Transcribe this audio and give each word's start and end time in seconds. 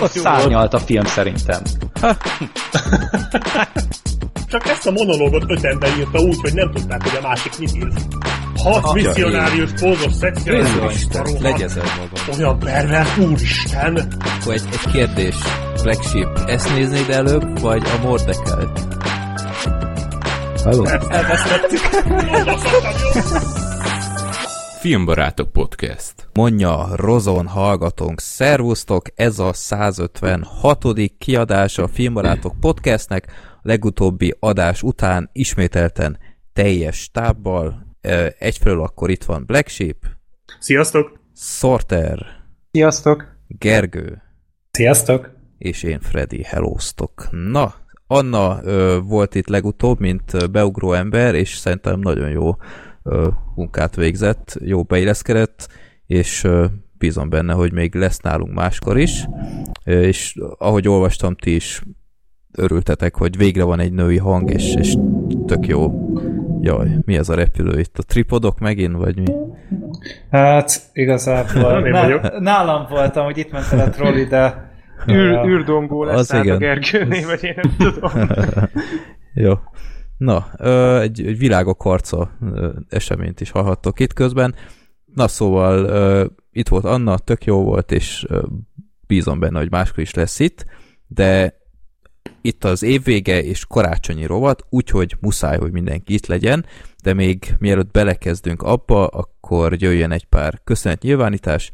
ott 0.00 0.10
szárnyalt 0.10 0.74
a 0.74 0.78
film 0.78 1.04
szerintem. 1.04 1.62
Csak 4.50 4.68
ezt 4.68 4.86
a 4.86 4.90
monológot 4.90 5.44
öt 5.46 5.64
ember 5.64 5.90
írta 5.98 6.18
úgy, 6.18 6.40
hogy 6.40 6.54
nem 6.54 6.70
tudták, 6.70 7.02
hogy 7.02 7.18
a 7.22 7.26
másik 7.26 7.58
mit 7.58 7.76
ír. 7.76 7.88
Hat 8.56 8.92
misszionárius 8.94 9.70
pózos 9.80 10.12
szexuális 10.12 11.06
legyezel 11.40 11.84
magam. 11.84 12.38
Olyan 12.38 12.58
pervers, 12.58 13.18
úristen! 13.18 14.08
Akkor 14.40 14.52
egy, 14.52 14.62
egy 14.72 14.92
kérdés. 14.92 15.36
Black 15.82 16.02
Sheep, 16.02 16.38
ezt 16.46 16.74
néznéd 16.74 17.10
előbb, 17.10 17.60
vagy 17.60 17.82
a 17.84 18.06
Mordekelt? 18.06 18.80
Halló? 20.64 20.86
Filmbarátok 24.80 25.52
Podcast. 25.52 26.28
Mondja 26.32 26.88
Rozon 26.94 27.46
hallgatónk, 27.46 28.20
szervusztok, 28.20 29.06
ez 29.14 29.38
a 29.38 29.52
156. 29.52 30.84
kiadása 31.18 31.82
a 31.82 31.88
Filmbarátok 31.88 32.60
podcastnek, 32.60 33.26
a 33.56 33.60
legutóbbi 33.62 34.34
adás 34.38 34.82
után 34.82 35.30
ismételten 35.32 36.18
teljes 36.52 36.96
stábbal, 36.96 37.96
Ö, 38.00 38.26
egyfelől 38.38 38.82
akkor 38.82 39.10
itt 39.10 39.24
van 39.24 39.44
Black 39.46 39.68
Sheep, 39.68 39.96
Sziasztok! 40.58 41.20
Sorter, 41.34 42.26
Sziasztok! 42.70 43.36
Gergő, 43.48 44.22
Sziasztok! 44.70 45.30
és 45.58 45.82
én 45.82 46.00
Freddy, 46.00 46.42
hellóztok. 46.42 47.28
Na, 47.30 47.74
Anna 48.06 48.60
ö, 48.62 48.98
volt 49.04 49.34
itt 49.34 49.48
legutóbb, 49.48 50.00
mint 50.00 50.50
beugró 50.50 50.92
ember, 50.92 51.34
és 51.34 51.56
szerintem 51.56 51.98
nagyon 51.98 52.30
jó 52.30 52.56
munkát 53.54 53.96
végzett, 53.96 54.58
jó 54.64 54.82
beilleszkedett, 54.82 55.68
és 56.06 56.46
bízom 56.98 57.28
benne, 57.28 57.52
hogy 57.52 57.72
még 57.72 57.94
lesz 57.94 58.18
nálunk 58.18 58.54
máskor 58.54 58.98
is, 58.98 59.26
és 59.84 60.36
ahogy 60.58 60.88
olvastam, 60.88 61.34
ti 61.34 61.54
is 61.54 61.82
örültetek, 62.52 63.14
hogy 63.16 63.36
végre 63.36 63.64
van 63.64 63.80
egy 63.80 63.92
női 63.92 64.18
hang, 64.18 64.50
és, 64.50 64.74
és 64.74 64.94
tök 65.46 65.66
jó. 65.66 66.08
Jaj, 66.60 66.88
mi 67.04 67.16
ez 67.16 67.28
a 67.28 67.34
repülő 67.34 67.78
itt? 67.78 67.98
A 67.98 68.02
tripodok 68.02 68.58
megint, 68.58 68.96
vagy 68.96 69.16
mi? 69.16 69.32
Hát 70.30 70.90
igazából 70.92 71.80
ná- 71.80 72.38
nálam 72.38 72.86
voltam, 72.88 73.24
hogy 73.24 73.38
itt 73.38 73.50
ment 73.50 73.72
el 73.72 73.80
a 73.80 73.90
trolli, 73.90 74.24
de 74.24 74.68
Űr, 75.08 75.46
űrdongó 75.46 76.04
lesz 76.04 76.30
Az 76.30 76.42
igen. 76.42 76.54
a 76.54 76.58
Gergőnél, 76.58 77.26
vagy 77.26 77.44
én 77.44 77.54
nem 77.62 77.92
tudom. 77.92 78.10
Jó. 79.34 79.52
Na, 80.20 80.52
egy, 81.00 81.26
egy 81.26 81.38
világok 81.38 81.82
harca 81.82 82.30
eseményt 82.88 83.40
is 83.40 83.50
hallhattok 83.50 84.00
itt 84.00 84.12
közben. 84.12 84.54
Na 85.14 85.28
szóval 85.28 86.30
itt 86.52 86.68
volt 86.68 86.84
Anna, 86.84 87.18
tök 87.18 87.44
jó 87.44 87.62
volt, 87.62 87.92
és 87.92 88.24
ö, 88.28 88.46
bízom 89.06 89.38
benne, 89.38 89.58
hogy 89.58 89.70
máskor 89.70 89.98
is 89.98 90.14
lesz 90.14 90.38
itt, 90.38 90.64
de 91.06 91.58
itt 92.40 92.64
az 92.64 92.82
évvége 92.82 93.42
és 93.42 93.66
karácsonyi 93.66 94.26
rovat, 94.26 94.64
úgyhogy 94.68 95.16
muszáj, 95.20 95.58
hogy 95.58 95.72
mindenki 95.72 96.14
itt 96.14 96.26
legyen, 96.26 96.66
de 97.02 97.12
még 97.12 97.54
mielőtt 97.58 97.90
belekezdünk 97.90 98.62
abba, 98.62 99.06
akkor 99.06 99.82
jöjjön 99.82 100.12
egy 100.12 100.24
pár 100.24 100.60
köszönet 100.64 101.02
nyilvánítás. 101.02 101.72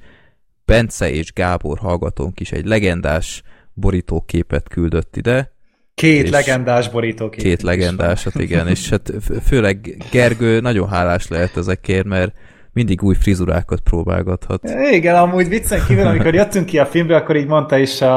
Bence 0.65 1.11
és 1.11 1.33
Gábor 1.33 1.79
hallgatónk 1.79 2.41
is 2.41 2.53
egy 2.53 2.67
legendás 2.67 3.43
borítóképet 3.73 4.69
küldött 4.69 5.17
ide, 5.17 5.56
két 5.97 6.31
legendás 6.31 6.89
borítókép. 6.89 7.43
Két 7.43 7.63
legendásat, 7.63 8.35
igen, 8.35 8.69
és 8.69 8.89
hát 8.89 9.13
főleg 9.47 9.97
Gergő 10.11 10.61
nagyon 10.61 10.89
hálás 10.89 11.29
lehet 11.29 11.57
ezekért, 11.57 12.05
mert 12.05 12.33
mindig 12.73 13.03
új 13.03 13.15
frizurákat 13.15 13.81
próbálgathat. 13.81 14.71
Igen, 14.91 15.15
amúgy 15.15 15.49
viccen 15.49 15.81
kívül, 15.87 16.07
amikor 16.07 16.35
jöttünk 16.35 16.67
ki 16.67 16.79
a 16.79 16.87
filmbe, 16.87 17.17
akkor 17.17 17.37
így 17.37 17.47
mondta 17.47 17.79
is 17.79 18.01
a, 18.01 18.15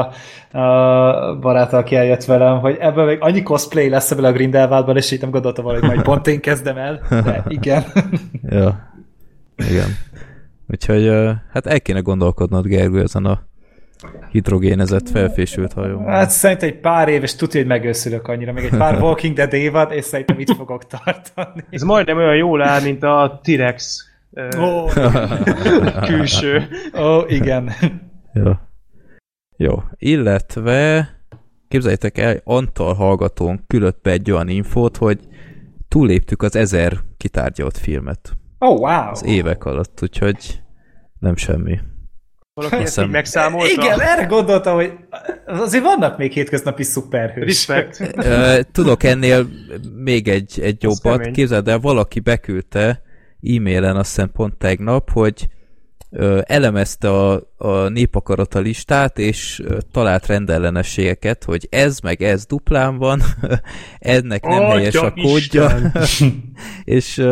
a 0.58 1.38
barát, 1.38 1.72
aki 1.72 1.96
eljött 1.96 2.24
velem, 2.24 2.58
hogy 2.58 2.76
ebből 2.80 3.04
még 3.04 3.18
annyi 3.20 3.42
cosplay 3.42 3.88
lesz 3.88 4.10
ebből 4.10 4.24
a 4.24 4.32
Grindelwaldban, 4.32 4.96
és 4.96 5.10
így 5.10 5.20
nem 5.20 5.30
gondoltam 5.30 5.64
hogy 5.64 5.82
majd 5.82 6.02
pont 6.02 6.26
én 6.26 6.40
kezdem 6.40 6.76
el, 6.76 7.00
de 7.08 7.44
igen. 7.48 7.84
Ja, 8.42 8.92
igen. 9.70 9.96
Úgyhogy 10.68 11.10
hát 11.52 11.66
el 11.66 11.80
kéne 11.80 12.00
gondolkodnod, 12.00 12.66
Gergő, 12.66 13.02
ezen 13.02 13.24
a 13.24 13.48
hidrogénezett 14.30 15.08
felfésült 15.08 15.72
hajón. 15.72 16.04
Hát 16.04 16.30
szerintem 16.30 16.68
egy 16.68 16.80
pár 16.80 17.08
év, 17.08 17.22
és 17.22 17.34
tudja, 17.34 17.60
hogy 17.60 17.68
megőszülök 17.68 18.28
annyira, 18.28 18.52
még 18.52 18.64
egy 18.64 18.78
pár 18.78 19.00
Walking 19.02 19.34
Dead 19.36 19.52
évad, 19.52 19.92
és 19.92 20.04
szerintem 20.04 20.38
itt 20.38 20.54
fogok 20.54 20.86
tartani. 20.86 21.64
Ez 21.70 21.82
majdnem 21.82 22.16
olyan 22.16 22.36
jól 22.36 22.62
áll, 22.62 22.82
mint 22.82 23.02
a 23.02 23.40
T-Rex 23.42 24.08
ö, 24.32 24.48
Ó, 24.58 24.86
külső. 26.06 26.68
ó, 26.98 27.20
igen. 27.26 27.72
Jó. 28.32 28.52
Jó. 29.56 29.82
Illetve 29.96 31.08
képzeljétek 31.68 32.18
el, 32.18 32.40
Antal 32.44 32.94
hallgatónk 32.94 33.60
küldött 33.66 34.00
be 34.02 34.10
egy 34.10 34.30
olyan 34.30 34.48
infót, 34.48 34.96
hogy 34.96 35.18
túléptük 35.88 36.42
az 36.42 36.56
ezer 36.56 36.92
kitárgyalt 37.16 37.78
filmet 37.78 38.32
oh, 38.58 38.80
wow. 38.80 39.10
az 39.10 39.24
évek 39.24 39.64
alatt, 39.64 39.98
úgyhogy 40.02 40.62
nem 41.18 41.36
semmi. 41.36 41.78
Valaki 42.54 42.76
ezt 42.76 43.00
így 43.00 43.08
megszámolta. 43.08 43.82
Igen, 43.82 44.00
erre 44.00 44.24
gondoltam, 44.24 44.74
hogy 44.74 44.92
azért 45.46 45.84
vannak 45.84 46.18
még 46.18 46.32
hétköznapi 46.32 46.82
szuperhősök. 46.82 47.76
Respekt. 47.76 48.16
Tudok 48.72 49.02
ennél 49.02 49.46
még 49.94 50.28
egy, 50.28 50.60
egy 50.62 50.82
jobbat. 50.82 51.30
Képzeld 51.30 51.68
el, 51.68 51.78
valaki 51.78 52.20
beküldte 52.20 53.02
e-mailen 53.42 53.96
azt 53.96 54.08
hiszem 54.08 54.32
pont 54.32 54.54
tegnap, 54.54 55.10
hogy 55.10 55.48
elemezte 56.42 57.10
a, 57.10 57.42
a 57.56 57.88
népakarata 57.88 58.58
listát, 58.58 59.18
és 59.18 59.62
talált 59.92 60.26
rendellenességeket, 60.26 61.44
hogy 61.44 61.66
ez 61.70 61.98
meg 62.00 62.22
ez 62.22 62.46
duplán 62.46 62.96
van, 62.96 63.22
ennek 63.98 64.42
nem 64.42 64.64
Atya 64.64 64.76
helyes 64.76 64.94
a 64.94 65.12
kódja, 65.12 65.70
és, 66.84 67.22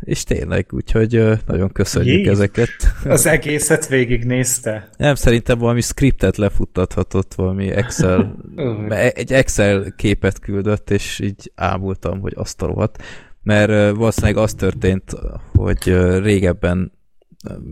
és 0.00 0.24
tényleg, 0.24 0.66
úgyhogy 0.70 1.22
nagyon 1.46 1.72
köszönjük 1.72 2.16
Jézus. 2.16 2.32
ezeket. 2.32 2.70
Az 3.04 3.26
egészet 3.26 3.88
végignézte. 3.88 4.88
Nem, 4.96 5.14
szerintem 5.14 5.58
valami 5.58 5.80
scriptet 5.80 6.36
lefuttathatott, 6.36 7.34
valami 7.34 7.70
Excel, 7.70 8.36
Mert 8.88 9.16
egy 9.16 9.32
Excel 9.32 9.92
képet 9.96 10.38
küldött, 10.38 10.90
és 10.90 11.20
így 11.20 11.52
ámultam, 11.54 12.20
hogy 12.20 12.32
azt 12.36 12.62
a 12.62 12.66
rohadt. 12.66 13.02
Mert 13.42 13.96
valószínűleg 13.96 14.36
az 14.36 14.54
történt, 14.54 15.12
hogy 15.52 15.96
régebben 16.22 16.92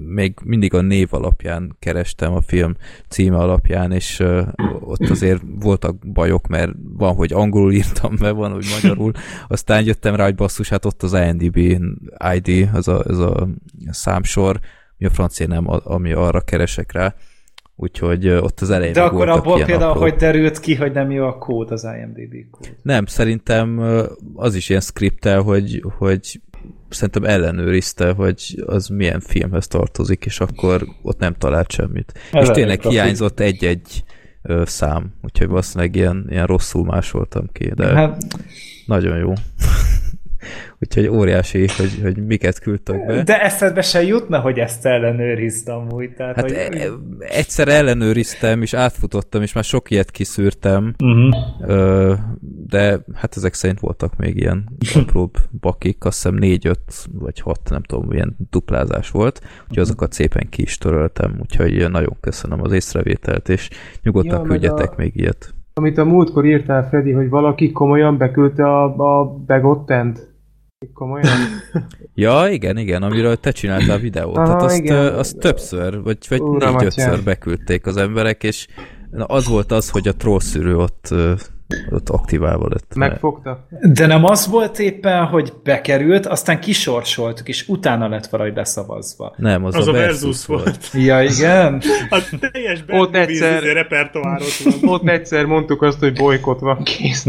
még 0.06 0.34
mindig 0.44 0.74
a 0.74 0.80
név 0.80 1.08
alapján 1.10 1.76
kerestem 1.78 2.34
a 2.34 2.40
film 2.40 2.76
címe 3.08 3.36
alapján, 3.36 3.92
és 3.92 4.24
ott 4.80 5.08
azért 5.08 5.42
voltak 5.58 6.12
bajok, 6.12 6.46
mert 6.46 6.72
van, 6.96 7.14
hogy 7.14 7.32
angolul 7.32 7.72
írtam 7.72 8.16
be, 8.20 8.30
van, 8.30 8.52
hogy 8.52 8.66
magyarul, 8.80 9.12
aztán 9.48 9.84
jöttem 9.84 10.14
rá, 10.14 10.24
hogy 10.24 10.34
basszus, 10.34 10.68
hát 10.68 10.84
ott 10.84 11.02
az 11.02 11.12
IMDb 11.12 11.56
ID, 12.34 12.68
az 12.72 12.88
a, 12.88 12.98
az 12.98 13.18
a 13.18 13.48
számsor, 13.90 14.60
mi 14.96 15.06
a 15.06 15.10
francia 15.10 15.46
nem, 15.46 15.64
ami 15.68 16.12
arra 16.12 16.40
keresek 16.40 16.92
rá, 16.92 17.14
úgyhogy 17.76 18.28
ott 18.28 18.60
az 18.60 18.70
elején 18.70 18.92
De 18.92 19.02
akkor 19.02 19.28
abból 19.28 19.64
például, 19.64 19.90
apró- 19.90 20.02
hogy 20.02 20.14
derült 20.14 20.60
ki, 20.60 20.74
hogy 20.74 20.92
nem 20.92 21.10
jó 21.10 21.26
a 21.26 21.38
kód, 21.38 21.70
az 21.70 21.84
IMDb 21.84 22.50
kód. 22.50 22.76
nem, 22.82 23.06
szerintem 23.06 23.78
az 24.34 24.54
is 24.54 24.68
ilyen 24.68 24.80
skriptel, 24.80 25.42
hogy, 25.42 25.82
hogy 25.98 26.40
szerintem 26.88 27.24
ellenőrizte, 27.24 28.10
hogy 28.12 28.62
az 28.66 28.86
milyen 28.88 29.20
filmhez 29.20 29.66
tartozik, 29.66 30.24
és 30.24 30.40
akkor 30.40 30.86
ott 31.02 31.18
nem 31.18 31.34
talált 31.34 31.70
semmit. 31.70 32.12
Ez 32.32 32.48
és 32.48 32.54
tényleg 32.54 32.82
hiányzott 32.82 33.40
egy-egy 33.40 34.04
ö, 34.42 34.62
szám, 34.66 35.14
úgyhogy 35.22 35.48
valószínűleg 35.48 35.96
ilyen, 35.96 36.26
ilyen 36.28 36.46
rosszul 36.46 36.84
másoltam 36.84 37.48
ki, 37.52 37.72
de. 37.74 37.86
Hát, 37.86 38.22
nagyon 38.86 39.18
jó. 39.18 39.32
Úgyhogy 40.80 41.06
óriási, 41.08 41.66
hogy, 41.76 41.98
hogy 42.02 42.26
miket 42.26 42.58
küldtek 42.58 43.06
be. 43.06 43.22
de 43.22 43.42
eszedbe 43.42 43.82
se 43.82 44.02
jutna, 44.02 44.40
hogy 44.40 44.58
ezt 44.58 44.86
ellenőrizd 44.86 45.68
amúgy. 45.68 46.10
Tehát, 46.14 46.34
Hát 46.36 46.44
hogy... 46.44 46.52
e- 46.80 46.88
egyszer 47.18 47.68
ellenőriztem, 47.68 48.62
és 48.62 48.74
átfutottam, 48.74 49.42
és 49.42 49.52
már 49.52 49.64
sok 49.64 49.90
ilyet 49.90 50.10
kiszűrtem, 50.10 50.94
Uh-huh. 50.98 51.34
Ö, 51.70 52.14
de 52.68 52.98
hát 53.14 53.36
ezek 53.36 53.54
szerint 53.54 53.80
voltak 53.80 54.16
még 54.16 54.36
ilyen 54.36 54.68
apróbb 54.94 55.34
bakik, 55.60 56.04
azt 56.04 56.16
hiszem 56.22 56.34
négy-öt 56.38 57.08
vagy 57.12 57.40
hat, 57.40 57.60
nem 57.70 57.82
tudom, 57.82 58.12
ilyen 58.12 58.36
duplázás 58.50 59.10
volt, 59.10 59.40
úgyhogy 59.62 59.78
azokat 59.78 60.12
szépen 60.12 60.48
ki 60.48 60.62
is 60.62 60.78
töröltem, 60.78 61.36
úgyhogy 61.40 61.90
nagyon 61.90 62.16
köszönöm 62.20 62.62
az 62.62 62.72
észrevételt, 62.72 63.48
és 63.48 63.68
nyugodtan 64.02 64.32
Ja, 64.32 64.38
meg 64.38 64.48
küldjetek 64.48 64.90
a- 64.90 64.94
még 64.96 65.16
ilyet. 65.16 65.54
Amit 65.74 65.98
a 65.98 66.04
múltkor 66.04 66.44
írtál, 66.46 66.88
Freddy, 66.88 67.12
hogy 67.12 67.28
valaki 67.28 67.72
komolyan 67.72 68.16
beküldte 68.18 68.64
a, 68.64 68.84
a 69.20 69.24
Begottent. 69.46 70.28
Komolyan? 70.94 71.36
Ja, 72.14 72.48
igen, 72.48 72.76
igen, 72.76 73.02
amiről 73.02 73.36
te 73.36 73.50
csináltál 73.50 73.98
videót. 73.98 74.36
Aha, 74.36 74.46
Tehát 74.46 74.62
azt, 74.62 74.76
igen. 74.78 75.14
azt 75.14 75.38
többször, 75.38 76.02
vagy, 76.02 76.18
vagy 76.28 76.42
négy-ötször 76.42 77.22
beküldték 77.22 77.86
az 77.86 77.96
emberek, 77.96 78.42
és 78.42 78.66
na, 79.10 79.24
az 79.24 79.46
volt 79.46 79.72
az, 79.72 79.90
hogy 79.90 80.08
a 80.08 80.14
trollszűrő 80.14 80.76
ott 80.76 81.14
ott 81.90 82.08
aktiválva 82.08 82.68
lett. 82.68 82.94
Megfogta? 82.94 83.66
De 83.92 84.06
nem 84.06 84.24
az 84.24 84.46
volt 84.46 84.78
éppen, 84.78 85.24
hogy 85.24 85.52
bekerült, 85.62 86.26
aztán 86.26 86.60
kisorsoltuk, 86.60 87.48
és 87.48 87.68
utána 87.68 88.08
lett 88.08 88.26
valahogy 88.26 88.54
leszavazva. 88.54 89.34
Nem, 89.36 89.64
az, 89.64 89.74
Az 89.74 89.86
a 89.86 89.90
a 89.90 89.92
Versus, 89.92 90.20
Versus 90.22 90.46
volt. 90.46 90.62
volt. 90.64 91.04
Ja, 91.04 91.22
igen? 91.22 91.82
A 92.10 92.22
teljes 92.52 92.84
Ott 92.88 93.14
egyszer- 93.14 93.56
egyszer... 93.56 93.72
repertoárot 93.72 94.56
van. 94.64 94.74
Ott 94.90 95.08
egyszer 95.08 95.44
mondtuk 95.44 95.82
azt, 95.82 95.98
hogy 95.98 96.12
bolykot 96.18 96.60
van 96.60 96.82
kész, 96.82 97.24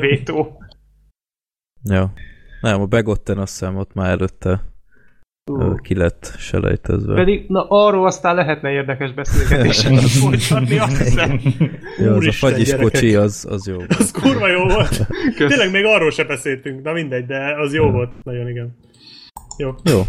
vétó. 0.00 0.58
Ja. 1.82 2.12
Nem, 2.60 2.80
a 2.80 2.86
Begotten 2.86 3.38
azt 3.38 3.58
hiszem 3.58 3.76
ott 3.76 3.94
már 3.94 4.10
előtte 4.10 4.62
ö, 5.58 5.74
ki 5.82 5.94
lett 5.94 6.34
selejtezve. 6.38 7.14
Pedig, 7.14 7.44
na 7.48 7.66
arról 7.68 8.06
aztán 8.06 8.34
lehetne 8.34 8.70
érdekes 8.70 9.12
beszélgetéseket 9.12 10.08
folytatni, 10.22 10.78
azt 10.78 11.02
hiszem. 11.02 11.40
ja, 11.98 12.14
az 12.14 12.26
a 12.26 12.32
fagyis 12.32 12.74
kocsi, 12.74 13.14
az, 13.14 13.46
az 13.50 13.66
jó. 13.66 13.74
volt. 13.74 13.94
Az 13.94 14.10
kurva 14.10 14.48
jó 14.48 14.64
volt. 14.64 15.06
Kösz. 15.36 15.48
Tényleg 15.48 15.70
még 15.70 15.84
arról 15.84 16.10
se 16.10 16.24
beszéltünk, 16.24 16.82
na 16.82 16.92
mindegy, 16.92 17.26
de 17.26 17.54
az 17.60 17.74
jó 17.74 17.90
volt. 17.90 18.12
Nagyon 18.22 18.48
igen. 18.48 18.76
Jó. 19.58 19.74
Jó. 19.84 20.00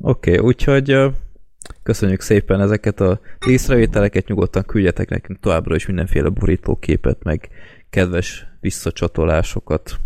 Oké, 0.00 0.30
okay, 0.30 0.46
úgyhogy 0.46 0.96
köszönjük 1.82 2.20
szépen 2.20 2.60
ezeket 2.60 3.00
a 3.00 3.20
észrevételeket, 3.46 4.28
nyugodtan 4.28 4.62
küldjetek 4.66 5.08
nekünk 5.08 5.40
továbbra 5.40 5.74
is 5.74 5.86
mindenféle 5.86 6.28
borítóképet, 6.28 7.22
meg 7.22 7.48
kedves 7.90 8.46
visszacsatolásokat. 8.60 10.00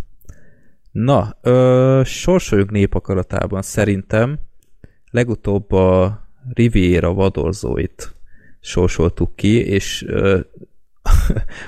Na, 0.95 1.37
ö, 1.41 2.01
sorsoljunk 2.05 2.71
népakaratában 2.71 3.61
szerintem 3.61 4.39
legutóbb 5.11 5.71
a 5.71 6.19
Riviera 6.53 7.13
vadorzóit 7.13 8.13
sorsoltuk 8.59 9.35
ki, 9.35 9.65
és 9.65 10.05
ö, 10.07 10.39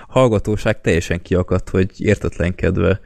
hallgatóság 0.08 0.82
teljesen 0.82 1.22
kiakadt, 1.22 1.70
hogy 1.70 1.92
értetlenkedve 1.98 3.00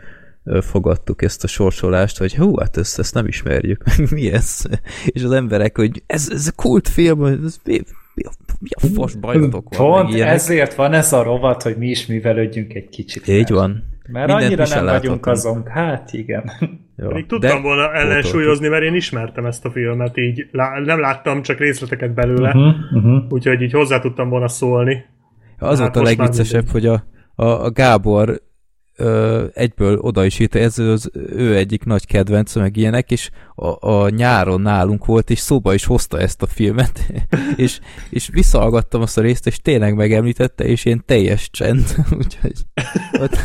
fogadtuk 0.43 1.21
ezt 1.21 1.43
a 1.43 1.47
sorsolást, 1.47 2.17
hogy 2.17 2.35
hú, 2.35 2.57
hát 2.57 2.77
ezt, 2.77 2.99
ezt 2.99 3.13
nem 3.13 3.27
ismerjük, 3.27 3.83
mi 4.11 4.31
ez? 4.31 4.61
És 5.05 5.23
az 5.23 5.31
emberek, 5.31 5.77
hogy 5.77 6.03
ez, 6.05 6.29
ez 6.31 6.47
a 6.47 6.51
kultfilm, 6.55 7.23
ez 7.23 7.57
mi, 7.63 7.81
mi, 8.13 8.23
a, 8.23 8.31
mi 8.59 8.69
a 8.71 8.93
fos 8.93 9.15
bajotok 9.15 9.75
van? 9.75 9.87
Pont 9.87 10.19
ezért 10.19 10.73
van 10.73 10.93
ez 10.93 11.13
a 11.13 11.23
rovat, 11.23 11.63
hogy 11.63 11.77
mi 11.77 11.87
is 11.87 12.05
művelődjünk 12.05 12.73
egy 12.73 12.89
kicsit. 12.89 13.27
Így 13.27 13.47
fel. 13.47 13.57
van. 13.57 13.90
Mert 14.09 14.27
Mindent 14.27 14.59
annyira 14.59 14.75
nem 14.75 14.85
vagyunk 14.85 15.25
azon. 15.25 15.65
Hát 15.67 16.13
igen. 16.13 16.51
Ja. 16.95 17.07
Pedig 17.07 17.25
tudtam 17.25 17.55
De 17.55 17.61
volna 17.61 17.93
ellensúlyozni, 17.93 18.67
mert 18.67 18.83
én 18.83 18.95
ismertem 18.95 19.45
ezt 19.45 19.65
a 19.65 19.71
filmet, 19.71 20.17
így 20.17 20.47
lá- 20.51 20.85
nem 20.85 20.99
láttam 20.99 21.41
csak 21.41 21.59
részleteket 21.59 22.13
belőle, 22.13 22.47
Uh-huh, 22.47 22.73
uh-huh. 22.93 23.23
úgyhogy 23.29 23.61
így 23.61 23.71
hozzá 23.71 23.99
tudtam 23.99 24.29
volna 24.29 24.47
szólni. 24.47 25.05
Az 25.57 25.79
Hát 25.79 25.93
volt 25.95 26.07
a 26.07 26.09
legviccesebb, 26.09 26.67
hogy 26.69 26.85
a, 26.85 27.03
a, 27.35 27.45
a 27.45 27.71
Gábor 27.71 28.41
ö, 29.01 29.45
egyből 29.53 29.97
oda 29.97 30.25
is 30.25 30.39
írta, 30.39 30.59
ez 30.59 30.79
az 30.79 31.09
ő 31.13 31.55
egyik 31.55 31.83
nagy 31.83 32.05
kedvence, 32.05 32.59
meg 32.59 32.77
ilyenek, 32.77 33.11
és 33.11 33.29
a, 33.55 33.89
a 33.89 34.09
nyáron 34.09 34.61
nálunk 34.61 35.05
volt, 35.05 35.29
és 35.29 35.39
szóba 35.39 35.73
is 35.73 35.85
hozta 35.85 36.19
ezt 36.19 36.41
a 36.41 36.45
filmet, 36.45 37.11
és, 37.55 37.79
és 38.09 38.29
visszahallgattam 38.31 39.01
azt 39.01 39.17
a 39.17 39.21
részt, 39.21 39.47
és 39.47 39.57
tényleg 39.57 39.95
megemlítette, 39.95 40.63
és 40.63 40.85
ilyen 40.85 41.03
teljes 41.05 41.49
csend, 41.51 41.95
úgyhogy 42.19 42.53
ott, 43.19 43.39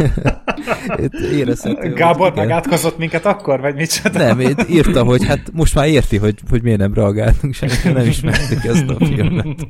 ott 1.04 1.14
érezhető. 1.14 1.92
Gábor 1.92 2.32
igen. 2.32 2.46
megátkozott 2.46 2.98
minket 2.98 3.26
akkor, 3.26 3.60
vagy 3.60 3.74
micsoda? 3.74 4.18
Nem, 4.18 4.40
én 4.40 4.54
írta, 4.68 5.04
hogy 5.04 5.26
hát 5.26 5.52
most 5.52 5.74
már 5.74 5.86
érti, 5.88 6.16
hogy, 6.16 6.38
hogy 6.50 6.62
miért 6.62 6.78
nem 6.78 6.94
reagáltunk, 6.94 7.54
semmit, 7.54 7.94
nem 7.94 8.06
ismertük 8.06 8.64
ezt 8.64 8.88
a 8.88 9.04
filmet. 9.04 9.66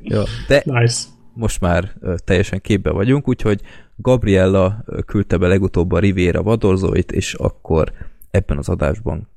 Ja, 0.00 0.22
de 0.48 0.62
Nice. 0.64 1.20
Most 1.34 1.60
már 1.60 1.92
teljesen 2.24 2.60
képbe 2.60 2.90
vagyunk, 2.90 3.28
úgyhogy 3.28 3.60
Gabriella 3.96 4.84
küldte 5.06 5.36
be 5.36 5.46
legutóbb 5.46 5.92
a 5.92 5.98
Riviera 5.98 6.42
vadorzóit, 6.42 7.12
és 7.12 7.34
akkor 7.34 7.92
ebben 8.30 8.58
az 8.58 8.68
adásban 8.68 9.28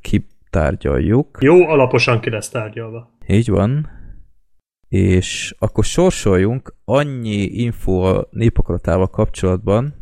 kitárgyaljuk. 0.00 1.38
Jó, 1.40 1.68
alaposan 1.68 2.20
ki 2.20 2.30
lesz 2.30 2.48
tárgyalva. 2.48 3.10
Így 3.26 3.48
van. 3.48 3.88
És 4.88 5.54
akkor 5.58 5.84
sorsoljunk 5.84 6.74
annyi 6.84 7.42
info 7.42 7.92
a 7.92 8.28
népakaratával 8.30 9.10
kapcsolatban, 9.10 9.94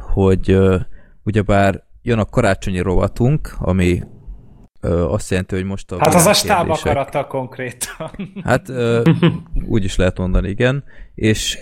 hogy 0.00 0.58
ugyebár 1.22 1.84
jön 2.02 2.18
a 2.18 2.24
karácsonyi 2.24 2.80
rovatunk, 2.80 3.54
ami 3.58 4.02
ö, 4.80 5.04
azt 5.04 5.30
jelenti, 5.30 5.54
hogy 5.54 5.64
most 5.64 5.92
a 5.92 5.96
Hát 5.98 6.14
az 6.14 6.26
a 6.26 6.32
stáb 6.32 6.70
akarata 6.70 7.26
konkrétan. 7.26 8.10
Hát 8.44 8.68
ö, 8.68 9.02
úgy 9.68 9.84
is 9.84 9.96
lehet 9.96 10.18
mondani, 10.18 10.48
igen. 10.48 10.84
És 11.14 11.58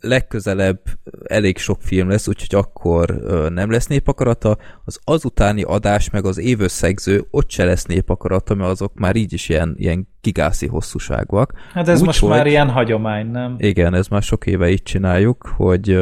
legközelebb 0.00 0.80
elég 1.24 1.58
sok 1.58 1.82
film 1.82 2.08
lesz, 2.08 2.28
úgyhogy 2.28 2.58
akkor 2.58 3.06
nem 3.52 3.70
lesz 3.70 3.86
népakarata. 3.86 4.56
Az 4.84 5.00
azutáni 5.04 5.62
adás, 5.62 6.10
meg 6.10 6.24
az 6.24 6.38
évösszegző, 6.38 7.26
ott 7.30 7.50
se 7.50 7.64
lesz 7.64 7.84
népakarata, 7.84 8.54
mert 8.54 8.70
azok 8.70 8.94
már 8.94 9.16
így 9.16 9.32
is 9.32 9.48
ilyen, 9.48 9.74
ilyen 9.78 10.08
gigászi 10.20 10.66
hosszúságúak. 10.66 11.52
Hát 11.72 11.88
ez 11.88 12.00
Úgy, 12.00 12.06
most 12.06 12.20
hogy- 12.20 12.28
már 12.30 12.46
ilyen 12.46 12.70
hagyomány, 12.70 13.26
nem? 13.26 13.54
Igen, 13.58 13.94
ez 13.94 14.08
már 14.08 14.22
sok 14.22 14.46
éve 14.46 14.70
így 14.70 14.82
csináljuk, 14.82 15.52
hogy 15.56 15.98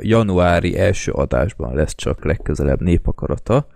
januári 0.00 0.78
első 0.78 1.12
adásban 1.12 1.74
lesz 1.74 1.94
csak 1.94 2.24
legközelebb 2.24 2.80
népakarata, 2.80 3.66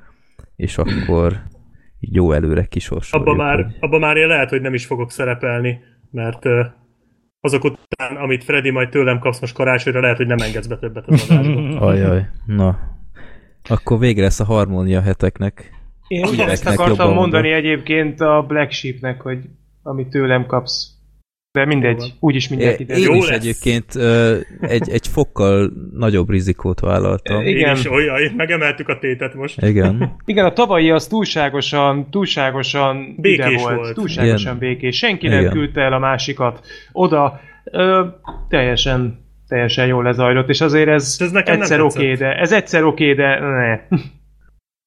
és 0.56 0.78
akkor 0.78 1.42
így 2.04 2.14
jó 2.14 2.32
előre 2.32 2.64
kisorsoljuk. 2.64 3.28
Abba 3.28 3.36
már, 3.42 3.54
hogy- 3.54 3.76
abba 3.80 3.98
már 3.98 4.16
én 4.16 4.26
lehet, 4.26 4.48
hogy 4.50 4.60
nem 4.60 4.74
is 4.74 4.86
fogok 4.86 5.10
szerepelni, 5.10 5.80
mert 6.10 6.44
azok 7.40 7.64
után, 7.64 8.16
amit 8.16 8.44
Freddy 8.44 8.70
majd 8.70 8.88
tőlem 8.88 9.18
kapsz 9.18 9.40
most 9.40 9.54
karácsonyra, 9.54 10.00
lehet, 10.00 10.16
hogy 10.16 10.26
nem 10.26 10.38
engedsz 10.38 10.66
be 10.66 10.76
többet 10.76 11.04
az 11.06 11.30
adásba. 11.30 11.80
Ajaj, 11.88 12.26
na. 12.46 12.78
Akkor 13.68 13.98
végre 13.98 14.22
lesz 14.22 14.40
a 14.40 14.44
harmónia 14.44 15.00
heteknek. 15.00 15.72
Én 16.08 16.24
ugyanezt 16.24 16.66
akartam 16.66 17.14
mondani 17.14 17.48
mondom. 17.48 17.64
egyébként 17.64 18.20
a 18.20 18.44
Black 18.48 18.70
Sheepnek, 18.70 19.20
hogy 19.20 19.38
amit 19.82 20.08
tőlem 20.08 20.46
kapsz. 20.46 20.93
De 21.54 21.64
mindegy, 21.64 22.12
úgyis 22.20 22.48
mindent 22.48 22.80
ide. 22.80 22.94
Én 22.94 23.02
Jó 23.02 23.14
is 23.14 23.28
lesz. 23.28 23.38
egyébként 23.38 23.94
egy, 24.60 24.90
egy 24.90 25.06
fokkal 25.08 25.72
nagyobb 25.92 26.30
rizikót 26.30 26.80
vállaltam. 26.80 27.42
É. 27.42 27.48
Én 27.48 27.56
Igen. 27.56 27.76
is, 27.76 27.90
olyan, 27.90 28.32
megemeltük 28.36 28.88
a 28.88 28.98
tétet 28.98 29.34
most. 29.34 29.62
Igen. 29.62 30.12
Igen, 30.24 30.44
a 30.44 30.52
tavalyi 30.52 30.90
az 30.90 31.06
túlságosan, 31.06 32.10
túlságosan 32.10 33.14
Békés 33.18 33.46
ide 33.46 33.62
volt. 33.62 33.76
volt. 33.76 33.94
Túlságosan 33.94 34.56
Igen. 34.56 34.58
békés. 34.68 34.96
Senki 34.96 35.28
nem 35.28 35.40
Igen. 35.40 35.52
küldte 35.52 35.80
el 35.80 35.92
a 35.92 35.98
másikat 35.98 36.66
oda. 36.92 37.40
Ö, 37.64 38.04
teljesen, 38.48 39.18
teljesen 39.48 39.86
jól 39.86 40.02
lezajlott, 40.02 40.48
és 40.48 40.60
azért 40.60 40.88
ez, 40.88 41.16
Ez 41.20 41.30
nekem 41.30 41.52
nem 41.52 41.62
egyszer 41.62 41.80
oké, 41.80 42.14
de 42.14 42.36
ez 42.38 42.52
egyszer 42.52 42.84
oké, 42.84 43.14
de 43.14 43.38
ne. 43.40 43.98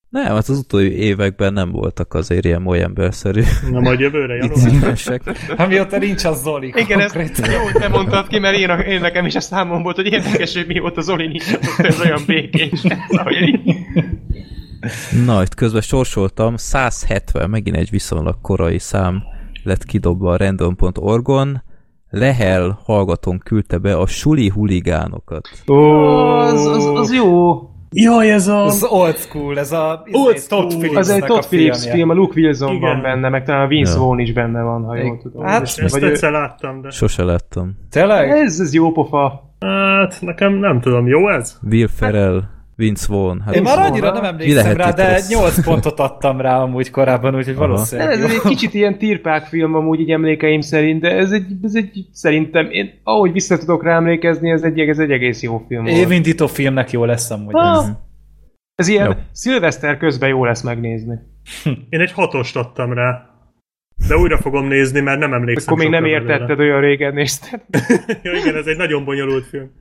Nem, 0.09 0.25
hát 0.25 0.47
az 0.47 0.57
utóbbi 0.57 0.91
években 0.91 1.53
nem 1.53 1.71
voltak 1.71 2.13
azért 2.13 2.45
ilyen 2.45 2.61
molyenberszerű 2.61 3.41
Na 3.71 3.79
majd 3.79 3.99
jövőre, 3.99 4.35
január. 4.45 5.21
Amióta 5.57 5.97
nincs 5.97 6.23
az 6.23 6.41
Zoli 6.41 6.73
Igen, 6.75 6.99
ezt 6.99 7.15
jó, 7.37 7.63
hogy 7.63 7.73
te 7.73 7.87
mondtad 7.87 8.27
ki, 8.27 8.39
mert 8.39 8.57
én, 8.57 8.69
én 8.69 8.99
nekem 8.99 9.25
is 9.25 9.35
a 9.35 9.39
számom 9.39 9.83
volt, 9.83 9.95
hogy 9.95 10.05
érdekes, 10.11 10.55
hogy 10.55 10.67
mióta 10.67 11.01
Zoli 11.01 11.27
nincs, 11.27 11.57
ez 11.77 11.99
olyan 11.99 12.21
békés. 12.27 12.81
Na, 15.25 15.41
itt 15.41 15.55
közben 15.55 15.81
sorsoltam, 15.81 16.57
170, 16.57 17.49
megint 17.49 17.75
egy 17.75 17.89
viszonylag 17.89 18.41
korai 18.41 18.79
szám 18.79 19.23
lett 19.63 19.85
kidobva 19.85 20.31
a 20.31 20.37
random.org-on. 20.37 21.63
Lehel 22.09 22.79
hallgatón 22.83 23.39
küldte 23.39 23.77
be 23.77 23.95
a 23.95 24.07
suli 24.07 24.49
huligánokat. 24.49 25.49
Az, 25.65 26.65
az, 26.65 26.85
az 26.85 27.13
jó. 27.13 27.59
Jaj, 27.91 28.31
ez 28.31 28.47
a... 28.47 28.63
Az 28.63 28.83
old 28.89 29.15
school, 29.17 29.59
ez 29.59 29.71
a 29.71 30.03
Old 30.11 30.35
izé, 30.35 30.47
Todd 30.47 30.69
school. 30.69 30.97
Az 30.97 31.09
egy 31.09 31.23
Todd 31.23 31.41
Phillips 31.49 31.77
filmje. 31.79 31.93
film, 31.95 32.09
a 32.09 32.13
Luke 32.13 32.39
Wilson 32.39 32.75
Igen. 32.75 32.89
van 32.91 33.01
benne, 33.01 33.29
meg 33.29 33.43
talán 33.45 33.61
a 33.65 33.67
Vince 33.67 33.93
Ja. 33.93 33.99
Vaughn 33.99 34.19
is 34.19 34.33
benne 34.33 34.61
van, 34.61 34.83
ha 34.83 34.95
jól 34.97 35.17
tudom. 35.21 35.43
Hát, 35.45 35.61
Ezt 35.61 35.91
vagy 35.91 36.03
ő- 36.03 36.09
egyszer 36.09 36.31
láttam, 36.31 36.81
de... 36.81 36.89
Sose 36.89 37.23
láttam. 37.23 37.77
Tényleg? 37.89 38.29
Ez, 38.29 38.59
ez 38.59 38.73
jó 38.73 38.91
pofa. 38.91 39.53
Hát, 39.59 40.17
nekem 40.21 40.53
nem 40.53 40.79
tudom, 40.81 41.07
jó 41.07 41.29
ez? 41.29 41.57
Will 41.69 41.87
Ferrell, 41.87 42.41
Vince 42.77 43.05
Vaughn. 43.09 43.39
Hát 43.39 43.55
Én 43.55 43.61
már 43.61 43.79
annyira 43.79 44.11
nem 44.11 44.23
emlékszem 44.23 44.77
rá, 44.77 44.91
de 44.91 45.11
rossz? 45.13 45.29
8 45.29 45.63
pontot 45.63 45.99
adtam 45.99 46.41
rá 46.41 46.61
amúgy 46.61 46.89
korábban, 46.89 47.35
úgyhogy 47.35 47.55
Aha. 47.55 47.67
valószínűleg 47.67 48.11
Ez 48.11 48.19
jó. 48.19 48.25
egy 48.25 48.41
kicsit 48.41 48.73
ilyen 48.73 48.97
tirpák 48.97 49.45
film 49.45 49.75
amúgy 49.75 49.99
így 49.99 50.11
emlékeim 50.11 50.61
szerint, 50.61 51.01
de 51.01 51.11
ez 51.11 51.31
egy, 51.31 51.45
ez 51.63 51.75
egy 51.75 52.05
szerintem, 52.11 52.67
én 52.71 52.99
ahogy 53.03 53.31
vissza 53.31 53.57
tudok 53.57 53.83
rá 53.83 53.95
emlékezni, 53.95 54.51
ez 54.51 54.61
egy, 54.63 54.79
ez 54.79 54.99
egy 54.99 55.11
egész 55.11 55.41
jó 55.41 55.63
film 55.67 55.83
volt. 55.83 55.95
Évindító 55.97 56.47
filmnek 56.47 56.91
jó 56.91 57.05
lesz 57.05 57.31
amúgy. 57.31 57.55
Ah. 57.55 57.77
ez. 57.77 57.91
Ez 58.75 58.87
ilyen 58.87 59.05
Jó. 59.05 59.11
szilveszter 59.31 59.97
közben 59.97 60.29
jó 60.29 60.45
lesz 60.45 60.61
megnézni. 60.61 61.15
Én 61.89 61.99
egy 61.99 62.11
hatost 62.11 62.55
adtam 62.55 62.93
rá. 62.93 63.29
De 64.07 64.15
újra 64.15 64.37
fogom 64.37 64.67
nézni, 64.67 64.99
mert 64.99 65.19
nem 65.19 65.33
emlékszem 65.33 65.73
Akkor 65.73 65.83
még 65.83 65.91
nem 65.93 66.03
sokra 66.03 66.17
belőle. 66.17 66.33
értetted, 66.33 66.59
olyan 66.59 66.81
régen 66.81 67.13
nézted. 67.13 67.61
ja, 68.23 68.31
igen, 68.33 68.55
ez 68.55 68.65
egy 68.65 68.77
nagyon 68.77 69.05
bonyolult 69.05 69.45
film. 69.45 69.71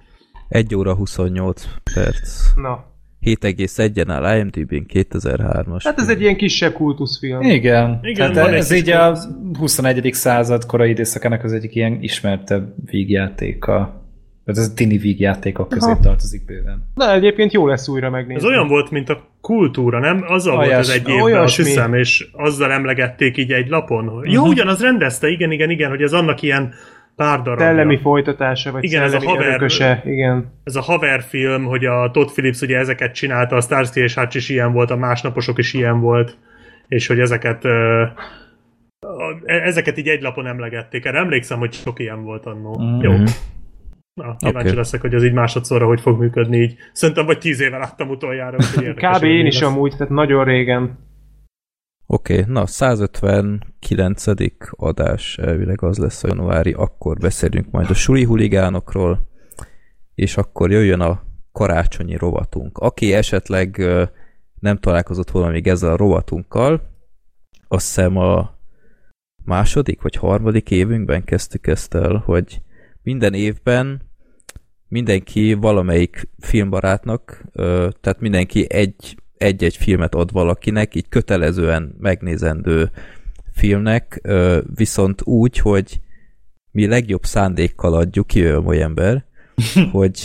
1 0.48 0.74
óra 0.74 0.94
28 0.94 1.64
perc. 1.94 2.54
Na. 2.56 2.84
7,1-en 3.22 4.04
áll 4.08 4.38
IMDb-n 4.38 4.86
2003-as. 4.92 5.80
Hát 5.84 5.98
ez 5.98 6.08
egy 6.08 6.20
ilyen 6.20 6.36
kisebb 6.36 6.72
kultuszfilm. 6.72 7.40
Igen. 7.40 7.98
Igen, 8.02 8.32
Tehát 8.32 8.52
ez 8.52 8.70
így 8.72 8.90
a 8.90 9.16
21. 9.58 10.08
század 10.12 10.66
korai 10.66 10.90
időszakának 10.90 11.44
az 11.44 11.52
egyik 11.52 11.74
ilyen 11.74 11.98
ismertebb 12.00 12.74
vígjátéka. 12.90 14.00
Ez 14.44 14.58
a 14.58 14.74
tini 14.74 14.96
vígjátékok 14.96 15.68
közé 15.68 15.90
Aha. 15.90 16.00
tartozik 16.00 16.44
bőven. 16.44 16.90
Na, 16.94 17.12
egyébként 17.12 17.52
jó 17.52 17.66
lesz 17.66 17.88
újra 17.88 18.10
megnézni. 18.10 18.34
Ez 18.42 18.44
olyan 18.54 18.68
volt, 18.68 18.90
mint 18.90 19.08
a 19.08 19.20
kultúra, 19.40 19.98
nem? 20.00 20.24
Azzal 20.28 20.54
volt 20.54 20.66
Olyas- 20.68 20.88
az 20.88 20.94
egy 20.94 21.08
évben, 21.08 21.42
azt 21.42 21.56
hiszem, 21.56 21.94
és 21.94 22.28
azzal 22.32 22.72
emlegették 22.72 23.36
így 23.36 23.50
egy 23.52 23.68
lapon. 23.68 24.08
Hogy... 24.08 24.32
Jó, 24.32 24.40
Mhm. 24.42 24.50
ugyanaz 24.50 24.80
rendezte, 24.80 25.28
igen, 25.28 25.50
igen, 25.52 25.70
igen, 25.70 25.88
hogy 25.90 26.02
ez 26.02 26.12
annak 26.12 26.42
ilyen 26.42 26.72
pár 27.16 27.42
darabja. 27.42 27.66
Szellemi 27.66 27.98
folytatása, 27.98 28.72
vagy 28.72 28.84
Igen, 28.84 29.02
ez 29.02 29.12
a 29.12 29.20
haver- 29.24 29.46
örököse, 29.46 30.02
igen. 30.04 30.52
ez 30.64 30.76
a 30.76 30.80
haverfilm, 30.80 31.64
hogy 31.64 31.84
a 31.84 32.10
Todd 32.10 32.26
Phillips 32.26 32.60
ugye 32.60 32.78
ezeket 32.78 33.14
csinálta, 33.14 33.56
a 33.56 33.60
Starsky 33.60 34.00
és 34.00 34.14
Hutch 34.14 34.36
is 34.36 34.48
ilyen 34.48 34.72
volt, 34.72 34.90
a 34.90 34.96
másnaposok 34.96 35.58
is 35.58 35.74
ilyen 35.74 36.00
volt, 36.00 36.36
és 36.88 37.06
hogy 37.06 37.18
ezeket 37.20 37.64
e- 37.64 38.12
ezeket 39.44 39.98
így 39.98 40.08
egy 40.08 40.22
lapon 40.22 40.46
emlegették. 40.46 41.04
Erre 41.04 41.18
emlékszem, 41.18 41.58
hogy 41.58 41.72
sok 41.72 41.98
ilyen 41.98 42.22
volt 42.22 42.46
annó. 42.46 42.78
Mhm. 42.78 43.02
Jó. 43.04 43.12
Na, 44.20 44.36
kíváncsi 44.36 44.68
Oké. 44.68 44.76
leszek, 44.76 45.00
hogy 45.00 45.14
az 45.14 45.24
így 45.24 45.32
másodszorra 45.32 45.86
hogy 45.86 46.00
fog 46.00 46.18
működni 46.20 46.56
így. 46.56 46.76
Szerintem 46.92 47.26
vagy 47.26 47.38
tíz 47.38 47.60
éve 47.60 47.76
láttam 47.78 48.08
utoljára. 48.08 48.56
Kb. 49.16 49.22
én 49.24 49.46
is 49.46 49.60
amúgy, 49.62 49.90
tehát 49.92 50.08
nagyon 50.12 50.44
régen. 50.44 50.98
Oké, 52.08 52.40
okay, 52.40 52.52
na 52.52 52.66
159. 52.66 54.24
adás 54.70 55.38
elvileg 55.38 55.82
az 55.82 55.98
lesz 55.98 56.24
a 56.24 56.26
januári, 56.28 56.72
akkor 56.72 57.18
beszélünk 57.18 57.70
majd 57.70 57.90
a 57.90 57.94
suli 57.94 58.24
huligánokról, 58.24 59.28
és 60.14 60.36
akkor 60.36 60.70
jöjjön 60.70 61.00
a 61.00 61.22
karácsonyi 61.52 62.16
rovatunk. 62.16 62.78
Aki 62.78 63.14
esetleg 63.14 63.76
nem 64.60 64.78
találkozott 64.78 65.30
volna 65.30 65.50
még 65.50 65.68
ezzel 65.68 65.90
a 65.90 65.96
rovatunkkal, 65.96 66.82
azt 67.68 67.86
hiszem 67.86 68.16
a 68.16 68.58
második 69.44 70.02
vagy 70.02 70.14
harmadik 70.14 70.70
évünkben 70.70 71.24
kezdtük 71.24 71.66
ezt 71.66 71.94
el, 71.94 72.16
hogy 72.16 72.62
minden 73.02 73.34
évben 73.34 74.02
mindenki 74.88 75.54
valamelyik 75.54 76.28
filmbarátnak, 76.38 77.44
tehát 78.00 78.20
mindenki 78.20 78.72
egy 78.72 79.16
egy-egy 79.38 79.76
filmet 79.76 80.14
ad 80.14 80.32
valakinek, 80.32 80.94
így 80.94 81.08
kötelezően 81.08 81.94
megnézendő 81.98 82.90
filmnek, 83.52 84.20
viszont 84.74 85.22
úgy, 85.24 85.58
hogy 85.58 86.00
mi 86.70 86.86
legjobb 86.86 87.24
szándékkal 87.24 87.94
adjuk, 87.94 88.26
kijöjjön 88.26 88.66
olyan 88.66 88.82
ember, 88.82 89.24
hogy 89.92 90.22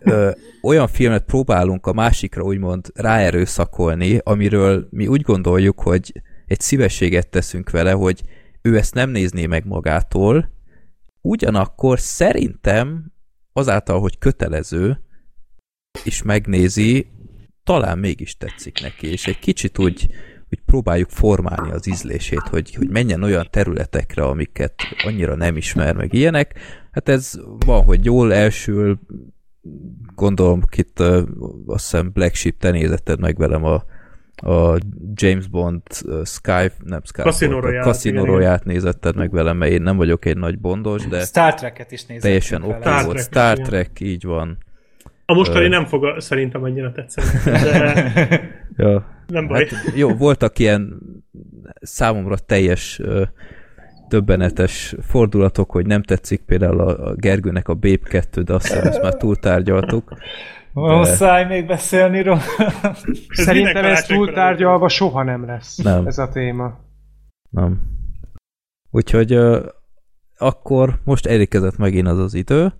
ö, 0.00 0.30
olyan 0.62 0.88
filmet 0.88 1.24
próbálunk 1.24 1.86
a 1.86 1.92
másikra 1.92 2.42
úgymond 2.42 2.86
ráerőszakolni, 2.94 4.20
amiről 4.22 4.88
mi 4.90 5.06
úgy 5.06 5.20
gondoljuk, 5.20 5.80
hogy 5.80 6.22
egy 6.46 6.60
szívességet 6.60 7.28
teszünk 7.28 7.70
vele, 7.70 7.92
hogy 7.92 8.22
ő 8.62 8.76
ezt 8.76 8.94
nem 8.94 9.10
nézné 9.10 9.46
meg 9.46 9.66
magától, 9.66 10.50
ugyanakkor 11.20 12.00
szerintem 12.00 13.12
azáltal, 13.52 14.00
hogy 14.00 14.18
kötelező, 14.18 15.00
és 16.04 16.22
megnézi, 16.22 17.06
talán 17.64 17.98
mégis 17.98 18.36
tetszik 18.36 18.80
neki, 18.82 19.06
és 19.06 19.26
egy 19.26 19.38
kicsit 19.38 19.78
úgy, 19.78 20.08
úgy 20.50 20.60
próbáljuk 20.66 21.10
formálni 21.10 21.70
az 21.70 21.88
ízlését, 21.88 22.48
hogy, 22.50 22.74
hogy 22.74 22.88
menjen 22.88 23.22
olyan 23.22 23.48
területekre, 23.50 24.22
amiket 24.22 24.74
annyira 25.04 25.34
nem 25.34 25.56
ismer, 25.56 25.94
meg 25.94 26.12
ilyenek. 26.12 26.54
Hát 26.90 27.08
ez 27.08 27.32
van, 27.66 27.82
hogy 27.82 28.04
jól 28.04 28.34
elsül, 28.34 28.98
gondolom, 30.14 30.62
itt 30.76 31.00
uh, 31.00 31.22
azt 31.66 31.90
hiszem 31.90 32.10
Black 32.12 32.34
Sheep, 32.34 32.58
te 32.58 32.70
nézetted 32.70 33.20
meg 33.20 33.36
velem 33.36 33.64
a, 33.64 33.84
a 34.36 34.78
James 35.14 35.46
Bond 35.46 35.82
uh, 36.04 36.24
Sky, 36.24 36.70
nem 36.84 37.00
Sky, 37.04 37.22
Casino 37.22 37.60
Royale-t, 37.60 37.82
igen, 37.82 37.92
Casino 37.92 38.20
igen. 38.22 38.34
Royale-t 38.34 38.64
nézetted 38.64 39.16
meg 39.16 39.30
velem, 39.30 39.56
mert 39.56 39.72
én 39.72 39.82
nem 39.82 39.96
vagyok 39.96 40.24
egy 40.24 40.36
nagy 40.36 40.58
bondos, 40.58 41.06
de 41.06 41.24
Star 41.24 41.54
Trek-et 41.54 41.92
is 41.92 42.04
nézem. 42.04 42.22
teljesen 42.22 42.62
oké 42.62 42.80
Star 42.80 43.04
volt. 43.04 43.16
Trek, 43.16 43.26
Star. 43.26 43.58
Trek, 43.58 44.00
így 44.00 44.24
van. 44.24 44.58
A 45.26 45.34
mostani 45.34 45.68
nem 45.68 45.84
fog 45.84 46.20
szerintem 46.20 46.62
annyira 46.62 46.92
tetszeni, 46.92 47.28
de 47.44 48.12
Ja. 48.76 49.06
nem 49.26 49.46
baj. 49.46 49.68
Hát 49.68 49.96
jó, 49.96 50.14
voltak 50.14 50.58
ilyen 50.58 50.98
számomra 51.80 52.36
teljes 52.36 53.00
döbbenetes 54.08 54.94
fordulatok, 55.02 55.70
hogy 55.70 55.86
nem 55.86 56.02
tetszik 56.02 56.40
például 56.42 56.80
a, 56.80 57.14
Gergőnek 57.14 57.68
a 57.68 57.74
Babe 57.74 57.98
2, 58.02 58.42
de 58.42 58.54
azt 58.54 58.66
hiszem, 58.66 58.86
ezt 58.86 59.02
már 59.02 59.14
túltárgyaltuk. 59.14 60.12
Muszáj 60.72 61.46
még 61.46 61.66
beszélni 61.66 62.22
róla. 62.22 62.40
Szerintem 63.28 63.84
ez 63.84 64.04
túltárgyalva 64.06 64.88
soha 64.88 65.22
nem 65.22 65.46
lesz 65.46 65.76
Nem. 65.76 66.06
ez 66.06 66.18
a 66.18 66.28
téma. 66.28 66.78
Nem. 67.50 67.80
Úgyhogy 68.90 69.38
akkor 70.36 71.00
most 71.04 71.26
elérkezett 71.26 71.76
megint 71.76 72.06
az 72.08 72.18
az 72.18 72.34
idő, 72.34 72.72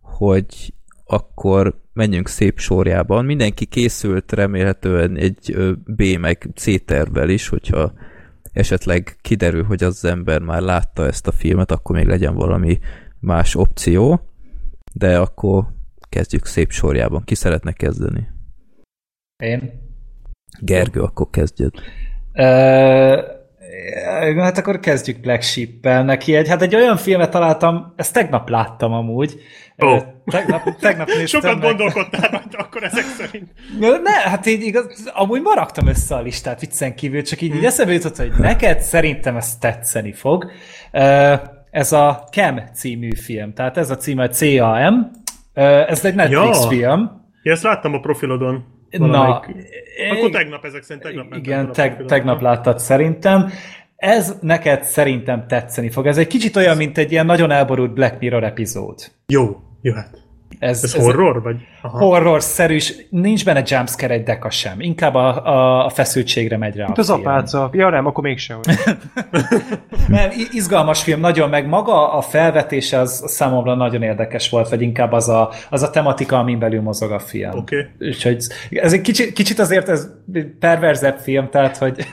hogy 0.00 0.74
akkor 1.04 1.82
menjünk 1.94 2.28
szép 2.28 2.58
sorjában. 2.58 3.24
Mindenki 3.24 3.64
készült 3.64 4.32
remélhetően 4.32 5.16
egy 5.16 5.56
B 5.84 6.02
meg 6.20 6.48
C 6.54 6.84
tervvel 6.84 7.28
is, 7.28 7.48
hogyha 7.48 7.92
esetleg 8.52 9.16
kiderül, 9.20 9.64
hogy 9.64 9.82
az 9.82 10.04
ember 10.04 10.40
már 10.40 10.60
látta 10.60 11.06
ezt 11.06 11.26
a 11.26 11.32
filmet, 11.32 11.70
akkor 11.70 11.96
még 11.96 12.06
legyen 12.06 12.34
valami 12.34 12.78
más 13.20 13.54
opció, 13.54 14.20
de 14.92 15.18
akkor 15.18 15.64
kezdjük 16.08 16.46
szép 16.46 16.70
sorjában. 16.70 17.24
Ki 17.24 17.34
szeretne 17.34 17.72
kezdeni? 17.72 18.28
Én? 19.42 19.72
Gergő, 20.60 21.00
akkor 21.00 21.26
kezdjed. 21.30 21.72
Uh, 22.34 23.18
hát 24.36 24.58
akkor 24.58 24.80
kezdjük 24.80 25.20
Black 25.20 25.42
Sheep-el. 25.42 26.04
Neki 26.04 26.34
egy, 26.34 26.48
hát 26.48 26.62
egy 26.62 26.74
olyan 26.74 26.96
filmet 26.96 27.30
találtam, 27.30 27.92
ezt 27.96 28.12
tegnap 28.12 28.48
láttam 28.48 28.92
amúgy. 28.92 29.40
Ö, 29.76 29.96
Tegnap, 30.24 30.62
tegnap 30.80 31.06
néztem 31.06 31.26
Sokat 31.26 31.52
meg. 31.58 31.62
gondolkodtál 31.62 32.28
rajta 32.30 32.58
akkor 32.58 32.82
ezek 32.84 33.04
szerint. 33.04 33.50
Ne, 34.02 34.10
hát 34.30 34.46
így 34.46 34.62
igaz, 34.62 35.10
amúgy 35.14 35.42
ma 35.42 35.54
raktam 35.54 35.86
össze 35.86 36.14
a 36.14 36.20
listát 36.20 36.60
viccen 36.60 36.94
kívül, 36.94 37.22
csak 37.22 37.40
így, 37.40 37.50
Hm. 37.50 37.56
így 37.56 37.64
eszembe 37.64 37.92
jutott, 37.92 38.16
hogy 38.16 38.32
neked 38.38 38.80
szerintem 38.80 39.36
ez 39.36 39.56
tetszeni 39.56 40.12
fog. 40.12 40.50
Ez 41.70 41.92
a 41.92 42.28
Cam 42.30 42.60
című 42.74 43.10
film, 43.14 43.52
tehát 43.54 43.76
ez 43.76 43.90
a 43.90 43.96
címe 43.96 44.28
CAM. 44.28 45.10
Ez 45.86 46.04
egy 46.04 46.14
Netflix 46.14 46.62
Ja. 46.62 46.68
film. 46.68 47.22
Ja, 47.42 47.52
ezt 47.52 47.62
láttam 47.62 47.94
a 47.94 48.00
profilodon. 48.00 48.64
Na, 48.90 49.06
Valamelyik- 49.06 49.66
Akkor 50.10 50.30
tegnap 50.30 50.64
ezek 50.64 50.82
szerint 50.82 51.04
tegnap 51.04 51.28
mentem 51.30 51.52
igen, 51.52 51.72
teg, 51.72 52.04
tegnap 52.06 52.40
láttad 52.40 52.78
szerintem. 52.78 53.50
Ez 53.96 54.34
neked 54.40 54.82
szerintem 54.82 55.46
tetszeni 55.46 55.90
fog. 55.90 56.06
Ez 56.06 56.18
egy 56.18 56.26
kicsit 56.26 56.56
olyan, 56.56 56.76
mint 56.76 56.98
egy 56.98 57.12
ilyen 57.12 57.26
nagyon 57.26 57.50
elborult 57.50 57.92
Black 57.92 58.20
Mirror 58.20 58.44
epizód. 58.44 59.10
Jó, 59.26 59.60
jöhet. 59.82 60.22
Ez, 60.58 60.84
Ez 60.84 60.94
horror, 60.94 61.42
vagy? 61.42 61.56
Horror-szerűs, 61.88 62.94
nincs 63.10 63.44
benne 63.44 63.62
jumpscare 63.66 64.14
egy 64.14 64.22
deka 64.22 64.50
sem. 64.50 64.80
Inkább 64.80 65.14
a, 65.14 65.46
a, 65.46 65.84
a 65.84 65.88
feszültségre 65.88 66.56
megy 66.56 66.76
rá 66.76 66.86
Itt 66.88 66.96
a 66.96 67.00
az 67.00 67.06
film. 67.06 67.20
apáca. 67.20 67.70
Ja 67.72 67.88
nem, 67.90 68.06
akkor 68.06 68.22
mégsem. 68.22 68.60
Nem, 70.08 70.30
izgalmas 70.52 71.02
film, 71.02 71.20
nagyon, 71.20 71.48
meg 71.48 71.66
maga 71.66 72.12
a 72.12 72.20
felvetése 72.20 72.98
az 72.98 73.22
számomra 73.26 73.74
nagyon 73.74 74.02
érdekes 74.02 74.50
volt, 74.50 74.68
vagy 74.68 74.82
inkább 74.82 75.12
az 75.12 75.28
a, 75.28 75.50
az 75.70 75.82
a 75.82 75.90
tematika, 75.90 76.38
amin 76.38 76.58
belül 76.58 76.80
mozog 76.80 77.10
a 77.10 77.18
film. 77.18 77.58
Oké. 77.58 77.86
Úgyhogy 78.00 78.46
ez 78.70 78.92
egy 78.92 79.00
kicsit, 79.00 79.32
kicsit 79.32 79.58
azért 79.58 79.88
ez 79.88 80.08
perverzebb 80.58 81.18
film, 81.18 81.48
tehát 81.50 81.76
hogy 81.76 81.96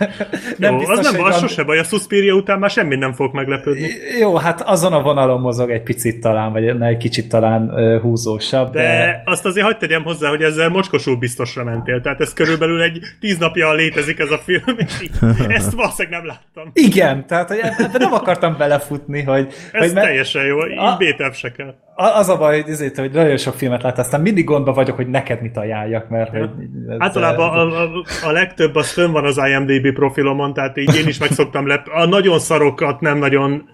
Nem 0.58 0.72
Jó, 0.72 0.78
biztos, 0.78 0.98
az 0.98 1.12
nem 1.12 1.22
hogy 1.22 1.32
van, 1.32 1.40
sose 1.40 1.64
baj, 1.64 1.80
a 1.80 1.84
Suspiria 1.84 2.34
után 2.34 2.60
már 2.60 2.70
semmit 2.70 3.00
nem 3.00 3.14
fog 3.14 3.34
meglepődni. 3.34 3.88
Jó, 4.20 4.36
hát 4.36 4.62
azon 4.62 4.94
a 4.94 5.02
vonalon 5.02 5.40
mozog 5.40 5.70
egy 5.70 5.84
picit 5.84 6.22
talán, 6.22 6.52
vagy 6.52 6.68
egy 6.68 6.98
kicsit 6.98 7.30
talán 7.30 7.72
húzósabb, 8.02 8.72
de... 8.72 8.82
De 8.82 9.22
azt 9.26 9.46
azért 9.46 9.61
hagyd 9.62 9.78
tegyem 9.78 10.04
hozzá, 10.04 10.30
hogy 10.30 10.42
ezzel 10.44 10.70
mocskosul 10.70 11.16
biztosra 11.16 11.64
mentél. 11.64 12.02
Tehát 12.02 12.22
ez 12.22 12.34
körülbelül 12.34 12.82
egy 12.82 13.00
tíz 13.20 13.38
napja 13.38 13.74
létezik 13.74 14.20
ez 14.20 14.32
a 14.32 14.38
film, 14.38 14.78
és 14.78 15.10
ezt 15.48 15.74
valószínűleg 15.74 16.20
nem 16.20 16.28
láttam. 16.28 16.72
Igen, 16.74 17.28
tehát 17.28 17.48
hogy 17.48 17.60
ebbe 17.78 17.98
nem 17.98 18.14
akartam 18.14 18.56
belefutni, 18.58 19.22
hogy... 19.22 19.48
Ez 19.72 19.86
hogy 19.86 19.94
mert- 19.94 20.08
teljesen 20.08 20.46
jó, 20.46 20.66
így 20.68 20.98
bétebb 20.98 21.34
se 21.34 21.52
kell. 21.52 21.76
Az 21.96 22.30
a 22.30 22.38
baj, 22.38 22.62
hogy, 22.62 22.72
ezért, 22.72 22.98
hogy 22.98 23.12
nagyon 23.12 23.38
sok 23.38 23.54
filmet 23.54 23.82
lát, 23.84 24.00
aztán 24.00 24.22
mindig 24.22 24.46
gondba 24.46 24.74
vagyok, 24.74 24.96
hogy 24.96 25.08
neked 25.08 25.42
mit 25.42 25.58
ajánljak, 25.58 26.10
mert 26.10 26.30
hogy... 26.30 26.50
ez- 26.90 26.96
Általában 26.98 27.72
a, 27.72 27.82
a, 27.84 28.04
a 28.26 28.32
legtöbb 28.32 28.76
az 28.76 28.92
fönn 28.92 29.12
van 29.12 29.26
az 29.26 29.40
IMDB 29.50 29.94
profilomon, 29.94 30.54
tehát 30.54 30.78
így 30.78 30.96
én 30.96 31.08
is 31.08 31.18
meg 31.18 31.32
szoktam 31.32 31.68
lep... 31.68 31.88
A 31.94 32.06
nagyon 32.06 32.40
szarokat 32.40 33.00
nem 33.00 33.18
nagyon... 33.18 33.70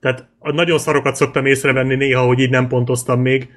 Tehát 0.00 0.28
a 0.38 0.52
nagyon 0.52 0.78
szarokat 0.78 1.14
szoktam 1.14 1.46
észrevenni 1.46 1.94
néha, 1.94 2.22
hogy 2.22 2.38
így 2.38 2.50
nem 2.50 2.68
pontoztam 2.68 3.20
még. 3.20 3.48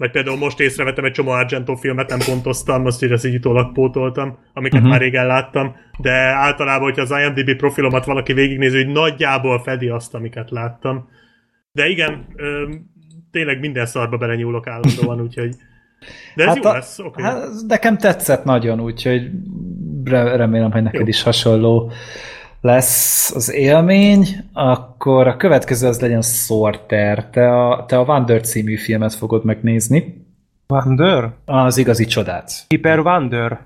Vagy 0.00 0.10
például 0.10 0.36
most 0.36 0.60
észrevettem 0.60 1.04
egy 1.04 1.12
csomó 1.12 1.30
Argento 1.30 1.74
filmet, 1.74 2.08
nem 2.08 2.18
pontoztam, 2.18 2.86
azt 2.86 3.02
így 3.02 3.12
ezt 3.12 3.26
így 3.26 3.34
utólag 3.34 3.72
pótoltam, 3.72 4.38
amiket 4.54 4.78
uh-huh. 4.78 4.90
már 4.90 5.00
régen 5.00 5.26
láttam. 5.26 5.76
De 5.98 6.12
általában, 6.12 6.82
hogyha 6.82 7.02
az 7.02 7.10
IMDB 7.10 7.56
profilomat 7.56 8.04
valaki 8.04 8.32
végignézi, 8.32 8.76
hogy 8.76 8.92
nagyjából 8.92 9.62
fedi 9.62 9.88
azt, 9.88 10.14
amiket 10.14 10.50
láttam. 10.50 11.08
De 11.72 11.88
igen, 11.88 12.26
ö, 12.36 12.68
tényleg 13.30 13.60
minden 13.60 13.86
szarba 13.86 14.16
belenyúlok 14.16 14.66
állandóan, 14.66 15.20
úgyhogy... 15.26 15.54
De 16.34 16.42
ez 16.42 16.48
hát 16.48 16.64
jó 16.64 16.70
a- 16.70 16.72
lesz. 16.72 16.98
Okay. 16.98 17.24
Hát, 17.24 17.48
nekem 17.68 17.98
tetszett 17.98 18.44
nagyon, 18.44 18.80
úgyhogy 18.80 19.30
re- 20.04 20.36
remélem, 20.36 20.72
hogy 20.72 20.82
neked 20.82 21.00
Jó. 21.00 21.06
is 21.06 21.22
hasonló 21.22 21.92
lesz 22.60 23.34
az 23.34 23.52
élmény, 23.52 24.26
akkor 24.52 25.26
a 25.26 25.36
következő 25.36 25.88
az 25.88 26.00
legyen 26.00 26.22
Sorter. 26.22 27.30
Te 27.30 27.66
a, 27.66 27.84
te 27.86 27.98
a 27.98 28.04
Wander 28.04 28.40
című 28.40 28.76
filmet 28.76 29.14
fogod 29.14 29.44
megnézni. 29.44 30.28
Wonder? 30.68 31.30
Az 31.44 31.76
igazi 31.76 32.04
csodát. 32.04 32.52
Hyper 32.68 32.98
Wonder? 32.98 33.60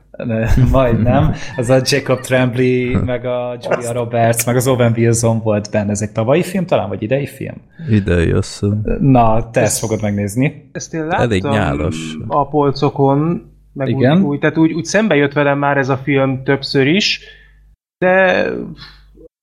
Majd 0.71 1.03
nem. 1.03 1.33
Az 1.57 1.71
a 1.71 1.81
Jacob 1.83 2.21
Tremblay, 2.21 2.97
meg 3.05 3.25
a 3.25 3.59
Julia 3.63 3.93
Roberts, 3.93 4.47
meg 4.47 4.57
az 4.57 4.67
Owen 4.67 4.95
Wilson 4.97 5.41
volt 5.43 5.71
benne. 5.71 5.91
Ez 5.91 6.03
egy 6.03 6.11
tavalyi 6.13 6.43
film 6.43 6.67
talán, 6.67 6.89
vagy 6.89 7.03
idei 7.03 7.27
film? 7.27 7.57
Idei, 7.91 8.31
azt. 8.31 8.65
Na, 9.01 9.51
te 9.51 9.61
ezt 9.61 9.79
fogod 9.79 10.03
megnézni. 10.03 10.69
Ezt 10.73 10.95
én 10.95 11.07
láttam 11.07 11.21
Elég 11.21 11.43
nyálas. 11.43 12.17
a 12.27 12.49
polcokon, 12.49 13.43
meg 13.73 13.89
Igen. 13.89 14.19
Úgy, 14.19 14.25
úgy, 14.25 14.39
tehát 14.39 14.59
úgy, 14.59 14.73
úgy 14.73 14.85
szembe 14.85 15.15
jött 15.15 15.33
velem 15.33 15.59
már 15.59 15.77
ez 15.77 15.89
a 15.89 15.97
film 15.97 16.43
többször 16.45 16.87
is, 16.87 17.21
de 18.05 18.51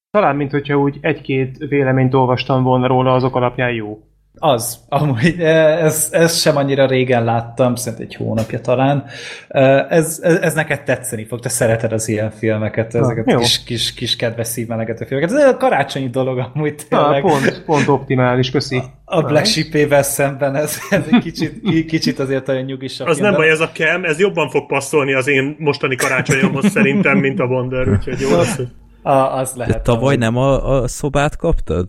talán, 0.09 0.35
mint 0.35 0.51
hogyha 0.51 0.75
úgy 0.75 0.97
egy-két 1.01 1.57
véleményt 1.57 2.13
olvastam 2.13 2.63
volna 2.63 2.87
róla, 2.87 3.13
azok 3.13 3.35
alapján 3.35 3.73
jó. 3.73 3.99
Az, 4.43 4.79
amúgy 4.89 5.35
eh, 5.39 5.83
ez, 5.83 6.07
ez 6.11 6.39
sem 6.39 6.55
annyira 6.57 6.85
régen 6.87 7.23
láttam, 7.23 7.75
szerintem 7.75 8.07
egy 8.09 8.15
hónapja 8.15 8.59
talán. 8.61 9.03
Eh, 9.47 9.91
Ez, 9.91 10.19
ez, 10.23 10.35
ez 10.35 10.53
neked 10.53 10.83
tetszeni 10.83 11.25
fog, 11.25 11.39
te 11.39 11.49
szereted 11.49 11.91
az 11.91 12.07
ilyen 12.07 12.31
filmeket, 12.31 12.95
ezeket 12.95 13.31
jó. 13.31 13.37
kis, 13.37 13.63
kis, 13.63 13.93
kis 13.93 14.15
kedves 14.15 14.47
szívmelegető 14.47 15.05
filmeket. 15.05 15.35
Ez 15.37 15.43
egy 15.45 15.57
karácsonyi 15.57 16.09
dolog 16.09 16.49
amúgy 16.53 16.85
Na, 16.89 17.01
tényleg. 17.03 17.21
pont, 17.21 17.63
pont 17.65 17.87
optimális, 17.87 18.51
köszi. 18.51 18.81
A 19.05 19.21
Black 19.21 19.45
Sheep-ével 19.45 20.03
szemben 20.03 20.55
ez, 20.55 20.77
ez 20.89 21.03
egy 21.11 21.19
kicsit, 21.19 21.61
ki- 21.63 21.85
kicsit 21.85 22.19
azért 22.19 22.47
olyan 22.49 22.63
nyugisabb. 22.63 23.07
Az 23.07 23.17
nem 23.17 23.31
de- 23.31 23.37
baj, 23.37 23.49
ez 23.49 23.59
a 23.59 23.71
kem, 23.71 24.03
ez 24.03 24.19
jobban 24.19 24.49
fog 24.49 24.65
passzolni 24.67 25.13
az 25.13 25.27
én 25.27 25.55
mostani 25.59 25.95
karácsonyomhoz 25.95 26.69
szerintem, 26.71 27.17
mint 27.17 27.39
a 27.39 27.45
Wonder, 27.45 27.89
úgyhogy 27.89 28.19
jó 28.19 28.37
lesz. 28.37 28.55
hogy- 28.55 28.67
A, 29.01 29.11
az 29.37 29.53
De 29.53 29.57
lehet. 29.65 29.83
tavaly 29.83 30.15
nem 30.15 30.37
a, 30.37 30.81
a 30.81 30.87
szobát 30.87 31.35
kaptad? 31.35 31.87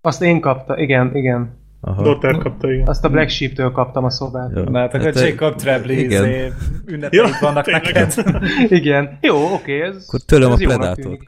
Azt 0.00 0.22
én 0.22 0.40
kapta, 0.40 0.78
igen, 0.78 1.10
igen. 1.14 1.64
Aha. 1.86 2.02
Dotter 2.02 2.36
kapta, 2.38 2.72
igen. 2.72 2.86
Azt 2.86 3.04
a 3.04 3.08
Black 3.08 3.28
Sheep-től 3.30 3.70
kaptam 3.70 4.04
a 4.04 4.10
szobát. 4.10 4.50
Jó. 4.54 4.62
Na, 4.62 4.78
hát 4.78 4.94
akkor 4.94 5.14
Hát, 5.14 5.28
Jacob 5.28 5.54
Tremblay 5.54 5.98
igen. 5.98 6.24
izé, 6.24 6.52
ünnepeid 6.86 7.12
Ja, 7.12 7.28
vannak 7.40 7.64
tényleg. 7.64 7.84
neked. 7.84 8.14
Igen. 8.78 9.18
Jó, 9.20 9.52
oké, 9.52 9.80
ez... 9.82 10.04
Akkor 10.06 10.20
tőlem 10.20 10.50
a 10.50 10.52
ez 10.54 10.60
jónak 10.60 10.78
Predátort 10.78 11.20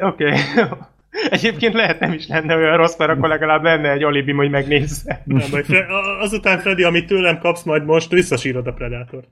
Oké. 0.00 0.32
Egyébként 1.30 1.74
lehet 1.74 2.00
nem 2.00 2.12
is 2.12 2.26
lenne 2.28 2.56
olyan 2.56 2.76
rossz, 2.76 2.96
mert 2.96 3.10
akkor 3.10 3.28
legalább 3.28 3.62
lenne 3.62 3.90
egy 3.90 4.02
alibim, 4.02 4.36
hogy 4.36 4.50
megnézze. 4.50 5.22
Nem 5.24 5.42
baj, 5.50 5.62
Fre- 5.62 5.88
a- 5.90 6.20
azután 6.22 6.58
Freddy, 6.58 6.82
amit 6.82 7.06
tőlem 7.06 7.38
kapsz, 7.38 7.62
majd 7.62 7.84
most 7.84 8.10
visszasírod 8.10 8.66
a 8.66 8.72
Predátort. 8.72 9.26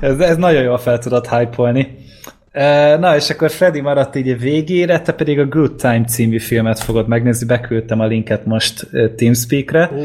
Ez, 0.00 0.18
ez 0.20 0.36
nagyon 0.36 0.62
jól 0.62 0.78
fel 0.78 0.98
tudod 0.98 1.26
hype-olni. 1.26 1.96
Na, 2.98 3.16
és 3.16 3.30
akkor 3.30 3.50
Freddy 3.50 3.80
maradt 3.80 4.16
így 4.16 4.28
a 4.28 4.36
végére, 4.36 5.00
te 5.00 5.12
pedig 5.12 5.38
a 5.38 5.46
Good 5.46 5.74
Time 5.74 6.04
című 6.04 6.38
filmet 6.38 6.78
fogod 6.80 7.08
megnézni, 7.08 7.46
beküldtem 7.46 8.00
a 8.00 8.06
linket 8.06 8.46
most 8.46 8.88
Teamspeak-re. 9.16 9.90
Ó, 9.94 10.00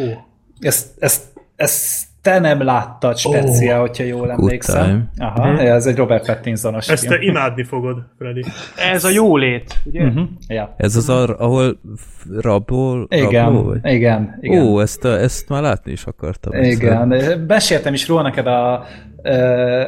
Ezt, 0.59 0.87
ezt, 0.99 1.23
ezt 1.55 2.05
te 2.21 2.39
nem 2.39 2.63
láttad 2.63 3.17
speciál, 3.17 3.79
hogyha 3.79 4.03
jól 4.03 4.31
emlékszem. 4.31 4.83
Time. 4.83 5.29
Aha, 5.29 5.47
Mhm. 5.51 5.59
ez 5.59 5.85
egy 5.85 5.95
Robert 5.95 6.25
Pattinsonos 6.25 6.89
ezt 6.89 7.07
te 7.07 7.17
film. 7.17 7.29
imádni 7.29 7.63
fogod, 7.63 7.97
Freddy. 8.17 8.43
Ez 8.91 9.03
a 9.03 9.09
jólét, 9.09 9.81
ugye? 9.85 10.03
Uh-huh. 10.03 10.23
Ja. 10.47 10.73
Ez 10.77 10.95
az, 10.95 11.09
ar, 11.09 11.35
ahol 11.39 11.79
rabol, 12.39 13.07
Igen, 13.09 13.43
rabló 13.45 13.63
vagy? 13.63 13.79
igen, 13.93 14.37
igen. 14.41 14.61
Ó, 14.65 14.79
ezt, 14.79 15.05
a, 15.05 15.19
ezt 15.19 15.49
már 15.49 15.61
látni 15.61 15.91
is 15.91 16.03
akartam. 16.03 16.63
Igen, 16.63 17.07
meséltem 17.47 17.93
is 17.93 18.07
róla 18.07 18.21
neked 18.21 18.47
a 18.47 18.85
ö, 19.23 19.81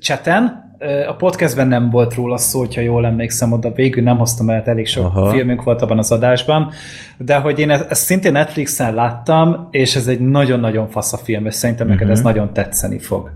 chaten, 0.00 0.42
Ö, 0.44 0.67
a 1.08 1.12
podcastben 1.12 1.68
nem 1.68 1.90
volt 1.90 2.14
róla 2.14 2.36
szó, 2.36 2.58
hogyha 2.58 2.80
jól 2.80 3.06
emlékszem, 3.06 3.52
oda 3.52 3.72
végül 3.72 4.02
nem 4.02 4.18
hoztam 4.18 4.50
el, 4.50 4.62
elég 4.64 4.86
sok 4.86 5.04
Aha. 5.04 5.30
Filmünk 5.30 5.62
volt 5.62 5.82
abban 5.82 5.98
az 5.98 6.12
adásban, 6.12 6.70
de 7.16 7.36
hogy 7.36 7.58
én 7.58 7.70
ezt, 7.70 7.90
ezt 7.90 8.02
szintén 8.04 8.32
Netflixen 8.32 8.94
láttam, 8.94 9.68
és 9.70 9.96
ez 9.96 10.06
egy 10.06 10.20
nagyon-nagyon 10.20 10.88
fasz 10.88 11.12
a 11.12 11.16
film, 11.16 11.46
és 11.46 11.54
szerintem 11.54 11.86
neked 11.86 12.02
Mhm. 12.06 12.12
ez 12.12 12.20
nagyon 12.22 12.52
tetszeni 12.52 12.98
fog. 12.98 13.30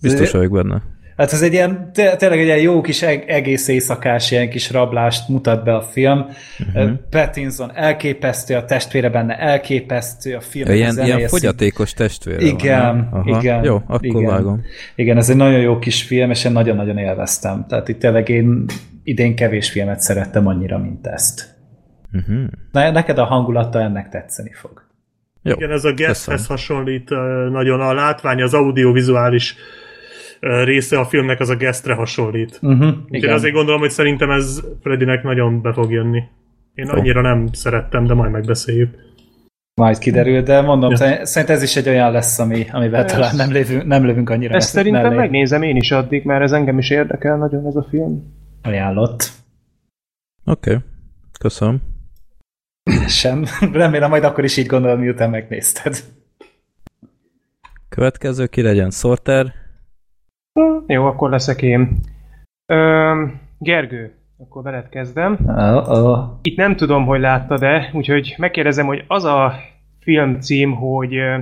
Biztos 0.00 0.30
vagyok 0.30 0.52
benne. 0.52 0.82
Hát 1.16 1.32
ez 1.32 1.42
egy 1.42 1.52
ilyen, 1.52 1.92
té- 1.92 2.16
tényleg 2.16 2.38
egy 2.38 2.44
ilyen 2.44 2.60
jó 2.60 2.80
kis 2.80 3.02
eg- 3.02 3.28
egész 3.28 3.68
éjszakás 3.68 4.30
ilyen 4.30 4.50
kis 4.50 4.70
rablást 4.70 5.28
mutat 5.28 5.64
be 5.64 5.74
a 5.74 5.82
film. 5.82 6.26
Uh-huh. 6.58 6.90
Pattinson 7.10 7.70
elképesztő, 7.74 8.54
a 8.54 8.64
testvére 8.64 9.10
benne 9.10 9.38
elképesztő, 9.38 10.34
a 10.34 10.40
film 10.40 10.70
Ilyen, 10.72 10.98
ilyen 11.04 11.28
fogyatékos 11.28 11.92
testvére 11.92 12.42
igen, 12.42 13.08
van? 13.10 13.22
Aha. 13.22 13.38
igen. 13.38 13.64
Jó, 13.64 13.74
akkor 13.86 14.04
igen. 14.04 14.24
vágom. 14.24 14.62
Igen, 14.94 15.16
ez 15.16 15.30
egy 15.30 15.36
nagyon 15.36 15.60
jó 15.60 15.78
kis 15.78 16.02
film, 16.02 16.30
és 16.30 16.44
én 16.44 16.52
nagyon-nagyon 16.52 16.98
élveztem. 16.98 17.64
Tehát 17.68 17.88
itt 17.88 17.98
tényleg 17.98 18.28
én 18.28 18.64
idén 19.04 19.34
kevés 19.36 19.70
filmet 19.70 20.00
szerettem 20.00 20.46
annyira, 20.46 20.78
mint 20.78 21.06
ezt. 21.06 21.54
Uh-huh. 22.12 22.44
Ne, 22.72 22.90
neked 22.90 23.18
a 23.18 23.24
hangulata 23.24 23.80
ennek 23.80 24.08
tetszeni 24.08 24.52
fog. 24.52 24.84
Jó, 25.42 25.52
Igen, 25.52 25.70
ez 25.70 25.84
a 25.84 25.92
guesthez 25.92 26.46
hasonlít 26.46 27.10
nagyon 27.50 27.80
a 27.80 27.94
látvány, 27.94 28.42
az 28.42 28.54
audiovizuális 28.54 29.54
ö, 29.54 29.85
része 30.64 30.98
a 30.98 31.04
filmnek 31.04 31.40
az 31.40 31.48
a 31.48 31.56
guestre 31.56 31.94
hasonlít. 31.94 32.58
Uh-huh, 32.62 32.86
Úgyhogy 32.86 33.04
igen. 33.08 33.34
azért 33.34 33.54
gondolom, 33.54 33.80
hogy 33.80 33.90
szerintem 33.90 34.30
ez 34.30 34.60
Freddynek 34.82 35.22
nagyon 35.22 35.62
be 35.62 35.72
fog 35.72 35.90
jönni. 35.92 36.22
Én 36.74 36.88
annyira 36.88 37.20
nem 37.20 37.46
szerettem, 37.52 38.06
de 38.06 38.14
majd 38.14 38.30
megbeszéljük. 38.30 38.94
Majd 39.74 39.98
kiderül, 39.98 40.42
de 40.42 40.60
mondom, 40.60 40.90
Ja. 40.90 41.24
szerintem 41.26 41.56
ez 41.56 41.62
is 41.62 41.76
egy 41.76 41.88
olyan 41.88 42.12
lesz, 42.12 42.38
ami, 42.38 42.66
amivel 42.72 43.04
Ez- 43.04 43.12
talán 43.12 43.36
nem 43.36 43.52
lövünk, 43.52 43.84
nem 43.84 44.04
lövünk 44.06 44.30
annyira 44.30 44.54
Ezt 44.54 44.68
szerintem 44.68 45.02
mellé. 45.02 45.16
megnézem 45.16 45.62
én 45.62 45.76
is 45.76 45.90
addig, 45.90 46.24
mert 46.24 46.42
ez 46.42 46.52
engem 46.52 46.78
is 46.78 46.90
érdekel 46.90 47.36
nagyon 47.36 47.66
ez 47.66 47.76
a 47.76 47.86
film. 47.90 48.34
Ajánlott. 48.62 49.30
Oké, 50.44 50.70
okay. 50.70 50.82
köszönöm. 51.40 51.82
Sem. 53.06 53.44
Remélem 53.72 54.10
majd 54.10 54.24
akkor 54.24 54.44
is 54.44 54.56
így 54.56 54.66
gondolom, 54.66 55.00
miután 55.00 55.30
megnézted. 55.30 55.96
Következő 57.88 58.46
ki 58.46 58.62
legyen 58.62 58.90
Sorter. 58.90 59.52
Hm, 60.56 60.62
Jó, 60.92 61.04
akkor 61.06 61.30
leszek 61.30 61.62
én. 61.62 61.88
Öm, 62.72 63.40
Gergő, 63.58 64.14
akkor 64.38 64.62
veled 64.62 64.88
kezdem. 64.88 65.36
Oh, 65.46 65.88
oh. 65.90 66.18
Itt 66.42 66.56
nem 66.56 66.76
tudom, 66.76 67.06
hogy 67.06 67.20
láttad-e, 67.20 67.90
úgyhogy 67.92 68.34
megkérdezem, 68.38 68.86
hogy 68.86 69.04
az 69.06 69.24
a 69.24 69.52
film 70.00 70.40
cím, 70.40 70.74
hogy 70.74 71.16
ö, 71.16 71.36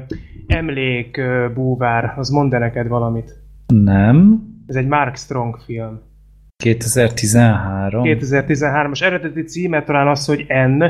Emlék 0.46 1.16
ö, 1.16 1.46
búvár, 1.55 2.14
az 2.16 2.29
mond 2.29 2.53
-e 2.55 2.59
neked 2.59 2.88
valamit? 2.88 3.33
Nem. 3.66 4.42
Ez 4.66 4.77
egy 4.77 4.87
Mark 4.87 5.16
Strong 5.16 5.59
film. 5.64 6.00
2013. 6.57 8.03
2013-as 8.07 9.03
eredeti 9.03 9.42
címe 9.42 9.83
talán 9.83 10.09
az, 10.09 10.27
hogy 10.27 10.46
N. 10.48 10.85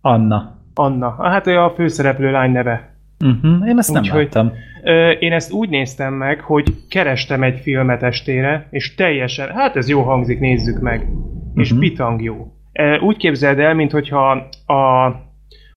Anna. 0.00 0.58
Anna. 0.74 1.16
Hát 1.28 1.46
ő 1.46 1.58
a 1.58 1.72
főszereplő 1.76 2.30
lány 2.30 2.50
neve. 2.52 2.90
Uh-huh. 3.24 3.68
Én 3.68 3.78
ezt 3.78 3.92
nem 3.92 4.02
Úgyhogy- 4.02 4.22
láttam. 4.22 4.46
Ö, 4.46 4.50
Én 5.18 5.32
ezt 5.32 5.52
úgy 5.52 5.68
néztem 5.68 6.14
meg, 6.14 6.40
hogy 6.40 6.64
kerestem 6.88 7.42
egy 7.42 7.60
filmet 7.60 8.02
estére, 8.02 8.68
és 8.70 8.94
teljesen, 8.94 9.48
hát 9.48 9.76
ez 9.76 9.88
jó 9.88 10.02
hangzik, 10.02 10.38
nézzük 10.38 10.80
meg. 10.80 11.06
És 11.54 11.70
Mhm. 11.70 11.80
bitang 11.80 12.22
jó. 12.22 12.46
Úgy 13.00 13.16
képzeld 13.16 13.58
el, 13.58 13.74
mintha 13.74 14.30
a 14.66 15.14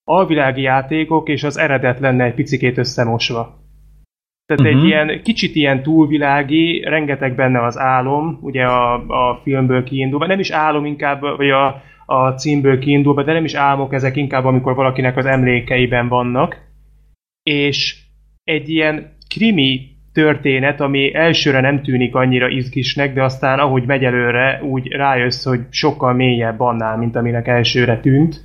alvilági 0.04 0.60
játékok 0.62 1.28
és 1.28 1.44
az 1.44 1.58
eredet 1.58 2.00
lenne 2.00 2.24
egy 2.24 2.34
picikét 2.34 2.78
összemosva. 2.78 3.64
Tehát 4.46 4.72
Mhm. 4.72 4.78
egy 4.80 4.84
ilyen, 4.86 5.20
kicsit 5.22 5.54
ilyen 5.54 5.82
túlvilági, 5.82 6.80
rengeteg 6.84 7.34
benne 7.34 7.64
az 7.64 7.78
álom, 7.78 8.38
ugye 8.42 8.64
a, 8.64 8.94
a 8.94 9.40
filmből 9.42 9.84
kiindulva, 9.84 10.26
nem 10.26 10.38
is 10.38 10.50
álom 10.50 10.84
inkább, 10.84 11.20
vagy 11.20 11.50
a, 11.50 11.82
a 12.06 12.30
címből 12.30 12.78
kiindulva, 12.78 13.22
de 13.22 13.32
nem 13.32 13.44
is 13.44 13.54
álmok 13.54 13.92
ezek 13.92 14.16
inkább, 14.16 14.44
amikor 14.44 14.74
valakinek 14.74 15.16
az 15.16 15.26
emlékeiben 15.26 16.08
vannak. 16.08 16.56
És 17.42 18.04
egy 18.46 18.68
ilyen 18.68 19.12
krimi 19.28 19.90
történet, 20.12 20.80
ami 20.80 21.14
elsőre 21.14 21.60
nem 21.60 21.82
tűnik 21.82 22.14
annyira 22.14 22.48
izgisnek, 22.48 23.14
de 23.14 23.22
aztán 23.22 23.58
ahogy 23.58 23.86
megy 23.86 24.04
előre, 24.04 24.62
úgy 24.62 24.88
rájössz, 24.88 25.44
hogy 25.44 25.60
sokkal 25.70 26.12
mélyebb 26.12 26.60
annál, 26.60 26.96
mint 26.96 27.16
aminek 27.16 27.46
elsőre 27.46 28.00
tűnt. 28.00 28.44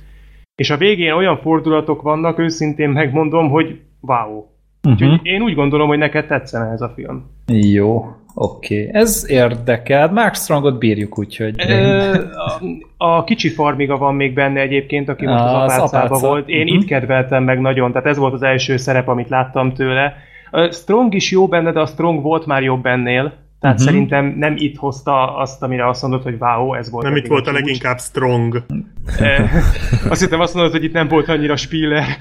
És 0.54 0.70
a 0.70 0.76
végén 0.76 1.12
olyan 1.12 1.38
fordulatok 1.38 2.02
vannak, 2.02 2.38
őszintén 2.38 2.88
megmondom, 2.88 3.50
hogy 3.50 3.80
wow. 4.00 4.44
Úgyhogy 4.82 5.08
Uh-huh. 5.08 5.26
én 5.26 5.42
úgy 5.42 5.54
gondolom, 5.54 5.88
hogy 5.88 5.98
neked 5.98 6.26
tetszene 6.26 6.70
ez 6.72 6.80
a 6.80 6.92
film. 6.94 7.24
Jó, 7.46 8.04
oké. 8.34 8.86
Okay. 8.86 9.00
Ez 9.00 9.24
érdekel. 9.28 10.10
Mark 10.12 10.34
Strongot 10.34 10.78
bírjuk, 10.78 11.18
úgyhogy... 11.18 11.54
Ö, 11.68 12.14
a, 12.96 13.06
a 13.06 13.24
kicsi 13.24 13.48
farmiga 13.48 13.96
van 13.96 14.14
még 14.14 14.34
benne 14.34 14.60
egyébként, 14.60 15.08
aki 15.08 15.26
most 15.26 15.42
Az 15.44 15.72
az 15.72 15.78
apácában 15.78 16.20
volt. 16.20 16.48
Én 16.48 16.64
Mhm. 16.66 16.74
itt 16.74 16.84
kedveltem 16.86 17.44
meg 17.44 17.60
nagyon, 17.60 17.92
tehát 17.92 18.06
ez 18.08 18.16
volt 18.16 18.32
az 18.34 18.42
első 18.42 18.76
szerep, 18.76 19.08
amit 19.08 19.28
láttam 19.28 19.72
tőle. 19.74 20.14
Ö, 20.50 20.68
Strong 20.72 21.14
is 21.14 21.30
jó 21.30 21.48
benne, 21.48 21.72
de 21.72 21.80
a 21.80 21.86
Strong 21.86 22.22
volt 22.22 22.46
már 22.46 22.62
jobb 22.62 22.86
ennél. 22.86 23.32
Tehát 23.60 23.76
Mhm. 23.76 23.86
szerintem 23.86 24.34
nem 24.38 24.54
itt 24.56 24.76
hozta 24.76 25.36
azt, 25.36 25.62
amire 25.62 25.88
azt 25.88 26.02
mondod, 26.02 26.22
hogy 26.22 26.36
wow, 26.38 26.74
ez 26.74 26.90
volt. 26.90 27.04
Nem 27.04 27.16
itt 27.16 27.26
volt 27.26 27.46
a 27.46 27.50
csúcs. 27.50 27.60
leginkább 27.60 27.98
strong. 27.98 28.62
Azt 30.08 30.20
hittem 30.20 30.40
azt 30.40 30.54
mondod, 30.54 30.72
hogy 30.72 30.84
itt 30.84 30.92
nem 30.92 31.08
volt 31.08 31.28
annyira 31.28 31.56
spiller. 31.56 32.04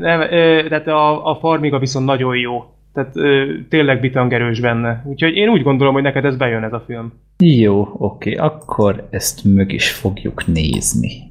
Nem, 0.00 0.20
tehát 0.68 0.86
a, 0.86 1.30
a 1.30 1.34
farmiga 1.40 1.78
viszont 1.78 2.06
nagyon 2.06 2.36
jó. 2.36 2.64
Tehát 2.94 3.16
ö, 3.16 3.52
tényleg 3.68 4.00
bitangerős 4.00 4.60
benne. 4.60 5.02
Úgyhogy 5.06 5.36
én 5.36 5.48
úgy 5.48 5.62
gondolom, 5.62 5.94
hogy 5.94 6.02
neked 6.02 6.24
ez 6.24 6.36
bejön 6.36 6.62
ez 6.64 6.72
a 6.72 6.82
film. 6.86 7.12
Jó, 7.38 7.88
oké, 7.98 8.34
akkor 8.34 9.06
ezt 9.10 9.44
mög 9.44 9.72
is 9.72 9.90
fogjuk 9.92 10.46
nézni. 10.46 11.22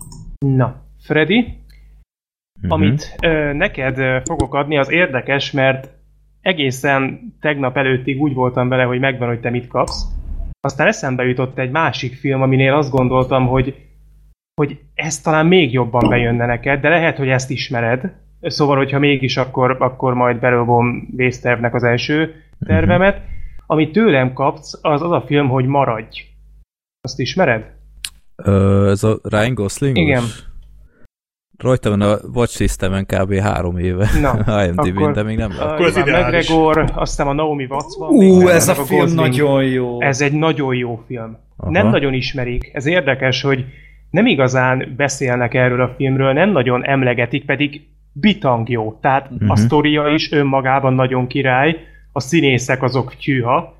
Na, 0.46 0.76
Freddy, 1.04 1.62
Mhm. 2.62 2.72
amit 2.72 3.16
ö, 3.22 3.54
neked 3.54 3.98
ö, 3.98 4.18
fogok 4.24 4.54
adni, 4.54 4.78
az 4.78 4.92
érdekes, 4.92 5.52
mert 5.52 5.90
egészen 6.42 7.20
tegnap 7.42 7.78
előttig 7.78 8.22
úgy 8.22 8.34
voltam 8.34 8.70
vele, 8.70 8.84
hogy 8.84 9.00
megvan, 9.00 9.28
hogy 9.28 9.40
te 9.40 9.50
mit 9.50 9.68
kapsz. 9.68 10.06
Aztán 10.62 10.88
eszembe 10.88 11.24
jutott 11.24 11.58
egy 11.58 11.72
másik 11.72 12.14
film, 12.14 12.42
aminél 12.42 12.74
azt 12.74 12.92
gondoltam, 12.92 13.48
hogy, 13.48 13.76
hogy 14.62 14.80
ez 14.94 15.20
talán 15.22 15.46
még 15.46 15.72
jobban 15.74 16.10
bejönne 16.10 16.46
neked, 16.46 16.82
de 16.82 16.90
lehet, 16.90 17.18
hogy 17.18 17.28
ezt 17.30 17.50
ismered. 17.50 18.14
Szóval, 18.44 18.78
hogyha 18.78 19.00
mégis, 19.00 19.38
akkor, 19.38 19.76
akkor 19.80 20.14
majd 20.14 20.40
belővom 20.40 21.08
vésztervnek 21.16 21.74
az 21.74 21.84
első 21.84 22.34
tervemet. 22.66 23.22
Amit 23.66 23.92
tőlem 23.92 24.34
kapsz, 24.34 24.80
az 24.82 25.02
az 25.02 25.12
a 25.12 25.24
film, 25.28 25.48
hogy 25.50 25.66
Maradj. 25.66 26.20
Azt 27.02 27.20
ismered? 27.20 27.64
Ö, 28.36 28.90
ez 28.90 29.04
a 29.04 29.20
Ryan 29.24 29.54
Gosling? 29.54 29.98
Igen. 29.98 30.24
Rajta 31.58 31.90
van 31.90 32.02
a 32.02 32.18
Watch 32.34 32.56
Systemen 32.56 33.06
kb. 33.06 33.34
három 33.34 33.78
éve. 33.78 34.08
Na, 34.22 34.34
IMDb-n, 34.66 34.98
akkor- 34.98 35.14
de 35.14 35.24
még 35.24 35.38
nem 35.38 35.50
láttam. 35.52 35.68
Akkor 35.68 35.86
az 35.86 35.98
ideális. 35.98 36.50
McGregor, 36.50 36.92
aztán 36.96 37.28
a 37.28 37.34
Naomi 37.34 37.66
Watts 37.70 37.98
van. 37.98 38.10
Ú, 38.10 38.48
ez 38.48 38.68
a 38.68 38.74
meg 38.78 38.86
film 38.86 39.00
Gosling. 39.00 39.20
nagyon 39.20 39.64
jó. 39.64 40.02
Ez 40.02 40.22
egy 40.22 40.34
nagyon 40.34 40.76
jó 40.76 41.04
film. 41.08 41.38
Aha. 41.58 41.72
Nem 41.72 41.88
nagyon 41.88 42.14
ismerik. 42.14 42.70
Ez 42.74 42.86
érdekes, 42.86 43.42
hogy 43.42 43.66
nem 44.10 44.26
igazán 44.26 44.94
beszélnek 44.98 45.54
erről 45.54 45.82
a 45.82 45.94
filmről, 45.98 46.34
nem 46.34 46.50
nagyon 46.50 46.86
emlegetik, 46.86 47.46
pedig 47.46 47.82
bitang 48.14 48.70
jó. 48.70 48.98
Tehát 49.02 49.24
uh-huh. 49.32 49.50
a 49.50 49.54
Mhm. 49.54 49.62
sztoria 49.62 50.08
is 50.08 50.32
önmagában 50.32 50.94
nagyon 50.94 51.28
király, 51.28 51.78
a 52.12 52.20
színészek 52.20 52.84
azok 52.84 53.16
tyűha, 53.16 53.76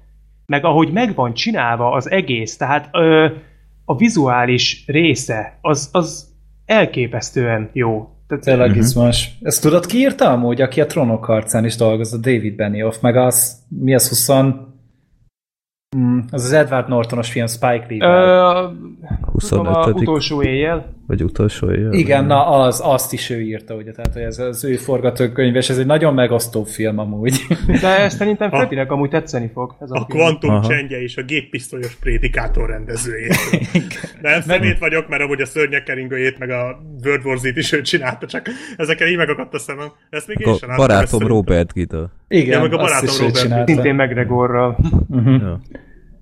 meg 0.46 0.66
ahogy 0.66 0.92
meg 0.92 1.16
van 1.16 1.34
csinálva 1.34 1.92
az 1.92 2.12
egész, 2.12 2.58
tehát 2.58 2.90
ö, 2.92 3.28
a 3.86 3.96
vizuális 3.96 4.84
része, 4.88 5.58
az, 5.62 5.90
az 5.92 6.28
elképesztően 6.66 7.70
jó. 7.74 8.08
Tényleg 8.42 8.70
Mhm. 8.70 8.80
izmos. 8.80 9.28
Ezt 9.42 9.62
tudod 9.62 9.86
ki 9.86 9.98
írta 9.98 10.30
amúgy, 10.32 10.62
aki 10.62 10.82
a 10.82 10.86
Trónok 10.86 11.26
harcán 11.26 11.66
is 11.66 11.76
dolgozott, 11.76 12.22
David 12.22 12.56
Benioff, 12.56 13.00
meg 13.02 13.16
az, 13.16 13.64
mi 13.70 13.94
az 13.94 14.10
20... 14.10 14.30
Mm, 15.98 16.20
az 16.32 16.44
az 16.44 16.52
Edward 16.52 16.88
Nortonos 16.88 17.32
film 17.32 17.48
Spike 17.48 17.86
Lee-vel. 17.90 18.76
tudom, 19.50 19.66
a 19.66 19.84
25. 19.84 19.94
utolsó 20.02 20.44
éjjel. 20.44 20.94
Vagy 21.08 21.24
utolsó 21.24 21.72
éjjel? 21.72 21.94
Igen, 21.94 22.26
na 22.26 22.46
az, 22.48 22.82
azt 22.84 23.14
is 23.14 23.30
ő 23.30 23.42
írta, 23.42 23.76
ugye, 23.76 23.92
tehát 23.92 24.14
hogy 24.14 24.22
ez 24.22 24.40
az 24.40 24.64
ő 24.64 24.76
forgatókönyv, 24.76 25.56
és 25.56 25.70
ez 25.70 25.78
egy 25.78 25.86
nagyon 25.86 26.14
megosztó 26.14 26.64
film 26.64 26.98
amúgy. 27.00 27.40
De 27.82 28.00
ezt 28.00 28.18
szerintem 28.18 28.50
Fredinek 28.50 28.92
amúgy 28.92 29.10
tetszeni 29.10 29.50
fog. 29.54 29.76
Ez 29.80 29.92
a, 29.92 29.96
A 29.96 30.06
film. 30.06 30.20
kvantum 30.20 30.50
Aha. 30.50 30.68
csendje 30.68 31.02
és 31.02 31.18
a 31.18 31.24
géppisztolyos 31.24 31.96
prédikátor 31.96 32.70
rendezője. 32.70 33.36
Nem 34.22 34.42
szemét 34.42 34.80
vagyok, 34.80 35.08
mert 35.10 35.22
amúgy 35.22 35.42
a 35.42 35.46
szörnyek 35.46 35.84
keringőjét, 35.84 36.40
meg 36.40 36.50
a 36.50 36.82
World 37.04 37.26
War 37.26 37.38
Z-t 37.38 37.58
is 37.58 37.72
ő 37.72 37.82
csinálta, 37.82 38.28
csak 38.28 38.46
ezekkel 38.78 39.08
így 39.08 39.18
megakadt 39.18 39.54
a 39.54 39.60
szemem. 39.60 39.88
Ezt 40.10 40.28
még 40.28 40.40
én 40.40 40.56
sem 40.56 40.70
A 40.70 40.72
láttam. 40.72 40.88
barátom. 40.88 41.28
Robert 41.28 41.74
Gida. 41.74 42.12
Igen, 42.28 42.48
Ja, 42.58 42.62
meg 42.62 42.74
a 42.74 42.78
azt 42.78 42.86
barátom 43.06 43.28
Robert. 43.28 43.68
Szintén 43.68 43.96
McGregorral. 43.96 44.78
Uh-huh. 45.10 45.42
Ja. 45.42 45.60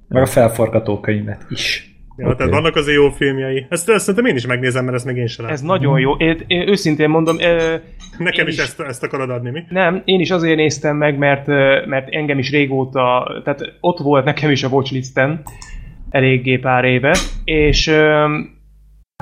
Meg 0.07 0.21
a 0.23 0.25
felforgatókönyvet 0.25 1.45
is. 1.49 1.90
Ja, 2.21 2.27
okay. 2.27 2.37
tehát 2.37 2.53
vannak 2.53 2.75
azért 2.75 2.97
jó 2.97 3.09
filmjei. 3.09 3.65
Ezt, 3.69 3.89
ezt 3.89 4.05
szerintem 4.05 4.25
én 4.25 4.35
is 4.35 4.45
megnézem, 4.45 4.83
mert 4.83 4.95
ezt 4.95 5.05
még 5.05 5.15
én 5.15 5.27
sem 5.27 5.45
Ez 5.45 5.61
nagyon 5.61 5.99
jó. 5.99 6.15
Én, 6.15 6.39
én 6.47 6.67
őszintén 6.67 7.09
mondom, 7.09 7.39
ö, 7.39 7.75
Nekem 8.17 8.47
is, 8.47 8.53
is. 8.53 8.59
Ezt, 8.59 8.79
ezt 8.79 9.03
akarod 9.03 9.29
adni, 9.29 9.49
mi? 9.49 9.63
nem, 9.69 10.01
én 10.05 10.19
is 10.19 10.31
azért 10.31 10.55
néztem 10.55 10.97
meg, 10.97 11.17
mert, 11.17 11.47
mert 11.87 12.09
engem 12.09 12.39
is 12.39 12.51
régóta, 12.51 13.31
tehát 13.43 13.77
ott 13.79 13.99
volt 13.99 14.25
nekem 14.25 14.51
is 14.51 14.63
a 14.63 14.67
watchlisten 14.67 15.41
eléggé 16.09 16.57
pár 16.57 16.83
éve, 16.83 17.17
és 17.43 17.87
ö, 17.87 18.37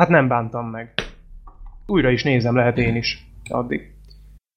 hát 0.02 0.10
nem 0.10 0.28
bántam 0.28 0.66
meg. 0.66 0.94
Újra 1.86 2.10
is 2.10 2.24
nézem, 2.24 2.56
lehet 2.56 2.78
én 2.78 2.96
is 2.96 3.26
addig. 3.50 3.94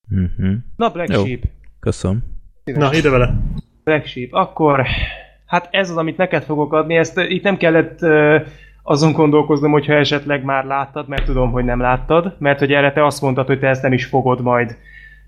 Mhm. 0.09 0.53
Na, 0.77 0.91
Black 0.91 1.13
Jó. 1.13 1.25
Sheep. 1.25 1.43
Köszönöm. 1.81 2.23
Na, 2.65 2.95
ide 2.95 3.11
vele. 3.11 3.35
Black 3.85 4.07
Sheep. 4.07 4.29
Akkor, 4.33 4.87
hát 5.53 5.69
ez 5.71 5.91
az, 5.91 5.97
amit 5.97 6.17
neked 6.17 6.43
fogok 6.43 6.73
adni. 6.73 6.97
Ezt 6.97 7.19
uh, 7.19 7.31
itt 7.31 7.43
nem 7.43 7.57
kellett 7.57 8.03
uh, 8.03 8.41
azon 8.83 9.13
gondolkoznom, 9.13 9.73
hogyha 9.73 9.93
esetleg 9.93 10.45
már 10.45 10.65
láttad, 10.65 11.09
mert 11.09 11.25
tudom, 11.25 11.51
hogy 11.51 11.65
nem 11.65 11.81
láttad, 11.81 12.37
mert 12.39 12.59
hogy 12.59 12.73
erre 12.73 12.93
te 12.93 13.05
azt 13.05 13.23
mondtad, 13.23 13.47
hogy 13.47 13.59
te 13.59 13.69
ezt 13.69 13.83
nem 13.83 13.93
is 13.93 14.05
fogod 14.05 14.41
majd 14.43 14.77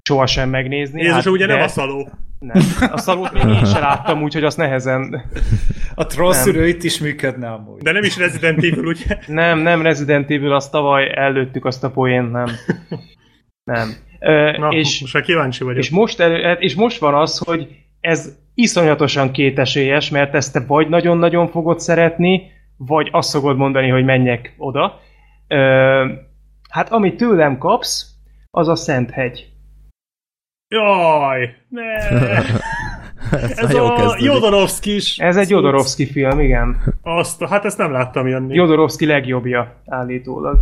sohasem 0.02 0.48
megnézni. 0.48 1.02
Jézus, 1.02 1.26
ugye 1.26 1.46
Hát 1.46 1.48
de- 1.48 1.54
nem 1.54 1.64
a 1.64 1.68
szaló. 1.68 2.08
Nem. 2.38 2.62
A 2.92 2.98
szalót 2.98 3.32
még 3.32 3.54
én 3.54 3.64
sem 3.64 3.80
láttam, 3.80 4.22
úgyhogy 4.22 4.44
azt 4.44 4.56
nehezen... 4.56 5.22
A 5.94 6.06
trollszűrő 6.06 6.68
itt 6.68 6.82
is 6.82 6.98
működne 6.98 7.50
amúgy. 7.50 7.82
De 7.82 7.92
nem 7.92 8.02
is 8.02 8.18
Resident 8.18 8.58
Evil, 8.58 8.84
ugye? 8.84 9.18
Nem, 9.26 9.58
nem 9.58 9.82
Resident 9.82 10.30
Evil, 10.30 10.52
azt 10.52 10.70
tavaly 10.70 11.12
előttük 11.14 11.64
azt 11.64 11.84
a 11.84 11.90
poént, 11.90 12.32
nem. 12.32 12.46
Nem. 13.64 13.88
Ö, 14.20 14.58
Na, 14.58 14.68
és, 14.68 15.00
most 15.00 15.14
már 15.14 15.22
kíváncsi 15.22 15.64
vagyok. 15.64 15.78
És 15.78 15.90
most, 15.90 16.20
elő, 16.20 16.52
és 16.52 16.74
most 16.74 16.98
van 16.98 17.14
az, 17.14 17.38
hogy 17.38 17.68
ez 18.00 18.38
iszonyatosan 18.54 19.30
kétesélyes, 19.30 20.10
mert 20.10 20.34
ezt 20.34 20.52
te 20.52 20.64
vagy 20.66 20.88
nagyon-nagyon 20.88 21.48
fogod 21.48 21.80
szeretni, 21.80 22.42
vagy 22.76 23.08
azt 23.12 23.30
fogod 23.30 23.56
mondani, 23.56 23.88
hogy 23.88 24.04
menjek 24.04 24.54
oda. 24.58 25.00
Ö, 25.48 26.06
hát 26.70 26.92
amit 26.92 27.16
tőlem 27.16 27.58
kapsz, 27.58 28.14
az 28.50 28.68
a 28.68 28.76
Szent 28.76 29.10
Hegy. 29.10 29.48
Jaj! 30.68 31.54
Ne! 31.68 31.82
Ez, 33.30 33.58
Ez 33.58 33.74
a. 33.74 34.16
Jodorowsky 34.18 34.94
is. 34.94 35.18
Ez 35.18 35.36
egy 35.36 35.48
Jodorowsky 35.50 36.06
film, 36.06 36.40
igen. 36.40 36.94
Azt, 37.02 37.44
hát 37.44 37.64
ezt 37.64 37.78
nem 37.78 37.92
láttam 37.92 38.26
jönni. 38.26 38.54
Jodorowsky 38.54 39.06
legjobbja, 39.06 39.82
állítólag. 39.86 40.56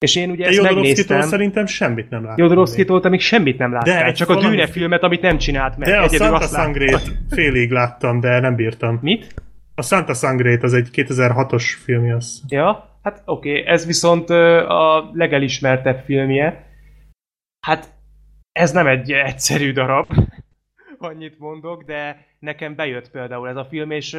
És 0.00 0.16
én 0.16 0.30
ugye 0.30 0.46
ezt 0.46 0.62
megnéztem. 0.62 1.20
szerintem 1.20 1.66
semmit 1.66 2.10
nem 2.10 2.22
láttam. 2.22 2.38
Jodorowsky-tól 2.38 3.08
még 3.08 3.20
semmit 3.20 3.58
nem 3.58 3.72
láttál, 3.72 4.04
egy 4.04 4.14
csak 4.14 4.28
a 4.28 4.34
valami- 4.34 4.56
Dűne 4.56 4.66
filmet, 4.66 5.02
amit 5.02 5.20
nem 5.20 5.38
csinált 5.38 5.76
meg. 5.76 5.88
De 5.88 5.98
a 5.98 6.02
Egyedül 6.02 6.26
Santa. 6.26 6.46
Sangrét 6.46 7.12
félig 7.30 7.70
láttam, 7.70 8.20
de 8.20 8.40
nem 8.40 8.54
bírtam. 8.54 8.98
Mit? 9.02 9.34
A 9.74 9.82
Santa 9.82 10.14
Sangrét 10.14 10.62
az 10.62 10.74
egy 10.74 10.88
2006-os 10.92 11.64
filmje 11.84 12.14
az. 12.14 12.42
Ja, 12.48 12.98
hát 13.02 13.22
oké, 13.24 13.50
okay. 13.50 13.72
ez 13.72 13.86
viszont 13.86 14.30
a 14.30 15.10
legelismertebb 15.12 16.02
filmje. 16.04 16.66
Hát 17.66 17.88
ez 18.52 18.72
nem 18.72 18.86
egy 18.86 19.12
egyszerű 19.12 19.72
darab, 19.72 20.06
annyit 20.98 21.38
mondok, 21.38 21.82
de 21.82 22.26
nekem 22.38 22.74
bejött 22.74 23.10
például 23.10 23.48
ez 23.48 23.56
a 23.56 23.64
film, 23.64 23.90
és 23.90 24.16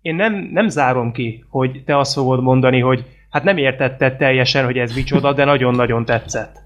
én 0.00 0.14
nem, 0.14 0.34
nem 0.34 0.68
zárom 0.68 1.12
ki, 1.12 1.44
hogy 1.48 1.82
te 1.84 1.98
azt 1.98 2.12
fogod 2.12 2.42
mondani, 2.42 2.80
hogy 2.80 3.04
hát 3.32 3.44
nem 3.44 3.56
értetted 3.56 4.16
teljesen, 4.16 4.64
hogy 4.64 4.78
ez 4.78 4.94
micsoda, 4.94 5.32
de 5.32 5.44
nagyon-nagyon 5.44 6.04
tetszett, 6.04 6.56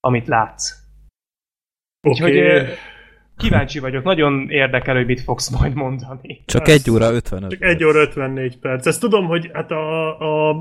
amit 0.00 0.28
látsz. 0.28 0.72
Úgyhogy 2.08 2.30
Oké. 2.30 2.40
ö, 2.40 2.62
kíváncsi 3.36 3.78
vagyok, 3.78 4.04
nagyon 4.04 4.46
érdekel, 4.50 4.94
hogy 4.96 5.06
mit 5.06 5.20
fogsz 5.20 5.60
majd 5.60 5.74
mondani. 5.74 6.42
Csak 6.46 6.68
Ez- 6.68 6.74
egy 6.74 6.90
óra 6.90 7.12
55. 7.12 7.50
Csak 7.50 7.62
1 7.62 7.84
óra 7.84 8.00
54 8.00 8.58
perc. 8.58 8.86
Ezt 8.86 9.00
tudom, 9.00 9.26
hogy 9.26 9.50
hát 9.52 9.70
a, 9.70 10.18
a 10.50 10.56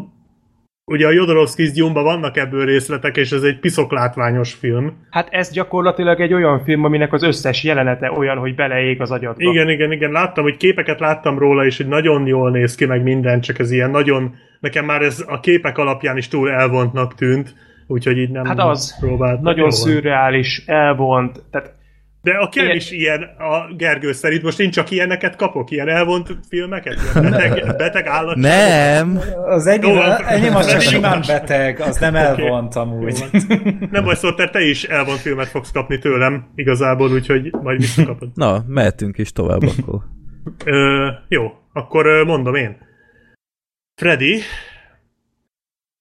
ugye 0.91 1.07
a 1.07 1.11
Jodorowsky 1.11 1.71
Dune-ban 1.71 2.03
vannak 2.03 2.37
ebből 2.37 2.65
részletek, 2.65 3.17
és 3.17 3.31
ez 3.31 3.43
egy 3.43 3.59
piszok 3.59 3.91
látványos 3.91 4.53
film. 4.53 5.07
Hát 5.09 5.27
ez 5.31 5.51
gyakorlatilag 5.51 6.21
egy 6.21 6.33
olyan 6.33 6.63
film, 6.63 6.83
aminek 6.83 7.13
az 7.13 7.23
összes 7.23 7.63
jelenete 7.63 8.11
olyan, 8.11 8.37
hogy 8.37 8.55
beleég 8.55 9.01
az 9.01 9.11
agyadba. 9.11 9.51
Igen, 9.51 9.69
igen, 9.69 9.91
igen, 9.91 10.11
láttam, 10.11 10.43
hogy 10.43 10.57
képeket 10.57 10.99
láttam 10.99 11.39
róla, 11.39 11.65
és 11.65 11.77
hogy 11.77 11.87
nagyon 11.87 12.27
jól 12.27 12.51
néz 12.51 12.75
ki, 12.75 12.85
meg 12.85 13.03
minden, 13.03 13.41
csak 13.41 13.59
ez 13.59 13.71
ilyen 13.71 13.89
nagyon, 13.91 14.35
nekem 14.59 14.85
már 14.85 15.01
ez 15.01 15.23
a 15.27 15.39
képek 15.39 15.77
alapján 15.77 16.17
is 16.17 16.27
túl 16.27 16.49
elvontnak 16.49 17.15
tűnt, 17.15 17.53
úgyhogy 17.87 18.17
így 18.17 18.31
nem 18.31 18.45
Hát 18.45 18.59
az. 18.59 18.99
próbáltam. 18.99 19.43
Nagyon 19.43 19.63
Jó 19.63 19.69
szürreális, 19.69 20.63
elvont, 20.65 21.43
tehát 21.51 21.77
De 22.21 22.31
a 22.31 22.49
Igen. 22.53 22.75
is 22.75 22.91
ilyen, 22.91 23.21
a 23.23 23.73
Gergő 23.77 24.11
szerint 24.11 24.43
most 24.43 24.59
én 24.59 24.71
csak 24.71 24.91
ilyeneket 24.91 25.35
kapok, 25.35 25.71
ilyen 25.71 25.89
elvont 25.89 26.37
filmeket, 26.49 26.97
ilyen 27.15 27.31
beteg, 27.31 27.75
beteg 27.77 28.07
állat. 28.07 28.35
Nem! 28.35 29.19
Az 29.45 29.67
enyém, 29.67 29.93
Jó, 29.95 30.01
enyém 30.27 30.55
az 30.55 30.71
csak 30.71 30.81
simán 30.81 31.23
beteg, 31.27 31.79
az 31.79 31.97
nem 31.97 32.15
elvont 32.15 32.75
amúgy. 32.75 33.25
Nem 33.91 34.03
baj, 34.03 34.15
szóval 34.15 34.49
te 34.49 34.61
is 34.61 34.83
elvont 34.83 35.19
filmet 35.19 35.47
fogsz 35.47 35.71
kapni 35.71 35.97
tőlem 35.99 36.45
igazából, 36.55 37.11
úgyhogy 37.11 37.53
majd 37.61 37.79
visszakapod. 37.79 38.29
Na, 38.33 38.63
mehetünk 38.67 39.17
is 39.17 39.31
tovább 39.31 39.61
akkor. 39.63 39.99
Ö, 40.65 41.07
jó, 41.27 41.51
akkor 41.73 42.23
mondom 42.25 42.55
én. 42.55 42.77
Freddy, 43.99 44.41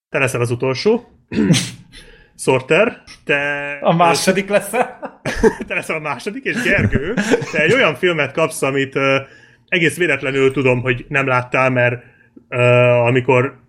te 0.09 0.19
leszel 0.19 0.41
az 0.41 0.51
utolsó. 0.51 1.07
Sorter, 2.45 3.01
te... 3.25 3.71
A 3.81 3.95
második 3.95 4.49
lesz 4.49 4.69
te 5.67 5.73
leszel 5.73 5.95
a 5.95 5.99
második, 5.99 6.43
és 6.43 6.61
Gergő, 6.61 7.13
te 7.51 7.61
egy 7.61 7.73
olyan 7.73 7.95
filmet 7.95 8.31
kapsz, 8.31 8.61
amit 8.61 8.95
uh, 8.95 9.03
egész 9.67 9.97
véletlenül 9.97 10.51
tudom, 10.51 10.81
hogy 10.81 11.05
nem 11.07 11.27
láttál, 11.27 11.69
mert 11.69 12.03
uh, 12.49 13.05
amikor 13.05 13.59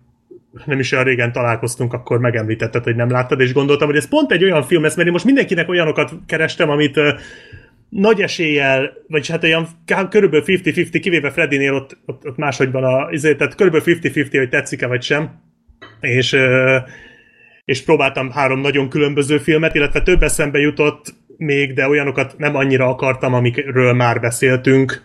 nem 0.65 0.79
is 0.79 0.91
olyan 0.91 1.05
régen 1.05 1.31
találkoztunk, 1.31 1.93
akkor 1.93 2.19
megemlítetted, 2.19 2.83
hogy 2.83 2.95
nem 2.95 3.09
láttad, 3.09 3.39
és 3.39 3.53
gondoltam, 3.53 3.87
hogy 3.87 3.97
ez 3.97 4.09
pont 4.09 4.31
egy 4.31 4.43
olyan 4.43 4.63
film 4.63 4.83
lesz, 4.83 4.95
mert 4.95 5.07
én 5.07 5.13
most 5.13 5.25
mindenkinek 5.25 5.69
olyanokat 5.69 6.11
kerestem, 6.25 6.69
amit 6.69 6.97
uh, 6.97 7.19
nagy 7.91 8.21
eséllyel, 8.21 8.93
vagyis 9.07 9.29
hát 9.29 9.43
olyan 9.43 9.67
körülbelül 10.09 10.45
50-50, 10.47 10.97
kivéve 11.01 11.31
Freddynél 11.31 11.73
ott, 11.73 11.97
ott, 12.05 12.27
ott 12.27 12.37
máshogy 12.37 12.71
van 12.71 12.83
a, 12.83 13.11
izé, 13.11 13.35
tehát 13.35 13.55
körülbelül 13.55 13.99
50-50, 14.01 14.37
hogy 14.37 14.49
tetszik-e 14.49 14.87
vagy 14.87 15.01
sem. 15.01 15.41
És, 16.01 16.37
és 17.65 17.83
próbáltam 17.83 18.31
három 18.31 18.59
nagyon 18.59 18.89
különböző 18.89 19.37
filmet, 19.37 19.75
illetve 19.75 20.01
több 20.01 20.23
eszembe 20.23 20.59
jutott 20.59 21.13
még, 21.37 21.73
de 21.73 21.87
olyanokat 21.87 22.37
nem 22.37 22.55
annyira 22.55 22.87
akartam, 22.87 23.33
amikről 23.33 23.93
már 23.93 24.19
beszéltünk, 24.19 25.01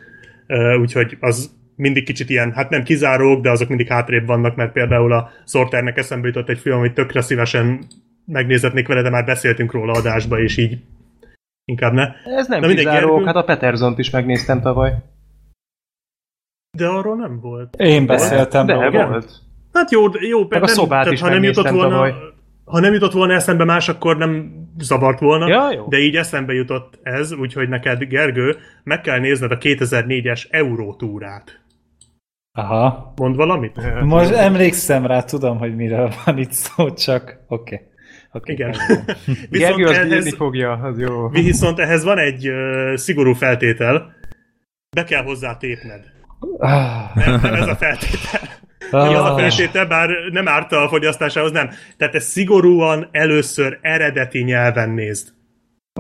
úgyhogy 0.81 1.17
az 1.21 1.55
mindig 1.77 2.05
kicsit 2.05 2.31
ilyen, 2.31 2.53
hát 2.53 2.71
nem 2.71 2.83
kizárók, 2.83 3.43
de 3.43 3.51
azok 3.51 3.69
mindig 3.69 3.89
hátrébb 3.89 4.27
vannak, 4.27 4.57
mert 4.57 4.73
például 4.73 5.13
a 5.13 5.31
Sorternek 5.47 5.99
eszembe 5.99 6.27
jutott 6.27 6.49
egy 6.49 6.59
film, 6.59 6.79
amit 6.79 6.95
tökre 6.95 7.21
szívesen 7.21 7.85
megnézetnék 8.27 8.87
vele, 8.87 9.03
de 9.03 9.11
már 9.11 9.25
beszéltünk 9.25 9.73
róla 9.73 9.93
adásba, 9.93 10.41
és 10.41 10.57
így 10.57 10.79
inkább 11.67 11.93
ne. 11.93 12.09
Ez 12.25 12.49
nem 12.49 12.61
Na, 12.61 12.67
kizárók, 12.67 13.11
Gergő... 13.11 13.25
hát 13.25 13.37
a 13.37 13.45
Petersont 13.45 13.99
is 13.99 14.11
megnéztem 14.11 14.61
tavaly. 14.61 14.95
De 16.77 16.87
arról 16.87 17.17
nem 17.17 17.41
volt. 17.41 17.77
Én 17.77 18.07
beszéltem 18.07 18.67
De, 18.67 18.91
de 18.91 19.07
volt. 19.07 19.43
Hát 19.73 19.91
jó, 19.91 20.05
jó, 20.21 20.47
Meg 20.49 20.63
a 20.63 20.67
szobát 20.67 20.99
tehát, 20.99 21.13
is 21.13 21.21
ha 21.21 21.29
nem 21.29 21.43
jutott 21.43 21.69
volna, 21.69 21.91
tavaly. 21.91 22.15
Ha 22.65 22.81
nem 22.81 22.93
jutott 22.93 23.13
volna 23.13 23.33
eszembe 23.33 23.65
más, 23.65 23.89
akkor 23.89 24.17
nem 24.17 24.65
zavart 24.79 25.21
volna, 25.21 25.49
ja, 25.49 25.73
jó. 25.73 25.87
de 25.89 25.99
így 25.99 26.17
eszembe 26.17 26.53
jutott 26.53 26.99
ez, 27.03 27.33
úgyhogy 27.33 27.69
neked, 27.69 28.05
Gergő, 28.05 28.57
meg 28.83 29.01
kell 29.01 29.19
nézned 29.19 29.51
a 29.51 29.59
2004-es 29.59 30.47
Eurótúrát. 30.51 31.61
Aha. 32.53 33.13
Mond 33.17 33.37
valamit? 33.37 34.03
Most 34.05 34.31
emlékszem 34.31 35.07
rá, 35.07 35.23
tudom, 35.23 35.59
hogy 35.59 35.77
miről 35.77 36.13
van 36.25 36.39
itt 36.39 36.53
szó, 36.53 36.93
csak 36.93 37.39
oké. 37.49 37.75
Okay. 37.75 37.86
Okay, 38.37 38.55
Igen. 38.55 38.75
Gergő 39.51 39.85
az 39.85 39.97
ehhez, 39.97 40.35
fogja, 40.35 40.73
az 40.73 40.99
jó. 40.99 41.29
Viszont 41.29 41.79
ehhez 41.79 42.05
van 42.05 42.19
egy 42.19 42.49
uh, 42.49 42.95
szigorú 42.95 43.33
feltétel, 43.33 44.15
be 44.97 45.05
kell 45.05 45.23
hozzá 45.23 45.57
tépned. 45.57 46.05
Ah. 46.59 47.15
Nem, 47.15 47.41
nem 47.43 47.55
ez 47.55 47.67
a 47.67 47.77
feltétel. 47.85 48.41
Ah. 48.91 49.25
az 49.25 49.31
a 49.31 49.39
feltétel, 49.39 49.87
bár 49.87 50.09
nem 50.31 50.49
árta 50.49 50.83
a 50.83 50.89
fogyasztásához, 50.89 51.53
nem. 51.53 51.71
Tehát 51.97 52.15
ez 52.15 52.25
szigorúan 52.25 53.09
először 53.11 53.79
eredeti 53.83 54.43
nyelven 54.43 54.91
nézd. 54.91 55.29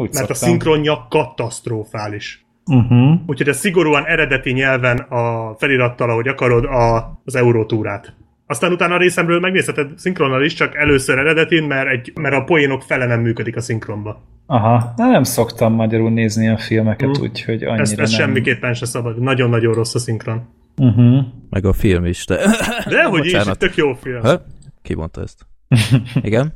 Úgy 0.01 0.12
mert 0.12 0.27
szoktam. 0.27 0.37
a 0.37 0.51
szinkronja 0.51 1.07
katasztrofális. 1.11 2.44
Uh-huh. 2.66 3.20
Úgyhogy 3.27 3.49
ez 3.49 3.59
szigorúan 3.59 4.07
eredeti 4.07 4.53
nyelven 4.53 4.99
a 4.99 5.55
felirattal, 5.59 6.11
ahogy 6.11 6.29
akarod, 6.29 6.64
a, 6.64 7.20
az 7.25 7.35
eurótúrát. 7.35 8.14
Aztán 8.47 8.73
utána 8.73 8.95
a 8.95 8.99
részemről 8.99 9.41
megnézheted 9.41 9.99
szinkronnal 9.99 10.45
is, 10.45 10.55
csak 10.55 10.77
először 10.77 11.19
eredetin, 11.19 11.65
mert, 11.65 11.89
egy, 11.89 12.13
mert 12.15 12.35
a 12.35 12.45
poénok 12.45 12.83
fele 12.83 13.07
nem 13.07 13.21
működik 13.21 13.57
a 13.57 13.61
szinkronba. 13.61 14.23
Aha, 14.47 14.93
Na, 14.97 15.11
nem 15.11 15.23
szoktam 15.23 15.73
magyarul 15.73 16.11
nézni 16.11 16.49
a 16.49 16.59
filmeket, 16.59 17.09
mm. 17.09 17.23
úgyhogy 17.23 17.65
annyira 17.65 17.83
Ezt, 17.83 17.99
ez 17.99 18.11
nem... 18.11 18.21
semmiképpen 18.21 18.75
se 18.75 18.87
szabad. 18.87 19.19
Nagyon-nagyon 19.19 19.75
rossz 19.75 19.95
a 19.95 19.99
szinkron. 19.99 20.49
Uh-huh. 20.77 21.25
Meg 21.51 21.65
a 21.65 21.73
film 21.73 22.05
is, 22.05 22.27
de... 22.27 22.37
De 22.89 23.05
hogy 23.05 23.27
is, 23.27 23.43
tök 23.59 23.77
jó 23.77 23.95
film. 23.95 24.23
Ha? 24.23 24.43
Ki 24.83 24.95
mondta 24.95 25.23
ezt? 25.23 25.47
Igen? 26.23 26.53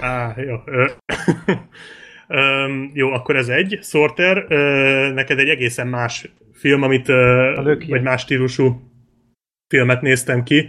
Á, 0.00 0.34
jó. 0.36 0.54
Um, 2.28 2.90
jó, 3.00 3.12
akkor 3.12 3.36
ez 3.36 3.48
egy. 3.48 3.78
Sorter, 3.82 4.36
uh, 4.36 5.14
neked 5.14 5.38
egy 5.38 5.48
egészen 5.48 5.86
más 5.86 6.32
film, 6.52 6.82
amit, 6.82 7.08
uh, 7.08 7.88
vagy 7.88 8.02
más 8.02 8.20
stílusú 8.20 8.80
filmet 9.68 10.02
néztem 10.02 10.42
ki, 10.42 10.68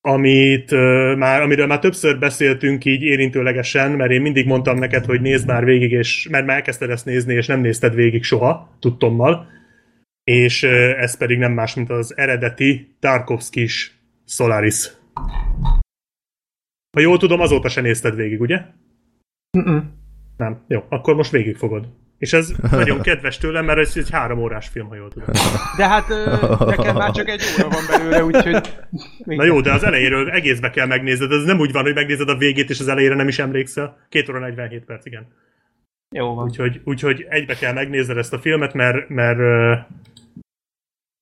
amit 0.00 0.72
uh, 0.72 1.16
már, 1.16 1.42
amiről 1.42 1.66
már 1.66 1.78
többször 1.78 2.18
beszéltünk 2.18 2.84
így 2.84 3.02
érintőlegesen, 3.02 3.90
mert 3.90 4.10
én 4.10 4.20
mindig 4.20 4.46
mondtam 4.46 4.78
neked, 4.78 5.04
hogy 5.04 5.20
nézd 5.20 5.46
már 5.46 5.64
végig, 5.64 5.90
és 5.90 6.28
mert 6.30 6.46
már 6.46 6.56
elkezdted 6.56 6.90
ezt 6.90 7.04
nézni, 7.04 7.34
és 7.34 7.46
nem 7.46 7.60
nézted 7.60 7.94
végig 7.94 8.22
soha, 8.22 8.76
tudtommal, 8.78 9.46
és 10.24 10.62
uh, 10.62 10.70
ez 11.02 11.16
pedig 11.16 11.38
nem 11.38 11.52
más, 11.52 11.74
mint 11.74 11.90
az 11.90 12.16
eredeti 12.16 12.96
Tarkovskis 13.00 13.98
Solaris. 14.26 14.90
Ha 16.96 17.00
jól 17.00 17.18
tudom, 17.18 17.40
azóta 17.40 17.68
se 17.68 17.80
nézted 17.80 18.14
végig, 18.14 18.40
ugye? 18.40 18.62
Mm-mm. 19.58 19.92
Nem. 20.36 20.64
Jó, 20.68 20.84
akkor 20.88 21.14
most 21.14 21.30
végig 21.30 21.56
fogod. 21.56 21.88
És 22.20 22.32
ez 22.32 22.52
nagyon 22.70 23.00
kedves 23.00 23.38
tőlem, 23.38 23.64
mert 23.64 23.78
ez 23.78 23.92
egy 23.96 24.10
három 24.10 24.38
órás 24.38 24.68
film, 24.68 24.88
ha 24.88 24.94
jól 24.94 25.10
tudom. 25.10 25.28
De 25.76 25.88
hát 25.88 26.08
nekem 26.58 26.96
már 26.96 27.10
csak 27.10 27.28
egy 27.28 27.42
óra 27.58 27.68
van 27.68 27.82
belőle, 27.88 28.24
úgyhogy... 28.24 28.74
Na 29.24 29.44
jó, 29.44 29.60
de 29.60 29.72
az 29.72 29.84
elejéről 29.84 30.30
egészbe 30.30 30.70
kell 30.70 30.86
megnézned. 30.86 31.32
Ez 31.32 31.44
nem 31.44 31.58
úgy 31.58 31.72
van, 31.72 31.82
hogy 31.82 31.94
megnézed 31.94 32.28
a 32.28 32.36
végét, 32.36 32.70
és 32.70 32.80
az 32.80 32.88
elejére 32.88 33.14
nem 33.14 33.28
is 33.28 33.38
emlékszel. 33.38 34.06
Két 34.08 34.28
óra 34.28 34.38
47 34.38 34.84
perc, 34.84 35.06
igen. 35.06 35.26
Jó 36.14 36.34
van. 36.34 36.44
Úgyhogy, 36.44 36.80
úgyhogy 36.84 37.26
egybe 37.28 37.54
kell 37.54 37.72
megnézned 37.72 38.16
ezt 38.16 38.32
a 38.32 38.38
filmet, 38.38 38.74
mert, 38.74 39.08
mert 39.08 39.38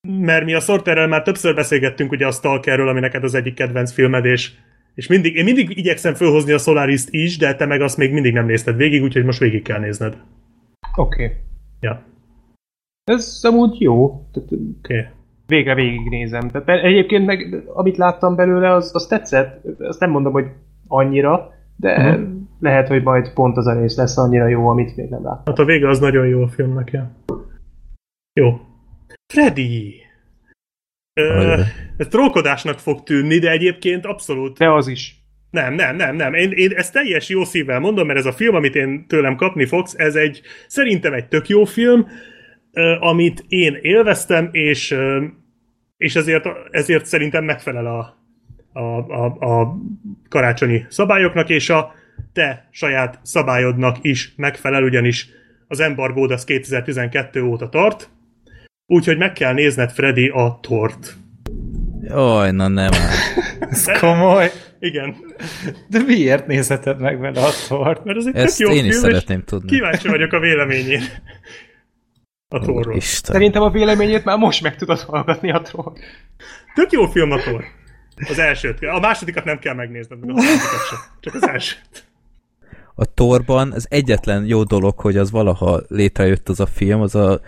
mert 0.08 0.44
mi 0.44 0.54
a 0.54 0.60
Sorterrel 0.60 1.06
már 1.06 1.22
többször 1.22 1.54
beszélgettünk 1.54 2.10
ugye 2.10 2.26
a 2.26 2.30
Stalkerről, 2.30 2.88
ami 2.88 3.00
neked 3.00 3.24
az 3.24 3.34
egyik 3.34 3.54
kedvenc 3.54 3.92
filmed, 3.92 4.24
és 4.24 4.50
és 4.94 5.06
mindig, 5.06 5.36
én 5.36 5.44
mindig 5.44 5.78
igyekszem 5.78 6.14
fölhozni 6.14 6.52
a 6.52 6.58
Solaris-t 6.58 7.08
is, 7.10 7.36
de 7.36 7.54
te 7.54 7.66
meg 7.66 7.80
azt 7.80 7.96
még 7.96 8.12
mindig 8.12 8.32
nem 8.32 8.46
nézted 8.46 8.76
végig, 8.76 9.02
úgyhogy 9.02 9.24
most 9.24 9.38
végig 9.38 9.62
kell 9.62 9.78
nézned. 9.78 10.16
Oké. 10.98 11.24
Okay. 11.24 11.36
Ja. 11.80 12.02
Ez 13.04 13.40
amúgy 13.42 13.80
jó. 13.80 14.04
Oké. 14.04 14.56
Okay. 14.78 15.06
Végre 15.46 15.74
végignézem. 15.74 16.48
Tehát 16.48 16.68
egyébként 16.68 17.26
meg, 17.26 17.64
amit 17.66 17.96
láttam 17.96 18.36
belőle, 18.36 18.72
az, 18.72 18.90
az 18.94 19.06
tetszett. 19.06 19.64
Azt 19.78 20.00
nem 20.00 20.10
mondom, 20.10 20.32
hogy 20.32 20.46
annyira, 20.86 21.52
de 21.76 21.96
uh-huh. 21.96 22.28
lehet, 22.60 22.88
hogy 22.88 23.02
majd 23.02 23.32
pont 23.32 23.56
az 23.56 23.66
a 23.66 23.80
rész 23.80 23.96
lesz 23.96 24.18
annyira 24.18 24.46
jó, 24.46 24.68
amit 24.68 24.96
még 24.96 25.08
nem 25.08 25.22
láttam. 25.22 25.42
Hát 25.44 25.58
a 25.58 25.64
vége 25.64 25.88
az 25.88 25.98
nagyon 25.98 26.26
jó 26.26 26.42
a 26.42 26.48
filmnek, 26.48 26.90
ja. 26.90 27.10
Jó. 28.32 28.60
Freddy! 29.32 29.94
Ö, 31.20 31.60
ez 31.96 32.06
trókodásnak 32.06 32.78
fog 32.78 33.02
tűnni, 33.02 33.38
de 33.38 33.50
egyébként 33.50 34.06
abszolút... 34.06 34.58
De 34.58 34.70
az 34.70 34.88
is. 34.88 35.27
Nem, 35.50 35.74
nem, 35.74 35.96
nem, 35.96 36.16
nem. 36.16 36.34
Én, 36.34 36.50
én 36.50 36.70
ezt 36.70 36.92
teljes 36.92 37.28
jó 37.28 37.44
szívvel 37.44 37.80
mondom, 37.80 38.06
mert 38.06 38.18
ez 38.18 38.26
a 38.26 38.32
film, 38.32 38.54
amit 38.54 38.74
én 38.74 39.06
tőlem 39.06 39.36
kapni 39.36 39.66
fogsz, 39.66 39.94
ez 39.96 40.14
egy, 40.14 40.40
szerintem 40.66 41.12
egy 41.12 41.28
tök 41.28 41.48
jó 41.48 41.64
film, 41.64 42.06
amit 43.00 43.44
én 43.48 43.78
élveztem, 43.80 44.48
és, 44.52 44.96
és 45.96 46.16
ezért, 46.16 46.48
ezért 46.70 47.06
szerintem 47.06 47.44
megfelel 47.44 47.86
a, 47.86 48.16
a, 48.72 48.98
a, 48.98 49.24
a 49.24 49.76
karácsonyi 50.28 50.84
szabályoknak, 50.88 51.48
és 51.48 51.70
a 51.70 51.94
te 52.32 52.68
saját 52.70 53.18
szabályodnak 53.22 53.96
is 54.00 54.32
megfelel, 54.36 54.82
ugyanis 54.82 55.28
az 55.68 55.80
embargód 55.80 56.30
az 56.30 56.44
2012 56.44 57.42
óta 57.42 57.68
tart, 57.68 58.10
Úgyhogy 58.90 59.18
meg 59.18 59.32
kell 59.32 59.52
nézned 59.52 59.90
Freddy 59.90 60.28
a 60.28 60.58
tort. 60.62 61.16
Jaj, 62.02 62.50
na 62.50 62.68
nem 62.68 62.90
Ez 63.70 63.98
komoly. 64.00 64.50
Igen. 64.78 65.16
De 65.88 65.98
miért 66.06 66.46
nézheted 66.46 67.00
meg 67.00 67.18
vele 67.18 67.40
a 67.40 67.50
tort? 67.68 68.04
Mert 68.04 68.18
ez 68.18 68.26
egy 68.26 68.36
Ezt 68.36 68.58
jó 68.58 68.68
én 68.68 68.74
film, 68.74 68.86
is 68.86 68.94
szeretném 68.94 69.42
tudni. 69.44 69.68
Kíváncsi 69.68 70.08
vagyok 70.08 70.32
a 70.32 70.38
véleményén. 70.38 71.02
A. 72.48 72.92
Isten. 72.94 73.32
Szerintem 73.32 73.62
a 73.62 73.70
véleményét 73.70 74.24
már 74.24 74.38
most 74.38 74.62
meg 74.62 74.76
tudod 74.76 75.00
hallgatni 75.00 75.52
a 75.52 75.60
tor. 75.60 75.92
Tök 76.74 76.92
jó 76.92 77.06
film 77.06 77.30
a 77.30 77.42
tor. 77.42 77.64
Az 78.28 78.38
elsőt. 78.38 78.82
A 78.82 79.00
másodikat 79.00 79.44
nem 79.44 79.58
kell 79.58 79.74
megnézned, 79.74 80.18
meg 80.18 80.30
a 80.30 80.32
másodikat 80.32 80.86
sem. 80.88 80.98
Csak 81.20 81.34
az 81.34 81.48
elsőt. 81.48 82.06
A 82.94 83.04
torban 83.04 83.72
az 83.72 83.86
egyetlen 83.90 84.46
jó 84.46 84.62
dolog, 84.62 85.00
hogy 85.00 85.16
az 85.16 85.30
valaha 85.30 85.80
létrejött 85.88 86.48
az 86.48 86.60
a 86.60 86.66
film, 86.66 87.00
az 87.00 87.14
a 87.14 87.40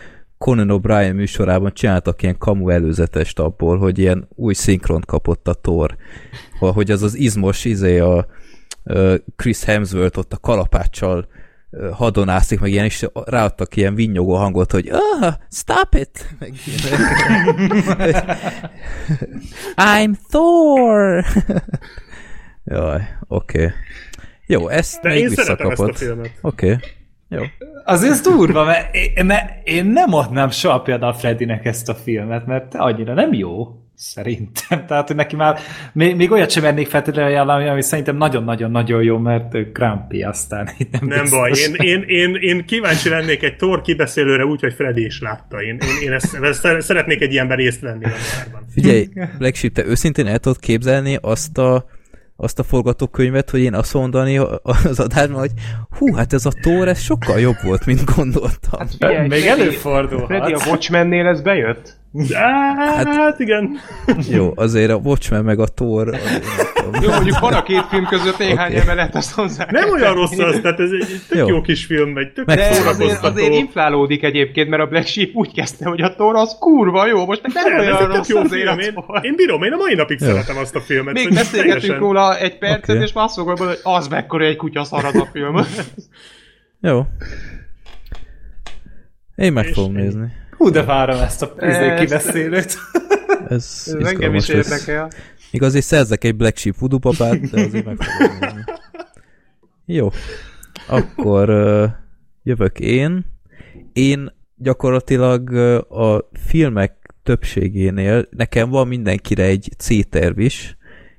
Conan 0.44 0.68
O'Brien 0.70 1.14
műsorában 1.14 1.72
csináltak 1.74 2.22
ilyen 2.22 2.38
kamu 2.38 2.68
előzetest 2.68 3.38
abból, 3.38 3.78
hogy 3.78 3.98
ilyen 3.98 4.28
új 4.34 4.54
szinkront 4.54 5.06
kapott 5.06 5.48
a 5.48 5.54
Thor. 5.54 5.96
Hogy 6.58 6.90
az 6.90 7.02
az 7.02 7.14
izmos 7.14 7.64
izé 7.64 7.98
a 7.98 8.26
Chris 9.36 9.64
Hemsworth 9.64 10.18
ott 10.18 10.32
a 10.32 10.36
kalapáccsal 10.36 11.28
hadonászik, 11.92 12.60
meg 12.60 12.70
ilyen, 12.70 12.84
és 12.84 13.06
ráadtak 13.24 13.76
ilyen 13.76 13.94
vinnyogó 13.94 14.34
hangot, 14.34 14.72
hogy 14.72 14.88
ah, 14.88 15.34
stop 15.50 15.94
it! 15.94 16.34
Meg 16.38 16.52
I'm 19.96 20.14
Thor! 20.28 21.24
Jaj, 22.64 23.02
oké. 23.28 23.64
Okay. 23.64 23.70
Jó, 24.46 24.68
ezt 24.68 25.00
De 25.00 25.08
még 25.08 25.22
én 25.22 25.30
filmet. 25.94 26.32
Oké. 26.40 26.72
Okay. 26.72 26.99
Jó. 27.30 27.42
Azért 27.84 28.22
durva, 28.22 28.64
mert 28.64 28.94
én, 28.94 29.24
mert 29.24 29.68
én 29.68 29.86
nem 29.86 30.14
adnám 30.14 30.50
soha 30.50 30.80
például 30.80 31.12
Freddynek 31.12 31.64
ezt 31.64 31.88
a 31.88 31.94
filmet, 31.94 32.46
mert 32.46 32.74
annyira 32.74 33.14
nem 33.14 33.32
jó, 33.32 33.80
szerintem. 33.94 34.84
Tehát, 34.86 35.06
hogy 35.06 35.16
neki 35.16 35.36
már 35.36 35.58
még, 35.92 36.16
még 36.16 36.30
olyat 36.30 36.50
sem 36.50 36.62
vennék 36.62 36.88
feltétlenül 36.88 37.30
ajánlani, 37.30 37.68
ami 37.68 37.82
szerintem 37.82 38.16
nagyon-nagyon-nagyon 38.16 39.02
jó, 39.02 39.18
mert 39.18 39.72
Grumpy 39.72 40.22
aztán 40.22 40.68
nem 40.90 41.06
Nem 41.06 41.20
biztos. 41.20 41.38
baj, 41.38 41.50
én, 41.50 41.74
én, 41.74 42.02
én, 42.06 42.34
én 42.34 42.64
kíváncsi 42.64 43.08
lennék 43.08 43.42
egy 43.42 43.56
Thor 43.56 43.80
kibeszélőre 43.80 44.44
úgy, 44.44 44.60
hogy 44.60 44.72
Freddy 44.72 45.04
is 45.04 45.20
látta. 45.20 45.62
Én, 45.62 45.78
én, 45.80 46.02
én 46.02 46.12
ezt, 46.12 46.34
ezt 46.34 46.82
szeretnék 46.82 47.20
egy 47.20 47.32
ilyenben 47.32 47.56
részt 47.56 47.80
venni 47.80 48.04
a 48.04 48.10
Figyelj, 48.72 49.08
Black 49.38 49.54
Sheep, 49.54 49.72
te 49.72 49.84
őszintén 49.84 50.26
el 50.26 50.38
tudod 50.38 50.58
képzelni 50.58 51.18
azt 51.20 51.58
a 51.58 51.84
azt 52.40 52.58
a 52.58 52.62
forgatókönyvet, 52.62 53.50
hogy 53.50 53.60
én 53.60 53.74
azt 53.74 53.94
mondani 53.94 54.36
az 54.62 55.00
adásban, 55.00 55.38
hogy 55.38 55.52
hú, 55.98 56.14
hát 56.14 56.32
ez 56.32 56.46
a 56.46 56.52
tór, 56.62 56.88
ez 56.88 57.00
sokkal 57.00 57.40
jobb 57.40 57.56
volt, 57.62 57.86
mint 57.86 58.04
gondoltam. 58.14 58.78
Hát 58.78 58.90
figyelj, 58.90 59.28
Még 59.28 59.46
előfordul. 59.46 60.26
Freddy, 60.26 60.52
a 60.52 60.60
Watchmennél 60.66 61.26
ez 61.26 61.40
bejött? 61.40 61.99
Hát, 62.34 63.06
hát 63.06 63.38
igen. 63.38 63.78
Jó, 64.30 64.52
azért 64.54 64.90
a 64.90 64.94
Watchmen 64.94 65.44
meg 65.44 65.58
a 65.58 65.66
Thor... 65.66 66.16
Jó, 67.02 67.10
mondjuk 67.10 67.38
van 67.38 67.52
a 67.52 67.62
két 67.62 67.84
film 67.90 68.06
között 68.06 68.38
néhány 68.38 68.70
okay. 68.70 68.80
emelet, 68.80 69.14
azt 69.14 69.34
hozzá. 69.34 69.66
Nem 69.70 69.90
olyan 69.90 70.14
rossz 70.14 70.38
az, 70.38 70.58
tehát 70.62 70.80
ez 70.80 70.90
egy 70.90 71.20
tök 71.28 71.38
jó, 71.38 71.48
jó 71.48 71.60
kis 71.60 71.84
film, 71.84 72.18
egy 72.18 72.32
tök 72.32 72.46
De 72.46 72.68
azért, 72.86 73.22
azért 73.24 73.54
inflálódik 73.54 74.22
egyébként, 74.22 74.68
mert 74.68 74.82
a 74.82 74.86
Black 74.86 75.06
Sheep 75.06 75.30
úgy 75.32 75.54
kezdte, 75.54 75.88
hogy 75.88 76.00
a 76.00 76.14
Thor 76.14 76.34
az 76.34 76.56
kurva 76.58 77.06
jó, 77.06 77.26
most 77.26 77.42
meg 77.42 77.52
nem, 77.54 77.72
nem 77.72 77.80
olyan 77.80 78.16
rossz 78.16 78.28
jó 78.28 78.42
film. 78.42 78.78
Én, 78.78 78.94
én 79.20 79.34
bírom, 79.36 79.62
én 79.62 79.72
a 79.72 79.76
mai 79.76 79.94
napig 79.94 80.20
jó. 80.20 80.26
szeretem 80.26 80.56
azt 80.56 80.76
a 80.76 80.80
filmet. 80.80 81.14
Még 81.14 81.34
beszélgetünk 81.34 81.98
róla 81.98 82.38
egy 82.38 82.58
percet, 82.58 82.88
okay. 82.88 83.02
és 83.02 83.12
már 83.12 83.24
azt 83.24 83.34
fogom 83.34 83.56
hogy 83.56 83.78
az 83.82 84.08
mekkora 84.08 84.44
egy 84.44 84.56
kutya 84.56 84.84
szar 84.84 85.04
az 85.04 85.14
a 85.14 85.28
film. 85.32 85.64
jó. 86.80 87.06
Én 89.36 89.52
meg 89.52 89.66
fogom 89.66 89.92
nézni. 89.92 90.32
Hú, 90.60 90.70
de 90.70 90.84
várom 90.84 91.20
ezt 91.20 91.42
a 91.42 91.54
izé 91.60 91.94
kibeszélőt. 91.98 92.76
Ez, 93.48 93.82
Ez 93.86 94.06
engem 94.06 94.34
is 94.34 94.48
érdekel. 94.48 95.10
Még 95.50 95.62
azért 95.62 95.84
szerzek 95.84 96.24
egy 96.24 96.36
Black 96.36 96.56
Sheep 96.56 96.78
voodoo 96.78 96.98
papát, 96.98 97.40
de 97.40 97.60
azért 97.60 97.84
meg 97.84 97.96
fogom 97.96 98.64
Jó. 99.84 100.10
Akkor 100.88 101.50
uh, 101.50 101.90
jövök 102.42 102.80
én. 102.80 103.24
Én 103.92 104.32
gyakorlatilag 104.56 105.54
a 105.90 106.28
filmek 106.32 107.14
többségénél 107.22 108.26
nekem 108.30 108.70
van 108.70 108.88
mindenkire 108.88 109.44
egy 109.44 109.70
C-terv 109.78 110.38
is, 110.38 110.76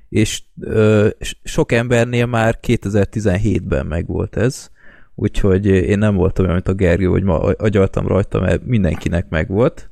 és 0.08 0.42
uh, 0.56 1.08
sok 1.42 1.72
embernél 1.72 2.26
már 2.26 2.58
2017-ben 2.66 3.86
megvolt 3.86 4.36
ez, 4.36 4.70
úgyhogy 5.14 5.66
én 5.66 5.98
nem 5.98 6.14
voltam 6.14 6.44
olyan, 6.44 6.56
mint 6.56 6.68
a 6.68 6.74
Gergő, 6.74 7.06
hogy 7.06 7.22
ma 7.22 7.38
agyaltam 7.38 8.06
rajta, 8.06 8.40
mert 8.40 8.64
mindenkinek 8.64 9.28
megvolt, 9.28 9.90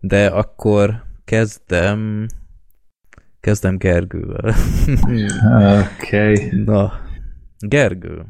de 0.00 0.26
akkor 0.26 1.02
kezdem 1.24 2.26
kezdem 3.40 3.76
Gergővel. 3.76 4.54
Oké. 6.00 6.32
Okay. 6.32 6.62
Na, 6.64 6.92
Gergő, 7.58 8.24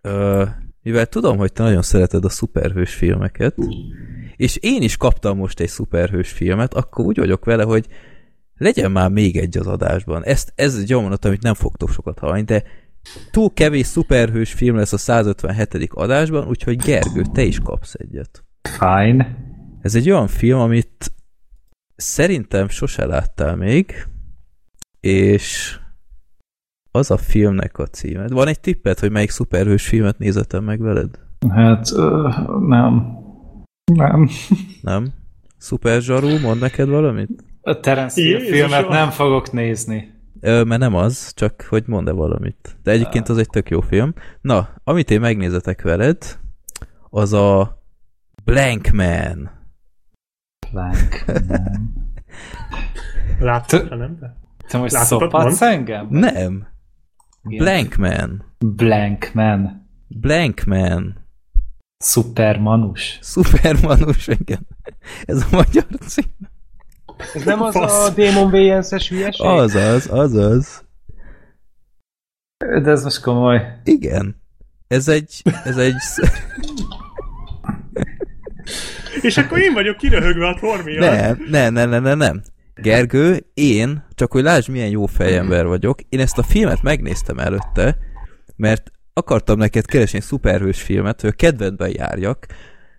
ö, 0.00 0.44
mivel 0.82 1.06
tudom, 1.06 1.36
hogy 1.36 1.52
te 1.52 1.62
nagyon 1.62 1.82
szereted 1.82 2.24
a 2.24 2.28
szuperhős 2.28 2.94
filmeket, 2.94 3.56
és 4.36 4.56
én 4.56 4.82
is 4.82 4.96
kaptam 4.96 5.36
most 5.36 5.60
egy 5.60 5.68
szuperhős 5.68 6.30
filmet, 6.30 6.74
akkor 6.74 7.04
úgy 7.04 7.18
vagyok 7.18 7.44
vele, 7.44 7.62
hogy 7.62 7.86
legyen 8.56 8.90
már 8.90 9.10
még 9.10 9.36
egy 9.36 9.58
az 9.58 9.66
adásban. 9.66 10.24
Ezt, 10.24 10.52
ez 10.54 10.76
egy 10.76 10.90
olyan 10.90 11.02
mondat, 11.02 11.24
amit 11.24 11.42
nem 11.42 11.54
fogtok 11.54 11.90
sokat 11.90 12.18
hallani, 12.18 12.42
de 12.42 12.62
túl 13.30 13.52
kevés 13.52 13.86
szuperhős 13.86 14.52
film 14.52 14.76
lesz 14.76 14.92
a 14.92 14.98
157. 14.98 15.90
adásban, 15.94 16.48
úgyhogy 16.48 16.76
Gergő, 16.76 17.22
te 17.32 17.42
is 17.42 17.58
kapsz 17.58 17.94
egyet. 17.94 18.44
Fine. 18.78 19.36
Ez 19.82 19.94
egy 19.94 20.10
olyan 20.10 20.26
film, 20.26 20.58
amit 20.58 21.12
szerintem 21.96 22.68
sose 22.68 23.06
láttál 23.06 23.56
még, 23.56 24.06
és 25.00 25.78
az 26.90 27.10
a 27.10 27.16
filmnek 27.16 27.78
a 27.78 27.86
címed. 27.86 28.30
Van 28.32 28.48
egy 28.48 28.60
tippet, 28.60 29.00
hogy 29.00 29.10
melyik 29.10 29.30
szuperhős 29.30 29.86
filmet 29.86 30.18
nézetem 30.18 30.64
meg 30.64 30.80
veled? 30.80 31.18
Hát, 31.48 31.90
uh, 31.90 32.58
nem. 32.68 33.18
Nem. 33.92 34.28
Nem? 34.82 35.12
Szuper 35.58 36.00
zsarú, 36.00 36.38
mond 36.38 36.60
neked 36.60 36.88
valamit? 36.88 37.30
A 37.60 37.80
Terence 37.80 38.38
filmet 38.38 38.88
nem 38.88 39.10
fogok 39.10 39.52
nézni. 39.52 40.13
Ö, 40.44 40.64
mert 40.64 40.80
nem 40.80 40.94
az, 40.94 41.32
csak 41.34 41.66
hogy 41.68 41.84
mond-e 41.86 42.12
valamit. 42.12 42.76
De 42.82 42.90
egyébként 42.90 43.28
az 43.28 43.38
egy 43.38 43.48
tök 43.48 43.70
jó 43.70 43.80
film. 43.80 44.14
Na, 44.40 44.68
amit 44.84 45.10
én 45.10 45.20
megnézetek 45.20 45.82
veled, 45.82 46.38
az 47.10 47.32
a 47.32 47.78
Blank 48.44 48.90
Man. 48.90 49.50
Blank 50.72 51.24
Man. 51.26 52.02
Láttad, 53.40 53.98
nem? 53.98 54.18
Te 54.68 54.78
most 54.78 54.94
szopatsz 54.96 55.60
engem? 55.60 56.06
Nem. 56.10 56.66
Blank 57.42 57.96
Man. 57.96 58.44
Blank 58.58 59.30
Man. 59.34 59.88
Blank 60.08 60.64
Man. 60.64 61.16
Supermanus. 62.04 63.18
Supermanus, 63.22 64.26
igen. 64.26 64.66
Ez 65.24 65.42
a 65.42 65.46
magyar 65.50 65.86
cím. 66.00 66.24
Ez 67.34 67.44
nem 67.44 67.62
az 67.62 67.74
Fasz. 67.74 68.08
a 68.08 68.10
Demon 68.10 68.52
Wayans-es 68.52 69.08
hülyeség? 69.08 69.46
Azaz, 69.46 70.08
azaz. 70.10 70.84
De 72.82 72.90
ez 72.90 73.02
most 73.04 73.20
komoly. 73.20 73.80
Igen. 73.84 74.42
Ez 74.88 75.08
egy... 75.08 75.42
Ez 75.64 75.76
egy... 75.76 75.94
És 79.20 79.36
akkor 79.36 79.58
én 79.58 79.72
vagyok 79.72 79.96
kiröhögve 79.96 80.48
a 80.48 80.58
tormia. 80.60 81.00
Nem, 81.00 81.44
nem, 81.50 81.72
nem, 81.72 81.88
nem, 81.88 82.02
nem, 82.02 82.18
nem. 82.18 82.42
Gergő, 82.74 83.46
én, 83.54 84.06
csak 84.14 84.32
hogy 84.32 84.42
lásd 84.42 84.68
milyen 84.68 84.88
jó 84.88 85.06
fejember 85.06 85.66
vagyok, 85.66 85.98
én 86.08 86.20
ezt 86.20 86.38
a 86.38 86.42
filmet 86.42 86.82
megnéztem 86.82 87.38
előtte, 87.38 87.98
mert 88.56 88.90
akartam 89.12 89.58
neked 89.58 89.84
keresni 89.84 90.18
egy 90.18 90.24
szuperhős 90.24 90.82
filmet, 90.82 91.20
hogy 91.20 91.30
a 91.30 91.36
kedvedben 91.36 91.90
járjak, 91.96 92.46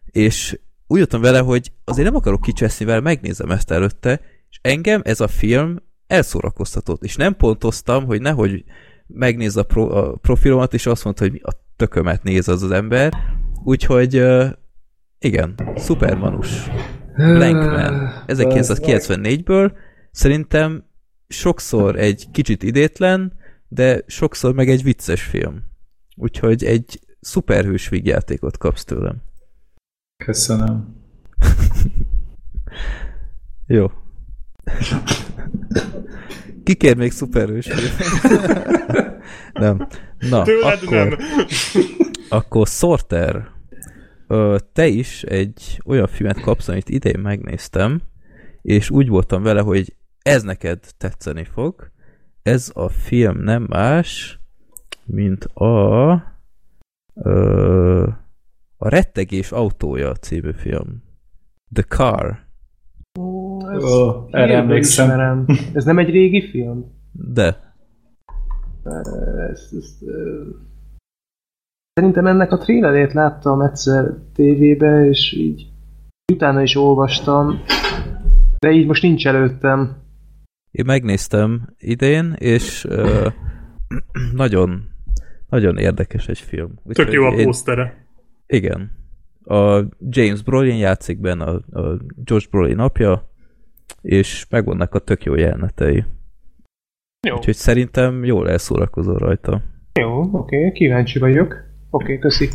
és 0.06 0.60
úgy 0.88 1.00
jöttem 1.00 1.22
vele, 1.22 1.40
hogy 1.40 1.72
azért 1.84 2.08
nem 2.08 2.16
akarok 2.16 2.42
kicseszni 2.42 2.86
vele, 2.86 3.00
megnézem 3.00 3.52
ezt 3.52 3.72
előtte, 3.72 4.22
és 4.50 4.60
engem 4.62 5.02
ez 5.04 5.20
a 5.20 5.28
film 5.28 5.78
elszórakoztatott, 6.08 7.04
és 7.04 7.16
nem 7.16 7.36
pontoztam, 7.36 8.06
hogy 8.06 8.22
nehogy 8.22 8.64
megnézze 9.08 9.60
a, 9.60 9.64
pro, 9.64 9.98
a 9.98 10.16
profilomat, 10.16 10.74
és 10.74 10.86
azt 10.86 11.04
mondta, 11.04 11.24
hogy 11.24 11.42
a 11.44 11.52
tökömet 11.76 12.24
néz 12.24 12.48
az 12.48 12.64
az 12.64 12.72
ember, 12.72 13.14
úgyhogy 13.64 14.24
igen, 15.20 15.56
szupermanus. 15.76 16.70
Blankman 17.16 18.24
1994-ből 18.28 19.72
szerintem 20.12 20.84
sokszor 21.28 22.00
egy 22.00 22.28
kicsit 22.32 22.64
idétlen, 22.64 23.34
de 23.68 24.04
sokszor 24.08 24.54
meg 24.54 24.70
egy 24.70 24.84
vicces 24.84 25.22
film. 25.22 25.64
Úgyhogy 26.16 26.64
egy 26.64 27.00
szuperhős 27.20 27.90
vígjátékot 27.90 28.58
kapsz 28.58 28.84
tőlem. 28.84 29.22
Köszönöm. 30.26 30.96
Jó. 33.68 33.92
Kikér 36.64 36.98
még 36.98 37.12
szuperhős 37.12 37.68
Nem. 39.54 39.88
Na, 40.30 40.44
Tőled 40.44 40.80
akkor, 40.84 41.08
nem. 41.08 41.18
akkor 42.30 42.68
Sorter 42.68 43.50
te 44.74 44.88
is 44.88 45.24
egy 45.24 45.82
olyan 45.86 46.08
filmet 46.08 46.42
kapsz, 46.42 46.68
amit 46.68 46.90
idén 46.90 47.20
megnéztem, 47.20 48.02
és 48.62 48.90
úgy 48.90 49.08
voltam 49.08 49.44
vele, 49.44 49.62
hogy 49.62 49.96
ez 50.22 50.44
neked 50.44 50.80
tetszeni 50.98 51.44
fog. 51.44 51.92
Ez 52.44 52.72
a 52.74 52.90
film 52.90 53.38
nem 53.38 53.66
más, 53.70 54.40
mint 55.04 55.44
a 55.44 56.24
ö, 57.14 58.08
a 58.86 58.90
Rettegés 58.90 59.52
autója 59.52 60.14
című 60.14 60.52
film. 60.52 61.04
The 61.74 61.84
Car. 61.84 62.38
ez 63.76 63.84
oh, 63.84 64.28
erre 64.32 64.56
emlékszem. 64.56 65.46
Ez 65.74 65.86
nem 65.86 66.00
egy 66.00 66.10
régi 66.10 66.50
film? 66.50 66.86
De. 67.12 67.74
Ez, 69.50 69.70
ez, 69.72 69.98
Szerintem 71.94 72.26
ennek 72.28 72.52
a 72.52 72.58
trailerét 72.58 73.14
láttam 73.14 73.62
egyszer 73.62 74.14
tévébe, 74.34 75.06
és 75.06 75.34
így 75.34 75.68
utána 76.34 76.62
is 76.62 76.76
olvastam, 76.76 77.62
de 78.60 78.72
így 78.72 78.86
most 78.86 79.02
nincs 79.02 79.28
előttem. 79.28 79.98
Én 80.72 80.86
megnéztem 80.86 81.74
idén, 81.78 82.34
és 82.38 82.86
uh, 82.86 83.34
nagyon, 84.34 84.90
nagyon 85.50 85.78
érdekes 85.78 86.28
egy 86.28 86.40
film. 86.40 86.80
Úgy, 86.84 86.96
Tök 86.96 87.12
jó 87.12 87.24
a 87.24 87.44
pósztere. 87.44 88.05
Igen. 88.48 88.92
A 89.44 89.84
James 90.10 90.44
Brolin 90.44 90.78
játszik 90.78 91.20
benne, 91.20 91.44
a, 91.44 91.80
a 91.80 91.98
George 92.24 92.48
Brolin 92.50 92.80
apja, 92.80 93.30
és 94.02 94.46
megvannak 94.50 94.94
a 94.94 95.00
tök 95.00 95.24
jó 95.24 95.36
jelenetei. 95.36 96.04
Jó. 97.28 97.36
Úgyhogy 97.36 97.56
szerintem 97.56 98.24
jól 98.24 98.50
elszórakozol 98.50 99.18
rajta. 99.18 99.62
Jó, 100.00 100.20
oké, 100.20 100.58
okay, 100.58 100.72
kíváncsi 100.72 101.20
vagyok. 101.20 101.54
Oké, 101.90 102.04
okay, 102.04 102.20
köszi. 102.20 102.50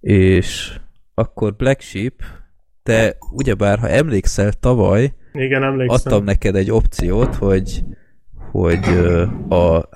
És 0.00 0.78
akkor 1.14 1.54
Black 1.56 1.80
Sheep, 1.80 2.22
te 2.82 3.16
ugyebár, 3.32 3.78
ha 3.78 3.88
emlékszel, 3.88 4.52
tavaly 4.52 5.14
Igen, 5.32 5.62
emlékszem. 5.62 5.96
adtam 5.96 6.24
neked 6.24 6.56
egy 6.56 6.70
opciót, 6.70 7.34
hogy 7.34 7.84
hogy 8.50 8.84
a 9.48 9.88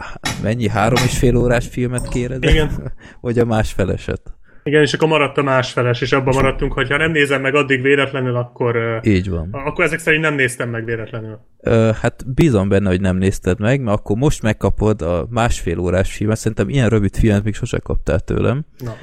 mennyi 0.42 0.68
három 0.68 1.02
és 1.04 1.18
fél 1.18 1.36
órás 1.36 1.68
filmet 1.68 2.08
kéred? 2.08 2.44
Igen. 2.44 2.92
vagy 3.20 3.38
a 3.38 3.44
másfeleset? 3.44 4.20
Igen, 4.64 4.82
és 4.82 4.94
akkor 4.94 5.08
maradt 5.08 5.38
a 5.38 5.42
másfeles, 5.42 6.00
és 6.00 6.12
abban 6.12 6.34
maradtunk, 6.34 6.72
hogy 6.72 6.90
ha 6.90 6.96
nem 6.96 7.10
nézem 7.10 7.40
meg 7.40 7.54
addig 7.54 7.82
véletlenül, 7.82 8.36
akkor, 8.36 9.00
Így 9.02 9.30
van. 9.30 9.48
akkor 9.52 9.84
ezek 9.84 9.98
szerint 9.98 10.22
nem 10.22 10.34
néztem 10.34 10.68
meg 10.68 10.84
véletlenül. 10.84 11.38
Ö, 11.60 11.90
hát 12.00 12.34
bízom 12.34 12.68
benne, 12.68 12.88
hogy 12.88 13.00
nem 13.00 13.16
nézted 13.16 13.60
meg, 13.60 13.80
mert 13.80 13.98
akkor 13.98 14.16
most 14.16 14.42
megkapod 14.42 15.02
a 15.02 15.26
másfél 15.30 15.78
órás 15.78 16.12
filmet. 16.12 16.36
Szerintem 16.36 16.68
ilyen 16.68 16.88
rövid 16.88 17.16
filmet 17.16 17.44
még 17.44 17.54
sose 17.54 17.78
kaptál 17.78 18.20
tőlem. 18.20 18.64
Na. 18.78 18.94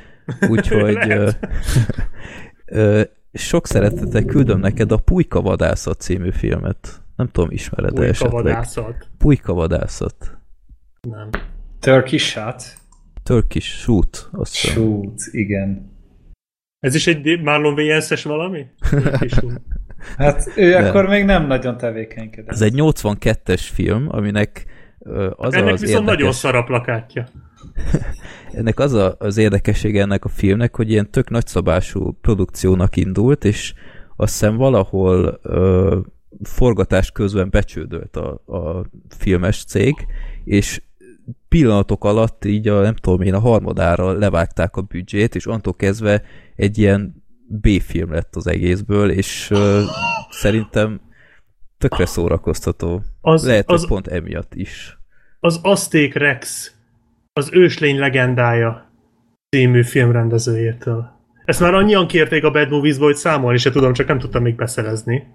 Úgyhogy 0.47 0.97
ö, 2.65 3.01
sok 3.33 3.67
szeretettel 3.67 4.23
küldöm 4.23 4.59
neked 4.59 4.91
a 4.91 4.97
Pulyka 4.97 5.41
vadászat 5.41 5.99
című 5.99 6.31
filmet. 6.31 7.01
Nem 7.15 7.27
tudom, 7.27 7.51
ismered-e 7.51 7.93
Pulyka 7.93 8.09
esetleg? 8.09 8.31
vadászat. 8.43 9.07
Pulyka 9.17 9.53
vadászat. 9.53 10.37
Nem. 11.01 11.29
Turkish 11.79 12.25
shot. 12.25 12.63
Turkish 13.29 13.67
shoot, 13.67 14.29
azt. 14.31 14.53
Shoot, 14.53 15.21
igen. 15.31 15.97
Ez 16.79 16.95
is 16.95 17.07
egy 17.07 17.41
Marlon 17.41 17.73
Wayans-es 17.73 18.23
valami? 18.23 18.65
Hát 20.17 20.51
ő 20.55 20.69
Nem. 20.69 20.85
akkor 20.85 21.07
még 21.07 21.25
nem 21.25 21.47
nagyon 21.47 21.77
tevékenykedett. 21.77 22.49
Ez 22.49 22.61
egy 22.61 22.73
82-es 22.75 23.67
film, 23.73 24.07
aminek 24.09 24.65
az 25.35 25.53
Ennek 25.53 25.73
az 25.73 25.81
viszont 25.81 26.05
nagyon 26.05 26.31
szar 26.31 26.55
a 26.55 26.63
plakátja. 26.63 27.27
ennek 28.59 28.79
az 28.79 28.93
a, 28.93 29.15
az 29.19 29.37
érdekessége 29.37 30.01
ennek 30.01 30.25
a 30.25 30.29
filmnek, 30.29 30.75
hogy 30.75 30.89
ilyen 30.89 31.11
tök 31.11 31.29
nagyszabású 31.29 32.17
produkciónak 32.21 32.95
indult, 32.95 33.45
és 33.45 33.73
azt 34.15 34.31
hiszem 34.31 34.55
valahol 34.55 35.39
ö, 35.43 35.99
forgatás 36.43 37.11
közben 37.11 37.49
becsődölt 37.49 38.15
a, 38.15 38.29
a 38.45 38.85
filmes 39.17 39.63
cég, 39.63 39.95
és 40.43 40.81
pillanatok 41.49 42.03
alatt 42.03 42.45
így 42.45 42.67
a, 42.67 42.81
nem 42.81 42.95
tudom 42.95 43.21
én, 43.21 43.33
a 43.33 43.39
harmadára 43.39 44.11
levágták 44.11 44.75
a 44.75 44.81
büdzsét, 44.81 45.35
és 45.35 45.47
onnantól 45.47 45.75
kezdve 45.75 46.21
egy 46.55 46.77
ilyen 46.77 47.23
B-film 47.47 48.11
lett 48.11 48.35
az 48.35 48.47
egészből, 48.47 49.09
és 49.09 49.49
ö, 49.51 49.81
szerintem 50.29 51.01
tökre 51.77 52.05
szórakoztató. 52.05 53.01
Az, 53.21 53.45
Lehet, 53.45 53.69
az, 53.69 53.87
pont 53.87 54.07
emiatt 54.07 54.55
is. 54.55 54.97
az 55.39 55.59
Azték 55.63 56.13
Rex, 56.13 56.71
az 57.33 57.49
őslény 57.51 57.99
legendája 57.99 58.91
című 59.49 59.83
filmrendezőjétől. 59.83 61.17
Ezt 61.45 61.59
már 61.59 61.73
annyian 61.73 62.07
kérték 62.07 62.43
a 62.43 62.51
Bad 62.51 62.69
Movies-ból, 62.69 63.07
hogy 63.07 63.15
számolni 63.15 63.57
se 63.57 63.71
tudom, 63.71 63.93
csak 63.93 64.07
nem 64.07 64.19
tudtam 64.19 64.41
még 64.41 64.55
beszerezni. 64.55 65.27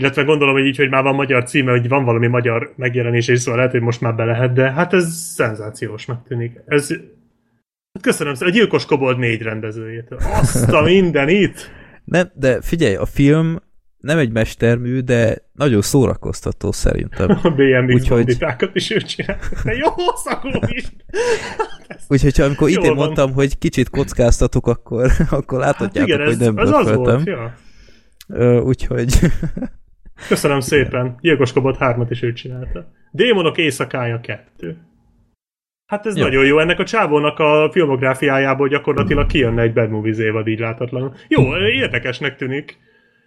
Illetve 0.00 0.22
gondolom, 0.22 0.54
hogy 0.54 0.64
így, 0.66 0.76
hogy 0.76 0.88
már 0.88 1.02
van 1.02 1.14
magyar 1.14 1.44
címe, 1.44 1.70
hogy 1.70 1.88
van 1.88 2.04
valami 2.04 2.26
magyar 2.26 2.72
megjelenés, 2.76 3.28
és 3.28 3.40
szóval 3.40 3.56
lehet, 3.56 3.72
hogy 3.72 3.80
most 3.82 4.00
már 4.00 4.14
be 4.14 4.24
lehet, 4.24 4.52
de 4.52 4.72
hát 4.72 4.92
ez 4.92 5.14
szenzációsnak 5.14 6.26
tűnik. 6.28 6.60
Ez... 6.66 6.88
Hát 7.92 8.02
Köszönöm 8.02 8.34
szépen, 8.34 8.52
a 8.52 8.56
Gyilkos 8.56 8.86
Kobold 8.86 9.18
négy 9.18 9.42
rendezőjétől. 9.42 10.18
Azt 10.40 10.72
a 10.72 10.82
mindenit! 10.82 11.70
Nem, 12.04 12.30
de 12.34 12.60
figyelj, 12.62 12.94
a 12.94 13.06
film 13.06 13.58
nem 13.98 14.18
egy 14.18 14.32
mestermű, 14.32 15.00
de 15.00 15.36
nagyon 15.52 15.82
szórakoztató 15.82 16.72
szerintem. 16.72 17.38
A 17.42 17.50
BMX 17.50 17.94
Úgyhogy- 17.94 18.08
banditákat 18.24 18.74
is 18.74 18.90
ő 18.90 19.00
csinálta. 19.00 19.46
De 19.64 19.72
jó 19.72 19.88
szagú 20.24 20.48
is! 20.68 20.84
Úgyhogy 22.08 22.36
ha 22.36 22.44
amikor 22.44 22.68
idén 22.68 22.82
van. 22.82 22.94
mondtam, 22.94 23.32
hogy 23.32 23.58
kicsit 23.58 23.90
kockáztatok, 23.90 24.66
akkor, 24.66 25.10
akkor 25.30 25.62
Hát 25.62 25.66
láthatjátok, 25.66 26.08
igen, 26.08 26.20
hogy 26.20 26.32
ez, 26.32 26.38
nem 26.38 26.58
ez 26.58 26.70
az 26.70 26.94
volt, 26.94 27.26
ja. 27.26 27.54
Úgyhogy 28.60 29.18
Köszönöm 30.28 30.60
szépen. 30.60 31.16
Gyilkos 31.20 31.52
Kobold 31.52 31.76
3 31.76 32.06
is 32.10 32.22
ő 32.22 32.32
csinálta. 32.32 32.92
Démonok 33.12 33.58
éjszakája 33.58 34.20
2. 34.20 34.76
Hát 35.86 36.06
ez 36.06 36.16
Jó. 36.16 36.22
nagyon 36.24 36.44
jó. 36.44 36.58
Ennek 36.58 36.78
a 36.78 36.84
csávónak 36.84 37.38
a 37.38 37.68
filmográfiájából 37.72 38.68
gyakorlatilag 38.68 39.26
kijönne 39.26 39.62
egy 39.62 39.72
Bad 39.72 39.90
Movies 39.90 40.18
évad 40.18 40.46
így 40.46 40.58
láthatatlanul. 40.58 41.14
Jó, 41.28 41.56
érdekesnek 41.56 42.36
tűnik. 42.36 42.78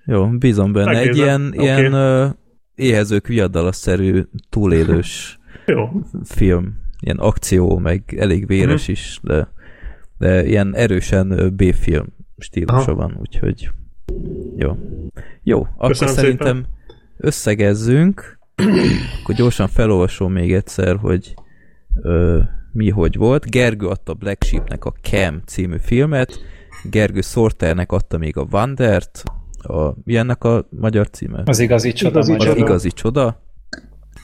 jó, 0.05 0.27
bízom 0.27 0.71
benne. 0.71 0.89
Egy 0.89 0.95
Megnézem. 1.05 1.25
ilyen, 1.25 1.47
Oké. 1.47 1.63
ilyen 1.63 1.93
ö, 1.93 2.27
éhezők 2.75 3.27
viadalasszerű 3.27 4.21
túlélős 4.49 5.39
Jó. 5.65 5.89
film. 6.23 6.77
Ilyen 6.99 7.17
akció, 7.17 7.77
meg 7.77 8.03
elég 8.17 8.47
véres 8.47 8.81
Mhm. 8.83 8.91
is, 8.91 9.19
de, 9.23 9.47
de 10.17 10.45
ilyen 10.45 10.75
erősen 10.75 11.53
B-film 11.55 12.05
stílusa 12.37 12.73
Aha. 12.91 12.95
van, 12.95 13.17
úgyhogy 13.19 13.69
jó. 14.57 14.77
Jó, 15.43 15.59
akkor 15.75 15.87
Köszönöm 15.89 16.13
szerintem 16.13 16.65
összegezzünk, 17.19 18.39
akkor 19.21 19.35
gyorsan 19.35 19.67
felolvasom 19.67 20.31
még 20.31 20.53
egyszer, 20.53 20.95
hogy 20.95 21.33
ö, 22.01 22.39
mi 22.71 22.89
hogy 22.89 23.15
volt. 23.15 23.49
Gergő 23.49 23.87
adta 23.87 24.13
Black 24.13 24.43
Sheepnek 24.43 24.85
a 24.85 24.93
Cam 25.01 25.41
című 25.45 25.77
filmet, 25.81 26.39
Gergő 26.83 27.21
Sorternek 27.21 27.91
adta 27.91 28.17
még 28.17 28.37
a 28.37 28.47
Wandert, 28.51 29.23
a, 29.61 29.93
mi 30.03 30.15
ennek 30.15 30.43
a 30.43 30.67
magyar 30.69 31.09
címe? 31.09 31.41
Az 31.45 31.59
igazi 31.59 31.91
csoda. 31.91 32.19
Igazi 32.19 32.31
magyar. 32.31 32.47
az 32.47 32.53
csoda. 32.53 32.65
igazi 32.65 32.89
csoda, 32.89 33.41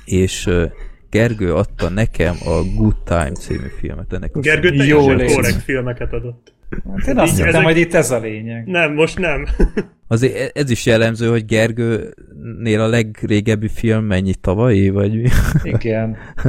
és 0.06 0.46
ö, 0.46 0.66
Gergő 1.10 1.54
adta 1.54 1.90
nekem 1.90 2.36
a 2.46 2.62
Good 2.76 3.04
Time 3.04 3.32
című 3.32 3.68
filmet. 3.80 4.14
Ennek 4.14 4.36
a 4.36 4.40
Gergő 4.40 4.74
Jó 4.74 5.06
teljesen 5.06 5.36
korrekt 5.36 5.64
filmeket 5.64 6.14
adott. 6.14 6.55
Hát 6.70 7.08
én 7.08 7.18
azt 7.18 7.32
Így 7.32 7.38
hittem, 7.38 7.48
ezek- 7.48 7.64
hogy 7.64 7.78
itt 7.78 7.94
ez 7.94 8.12
a 8.12 8.20
lényeg. 8.20 8.66
Nem, 8.68 8.94
most 8.94 9.20
nem. 9.20 9.46
Azért 10.08 10.36
e- 10.36 10.52
ez 10.62 10.70
is 10.70 10.86
jellemző, 10.86 11.30
hogy 11.30 11.46
Gergőnél 11.46 12.82
a 12.82 12.88
legrégebbi 12.88 13.68
film 13.68 14.06
mennyi 14.06 14.36
tavalyi, 14.36 14.90
vagy 14.90 15.22
mi? 15.22 15.30
Igen. 15.78 16.18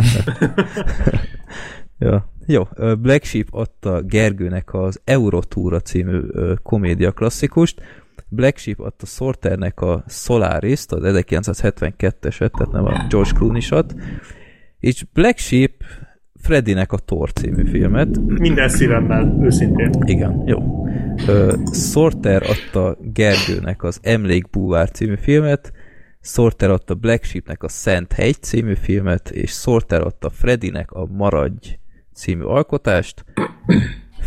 ja. 1.99 2.35
Jó, 2.47 2.63
Black 2.99 3.25
Sheep 3.25 3.47
adta 3.51 4.03
Gergőnek 4.03 4.75
az 4.75 5.01
Eurotúra 5.05 5.81
című 5.81 6.21
komédia 6.63 7.13
klasszikust, 7.13 7.83
Black 8.29 8.59
Sheep 8.59 8.81
adta 8.81 9.07
Sorternek 9.07 9.81
a 9.81 10.05
Solaris-t, 10.09 10.93
az 10.93 11.01
1972-eset, 11.05 12.51
tehát 12.51 12.71
nem 12.73 12.85
a 12.85 13.07
George 13.09 13.31
Clooney-sat, 13.35 13.95
és 14.81 15.05
Black 15.13 15.39
Sheep 15.39 15.73
Freddynek 16.47 16.93
a 16.93 16.97
Thor 16.97 17.33
című 17.33 17.65
filmet. 17.67 18.19
Minden 18.27 18.69
szívemmel, 18.69 19.39
őszintén. 19.43 19.91
Igen, 20.05 20.43
jó. 20.47 20.87
Ö, 21.27 21.55
Sorter 21.73 22.43
adta 22.43 22.97
Gergőnek 23.01 23.83
az 23.83 23.99
Emlékbúvár 24.03 24.91
című 24.91 25.15
filmet, 25.21 25.73
Sorter 26.21 26.71
adta 26.71 26.95
Black 26.95 27.25
Sheepnek 27.25 27.63
a 27.63 27.69
Szent 27.69 28.13
Hegy 28.13 28.43
című 28.43 28.75
filmet, 28.75 29.31
és 29.31 29.51
Sorter 29.51 30.01
adta 30.01 30.31
Freddynek 30.31 30.91
a 30.91 31.07
Maradj 31.07 31.79
című 32.15 32.43
alkotást. 32.43 33.25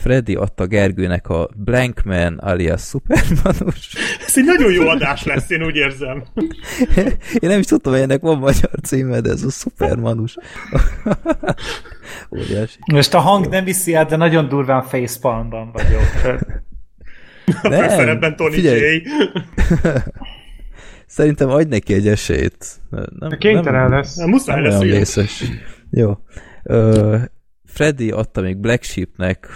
Freddy 0.01 0.35
adta 0.35 0.65
Gergőnek 0.65 1.29
a 1.29 1.49
Blankman 1.55 2.37
alias 2.37 2.81
Supermanus. 2.81 3.95
Ez 4.25 4.37
egy 4.37 4.43
nagyon 4.43 4.71
jó 4.71 4.87
adás 4.87 5.23
lesz, 5.23 5.49
én 5.49 5.63
úgy 5.63 5.75
érzem. 5.75 6.23
Én 7.39 7.49
nem 7.49 7.59
is 7.59 7.65
tudtam, 7.65 7.91
hogy 7.93 8.01
ennek 8.01 8.21
van 8.21 8.37
magyar 8.37 8.69
címe, 8.83 9.19
de 9.19 9.29
ez 9.29 9.43
a 9.43 9.49
Supermanus. 9.49 10.37
Óriási. 12.37 12.77
Most 12.91 13.13
a 13.13 13.19
hang 13.19 13.47
nem 13.47 13.63
viszi 13.63 13.93
át, 13.93 14.09
de 14.09 14.15
nagyon 14.15 14.47
durván 14.47 14.83
facepalmban 14.83 15.71
vagyok. 15.71 16.41
Nem, 17.61 17.81
főszerepben 17.81 18.35
Tony 18.35 18.51
figyelj. 18.51 18.95
J. 18.95 19.01
Szerintem 21.05 21.49
adj 21.49 21.69
neki 21.69 21.93
egy 21.93 22.07
esélyt. 22.07 22.65
Nem, 23.19 23.37
Kénytelen 23.37 23.89
lesz. 23.89 24.15
Nem, 24.15 24.29
muszáj 24.29 24.55
Nem 24.55 24.63
lesz, 24.63 24.73
olyan 24.73 24.87
ugye? 24.87 24.97
vészes. 24.97 25.43
Jó. 25.89 26.17
Ö, 26.63 27.17
Freddy 27.65 28.11
adta 28.11 28.41
még 28.41 28.57
Black 28.57 28.83
Sheepnek 28.83 29.47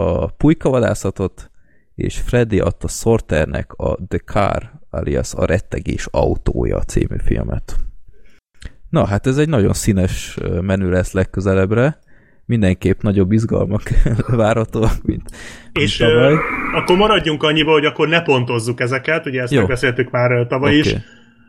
a 0.00 0.26
pulykavadászatot, 0.26 1.50
és 1.94 2.18
Freddy 2.18 2.60
adta 2.60 2.88
Sorternek 2.88 3.72
a 3.72 3.96
The 4.08 4.18
Car, 4.18 4.70
alias 4.90 5.34
a 5.34 5.44
rettegés 5.44 6.08
autója 6.10 6.78
című 6.82 7.16
filmet. 7.24 7.76
Na, 8.88 9.06
hát 9.06 9.26
ez 9.26 9.38
egy 9.38 9.48
nagyon 9.48 9.72
színes 9.72 10.38
menü 10.60 10.90
lesz 10.90 11.12
legközelebbre. 11.12 11.98
Mindenképp 12.44 13.00
nagyobb 13.00 13.32
izgalmak 13.32 13.82
várhatóak, 14.42 15.02
mint, 15.02 15.30
mint 15.72 15.86
És 15.86 15.96
tavaly. 15.96 16.32
ö, 16.32 16.36
akkor 16.72 16.96
maradjunk 16.96 17.42
annyiba, 17.42 17.72
hogy 17.72 17.84
akkor 17.84 18.08
ne 18.08 18.22
pontozzuk 18.22 18.80
ezeket, 18.80 19.26
ugye 19.26 19.42
ezt 19.42 19.52
Jó. 19.52 19.58
megbeszéltük 19.58 20.10
már 20.10 20.46
tavaly 20.46 20.74
is, 20.74 20.86
Oké. 20.92 21.00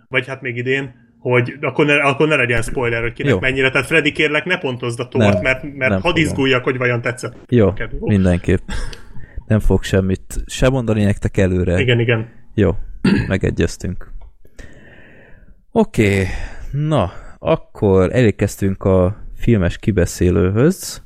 vagy 0.07 0.27
hát 0.27 0.41
még 0.41 0.57
idén, 0.57 0.93
hogy 1.22 1.57
akkor 1.61 1.86
ne, 1.86 1.95
akkor 1.95 2.28
ne 2.28 2.36
legyen 2.36 2.61
spoiler, 2.61 3.01
hogy 3.01 3.13
kinek 3.13 3.32
Jó. 3.32 3.39
mennyire. 3.39 3.69
Tehát 3.69 3.88
Freddy 3.88 4.11
kérlek, 4.11 4.45
ne 4.45 4.57
pontozd 4.57 4.99
a 4.99 5.07
tort, 5.07 5.34
Nem, 5.34 5.41
mert, 5.41 5.63
nem 5.63 5.72
mert 5.72 5.91
hadd 5.91 6.01
fogom. 6.01 6.22
izguljak, 6.22 6.63
hogy 6.63 6.78
vajon 6.78 7.01
tetszett. 7.01 7.36
Jó, 7.49 7.65
neked. 7.65 7.91
Jó. 7.99 8.07
mindenképp. 8.07 8.59
Nem 9.47 9.59
fog 9.59 9.84
semmit 9.84 10.43
se 10.45 10.69
mondani 10.69 11.03
nektek 11.03 11.38
előre. 11.38 11.80
Igen, 11.80 11.99
igen. 11.99 12.30
Jó, 12.53 12.72
megegyeztünk. 13.28 14.11
Oké, 15.72 16.11
okay. 16.11 16.26
na, 16.72 17.11
akkor 17.39 18.15
elérkeztünk 18.15 18.84
a 18.84 19.26
filmes 19.36 19.78
kibeszélőhöz, 19.78 21.01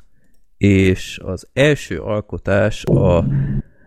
és 0.57 1.19
az 1.23 1.49
első 1.53 1.99
alkotás 1.99 2.83
a 2.83 3.25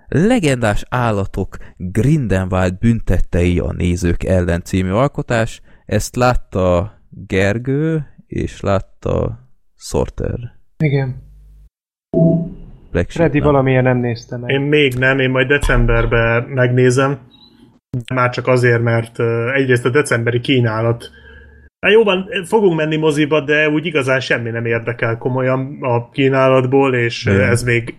Legendás 0.08 0.84
állatok 0.88 1.56
Grindelwald 1.76 2.78
büntettei 2.78 3.58
a 3.58 3.72
nézők 3.72 4.24
ellen 4.24 4.62
című 4.62 4.90
alkotás. 4.90 5.60
Ezt 5.88 6.16
látta 6.16 6.92
Gergő, 7.10 8.06
és 8.26 8.60
látta 8.60 9.38
Sorter. 9.76 10.38
Igen. 10.78 11.22
Black 12.90 13.10
Freddy 13.10 13.38
nem. 13.38 13.46
valamiért 13.46 13.82
nem 13.82 13.98
nézte 13.98 14.36
meg. 14.36 14.50
Én 14.50 14.60
még 14.60 14.94
nem, 14.94 15.18
én 15.18 15.30
majd 15.30 15.48
decemberben 15.48 16.42
megnézem. 16.42 17.18
Már 18.14 18.30
csak 18.30 18.46
azért, 18.46 18.82
mert 18.82 19.20
egyrészt 19.54 19.84
a 19.84 19.90
decemberi 19.90 20.40
kínálat 20.40 21.10
Hát 21.80 21.92
jó 21.92 22.02
van, 22.04 22.28
fogunk 22.44 22.76
menni 22.76 22.96
moziba, 22.96 23.40
de 23.40 23.68
úgy 23.68 23.86
igazán 23.86 24.20
semmi 24.20 24.50
nem 24.50 24.64
érdekel 24.66 25.18
komolyan 25.18 25.78
a 25.80 26.10
kínálatból, 26.10 26.94
és 26.94 27.26
Igen. 27.26 27.40
ez 27.40 27.62
még 27.62 27.98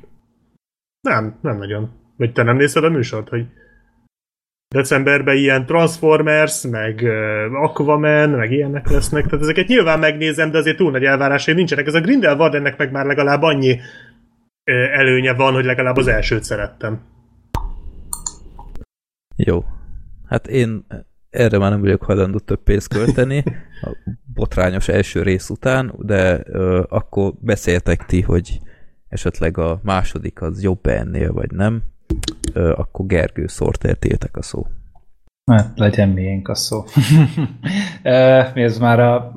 nem, 1.02 1.40
nem 1.42 1.58
nagyon. 1.58 1.92
Vagy 2.18 2.32
te 2.32 2.44
nem 2.44 2.56
nézted 2.56 2.84
a 2.84 2.90
műsort, 2.90 3.30
hogy 3.30 3.46
decemberben 4.76 5.36
ilyen 5.36 5.66
Transformers, 5.66 6.68
meg 6.68 7.02
ö, 7.02 7.46
Aquaman, 7.54 8.30
meg 8.30 8.52
ilyenek 8.52 8.90
lesznek, 8.90 9.26
tehát 9.26 9.42
ezeket 9.42 9.68
nyilván 9.68 10.00
megnézem, 10.00 10.52
de 10.52 10.58
azért 10.58 10.78
túl 10.78 10.92
nagy 10.92 11.04
elvárásaim 11.04 11.58
nincsenek. 11.58 11.88
Ez 11.88 11.94
a 11.94 12.02
Grindelwald 12.02 12.56
ennek 12.56 12.78
meg 12.78 12.92
már 12.92 13.06
legalább 13.06 13.42
annyi 13.42 13.80
előnye 14.94 15.34
van, 15.34 15.54
hogy 15.54 15.66
legalább 15.66 15.98
az 15.98 16.08
elsőt 16.08 16.44
szerettem. 16.44 17.02
Jó. 19.36 19.66
Hát 20.28 20.48
én 20.48 20.86
erre 21.30 21.58
már 21.58 21.72
nem 21.72 21.82
vagyok 21.82 22.04
hajlandó 22.04 22.38
több 22.38 22.64
pénzt 22.64 22.88
költeni, 22.88 23.44
a 23.82 23.90
botrányos 24.34 24.88
első 24.88 25.22
rész 25.22 25.50
után, 25.50 25.94
de 25.98 26.42
ö, 26.46 26.84
akkor 26.90 27.34
beszéltek 27.40 28.06
ti, 28.06 28.22
hogy 28.22 28.60
esetleg 29.08 29.58
a 29.58 29.80
második 29.84 30.42
az 30.42 30.64
jobb 30.64 30.86
ennél, 30.86 31.34
vagy 31.34 31.52
nem. 31.52 31.84
Akkor 32.56 33.06
Gergő 33.06 33.48
szórtértétek 33.48 34.38
a 34.38 34.42
szó. 34.42 34.68
Hát 35.52 35.72
legyen 35.76 36.10
miénk 36.10 36.48
a 36.48 36.56
szó. 36.56 36.84
Ö, 38.04 38.42
ez 38.54 38.78
már 38.78 39.00
a 39.00 39.32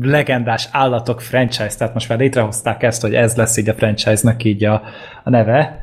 legendás 0.00 0.68
állatok 0.72 1.20
franchise, 1.20 1.76
tehát 1.76 1.94
most 1.94 2.08
már 2.08 2.18
létrehozták 2.18 2.82
ezt, 2.82 3.02
hogy 3.02 3.14
ez 3.14 3.36
lesz 3.36 3.56
így 3.56 3.68
a 3.68 3.74
franchise-nak 3.74 4.44
így 4.44 4.64
a, 4.64 4.82
a 5.24 5.30
neve. 5.30 5.78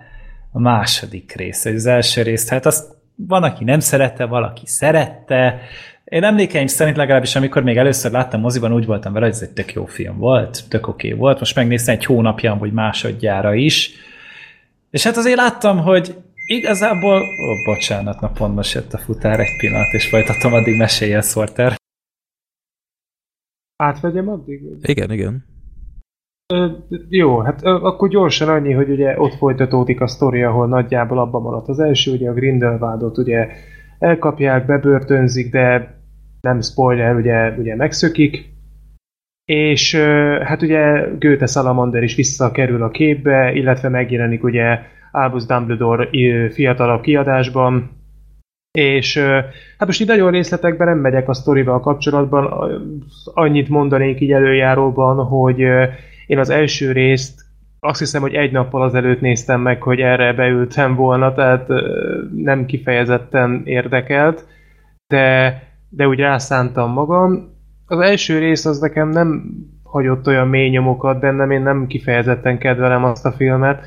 A 0.52 0.60
második 0.60 1.34
rész, 1.36 1.66
az 1.66 1.86
első 1.86 2.22
részt, 2.22 2.50
hát 2.50 2.66
azt 2.66 2.96
van, 3.16 3.44
aki 3.44 3.64
nem 3.64 3.80
szerette, 3.80 4.26
valaki 4.26 4.66
szerette. 4.66 5.60
Én 6.06 6.24
emlékeim 6.24 6.68
szerint 6.68 6.98
legalábbis, 6.98 7.36
amikor 7.36 7.64
még 7.64 7.78
először 7.78 8.12
láttam 8.12 8.42
moziban, 8.42 8.74
úgy 8.74 8.86
voltam 8.86 9.14
vele, 9.14 9.26
hogy 9.26 9.36
ez 9.36 9.42
egy 9.42 9.50
tök 9.50 9.74
jó 9.74 9.86
film 9.86 10.18
volt, 10.18 10.64
tök 10.70 10.88
oké 10.88 11.08
okay 11.08 11.20
volt. 11.20 11.40
Most 11.40 11.56
megnéztem 11.56 11.96
egy 11.96 12.06
hónapja, 12.06 12.56
vagy 12.60 12.72
másodjára 12.72 13.54
is. 13.54 13.92
És 14.90 15.04
hát 15.04 15.18
azért 15.18 15.38
láttam, 15.38 15.78
hogy 15.78 16.16
igazából... 16.46 17.22
Ó, 17.22 17.64
bocsánat, 17.64 18.20
na 18.20 18.30
pont 18.30 18.56
most 18.56 18.74
jött 18.74 18.94
a 18.94 18.98
futár 18.98 19.40
egy 19.40 19.56
pillanat, 19.58 19.94
és 19.94 20.10
folytatom, 20.10 20.54
addig 20.54 20.78
mesélje 20.78 21.22
Sorter. 21.22 21.76
Átvegyem 23.76 24.30
addig? 24.30 24.62
Igen, 24.82 25.12
igen. 25.12 25.46
Ö, 26.54 26.72
jó, 27.10 27.40
hát 27.40 27.64
ö, 27.64 27.70
akkor 27.70 28.10
gyorsan 28.10 28.50
annyi, 28.50 28.72
hogy 28.72 28.90
ugye 28.90 29.20
ott 29.20 29.34
folytatódik 29.34 30.02
a 30.02 30.08
sztori, 30.08 30.44
ahol 30.44 30.68
nagyjából 30.68 31.20
abban 31.20 31.42
maradt 31.42 31.68
az 31.68 31.80
első, 31.80 32.12
ugye 32.12 32.30
a 32.30 32.34
Grindelwaldot 32.34 33.18
ugye 33.18 33.48
elkapják, 34.00 34.66
bebörtönzik, 34.66 35.52
de 35.52 35.98
nem 36.42 36.62
spoiler, 36.62 37.16
ugye, 37.16 37.52
ugye 37.58 37.76
megszökik, 37.76 38.54
és 39.46 39.94
ö, 39.94 40.40
hát 40.44 40.62
ugye 40.62 41.08
Goethe 41.20 41.46
Salamander 41.46 42.04
is 42.04 42.16
visszakerül 42.16 42.84
a 42.84 42.90
képbe, 42.90 43.52
illetve 43.54 43.90
megjelenik 43.90 44.44
ugye 44.44 44.80
Albus 45.16 45.46
Dumbledore 45.46 46.10
fiatalabb 46.50 47.02
kiadásban, 47.02 47.90
és 48.72 49.18
hát 49.78 49.88
most 49.88 50.02
így 50.02 50.08
nagyon 50.08 50.32
részletekben 50.32 50.88
nem 50.88 50.98
megyek 50.98 51.30
a 51.30 51.34
sztorival 51.34 51.80
kapcsolatban, 51.80 52.70
annyit 53.34 53.70
mondanék 53.70 54.20
így 54.20 54.32
előjáróban, 54.32 55.26
hogy 55.26 55.60
én 56.28 56.40
az 56.40 56.50
első 56.50 56.92
részt 56.92 57.46
azt 57.80 58.00
hiszem, 58.00 58.22
hogy 58.22 58.34
egy 58.34 58.52
nappal 58.52 58.82
azelőtt 58.82 59.22
néztem 59.22 59.62
meg, 59.62 59.82
hogy 59.82 60.00
erre 60.00 60.34
beültem 60.34 60.96
volna, 60.96 61.34
tehát 61.34 61.68
nem 62.36 62.66
kifejezetten 62.66 63.62
érdekelt, 63.66 64.46
de, 65.08 65.54
de 65.90 66.08
úgy 66.08 66.20
rászántam 66.20 66.92
magam. 66.92 67.54
Az 67.86 68.00
első 68.00 68.40
rész 68.40 68.66
az 68.66 68.80
nekem 68.80 69.10
nem 69.10 69.44
hagyott 69.84 70.28
olyan 70.28 70.48
mély 70.48 70.70
nyomokat 70.70 71.20
bennem, 71.20 71.52
én 71.52 71.62
nem 71.62 71.88
kifejezetten 71.88 72.58
kedvelem 72.58 73.04
azt 73.04 73.26
a 73.26 73.32
filmet. 73.32 73.86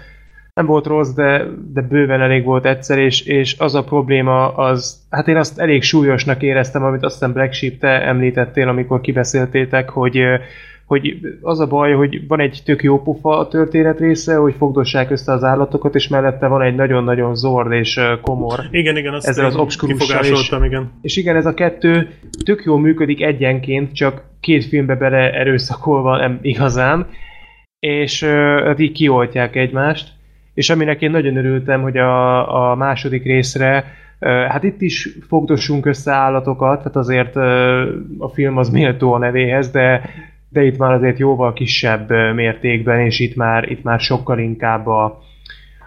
Nem 0.58 0.66
volt 0.66 0.86
rossz, 0.86 1.12
de, 1.12 1.44
de 1.72 1.82
bőven 1.82 2.20
elég 2.20 2.44
volt 2.44 2.66
egyszer, 2.66 2.98
és, 2.98 3.20
és 3.20 3.56
az 3.58 3.74
a 3.74 3.84
probléma 3.84 4.54
az, 4.54 5.00
hát 5.10 5.28
én 5.28 5.36
azt 5.36 5.58
elég 5.58 5.82
súlyosnak 5.82 6.42
éreztem, 6.42 6.84
amit 6.84 7.02
azt 7.04 7.14
hiszem 7.14 7.32
Black 7.32 7.52
Sheep 7.52 7.78
te 7.78 8.06
említettél, 8.06 8.68
amikor 8.68 9.00
kibeszéltétek, 9.00 9.88
hogy 9.88 10.22
hogy 10.86 11.18
az 11.40 11.60
a 11.60 11.66
baj, 11.66 11.92
hogy 11.92 12.26
van 12.28 12.40
egy 12.40 12.62
tök 12.64 12.82
jó 12.82 13.02
pufa 13.02 13.38
a 13.38 13.48
történet 13.48 13.98
része, 13.98 14.36
hogy 14.36 14.54
fogdossák 14.58 15.10
össze 15.10 15.32
az 15.32 15.44
állatokat, 15.44 15.94
és 15.94 16.08
mellette 16.08 16.46
van 16.46 16.62
egy 16.62 16.74
nagyon-nagyon 16.74 17.34
zord 17.34 17.72
és 17.72 18.00
komor. 18.22 18.60
Igen, 18.70 18.96
igen, 18.96 19.14
azt 19.14 19.26
Ezzel 19.26 19.44
az 19.44 19.56
obskurussal 19.56 20.20
kifogásoltam, 20.20 20.64
igen. 20.64 20.90
És 21.02 21.16
igen, 21.16 21.36
ez 21.36 21.46
a 21.46 21.54
kettő 21.54 22.08
tök 22.44 22.62
jól 22.64 22.80
működik 22.80 23.22
egyenként, 23.22 23.94
csak 23.94 24.22
két 24.40 24.64
filmbe 24.64 24.94
bele 24.94 25.32
erőszakolva 25.32 26.16
nem 26.16 26.38
igazán, 26.42 27.06
és 27.78 28.24
hát 28.64 28.78
így 28.78 28.92
kioltják 28.92 29.56
egymást. 29.56 30.16
És 30.58 30.70
aminek 30.70 31.02
én 31.02 31.10
nagyon 31.10 31.36
örültem, 31.36 31.82
hogy 31.82 31.96
a, 31.96 32.70
a 32.70 32.74
második 32.74 33.24
részre 33.24 33.84
hát 34.48 34.62
itt 34.62 34.80
is 34.80 35.08
fogdossunk 35.28 35.86
össze 35.86 36.12
állatokat, 36.12 36.82
hát 36.82 36.96
azért 36.96 37.36
a 38.18 38.28
film 38.32 38.56
az 38.56 38.70
méltó 38.70 39.12
a 39.12 39.18
nevéhez, 39.18 39.70
de, 39.70 40.10
de 40.48 40.62
itt 40.62 40.78
már 40.78 40.92
azért 40.92 41.18
jóval 41.18 41.52
kisebb 41.52 42.10
mértékben, 42.34 43.00
és 43.00 43.18
itt 43.18 43.36
már, 43.36 43.70
itt 43.70 43.82
már 43.82 44.00
sokkal 44.00 44.38
inkább 44.38 44.86
a, 44.86 45.18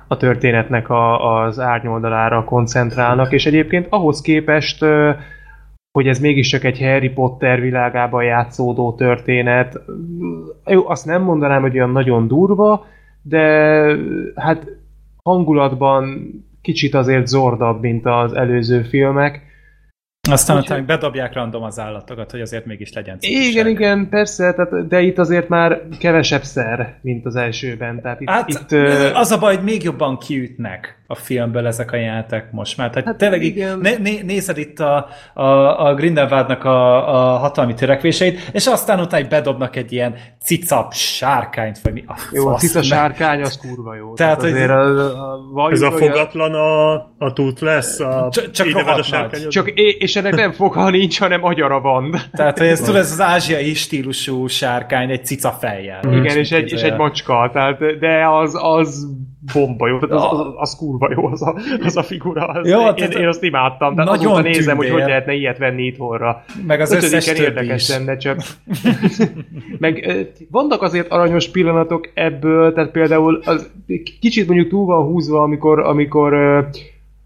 a 0.07 0.17
történetnek 0.17 0.89
a, 0.89 1.41
az 1.43 1.59
árnyoldalára 1.59 2.43
koncentrálnak, 2.43 3.32
és 3.32 3.45
egyébként 3.45 3.88
ahhoz 3.89 4.22
képest, 4.22 4.86
hogy 5.91 6.07
ez 6.07 6.19
mégiscsak 6.19 6.63
egy 6.63 6.80
Harry 6.80 7.09
Potter 7.09 7.61
világában 7.61 8.24
játszódó 8.24 8.93
történet, 8.93 9.82
jó, 10.65 10.89
azt 10.89 11.05
nem 11.05 11.22
mondanám, 11.22 11.61
hogy 11.61 11.76
olyan 11.76 11.91
nagyon 11.91 12.28
durva, 12.28 12.86
de 13.22 13.95
hát 14.36 14.67
hangulatban 15.24 16.32
kicsit 16.61 16.93
azért 16.93 17.28
zordabb, 17.28 17.82
mint 17.82 18.05
az 18.05 18.34
előző 18.34 18.82
filmek. 18.84 19.49
Aztán 20.30 20.57
Úgyhogy- 20.57 20.72
utána 20.78 20.86
bedobják 20.99 21.34
random 21.34 21.63
az 21.63 21.80
állatokat, 21.80 22.32
hogy 22.32 22.41
azért 22.41 22.65
mégis 22.65 22.93
legyen 22.93 23.17
Igen, 23.19 23.41
cikiság. 23.41 23.67
igen, 23.69 24.09
persze, 24.09 24.53
tehát, 24.53 24.88
de 24.88 25.01
itt 25.01 25.17
azért 25.17 25.47
már 25.47 25.82
kevesebb 25.99 26.43
szer, 26.43 26.99
mint 27.01 27.26
az 27.26 27.36
elsőben. 27.36 28.01
Tehát 28.01 28.22
itt, 28.22 28.30
Hát 28.30 28.49
itt 28.49 28.72
az 29.13 29.32
a 29.32 29.39
baj, 29.39 29.55
hogy 29.55 29.63
még 29.63 29.84
jobban 29.84 30.17
kiütnek 30.17 31.00
a 31.12 31.16
filmből 31.16 31.68
ezek 31.68 31.91
a 31.91 31.95
játék 31.95 32.43
most 32.51 32.78
már. 32.78 32.89
Tehát 32.89 33.07
Hát 33.07 33.18
tényleg 33.18 33.43
így 33.43 33.66
né, 33.82 33.95
né, 34.01 34.22
nézed 34.22 34.57
itt 34.57 34.80
a, 34.80 35.07
a, 35.34 35.43
a 35.88 35.93
Grindelwaldnak 35.93 36.64
a, 36.64 37.07
a 37.34 37.38
hatalmi 37.38 37.74
törekvéseit, 37.74 38.49
és 38.51 38.68
aztán 38.68 38.99
utána 38.99 39.28
bedobnak 39.28 39.76
egy 39.76 39.91
ilyen 39.91 40.16
cicap 40.43 40.93
sárkányt, 40.93 41.80
vagy 41.84 41.93
mi 41.93 42.03
a 42.07 42.16
jó, 42.32 42.47
a 42.47 42.51
fasz, 42.51 42.62
cica 42.62 42.80
ne- 42.80 42.86
sárkány 42.86 43.41
az 43.41 43.57
kurva 43.57 43.95
jó. 43.95 44.14
Tehát, 44.14 44.39
Tehát, 44.39 44.41
hogy- 44.41 44.51
azért 44.51 44.70
a, 44.70 45.59
a, 45.59 45.66
a 45.66 45.72
Ez 45.72 45.82
a 45.82 45.91
fogatlan 45.91 46.53
a, 46.53 46.93
a 47.18 47.34
tút 47.34 47.59
lesz, 47.59 47.99
a 47.99 48.28
Csak- 48.32 48.51
csak 48.51 48.76
a 48.76 49.03
sárkány-. 49.03 49.47
Csak, 49.47 49.70
és 49.76 50.16
ennek 50.16 50.36
nem 50.36 50.51
foga 50.51 50.89
nincs, 50.89 51.20
hanem 51.20 51.43
agyara 51.43 51.80
van. 51.82 52.16
Tehát, 52.32 52.57
hogy 52.57 52.68
ez, 52.68 52.80
tudod, 52.80 52.95
ez 52.95 53.12
az 53.12 53.22
ázsiai 53.22 53.74
stílusú 53.74 54.47
sárkány 54.47 55.09
egy 55.09 55.26
cica 55.26 55.49
fejjel. 55.51 55.99
Igen, 56.12 56.38
és 56.38 56.51
egy, 56.51 56.72
és 56.72 56.82
egy 56.82 56.95
macska, 56.95 57.49
tehát, 57.53 57.78
de 57.99 58.28
az, 58.28 58.57
az 58.62 59.07
bomba 59.53 59.87
jó, 59.87 59.99
tehát 59.99 60.23
az, 60.23 60.39
az, 60.39 60.53
az 60.55 60.75
kurva 60.75 61.11
jó 61.15 61.27
az 61.27 61.41
a, 61.41 61.55
az 61.83 61.97
a 61.97 62.03
figura. 62.03 62.45
Az, 62.45 62.69
Jó, 62.69 62.79
én, 62.87 62.95
tehát 62.95 63.13
én, 63.13 63.27
azt 63.27 63.43
imádtam, 63.43 63.95
tehát 63.95 64.09
nagyon 64.09 64.31
azóta 64.31 64.47
nézem, 64.47 64.77
hogy 64.77 64.89
hogy 64.89 65.03
lehetne 65.03 65.33
ilyet 65.33 65.57
venni 65.57 65.83
itthonra. 65.83 66.43
Meg 66.67 66.79
az 66.79 66.91
összes 66.91 67.27
Ötödiken 67.27 67.35
többi 67.35 67.47
érdekes 67.47 67.89
lenne, 67.89 68.17
csak... 68.17 68.41
Meg 69.79 70.25
vannak 70.51 70.81
azért 70.81 71.11
aranyos 71.11 71.49
pillanatok 71.49 72.09
ebből, 72.13 72.73
tehát 72.73 72.91
például 72.91 73.41
az, 73.45 73.71
kicsit 74.19 74.47
mondjuk 74.47 74.69
túl 74.69 74.85
van 74.85 75.05
húzva, 75.05 75.41
amikor, 75.41 75.79
amikor 75.79 76.33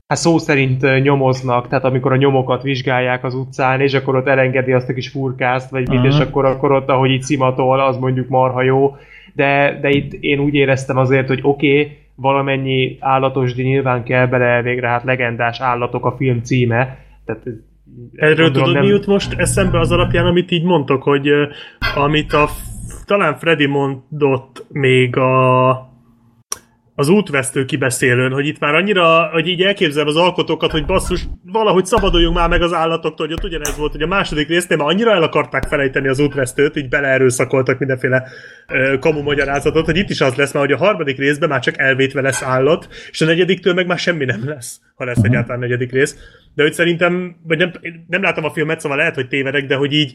hát 0.07 0.17
szó 0.17 0.37
szerint 0.37 1.01
nyomoznak, 1.01 1.67
tehát 1.67 1.85
amikor 1.85 2.11
a 2.11 2.15
nyomokat 2.15 2.63
vizsgálják 2.63 3.23
az 3.23 3.33
utcán, 3.33 3.81
és 3.81 3.93
akkor 3.93 4.15
ott 4.15 4.27
elengedi 4.27 4.71
azt 4.71 4.89
a 4.89 4.93
kis 4.93 5.09
furkászt, 5.09 5.69
vagy 5.69 5.89
mit, 5.89 6.03
és 6.03 6.19
akkor, 6.19 6.45
akkor 6.45 6.71
ott, 6.71 6.89
ahogy 6.89 7.09
így 7.09 7.21
szimatol, 7.21 7.79
az 7.79 7.97
mondjuk 7.97 8.27
marha 8.27 8.61
jó. 8.61 8.95
De, 9.33 9.79
de 9.81 9.89
itt 9.89 10.13
én 10.19 10.39
úgy 10.39 10.53
éreztem 10.53 10.97
azért, 10.97 11.27
hogy 11.27 11.39
oké, 11.41 11.79
okay, 11.79 11.97
valamennyi 12.15 12.97
állatosdi 12.99 13.63
nyilván 13.63 14.03
kell 14.03 14.27
bele 14.27 14.61
végre, 14.61 14.87
hát 14.87 15.03
legendás 15.03 15.59
állatok 15.59 16.05
a 16.05 16.15
film 16.17 16.41
címe. 16.41 16.97
Tehát 17.25 17.43
Erről 18.15 18.51
tudod, 18.51 18.79
mi 18.79 18.87
jut 18.87 19.05
most 19.05 19.33
eszembe 19.33 19.79
az 19.79 19.91
alapján, 19.91 20.25
amit 20.25 20.51
így 20.51 20.63
mondtok, 20.63 21.03
hogy 21.03 21.29
amit 21.95 22.33
a 22.33 22.49
talán 23.05 23.35
Freddy 23.35 23.65
mondott 23.65 24.65
még 24.69 25.17
a 25.17 25.84
az 26.95 27.09
útvesztő 27.09 27.65
kibeszélőn, 27.65 28.31
hogy 28.31 28.47
itt 28.47 28.59
már 28.59 28.75
annyira, 28.75 29.29
hogy 29.31 29.47
így 29.47 29.61
elképzelem 29.61 30.07
az 30.07 30.15
alkotókat, 30.15 30.71
hogy 30.71 30.85
basszus, 30.85 31.27
valahogy 31.43 31.85
szabaduljunk 31.85 32.35
már 32.35 32.49
meg 32.49 32.61
az 32.61 32.73
állatoktól, 32.73 33.27
hogy 33.27 33.35
ott 33.35 33.43
ugyanez 33.43 33.77
volt, 33.77 33.91
hogy 33.91 34.01
a 34.01 34.07
második 34.07 34.47
résznél 34.47 34.77
már 34.77 34.87
annyira 34.87 35.11
el 35.11 35.23
akarták 35.23 35.63
felejteni 35.63 36.07
az 36.07 36.19
útvesztőt, 36.19 36.75
így 36.75 36.89
beleerőszakoltak 36.89 37.79
mindenféle 37.79 38.27
ö, 38.67 38.97
kamu 38.99 39.21
magyarázatot, 39.21 39.85
hogy 39.85 39.97
itt 39.97 40.09
is 40.09 40.21
az 40.21 40.35
lesz 40.35 40.53
már, 40.53 40.63
hogy 40.63 40.73
a 40.73 40.77
harmadik 40.77 41.17
részben 41.17 41.49
már 41.49 41.59
csak 41.59 41.77
elvétve 41.77 42.21
lesz 42.21 42.43
állat, 42.43 42.87
és 43.11 43.21
a 43.21 43.25
negyediktől 43.25 43.73
meg 43.73 43.87
már 43.87 43.99
semmi 43.99 44.25
nem 44.25 44.41
lesz, 44.45 44.79
ha 44.95 45.05
lesz 45.05 45.23
egyáltalán 45.23 45.59
negyedik 45.59 45.91
rész. 45.91 46.15
De 46.55 46.63
hogy 46.63 46.73
szerintem, 46.73 47.35
vagy 47.43 47.57
nem, 47.57 47.71
nem 48.07 48.21
látom 48.21 48.43
a 48.43 48.51
filmet, 48.51 48.79
szóval 48.79 48.97
lehet, 48.97 49.15
hogy 49.15 49.27
tévedek, 49.27 49.65
de 49.65 49.75
hogy 49.75 49.93
így 49.93 50.13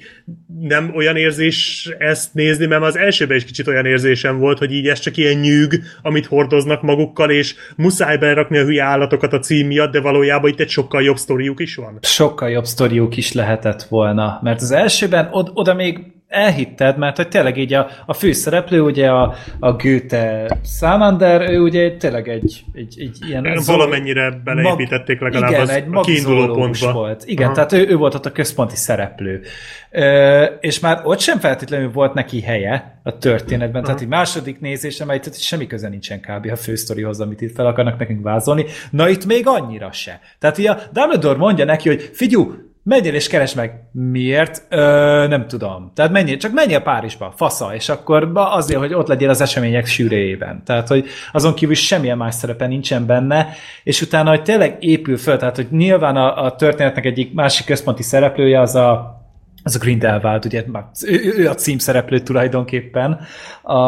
nem 0.61 0.93
olyan 0.95 1.17
érzés 1.17 1.89
ezt 1.99 2.35
nézni, 2.35 2.67
mert 2.67 2.83
az 2.83 2.97
elsőben 2.97 3.37
is 3.37 3.45
kicsit 3.45 3.67
olyan 3.67 3.87
érzésem 3.87 4.39
volt, 4.39 4.59
hogy 4.59 4.73
így 4.73 4.87
ez 4.89 4.99
csak 4.99 5.17
ilyen 5.17 5.39
nyűg, 5.39 5.83
amit 6.03 6.27
hordoznak 6.27 6.83
magukkal, 6.83 7.31
és 7.31 7.55
muszáj 7.77 8.17
berakni 8.17 8.59
a 8.59 8.65
hülye 8.65 8.85
állatokat 8.85 9.33
a 9.33 9.39
cím 9.39 9.67
miatt, 9.67 9.93
de 9.93 10.01
valójában 10.01 10.51
itt 10.51 10.61
egy 10.61 10.69
sokkal 10.69 11.03
jobb 11.03 11.17
sztoriuk 11.17 11.61
is 11.61 11.75
van. 11.75 11.99
Sokkal 12.03 12.51
jobb 12.51 12.65
sztoriuk 12.65 13.17
is 13.17 13.33
lehetett 13.33 13.83
volna, 13.83 14.39
mert 14.43 14.61
az 14.61 14.71
elsőben 14.71 15.29
od- 15.31 15.51
oda 15.55 15.75
még 15.75 15.99
elhitted, 16.31 16.99
mert 16.99 17.17
hogy 17.17 17.29
tényleg 17.29 17.57
így 17.57 17.73
a, 17.75 17.89
a 18.07 18.13
főszereplő, 18.13 18.81
ugye 18.81 19.09
a, 19.09 19.35
a 19.59 19.73
Goethe 19.73 20.59
Salamander, 20.65 21.51
ő 21.51 21.61
ugye 21.61 21.97
tényleg 21.97 22.29
egy, 22.29 22.65
egy, 22.73 22.95
egy 22.99 23.19
ilyen... 23.29 23.59
Valamennyire 23.67 24.41
beleépítették 24.45 25.21
legalább 25.21 25.51
igen, 25.51 25.63
az 25.63 25.69
egy 25.69 25.85
a 25.91 26.01
kiinduló 26.01 26.55
pontba. 26.55 26.93
volt. 26.93 27.23
Igen, 27.27 27.45
Aha. 27.47 27.55
tehát 27.55 27.73
ő, 27.73 27.89
ő 27.89 27.97
volt 27.97 28.15
ott 28.15 28.27
a 28.27 28.33
központi 28.33 28.77
szereplő. 28.77 29.43
Ö, 29.91 30.45
és 30.61 30.81
már 30.81 31.01
ott 31.05 31.21
sem 31.21 31.39
feltétlenül 31.39 31.91
volt 31.93 32.15
neki 32.15 32.41
helye 32.41 33.01
a 33.03 33.19
történetben, 33.19 33.75
Aha. 33.75 33.85
tehát 33.85 34.01
egy 34.01 34.09
második 34.09 34.61
nézésem, 34.61 35.07
tehát 35.07 35.41
semmi 35.41 35.67
köze 35.67 35.89
nincsen 35.89 36.21
kb. 36.21 36.51
a 36.51 36.57
fősztorihoz, 36.57 37.21
amit 37.21 37.41
itt 37.41 37.55
fel 37.55 37.67
akarnak 37.67 37.99
nekünk 37.99 38.23
vázolni. 38.23 38.65
Na 38.91 39.09
itt 39.09 39.27
még 39.27 39.47
annyira 39.47 39.93
se. 39.93 40.21
Tehát 40.39 40.59
ugye 40.59 40.71
a 40.71 40.79
Dumbledore 40.93 41.39
mondja 41.39 41.65
neki, 41.65 41.89
hogy 41.89 42.11
figyú, 42.13 42.55
menjél 42.91 43.15
és 43.15 43.29
keresd 43.29 43.57
meg. 43.57 43.73
Miért? 43.93 44.63
Ö, 44.69 45.27
nem 45.29 45.47
tudom. 45.47 45.93
Tehát 45.95 46.13
menjél, 46.13 46.37
csak 46.37 46.53
menjél 46.53 46.81
Párizsba, 46.81 47.33
fasza, 47.37 47.75
és 47.75 47.89
akkor 47.89 48.31
azért, 48.35 48.81
hogy 48.81 48.95
ott 48.95 49.07
legyél 49.07 49.29
az 49.29 49.41
események 49.41 49.87
sűréjében. 49.87 50.63
Tehát, 50.65 50.89
hogy 50.89 51.07
azon 51.33 51.55
kívül 51.55 51.75
semmilyen 51.75 52.17
más 52.17 52.35
szerepe 52.35 52.67
nincsen 52.67 53.07
benne, 53.07 53.49
és 53.85 54.03
utána, 54.03 54.31
hogy 54.31 54.43
tényleg 54.43 54.77
épül 54.81 55.17
föl, 55.17 55.37
tehát, 55.37 55.57
hogy 55.57 55.67
nyilván 55.71 56.17
a, 56.17 56.45
a 56.45 56.55
történetnek 56.57 57.05
egyik 57.05 57.35
másik 57.35 57.67
központi 57.67 58.03
szereplője 58.03 58.61
az 58.61 58.75
a 58.75 59.19
az 59.63 59.75
a 59.75 59.79
Grindelwald, 59.79 60.45
ugye 60.45 60.65
ő, 61.07 61.35
ő 61.37 61.49
a 61.49 61.55
címszereplő 61.55 62.19
tulajdonképpen. 62.19 63.21
A, 63.63 63.79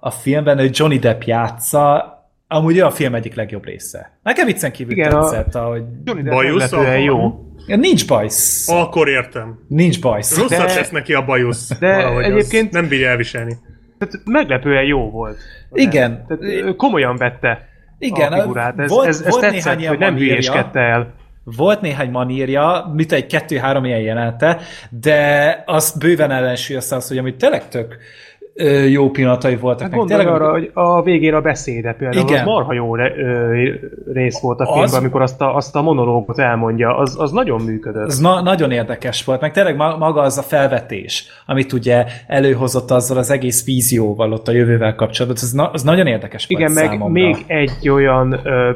a 0.00 0.10
filmben 0.10 0.58
ő 0.58 0.70
Johnny 0.72 0.98
Depp 0.98 1.22
játsza, 1.22 2.19
amúgy 2.52 2.78
a 2.78 2.90
film 2.90 3.14
egyik 3.14 3.34
legjobb 3.34 3.64
része. 3.64 4.18
Nekem 4.22 4.46
viccen 4.46 4.72
kívül 4.72 4.92
Igen, 4.92 5.10
tetszett, 5.10 5.54
ahogy... 5.54 5.82
Johnny 6.04 6.22
Depp 6.22 6.98
jó. 7.04 7.44
Ja, 7.66 7.76
nincs 7.76 8.06
bajsz. 8.06 8.68
Akkor 8.68 9.08
értem. 9.08 9.58
Nincs 9.68 10.00
bajsz. 10.00 10.38
Rosszat 10.38 10.66
de... 10.66 10.74
tesz 10.74 10.90
neki 10.90 11.14
a 11.14 11.24
bajusz. 11.24 11.78
De 11.78 12.08
egyébként... 12.18 12.72
Nem 12.72 12.88
bírja 12.88 13.08
elviselni. 13.08 13.56
Tehát 13.98 14.24
meglepően 14.24 14.84
jó 14.84 15.10
volt. 15.10 15.36
Igen. 15.72 16.26
Tehát 16.26 16.76
komolyan 16.76 17.16
vette 17.16 17.68
Igen, 17.98 18.32
a 18.32 18.40
figurát. 18.40 18.78
Ez, 18.78 18.90
volt, 18.90 19.06
ez, 19.06 19.20
ez 19.20 19.30
volt 19.30 19.40
tetszett, 19.42 19.86
hogy 19.86 19.98
nem 19.98 20.16
hülyéskedte 20.16 20.80
el. 20.80 21.14
Volt 21.44 21.80
néhány 21.80 22.10
manírja, 22.10 22.92
mit 22.94 23.12
egy 23.12 23.26
kettő-három 23.26 23.84
ilyen 23.84 24.00
jelenete, 24.00 24.60
de 24.90 25.62
azt 25.66 25.98
bőven 25.98 26.30
ellensúlyozta 26.30 26.96
azt, 26.96 27.08
hogy 27.08 27.18
amit 27.18 27.36
tényleg 27.36 27.68
tök 27.68 27.96
jó 28.88 29.10
pillanatai 29.10 29.56
voltak. 29.56 29.92
Hát 29.92 30.06
tényleg, 30.06 30.26
arra, 30.26 30.50
hogy 30.50 30.70
a 30.74 31.02
végén 31.02 31.34
a 31.34 31.40
beszéde 31.40 31.92
például 31.92 32.28
igen. 32.28 32.38
az 32.38 32.44
marha 32.44 32.72
jó 32.72 32.94
rész 34.12 34.40
volt 34.40 34.60
a 34.60 34.64
filmben, 34.64 34.84
az... 34.84 34.94
amikor 34.94 35.22
azt 35.22 35.40
a, 35.40 35.56
azt 35.56 35.76
a 35.76 35.82
monológot 35.82 36.38
elmondja, 36.38 36.96
az, 36.96 37.16
az 37.20 37.30
nagyon 37.32 37.60
működött. 37.60 38.06
Az 38.06 38.18
na- 38.18 38.42
nagyon 38.42 38.70
érdekes 38.70 39.24
volt, 39.24 39.40
meg 39.40 39.52
tényleg 39.52 39.76
maga 39.76 40.20
az 40.20 40.38
a 40.38 40.42
felvetés, 40.42 41.24
amit 41.46 41.72
ugye 41.72 42.04
előhozott 42.26 42.90
azzal 42.90 43.18
az 43.18 43.30
egész 43.30 43.64
vízióval 43.64 44.32
ott 44.32 44.48
a 44.48 44.52
jövővel 44.52 44.94
kapcsolatban, 44.94 45.42
az, 45.42 45.52
na- 45.52 45.70
az 45.72 45.82
nagyon 45.82 46.06
érdekes 46.06 46.46
volt 46.46 46.60
Igen, 46.60 46.72
meg 46.72 46.84
számomra. 46.84 47.22
még 47.22 47.36
egy 47.46 47.88
olyan 47.88 48.40
ö, 48.44 48.70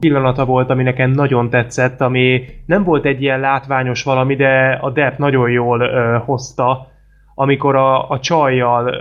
pillanata 0.00 0.44
volt, 0.44 0.70
ami 0.70 0.82
nekem 0.82 1.10
nagyon 1.10 1.50
tetszett, 1.50 2.00
ami 2.00 2.42
nem 2.66 2.84
volt 2.84 3.04
egy 3.04 3.22
ilyen 3.22 3.40
látványos 3.40 4.02
valami, 4.02 4.36
de 4.36 4.78
a 4.80 4.90
Depp 4.90 5.18
nagyon 5.18 5.50
jól 5.50 5.80
ö, 5.80 6.18
hozta, 6.24 6.89
amikor 7.40 7.76
a, 7.76 8.08
a 8.08 8.20
csajjal 8.20 8.94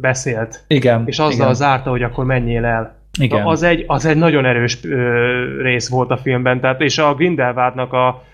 beszélt. 0.00 0.64
Igen. 0.66 1.02
És 1.06 1.18
azzal 1.18 1.32
igen. 1.32 1.54
zárta, 1.54 1.90
hogy 1.90 2.02
akkor 2.02 2.24
menjél 2.24 2.64
el. 2.64 2.96
Igen. 3.20 3.42
Na, 3.42 3.48
az, 3.48 3.62
egy, 3.62 3.84
az 3.86 4.06
egy 4.06 4.16
nagyon 4.16 4.44
erős 4.44 4.78
ö, 4.84 5.62
rész 5.62 5.88
volt 5.88 6.10
a 6.10 6.16
filmben, 6.16 6.60
tehát, 6.60 6.80
és 6.80 6.98
a 6.98 7.14
Grindelwaldnak 7.14 7.92
a, 7.92 8.24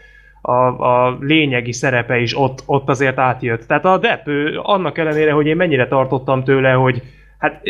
a, 0.43 0.53
a 0.67 1.17
lényegi 1.21 1.73
szerepe 1.73 2.19
is 2.19 2.39
ott, 2.39 2.63
ott 2.67 2.89
azért 2.89 3.19
átjött. 3.19 3.67
Tehát 3.67 3.85
a 3.85 3.99
Depp, 3.99 4.27
ő, 4.27 4.61
annak 4.63 4.99
ellenére, 4.99 5.33
hogy 5.33 5.47
én 5.47 5.57
mennyire 5.57 5.89
tartottam 5.89 6.45
tőle, 6.45 6.73
hogy 6.73 7.03
Hát 7.39 7.63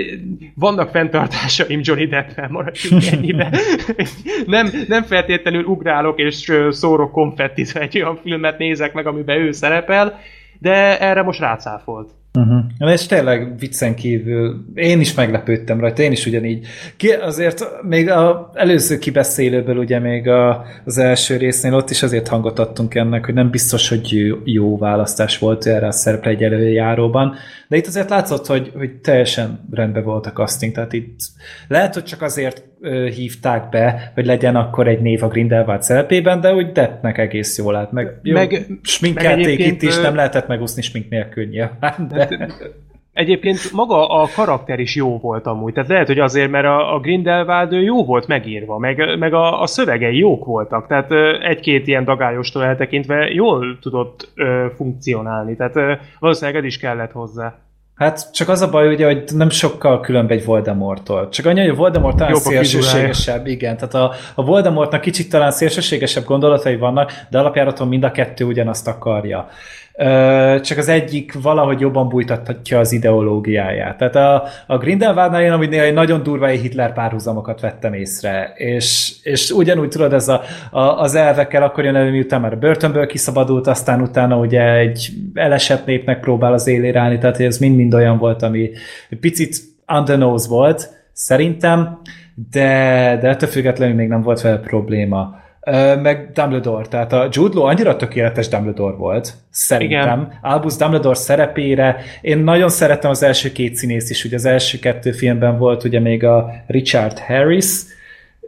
vannak 0.54 0.90
fenntartásaim 0.90 1.80
Johnny 1.82 2.06
Depp-fel, 2.06 2.48
maradjunk 2.50 3.06
ennyibe. 3.12 3.50
nem, 4.46 4.68
nem 4.88 5.02
feltétlenül 5.02 5.64
ugrálok 5.64 6.18
és 6.18 6.52
szórok 6.70 7.12
konfettit, 7.12 7.76
egy 7.76 7.96
olyan 7.96 8.18
filmet 8.22 8.58
nézek 8.58 8.92
meg, 8.92 9.06
amiben 9.06 9.38
ő 9.38 9.52
szerepel, 9.52 10.20
de 10.64 10.98
erre 11.00 11.22
most 11.22 11.40
rácáfolt. 11.40 12.10
Uh-huh. 12.38 12.92
És 12.92 13.06
tényleg 13.06 13.58
viccen 13.58 13.94
kívül 13.94 14.64
én 14.74 15.00
is 15.00 15.14
meglepődtem 15.14 15.80
rajta, 15.80 16.02
én 16.02 16.12
is 16.12 16.26
ugyanígy. 16.26 16.66
Ki, 16.96 17.08
azért 17.08 17.64
még 17.82 18.10
az 18.10 18.36
előző 18.52 18.98
kibeszélőből 18.98 19.76
ugye 19.76 19.98
még 19.98 20.28
a, 20.28 20.64
az 20.84 20.98
első 20.98 21.36
résznél 21.36 21.74
ott 21.74 21.90
is 21.90 22.02
azért 22.02 22.28
hangot 22.28 22.58
adtunk 22.58 22.94
ennek, 22.94 23.24
hogy 23.24 23.34
nem 23.34 23.50
biztos, 23.50 23.88
hogy 23.88 24.34
jó, 24.44 24.78
választás 24.78 25.38
volt 25.38 25.66
erre 25.66 25.86
a 25.86 25.92
szerepre 25.92 26.30
egy 26.30 26.42
előjáróban, 26.42 27.34
de 27.68 27.76
itt 27.76 27.86
azért 27.86 28.10
látszott, 28.10 28.46
hogy, 28.46 28.72
hogy 28.76 28.92
teljesen 28.92 29.68
rendben 29.70 30.04
volt 30.04 30.26
a 30.26 30.32
casting, 30.32 30.74
tehát 30.74 30.92
itt 30.92 31.18
lehet, 31.68 31.94
hogy 31.94 32.04
csak 32.04 32.22
azért 32.22 32.64
hívták 33.14 33.68
be, 33.68 34.12
hogy 34.14 34.26
legyen 34.26 34.56
akkor 34.56 34.88
egy 34.88 35.00
név 35.00 35.22
a 35.22 35.28
Grindelwald 35.28 35.82
szerepében, 35.82 36.40
de 36.40 36.54
úgy 36.54 36.72
Deppnek 36.72 37.18
egész 37.18 37.58
jól 37.58 37.76
állt. 37.76 37.92
Meg, 37.92 38.18
jó, 38.22 38.34
meg 38.34 38.66
sminkelték 38.82 39.58
meg 39.58 39.66
itt 39.66 39.82
is, 39.82 39.96
nem 39.96 40.14
lehetett 40.14 40.46
megúszni 40.46 40.82
smink 40.82 41.08
nélkül 41.08 41.44
nyilván. 41.44 42.08
De... 42.08 42.28
Egyébként 43.12 43.72
maga 43.72 44.08
a 44.08 44.28
karakter 44.34 44.78
is 44.78 44.96
jó 44.96 45.18
volt 45.18 45.46
amúgy, 45.46 45.72
tehát 45.72 45.88
lehet, 45.88 46.06
hogy 46.06 46.18
azért, 46.18 46.50
mert 46.50 46.66
a, 46.66 46.94
a 46.94 47.00
Grindelwald 47.00 47.72
jó 47.72 48.04
volt 48.04 48.26
megírva, 48.26 48.78
meg, 48.78 49.18
meg 49.18 49.34
a, 49.34 49.62
a 49.62 49.66
szövegei 49.66 50.18
jók 50.18 50.44
voltak, 50.44 50.86
tehát 50.86 51.10
egy-két 51.42 51.86
ilyen 51.86 52.04
dagályostól 52.04 52.64
eltekintve 52.64 53.28
jól 53.28 53.78
tudott 53.80 54.32
ö, 54.34 54.66
funkcionálni, 54.76 55.56
tehát 55.56 55.76
ö, 55.76 55.92
valószínűleg 56.18 56.60
ez 56.60 56.66
is 56.66 56.78
kellett 56.78 57.12
hozzá. 57.12 57.58
Hát 57.94 58.32
csak 58.32 58.48
az 58.48 58.60
a 58.60 58.70
baj, 58.70 58.88
ugye, 58.88 59.06
hogy 59.06 59.24
nem 59.34 59.50
sokkal 59.50 60.00
különb 60.00 60.30
egy 60.30 60.44
Voldemorttól. 60.44 61.28
Csak 61.28 61.46
annyi, 61.46 61.60
hogy 61.60 61.68
a 61.68 61.74
Voldemort 61.74 62.16
talán 62.16 62.32
Jobb 62.32 62.42
szélsőségesebb, 62.42 63.46
igen. 63.46 63.76
Tehát 63.76 63.94
a, 63.94 64.12
a 64.34 64.44
Voldemortnak 64.44 65.00
kicsit 65.00 65.30
talán 65.30 65.50
szélsőségesebb 65.50 66.24
gondolatai 66.24 66.76
vannak, 66.76 67.12
de 67.30 67.38
alapjáraton 67.38 67.88
mind 67.88 68.04
a 68.04 68.10
kettő 68.10 68.44
ugyanazt 68.44 68.88
akarja 68.88 69.48
csak 70.60 70.78
az 70.78 70.88
egyik 70.88 71.42
valahogy 71.42 71.80
jobban 71.80 72.08
bújtatja 72.08 72.78
az 72.78 72.92
ideológiáját. 72.92 73.96
Tehát 73.96 74.16
a, 74.16 74.44
a 74.66 74.78
Grindelwaldnál 74.78 75.42
én 75.42 75.52
amit 75.52 75.74
egy 75.74 75.92
nagyon 75.92 76.22
durva 76.22 76.46
Hitler 76.46 76.92
párhuzamokat 76.92 77.60
vettem 77.60 77.92
észre, 77.92 78.52
és, 78.56 79.12
és 79.22 79.50
ugyanúgy 79.50 79.88
tudod, 79.88 80.12
ez 80.12 80.28
a, 80.28 80.42
a, 80.70 80.80
az 80.80 81.14
elvekkel 81.14 81.62
akkor 81.62 81.84
jön 81.84 81.94
elő, 81.94 82.10
miután 82.10 82.40
már 82.40 82.52
a 82.52 82.56
börtönből 82.56 83.06
kiszabadult, 83.06 83.66
aztán 83.66 84.00
utána 84.00 84.36
ugye 84.36 84.72
egy 84.72 85.08
elesett 85.34 85.86
népnek 85.86 86.20
próbál 86.20 86.52
az 86.52 86.66
élére 86.66 87.00
állni, 87.00 87.18
tehát 87.18 87.40
ez 87.40 87.58
mind-mind 87.58 87.94
olyan 87.94 88.18
volt, 88.18 88.42
ami 88.42 88.70
picit 89.20 89.56
on 89.86 90.04
the 90.04 90.16
nose 90.16 90.48
volt, 90.48 90.90
szerintem, 91.12 91.98
de, 92.50 93.18
de 93.20 93.28
ettől 93.28 93.48
függetlenül 93.48 93.94
még 93.94 94.08
nem 94.08 94.22
volt 94.22 94.40
vele 94.40 94.58
probléma 94.58 95.42
meg 96.02 96.30
Dumbledore, 96.32 96.86
tehát 96.86 97.12
a 97.12 97.28
Jude 97.30 97.54
Law 97.54 97.64
annyira 97.64 97.96
tökéletes 97.96 98.48
Dumbledore 98.48 98.96
volt, 98.96 99.34
szerintem. 99.50 100.20
Igen. 100.20 100.38
Albus 100.42 100.76
Dumbledore 100.76 101.14
szerepére, 101.14 101.96
én 102.20 102.38
nagyon 102.38 102.68
szerettem 102.68 103.10
az 103.10 103.22
első 103.22 103.52
két 103.52 103.74
színész 103.74 104.10
is, 104.10 104.24
ugye 104.24 104.36
az 104.36 104.44
első 104.44 104.78
kettő 104.78 105.12
filmben 105.12 105.58
volt 105.58 105.84
ugye 105.84 106.00
még 106.00 106.24
a 106.24 106.50
Richard 106.66 107.18
Harris, 107.18 107.74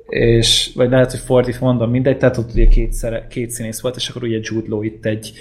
és, 0.08 0.70
vagy 0.74 0.90
lehet, 0.90 1.10
hogy 1.10 1.20
fordítva 1.20 1.66
mondom, 1.66 1.90
mindegy, 1.90 2.18
tehát 2.18 2.36
ott 2.36 2.50
ugye 2.52 2.66
két, 2.66 2.92
szere, 2.92 3.26
két 3.30 3.50
színész 3.50 3.80
volt, 3.80 3.96
és 3.96 4.08
akkor 4.08 4.22
ugye 4.22 4.38
Jude 4.42 4.66
Law 4.68 4.82
itt 4.82 5.04
egy 5.04 5.32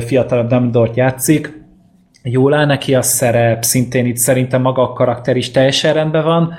fiatalabb 0.00 0.48
Dumbledore-t 0.48 0.96
játszik. 0.96 1.62
Jól 2.22 2.54
áll 2.54 2.66
neki 2.66 2.94
a 2.94 3.02
szerep, 3.02 3.62
szintén 3.62 4.06
itt 4.06 4.16
szerintem 4.16 4.60
maga 4.60 4.82
a 4.82 4.92
karakter 4.92 5.36
is 5.36 5.50
teljesen 5.50 5.94
rendben 5.94 6.24
van. 6.24 6.54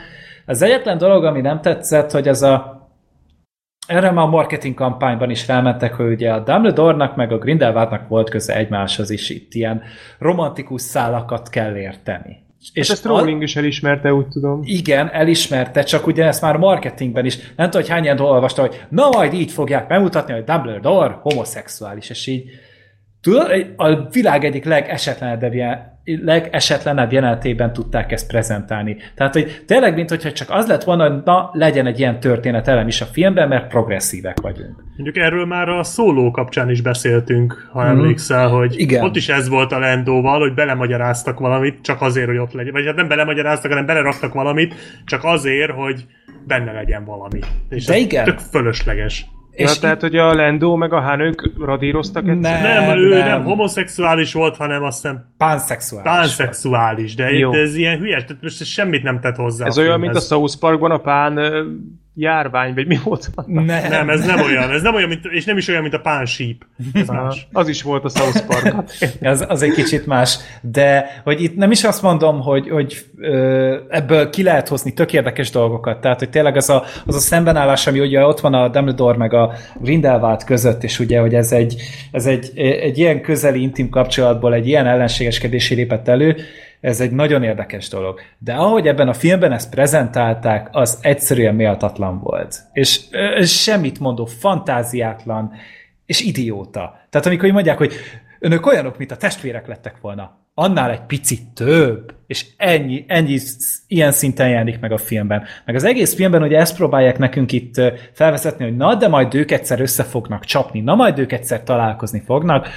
Az 0.45 0.61
egyetlen 0.61 0.97
dolog, 0.97 1.23
ami 1.23 1.41
nem 1.41 1.61
tetszett, 1.61 2.11
hogy 2.11 2.27
ez 2.27 2.41
a 2.41 2.74
erre 3.87 4.11
már 4.11 4.25
a 4.25 4.29
marketing 4.29 4.73
kampányban 4.73 5.29
is 5.29 5.43
felmentek, 5.43 5.93
hogy 5.93 6.11
ugye 6.11 6.31
a 6.33 6.39
Dumbledore-nak 6.39 7.15
meg 7.15 7.31
a 7.31 7.37
Grindelwaldnak 7.37 8.07
volt 8.07 8.29
köze 8.29 8.55
egymáshoz 8.55 9.09
is 9.09 9.29
itt 9.29 9.53
ilyen 9.53 9.81
romantikus 10.19 10.81
szálakat 10.81 11.49
kell 11.49 11.75
érteni. 11.75 12.43
És 12.73 12.89
ezt 12.89 13.05
Rowling 13.05 13.41
is 13.41 13.55
elismerte, 13.55 14.13
úgy 14.13 14.27
tudom. 14.27 14.61
Igen, 14.63 15.09
elismerte, 15.11 15.83
csak 15.83 16.07
ugye 16.07 16.25
ezt 16.25 16.41
már 16.41 16.57
marketingben 16.57 17.25
is. 17.25 17.35
Nem 17.55 17.69
tudom, 17.69 17.81
hogy 17.81 17.89
hány 17.89 18.03
ilyen 18.03 18.19
olvasta, 18.19 18.61
hogy 18.61 18.85
na 18.89 19.09
majd 19.11 19.33
így 19.33 19.51
fogják 19.51 19.87
bemutatni, 19.87 20.33
hogy 20.33 20.43
Dumbledore 20.43 21.19
homoszexuális, 21.21 22.09
és 22.09 22.27
így 22.27 22.43
tudod, 23.21 23.73
a 23.75 24.09
világ 24.11 24.43
egyik 24.43 24.65
legesetlenebb, 24.65 25.43
legesetlenebb 26.05 27.11
jelenetében 27.11 27.73
tudták 27.73 28.11
ezt 28.11 28.27
prezentálni. 28.27 28.97
Tehát, 29.15 29.33
hogy 29.33 29.63
tényleg, 29.65 29.95
mint 29.95 30.09
hogyha 30.09 30.31
csak 30.31 30.49
az 30.49 30.67
lett 30.67 30.83
volna, 30.83 31.09
hogy 31.09 31.21
na, 31.23 31.49
legyen 31.53 31.85
egy 31.85 31.99
ilyen 31.99 32.19
történetelem 32.19 32.87
is 32.87 33.01
a 33.01 33.05
filmben, 33.05 33.47
mert 33.47 33.67
progresszívek 33.67 34.39
vagyunk. 34.41 34.83
Mondjuk 34.95 35.17
erről 35.17 35.45
már 35.45 35.69
a 35.69 35.83
szóló 35.83 36.31
kapcsán 36.31 36.69
is 36.69 36.81
beszéltünk, 36.81 37.69
ha 37.71 37.83
mm. 37.83 37.87
emlékszel, 37.87 38.47
hogy 38.47 38.79
Igen. 38.79 39.03
ott 39.03 39.15
is 39.15 39.29
ez 39.29 39.49
volt 39.49 39.71
a 39.71 39.79
Lendóval, 39.79 40.39
hogy 40.39 40.53
belemagyaráztak 40.53 41.39
valamit, 41.39 41.81
csak 41.81 42.01
azért, 42.01 42.27
hogy 42.27 42.37
ott 42.37 42.53
legyen. 42.53 42.73
Vagy 42.73 42.85
hát 42.85 42.95
nem 42.95 43.07
belemagyaráztak, 43.07 43.71
hanem 43.71 43.85
beleraktak 43.85 44.33
valamit, 44.33 44.75
csak 45.05 45.23
azért, 45.23 45.71
hogy 45.71 46.05
benne 46.47 46.71
legyen 46.71 47.05
valami. 47.05 47.39
És 47.69 47.85
De 47.85 47.97
igen. 47.97 48.23
tök 48.23 48.39
fölösleges. 48.39 49.25
És 49.55 49.73
ja, 49.73 49.79
tehát, 49.79 50.01
hogy 50.01 50.17
a 50.17 50.33
Lendo 50.33 50.75
meg 50.75 50.93
a 50.93 50.99
Han 50.99 51.19
ők 51.19 51.65
radíroztak 51.65 52.27
egyszer? 52.27 52.61
Nem, 52.61 52.85
nem, 52.85 52.97
ő 52.97 53.09
nem. 53.09 53.27
nem 53.27 53.43
homoszexuális 53.43 54.33
volt, 54.33 54.55
hanem 54.55 54.83
azt 54.83 55.01
hiszem 55.01 55.33
Pánszexuális. 55.37 56.11
Pánszexuális, 56.11 57.15
de 57.15 57.31
Jó. 57.31 57.53
itt 57.53 57.59
ez 57.59 57.75
ilyen 57.75 57.97
hülye, 57.97 58.23
tehát 58.23 58.41
most 58.41 58.61
ez 58.61 58.67
semmit 58.67 59.03
nem 59.03 59.19
tett 59.19 59.35
hozzá. 59.35 59.65
Ez 59.65 59.77
olyan, 59.77 59.99
mint 59.99 60.15
a 60.15 60.19
South 60.19 60.55
Parkban 60.59 60.91
a 60.91 60.97
pán 60.97 61.39
járvány, 62.15 62.73
vagy 62.73 62.87
mi 62.87 62.99
volt? 63.03 63.29
Nem. 63.45 63.65
nem, 63.65 64.09
ez 64.09 64.25
nem 64.25 64.41
olyan, 64.41 64.71
ez 64.71 64.81
nem 64.81 64.95
olyan, 64.95 65.09
mint, 65.09 65.25
és 65.25 65.45
nem 65.45 65.57
is 65.57 65.67
olyan, 65.67 65.81
mint 65.81 65.93
a 65.93 65.99
pánsíp. 65.99 66.65
Ez 66.93 67.07
más. 67.07 67.47
Az 67.51 67.67
is 67.67 67.81
volt 67.81 68.03
a 68.03 68.09
South 68.09 68.45
Park. 68.45 68.75
az, 69.21 69.45
az 69.47 69.61
egy 69.61 69.71
kicsit 69.71 70.05
más, 70.05 70.37
de 70.61 71.21
hogy 71.23 71.41
itt 71.41 71.55
nem 71.55 71.71
is 71.71 71.83
azt 71.83 72.01
mondom, 72.01 72.41
hogy, 72.41 72.69
hogy 72.69 73.05
ebből 73.89 74.29
ki 74.29 74.43
lehet 74.43 74.67
hozni 74.67 74.93
tök 74.93 75.13
érdekes 75.13 75.49
dolgokat, 75.49 76.01
tehát 76.01 76.19
hogy 76.19 76.29
tényleg 76.29 76.55
az 76.55 76.69
a, 76.69 76.83
az 77.05 77.15
a 77.15 77.19
szembenállás, 77.19 77.87
ami 77.87 77.99
ugye 77.99 78.25
ott 78.25 78.39
van 78.39 78.53
a 78.53 78.67
Dumbledore 78.67 79.17
meg 79.17 79.33
a 79.33 79.53
Grindelwald 79.81 80.43
között, 80.43 80.83
és 80.83 80.99
ugye, 80.99 81.19
hogy 81.19 81.33
ez 81.33 81.51
egy, 81.51 81.81
ez 82.11 82.25
egy, 82.25 82.51
egy 82.57 82.97
ilyen 82.97 83.21
közeli 83.21 83.61
intim 83.61 83.89
kapcsolatból 83.89 84.53
egy 84.53 84.67
ilyen 84.67 84.87
ellenségeskedési 84.87 85.75
lépett 85.75 86.07
elő, 86.07 86.35
ez 86.85 86.99
egy 87.01 87.11
nagyon 87.11 87.43
érdekes 87.43 87.87
dolog. 87.87 88.19
De 88.37 88.53
ahogy 88.53 88.87
ebben 88.87 89.07
a 89.07 89.13
filmben 89.13 89.51
ezt 89.51 89.69
prezentálták, 89.69 90.67
az 90.71 90.97
egyszerűen 91.01 91.55
méltatlan 91.55 92.19
volt. 92.19 92.59
És, 92.73 93.01
és 93.37 93.61
semmit 93.61 93.99
mondó, 93.99 94.25
fantáziátlan, 94.25 95.51
és 96.05 96.21
idióta. 96.21 96.99
Tehát 97.09 97.27
amikor 97.27 97.49
mondják, 97.49 97.77
hogy 97.77 97.93
önök 98.39 98.65
olyanok, 98.65 98.97
mint 98.97 99.11
a 99.11 99.17
testvérek 99.17 99.67
lettek 99.67 99.95
volna, 100.01 100.37
annál 100.53 100.91
egy 100.91 101.05
picit 101.07 101.47
több, 101.53 102.13
és 102.27 102.45
ennyi, 102.57 103.05
ennyi 103.07 103.37
ilyen 103.87 104.11
szinten 104.11 104.49
jelenik 104.49 104.79
meg 104.79 104.91
a 104.91 104.97
filmben. 104.97 105.43
Meg 105.65 105.75
az 105.75 105.83
egész 105.83 106.15
filmben 106.15 106.43
ugye 106.43 106.59
ezt 106.59 106.75
próbálják 106.75 107.17
nekünk 107.17 107.51
itt 107.51 107.81
felvezetni, 108.13 108.63
hogy 108.63 108.75
na, 108.75 108.95
de 108.95 109.07
majd 109.07 109.33
ők 109.33 109.51
egyszer 109.51 109.81
össze 109.81 110.03
fognak 110.03 110.45
csapni, 110.45 110.79
na 110.79 110.95
majd 110.95 111.19
ők 111.19 111.31
egyszer 111.31 111.63
találkozni 111.63 112.21
fognak, 112.25 112.67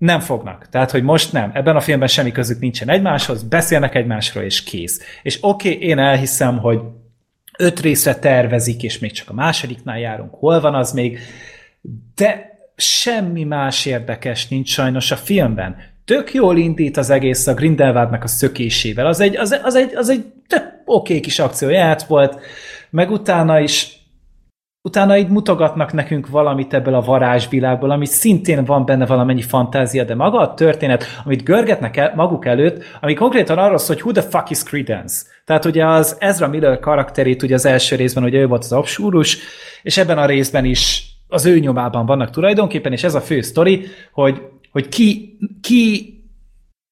nem 0.00 0.20
fognak. 0.20 0.68
Tehát, 0.68 0.90
hogy 0.90 1.02
most 1.02 1.32
nem. 1.32 1.50
Ebben 1.54 1.76
a 1.76 1.80
filmben 1.80 2.08
semmi 2.08 2.32
közük 2.32 2.60
nincsen 2.60 2.88
egymáshoz, 2.88 3.42
beszélnek 3.42 3.94
egymásról, 3.94 4.44
és 4.44 4.62
kész. 4.62 5.00
És 5.22 5.38
oké, 5.40 5.74
okay, 5.74 5.88
én 5.88 5.98
elhiszem, 5.98 6.58
hogy 6.58 6.80
öt 7.58 7.80
részre 7.80 8.14
tervezik, 8.14 8.82
és 8.82 8.98
még 8.98 9.12
csak 9.12 9.30
a 9.30 9.32
másodiknál 9.32 9.98
járunk, 9.98 10.34
hol 10.34 10.60
van 10.60 10.74
az 10.74 10.92
még, 10.92 11.18
de 12.14 12.58
semmi 12.76 13.44
más 13.44 13.86
érdekes 13.86 14.48
nincs 14.48 14.68
sajnos 14.68 15.10
a 15.10 15.16
filmben. 15.16 15.76
Tök 16.04 16.34
jól 16.34 16.58
indít 16.58 16.96
az 16.96 17.10
egész 17.10 17.46
a 17.46 17.54
Grindelwaldnak 17.54 18.22
a 18.22 18.28
szökésével. 18.28 19.06
Az 19.06 19.20
egy, 19.20 19.36
az, 19.36 19.60
az 19.62 19.74
egy, 19.74 19.94
az 19.94 20.08
egy 20.08 20.24
tök 20.46 20.64
oké 20.84 21.12
okay 21.12 21.20
kis 21.20 21.38
akcióját 21.38 22.02
volt, 22.02 22.40
meg 22.90 23.10
utána 23.10 23.60
is 23.60 23.99
utána 24.82 25.16
így 25.16 25.28
mutogatnak 25.28 25.92
nekünk 25.92 26.28
valamit 26.28 26.74
ebből 26.74 26.94
a 26.94 27.00
varázsvilágból, 27.00 27.90
ami 27.90 28.06
szintén 28.06 28.64
van 28.64 28.84
benne 28.84 29.06
valamennyi 29.06 29.42
fantázia, 29.42 30.04
de 30.04 30.14
maga 30.14 30.38
a 30.38 30.54
történet, 30.54 31.04
amit 31.24 31.44
görgetnek 31.44 31.96
el, 31.96 32.12
maguk 32.14 32.46
előtt, 32.46 32.84
ami 33.00 33.14
konkrétan 33.14 33.58
arról 33.58 33.78
szól, 33.78 33.96
hogy 33.96 34.04
who 34.04 34.12
the 34.12 34.30
fuck 34.30 34.50
is 34.50 34.62
Credence. 34.62 35.22
Tehát 35.44 35.64
ugye 35.64 35.86
az 35.86 36.16
Ezra 36.18 36.48
Miller 36.48 36.78
karakterét 36.78 37.42
ugye 37.42 37.54
az 37.54 37.64
első 37.64 37.96
részben, 37.96 38.24
ugye 38.24 38.38
ő 38.38 38.46
volt 38.46 38.64
az 38.64 38.72
absúrus, 38.72 39.38
és 39.82 39.96
ebben 39.96 40.18
a 40.18 40.26
részben 40.26 40.64
is 40.64 41.14
az 41.28 41.46
ő 41.46 41.58
nyomában 41.58 42.06
vannak 42.06 42.30
tulajdonképpen, 42.30 42.92
és 42.92 43.04
ez 43.04 43.14
a 43.14 43.20
fő 43.20 43.40
sztori, 43.40 43.86
hogy, 44.12 44.42
hogy 44.70 44.88
ki, 44.88 45.38
ki 45.60 46.14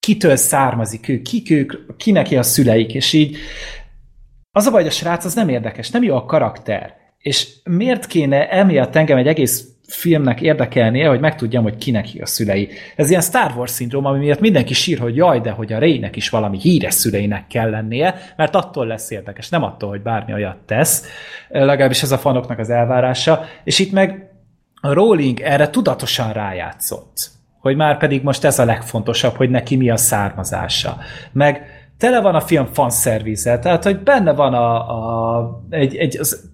kitől 0.01 0.36
származik 0.36 1.09
ő, 1.09 1.22
kik 1.22 1.51
ők, 1.51 1.97
ki 1.97 2.11
neki 2.11 2.36
a 2.36 2.43
szüleik, 2.43 2.95
és 2.95 3.12
így 3.12 3.36
az 4.53 4.66
a 4.66 4.70
baj, 4.70 4.80
hogy 4.80 4.91
a 4.91 4.95
srác 4.95 5.24
az 5.24 5.34
nem 5.34 5.49
érdekes, 5.49 5.91
nem 5.91 6.03
jó 6.03 6.16
a 6.16 6.24
karakter. 6.24 6.98
És 7.19 7.49
miért 7.64 8.07
kéne 8.07 8.49
emiatt 8.49 8.97
engem 8.97 9.16
egy 9.16 9.27
egész 9.27 9.69
filmnek 9.89 10.41
érdekelnie, 10.41 11.09
hogy 11.09 11.21
megtudjam, 11.21 11.62
hogy 11.62 11.77
kinek 11.77 12.07
a 12.21 12.27
szülei. 12.27 12.69
Ez 12.97 13.11
ilyen 13.11 13.23
Star 13.23 13.53
Wars 13.57 13.71
szindróm, 13.71 14.05
ami 14.05 14.19
miatt 14.19 14.41
mindenki 14.41 14.75
sír, 14.75 14.99
hogy 14.99 15.16
jaj, 15.16 15.41
de 15.41 15.51
hogy 15.51 15.73
a 15.73 15.79
Reynek 15.79 16.16
is 16.16 16.29
valami 16.29 16.59
híres 16.59 16.95
szüleinek 16.95 17.47
kell 17.47 17.71
lennie, 17.71 18.14
mert 18.37 18.55
attól 18.55 18.87
lesz 18.87 19.11
érdekes, 19.11 19.49
nem 19.49 19.62
attól, 19.62 19.89
hogy 19.89 20.03
bármi 20.03 20.33
olyat 20.33 20.57
tesz, 20.66 21.07
legalábbis 21.49 22.03
ez 22.03 22.12
a 22.12 22.19
fanoknak 22.19 22.59
az 22.59 22.71
elvárása, 22.71 23.45
és 23.64 23.79
itt 23.79 23.93
meg 23.93 24.31
a 24.81 24.93
Rowling 24.93 25.41
erre 25.41 25.71
tudatosan 25.71 26.33
rájátszott, 26.33 27.31
hogy 27.61 27.77
már 27.77 27.99
pedig 27.99 28.23
most 28.23 28.45
ez 28.45 28.59
a 28.59 28.64
legfontosabb, 28.64 29.37
hogy 29.37 29.51
neki 29.51 29.77
mi 29.77 29.91
a 29.91 29.97
származása. 29.97 30.99
Meg 31.33 31.78
tele 31.99 32.21
van 32.21 32.35
a 32.35 32.41
film 32.41 32.67
fanszervizel, 32.67 33.59
tehát 33.59 33.85
hogy 33.85 33.99
benne 33.99 34.33
van 34.33 34.55
a, 34.55 34.75
a, 35.39 35.63
egy, 35.71 35.97
egy, 35.97 36.19
az, 36.19 36.51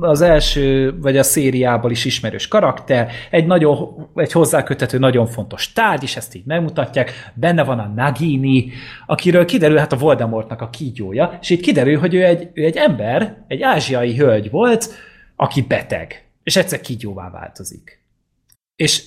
az 0.00 0.20
első, 0.20 0.98
vagy 1.00 1.16
a 1.16 1.22
szériából 1.22 1.90
is 1.90 2.04
ismerős 2.04 2.48
karakter, 2.48 3.10
egy, 3.30 3.46
nagyon, 3.46 4.08
egy 4.14 4.32
hozzákötető 4.32 4.98
nagyon 4.98 5.26
fontos 5.26 5.72
tárgy, 5.72 6.02
és 6.02 6.16
ezt 6.16 6.34
így 6.34 6.44
megmutatják, 6.46 7.32
benne 7.34 7.64
van 7.64 7.78
a 7.78 7.92
Nagini, 7.96 8.72
akiről 9.06 9.44
kiderül 9.44 9.76
hát 9.76 9.92
a 9.92 9.96
Voldemortnak 9.96 10.60
a 10.60 10.70
kígyója, 10.70 11.38
és 11.40 11.50
itt 11.50 11.60
kiderül, 11.60 11.98
hogy 11.98 12.14
ő 12.14 12.24
egy, 12.24 12.50
ő 12.52 12.64
egy 12.64 12.76
ember, 12.76 13.44
egy 13.48 13.62
ázsiai 13.62 14.16
hölgy 14.16 14.50
volt, 14.50 14.88
aki 15.36 15.62
beteg, 15.62 16.24
és 16.42 16.56
egyszer 16.56 16.80
kígyóvá 16.80 17.30
változik. 17.30 18.04
És 18.76 19.02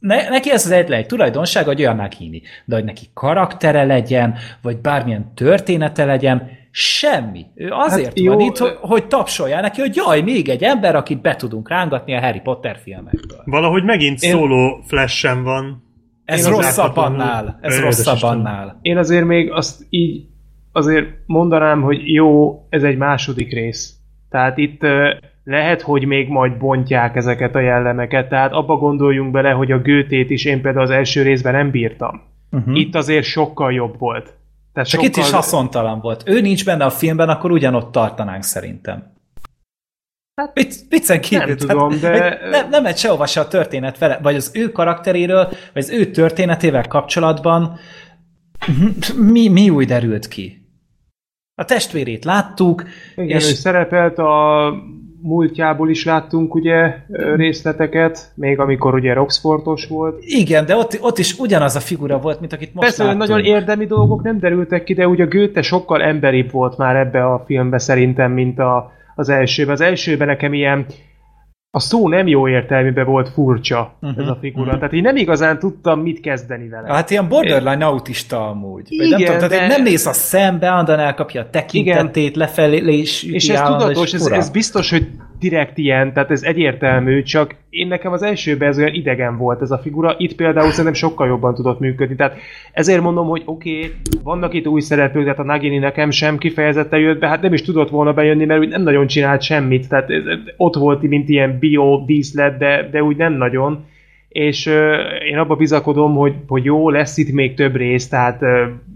ne, 0.00 0.28
neki 0.28 0.50
ez 0.50 0.64
az 0.64 0.70
egyetlen 0.70 0.98
egy 0.98 1.06
tulajdonság, 1.06 1.64
hogy 1.64 1.80
olyan 1.80 1.96
Nagini. 1.96 2.42
De 2.64 2.74
hogy 2.74 2.84
neki 2.84 3.06
karaktere 3.14 3.84
legyen, 3.84 4.34
vagy 4.62 4.76
bármilyen 4.76 5.32
története 5.34 6.04
legyen, 6.04 6.50
semmi. 6.70 7.46
Ő 7.54 7.70
azért 7.70 8.06
hát 8.06 8.18
jó, 8.18 8.34
van 8.34 8.40
itt, 8.40 8.56
hogy, 8.56 8.76
hogy 8.80 9.06
tapsolja 9.06 9.60
neki, 9.60 9.80
hogy 9.80 9.96
jaj, 9.96 10.20
még 10.20 10.48
egy 10.48 10.62
ember, 10.62 10.96
akit 10.96 11.20
be 11.20 11.36
tudunk 11.36 11.68
rángatni 11.68 12.14
a 12.14 12.20
Harry 12.20 12.40
Potter 12.40 12.76
filmekből. 12.82 13.42
Valahogy 13.44 13.84
megint 13.84 14.22
Én... 14.22 14.30
szóló 14.30 14.82
flash 14.86 15.42
van. 15.42 15.88
Ez 16.24 16.48
rosszabb 16.48 16.96
annál. 16.96 17.58
Ez 17.60 17.80
rosszabb 17.80 18.22
annál. 18.22 18.78
Én 18.82 18.96
azért 18.96 19.24
még 19.24 19.50
azt 19.50 19.86
így 19.88 20.24
azért 20.72 21.06
mondanám, 21.26 21.82
hogy 21.82 22.12
jó, 22.12 22.60
ez 22.68 22.82
egy 22.82 22.96
második 22.96 23.52
rész. 23.52 23.94
Tehát 24.30 24.58
itt 24.58 24.80
lehet, 25.50 25.82
hogy 25.82 26.04
még 26.04 26.28
majd 26.28 26.56
bontják 26.56 27.16
ezeket 27.16 27.54
a 27.54 27.60
jellemeket, 27.60 28.28
tehát 28.28 28.52
abba 28.52 28.76
gondoljunk 28.76 29.30
bele, 29.30 29.50
hogy 29.50 29.72
a 29.72 29.78
gőtét 29.78 30.30
is 30.30 30.44
én 30.44 30.60
például 30.60 30.84
az 30.84 30.90
első 30.90 31.22
részben 31.22 31.52
nem 31.52 31.70
bírtam. 31.70 32.22
Uh-huh. 32.50 32.78
Itt 32.78 32.94
azért 32.94 33.24
sokkal 33.24 33.72
jobb 33.72 33.98
volt. 33.98 34.24
Tehát 34.72 34.88
Csak 34.88 35.00
sokkal... 35.00 35.06
itt 35.06 35.16
is 35.16 35.30
haszontalan 35.30 36.00
volt. 36.00 36.22
Ő 36.26 36.40
nincs 36.40 36.64
benne 36.64 36.84
a 36.84 36.90
filmben, 36.90 37.28
akkor 37.28 37.50
ugyanott 37.50 37.92
tartanánk 37.92 38.42
szerintem. 38.42 39.12
Hát, 40.34 40.52
Viccen 40.88 41.20
kívül. 41.20 41.46
Nem 41.46 41.56
tudom, 41.56 42.00
de... 42.00 42.38
Nem, 42.50 42.68
nem 42.68 42.86
egy 42.86 42.96
sehova 42.96 43.26
se 43.26 43.40
a 43.40 43.48
történet 43.48 43.98
vele, 43.98 44.18
vagy 44.22 44.34
az 44.34 44.50
ő 44.54 44.72
karakteréről, 44.72 45.48
vagy 45.72 45.82
az 45.82 45.90
ő 45.90 46.10
történetével 46.10 46.88
kapcsolatban 46.88 47.78
mi, 49.16 49.48
mi 49.48 49.70
új 49.70 49.84
derült 49.84 50.28
ki? 50.28 50.68
A 51.54 51.64
testvérét 51.64 52.24
láttuk. 52.24 52.84
Igen, 53.16 53.38
és... 53.38 53.50
ő 53.50 53.52
szerepelt 53.52 54.18
a 54.18 54.72
múltjából 55.22 55.90
is 55.90 56.04
láttunk 56.04 56.54
ugye 56.54 56.94
részleteket, 57.36 58.32
még 58.34 58.58
amikor 58.58 58.94
ugye 58.94 59.12
Roxfortos 59.12 59.86
volt. 59.86 60.18
Igen, 60.20 60.66
de 60.66 60.76
ott, 60.76 60.98
ott 61.00 61.18
is 61.18 61.38
ugyanaz 61.38 61.76
a 61.76 61.80
figura 61.80 62.18
volt, 62.18 62.40
mint 62.40 62.52
akit 62.52 62.74
most 62.74 62.86
Persze, 62.86 63.04
láttunk. 63.04 63.28
nagyon 63.28 63.44
érdemi 63.44 63.86
dolgok 63.86 64.22
nem 64.22 64.38
derültek 64.38 64.84
ki, 64.84 64.94
de 64.94 65.06
ugye 65.06 65.24
Goethe 65.24 65.62
sokkal 65.62 66.02
emberibb 66.02 66.50
volt 66.50 66.76
már 66.76 66.96
ebbe 66.96 67.24
a 67.24 67.42
filmbe 67.46 67.78
szerintem, 67.78 68.32
mint 68.32 68.58
a, 68.58 68.92
az 69.14 69.28
elsőben. 69.28 69.72
Az 69.72 69.80
elsőben 69.80 70.26
nekem 70.26 70.52
ilyen 70.52 70.86
a 71.72 71.80
szó 71.80 72.08
nem 72.08 72.26
jó 72.26 72.48
értelműben 72.48 73.04
volt 73.04 73.28
furcsa 73.28 73.96
uh-huh, 74.00 74.22
ez 74.22 74.28
a 74.28 74.38
figura. 74.40 74.64
Uh-huh. 74.64 74.78
Tehát 74.78 74.92
én 74.92 75.02
nem 75.02 75.16
igazán 75.16 75.58
tudtam 75.58 76.00
mit 76.00 76.20
kezdeni 76.20 76.68
vele. 76.68 76.92
Hát 76.92 77.10
ilyen 77.10 77.28
borderline 77.28 77.84
autista 77.84 78.48
amúgy. 78.48 78.86
Igen, 78.88 79.08
nem, 79.08 79.18
tudom, 79.18 79.48
tehát 79.48 79.68
de... 79.68 79.76
nem 79.76 79.82
néz 79.82 80.06
a 80.06 80.12
szembe, 80.12 80.70
andan 80.72 80.98
elkapja 80.98 81.40
a 81.40 81.50
tekintetét, 81.50 82.36
lefelé 82.36 82.98
és 82.98 83.22
És 83.22 83.48
ez 83.48 83.60
tudatos, 83.60 84.12
ez, 84.12 84.26
ez 84.26 84.50
biztos, 84.50 84.90
hogy 84.90 85.08
direkt 85.40 85.78
ilyen, 85.78 86.12
tehát 86.12 86.30
ez 86.30 86.42
egyértelmű, 86.42 87.22
csak 87.22 87.54
én 87.70 87.86
nekem 87.86 88.12
az 88.12 88.22
elsőben 88.22 88.68
ez 88.68 88.78
olyan 88.78 88.94
idegen 88.94 89.36
volt 89.36 89.62
ez 89.62 89.70
a 89.70 89.78
figura, 89.78 90.14
itt 90.18 90.34
például 90.34 90.70
szerintem 90.70 90.92
sokkal 90.94 91.26
jobban 91.26 91.54
tudott 91.54 91.80
működni, 91.80 92.14
tehát 92.16 92.36
ezért 92.72 93.02
mondom, 93.02 93.28
hogy 93.28 93.42
oké, 93.44 93.76
okay, 93.76 93.92
vannak 94.22 94.54
itt 94.54 94.66
új 94.66 94.80
szereplők, 94.80 95.24
tehát 95.24 95.38
a 95.38 95.44
Nagini 95.44 95.78
nekem 95.78 96.10
sem 96.10 96.38
kifejezetten 96.38 97.00
jött 97.00 97.18
be, 97.18 97.28
hát 97.28 97.42
nem 97.42 97.52
is 97.52 97.62
tudott 97.62 97.90
volna 97.90 98.12
bejönni, 98.12 98.44
mert 98.44 98.60
úgy 98.60 98.68
nem 98.68 98.82
nagyon 98.82 99.06
csinált 99.06 99.42
semmit, 99.42 99.88
tehát 99.88 100.10
ott 100.56 100.74
volt, 100.74 101.02
mint 101.02 101.28
ilyen 101.28 101.58
bio 101.58 102.04
díszlet, 102.06 102.58
de, 102.58 102.88
de 102.90 103.02
úgy 103.02 103.16
nem 103.16 103.32
nagyon, 103.32 103.84
és 104.28 104.66
én 105.28 105.38
abba 105.38 105.56
bizakodom, 105.56 106.14
hogy, 106.14 106.34
hogy 106.46 106.64
jó, 106.64 106.90
lesz 106.90 107.16
itt 107.16 107.32
még 107.32 107.54
több 107.54 107.76
rész, 107.76 108.08
tehát 108.08 108.40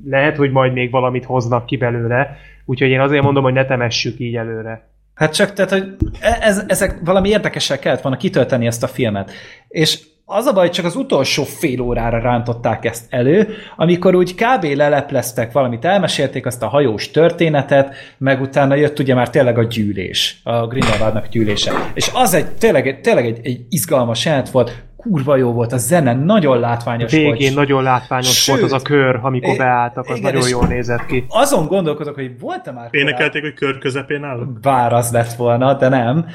lehet, 0.05 0.37
hogy 0.37 0.51
majd 0.51 0.73
még 0.73 0.91
valamit 0.91 1.25
hoznak 1.25 1.67
ki 1.67 1.77
belőle, 1.77 2.37
úgyhogy 2.65 2.91
én 2.91 3.01
azért 3.01 3.23
mondom, 3.23 3.43
hogy 3.43 3.53
ne 3.53 3.65
temessük 3.65 4.19
így 4.19 4.37
előre. 4.37 4.94
Hát 5.15 5.35
csak, 5.35 5.53
tehát, 5.53 5.71
hogy 5.71 5.85
e- 6.21 6.39
ez, 6.41 6.65
ezek 6.67 7.01
valami 7.05 7.29
érdekesek 7.29 7.79
kellett 7.79 8.03
volna 8.03 8.17
kitölteni 8.17 8.67
ezt 8.67 8.83
a 8.83 8.89
filmet. 8.89 9.31
És 9.69 9.99
az 10.27 10.47
a 10.47 10.53
baj, 10.53 10.71
csak 10.71 10.85
az 10.85 10.97
utolsó 10.97 11.45
fél 11.45 11.81
órára 11.81 12.19
rántották 12.19 12.85
ezt 12.85 13.05
elő, 13.09 13.49
amikor 13.77 14.15
úgy 14.15 14.35
kb. 14.35 14.65
lelepleztek 14.65 15.53
valamit, 15.53 15.85
elmesélték 15.85 16.47
azt 16.47 16.62
a 16.62 16.69
hajós 16.69 17.11
történetet, 17.11 17.95
meg 18.19 18.41
utána 18.41 18.75
jött 18.75 18.99
ugye 18.99 19.15
már 19.15 19.31
tényleg 19.31 19.59
a 19.59 19.65
gyűlés, 19.65 20.41
a 20.43 20.67
Grindelwaldnak 20.67 21.29
gyűlése. 21.29 21.73
És 21.95 22.11
az 22.15 22.35
egy 22.35 22.47
tényleg, 22.47 23.01
tényleg 23.01 23.27
egy, 23.27 23.41
egy 23.43 23.61
izgalmas 23.69 24.25
jelent 24.25 24.51
volt, 24.51 24.83
kurva 25.11 25.37
jó 25.37 25.53
volt, 25.53 25.73
a 25.73 25.77
zene 25.77 26.15
nagyon 26.15 26.59
látványos 26.59 27.11
Végén 27.11 27.27
volt. 27.27 27.39
Végén 27.39 27.55
nagyon 27.55 27.83
látványos 27.83 28.43
Sőt, 28.43 28.61
volt 28.61 28.73
az 28.73 28.81
a 28.83 28.83
kör, 28.83 29.19
amikor 29.23 29.53
é, 29.53 29.57
beálltak, 29.57 30.09
az 30.09 30.17
igen, 30.17 30.33
nagyon 30.33 30.49
jól 30.49 30.67
nézett 30.67 31.07
ki. 31.07 31.25
Azon 31.29 31.67
gondolkodok, 31.67 32.15
hogy 32.15 32.41
volt-e 32.41 32.73
már 32.73 32.89
Énekelték, 32.91 33.43
hogy 33.43 33.55
kör 33.55 33.79
közepén 33.79 34.25
áll? 34.25 34.47
Bár 34.61 34.93
az 34.93 35.13
lett 35.13 35.33
volna, 35.33 35.75
de 35.75 35.89
nem. 35.89 36.27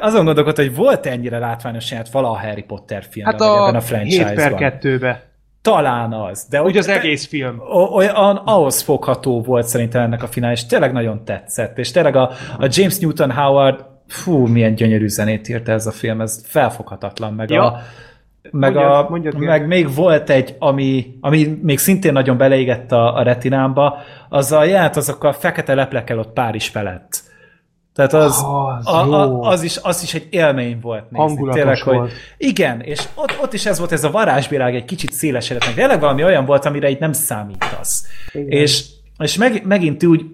Azon 0.00 0.24
gondolkodok, 0.24 0.56
hogy 0.56 0.74
volt 0.76 1.06
ennyire 1.06 1.38
látványos 1.38 1.90
jelent 1.90 2.08
vala 2.08 2.30
a 2.30 2.38
Harry 2.38 2.62
Potter 2.62 3.04
filmben, 3.10 3.32
hát 3.32 3.42
a, 3.42 3.62
ebben 3.62 3.74
a 3.74 3.80
franchise-ban. 3.80 4.58
7 4.58 4.58
per 4.58 4.78
2-be. 4.80 5.32
Talán 5.62 6.12
az. 6.12 6.46
De 6.50 6.62
úgy 6.62 6.76
az 6.76 6.88
egész 6.88 7.26
film. 7.26 7.60
Olyan 7.94 8.36
ahhoz 8.36 8.82
fogható 8.82 9.42
volt 9.42 9.66
szerintem 9.66 10.02
ennek 10.02 10.22
a 10.22 10.26
finál, 10.26 10.52
és 10.52 10.66
tényleg 10.66 10.92
nagyon 10.92 11.24
tetszett. 11.24 11.78
És 11.78 11.90
tényleg 11.90 12.16
a, 12.16 12.30
a 12.58 12.68
James 12.68 12.98
Newton 12.98 13.32
Howard 13.32 13.93
fú, 14.06 14.46
milyen 14.46 14.74
gyönyörű 14.74 15.08
zenét 15.08 15.48
írta 15.48 15.72
ez 15.72 15.86
a 15.86 15.90
film, 15.92 16.20
ez 16.20 16.44
felfoghatatlan, 16.46 17.32
meg 17.32 17.50
ja. 17.50 17.64
a 17.64 17.80
meg, 18.50 18.74
mondjad, 18.74 18.92
a, 18.92 19.06
mondjad, 19.10 19.38
meg 19.38 19.66
még 19.66 19.94
volt 19.94 20.30
egy, 20.30 20.56
ami, 20.58 21.16
ami 21.20 21.58
még 21.62 21.78
szintén 21.78 22.12
nagyon 22.12 22.36
beleégett 22.36 22.92
a, 22.92 23.16
a 23.16 23.22
retinámba, 23.22 23.98
az 24.28 24.52
a 24.52 24.64
jelent 24.64 24.96
azokkal 24.96 25.30
a 25.30 25.34
fekete 25.34 25.74
leplekkel 25.74 26.18
ott 26.18 26.32
Párizs 26.32 26.68
felett. 26.68 27.22
Tehát 27.94 28.12
az, 28.12 28.42
oh, 28.42 28.76
az, 28.76 28.86
a, 28.86 29.22
a, 29.22 29.40
az, 29.40 29.62
is, 29.62 29.78
az 29.82 30.02
is 30.02 30.14
egy 30.14 30.26
élmény 30.30 30.78
volt 30.80 31.10
nézni. 31.10 31.18
Hangulatos 31.18 31.60
Tényleg, 31.60 31.84
volt. 31.84 31.98
Hogy, 31.98 32.12
igen, 32.36 32.80
és 32.80 33.08
ott, 33.14 33.36
ott 33.42 33.52
is 33.52 33.66
ez 33.66 33.78
volt, 33.78 33.92
ez 33.92 34.04
a 34.04 34.10
varázsvilág 34.10 34.74
egy 34.74 34.84
kicsit 34.84 35.12
szélesedett 35.12 35.64
meg. 35.64 35.74
Tényleg 35.74 36.00
valami 36.00 36.24
olyan 36.24 36.44
volt, 36.44 36.64
amire 36.64 36.88
itt 36.88 36.98
nem 36.98 37.12
számítasz. 37.12 38.06
Igen. 38.32 38.48
És, 38.48 38.84
és 39.18 39.36
meg, 39.36 39.66
megint 39.66 40.04
úgy, 40.04 40.24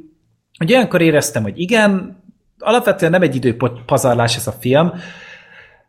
hogy 0.59 0.73
olyankor 0.73 1.01
éreztem, 1.01 1.43
hogy 1.43 1.61
igen, 1.61 2.23
alapvetően 2.61 3.11
nem 3.11 3.23
egy 3.23 3.35
időpazarlás 3.35 4.37
ez 4.37 4.47
a 4.47 4.53
film, 4.53 4.93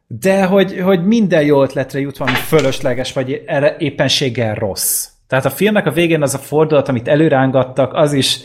de 0.07 0.45
hogy, 0.45 0.79
hogy 0.79 1.05
minden 1.05 1.43
jó 1.43 1.63
ötletre 1.63 1.99
jut 1.99 2.17
valami 2.17 2.37
fölösleges, 2.37 3.13
vagy 3.13 3.43
éppenséggel 3.77 4.55
rossz. 4.55 5.07
Tehát 5.27 5.45
a 5.45 5.49
filmnek 5.49 5.85
a 5.85 5.91
végén 5.91 6.21
az 6.21 6.33
a 6.33 6.37
fordulat, 6.37 6.87
amit 6.87 7.07
előrángattak, 7.07 7.93
az 7.93 8.13
is 8.13 8.39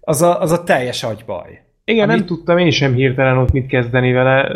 az 0.00 0.22
a, 0.22 0.40
az 0.40 0.50
a 0.50 0.62
teljes 0.62 1.02
agybaj. 1.02 1.62
Igen, 1.84 2.08
amit... 2.08 2.16
nem 2.16 2.26
tudtam 2.26 2.58
én 2.58 2.70
sem 2.70 2.94
hirtelen 2.94 3.38
ott 3.38 3.52
mit 3.52 3.66
kezdeni 3.66 4.12
vele. 4.12 4.52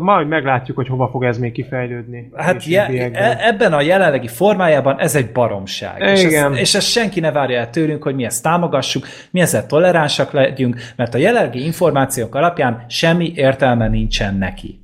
Majd 0.00 0.28
meglátjuk, 0.28 0.76
hogy 0.76 0.88
hova 0.88 1.08
fog 1.08 1.24
ez 1.24 1.38
még 1.38 1.52
kifejlődni. 1.52 2.30
Hát 2.34 2.64
je, 2.64 2.86
e, 3.12 3.36
ebben 3.40 3.72
a 3.72 3.80
jelenlegi 3.80 4.28
formájában 4.28 5.00
ez 5.00 5.14
egy 5.14 5.32
baromság. 5.32 5.96
Igen. 6.00 6.14
És, 6.14 6.24
ez, 6.24 6.58
és 6.58 6.74
ezt 6.74 6.90
senki 6.90 7.20
ne 7.20 7.32
várja 7.32 7.58
el 7.58 7.70
tőlünk, 7.70 8.02
hogy 8.02 8.14
mi 8.14 8.24
ezt 8.24 8.42
támogassuk, 8.42 9.06
mi 9.30 9.40
ezzel 9.40 9.66
toleránsak 9.66 10.32
legyünk, 10.32 10.76
mert 10.96 11.14
a 11.14 11.18
jelenlegi 11.18 11.64
információk 11.64 12.34
alapján 12.34 12.84
semmi 12.88 13.32
értelme 13.34 13.88
nincsen 13.88 14.34
neki. 14.34 14.80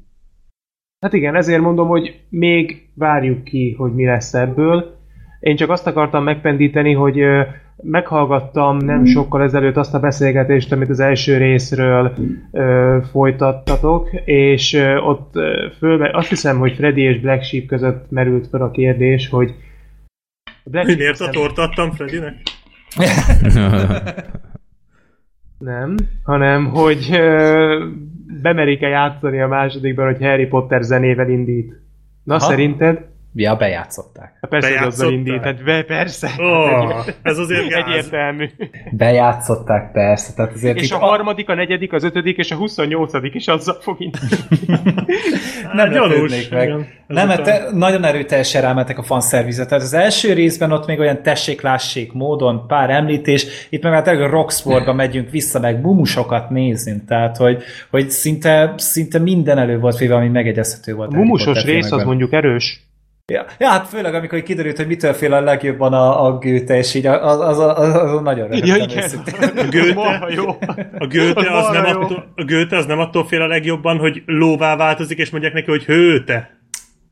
Hát 1.00 1.12
igen, 1.12 1.36
ezért 1.36 1.61
mondom, 1.61 1.88
hogy 1.88 2.20
még 2.28 2.90
várjuk 2.94 3.44
ki, 3.44 3.74
hogy 3.78 3.94
mi 3.94 4.04
lesz 4.04 4.34
ebből. 4.34 4.98
Én 5.40 5.56
csak 5.56 5.70
azt 5.70 5.86
akartam 5.86 6.24
megpendíteni, 6.24 6.92
hogy 6.92 7.20
meghallgattam 7.83 8.76
nem 8.76 9.05
sokkal 9.05 9.43
ezelőtt 9.43 9.76
azt 9.76 9.95
a 9.95 10.01
beszélgetést, 10.01 10.72
amit 10.72 10.89
az 10.89 11.01
első 11.01 11.37
részről 11.37 12.14
ö, 12.53 12.99
folytattatok, 13.11 14.11
és 14.24 14.74
ö, 14.74 14.97
ott 14.97 15.37
ö, 15.37 15.66
fölve, 15.78 16.11
azt 16.12 16.28
hiszem, 16.28 16.59
hogy 16.59 16.72
Freddy 16.72 17.03
és 17.03 17.20
Black 17.20 17.43
Sheep 17.43 17.66
között 17.66 18.11
merült 18.11 18.49
fel 18.49 18.62
a 18.62 18.70
kérdés, 18.70 19.28
hogy 19.28 19.55
Black 20.64 20.97
Miért 20.97 21.20
a 21.20 21.31
torta 21.31 21.62
adtam 21.62 21.91
Freddynek? 21.91 22.35
nem, 25.59 25.95
hanem 26.22 26.66
hogy 26.66 27.09
ö, 27.12 27.85
bemerik-e 28.43 28.89
játszani 28.89 29.41
a 29.41 29.49
másodikban, 29.49 30.07
hogy 30.07 30.22
Harry 30.22 30.47
Potter 30.47 30.83
zenével 30.83 31.31
indít. 31.31 31.81
Na, 32.24 32.35
Aha. 32.35 32.45
szerinted? 32.45 33.09
Ja, 33.35 33.57
bejátszották. 33.57 34.33
Hát 34.41 34.51
persze, 34.51 34.78
hogy 34.78 34.87
azzal 34.87 35.12
indít, 35.12 35.43
hát 35.43 35.64
be, 35.64 35.83
persze. 35.83 36.31
Oh, 36.39 37.07
ez 37.22 37.39
azért 37.39 37.68
gáz. 37.68 37.83
Egyértelmű. 37.87 38.51
Bejátszották, 38.91 39.93
persze. 39.93 40.33
Tehát 40.35 40.53
azért 40.53 40.76
és 40.76 40.91
a 40.91 40.99
harmadik, 40.99 41.49
a 41.49 41.55
negyedik, 41.55 41.93
az 41.93 42.05
ötödik 42.05 42.37
és 42.37 42.51
a 42.51 42.57
huszonnyolcadik 42.57 43.35
is 43.35 43.47
azzal 43.47 43.76
fog 43.81 43.97
indítani. 44.01 44.81
nem 45.72 45.91
gyanús. 45.91 46.49
meg. 46.49 46.68
Igen, 46.68 46.89
nem, 47.07 47.26
mert 47.26 47.43
te, 47.43 47.68
nagyon 47.72 48.05
erőteljesen 48.05 48.62
rámentek 48.62 48.99
a 48.99 49.03
fanszervizet. 49.03 49.68
Tehát 49.68 49.85
az 49.85 49.95
első 49.95 50.33
részben 50.33 50.72
ott 50.72 50.87
még 50.87 50.99
olyan 50.99 51.22
tessék-lássék 51.22 52.12
módon 52.12 52.66
pár 52.66 52.91
említés, 52.91 53.66
itt 53.68 53.83
meg 53.83 53.93
már 53.93 54.09
a 54.09 54.28
Roxfordba 54.28 54.93
megyünk 54.93 55.31
vissza, 55.31 55.61
meg 55.61 55.81
mumusokat 55.81 56.51
nézünk, 56.51 57.05
tehát 57.05 57.37
hogy, 57.37 57.62
hogy 57.91 58.11
szinte, 58.11 58.74
szinte 58.76 59.18
minden 59.18 59.59
elő 59.59 59.78
volt 59.78 59.99
véve, 59.99 60.14
ami 60.14 60.28
megegyezhető 60.28 60.95
volt. 60.95 61.12
A 61.12 61.16
mumusos 61.16 61.64
rész 61.64 61.91
az 61.91 62.03
mondjuk 62.03 62.33
erős. 62.33 62.89
Ja, 63.31 63.45
ja, 63.59 63.68
hát 63.68 63.89
főleg 63.89 64.14
amikor 64.14 64.43
kiderült, 64.43 64.76
hogy 64.76 64.87
mitől 64.87 65.12
fél 65.12 65.33
a 65.33 65.41
legjobban 65.41 65.93
a, 65.93 66.24
a 66.24 66.39
gőte, 66.39 66.76
és 66.76 66.95
így 66.95 67.07
az, 67.07 67.41
az, 67.41 67.59
az, 67.59 67.95
az 67.95 68.20
nagyon 68.20 68.49
röhögtem. 68.49 68.76
Ja, 68.76 68.85
igen. 68.85 69.11
A 69.57 69.68
gőte, 69.68 70.26
jó. 70.28 70.49
a, 70.99 71.07
gőte 71.07 71.57
az, 71.57 71.66
az 71.66 71.72
nem 71.72 71.85
attól, 71.85 72.33
a 72.37 72.45
gőte 72.45 72.76
az 72.76 72.87
nem 72.87 72.99
attól 72.99 73.26
fél 73.26 73.43
a 73.43 73.47
legjobban, 73.47 73.99
hogy 73.99 74.22
lóvá 74.26 74.76
változik, 74.76 75.18
és 75.18 75.31
mondják 75.31 75.53
neki, 75.53 75.70
hogy 75.70 75.85
hőte. 75.85 76.59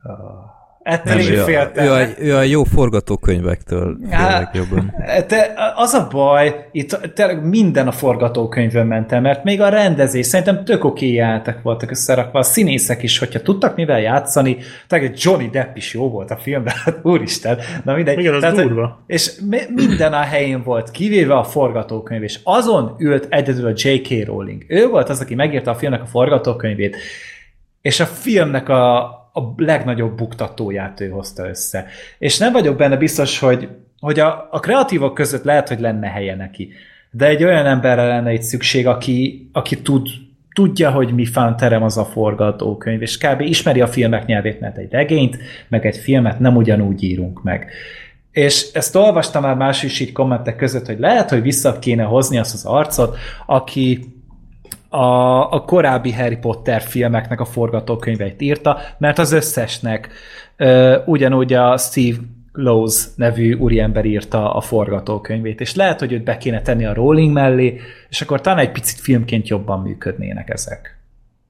Oh. 0.02 0.57
Ettől 0.88 1.20
én 1.20 1.44
féltem. 1.44 1.86
Ő 1.86 1.92
a, 1.92 2.06
ő 2.18 2.36
a 2.36 2.42
jó 2.42 2.64
forgatókönyvektől 2.64 3.96
félek 4.10 4.54
jobban. 4.54 4.94
Te, 5.26 5.52
az 5.76 5.92
a 5.92 6.08
baj, 6.10 6.68
itt 6.72 7.12
tényleg 7.14 7.44
minden 7.44 7.86
a 7.86 7.92
forgatókönyvön 7.92 8.86
mentem, 8.86 9.22
mert 9.22 9.44
még 9.44 9.60
a 9.60 9.68
rendezés, 9.68 10.26
szerintem 10.26 10.64
tök 10.64 10.84
oké 10.84 11.12
jelentek 11.12 11.62
voltak 11.62 11.90
összerakva, 11.90 12.38
a 12.38 12.42
színészek 12.42 13.02
is, 13.02 13.18
hogyha 13.18 13.42
tudtak 13.42 13.76
mivel 13.76 14.00
játszani, 14.00 14.56
tehát 14.86 15.22
Johnny 15.22 15.48
Depp 15.48 15.76
is 15.76 15.94
jó 15.94 16.10
volt 16.10 16.30
a 16.30 16.36
filmben, 16.36 16.74
hát 16.84 16.98
úristen, 17.02 17.58
na 17.84 17.94
mindegy. 17.94 18.18
Igen, 18.18 18.34
az 18.34 18.40
tehát, 18.40 18.56
durva. 18.56 19.02
És 19.06 19.32
minden 19.74 20.12
a 20.12 20.20
helyén 20.20 20.62
volt, 20.62 20.90
kivéve 20.90 21.36
a 21.36 21.44
forgatókönyv, 21.44 22.22
és 22.22 22.38
azon 22.42 22.94
ült 22.98 23.26
egyedül 23.30 23.66
a 23.66 23.72
J.K. 23.74 24.26
Rowling. 24.26 24.64
Ő 24.68 24.86
volt 24.86 25.08
az, 25.08 25.20
aki 25.20 25.34
megírta 25.34 25.70
a 25.70 25.74
filmnek 25.74 26.02
a 26.02 26.06
forgatókönyvét, 26.06 26.96
és 27.80 28.00
a 28.00 28.06
filmnek 28.06 28.68
a, 28.68 29.17
a 29.32 29.40
legnagyobb 29.56 30.16
buktatóját 30.16 31.00
ő 31.00 31.08
hozta 31.08 31.48
össze. 31.48 31.86
És 32.18 32.38
nem 32.38 32.52
vagyok 32.52 32.76
benne 32.76 32.96
biztos, 32.96 33.38
hogy, 33.38 33.68
hogy 34.00 34.18
a, 34.18 34.48
a 34.50 34.60
kreatívok 34.60 35.14
között 35.14 35.44
lehet, 35.44 35.68
hogy 35.68 35.80
lenne 35.80 36.06
helye 36.06 36.34
neki. 36.34 36.72
De 37.10 37.26
egy 37.26 37.44
olyan 37.44 37.66
emberre 37.66 38.06
lenne 38.06 38.32
itt 38.32 38.42
szükség, 38.42 38.86
aki, 38.86 39.48
aki 39.52 39.82
tud, 39.82 40.08
tudja, 40.54 40.90
hogy 40.90 41.14
mi 41.14 41.26
terem 41.56 41.82
az 41.82 41.98
a 41.98 42.04
forgatókönyv, 42.04 43.02
és 43.02 43.18
kb. 43.18 43.40
ismeri 43.40 43.80
a 43.80 43.86
filmek 43.86 44.26
nyelvét, 44.26 44.60
mert 44.60 44.76
egy 44.76 44.90
regényt, 44.90 45.38
meg 45.68 45.86
egy 45.86 45.96
filmet 45.96 46.38
nem 46.38 46.56
ugyanúgy 46.56 47.02
írunk 47.02 47.42
meg. 47.42 47.70
És 48.32 48.72
ezt 48.72 48.96
olvastam 48.96 49.42
már 49.42 49.56
más 49.56 49.82
is 49.82 50.00
így 50.00 50.12
kommentek 50.12 50.56
között, 50.56 50.86
hogy 50.86 50.98
lehet, 50.98 51.30
hogy 51.30 51.42
vissza 51.42 51.78
kéne 51.78 52.02
hozni 52.02 52.38
azt 52.38 52.54
az 52.54 52.64
arcot, 52.64 53.16
aki 53.46 54.17
a, 54.88 55.52
a 55.52 55.64
korábbi 55.66 56.12
Harry 56.12 56.36
Potter 56.36 56.80
filmeknek 56.82 57.40
a 57.40 57.44
forgatókönyveit 57.44 58.40
írta, 58.40 58.78
mert 58.98 59.18
az 59.18 59.32
összesnek 59.32 60.08
ö, 60.56 60.98
ugyanúgy 61.04 61.52
a 61.52 61.76
Steve 61.76 62.18
Lowe's 62.52 63.04
nevű 63.16 63.54
úriember 63.54 64.04
írta 64.04 64.54
a 64.54 64.60
forgatókönyvét, 64.60 65.60
és 65.60 65.74
lehet, 65.74 65.98
hogy 65.98 66.12
őt 66.12 66.24
be 66.24 66.36
kéne 66.36 66.62
tenni 66.62 66.84
a 66.84 66.94
Rowling 66.94 67.32
mellé, 67.32 67.80
és 68.08 68.20
akkor 68.20 68.40
talán 68.40 68.58
egy 68.58 68.72
picit 68.72 69.00
filmként 69.00 69.48
jobban 69.48 69.80
működnének 69.80 70.50
ezek. 70.50 70.97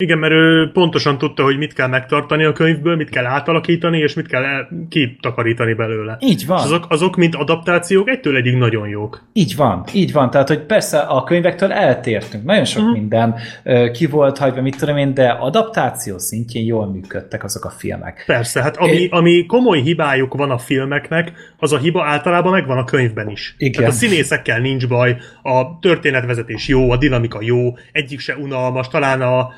Igen, 0.01 0.19
mert 0.19 0.33
ő 0.33 0.71
pontosan 0.73 1.19
tudta, 1.19 1.43
hogy 1.43 1.59
mit 1.59 1.73
kell 1.73 1.89
megtartani 1.89 2.45
a 2.45 2.53
könyvből, 2.53 2.97
mit 2.97 3.09
kell 3.09 3.25
átalakítani, 3.25 3.99
és 3.99 4.15
mit 4.15 4.27
kell 4.27 4.45
el- 4.45 4.69
kitakarítani 4.89 5.75
belőle. 5.75 6.17
Így 6.21 6.47
van. 6.47 6.59
És 6.59 6.65
azok, 6.65 6.87
azok, 6.89 7.17
mint 7.17 7.35
adaptációk, 7.35 8.09
egytől 8.09 8.37
egyig 8.37 8.55
nagyon 8.55 8.89
jók. 8.89 9.23
Így 9.33 9.57
van, 9.57 9.85
így 9.93 10.13
van. 10.13 10.31
Tehát, 10.31 10.49
hogy 10.49 10.61
persze 10.61 10.99
a 10.99 11.25
könyvektől 11.25 11.73
eltértünk. 11.73 12.45
Nagyon 12.45 12.65
sok 12.65 12.83
uh-huh. 12.83 12.99
minden 12.99 13.35
ö, 13.63 13.91
ki 13.91 14.07
volt 14.07 14.39
hagyva, 14.39 14.63
mit 14.63 14.77
tudom 14.77 14.97
én, 14.97 15.15
de 15.15 15.29
adaptáció 15.29 16.19
szintjén 16.19 16.65
jól 16.65 16.87
működtek 16.87 17.45
azok 17.45 17.65
a 17.65 17.71
filmek. 17.71 18.23
Persze, 18.27 18.63
hát 18.63 18.77
ami, 18.77 18.91
É- 18.91 19.13
ami 19.13 19.47
komoly 19.47 19.81
hibájuk 19.81 20.35
van 20.35 20.51
a 20.51 20.59
filmeknek, 20.59 21.33
az 21.57 21.73
a 21.73 21.79
hiba 21.79 22.05
általában 22.05 22.53
megvan 22.53 22.79
a 22.79 22.85
könyvben 22.85 23.29
is. 23.31 23.55
Igen. 23.59 23.73
Tehát 23.73 23.91
a 23.91 23.95
színészekkel 23.95 24.61
nincs 24.61 24.89
baj, 24.89 25.17
a 25.43 25.79
történetvezetés 25.79 26.69
jó, 26.69 26.91
a 26.91 26.97
dinamika 26.97 27.39
jó, 27.43 27.77
egyik 27.93 28.21
se 28.21 28.37
unalmas, 28.37 28.89
talán 28.89 29.23
a, 29.23 29.49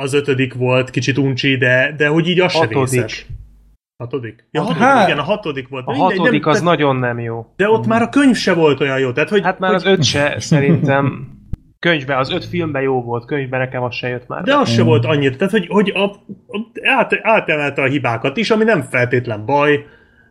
az 0.00 0.12
ötödik 0.12 0.54
volt 0.54 0.90
kicsit 0.90 1.18
uncsi, 1.18 1.56
de, 1.56 1.94
de 1.96 2.08
hogy 2.08 2.28
így 2.28 2.40
az 2.40 2.52
se 2.52 2.58
Hatodik. 2.58 2.90
vészes. 2.90 3.26
Hatodik? 3.96 4.48
Ja, 4.50 4.60
hatodik, 4.60 4.82
Hát- 4.82 5.06
igen, 5.08 5.18
a 5.18 5.22
hatodik 5.22 5.68
volt. 5.68 5.86
A 5.86 5.90
Mindegy, 5.90 6.16
hatodik 6.18 6.40
nem, 6.44 6.50
az 6.52 6.60
tehát- 6.60 6.76
nagyon 6.78 6.96
nem 6.96 7.18
jó. 7.18 7.46
De 7.56 7.68
ott 7.68 7.86
már 7.86 8.02
a 8.02 8.08
könyv 8.08 8.36
se 8.36 8.54
volt 8.54 8.80
olyan 8.80 8.98
jó. 8.98 9.12
Tehát, 9.12 9.28
hogy, 9.28 9.42
Hát 9.42 9.58
már 9.58 9.70
hogy, 9.70 9.80
az 9.80 9.86
öt 9.86 10.04
se 10.04 10.34
szerintem 10.38 11.28
könyvben, 11.78 12.18
az 12.18 12.30
öt 12.30 12.44
filmben 12.44 12.82
jó 12.82 13.02
volt, 13.02 13.24
könyvben 13.24 13.60
nekem 13.60 13.82
az 13.82 13.94
se 13.94 14.08
jött 14.08 14.26
már. 14.26 14.42
De 14.42 14.56
az 14.56 14.70
se 14.70 14.82
volt 14.82 15.04
annyira, 15.04 15.36
tehát 15.36 15.52
hogy, 15.52 15.66
hogy 15.68 15.90
a, 15.94 16.02
a, 16.04 16.60
át, 16.82 17.18
átemelte 17.22 17.82
a 17.82 17.86
hibákat 17.86 18.36
is, 18.36 18.50
ami 18.50 18.64
nem 18.64 18.82
feltétlen 18.82 19.44
baj, 19.44 19.84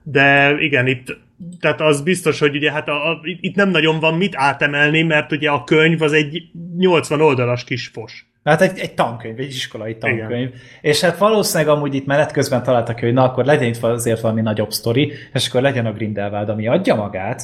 de 0.04 0.56
igen, 0.60 0.88
itt 0.88 1.18
tehát 1.60 1.82
az 1.82 2.02
biztos, 2.02 2.40
hogy 2.40 2.56
ugye 2.56 2.72
hát 2.72 2.88
a, 2.88 3.10
a, 3.12 3.20
itt 3.24 3.56
nem 3.56 3.70
nagyon 3.70 4.00
van 4.00 4.14
mit 4.14 4.34
átemelni, 4.36 5.02
mert 5.02 5.32
ugye 5.32 5.50
a 5.50 5.64
könyv 5.64 6.02
az 6.02 6.14
egy 6.14 6.42
80 6.78 7.22
oldalas 7.22 7.64
kis 7.64 7.88
fos. 7.88 8.26
Hát 8.46 8.62
egy, 8.62 8.80
egy 8.80 8.94
tankönyv, 8.94 9.40
egy 9.40 9.48
iskolai 9.48 9.98
tankönyv. 9.98 10.48
Igen. 10.48 10.52
És 10.82 11.02
hát 11.02 11.18
valószínűleg 11.18 11.76
amúgy 11.76 11.94
itt 11.96 12.06
menet 12.06 12.32
közben 12.32 12.64
találtak 12.64 13.00
hogy 13.00 13.14
na 13.14 13.24
akkor 13.24 13.46
legyen 13.46 13.68
itt 13.68 13.84
azért 13.84 14.22
valami 14.22 14.42
nagyobb 14.42 14.72
sztori, 14.72 15.12
és 15.34 15.48
akkor 15.48 15.62
legyen 15.62 15.86
a 15.86 15.92
Grindelwald, 15.94 16.50
ami 16.50 16.68
adja 16.68 16.96
magát, 16.96 17.44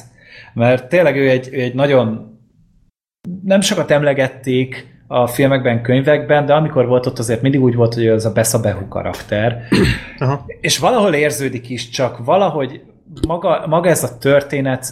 mert 0.54 0.88
tényleg 0.88 1.16
ő 1.16 1.28
egy, 1.28 1.48
ő 1.52 1.60
egy 1.60 1.74
nagyon 1.74 2.38
nem 3.42 3.60
sokat 3.60 3.90
emlegették 3.90 4.86
a 5.06 5.26
filmekben, 5.26 5.82
könyvekben, 5.82 6.46
de 6.46 6.54
amikor 6.54 6.86
volt 6.86 7.06
ott 7.06 7.18
azért 7.18 7.42
mindig 7.42 7.62
úgy 7.62 7.74
volt, 7.74 7.94
hogy 7.94 8.06
az 8.08 8.24
a 8.24 8.32
Besabehu 8.32 8.88
karakter. 8.88 9.62
Aha. 10.18 10.44
És 10.60 10.78
valahol 10.78 11.14
érződik 11.14 11.68
is, 11.68 11.88
csak 11.88 12.24
valahogy 12.24 12.82
maga, 13.26 13.66
maga 13.66 13.88
ez 13.88 14.02
a 14.02 14.18
történet, 14.18 14.86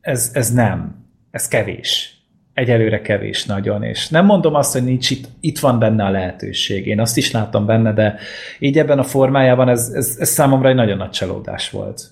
ez, 0.00 0.30
ez 0.32 0.52
nem. 0.52 1.08
Ez 1.30 1.48
kevés. 1.48 2.19
Egyelőre 2.54 3.00
kevés 3.00 3.44
nagyon, 3.44 3.82
és 3.82 4.08
nem 4.08 4.24
mondom 4.24 4.54
azt, 4.54 4.72
hogy 4.72 4.84
nincs 4.84 5.10
itt, 5.10 5.28
itt 5.40 5.58
van 5.58 5.78
benne 5.78 6.04
a 6.04 6.10
lehetőség. 6.10 6.86
Én 6.86 7.00
azt 7.00 7.16
is 7.16 7.30
láttam 7.30 7.66
benne, 7.66 7.92
de 7.92 8.18
így 8.58 8.78
ebben 8.78 8.98
a 8.98 9.02
formájában 9.02 9.68
ez, 9.68 9.88
ez, 9.94 10.16
ez 10.18 10.28
számomra 10.28 10.68
egy 10.68 10.74
nagyon 10.74 10.96
nagy 10.96 11.10
csalódás 11.10 11.70
volt. 11.70 12.10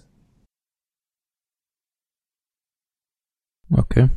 Oké. 3.77 4.01
Okay. 4.01 4.15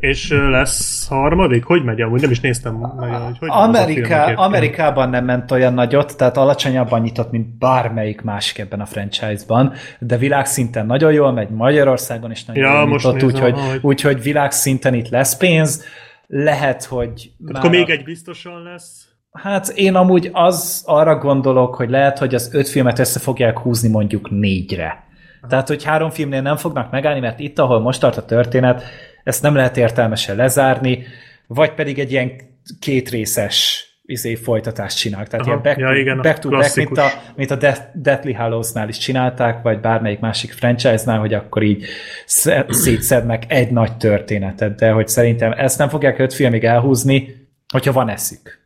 És 0.00 0.30
lesz 0.50 1.08
harmadik? 1.08 1.64
Hogy 1.64 1.84
megy 1.84 2.00
amúgy? 2.00 2.20
Nem 2.20 2.30
is 2.30 2.40
néztem 2.40 2.78
nagyon, 2.96 3.22
hogy 3.22 3.38
hogy 3.38 3.48
a 3.52 3.84
filmek 3.84 4.38
Amerikában 4.38 5.10
nem 5.10 5.24
ment 5.24 5.50
olyan 5.50 5.74
nagyot, 5.74 6.16
tehát 6.16 6.36
alacsonyabban 6.36 7.00
nyitott, 7.00 7.30
mint 7.30 7.58
bármelyik 7.58 8.20
másik 8.20 8.58
ebben 8.58 8.80
a 8.80 8.86
franchise-ban, 8.86 9.72
de 9.98 10.16
világszinten 10.16 10.86
nagyon 10.86 11.12
jól 11.12 11.32
megy, 11.32 11.48
Magyarországon 11.50 12.30
is 12.30 12.44
nagyon 12.44 12.64
Ja, 12.64 12.78
jól 12.78 12.88
nyitott, 12.88 13.22
úgyhogy, 13.22 13.52
ahogy- 13.52 13.78
úgyhogy 13.82 14.22
világszinten 14.22 14.94
itt 14.94 15.08
lesz 15.08 15.36
pénz, 15.36 15.84
lehet, 16.26 16.84
hogy 16.84 17.30
Tehát 17.46 17.64
Akkor 17.64 17.70
még 17.70 17.90
egy 17.90 18.04
biztosan 18.04 18.62
lesz. 18.62 19.08
Hát 19.32 19.68
én 19.68 19.94
amúgy 19.94 20.30
az 20.32 20.82
arra 20.86 21.16
gondolok, 21.18 21.74
hogy 21.74 21.90
lehet, 21.90 22.18
hogy 22.18 22.34
az 22.34 22.54
öt 22.54 22.68
filmet 22.68 22.98
össze 22.98 23.20
fogják 23.20 23.58
húzni 23.58 23.88
mondjuk 23.88 24.30
négyre. 24.30 25.04
Tehát, 25.48 25.68
hogy 25.68 25.84
három 25.84 26.10
filmnél 26.10 26.42
nem 26.42 26.56
fognak 26.56 26.90
megállni, 26.90 27.20
mert 27.20 27.38
itt, 27.38 27.58
ahol 27.58 27.80
most 27.80 28.00
tart 28.00 28.16
a 28.16 28.24
történet, 28.24 28.82
ezt 29.30 29.42
nem 29.42 29.54
lehet 29.54 29.76
értelmesen 29.76 30.36
lezárni, 30.36 31.04
vagy 31.46 31.72
pedig 31.74 31.98
egy 31.98 32.10
ilyen 32.10 32.32
kétrészes 32.80 33.84
izé, 34.04 34.34
folytatást 34.34 34.98
csinálnak. 34.98 35.28
Tehát 35.28 35.46
Aha, 35.46 35.54
ilyen 35.60 35.62
back, 35.76 35.78
ja, 35.90 36.00
igen, 36.00 36.20
back 36.20 36.38
to 36.38 36.48
back, 36.48 36.76
mint 36.76 36.98
a, 36.98 37.06
mint 37.36 37.50
a 37.50 37.56
Death, 37.56 37.80
Deathly 37.94 38.32
Hallows-nál 38.32 38.88
is 38.88 38.98
csinálták, 38.98 39.62
vagy 39.62 39.80
bármelyik 39.80 40.18
másik 40.20 40.52
franchise-nál, 40.52 41.18
hogy 41.18 41.34
akkor 41.34 41.62
így 41.62 41.84
sze- 42.26 42.66
szétszednek 42.72 43.42
egy 43.52 43.70
nagy 43.70 43.96
történetet, 43.96 44.74
de 44.74 44.90
hogy 44.90 45.08
szerintem 45.08 45.52
ezt 45.52 45.78
nem 45.78 45.88
fogják 45.88 46.18
öt 46.18 46.32
filmig 46.34 46.64
elhúzni, 46.64 47.48
hogyha 47.72 47.92
van 47.92 48.08
eszük. 48.08 48.58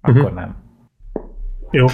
Akkor 0.00 0.22
Mhm. 0.30 0.34
nem. 0.34 0.56
Jó. 1.70 1.86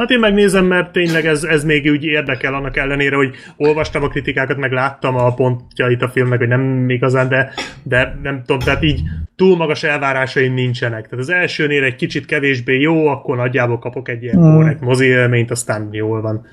Hát 0.00 0.10
én 0.10 0.18
megnézem, 0.18 0.66
mert 0.66 0.92
tényleg 0.92 1.26
ez, 1.26 1.44
ez 1.44 1.64
még 1.64 1.90
úgy 1.90 2.04
érdekel 2.04 2.54
annak 2.54 2.76
ellenére, 2.76 3.16
hogy 3.16 3.34
olvastam 3.56 4.02
a 4.02 4.08
kritikákat, 4.08 4.56
meg 4.56 4.72
láttam 4.72 5.16
a 5.16 5.34
pontjait 5.34 6.02
a 6.02 6.08
filmnek, 6.08 6.38
hogy 6.38 6.48
nem 6.48 6.90
igazán, 6.90 7.28
de, 7.28 7.52
de 7.82 8.18
nem 8.22 8.42
tudom, 8.46 8.58
tehát 8.58 8.82
így 8.82 9.00
túl 9.36 9.56
magas 9.56 9.82
elvárásaim 9.82 10.54
nincsenek. 10.54 11.08
Tehát 11.08 11.24
az 11.24 11.30
elsőnél 11.30 11.84
egy 11.84 11.96
kicsit 11.96 12.26
kevésbé 12.26 12.80
jó, 12.80 13.06
akkor 13.06 13.36
nagyjából 13.36 13.78
kapok 13.78 14.08
egy 14.08 14.22
ilyen 14.22 14.36
Hmm. 14.36 14.54
korrekt 14.54 14.80
mozi 14.80 15.06
élményt, 15.06 15.50
aztán 15.50 15.88
jól 15.92 16.20
van. 16.20 16.46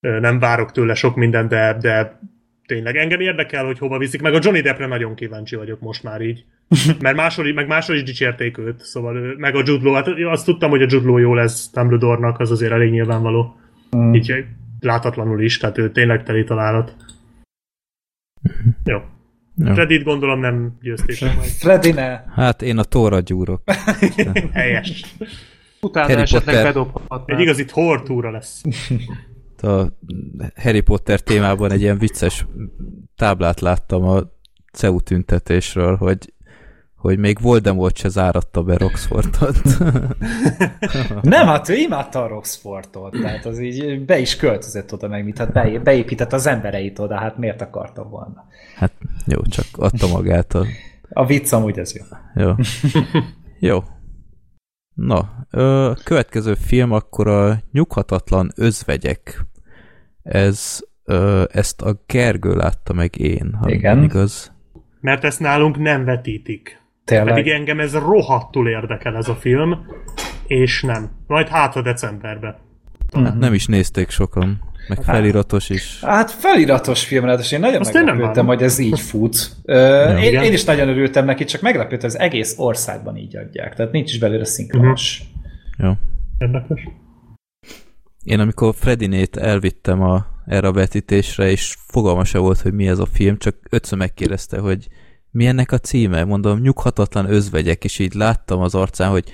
Nem 0.00 0.38
várok 0.38 0.72
tőle 0.72 0.94
sok 0.94 1.16
mindent, 1.16 1.48
de, 1.48 1.76
de 1.80 2.20
tényleg 2.66 2.96
engem 2.96 3.20
érdekel, 3.20 3.64
hogy 3.64 3.78
hova 3.78 3.98
viszik, 3.98 4.22
meg 4.22 4.34
a 4.34 4.38
Johnny 4.42 4.60
Deppre 4.60 4.86
nagyon 4.86 5.14
kíváncsi 5.14 5.56
vagyok 5.56 5.80
most 5.80 6.02
már 6.02 6.20
így. 6.20 6.44
Mert 7.00 7.16
máshol, 7.16 7.52
meg 7.52 7.66
máshol 7.66 7.96
is 7.96 8.02
dicsérték 8.02 8.58
őt, 8.58 8.80
szóval 8.80 9.34
meg 9.36 9.54
a 9.54 9.62
Jude 9.64 9.84
Law, 9.84 9.94
hát 9.94 10.08
azt 10.08 10.44
tudtam, 10.44 10.70
hogy 10.70 10.82
a 10.82 10.86
Jude 10.88 11.06
Law 11.06 11.18
jó 11.18 11.34
lesz 11.34 11.70
Dumbledore-nak, 11.72 12.40
az 12.40 12.50
azért 12.50 12.72
elég 12.72 12.90
nyilvánvaló. 12.90 13.56
Mm. 13.96 14.14
Így 14.14 14.44
látatlanul 14.80 15.42
is, 15.42 15.58
tehát 15.58 15.78
ő 15.78 15.90
tényleg 15.90 16.22
teli 16.22 16.44
találat. 16.44 16.96
Jó. 18.84 18.98
Jó. 19.56 19.72
Fredit 19.72 20.02
gondolom 20.02 20.40
nem 20.40 20.76
győzték 20.80 21.20
meg. 21.20 21.44
Freddy 21.44 21.92
ne. 21.92 22.20
Hát 22.34 22.62
én 22.62 22.78
a 22.78 22.84
tóra 22.84 23.20
gyúrok. 23.20 23.62
Helyes. 24.52 25.14
Utána 25.80 26.06
Harry 26.06 26.20
esetleg 26.20 26.54
Potter. 26.54 26.72
bedobhatnám. 26.72 27.36
Egy 27.36 27.42
igazi 27.42 27.64
Thor 27.64 28.02
túra 28.02 28.30
lesz. 28.30 28.62
A 29.66 29.92
Harry 30.54 30.80
Potter 30.80 31.20
témában 31.20 31.72
egy 31.72 31.80
ilyen 31.80 31.98
vicces 31.98 32.46
táblát 33.16 33.60
láttam 33.60 34.04
a 34.04 34.20
CEU 34.72 35.00
tüntetésről, 35.00 35.96
hogy 35.96 36.34
hogy 37.06 37.18
még 37.18 37.40
Voldemort 37.40 37.96
se 37.96 38.08
záratta 38.08 38.62
be 38.62 38.76
Roxfortot. 38.76 39.62
Nem, 41.22 41.46
hát 41.46 41.68
ő 41.68 41.74
imádta 41.74 42.22
a 42.22 42.28
Roxfortot, 42.28 43.12
tehát 43.20 43.44
az 43.44 43.58
így 43.58 44.04
be 44.04 44.18
is 44.18 44.36
költözött 44.36 44.92
oda 44.92 45.08
meg, 45.08 45.24
mit 45.24 45.38
hát 45.38 45.52
be, 45.52 45.78
beépített 45.78 46.32
az 46.32 46.46
embereit 46.46 46.98
oda, 46.98 47.18
hát 47.18 47.38
miért 47.38 47.60
akarta 47.60 48.02
volna? 48.02 48.44
hát 48.76 48.92
jó, 49.26 49.42
csak 49.42 49.66
adta 49.72 50.06
magát 50.06 50.54
a... 50.54 50.64
A 51.10 51.26
vicc 51.26 51.52
amúgy 51.52 51.78
ez 51.78 51.94
jó. 51.94 52.04
Jó. 52.34 52.54
Jó. 53.70 53.82
Na, 54.94 55.46
ö, 55.50 55.92
következő 56.04 56.54
film 56.54 56.92
akkor 56.92 57.28
a 57.28 57.58
Nyughatatlan 57.72 58.52
özvegyek. 58.56 59.46
Ez, 60.28 60.80
ö, 61.04 61.44
ezt 61.52 61.82
a 61.82 62.02
Gergő 62.06 62.54
látta 62.54 62.92
meg 62.92 63.18
én, 63.18 63.54
ha 63.60 63.70
Igen. 63.70 64.02
igaz. 64.02 64.52
Mert 65.00 65.24
ezt 65.24 65.40
nálunk 65.40 65.78
nem 65.78 66.04
vetítik. 66.04 66.80
Tényleg. 67.04 67.34
Pedig 67.34 67.48
engem 67.52 67.80
ez 67.80 67.94
rohadtul 67.94 68.68
érdekel 68.68 69.16
ez 69.16 69.28
a 69.28 69.34
film, 69.34 69.86
és 70.46 70.82
nem. 70.82 71.10
Majd 71.26 71.48
hát 71.48 71.76
a 71.76 71.82
decemberben. 71.82 72.56
Hát 73.12 73.38
nem 73.38 73.54
is 73.54 73.66
nézték 73.66 74.10
sokan, 74.10 74.60
meg 74.88 75.02
feliratos 75.02 75.70
is. 75.70 76.00
Hát 76.04 76.30
feliratos 76.30 77.04
film, 77.04 77.24
ráadásul 77.24 77.58
én 77.58 77.64
nagyon 77.64 77.80
Azt 77.80 77.94
én 77.94 77.94
nem 77.94 78.04
meglepődtem, 78.04 78.46
várom. 78.46 78.58
hogy 78.60 78.66
ez 78.70 78.78
így 78.78 79.00
fut. 79.00 79.56
Ö, 79.64 80.16
én, 80.18 80.40
én 80.40 80.52
is 80.52 80.64
nagyon 80.64 80.88
örültem 80.88 81.24
neki, 81.24 81.44
csak 81.44 81.60
meglepődtem, 81.60 82.10
hogy 82.10 82.18
az 82.18 82.18
egész 82.18 82.54
országban 82.58 83.16
így 83.16 83.36
adják, 83.36 83.74
tehát 83.74 83.92
nincs 83.92 84.12
is 84.12 84.18
belőle 84.18 84.44
szinkronos. 84.44 85.22
Jó. 85.78 85.92
Érdekes. 86.38 86.88
Én 88.26 88.40
amikor 88.40 88.74
Fredinét 88.78 89.36
elvittem 89.36 90.02
a, 90.02 90.26
erre 90.46 90.66
a 90.68 90.72
vetítésre, 90.72 91.50
és 91.50 91.76
fogalma 91.86 92.24
se 92.24 92.38
volt, 92.38 92.60
hogy 92.60 92.72
mi 92.72 92.88
ez 92.88 92.98
a 92.98 93.06
film, 93.12 93.38
csak 93.38 93.56
ötször 93.70 93.98
megkérdezte, 93.98 94.58
hogy 94.58 94.86
mi 95.30 95.46
ennek 95.46 95.72
a 95.72 95.78
címe? 95.78 96.24
Mondom, 96.24 96.58
nyughatatlan 96.58 97.30
özvegyek, 97.30 97.84
és 97.84 97.98
így 97.98 98.14
láttam 98.14 98.60
az 98.60 98.74
arcán, 98.74 99.10
hogy 99.10 99.24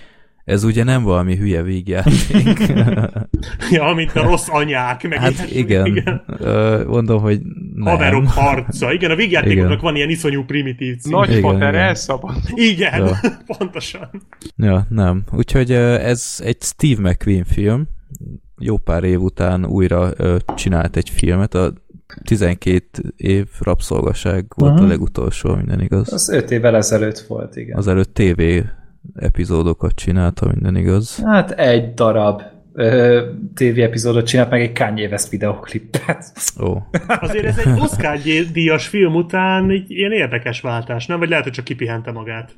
ez 0.44 0.64
ugye 0.64 0.84
nem 0.84 1.02
valami 1.02 1.36
hülye 1.36 1.62
vígjáték. 1.62 2.72
Ja, 3.70 3.92
mint 3.94 4.16
a 4.16 4.22
rossz 4.22 4.46
anyák. 4.48 5.08
Meg 5.08 5.18
hát 5.18 5.30
ilyesmi. 5.32 5.56
igen, 5.58 5.86
igen. 5.86 6.22
Ö, 6.38 6.84
mondom, 6.86 7.20
hogy 7.20 7.40
nem. 7.74 7.86
Haverok 7.86 8.26
harca. 8.28 8.92
Igen, 8.92 9.10
a 9.10 9.14
vígjátékoknak 9.14 9.70
Igen. 9.70 9.82
van 9.82 9.96
ilyen 9.96 10.08
iszonyú 10.10 10.44
primitív 10.44 10.98
cím. 10.98 11.12
Nagy 11.12 11.28
Igen, 11.30 11.40
Potter 11.42 11.68
igen. 11.68 11.74
elszabad. 11.74 12.36
Igen, 12.54 13.04
Ja. 13.06 13.18
pontosan. 13.58 14.10
Ja, 14.56 14.86
nem. 14.88 15.22
Úgyhogy 15.32 15.72
ez 15.72 16.40
egy 16.44 16.56
Steve 16.60 17.10
McQueen 17.10 17.44
film. 17.44 17.88
Jó 18.64 18.76
pár 18.76 19.04
év 19.04 19.20
után 19.20 19.66
újra 19.66 20.10
ö, 20.16 20.36
csinált 20.54 20.96
egy 20.96 21.10
filmet. 21.10 21.54
A 21.54 21.72
12 22.24 22.82
év 23.16 23.46
rabszolgaság 23.60 24.44
volt 24.56 24.72
Aha. 24.72 24.84
a 24.84 24.86
legutolsó, 24.86 25.54
minden 25.54 25.80
igaz. 25.80 26.12
Az 26.12 26.28
öt 26.28 26.50
évvel 26.50 26.76
ezelőtt 26.76 27.18
volt, 27.18 27.56
igen. 27.56 27.76
Az 27.76 27.88
előtt 27.88 28.14
TV 28.14 28.42
epizódokat 29.14 29.94
csinálta, 29.94 30.46
minden 30.46 30.76
igaz. 30.76 31.22
Hát 31.24 31.50
egy 31.50 31.94
darab 31.94 32.42
TV 33.54 33.78
epizódot 33.78 34.26
csinált, 34.26 34.50
meg 34.50 34.60
egy 34.60 34.72
Kanye 34.72 35.08
West 35.08 35.28
videoklipet. 35.28 36.32
Ó, 36.62 36.76
Azért 37.20 37.44
ez 37.44 37.58
egy 37.58 37.80
Oscar 37.80 38.18
díjas 38.52 38.86
film 38.86 39.14
után 39.14 39.70
egy 39.70 39.90
ilyen 39.90 40.12
érdekes 40.12 40.60
váltás, 40.60 41.06
nem? 41.06 41.18
Vagy 41.18 41.28
lehet, 41.28 41.44
hogy 41.44 41.52
csak 41.52 41.64
kipihente 41.64 42.12
magát. 42.12 42.52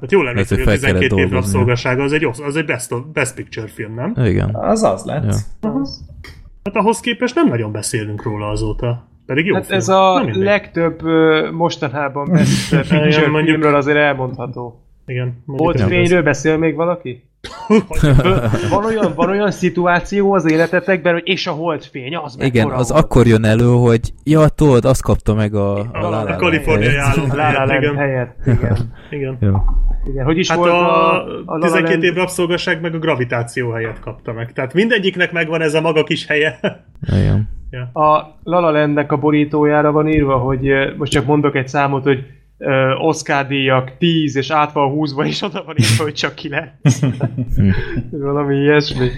Hát 0.00 0.12
jól 0.12 0.28
emlékszem, 0.28 0.58
hogy 0.58 0.66
a 0.66 0.70
hogy 0.70 0.80
kellett 0.80 0.98
12 1.00 1.22
év 1.22 1.30
rabszolgasága 1.32 2.02
az 2.02 2.12
egy, 2.12 2.24
az 2.24 2.56
egy 2.56 2.64
best, 2.64 2.92
of, 2.92 3.00
best 3.12 3.34
Picture 3.34 3.66
film, 3.66 3.94
nem? 3.94 4.14
igen. 4.26 4.54
Az 4.54 4.82
az 4.82 5.04
lett. 5.04 5.24
Ja. 5.60 5.70
Hát 6.64 6.76
ahhoz 6.76 7.00
képest 7.00 7.34
nem 7.34 7.48
nagyon 7.48 7.72
beszélünk 7.72 8.22
róla 8.22 8.48
azóta. 8.48 9.08
Pedig 9.26 9.46
jó 9.46 9.54
Hát 9.54 9.66
film. 9.66 9.78
ez 9.78 9.88
a 9.88 10.24
legtöbb 10.32 11.02
mostanában 11.52 12.30
best 12.30 12.70
picture 12.88 13.28
mondjuk- 13.28 13.44
filmről 13.56 13.74
azért 13.74 13.96
elmondható. 13.96 14.84
Igen. 15.06 15.42
Volt 15.46 15.80
fényről 15.80 16.22
beszél 16.22 16.56
még 16.56 16.74
valaki? 16.74 17.29
Van 18.70 18.84
olyan, 18.84 19.12
van 19.14 19.28
olyan 19.30 19.50
szituáció 19.50 20.32
az 20.32 20.50
életetekben, 20.50 21.12
hogy 21.12 21.22
és 21.28 21.46
a 21.46 21.50
holdfény, 21.50 22.16
az 22.16 22.36
Igen, 22.40 22.50
mekkora 22.66 22.80
az 22.80 22.90
volt. 22.90 23.04
akkor 23.04 23.26
jön 23.26 23.44
elő, 23.44 23.64
hogy 23.64 24.12
ja, 24.24 24.48
tudod, 24.48 24.84
azt 24.84 25.02
kapta 25.02 25.34
meg 25.34 25.54
a, 25.54 25.78
a, 25.78 25.88
A, 25.92 26.20
a 26.28 26.36
kaliforniai 26.36 26.88
helyet. 26.94 27.04
álom. 27.18 27.28
La 27.28 27.52
La 27.52 27.64
Land 27.64 27.82
igen. 27.82 27.96
helyett. 27.96 28.36
Igen. 28.46 28.76
igen. 29.10 29.36
Jó. 29.40 29.54
igen. 30.12 30.24
Hogy 30.24 30.38
is 30.38 30.48
Hát 30.48 30.58
volt 30.58 30.70
a, 30.70 31.14
a, 31.14 31.22
a 31.22 31.26
La 31.44 31.56
La 31.56 31.58
12 31.58 31.90
Land- 31.90 32.02
év 32.04 32.14
rabszolgaság 32.14 32.80
meg 32.80 32.94
a 32.94 32.98
gravitáció 32.98 33.70
helyet 33.70 34.00
kapta 34.00 34.32
meg. 34.32 34.52
Tehát 34.52 34.74
mindegyiknek 34.74 35.32
megvan 35.32 35.60
ez 35.60 35.74
a 35.74 35.80
maga 35.80 36.04
kis 36.04 36.26
helye. 36.26 36.58
Igen. 37.06 37.48
A 37.92 38.08
La 38.42 38.60
La 38.60 38.70
Landnek 38.70 39.12
a 39.12 39.16
borítójára 39.16 39.92
van 39.92 40.08
írva, 40.08 40.36
hogy 40.36 40.70
most 40.96 41.12
csak 41.12 41.26
mondok 41.26 41.54
egy 41.56 41.68
számot, 41.68 42.02
hogy 42.02 42.18
ö, 42.60 42.94
Oscar 42.94 43.46
díjak 43.46 43.96
10, 43.98 44.36
és 44.36 44.50
át 44.50 44.72
van 44.72 44.90
húzva, 44.90 45.24
és 45.24 45.42
oda 45.42 45.62
van 45.64 45.76
írva, 45.78 46.02
hogy 46.02 46.14
csak 46.14 46.34
9. 46.34 46.70
Valami 48.10 48.56
ilyesmi. 48.56 49.08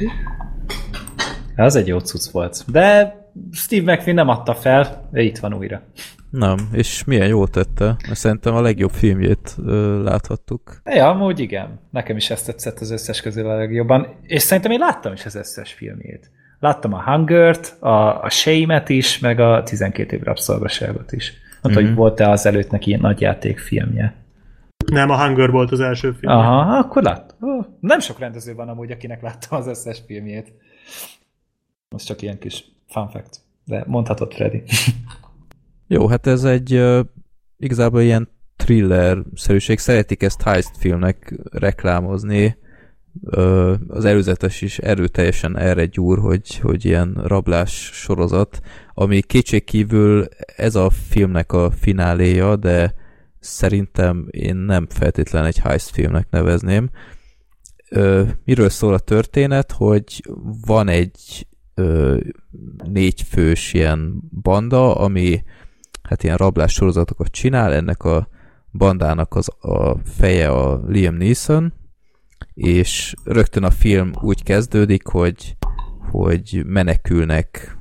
Az 1.57 1.77
egy 1.77 1.87
jó 1.87 1.99
cucc 1.99 2.31
volt. 2.31 2.65
De 2.71 3.17
Steve 3.53 3.93
McQueen 3.93 4.15
nem 4.15 4.29
adta 4.29 4.55
fel, 4.55 5.09
de 5.13 5.21
itt 5.23 5.39
van 5.39 5.55
újra. 5.55 5.83
Nem, 6.31 6.57
és 6.73 7.05
milyen 7.05 7.27
jól 7.27 7.49
tette, 7.49 7.85
mert 7.85 8.19
szerintem 8.19 8.55
a 8.55 8.61
legjobb 8.61 8.91
filmjét 8.91 9.57
ö, 9.67 10.03
láthattuk. 10.03 10.81
Ja, 10.85 11.09
amúgy 11.09 11.41
igen. 11.41 11.81
Nekem 11.91 12.17
is 12.17 12.31
ezt 12.31 12.47
tetszett 12.47 12.79
az 12.79 12.91
összes 12.91 13.21
közül 13.21 13.49
a 13.49 13.57
legjobban. 13.57 14.07
És 14.23 14.43
szerintem 14.43 14.73
én 14.73 14.79
láttam 14.79 15.13
is 15.13 15.25
az 15.25 15.35
összes 15.35 15.73
filmjét. 15.73 16.31
Láttam 16.59 16.93
a 16.93 17.03
Hunger-t, 17.03 17.77
a, 17.81 18.23
a 18.23 18.31
Shame-et 18.31 18.89
is, 18.89 19.19
meg 19.19 19.41
a 19.41 19.63
12 19.63 20.17
év 20.17 20.23
rabszolgaságot 20.23 21.13
is. 21.13 21.33
Mm-hmm. 21.69 21.77
hogy 21.77 21.95
volt-e 21.95 22.31
az 22.31 22.47
előtt 22.47 22.71
neki 22.71 22.97
nagy 22.97 23.21
játékfilmje. 23.21 24.15
Nem, 24.93 25.11
a 25.11 25.25
Hunger 25.25 25.51
volt 25.51 25.71
az 25.71 25.81
első 25.81 26.13
film. 26.13 26.33
Aha, 26.33 26.79
akkor 26.79 27.03
lát. 27.03 27.37
Nem 27.81 28.01
sok 28.01 28.19
rendező 28.19 28.55
van 28.55 28.69
amúgy, 28.69 28.91
akinek 28.91 29.23
láttam 29.23 29.59
az 29.59 29.67
összes 29.67 30.03
filmjét. 30.07 30.53
Az 31.89 32.03
csak 32.03 32.23
ilyen 32.23 32.39
kis 32.39 32.65
fun 32.89 33.09
fact. 33.09 33.41
De 33.65 33.85
mondhatod, 33.87 34.33
Freddy. 34.33 34.63
Jó, 35.87 36.09
hát 36.09 36.27
ez 36.27 36.45
egy 36.45 36.75
uh, 36.75 37.05
igazából 37.59 38.01
ilyen 38.01 38.29
thriller-szerűség. 38.57 39.79
Szeretik 39.79 40.23
ezt 40.23 40.43
heist 40.43 40.77
filmnek 40.79 41.35
reklámozni. 41.51 42.57
Az 43.89 44.05
előzetes 44.05 44.61
is 44.61 44.79
erőteljesen 44.79 45.59
erre 45.59 45.87
gyúr, 45.87 46.19
hogy, 46.19 46.59
hogy 46.59 46.85
ilyen 46.85 47.21
rablás 47.25 47.91
sorozat, 47.93 48.61
ami 48.95 49.21
kétségkívül 49.21 50.27
ez 50.57 50.75
a 50.75 50.91
filmnek 50.91 51.53
a 51.53 51.71
fináléja, 51.71 52.57
de 52.57 52.95
szerintem 53.39 54.27
én 54.31 54.57
nem 54.57 54.87
feltétlen 54.89 55.45
egy 55.45 55.59
heist 55.59 55.91
filmnek 55.91 56.27
nevezném. 56.31 56.91
Miről 58.45 58.69
szól 58.69 58.95
a 58.95 58.99
történet, 58.99 59.73
hogy 59.73 60.23
van 60.67 60.89
egy 60.89 61.47
ö, 61.75 62.19
négy 62.85 63.23
fős 63.23 63.73
ilyen 63.73 64.23
banda, 64.43 64.95
ami 64.97 65.43
hát 66.03 66.23
ilyen 66.23 66.37
rablás 66.37 66.73
sorozatokat 66.73 67.31
csinál, 67.31 67.73
ennek 67.73 68.05
a 68.05 68.29
bandának 68.73 69.35
az 69.35 69.49
a 69.61 69.97
feje 70.05 70.49
a 70.49 70.83
Liam 70.87 71.15
Neeson, 71.15 71.73
és 72.55 73.15
rögtön 73.25 73.65
a 73.65 73.71
film 73.71 74.11
úgy 74.21 74.43
kezdődik, 74.43 75.07
hogy, 75.07 75.57
hogy 76.11 76.63
menekülnek 76.67 77.77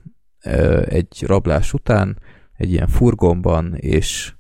egy 0.86 1.24
rablás 1.28 1.74
után 1.74 2.20
egy 2.58 2.72
ilyen 2.72 2.88
furgonban, 2.88 3.76
és 3.76 4.34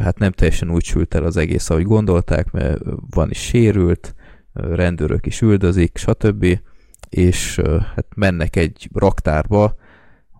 hát 0.00 0.18
nem 0.18 0.32
teljesen 0.32 0.70
úgy 0.70 0.84
sült 0.84 1.14
el 1.14 1.24
az 1.24 1.36
egész, 1.36 1.70
ahogy 1.70 1.84
gondolták, 1.84 2.50
mert 2.50 2.80
van 3.10 3.30
is 3.30 3.38
sérült, 3.38 4.14
rendőrök 4.52 5.26
is 5.26 5.40
üldözik, 5.40 5.96
stb. 5.96 6.60
És 7.08 7.60
hát 7.94 8.06
mennek 8.16 8.56
egy 8.56 8.88
raktárba, 8.92 9.74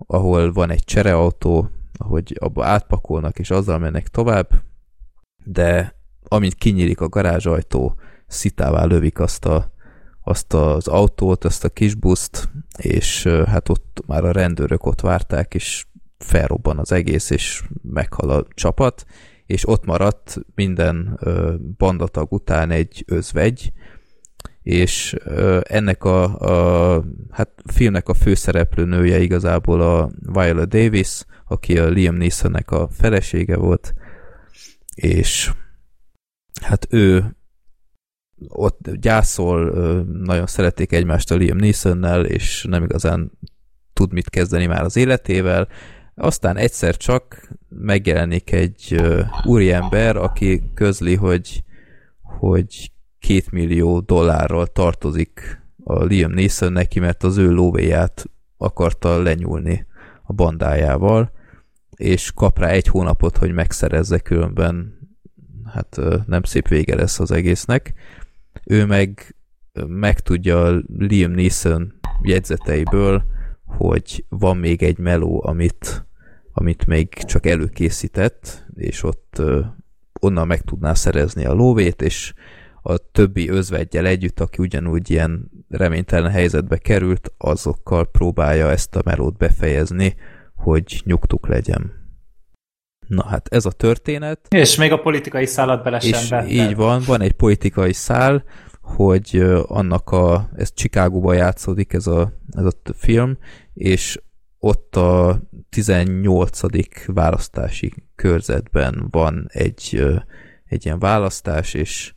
ahol 0.07 0.53
van 0.53 0.71
egy 0.71 0.85
csereautó, 0.85 1.71
ahogy 1.99 2.37
abba 2.39 2.65
átpakolnak, 2.65 3.39
és 3.39 3.51
azzal 3.51 3.79
mennek 3.79 4.09
tovább, 4.09 4.49
de 5.45 5.95
amint 6.29 6.55
kinyílik 6.55 7.01
a 7.01 7.09
garázsajtó, 7.09 7.99
szitává 8.27 8.85
lövik 8.85 9.19
azt, 9.19 9.45
a, 9.45 9.73
azt 10.23 10.55
az 10.55 10.89
autót, 10.89 11.45
azt 11.45 11.65
a 11.65 11.69
kis 11.69 11.95
buszt, 11.95 12.49
és 12.79 13.27
hát 13.27 13.69
ott 13.69 14.03
már 14.07 14.25
a 14.25 14.33
rendőrök 14.33 14.87
ott 14.87 15.01
várták, 15.01 15.55
és 15.55 15.87
felrobban 16.19 16.79
az 16.79 16.93
egész, 16.93 17.31
és 17.31 17.63
meghal 17.83 18.31
a 18.31 18.47
csapat, 18.55 19.05
és 19.47 19.69
ott 19.69 19.85
maradt 19.85 20.39
minden 20.55 21.21
bandatag 21.79 22.33
után 22.33 22.71
egy 22.71 23.05
özvegy, 23.07 23.73
és 24.63 25.17
ennek 25.63 26.05
a, 26.05 26.23
a 26.95 27.05
hát 27.31 27.51
filmnek 27.73 28.09
a 28.09 28.15
főszereplő 28.15 28.85
nője 28.85 29.19
igazából 29.19 29.81
a 29.81 30.11
Viola 30.33 30.65
Davis, 30.65 31.25
aki 31.49 31.79
a 31.79 31.89
Liam 31.89 32.15
Neesonnek 32.15 32.71
a 32.71 32.89
felesége 32.89 33.57
volt, 33.57 33.95
és 34.95 35.53
hát 36.63 36.87
ő 36.91 37.36
ott 38.49 38.91
gyászol, 38.91 39.71
nagyon 40.05 40.47
szerették 40.47 40.93
egymást 40.93 41.31
a 41.31 41.35
Liam 41.35 41.57
Neesonnel, 41.57 42.25
és 42.25 42.67
nem 42.69 42.83
igazán 42.83 43.31
tud 43.93 44.13
mit 44.13 44.31
kezdeni 44.31 44.67
már 44.67 44.83
az 44.83 44.97
életével. 44.97 45.69
Aztán 46.15 46.57
egyszer 46.57 46.97
csak 46.97 47.51
megjelenik 47.69 48.53
egy 48.53 49.03
úriember, 49.45 50.17
aki 50.17 50.63
közli, 50.75 51.15
hogy, 51.15 51.63
hogy 52.23 52.93
két 53.19 53.51
millió 53.51 54.01
dollárral 54.01 54.67
tartozik 54.67 55.61
a 55.85 56.05
Liam 56.05 56.31
Neeson 56.31 56.73
neki, 56.73 57.01
mert 57.01 57.23
az 57.23 57.37
ő 57.37 57.51
lóvéját 57.51 58.25
akarta 58.57 59.23
lenyúlni 59.23 59.87
a 60.23 60.33
bandájával, 60.33 61.33
és 61.97 62.33
kap 62.35 62.59
rá 62.59 62.69
egy 62.69 62.87
hónapot, 62.87 63.37
hogy 63.37 63.53
megszerezze, 63.53 64.19
különben 64.19 64.99
hát 65.65 66.01
nem 66.27 66.43
szép 66.43 66.69
vége 66.69 66.95
lesz 66.95 67.21
az 67.21 67.31
egésznek. 67.31 67.95
Ő 68.65 68.85
meg 68.85 69.35
megtudja 69.87 70.83
Liam 70.99 71.31
Neeson 71.31 71.93
jegyzeteiből, 72.23 73.23
hogy 73.65 74.25
van 74.29 74.57
még 74.57 74.83
egy 74.83 74.99
meló, 74.99 75.43
amit, 75.47 76.07
amit 76.53 76.87
még 76.87 77.09
csak 77.09 77.47
előkészített, 77.47 78.67
és 78.75 79.03
ott 79.03 79.43
onnan 80.21 80.47
meg 80.47 80.61
tudná 80.61 80.95
szerezni 80.95 81.45
a 81.45 81.53
lóvét, 81.53 82.03
és 82.03 82.35
a 82.83 82.97
többi 82.97 83.49
özvegyel 83.49 84.07
együtt, 84.07 84.41
aki 84.41 84.63
ugyanúgy 84.63 85.11
ilyen 85.11 85.51
reménytelen 85.69 86.31
helyzetbe 86.31 86.77
került, 86.77 87.33
azokkal 87.39 88.11
próbálja 88.11 88.71
ezt 88.71 88.97
a 88.97 89.03
melót 89.05 89.37
befejezni, 89.37 90.17
hogy 90.55 91.03
nyugtuk 91.05 91.49
legyen. 91.49 92.06
Na 93.07 93.27
hát 93.27 93.49
ez 93.49 93.67
a 93.67 93.71
történet, 93.71 94.41
És 94.49 94.77
még 94.77 94.93
a 94.93 95.01
politikai 95.01 95.47
szállat 95.47 95.83
bele 95.83 96.01
sem 96.01 96.45
és 96.47 96.53
így 96.53 96.77
van, 96.77 97.03
van 97.07 97.21
egy 97.21 97.33
politikai 97.33 97.93
szál, 97.93 98.45
hogy 98.81 99.45
annak 99.67 100.11
a, 100.11 100.49
ez 100.57 100.73
Chicagóban 100.75 101.37
játszódik 101.37 101.93
ez 101.93 102.07
a, 102.07 102.33
ez 102.51 102.65
a 102.65 102.73
film, 102.95 103.39
és 103.75 104.21
ott 104.59 104.97
a 104.97 105.41
18. 105.71 106.61
választási 107.07 107.93
körzetben 108.15 109.09
van 109.11 109.47
egy, 109.53 110.05
egy 110.65 110.85
ilyen 110.85 110.99
választás, 110.99 111.75
és, 111.75 112.15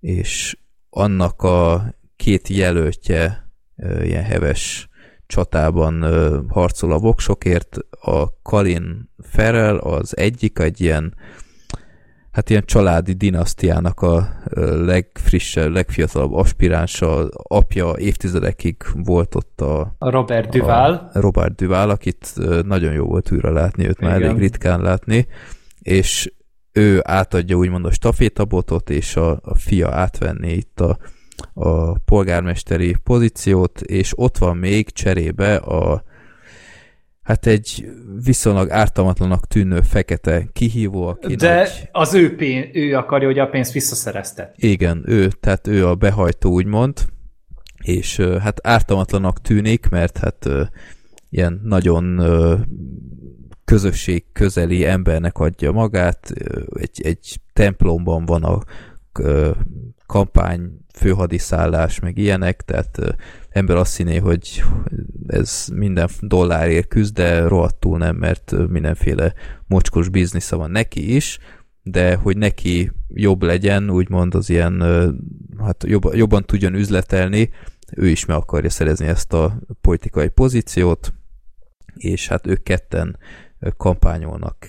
és 0.00 0.56
annak 0.90 1.42
a 1.42 1.84
két 2.16 2.48
jelöltje 2.48 3.52
ilyen 4.02 4.24
heves 4.24 4.88
csatában 5.32 6.04
harcol 6.48 6.92
a 6.92 6.98
voksokért. 6.98 7.78
A 8.00 8.40
Colin 8.42 9.10
Farrell 9.18 9.76
az 9.76 10.16
egyik, 10.16 10.58
egy 10.58 10.80
ilyen 10.80 11.14
hát 12.30 12.50
ilyen 12.50 12.62
családi 12.64 13.12
dinasztiának 13.12 14.00
a 14.00 14.28
legfrissebb, 14.84 15.72
legfiatalabb 15.72 16.32
aspiránsa, 16.32 17.28
apja 17.48 17.92
évtizedekig 17.96 18.76
volt 18.94 19.34
ott 19.34 19.60
a, 19.60 19.94
Robert 19.98 20.50
Duval. 20.50 21.10
a 21.12 21.20
Robert 21.20 21.54
Duval, 21.54 21.90
akit 21.90 22.32
nagyon 22.64 22.92
jó 22.92 23.04
volt 23.04 23.32
újra 23.32 23.52
látni, 23.52 23.88
őt 23.88 24.00
már 24.00 24.16
Igen. 24.16 24.28
elég 24.28 24.40
ritkán 24.40 24.80
látni, 24.80 25.26
és 25.80 26.32
ő 26.72 27.00
átadja 27.04 27.56
úgymond 27.56 27.84
a 27.84 27.92
stafétabotot, 27.92 28.90
és 28.90 29.16
a, 29.16 29.30
a 29.42 29.54
fia 29.54 29.90
átvenné 29.90 30.52
itt 30.52 30.80
a, 30.80 30.98
a 31.54 31.98
polgármesteri 31.98 32.96
pozíciót, 33.04 33.80
és 33.80 34.12
ott 34.16 34.38
van 34.38 34.56
még 34.56 34.90
cserébe 34.90 35.56
a 35.56 36.04
hát 37.22 37.46
egy 37.46 37.90
viszonylag 38.24 38.70
ártalmatlanak 38.70 39.46
tűnő 39.46 39.80
fekete 39.80 40.46
kihívó, 40.52 41.06
aki 41.06 41.34
De 41.34 41.56
nagy... 41.56 41.88
az 41.92 42.14
ő, 42.14 42.36
pén, 42.36 42.70
ő 42.72 42.96
akarja, 42.96 43.26
hogy 43.26 43.38
a 43.38 43.46
pénzt 43.46 43.72
visszaszereztet. 43.72 44.54
Igen, 44.56 45.02
ő, 45.06 45.28
tehát 45.28 45.66
ő 45.66 45.86
a 45.86 45.94
behajtó 45.94 46.50
úgymond, 46.50 47.00
és 47.82 48.20
hát 48.40 48.66
ártalmatlanak 48.66 49.40
tűnik, 49.40 49.88
mert 49.88 50.18
hát 50.18 50.48
ilyen 51.30 51.60
nagyon 51.64 52.20
közösség 53.64 54.24
közeli 54.32 54.84
embernek 54.84 55.38
adja 55.38 55.72
magát, 55.72 56.32
egy, 56.74 57.00
egy 57.02 57.40
templomban 57.52 58.24
van 58.24 58.42
a 58.42 58.58
kampány 60.12 60.60
főhadiszállás, 60.94 61.98
meg 61.98 62.18
ilyenek, 62.18 62.62
tehát 62.62 63.16
ember 63.48 63.76
azt 63.76 63.96
hinné, 63.96 64.16
hogy 64.16 64.62
ez 65.26 65.68
minden 65.74 66.08
dollárért 66.20 66.88
küzd, 66.88 67.14
de 67.14 67.46
rohadtul 67.48 67.98
nem, 67.98 68.16
mert 68.16 68.54
mindenféle 68.68 69.34
mocskos 69.66 70.08
biznisza 70.08 70.56
van 70.56 70.70
neki 70.70 71.14
is, 71.14 71.38
de 71.82 72.14
hogy 72.14 72.36
neki 72.36 72.92
jobb 73.08 73.42
legyen, 73.42 73.90
úgymond 73.90 74.34
az 74.34 74.50
ilyen, 74.50 74.82
hát 75.58 75.84
jobb, 75.84 76.14
jobban 76.14 76.44
tudjon 76.44 76.74
üzletelni, 76.74 77.50
ő 77.96 78.08
is 78.08 78.24
meg 78.24 78.36
akarja 78.36 78.70
szerezni 78.70 79.06
ezt 79.06 79.32
a 79.32 79.58
politikai 79.80 80.28
pozíciót, 80.28 81.12
és 81.94 82.28
hát 82.28 82.46
ők 82.46 82.62
ketten 82.62 83.18
kampányolnak 83.76 84.66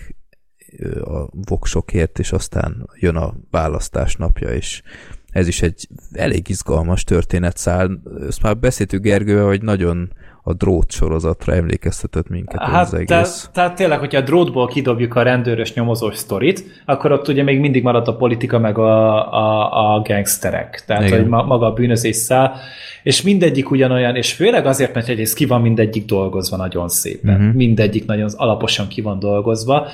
a 1.04 1.28
voksokért, 1.32 2.20
és 2.20 2.32
aztán 2.32 2.90
jön 3.00 3.16
a 3.16 3.34
választás 3.52 4.16
napja, 4.16 4.50
és 4.50 4.82
ez 5.34 5.48
is 5.48 5.62
egy 5.62 5.88
elég 6.12 6.50
izgalmas 6.50 7.04
történetszál. 7.04 8.02
Ezt 8.28 8.42
már 8.42 8.58
beszéltük 8.58 9.02
Gergővel, 9.02 9.46
hogy 9.46 9.62
nagyon 9.62 10.14
a 10.46 10.54
drót 10.54 10.92
sorozatra 10.92 11.54
emlékeztetett 11.54 12.30
minket 12.30 12.62
hát, 12.62 12.86
az 12.86 12.94
egész. 12.94 13.08
Te, 13.08 13.50
tehát 13.54 13.76
tényleg, 13.76 14.00
hogyha 14.00 14.20
a 14.20 14.24
drótból 14.24 14.68
kidobjuk 14.68 15.16
a 15.16 15.22
rendőrös 15.22 15.74
nyomozós 15.74 16.18
sztorit, 16.18 16.82
akkor 16.86 17.12
ott 17.12 17.28
ugye 17.28 17.44
még 17.44 17.60
mindig 17.60 17.84
maradt 17.84 18.08
a 18.08 18.16
politika 18.16 18.60
meg 18.60 18.78
a, 18.78 19.34
a, 19.34 19.96
a 19.96 20.02
gangsterek. 20.02 20.84
Tehát, 20.88 21.04
Igen. 21.04 21.20
hogy 21.20 21.28
ma, 21.28 21.44
maga 21.44 21.66
a 21.66 21.74
bűnözés 21.74 22.16
száll, 22.16 22.52
és 23.04 23.22
mindegyik 23.22 23.72
ugyanolyan, 23.72 24.16
és 24.16 24.34
főleg 24.34 24.66
azért, 24.66 24.94
mert 24.94 25.08
egyrészt 25.08 25.36
ki 25.36 25.46
van 25.46 25.62
mindegyik 25.62 26.06
dolgozva 26.06 26.58
nagyon 26.58 26.90
szépen. 26.90 27.36
Uh-huh. 27.36 27.54
Mindegyik 27.54 28.06
nagyon 28.06 28.30
alaposan 28.36 28.88
ki 28.88 29.02
van 29.02 29.20
dolgozva, 29.20 29.88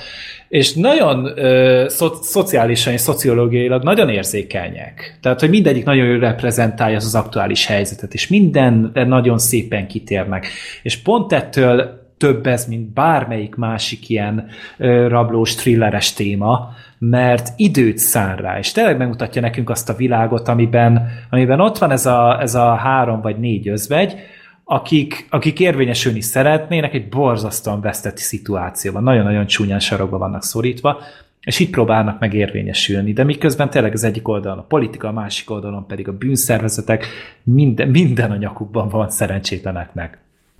és 0.49 0.73
nagyon 0.73 1.31
ö, 1.35 1.85
szo- 1.87 2.23
szociálisan 2.23 2.93
és 2.93 3.01
szociológiailag 3.01 3.83
nagyon 3.83 4.09
érzékenyek. 4.09 5.17
Tehát, 5.21 5.39
hogy 5.39 5.49
mindegyik 5.49 5.85
nagyon 5.85 6.05
jól 6.05 6.19
reprezentálja 6.19 6.97
az, 6.97 7.05
az 7.05 7.15
aktuális 7.15 7.65
helyzetet, 7.65 8.13
és 8.13 8.27
minden 8.27 8.91
nagyon 8.93 9.37
szépen 9.37 9.87
kitérnek. 9.87 10.38
És 10.83 10.97
pont 10.97 11.33
ettől 11.33 12.07
több 12.17 12.47
ez, 12.47 12.65
mint 12.65 12.93
bármelyik 12.93 13.55
másik 13.55 14.09
ilyen 14.09 14.47
ö, 14.77 15.07
rablós, 15.07 15.55
thrilleres 15.55 16.13
téma, 16.13 16.69
mert 16.99 17.49
időt 17.55 17.97
szán 17.97 18.35
rá, 18.35 18.57
és 18.57 18.71
tényleg 18.71 18.97
megmutatja 18.97 19.41
nekünk 19.41 19.69
azt 19.69 19.89
a 19.89 19.95
világot, 19.95 20.47
amiben, 20.47 21.07
amiben 21.29 21.59
ott 21.59 21.77
van 21.77 21.91
ez 21.91 22.05
a, 22.05 22.41
ez 22.41 22.55
a 22.55 22.75
három 22.75 23.21
vagy 23.21 23.39
négy 23.39 23.69
özvegy, 23.69 24.15
akik, 24.63 25.27
akik 25.29 25.59
érvényesülni 25.59 26.21
szeretnének 26.21 26.93
egy 26.93 27.09
borzasztóan 27.09 27.81
vesztett 27.81 28.17
szituációban, 28.17 29.03
nagyon-nagyon 29.03 29.45
csúnyán 29.45 29.79
sarokba 29.79 30.17
vannak 30.17 30.43
szorítva, 30.43 30.99
és 31.41 31.59
itt 31.59 31.71
próbálnak 31.71 32.19
meg 32.19 32.33
érvényesülni, 32.33 33.13
de 33.13 33.23
miközben 33.23 33.69
tényleg 33.69 33.93
az 33.93 34.03
egyik 34.03 34.27
oldalon 34.27 34.57
a 34.57 34.63
politika, 34.67 35.07
a 35.07 35.11
másik 35.11 35.49
oldalon 35.49 35.87
pedig 35.87 36.07
a 36.07 36.17
bűnszervezetek, 36.17 37.05
minden, 37.43 37.87
minden 37.87 38.31
a 38.31 38.35
nyakukban 38.35 38.89
van 38.89 39.09
szerencsétleneknek. 39.09 40.17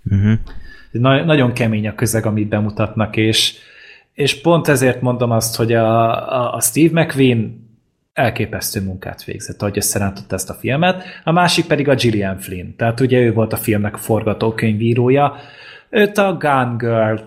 Uh-huh. 0.10 0.34
Na, 0.92 1.24
nagyon 1.24 1.54
kemény 1.54 1.88
a 1.88 1.96
közeg, 1.96 2.26
amit 2.26 2.48
bemutatnak, 2.48 3.18
és, 3.18 3.56
és 4.14 4.42
pont 4.42 4.68
ezért 4.68 5.02
mondom 5.02 5.32
azt, 5.32 5.56
hogy 5.56 5.74
a, 5.74 6.56
a, 6.56 6.62
Steve 6.62 7.02
McQueen 7.02 7.68
elképesztő 8.14 8.82
munkát 8.82 9.24
végzett, 9.24 9.62
ahogy 9.62 9.78
összerántotta 9.78 10.36
ezt 10.36 10.50
a 10.50 10.54
filmet, 10.54 11.04
a 11.24 11.32
másik 11.32 11.66
pedig 11.66 11.88
a 11.88 11.96
Gillian 11.96 12.38
Flynn, 12.38 12.76
tehát 12.76 13.00
ugye 13.00 13.20
ő 13.20 13.34
volt 13.34 13.54
a 13.54 13.58
filmnek 13.58 13.94
a 13.94 13.98
forgatókönyvírója, 13.98 15.36
őt 15.90 16.18
a 16.18 16.38
Gun 16.38 16.78
Girl 16.78 17.20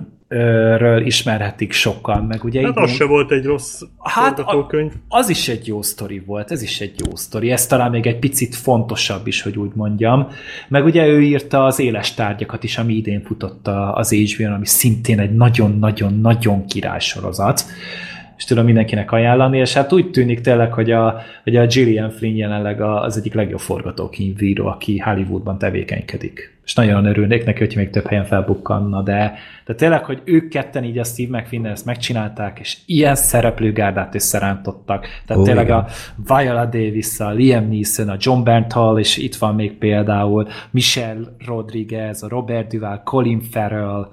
ről 0.77 1.07
ismerhetik 1.07 1.73
sokan, 1.73 2.25
meg 2.25 2.45
ugye... 2.45 2.65
Hát 2.65 2.77
az 2.77 2.91
se 2.91 3.05
volt 3.05 3.31
egy 3.31 3.45
rossz 3.45 3.83
hát 3.99 4.35
forgatókönyv. 4.35 4.93
A, 5.09 5.19
az 5.19 5.29
is 5.29 5.49
egy 5.49 5.67
jó 5.67 5.83
sztori 5.83 6.23
volt, 6.27 6.51
ez 6.51 6.63
is 6.63 6.81
egy 6.81 6.95
jó 7.07 7.17
sztori, 7.17 7.51
ez 7.51 7.67
talán 7.67 7.91
még 7.91 8.07
egy 8.07 8.19
picit 8.19 8.55
fontosabb 8.55 9.27
is, 9.27 9.43
hogy 9.43 9.59
úgy 9.59 9.71
mondjam. 9.75 10.29
Meg 10.69 10.85
ugye 10.85 11.07
ő 11.07 11.23
írta 11.23 11.65
az 11.65 11.79
éles 11.79 12.15
tárgyakat 12.15 12.65
is, 12.65 12.79
ami 12.79 12.95
idén 12.95 13.23
futott 13.23 13.69
az 13.93 14.15
hbo 14.15 14.45
ami 14.45 14.67
szintén 14.67 15.21
egy 15.21 15.35
nagyon-nagyon-nagyon 15.35 16.67
királysorozat. 16.67 17.59
sorozat 17.59 18.11
és 18.43 18.49
tudom 18.49 18.65
mindenkinek 18.65 19.13
ajánlani, 19.13 19.59
és 19.59 19.73
hát 19.73 19.93
úgy 19.93 20.11
tűnik 20.11 20.41
tényleg, 20.41 20.73
hogy 20.73 20.91
a, 20.91 21.21
hogy 21.45 21.57
a 21.57 21.67
Gillian 21.67 22.11
Flynn 22.11 22.37
jelenleg 22.37 22.81
az 22.81 23.17
egyik 23.17 23.35
legjobb 23.35 23.61
forgatókönyvíró, 23.61 24.67
aki 24.67 24.99
Hollywoodban 24.99 25.59
tevékenykedik. 25.59 26.57
És 26.65 26.75
nagyon 26.75 27.05
örülnék 27.05 27.45
neki, 27.45 27.59
hogy 27.59 27.77
még 27.77 27.91
több 27.91 28.07
helyen 28.07 28.25
felbukkanna, 28.25 29.03
de, 29.03 29.35
de 29.67 29.75
tényleg, 29.75 30.05
hogy 30.05 30.23
ők 30.25 30.49
ketten 30.49 30.85
így 30.85 30.99
a 30.99 31.05
Steve 31.05 31.39
McQueen 31.39 31.67
ezt 31.67 31.85
megcsinálták, 31.85 32.59
és 32.59 32.77
ilyen 32.87 33.15
szereplőgárdát 33.15 34.15
összerántottak. 34.15 35.07
Tehát 35.27 35.43
oh, 35.43 35.49
tényleg 35.49 35.65
igen. 35.65 35.77
a 35.77 35.87
Viola 36.27 36.65
Davis, 36.65 37.21
a 37.21 37.31
Liam 37.31 37.69
Neeson, 37.69 38.09
a 38.09 38.17
John 38.19 38.43
Bernthal, 38.43 38.99
és 38.99 39.17
itt 39.17 39.37
van 39.37 39.55
még 39.55 39.73
például 39.73 40.49
Michelle 40.71 41.37
Rodriguez, 41.47 42.23
a 42.23 42.29
Robert 42.29 42.69
Duval, 42.69 43.03
Colin 43.05 43.41
Farrell, 43.41 44.09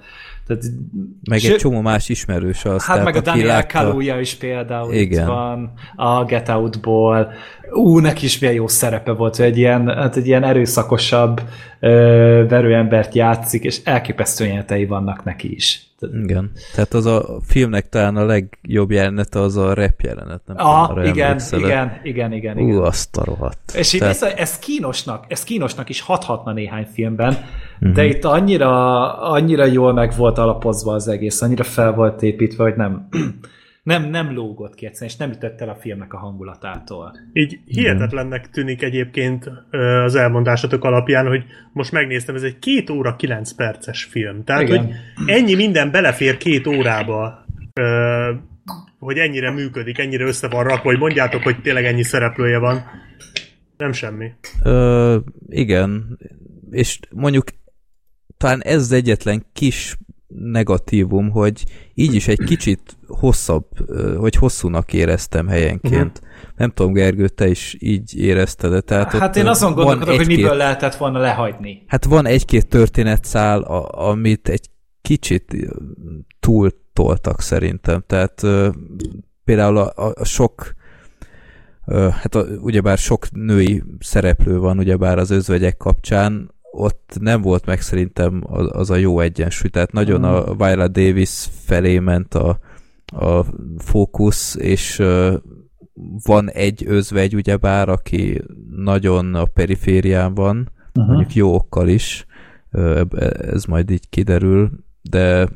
tehát, 0.49 0.63
meg 1.29 1.43
egy 1.43 1.55
csomó 1.55 1.81
más 1.81 2.09
ismerős 2.09 2.65
az. 2.65 2.85
Hát 2.85 3.03
meg 3.03 3.15
a 3.15 3.21
Daniel 3.21 3.47
látta... 3.47 3.79
Kaluuya 3.79 4.19
is 4.19 4.35
például 4.35 4.93
Igen. 4.93 5.21
itt 5.21 5.27
van, 5.27 5.73
a 5.95 6.23
Get 6.23 6.49
Out-ból. 6.49 7.31
Ú, 7.71 7.99
neki 7.99 8.25
is 8.25 8.39
milyen 8.39 8.55
jó 8.55 8.67
szerepe 8.67 9.11
volt, 9.11 9.35
hogy 9.35 9.45
egy 9.45 9.57
ilyen, 9.57 9.87
hát 9.87 10.15
egy 10.15 10.27
ilyen 10.27 10.43
erőszakosabb 10.43 11.41
ö, 11.79 12.45
verőembert 12.49 13.15
játszik, 13.15 13.63
és 13.63 13.81
elképesztő 13.83 14.43
jelenetei 14.43 14.85
vannak 14.85 15.23
neki 15.23 15.55
is. 15.55 15.83
Igen. 16.23 16.51
Tehát 16.73 16.93
az 16.93 17.05
a 17.05 17.39
filmnek 17.45 17.89
talán 17.89 18.15
a 18.15 18.25
legjobb 18.25 18.91
jelenete 18.91 19.39
az 19.39 19.57
a 19.57 19.73
rap 19.73 20.01
jelenet. 20.01 20.41
Nem 20.45 20.55
ah, 20.59 20.87
tudom, 20.87 21.03
igen, 21.03 21.39
igen, 21.51 21.99
igen, 22.03 22.33
igen, 22.33 22.57
igen. 22.57 22.77
Ú, 22.77 22.81
azt 22.81 23.17
a 23.17 23.23
rohadt. 23.23 23.71
És 23.75 23.89
Tehát... 23.89 24.21
ez, 24.21 24.33
ez, 24.35 24.59
kínosnak, 24.59 25.25
ez 25.27 25.43
kínosnak 25.43 25.89
is 25.89 26.01
hathatna 26.01 26.53
néhány 26.53 26.87
filmben, 26.93 27.37
uh-huh. 27.81 27.91
de 27.91 28.05
itt 28.05 28.23
annyira, 28.23 29.13
annyira 29.19 29.65
jól 29.65 29.93
meg 29.93 30.13
volt 30.17 30.37
alapozva 30.37 30.93
az 30.93 31.07
egész, 31.07 31.41
annyira 31.41 31.63
fel 31.63 31.93
volt 31.93 32.21
építve, 32.21 32.63
hogy 32.63 32.75
nem 32.75 33.07
nem, 33.83 34.09
nem 34.09 34.33
lógott 34.33 34.75
ki 34.75 34.85
egyszerűen, 34.85 35.11
és 35.11 35.17
nem 35.17 35.31
ütött 35.31 35.61
el 35.61 35.69
a 35.69 35.75
filmnek 35.75 36.13
a 36.13 36.17
hangulatától. 36.17 37.15
Így 37.33 37.59
hihetetlennek 37.65 38.49
tűnik 38.49 38.81
egyébként 38.81 39.51
az 40.05 40.15
elmondásatok 40.15 40.83
alapján, 40.83 41.27
hogy 41.27 41.43
most 41.73 41.91
megnéztem, 41.91 42.35
ez 42.35 42.43
egy 42.43 42.59
két 42.59 42.89
óra 42.89 43.15
kilenc 43.15 43.51
perces 43.51 44.03
film. 44.03 44.43
Tehát, 44.43 44.61
Igen. 44.61 44.85
hogy 44.85 44.95
ennyi 45.25 45.55
minden 45.55 45.91
belefér 45.91 46.37
két 46.37 46.67
órába, 46.67 47.45
hogy 48.99 49.17
ennyire 49.17 49.51
működik, 49.51 49.97
ennyire 49.97 50.25
össze 50.25 50.47
van 50.47 50.63
rakva, 50.63 50.89
hogy 50.89 50.99
mondjátok, 50.99 51.43
hogy 51.43 51.61
tényleg 51.61 51.85
ennyi 51.85 52.03
szereplője 52.03 52.57
van. 52.57 52.83
Nem 53.77 53.91
semmi. 53.91 54.31
Ö, 54.63 55.17
igen, 55.47 56.17
és 56.71 56.99
mondjuk 57.09 57.43
talán 58.39 58.61
ez 58.61 58.81
az 58.81 58.91
egyetlen 58.91 59.45
kis 59.53 59.97
negatívum, 60.27 61.29
hogy 61.29 61.63
így 61.93 62.13
is 62.13 62.27
egy 62.27 62.43
kicsit 62.45 62.97
hosszabb, 63.07 63.65
hogy 64.17 64.35
hosszúnak 64.35 64.93
éreztem 64.93 65.47
helyenként. 65.47 66.21
Uh-huh. 66.21 66.53
Nem 66.55 66.69
tudom, 66.69 66.93
Gergő, 66.93 67.27
te 67.27 67.47
is 67.47 67.75
így 67.79 68.17
érezted 68.17 68.71
de 68.71 68.81
Tehát 68.81 69.11
hát 69.13 69.35
én 69.35 69.47
azon 69.47 69.73
gondolkodok, 69.73 70.15
hogy 70.15 70.27
miből 70.27 70.55
lehetett 70.55 70.95
volna 70.95 71.19
lehagyni. 71.19 71.83
Hát 71.87 72.05
van 72.05 72.25
egy-két 72.25 72.67
történetszál, 72.67 73.61
amit 73.91 74.49
egy 74.49 74.69
kicsit 75.01 75.55
túl 76.39 76.71
toltak 76.93 77.41
szerintem. 77.41 78.03
Tehát 78.07 78.41
például 79.43 79.77
a, 79.77 80.13
a 80.15 80.25
sok 80.25 80.73
hát 81.95 82.35
a, 82.35 82.45
ugyebár 82.61 82.97
sok 82.97 83.31
női 83.31 83.83
szereplő 83.99 84.59
van 84.59 84.77
ugyebár 84.77 85.17
az 85.17 85.29
özvegyek 85.29 85.77
kapcsán, 85.77 86.51
ott 86.71 87.17
nem 87.19 87.41
volt 87.41 87.65
meg 87.65 87.81
szerintem 87.81 88.43
az, 88.47 88.89
a 88.89 88.95
jó 88.95 89.19
egyensúly, 89.19 89.69
tehát 89.69 89.91
nagyon 89.91 90.23
a 90.23 90.43
hmm. 90.43 90.57
Viola 90.57 90.87
Davis 90.87 91.47
felé 91.65 91.99
ment 91.99 92.33
a, 92.33 92.59
a 93.05 93.45
fókusz, 93.77 94.55
és 94.55 95.03
van 96.23 96.49
egy 96.49 96.83
özvegy 96.87 97.35
ugyebár, 97.35 97.89
aki 97.89 98.41
nagyon 98.75 99.35
a 99.35 99.45
periférián 99.45 100.33
van, 100.33 100.71
uh-huh. 100.93 101.13
mondjuk 101.13 101.33
jó 101.33 101.53
okkal 101.53 101.87
is, 101.87 102.25
uh, 102.71 103.01
ez 103.39 103.65
majd 103.65 103.89
így 103.89 104.09
kiderül, 104.09 104.69
de 105.01 105.47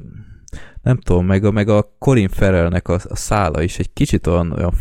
nem 0.82 0.98
tudom, 0.98 1.26
meg 1.26 1.44
a, 1.44 1.52
meg 1.52 1.70
a 1.70 1.96
Colin 2.00 2.28
Farrellnek 2.28 2.88
a, 2.88 2.94
a 2.94 3.16
szála 3.16 3.62
is 3.62 3.80
egy 3.80 3.94
kicsit 3.94 4.28
olyan, 4.28 4.52
olyan 4.52 4.74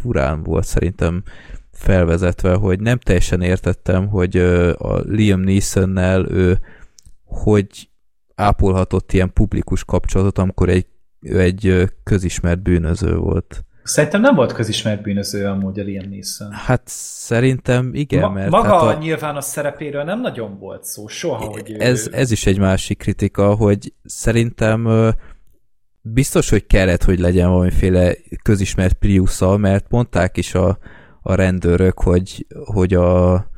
furán 0.00 0.42
volt 0.42 0.64
szerintem 0.64 1.22
felvezetve, 1.78 2.54
hogy 2.54 2.80
nem 2.80 2.98
teljesen 2.98 3.42
értettem, 3.42 4.08
hogy 4.08 4.36
a 4.78 4.98
Liam 4.98 5.40
Neeson-nel 5.40 6.26
ő 6.30 6.60
hogy 7.24 7.88
ápolhatott 8.34 9.12
ilyen 9.12 9.32
publikus 9.32 9.84
kapcsolatot, 9.84 10.38
amikor 10.38 10.68
egy, 10.68 10.86
egy 11.20 11.90
közismert 12.04 12.62
bűnöző 12.62 13.16
volt. 13.16 13.62
Szerintem 13.82 14.20
nem 14.20 14.34
volt 14.34 14.52
közismert 14.52 15.02
bűnöző 15.02 15.46
amúgy 15.46 15.78
a 15.78 15.82
Liam 15.82 16.08
Neeson. 16.08 16.52
Hát 16.52 16.82
szerintem 16.86 17.90
igen, 17.94 18.20
Ma, 18.20 18.30
mert... 18.30 18.50
Maga 18.50 18.78
hát 18.78 18.96
a 18.96 18.98
nyilvános 18.98 19.44
szerepéről 19.44 20.02
nem 20.02 20.20
nagyon 20.20 20.58
volt 20.58 20.84
szó, 20.84 21.06
soha, 21.06 21.44
hogy 21.44 21.76
ez, 21.78 22.06
ő... 22.06 22.16
ez 22.16 22.30
is 22.30 22.46
egy 22.46 22.58
másik 22.58 22.98
kritika, 22.98 23.54
hogy 23.54 23.94
szerintem 24.04 24.88
biztos, 26.00 26.50
hogy 26.50 26.66
kellett, 26.66 27.04
hogy 27.04 27.18
legyen 27.18 27.48
valamiféle 27.48 28.14
közismert 28.42 28.94
prius 28.94 29.38
mert 29.56 29.90
mondták 29.90 30.36
is 30.36 30.54
a, 30.54 30.78
a 31.28 31.34
rendőrök, 31.34 32.00
hogy, 32.00 32.46
hogy 32.64 32.94
a 32.94 33.50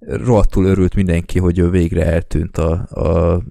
rohadtul 0.00 0.64
örült 0.64 0.94
mindenki, 0.94 1.38
hogy 1.38 1.58
ő 1.58 1.70
végre 1.70 2.04
eltűnt 2.04 2.58
a, 2.58 2.72
a 2.90 3.42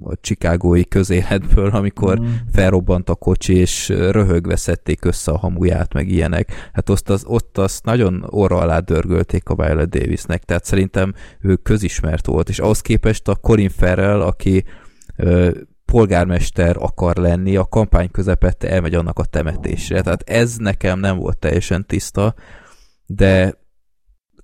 a 0.00 0.14
csikágói 0.20 0.84
közéletből, 0.84 1.68
amikor 1.68 2.20
mm. 2.20 2.24
felrobbant 2.52 3.08
a 3.08 3.14
kocsi, 3.14 3.54
és 3.54 3.88
röhögve 3.88 4.56
szedték 4.56 5.04
össze 5.04 5.32
a 5.32 5.38
hamuját, 5.38 5.92
meg 5.92 6.08
ilyenek. 6.08 6.70
Hát 6.72 6.90
ott, 6.90 7.08
az, 7.08 7.24
ott 7.26 7.58
azt 7.58 7.84
nagyon 7.84 8.24
orra 8.26 8.56
alá 8.56 8.78
dörgölték 8.78 9.48
a 9.48 9.54
Violet 9.54 9.88
Davisnek, 9.88 10.44
tehát 10.44 10.64
szerintem 10.64 11.14
ő 11.40 11.56
közismert 11.56 12.26
volt, 12.26 12.48
és 12.48 12.58
ahhoz 12.58 12.80
képest 12.80 13.28
a 13.28 13.36
Colin 13.36 13.68
Farrell, 13.68 14.20
aki 14.20 14.64
ö, 15.16 15.50
polgármester 15.84 16.76
akar 16.78 17.16
lenni, 17.16 17.56
a 17.56 17.64
kampány 17.64 18.10
közepette 18.10 18.68
elmegy 18.70 18.94
annak 18.94 19.18
a 19.18 19.24
temetésre. 19.24 20.02
Tehát 20.02 20.22
ez 20.22 20.56
nekem 20.56 20.98
nem 20.98 21.18
volt 21.18 21.38
teljesen 21.38 21.86
tiszta, 21.86 22.34
de 23.06 23.62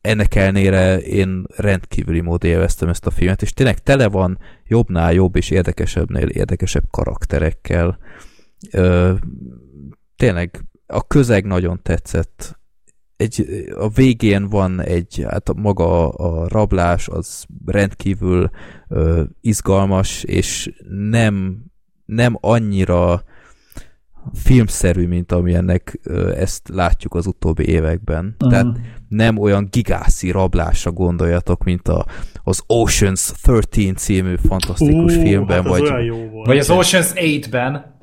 ennek 0.01 0.35
ellenére 0.35 0.99
én 0.99 1.45
rendkívüli 1.57 2.21
módon 2.21 2.51
élveztem 2.51 2.89
ezt 2.89 3.07
a 3.07 3.11
filmet, 3.11 3.43
és 3.43 3.53
tényleg 3.53 3.79
tele 3.79 4.09
van 4.09 4.39
jobbnál 4.65 5.13
jobb 5.13 5.37
és 5.37 5.51
érdekesebbnél 5.51 6.29
érdekesebb 6.29 6.85
karakterekkel. 6.91 7.99
Ö, 8.71 9.15
tényleg 10.17 10.65
a 10.87 11.07
közeg 11.07 11.45
nagyon 11.45 11.83
tetszett. 11.83 12.59
Egy, 13.17 13.65
a 13.75 13.89
végén 13.89 14.49
van 14.49 14.81
egy, 14.81 15.25
hát 15.29 15.55
maga 15.55 16.09
a 16.09 16.49
rablás 16.49 17.09
az 17.09 17.45
rendkívül 17.67 18.51
izgalmas, 19.41 20.23
és 20.23 20.73
nem, 20.89 21.65
nem 22.05 22.37
annyira 22.41 23.23
filmszerű, 24.35 25.07
mint 25.07 25.33
amilyennek 25.33 26.01
ezt 26.35 26.69
látjuk 26.69 27.15
az 27.15 27.27
utóbbi 27.27 27.69
években. 27.69 28.25
Uh-huh. 28.25 28.51
Tehát 28.51 28.81
nem 29.11 29.39
olyan 29.39 29.69
gigászi 29.71 30.31
rablásra 30.31 30.93
gondoljatok, 30.93 31.65
mint 31.65 31.89
a, 31.89 32.05
az 32.43 32.63
Oceans 32.67 33.33
13 33.43 33.95
című 33.95 34.35
fantasztikus 34.49 35.17
uh, 35.17 35.23
filmben, 35.23 35.63
hát 35.63 35.67
vagy, 35.67 36.13
vagy 36.45 36.59
az 36.59 36.71
Oceans 36.71 37.13
8-ben. 37.15 37.99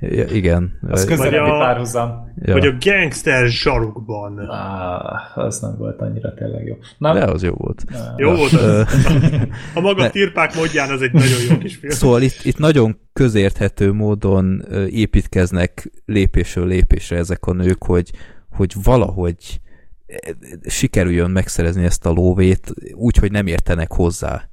ja, 0.00 0.24
igen. 0.24 0.78
Az 0.88 1.04
közelebbi 1.04 1.50
párhuzam. 1.50 2.32
Ja. 2.42 2.52
Vagy 2.52 2.66
a 2.66 2.72
Gangster 2.80 3.46
zsarukban. 3.46 4.38
Ah, 4.38 5.38
az 5.38 5.60
nem 5.60 5.76
volt 5.78 6.00
annyira 6.00 6.34
tényleg 6.34 6.66
jó. 6.66 6.74
Na, 6.98 7.12
De 7.14 7.24
az 7.24 7.42
jó 7.42 7.52
volt. 7.52 7.84
Jó 8.16 8.34
volt 8.34 8.52
az. 8.52 8.86
a 9.74 9.80
maga 9.80 10.02
ne. 10.02 10.10
tirpák 10.10 10.54
módján 10.54 10.90
az 10.90 11.02
egy 11.02 11.12
nagyon 11.12 11.38
jó 11.48 11.58
kis 11.58 11.76
film. 11.76 11.92
Szóval 11.92 12.22
itt, 12.22 12.40
itt 12.42 12.58
nagyon 12.58 12.98
közérthető 13.12 13.92
módon 13.92 14.64
építkeznek 14.90 15.90
lépésről 16.04 16.66
lépésre 16.66 17.16
ezek 17.16 17.46
a 17.46 17.52
nők, 17.52 17.84
hogy, 17.84 18.10
hogy 18.50 18.74
valahogy 18.82 19.60
sikerüljön 20.66 21.30
megszerezni 21.30 21.84
ezt 21.84 22.06
a 22.06 22.10
lóvét, 22.10 22.74
úgy, 22.94 23.16
hogy 23.16 23.30
nem 23.30 23.46
értenek 23.46 23.92
hozzá. 23.92 24.50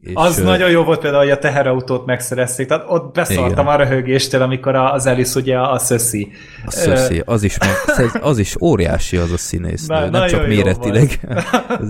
És 0.00 0.12
az 0.14 0.38
ö... 0.38 0.42
nagyon 0.42 0.70
jó 0.70 0.84
volt 0.84 1.00
például, 1.00 1.22
hogy 1.22 1.32
a 1.32 1.38
teherautót 1.38 2.06
megszerezték, 2.06 2.66
tehát 2.66 2.84
ott 2.88 3.14
beszartam 3.14 3.66
a 3.66 3.76
röhögéstől, 3.76 4.42
amikor 4.42 4.74
az 4.74 5.06
Alice 5.06 5.38
ugye 5.38 5.58
a 5.58 5.78
szöszi. 5.78 6.32
A 6.66 6.70
szöszi, 6.70 7.22
az 7.24 7.42
is, 7.42 7.58
meg, 7.58 7.70
az 8.30 8.38
is 8.38 8.56
óriási 8.60 9.16
az 9.16 9.32
a 9.32 9.36
színész, 9.36 9.86
Na, 9.86 10.10
nem 10.10 10.28
csak 10.28 10.46
méretileg, 10.46 11.20
ez 11.80 11.88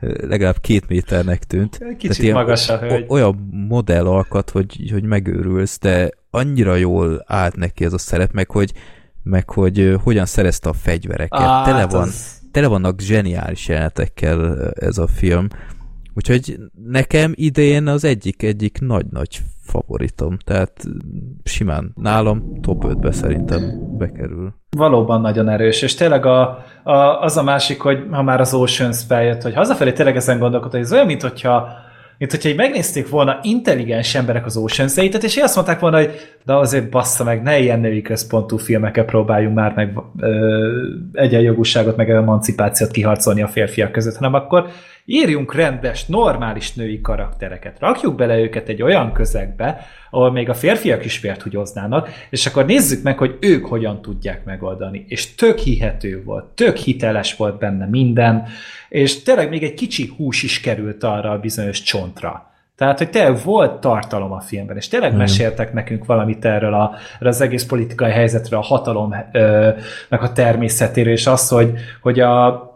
legalább 0.00 0.60
két 0.60 0.88
méternek 0.88 1.44
tűnt. 1.44 1.78
Kicsit 1.98 2.32
magas 2.32 2.68
a 2.68 2.78
hölgy. 2.78 3.04
Olyan 3.08 3.48
modell 3.68 4.06
alkat, 4.06 4.50
hogy, 4.50 4.90
hogy 4.92 5.04
megőrülsz, 5.04 5.78
de 5.78 6.10
annyira 6.30 6.74
jól 6.74 7.24
állt 7.26 7.56
neki 7.56 7.84
ez 7.84 7.92
a 7.92 7.98
szerep, 7.98 8.32
meg 8.32 8.50
hogy 8.50 8.72
meg 9.22 9.50
hogy 9.50 9.96
hogyan 10.02 10.26
szerezte 10.26 10.68
a 10.68 10.72
fegyvereket. 10.72 11.40
Ah, 11.40 11.64
tele, 11.64 11.86
van, 11.86 12.02
az... 12.02 12.41
tele 12.52 12.66
vannak 12.66 13.00
zseniális 13.00 13.68
jelenetekkel 13.68 14.70
ez 14.70 14.98
a 14.98 15.06
film. 15.06 15.48
Úgyhogy 16.14 16.58
nekem 16.86 17.32
idén 17.34 17.86
az 17.86 18.04
egyik 18.04 18.42
egyik 18.42 18.80
nagy-nagy 18.80 19.40
favoritom, 19.62 20.36
tehát 20.44 20.84
simán 21.44 21.92
nálam 21.94 22.60
top 22.60 22.84
5-be 22.86 23.12
szerintem 23.12 23.60
bekerül. 23.98 24.54
Valóban 24.70 25.20
nagyon 25.20 25.48
erős, 25.48 25.82
és 25.82 25.94
tényleg 25.94 26.26
a, 26.26 26.64
a, 26.82 27.20
az 27.20 27.36
a 27.36 27.42
másik, 27.42 27.80
hogy 27.80 28.06
ha 28.10 28.22
már 28.22 28.40
az 28.40 28.54
Oceans 28.54 29.02
feljött, 29.02 29.42
hogy 29.42 29.54
hazafelé 29.54 29.92
tényleg 29.92 30.16
ezen 30.16 30.38
gondolkodott, 30.38 30.74
hogy 30.74 30.82
ez 30.82 30.92
olyan, 30.92 31.06
mint 31.06 31.22
hogyha 31.22 31.68
mint 32.22 32.34
hogyha 32.34 32.48
így 32.48 32.56
megnézték 32.56 33.08
volna 33.08 33.38
intelligens 33.42 34.14
emberek 34.14 34.46
az 34.46 34.56
oceans 34.56 34.96
és 34.96 35.36
azt 35.36 35.54
mondták 35.54 35.80
volna, 35.80 35.96
hogy 35.96 36.10
de 36.44 36.54
azért 36.54 36.90
bassza 36.90 37.24
meg, 37.24 37.42
ne 37.42 37.58
ilyen 37.58 37.80
női 37.80 38.02
központú 38.02 38.56
filmeket 38.56 39.06
próbáljunk 39.06 39.54
már 39.54 39.72
meg 39.74 39.98
ö, 40.18 40.86
egyenjogúságot, 41.12 41.96
meg 41.96 42.10
emancipációt 42.10 42.90
kiharcolni 42.90 43.42
a 43.42 43.48
férfiak 43.48 43.92
között, 43.92 44.16
hanem 44.16 44.34
akkor 44.34 44.68
írjunk 45.12 45.54
rendes, 45.54 46.06
normális 46.06 46.72
női 46.72 47.00
karaktereket, 47.00 47.76
rakjuk 47.78 48.14
bele 48.14 48.38
őket 48.38 48.68
egy 48.68 48.82
olyan 48.82 49.12
közegbe, 49.12 49.86
ahol 50.10 50.32
még 50.32 50.48
a 50.48 50.54
férfiak 50.54 51.04
is 51.04 51.20
vért 51.20 51.42
húgyoznának, 51.42 52.08
és 52.30 52.46
akkor 52.46 52.66
nézzük 52.66 53.02
meg, 53.02 53.18
hogy 53.18 53.36
ők 53.40 53.66
hogyan 53.66 54.02
tudják 54.02 54.44
megoldani. 54.44 55.04
És 55.08 55.34
tök 55.34 55.58
hihető 55.58 56.22
volt, 56.24 56.44
tök 56.44 56.76
hiteles 56.76 57.36
volt 57.36 57.58
benne 57.58 57.86
minden, 57.86 58.46
és 58.88 59.22
tényleg 59.22 59.48
még 59.48 59.62
egy 59.62 59.74
kicsi 59.74 60.12
hús 60.16 60.42
is 60.42 60.60
került 60.60 61.04
arra 61.04 61.30
a 61.30 61.38
bizonyos 61.38 61.82
csontra. 61.82 62.50
Tehát, 62.76 62.98
hogy 62.98 63.10
tényleg 63.10 63.38
volt 63.44 63.80
tartalom 63.80 64.32
a 64.32 64.40
filmben, 64.40 64.76
és 64.76 64.88
tényleg 64.88 65.14
mm. 65.14 65.16
meséltek 65.16 65.72
nekünk 65.72 66.04
valamit 66.04 66.44
erről, 66.44 66.74
a, 66.74 66.94
az 67.20 67.40
egész 67.40 67.64
politikai 67.64 68.10
helyzetről, 68.10 68.60
a 68.60 68.62
hatalomnak 68.62 69.26
a 70.10 70.32
természetéről, 70.32 71.12
és 71.12 71.26
az, 71.26 71.48
hogy, 71.48 71.72
hogy 72.00 72.20
a, 72.20 72.71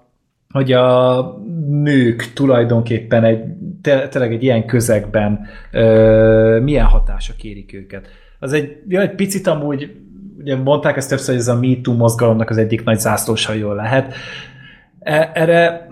hogy 0.49 0.73
a 0.73 1.23
nők 1.69 2.33
tulajdonképpen 2.35 3.25
egy, 3.25 3.41
tényleg 3.83 4.33
egy 4.33 4.43
ilyen 4.43 4.67
közegben 4.67 5.47
ö, 5.73 6.61
milyen 6.63 6.85
hatások 6.85 7.45
érik 7.45 7.75
őket. 7.75 8.09
Az 8.39 8.53
egy, 8.53 8.83
ja, 8.89 9.01
egy 9.01 9.15
picit 9.15 9.47
amúgy, 9.47 9.97
ugye 10.39 10.57
mondták 10.57 10.97
ezt 10.97 11.09
többször, 11.09 11.29
hogy 11.29 11.43
ez 11.43 11.49
a 11.49 11.59
MeToo 11.59 11.95
mozgalomnak 11.95 12.51
az 12.51 12.57
egyik 12.57 12.85
nagy 12.85 13.01
jól 13.59 13.75
lehet. 13.75 14.15
E, 14.99 15.31
erre 15.35 15.89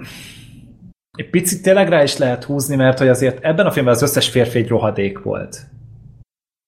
egy 1.19 1.31
picit 1.31 1.63
tényleg 1.63 1.89
rá 1.89 2.03
is 2.03 2.17
lehet 2.17 2.45
húzni, 2.45 2.77
mert 2.77 2.99
hogy 2.99 3.09
azért 3.09 3.45
ebben 3.45 3.67
a 3.67 3.71
filmben 3.71 3.95
az 3.95 4.03
összes 4.03 4.29
férfi 4.29 4.59
egy 4.59 4.69
rohadék 4.69 5.19
volt. 5.19 5.67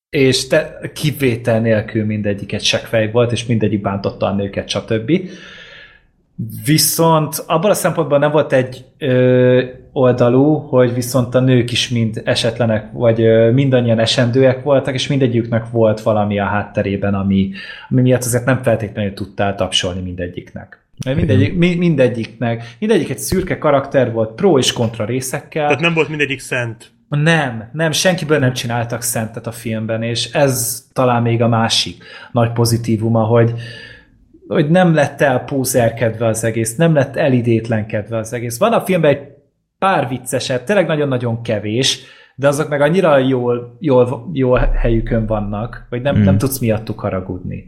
És 0.09 0.47
te, 0.47 0.79
kivétel 0.93 1.61
nélkül 1.61 2.05
mindegyiket 2.05 2.61
seggfej 2.61 3.11
volt, 3.11 3.31
és 3.31 3.45
mindegyik 3.45 3.81
bántotta 3.81 4.25
a 4.25 4.33
nőket, 4.33 4.69
stb. 4.69 5.11
Viszont 6.65 7.43
abban 7.47 7.71
a 7.71 7.73
szempontból 7.73 8.19
nem 8.19 8.31
volt 8.31 8.53
egy 8.53 8.85
ö, 8.97 9.63
oldalú, 9.91 10.53
hogy 10.53 10.93
viszont 10.93 11.35
a 11.35 11.39
nők 11.39 11.71
is 11.71 11.89
mind 11.89 12.21
esetlenek, 12.25 12.91
vagy 12.91 13.21
ö, 13.21 13.51
mindannyian 13.51 13.99
esendőek 13.99 14.63
voltak, 14.63 14.93
és 14.93 15.07
mindegyiknek 15.07 15.69
volt 15.71 16.01
valami 16.01 16.39
a 16.39 16.45
hátterében, 16.45 17.13
ami, 17.13 17.51
ami 17.89 18.01
miatt 18.01 18.23
azért 18.23 18.45
nem 18.45 18.63
feltétlenül 18.63 19.13
tudtál 19.13 19.55
tapsolni 19.55 20.01
mindegyiknek. 20.01 20.81
Mert 21.05 21.17
mindegyik, 21.17 21.57
mi, 21.57 21.75
mindegyiknek, 21.75 22.75
mindegyik 22.79 23.09
egy 23.09 23.19
szürke 23.19 23.57
karakter 23.57 24.11
volt, 24.11 24.31
pro 24.31 24.57
és 24.57 24.73
kontra 24.73 25.05
részekkel. 25.05 25.65
Tehát 25.65 25.81
nem 25.81 25.93
volt 25.93 26.09
mindegyik 26.09 26.39
szent. 26.39 26.91
Nem, 27.09 27.69
nem, 27.73 27.91
senkiből 27.91 28.39
nem 28.39 28.53
csináltak 28.53 29.01
szentet 29.01 29.47
a 29.47 29.51
filmben, 29.51 30.03
és 30.03 30.31
ez 30.31 30.85
talán 30.93 31.21
még 31.21 31.41
a 31.41 31.47
másik 31.47 32.03
nagy 32.31 32.51
pozitívuma, 32.51 33.23
hogy, 33.23 33.53
hogy 34.47 34.69
nem 34.69 34.93
lett 34.93 35.21
elpózerkedve 35.21 36.27
az 36.27 36.43
egész, 36.43 36.75
nem 36.75 36.93
lett 36.93 37.15
elidétlenkedve 37.15 38.17
az 38.17 38.33
egész. 38.33 38.57
Van 38.57 38.73
a 38.73 38.81
filmben 38.81 39.11
egy 39.11 39.21
pár 39.77 40.07
vicceset, 40.07 40.65
tényleg 40.65 40.87
nagyon-nagyon 40.87 41.41
kevés, 41.41 42.05
de 42.35 42.47
azok 42.47 42.69
meg 42.69 42.81
annyira 42.81 43.17
jól, 43.17 43.77
jól, 43.79 44.29
jól 44.33 44.59
helyükön 44.59 45.25
vannak, 45.25 45.85
hogy 45.89 46.01
nem, 46.01 46.17
mm. 46.17 46.23
nem 46.23 46.37
tudsz 46.37 46.59
miattuk 46.59 46.99
haragudni. 46.99 47.65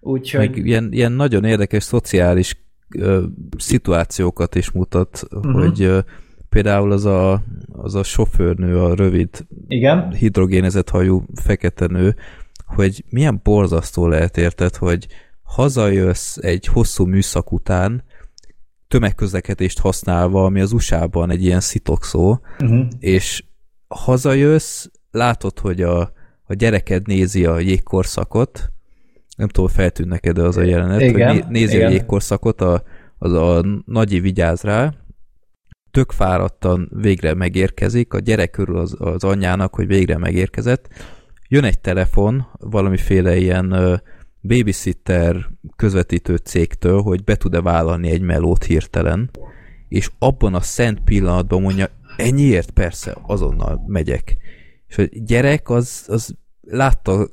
Úgyhogy... 0.00 0.50
Meg 0.50 0.66
ilyen, 0.66 0.88
ilyen 0.90 1.12
nagyon 1.12 1.44
érdekes 1.44 1.82
szociális 1.82 2.56
ö, 2.98 3.22
szituációkat 3.58 4.54
is 4.54 4.70
mutat, 4.70 5.22
uh-huh. 5.30 5.62
hogy 5.62 5.82
ö, 5.82 5.98
például 6.48 6.92
az 6.92 7.04
a, 7.04 7.42
az 7.72 7.94
a 7.94 8.02
sofőrnő, 8.02 8.80
a 8.80 8.94
rövid 8.94 9.28
Igen. 9.68 10.12
hidrogénezett 10.12 10.88
hajú 10.88 11.24
fekete 11.34 11.86
nő, 11.86 12.14
hogy 12.66 13.04
milyen 13.10 13.40
borzasztó 13.42 14.06
lehet 14.08 14.36
érted, 14.36 14.76
hogy 14.76 15.06
hazajössz 15.54 16.36
egy 16.36 16.66
hosszú 16.66 17.06
műszak 17.06 17.52
után, 17.52 18.04
tömegközlekedést 18.88 19.78
használva, 19.78 20.44
ami 20.44 20.60
az 20.60 20.72
USA-ban 20.72 21.30
egy 21.30 21.44
ilyen 21.44 21.60
szitokszó, 21.60 22.38
uh-huh. 22.60 22.86
és 22.98 23.44
hazajössz, 23.88 24.86
látod, 25.10 25.58
hogy 25.58 25.82
a, 25.82 26.00
a 26.44 26.54
gyereked 26.54 27.06
nézi 27.06 27.44
a 27.44 27.58
jégkorszakot, 27.58 28.72
nem 29.36 29.48
tudom, 29.48 29.68
feltűnt 29.70 30.08
neked 30.08 30.38
az 30.38 30.56
a 30.56 30.62
jelenet, 30.62 31.00
igen, 31.00 31.32
hogy 31.32 31.44
nézi 31.48 31.74
igen. 31.74 31.88
a 31.88 31.90
jégkorszakot, 31.90 32.60
a, 32.60 32.82
az 33.18 33.32
a 33.32 33.64
nagyi 33.86 34.20
vigyáz 34.20 34.62
rá, 34.62 34.92
tök 35.90 36.12
fáradtan 36.12 36.90
végre 36.94 37.34
megérkezik, 37.34 38.12
a 38.12 38.18
gyerek 38.18 38.50
körül 38.50 38.78
az, 38.78 38.96
az 38.98 39.24
anyjának, 39.24 39.74
hogy 39.74 39.86
végre 39.86 40.18
megérkezett, 40.18 40.88
jön 41.48 41.64
egy 41.64 41.80
telefon, 41.80 42.46
valamiféle 42.58 43.36
ilyen 43.36 44.02
babysitter 44.46 45.50
közvetítő 45.76 46.36
cégtől, 46.36 47.02
hogy 47.02 47.24
be 47.24 47.36
tud-e 47.36 47.60
vállalni 47.60 48.10
egy 48.10 48.20
melót 48.20 48.64
hirtelen, 48.64 49.30
és 49.88 50.10
abban 50.18 50.54
a 50.54 50.60
szent 50.60 51.00
pillanatban 51.00 51.62
mondja, 51.62 51.88
ennyiért 52.16 52.70
persze, 52.70 53.16
azonnal 53.22 53.84
megyek. 53.86 54.36
És 54.86 54.98
a 54.98 55.02
gyerek 55.12 55.70
az, 55.70 56.04
az 56.06 56.34
látta 56.60 57.28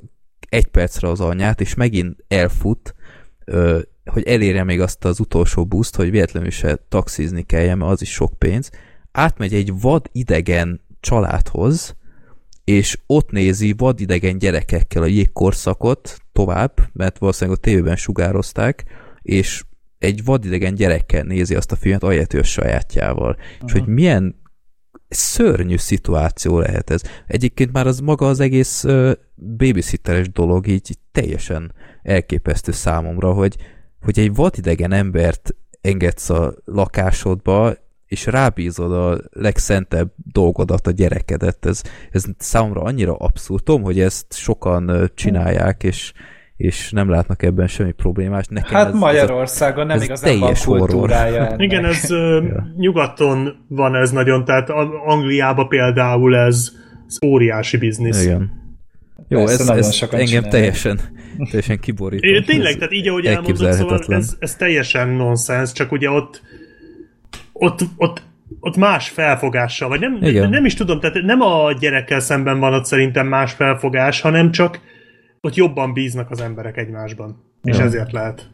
egy 0.48 0.66
percre 0.66 1.08
az 1.08 1.20
anyát, 1.20 1.60
és 1.60 1.74
megint 1.74 2.24
elfut, 2.28 2.94
hogy 4.04 4.22
elérje 4.26 4.64
még 4.64 4.80
azt 4.80 5.04
az 5.04 5.20
utolsó 5.20 5.66
buszt, 5.66 5.96
hogy 5.96 6.10
véletlenül 6.10 6.50
se 6.50 6.78
taxizni 6.88 7.42
kelljen, 7.42 7.78
mert 7.78 7.90
az 7.90 8.02
is 8.02 8.12
sok 8.12 8.38
pénz, 8.38 8.70
átmegy 9.12 9.54
egy 9.54 9.80
vad 9.80 10.08
idegen 10.12 10.80
családhoz, 11.00 11.96
és 12.64 12.98
ott 13.06 13.30
nézi 13.30 13.74
vadidegen 13.76 14.38
gyerekekkel 14.38 15.02
a 15.02 15.06
jégkorszakot 15.06 16.21
tovább, 16.32 16.72
mert 16.92 17.18
valószínűleg 17.18 17.58
a 17.58 17.62
tévében 17.62 17.96
sugározták, 17.96 18.84
és 19.22 19.64
egy 19.98 20.24
vadidegen 20.24 20.74
gyerekkel 20.74 21.22
nézi 21.22 21.54
azt 21.54 21.72
a 21.72 21.76
filmet, 21.76 22.02
ahelyett, 22.02 22.32
a 22.32 22.42
sajátjával. 22.42 23.30
Uh-huh. 23.30 23.66
És 23.66 23.72
hogy 23.72 23.86
milyen 23.86 24.40
szörnyű 25.08 25.76
szituáció 25.76 26.58
lehet 26.58 26.90
ez. 26.90 27.02
Egyébként 27.26 27.72
már 27.72 27.86
az 27.86 28.00
maga 28.00 28.26
az 28.26 28.40
egész 28.40 28.84
uh, 28.84 29.12
babysitteres 29.56 30.30
dolog 30.30 30.66
így, 30.66 30.90
így 30.90 30.98
teljesen 31.12 31.74
elképesztő 32.02 32.72
számomra, 32.72 33.32
hogy, 33.32 33.56
hogy 34.00 34.18
egy 34.18 34.34
vadidegen 34.34 34.92
embert 34.92 35.54
engedsz 35.80 36.30
a 36.30 36.54
lakásodba, 36.64 37.74
és 38.12 38.26
rábízod 38.26 38.92
a 38.92 39.18
legszentebb 39.30 40.08
dolgodat, 40.32 40.86
a 40.86 40.90
gyerekedet. 40.90 41.66
Ez, 41.66 41.82
ez 42.10 42.24
számomra 42.38 42.80
annyira 42.80 43.14
abszurd. 43.14 43.62
Tudom, 43.62 43.82
hogy 43.82 44.00
ezt 44.00 44.34
sokan 44.34 45.10
csinálják, 45.14 45.82
és, 45.82 46.12
és 46.56 46.90
nem 46.90 47.10
látnak 47.10 47.42
ebben 47.42 47.66
semmi 47.66 47.92
problémát. 47.92 48.50
Nekem 48.50 48.74
hát 48.74 48.88
ez, 48.88 48.94
Magyarországon 48.94 49.90
ez 49.90 49.96
nem 49.96 50.04
igazán 50.04 50.38
van 50.38 50.54
kultúrája 50.64 51.44
ennek. 51.46 51.60
Igen, 51.60 51.84
ez 51.84 52.10
ja. 52.10 52.66
nyugaton 52.76 53.66
van 53.68 53.94
ez 53.94 54.10
nagyon, 54.10 54.44
tehát 54.44 54.70
Angliában 55.06 55.68
például 55.68 56.36
ez, 56.36 56.72
ez 57.06 57.16
óriási 57.26 57.76
biznisz. 57.76 58.24
Igen. 58.24 58.60
Jó, 59.28 59.40
ez, 59.40 59.60
ez 59.68 60.02
engem 60.02 60.26
csinálják. 60.26 60.50
teljesen, 60.50 61.00
teljesen 61.50 61.80
kiborít. 61.80 62.44
Tényleg, 62.46 62.74
tehát 62.74 62.92
így, 62.92 63.08
ahogy 63.08 63.26
elmondod, 63.26 63.72
szóval 63.72 64.00
ez, 64.08 64.36
ez 64.38 64.56
teljesen 64.56 65.08
nonsens, 65.08 65.72
csak 65.72 65.92
ugye 65.92 66.10
ott 66.10 66.42
ott, 67.62 67.80
ott, 67.96 68.22
ott 68.60 68.76
más 68.76 69.08
felfogással, 69.08 69.88
vagy 69.88 70.00
nem, 70.00 70.18
Igen. 70.20 70.50
nem 70.50 70.64
is 70.64 70.74
tudom, 70.74 71.00
tehát 71.00 71.22
nem 71.22 71.40
a 71.40 71.72
gyerekkel 71.72 72.20
szemben 72.20 72.58
van 72.58 72.74
ott 72.74 72.84
szerintem 72.84 73.26
más 73.26 73.52
felfogás, 73.52 74.20
hanem 74.20 74.50
csak 74.50 74.80
ott 75.40 75.54
jobban 75.54 75.92
bíznak 75.92 76.30
az 76.30 76.40
emberek 76.40 76.76
egymásban. 76.76 77.44
És 77.62 77.76
ja. 77.76 77.84
ezért 77.84 78.12
lehet. 78.12 78.50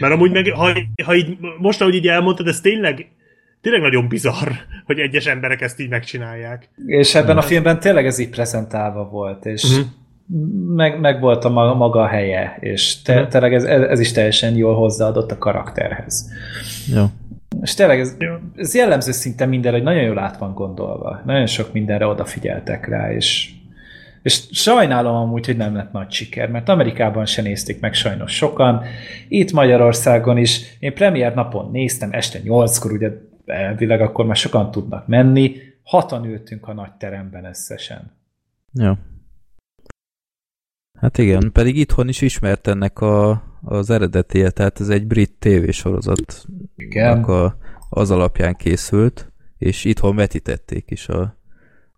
Mert 0.00 0.12
amúgy 0.12 0.32
meg, 0.32 0.52
ha, 0.54 0.72
ha 1.04 1.14
így, 1.14 1.38
most 1.58 1.80
ahogy 1.80 1.94
így 1.94 2.08
elmondtad, 2.08 2.46
ez 2.46 2.60
tényleg 2.60 3.10
tényleg 3.60 3.82
nagyon 3.82 4.08
bizarr, 4.08 4.50
hogy 4.84 4.98
egyes 4.98 5.26
emberek 5.26 5.60
ezt 5.60 5.80
így 5.80 5.88
megcsinálják. 5.88 6.68
És 6.86 7.14
ebben 7.14 7.36
a 7.36 7.42
filmben 7.42 7.80
tényleg 7.80 8.06
ez 8.06 8.18
így 8.18 8.28
prezentálva 8.28 9.08
volt, 9.08 9.46
és 9.46 9.62
uh-huh. 9.62 9.86
meg, 10.74 11.00
meg 11.00 11.20
volt 11.20 11.44
a 11.44 11.48
maga, 11.48 11.74
maga 11.74 12.00
a 12.00 12.06
helye, 12.06 12.56
és 12.60 13.02
te, 13.02 13.14
uh-huh. 13.14 13.28
tényleg 13.28 13.54
ez, 13.54 13.64
ez 13.64 14.00
is 14.00 14.12
teljesen 14.12 14.54
jól 14.54 14.74
hozzáadott 14.74 15.30
a 15.30 15.38
karakterhez. 15.38 16.30
Ja. 16.88 17.10
És 17.66 17.74
tényleg 17.74 18.00
ez, 18.00 18.16
ez 18.56 18.74
jellemző 18.74 19.12
szinte 19.12 19.46
mindenre, 19.46 19.76
hogy 19.76 19.86
nagyon 19.86 20.02
jól 20.02 20.18
át 20.18 20.38
van 20.38 20.54
gondolva. 20.54 21.20
Nagyon 21.24 21.46
sok 21.46 21.72
mindenre 21.72 22.06
odafigyeltek 22.06 22.88
rá, 22.88 23.12
és, 23.12 23.50
és 24.22 24.48
sajnálom 24.50 25.14
amúgy, 25.14 25.46
hogy 25.46 25.56
nem 25.56 25.74
lett 25.74 25.92
nagy 25.92 26.10
siker, 26.10 26.50
mert 26.50 26.68
Amerikában 26.68 27.26
se 27.26 27.42
nézték 27.42 27.80
meg 27.80 27.94
sajnos 27.94 28.32
sokan. 28.32 28.82
Itt 29.28 29.52
Magyarországon 29.52 30.36
is, 30.36 30.76
én 30.78 30.94
premier 30.94 31.34
napon 31.34 31.70
néztem, 31.70 32.12
este 32.12 32.38
nyolckor, 32.42 32.92
ugye 32.92 33.10
elvileg 33.46 34.00
akkor 34.00 34.26
már 34.26 34.36
sokan 34.36 34.70
tudnak 34.70 35.06
menni, 35.06 35.56
hatan 35.82 36.24
ültünk 36.24 36.68
a 36.68 36.72
nagy 36.72 36.92
teremben 36.92 37.44
összesen. 37.44 38.12
Ja. 38.72 38.98
Hát 40.98 41.18
igen, 41.18 41.52
pedig 41.52 41.76
itthon 41.76 42.08
is 42.08 42.20
ismert 42.20 42.66
ennek 42.66 43.00
a, 43.00 43.42
az 43.62 43.90
eredetie, 43.90 44.50
tehát 44.50 44.80
ez 44.80 44.88
egy 44.88 45.06
brit 45.06 45.32
tévésorozat. 45.38 46.46
Igen. 46.76 47.22
A, 47.22 47.56
az 47.90 48.10
alapján 48.10 48.54
készült, 48.54 49.32
és 49.58 49.84
itthon 49.84 50.16
vetítették 50.16 50.90
is 50.90 51.08
a, 51.08 51.38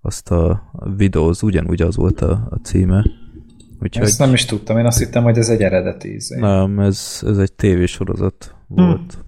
azt 0.00 0.30
a, 0.30 0.70
videóz, 0.96 1.42
ugyanúgy 1.42 1.82
az 1.82 1.96
volt 1.96 2.20
a, 2.20 2.48
a 2.50 2.56
címe. 2.62 3.04
Úgyhogy... 3.82 4.06
Ezt 4.06 4.18
nem 4.18 4.32
is 4.32 4.44
tudtam, 4.44 4.78
én 4.78 4.86
azt 4.86 4.98
hittem, 4.98 5.22
hogy 5.22 5.38
ez 5.38 5.48
egy 5.48 5.62
eredeti 5.62 6.14
ízé. 6.14 6.38
Nem, 6.38 6.80
ez, 6.80 7.22
ez 7.26 7.38
egy 7.38 7.52
tévésorozat 7.52 8.54
volt. 8.66 9.12
Hm. 9.12 9.26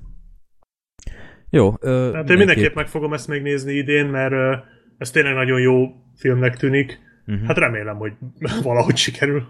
Jó. 1.51 1.75
Ö, 1.81 2.11
hát 2.15 2.31
én 2.31 2.37
mindenképp 2.37 2.75
meg 2.75 2.87
fogom 2.87 3.13
ezt 3.13 3.29
még 3.29 3.43
nézni 3.43 3.73
idén, 3.73 4.07
mert 4.07 4.33
ö, 4.33 4.55
ez 4.99 5.11
tényleg 5.11 5.35
nagyon 5.35 5.61
jó 5.61 5.87
filmnek 6.17 6.57
tűnik. 6.57 6.99
Uh-huh. 7.27 7.47
Hát 7.47 7.59
remélem, 7.59 7.97
hogy 7.97 8.13
valahogy 8.63 8.97
sikerül. 8.97 9.47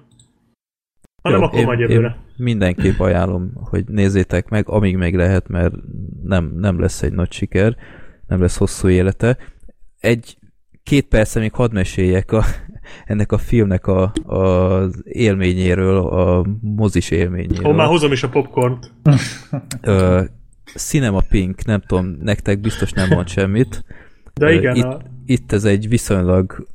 Ha 1.23 1.31
nem, 1.31 1.43
akkor 1.43 1.59
én, 1.59 1.65
majd 1.65 1.79
jövőre. 1.79 2.07
Én 2.09 2.45
mindenképp 2.45 2.99
ajánlom, 2.99 3.53
hogy 3.55 3.85
nézzétek 3.87 4.49
meg, 4.49 4.69
amíg 4.69 4.97
még 4.97 5.17
lehet, 5.17 5.49
mert 5.49 5.75
nem, 6.23 6.53
nem 6.57 6.81
lesz 6.81 7.03
egy 7.03 7.13
nagy 7.13 7.33
siker, 7.33 7.77
nem 8.27 8.41
lesz 8.41 8.57
hosszú 8.57 8.89
élete. 8.89 9.37
Egy 10.01 10.39
két 10.83 11.07
persze 11.09 11.41
még 11.41 11.53
hadd 11.53 11.73
meséljek 11.73 12.33
a, 12.33 12.45
ennek 13.05 13.33
a 13.33 13.39
filmnek 13.39 13.87
a, 13.87 14.13
a, 14.25 14.35
az 14.35 15.03
élményéről, 15.05 15.97
a 15.97 16.47
mozis 16.61 17.11
élményéről. 17.11 17.73
Ó, 17.73 17.73
már 17.73 17.87
hozom 17.87 18.13
is 18.13 18.23
a 18.23 18.29
popcornt. 18.29 18.93
Ö, 19.81 20.23
Cinema 20.75 21.21
Pink, 21.29 21.65
nem 21.65 21.81
tudom, 21.87 22.17
nektek 22.21 22.61
biztos 22.61 22.93
nem 22.93 23.09
mond 23.09 23.29
semmit. 23.29 23.85
De 24.35 24.53
igen. 24.53 24.75
Itt, 24.77 24.85
a... 24.85 25.01
itt 25.25 25.53
ez 25.53 25.65
egy 25.65 25.89
viszonylag 25.89 26.67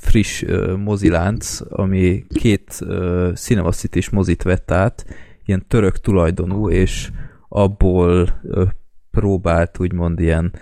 friss 0.00 0.42
uh, 0.42 0.76
mozilánc, 0.76 1.60
ami 1.68 2.24
két 2.28 2.78
uh, 2.80 3.32
Cinema 3.32 3.72
city 3.72 4.00
mozit 4.10 4.42
vett 4.42 4.70
át, 4.70 5.06
ilyen 5.44 5.64
török 5.68 6.00
tulajdonú, 6.00 6.70
és 6.70 7.10
abból 7.48 8.40
uh, 8.42 8.68
próbált 9.10 9.78
úgymond 9.78 10.20
ilyen, 10.20 10.52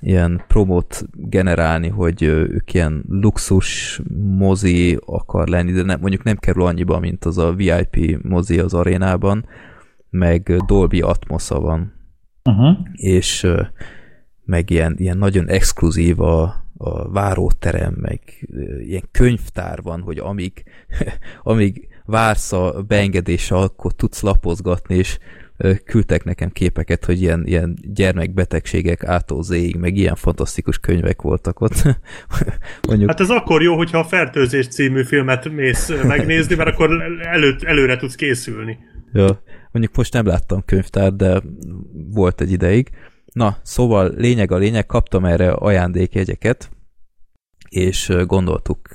ilyen 0.00 0.44
promót 0.48 1.04
generálni, 1.12 1.88
hogy 1.88 2.24
uh, 2.24 2.30
ők 2.30 2.74
ilyen 2.74 3.04
luxus 3.08 4.00
mozi 4.36 4.98
akar 5.06 5.48
lenni, 5.48 5.72
de 5.72 5.82
ne, 5.82 5.96
mondjuk 5.96 6.22
nem 6.22 6.36
kerül 6.36 6.62
annyiba, 6.62 6.98
mint 6.98 7.24
az 7.24 7.38
a 7.38 7.52
VIP 7.52 8.22
mozi 8.22 8.58
az 8.58 8.74
arénában, 8.74 9.46
meg 10.10 10.56
Dolby 10.66 11.00
Atmosza 11.00 11.60
van. 11.60 11.92
Uh-huh. 12.44 12.76
És 12.92 13.42
uh, 13.42 13.66
meg 14.44 14.70
ilyen, 14.70 14.94
ilyen 14.98 15.18
nagyon 15.18 15.48
exkluzív 15.48 16.20
a, 16.20 16.64
a 16.82 17.10
váróterem, 17.10 17.94
meg 18.00 18.20
ilyen 18.78 19.08
könyvtár 19.10 19.82
van, 19.82 20.00
hogy 20.00 20.18
amíg, 20.18 20.62
amíg 21.42 21.88
vársz 22.04 22.52
a 22.52 22.84
beengedése, 22.88 23.54
akkor 23.54 23.92
tudsz 23.92 24.20
lapozgatni, 24.20 24.96
és 24.96 25.18
küldtek 25.84 26.24
nekem 26.24 26.50
képeket, 26.50 27.04
hogy 27.04 27.20
ilyen, 27.20 27.42
ilyen 27.46 27.78
gyermekbetegségek 27.82 29.04
ától 29.04 29.42
zéig, 29.42 29.76
meg 29.76 29.96
ilyen 29.96 30.14
fantasztikus 30.14 30.78
könyvek 30.78 31.22
voltak 31.22 31.60
ott. 31.60 31.82
Mondjuk... 32.88 33.10
Hát 33.10 33.20
ez 33.20 33.30
akkor 33.30 33.62
jó, 33.62 33.76
hogyha 33.76 33.98
a 33.98 34.04
Fertőzés 34.04 34.68
című 34.68 35.02
filmet 35.02 35.50
mész 35.50 35.92
megnézni, 36.06 36.54
mert 36.54 36.68
akkor 36.68 37.18
előtt, 37.20 37.62
előre 37.62 37.96
tudsz 37.96 38.14
készülni. 38.14 38.78
Ja, 39.12 39.42
mondjuk 39.70 39.96
most 39.96 40.12
nem 40.12 40.26
láttam 40.26 40.64
könyvtár, 40.64 41.12
de 41.12 41.42
volt 42.10 42.40
egy 42.40 42.52
ideig. 42.52 42.90
Na, 43.32 43.56
szóval 43.62 44.12
lényeg 44.16 44.52
a 44.52 44.56
lényeg, 44.56 44.86
kaptam 44.86 45.24
erre 45.24 45.50
ajándékjegyeket, 45.50 46.70
és 47.68 48.12
gondoltuk, 48.26 48.88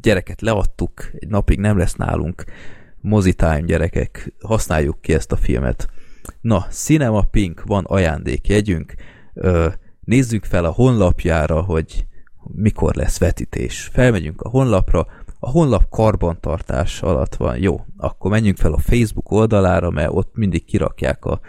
gyereket 0.00 0.40
leadtuk, 0.40 1.10
egy 1.12 1.28
napig 1.28 1.58
nem 1.58 1.78
lesz 1.78 1.94
nálunk 1.94 2.44
mozitime 3.00 3.60
gyerekek, 3.60 4.32
használjuk 4.40 5.00
ki 5.00 5.14
ezt 5.14 5.32
a 5.32 5.36
filmet. 5.36 5.88
Na, 6.40 6.66
Cinema 6.70 7.22
Pink 7.22 7.62
van 7.64 7.84
ajándékjegyünk, 7.84 8.94
nézzük 10.00 10.44
fel 10.44 10.64
a 10.64 10.70
honlapjára, 10.70 11.60
hogy 11.60 12.06
mikor 12.52 12.94
lesz 12.94 13.18
vetítés. 13.18 13.90
Felmegyünk 13.92 14.40
a 14.40 14.48
honlapra, 14.48 15.06
a 15.38 15.50
honlap 15.50 15.88
karbantartás 15.90 17.02
alatt 17.02 17.34
van. 17.34 17.58
Jó, 17.58 17.84
akkor 17.96 18.30
menjünk 18.30 18.56
fel 18.56 18.72
a 18.72 18.78
Facebook 18.78 19.30
oldalára, 19.30 19.90
mert 19.90 20.10
ott 20.12 20.34
mindig 20.34 20.64
kirakják 20.64 21.24
a, 21.24 21.40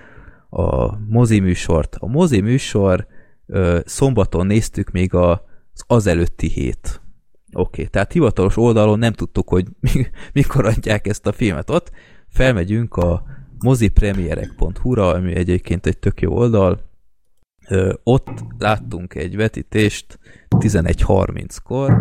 a 0.50 0.98
mozi 0.98 1.40
műsort. 1.40 1.96
A 1.96 2.08
mozi 2.08 2.42
műsor 2.42 3.08
ö, 3.46 3.80
szombaton 3.86 4.46
néztük 4.46 4.92
még 4.92 5.14
a, 5.14 5.32
az 5.74 5.84
azelőtti 5.88 6.48
hét. 6.48 7.02
Oké, 7.54 7.82
okay, 7.82 7.88
tehát 7.88 8.12
hivatalos 8.12 8.58
oldalon 8.58 9.00
nem 9.00 9.14
tudtuk, 9.14 9.50
hogy 9.50 9.68
mikor 10.34 10.66
adják 10.66 11.08
ezt 11.08 11.28
a 11.28 11.32
filmet 11.32 11.70
ott. 11.70 11.92
Felmegyünk 12.28 12.96
a 12.96 13.24
mozipremierek.hu-ra, 13.60 15.14
ami 15.14 15.36
egyébként 15.36 15.86
egy 15.86 15.98
tök 15.98 16.22
jó 16.22 16.34
oldal. 16.34 16.86
Ö, 17.68 17.94
ott 18.04 18.28
láttunk 18.58 19.16
egy 19.16 19.36
vetítést 19.36 20.20
11.30-kor, 20.50 21.92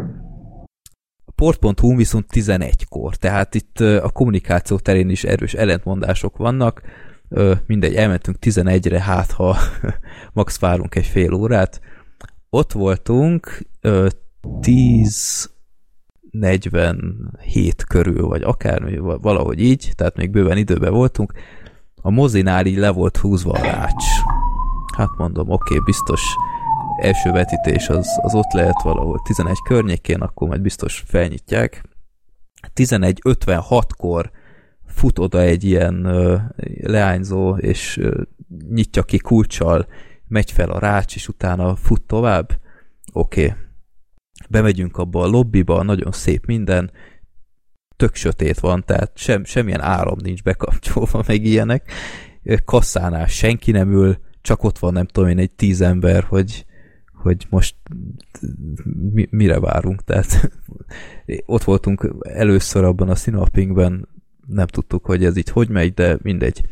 a 1.24 1.30
port.hu 1.34 1.96
viszont 1.96 2.26
11-kor, 2.32 3.16
tehát 3.16 3.54
itt 3.54 3.80
a 3.80 4.10
kommunikáció 4.10 4.78
terén 4.78 5.10
is 5.10 5.24
erős 5.24 5.54
ellentmondások 5.54 6.36
vannak. 6.36 6.82
Ö, 7.28 7.54
mindegy, 7.66 7.94
elmentünk 7.94 8.36
11-re, 8.40 9.00
hát 9.00 9.32
ha 9.32 9.56
max 10.32 10.58
várunk 10.58 10.94
egy 10.94 11.06
fél 11.06 11.32
órát. 11.32 11.80
Ott 12.50 12.72
voltunk 12.72 13.60
ö, 13.80 14.06
10 14.60 15.50
47 16.30 17.84
körül, 17.84 18.26
vagy 18.26 18.42
akármi, 18.42 18.96
valahogy 18.98 19.60
így, 19.60 19.92
tehát 19.94 20.16
még 20.16 20.30
bőven 20.30 20.56
időben 20.56 20.92
voltunk, 20.92 21.32
a 22.02 22.10
mozinál 22.10 22.66
így 22.66 22.76
le 22.76 22.90
volt 22.90 23.16
húzva 23.16 23.52
a 23.52 23.62
rács. 23.62 24.04
Hát 24.96 25.08
mondom, 25.16 25.50
oké, 25.50 25.74
okay, 25.74 25.84
biztos 25.84 26.22
első 26.96 27.30
vetítés 27.30 27.88
az, 27.88 28.18
az 28.22 28.34
ott 28.34 28.52
lehet 28.52 28.82
valahol 28.82 29.20
11 29.24 29.56
környékén, 29.62 30.20
akkor 30.20 30.48
majd 30.48 30.60
biztos 30.60 31.04
felnyitják. 31.06 31.84
11.56-kor 32.74 34.30
fut 34.96 35.18
oda 35.18 35.40
egy 35.40 35.64
ilyen 35.64 36.06
leányzó, 36.80 37.56
és 37.56 38.00
nyitja 38.68 39.02
ki 39.02 39.18
kulcsal, 39.18 39.86
megy 40.28 40.50
fel 40.50 40.70
a 40.70 40.78
rács, 40.78 41.14
és 41.14 41.28
utána 41.28 41.76
fut 41.76 42.02
tovább. 42.02 42.60
Oké, 43.12 43.44
okay 43.44 43.64
bemegyünk 44.48 44.96
abba 44.96 45.22
a 45.22 45.26
lobbiba, 45.26 45.82
nagyon 45.82 46.12
szép 46.12 46.46
minden, 46.46 46.90
tök 47.96 48.14
sötét 48.14 48.58
van, 48.58 48.84
tehát 48.84 49.10
sem, 49.14 49.44
semmilyen 49.44 49.80
áram 49.80 50.18
nincs 50.22 50.42
bekapcsolva, 50.42 51.22
meg 51.26 51.44
ilyenek. 51.44 51.92
Kasszánál 52.64 53.26
senki 53.26 53.70
nem 53.70 53.92
ül, 53.92 54.18
csak 54.40 54.64
ott 54.64 54.78
van 54.78 54.92
nem 54.92 55.06
tudom 55.06 55.28
én 55.28 55.38
egy 55.38 55.50
tíz 55.50 55.80
ember, 55.80 56.22
hogy, 56.22 56.66
hogy 57.14 57.46
most 57.50 57.76
mi, 59.12 59.28
mire 59.30 59.60
várunk, 59.60 60.04
tehát 60.04 60.50
ott 61.46 61.64
voltunk 61.64 62.14
először 62.20 62.84
abban 62.84 63.08
a 63.08 63.14
Sinopingben, 63.14 64.08
nem 64.46 64.66
tudtuk, 64.66 65.04
hogy 65.04 65.24
ez 65.24 65.36
így 65.36 65.48
hogy 65.48 65.68
megy, 65.68 65.94
de 65.94 66.18
mindegy. 66.22 66.62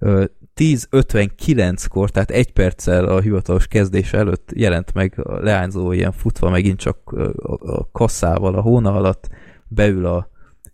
10.59-kor, 0.00 2.10
tehát 2.10 2.30
egy 2.30 2.52
perccel 2.52 3.04
a 3.04 3.20
hivatalos 3.20 3.66
kezdés 3.66 4.12
előtt 4.12 4.50
jelent 4.54 4.94
meg 4.94 5.18
a 5.18 5.40
leányzó 5.40 5.92
ilyen 5.92 6.12
futva 6.12 6.50
megint 6.50 6.78
csak 6.78 7.12
a 7.58 7.90
kasszával 7.90 8.54
a 8.54 8.60
hóna 8.60 8.94
alatt, 8.94 9.28
beül 9.68 10.06
a 10.06 10.30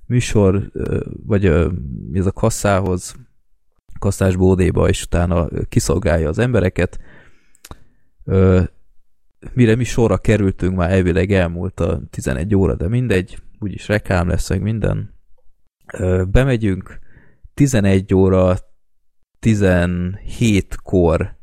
műsor, 0.06 0.70
vagy 1.26 1.44
ez 2.12 2.26
a 2.26 2.32
kasszához, 2.32 3.14
kasszás 3.98 4.36
bódéba, 4.36 4.88
és 4.88 5.02
utána 5.02 5.48
kiszolgálja 5.68 6.28
az 6.28 6.38
embereket. 6.38 7.00
Mire 9.52 9.76
mi 9.76 9.84
sorra 9.84 10.18
kerültünk, 10.18 10.76
már 10.76 10.90
elvileg 10.90 11.32
elmúlt 11.32 11.80
a 11.80 12.00
11 12.10 12.54
óra, 12.54 12.74
de 12.74 12.88
mindegy, 12.88 13.38
úgyis 13.58 13.88
reklám 13.88 14.28
lesz, 14.28 14.48
meg 14.48 14.62
minden. 14.62 15.11
Bemegyünk, 16.30 16.98
11 17.54 18.14
óra 18.14 18.56
17-kor 19.40 21.36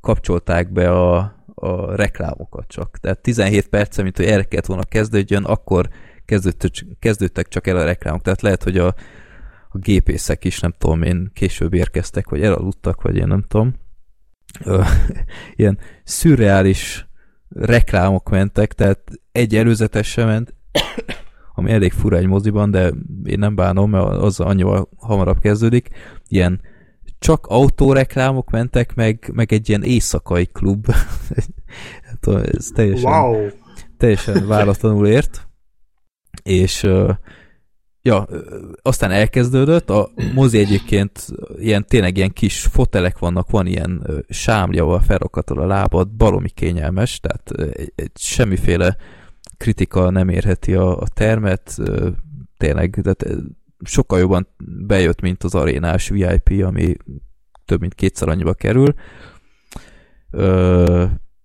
kapcsolták 0.00 0.72
be 0.72 0.90
a, 0.90 1.16
a 1.54 1.94
reklámokat 1.94 2.66
csak. 2.66 2.98
Tehát 2.98 3.18
17 3.18 3.68
perc, 3.68 4.02
mint 4.02 4.16
hogy 4.16 4.26
erre 4.26 4.42
kellett 4.42 4.66
volna 4.66 4.84
kezdődjön, 4.84 5.44
akkor 5.44 5.88
kezdődtek, 6.98 7.48
csak 7.48 7.66
el 7.66 7.76
a 7.76 7.84
reklámok. 7.84 8.22
Tehát 8.22 8.42
lehet, 8.42 8.62
hogy 8.62 8.78
a, 8.78 8.86
a 9.68 9.78
gépészek 9.78 10.44
is, 10.44 10.60
nem 10.60 10.74
tudom 10.78 11.02
én, 11.02 11.30
később 11.34 11.74
érkeztek, 11.74 12.28
vagy 12.28 12.42
elaludtak, 12.42 13.02
vagy 13.02 13.16
én 13.16 13.26
nem 13.26 13.44
tudom. 13.48 13.74
Ilyen 15.54 15.78
szürreális 16.04 17.08
reklámok 17.48 18.30
mentek, 18.30 18.72
tehát 18.72 19.00
egy 19.32 19.56
előzetes 19.56 20.10
sem 20.10 20.26
ment, 20.26 20.54
ami 21.58 21.70
elég 21.70 21.92
fura 21.92 22.16
egy 22.16 22.26
moziban, 22.26 22.70
de 22.70 22.92
én 23.24 23.38
nem 23.38 23.54
bánom, 23.54 23.90
mert 23.90 24.04
az 24.04 24.40
annyival 24.40 24.88
hamarabb 24.96 25.38
kezdődik. 25.38 25.88
Ilyen 26.28 26.60
csak 27.18 27.46
autóreklámok 27.46 28.50
mentek, 28.50 28.94
meg, 28.94 29.30
meg 29.32 29.52
egy 29.52 29.68
ilyen 29.68 29.82
éjszakai 29.82 30.46
klub. 30.46 30.86
hát, 32.06 32.26
ez 32.26 32.68
teljesen, 32.74 33.12
wow. 33.12 33.48
teljesen 33.96 34.46
váratlanul 34.46 35.06
ért. 35.06 35.48
És 36.42 36.88
ja, 38.02 38.26
aztán 38.82 39.10
elkezdődött, 39.10 39.90
a 39.90 40.10
mozi 40.34 40.58
egyébként 40.58 41.26
ilyen, 41.58 41.84
tényleg 41.88 42.16
ilyen 42.16 42.32
kis 42.32 42.60
fotelek 42.60 43.18
vannak, 43.18 43.50
van 43.50 43.66
ilyen 43.66 44.24
sámlya, 44.28 45.00
felrakatol 45.00 45.60
a 45.60 45.66
lábad, 45.66 46.08
balomi 46.08 46.48
kényelmes, 46.48 47.20
tehát 47.20 47.50
egy, 47.50 47.92
egy 47.94 48.10
semmiféle 48.14 48.96
kritika 49.56 50.10
nem 50.10 50.28
érheti 50.28 50.74
a, 50.74 51.00
a 51.00 51.08
termet, 51.14 51.76
tényleg, 52.56 53.00
tehát 53.02 53.26
sokkal 53.84 54.18
jobban 54.18 54.48
bejött, 54.86 55.20
mint 55.20 55.42
az 55.42 55.54
arénás 55.54 56.08
VIP, 56.08 56.64
ami 56.64 56.96
több 57.64 57.80
mint 57.80 57.94
kétszer 57.94 58.28
annyiba 58.28 58.54
kerül. 58.54 58.94
Ö, 60.30 61.04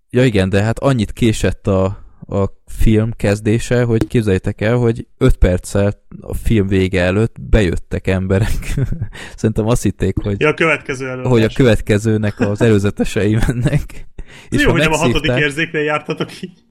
ja 0.10 0.26
igen, 0.26 0.50
de 0.50 0.64
hát 0.64 0.80
annyit 0.80 1.12
késett 1.12 1.68
a, 1.68 1.86
a 2.28 2.46
film 2.66 3.12
kezdése, 3.12 3.84
hogy 3.84 4.08
képzeljétek 4.08 4.62
el, 4.62 4.76
hogy 4.76 5.08
5 5.18 5.36
perccel 5.36 5.94
a 6.22 6.34
film 6.34 6.68
vége 6.68 7.02
előtt 7.02 7.36
bejöttek 7.42 8.08
emberek. 8.08 8.74
Szerintem 9.36 9.68
azt 9.68 9.84
hitték, 9.84 10.18
hogy, 10.18 10.40
ja, 10.40 10.50
a, 10.50 10.54
következő 10.54 11.22
hogy 11.22 11.44
a 11.44 11.50
következőnek 11.54 12.40
az 12.40 12.62
előzetesei 12.62 13.38
mennek. 13.48 14.08
És 14.50 14.62
jó, 14.62 14.72
hogy 14.72 14.82
nem 14.82 14.92
a 14.92 14.98
hatodik 14.98 15.32
érzéknél 15.32 15.82
jártatok 15.82 16.42
így. 16.42 16.70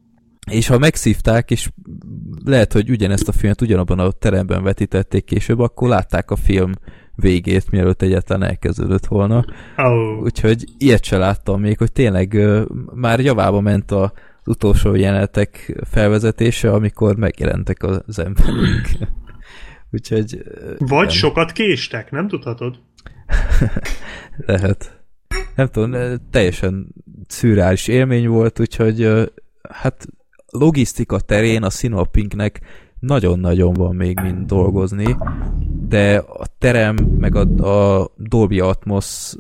És 0.51 0.67
ha 0.67 0.79
megszívták, 0.79 1.51
és 1.51 1.71
lehet, 2.45 2.73
hogy 2.73 2.91
ugyanezt 2.91 3.29
a 3.29 3.33
filmet 3.33 3.61
ugyanabban 3.61 3.99
a 3.99 4.11
teremben 4.11 4.63
vetítették 4.63 5.25
később, 5.25 5.59
akkor 5.59 5.89
látták 5.89 6.31
a 6.31 6.37
film 6.37 6.73
végét, 7.15 7.71
mielőtt 7.71 8.03
egyáltalán 8.03 8.49
elkezdődött 8.49 9.07
volna. 9.07 9.45
Oh. 9.77 10.23
Úgyhogy 10.23 10.65
ilyet 10.79 11.05
se 11.05 11.17
láttam 11.17 11.61
még, 11.61 11.79
hogy 11.79 11.93
tényleg 11.93 12.33
uh, 12.33 12.63
már 12.95 13.21
javába 13.21 13.61
ment 13.61 13.91
a, 13.91 14.03
az 14.43 14.49
utolsó 14.49 14.95
jelenetek 14.95 15.81
felvezetése, 15.91 16.73
amikor 16.73 17.17
megjelentek 17.17 17.83
az 17.83 18.19
emberek. 18.19 18.97
Úgyhogy... 19.93 20.43
Vagy 20.79 21.07
nem. 21.07 21.17
sokat 21.17 21.53
késtek, 21.53 22.11
nem 22.11 22.29
tudhatod? 22.29 22.79
Lehet. 24.47 24.99
Nem 25.55 25.69
tudom, 25.69 26.19
teljesen 26.31 26.95
szürreális 27.27 27.89
élmény 27.89 28.29
volt, 28.29 28.61
úgyhogy 28.61 29.31
hát 29.69 30.07
logisztika 30.51 31.21
terén 31.21 31.63
a 31.63 31.71
Sinopinknek 31.71 32.61
nagyon-nagyon 33.01 33.73
van 33.73 33.95
még 33.95 34.21
mind 34.21 34.47
dolgozni, 34.47 35.17
de 35.89 36.17
a 36.17 36.47
terem, 36.59 36.97
meg 36.97 37.35
a, 37.35 37.41
a 37.65 38.11
Dolby 38.17 38.61
Atmos 38.61 39.35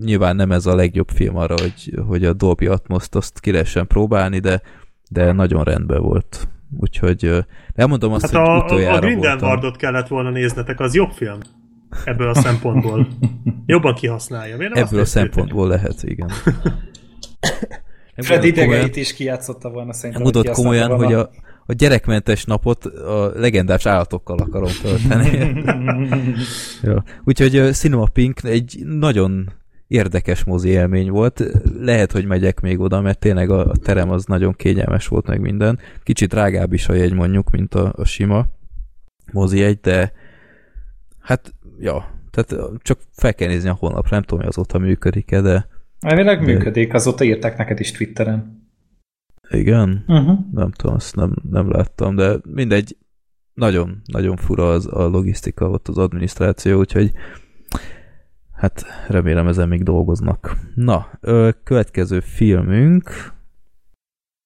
nyilván 0.00 0.36
nem 0.36 0.52
ez 0.52 0.66
a 0.66 0.74
legjobb 0.74 1.08
film 1.08 1.36
arra, 1.36 1.54
hogy, 1.60 2.02
hogy 2.06 2.24
a 2.24 2.32
Dolby 2.32 2.66
Atmos-t 2.66 3.14
azt 3.14 3.40
ki 3.40 3.50
lehessen 3.50 3.86
próbálni, 3.86 4.38
de, 4.38 4.62
de 5.10 5.32
nagyon 5.32 5.64
rendben 5.64 6.02
volt. 6.02 6.48
Úgyhogy 6.78 7.44
nem 7.74 7.88
mondom 7.88 8.12
azt, 8.12 8.30
hát 8.30 8.46
hogy 8.46 8.60
a, 8.60 8.64
utoljára 8.64 8.96
a 8.96 9.00
Grindelwaldot 9.00 9.76
kellett 9.76 10.08
volna 10.08 10.30
néznetek, 10.30 10.80
az 10.80 10.94
jobb 10.94 11.10
film 11.10 11.38
ebből 12.04 12.28
a 12.28 12.34
szempontból. 12.34 13.08
Jobban 13.66 13.94
kihasználja. 13.94 14.56
Miért 14.56 14.76
ebből 14.76 15.00
a 15.00 15.04
szempontból 15.04 15.68
lehet, 15.68 16.02
igen. 16.02 16.30
Fred 18.16 18.44
idegeit 18.44 18.96
is 18.96 19.12
kijátszotta 19.12 19.70
volna 19.70 19.92
szerintem. 19.92 20.22
Nem 20.22 20.32
mondod 20.32 20.54
komolyan, 20.54 20.88
volna. 20.88 21.04
hogy 21.04 21.14
a, 21.14 21.30
a 21.66 21.72
gyerekmentes 21.72 22.44
napot 22.44 22.84
a 22.84 23.32
legendás 23.34 23.86
állatokkal 23.86 24.38
akarom 24.38 24.70
tölteni. 24.82 25.62
ja. 26.82 27.04
Úgyhogy 27.24 27.74
Cinema 27.74 28.06
Pink 28.12 28.44
egy 28.44 28.82
nagyon 28.84 29.52
érdekes 29.86 30.44
mozi 30.44 30.68
élmény 30.68 31.10
volt. 31.10 31.44
Lehet, 31.80 32.12
hogy 32.12 32.24
megyek 32.24 32.60
még 32.60 32.80
oda, 32.80 33.00
mert 33.00 33.18
tényleg 33.18 33.50
a, 33.50 33.66
a 33.66 33.76
terem 33.76 34.10
az 34.10 34.24
nagyon 34.24 34.52
kényelmes 34.52 35.08
volt 35.08 35.26
meg 35.26 35.40
minden. 35.40 35.78
Kicsit 36.02 36.28
drágább 36.28 36.72
is 36.72 36.88
a 36.88 36.94
jegy 36.94 37.12
mondjuk, 37.12 37.50
mint 37.50 37.74
a, 37.74 37.92
a 37.96 38.04
sima 38.04 38.46
mozi 39.32 39.62
egy, 39.62 39.80
de 39.80 40.12
hát, 41.20 41.54
ja, 41.78 42.20
tehát 42.30 42.70
csak 42.82 42.98
fel 43.12 43.34
kell 43.34 43.48
nézni 43.48 43.68
a 43.68 43.76
honlapra, 43.78 44.10
nem 44.10 44.22
tudom, 44.22 44.38
hogy 44.38 44.48
azóta 44.48 44.78
működik-e, 44.78 45.40
de 45.40 45.66
Elvileg 46.02 46.42
működik, 46.42 46.94
azóta 46.94 47.24
írták 47.24 47.56
neked 47.56 47.80
is 47.80 47.92
Twitteren. 47.92 48.60
Igen? 49.50 50.04
Uh-huh. 50.06 50.38
Nem 50.52 50.70
tudom, 50.70 50.94
azt 50.94 51.16
nem, 51.16 51.34
nem 51.50 51.70
láttam, 51.70 52.14
de 52.16 52.36
mindegy, 52.48 52.96
nagyon, 53.54 54.02
nagyon 54.04 54.36
fura 54.36 54.70
az 54.70 54.86
a 54.92 55.06
logisztika, 55.08 55.68
ott 55.68 55.88
az 55.88 55.98
adminisztráció, 55.98 56.78
úgyhogy 56.78 57.12
hát 58.52 58.84
remélem 59.08 59.46
ezen 59.46 59.68
még 59.68 59.82
dolgoznak. 59.82 60.56
Na, 60.74 61.06
ö, 61.20 61.48
következő 61.64 62.20
filmünk 62.20 63.32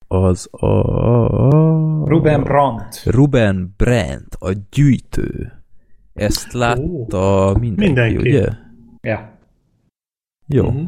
az 0.08 0.48
a... 0.50 0.80
Ruben 2.08 2.42
Brandt. 2.42 3.02
Ruben 3.04 3.74
Brandt, 3.76 4.34
a 4.38 4.52
gyűjtő. 4.70 5.52
Ezt 6.14 6.52
látta 6.52 7.50
Ó, 7.50 7.58
mindenki, 7.58 7.84
mindenki. 7.84 8.16
ugye? 8.16 8.48
Ja. 9.00 9.38
Jó. 10.46 10.70
Mhm. 10.70 10.84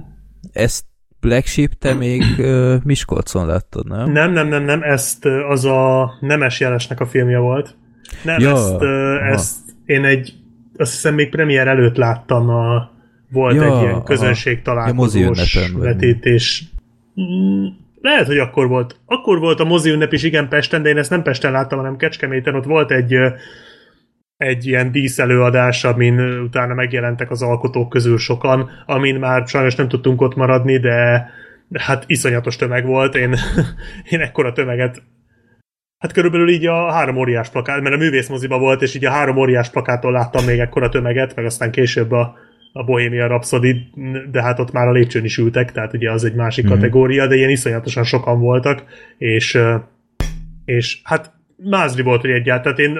Ezt 0.53 0.85
Black 1.20 1.47
Sheep 1.47 1.70
te 1.79 1.95
még 1.95 2.23
uh, 2.39 2.75
Miskolcon 2.85 3.47
láttad, 3.47 3.87
nem? 3.87 4.12
Nem, 4.12 4.33
nem, 4.33 4.49
nem, 4.49 4.62
nem, 4.62 4.83
ezt 4.83 5.25
ö, 5.25 5.41
az 5.41 5.65
a 5.65 6.12
Nemes 6.20 6.61
Jelesnek 6.61 7.01
a 7.01 7.07
filmje 7.07 7.39
volt. 7.39 7.77
Nem, 8.25 8.41
Ja, 8.41 8.51
ezt, 8.51 8.81
ö, 8.81 9.16
ezt 9.23 9.57
én 9.85 10.05
egy, 10.05 10.35
azt 10.77 10.93
hiszem 10.93 11.15
még 11.15 11.29
premier 11.29 11.69
előtt 11.69 11.97
láttam, 11.97 12.49
a, 12.49 12.91
volt 13.31 13.55
Ja, 13.55 13.62
egy 13.77 13.83
ilyen 13.83 14.03
közönség 14.03 14.57
Ja, 14.57 14.62
találkozós 14.62 15.55
vagy 15.55 15.83
vetítés. 15.83 16.65
Mm, 17.20 17.66
Lehet, 18.01 18.27
hogy 18.27 18.39
akkor 18.39 18.69
volt. 18.69 19.01
Akkor 19.07 19.39
volt 19.39 19.61
a 19.61 19.65
mozi 19.65 19.91
ünnep 19.91 20.12
is, 20.12 20.23
igen, 20.23 20.49
Pesten, 20.49 20.83
de 20.83 20.89
én 20.89 20.97
ezt 20.97 21.11
nem 21.11 21.23
Pesten 21.23 21.53
láttam, 21.53 21.79
hanem 21.79 21.97
Kecskeméten. 21.97 22.55
Ott 22.55 22.65
volt 22.65 22.91
egy, 22.91 23.15
ö, 23.15 23.29
egy 24.39 24.66
ilyen 24.66 24.93
díszelőadás, 24.93 25.85
amin 25.85 26.20
utána 26.20 26.74
megjelentek 26.74 27.31
az 27.31 27.43
alkotók 27.43 27.89
közül 27.89 28.19
sokan, 28.19 28.70
amin 28.86 29.15
már 29.15 29.47
sajnos 29.47 29.74
nem 29.74 29.89
tudtunk 29.89 30.20
ott 30.20 30.35
maradni, 30.35 30.78
de 30.78 31.28
hát 31.78 32.05
iszonyatos 32.06 32.56
tömeg 32.56 32.86
volt. 32.86 33.15
Én, 33.15 33.35
én 34.10 34.20
ekkora 34.20 34.52
tömeget 34.52 35.02
Hát 35.98 36.12
körülbelül 36.12 36.48
így 36.48 36.66
a 36.66 36.93
három 36.93 37.16
óriás 37.16 37.48
plakát, 37.48 37.81
mert 37.81 37.94
a 37.94 37.98
művészmoziba 37.98 38.59
volt, 38.59 38.82
és 38.82 38.94
így 38.94 39.05
a 39.05 39.10
három 39.10 39.36
óriás 39.36 39.70
plakáttól 39.70 40.12
láttam 40.12 40.44
még 40.44 40.59
ekkora 40.59 40.89
tömeget, 40.89 41.35
meg 41.35 41.44
aztán 41.44 41.70
később 41.70 42.12
a, 42.12 42.35
a 42.73 42.85
Bohemia 42.85 43.27
Rhapsody, 43.27 43.93
de 44.31 44.43
hát 44.43 44.59
ott 44.59 44.73
már 44.73 44.86
a 44.86 44.93
lépcsőn 44.93 45.24
is 45.24 45.39
ültek, 45.39 45.73
tehát 45.73 45.94
ugye 45.94 46.10
az 46.10 46.24
egy 46.24 46.35
másik 46.35 46.66
mm. 46.66 46.69
kategória, 46.69 47.27
de 47.27 47.35
ilyen 47.35 47.51
iszonyatosan 47.51 48.05
sokan 48.05 48.40
voltak, 48.40 48.85
és, 49.16 49.59
és 50.65 51.01
hát 51.02 51.32
mázli 51.56 52.02
volt, 52.02 52.20
hogy 52.20 52.31
egyáltalán, 52.31 52.77
tehát 52.77 52.90
én 52.90 52.98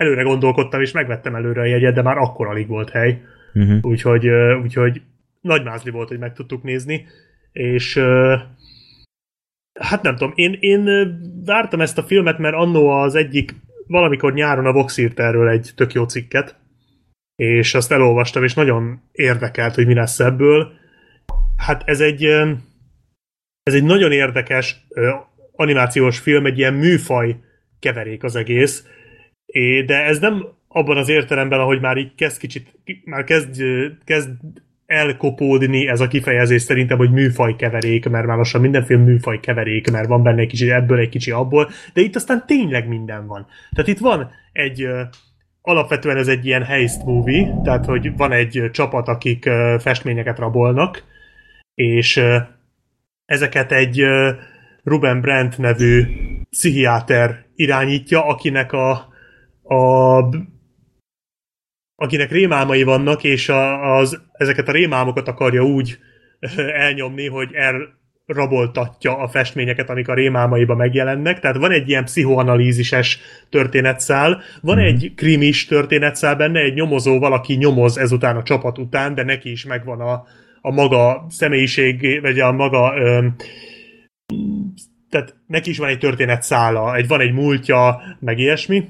előre 0.00 0.22
gondolkodtam, 0.22 0.80
és 0.80 0.92
megvettem 0.92 1.34
előre 1.34 1.60
a 1.60 1.64
jegyet, 1.64 1.94
de 1.94 2.02
már 2.02 2.16
akkor 2.16 2.46
alig 2.46 2.66
volt 2.66 2.90
hely, 2.90 3.22
Uh-huh. 3.54 3.78
úgyhogy, 3.82 4.28
úgyhogy 4.62 5.02
nagy 5.40 5.64
mázli 5.64 5.90
volt, 5.90 6.08
hogy 6.08 6.18
meg 6.18 6.32
tudtuk 6.32 6.62
nézni, 6.62 7.06
és 7.52 8.00
hát 9.80 10.02
nem 10.02 10.16
tudom, 10.16 10.32
én, 10.34 10.56
én 10.60 10.88
vártam 11.44 11.80
ezt 11.80 11.98
a 11.98 12.02
filmet, 12.02 12.38
mert 12.38 12.54
annó 12.54 12.88
az 12.88 13.14
egyik, 13.14 13.54
valamikor 13.86 14.32
nyáron 14.32 14.66
a 14.66 14.72
Vox 14.72 14.96
írt 14.96 15.20
erről 15.20 15.48
egy 15.48 15.70
tök 15.74 15.92
jó 15.92 16.04
cikket, 16.04 16.56
és 17.36 17.74
azt 17.74 17.92
elolvastam, 17.92 18.44
és 18.44 18.54
nagyon 18.54 19.02
érdekelt, 19.12 19.74
hogy 19.74 19.86
mi 19.86 19.94
lesz 19.94 20.20
ebből. 20.20 20.72
Hát 21.56 21.82
ez 21.84 22.00
egy 22.00 22.24
ez 23.62 23.74
egy 23.74 23.84
nagyon 23.84 24.12
érdekes 24.12 24.86
animációs 25.52 26.18
film, 26.18 26.46
egy 26.46 26.58
ilyen 26.58 26.74
műfaj 26.74 27.36
keverék 27.78 28.22
az 28.22 28.36
egész, 28.36 28.86
É, 29.50 29.82
de 29.82 30.04
ez 30.04 30.18
nem 30.18 30.46
abban 30.68 30.96
az 30.96 31.08
értelemben, 31.08 31.60
ahogy 31.60 31.80
már 31.80 31.96
így 31.96 32.14
kezd 32.14 32.38
kicsit, 32.38 32.78
már 33.04 33.24
kezd, 33.24 33.62
kezd 34.04 34.30
elkopódni 34.86 35.88
ez 35.88 36.00
a 36.00 36.08
kifejezés 36.08 36.62
szerintem, 36.62 36.98
hogy 36.98 37.10
műfaj 37.10 37.56
keverék, 37.56 38.08
mert 38.08 38.26
már 38.26 38.36
lassan 38.36 38.60
minden 38.60 38.84
film 38.84 39.02
műfaj 39.02 39.40
keverék, 39.40 39.90
mert 39.90 40.08
van 40.08 40.22
benne 40.22 40.40
egy 40.40 40.48
kicsi 40.48 40.70
ebből, 40.70 40.98
egy 40.98 41.08
kicsi 41.08 41.30
abból, 41.30 41.70
de 41.92 42.00
itt 42.00 42.16
aztán 42.16 42.44
tényleg 42.46 42.88
minden 42.88 43.26
van. 43.26 43.46
Tehát 43.74 43.90
itt 43.90 43.98
van 43.98 44.30
egy 44.52 44.88
alapvetően 45.62 46.16
ez 46.16 46.28
egy 46.28 46.46
ilyen 46.46 46.64
heist 46.64 47.04
movie, 47.04 47.60
tehát 47.64 47.84
hogy 47.84 48.16
van 48.16 48.32
egy 48.32 48.68
csapat, 48.72 49.08
akik 49.08 49.50
festményeket 49.78 50.38
rabolnak, 50.38 51.04
és 51.74 52.22
ezeket 53.24 53.72
egy 53.72 54.04
Ruben 54.84 55.20
Brandt 55.20 55.58
nevű 55.58 56.04
pszichiáter 56.50 57.44
irányítja, 57.54 58.26
akinek 58.26 58.72
a, 58.72 59.09
a 59.70 60.28
akinek 61.96 62.30
rémálmai 62.30 62.82
vannak, 62.82 63.24
és 63.24 63.48
a, 63.48 63.96
az, 63.96 64.20
ezeket 64.32 64.68
a 64.68 64.72
rémálmokat 64.72 65.28
akarja 65.28 65.62
úgy 65.62 65.98
elnyomni, 66.86 67.28
hogy 67.28 67.50
elraboltatja 67.52 69.18
a 69.18 69.28
festményeket, 69.28 69.90
amik 69.90 70.08
a 70.08 70.14
rémálmaiba 70.14 70.74
megjelennek. 70.74 71.40
Tehát 71.40 71.56
van 71.56 71.70
egy 71.70 71.88
ilyen 71.88 72.04
pszichoanalízises 72.04 73.18
történetszál, 73.50 74.42
van 74.60 74.76
mm. 74.76 74.84
egy 74.84 75.12
krimis 75.16 75.66
történetszál 75.66 76.36
benne, 76.36 76.60
egy 76.60 76.74
nyomozó, 76.74 77.18
valaki 77.18 77.54
nyomoz 77.54 77.98
ezután 77.98 78.36
a 78.36 78.42
csapat 78.42 78.78
után, 78.78 79.14
de 79.14 79.22
neki 79.22 79.50
is 79.50 79.64
megvan 79.64 80.00
a, 80.00 80.24
a 80.60 80.70
maga 80.70 81.26
személyiség, 81.28 82.20
vagy 82.20 82.38
a 82.38 82.52
maga 82.52 82.94
öm, 82.96 83.34
tehát 85.10 85.34
neki 85.46 85.70
is 85.70 85.78
van 85.78 85.88
egy 85.88 85.98
történetszála, 85.98 86.96
egy, 86.96 87.08
van 87.08 87.20
egy 87.20 87.32
múltja, 87.32 88.02
meg 88.20 88.38
ilyesmi. 88.38 88.88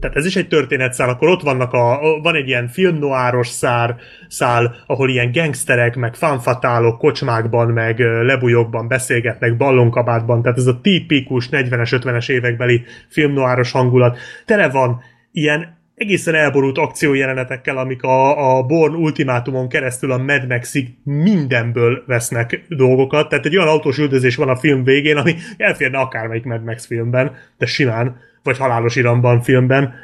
Tehát 0.00 0.16
ez 0.16 0.26
is 0.26 0.36
egy 0.36 0.48
történetszál, 0.48 1.08
akkor 1.08 1.28
ott 1.28 1.42
vannak 1.42 1.72
a, 1.72 2.00
van 2.22 2.34
egy 2.34 2.48
ilyen 2.48 2.68
filmnoáros 2.68 3.48
szár, 3.48 3.96
szál, 4.28 4.74
ahol 4.86 5.08
ilyen 5.08 5.32
gangsterek, 5.32 5.96
meg 5.96 6.14
fanfatálok 6.14 6.98
kocsmákban, 6.98 7.68
meg 7.68 7.98
lebujokban 7.98 8.88
beszélgetnek, 8.88 9.56
ballonkabátban, 9.56 10.42
tehát 10.42 10.58
ez 10.58 10.66
a 10.66 10.80
tipikus 10.80 11.48
40-es, 11.50 12.00
50-es 12.02 12.30
évekbeli 12.30 12.82
filmnoáros 13.08 13.70
hangulat. 13.70 14.18
Tele 14.44 14.68
van 14.68 15.00
ilyen 15.32 15.78
egészen 16.00 16.34
elborult 16.34 16.78
akciójelenetekkel, 16.78 17.76
amik 17.76 18.02
a, 18.02 18.56
a 18.56 18.62
Born 18.62 18.94
Ultimátumon 18.94 19.68
keresztül 19.68 20.12
a 20.12 20.18
Mad 20.18 20.46
Maxig 20.48 20.88
mindenből 21.04 22.02
vesznek 22.06 22.64
dolgokat. 22.68 23.28
Tehát 23.28 23.46
egy 23.46 23.56
olyan 23.56 23.68
autós 23.68 23.98
üldözés 23.98 24.36
van 24.36 24.48
a 24.48 24.56
film 24.56 24.84
végén, 24.84 25.16
ami 25.16 25.34
elférne 25.56 25.98
akármelyik 25.98 26.44
Mad 26.44 26.64
Max 26.64 26.86
filmben, 26.86 27.36
de 27.58 27.66
simán, 27.66 28.16
vagy 28.42 28.58
Halálos 28.58 28.96
Iramban 28.96 29.42
filmben. 29.42 29.94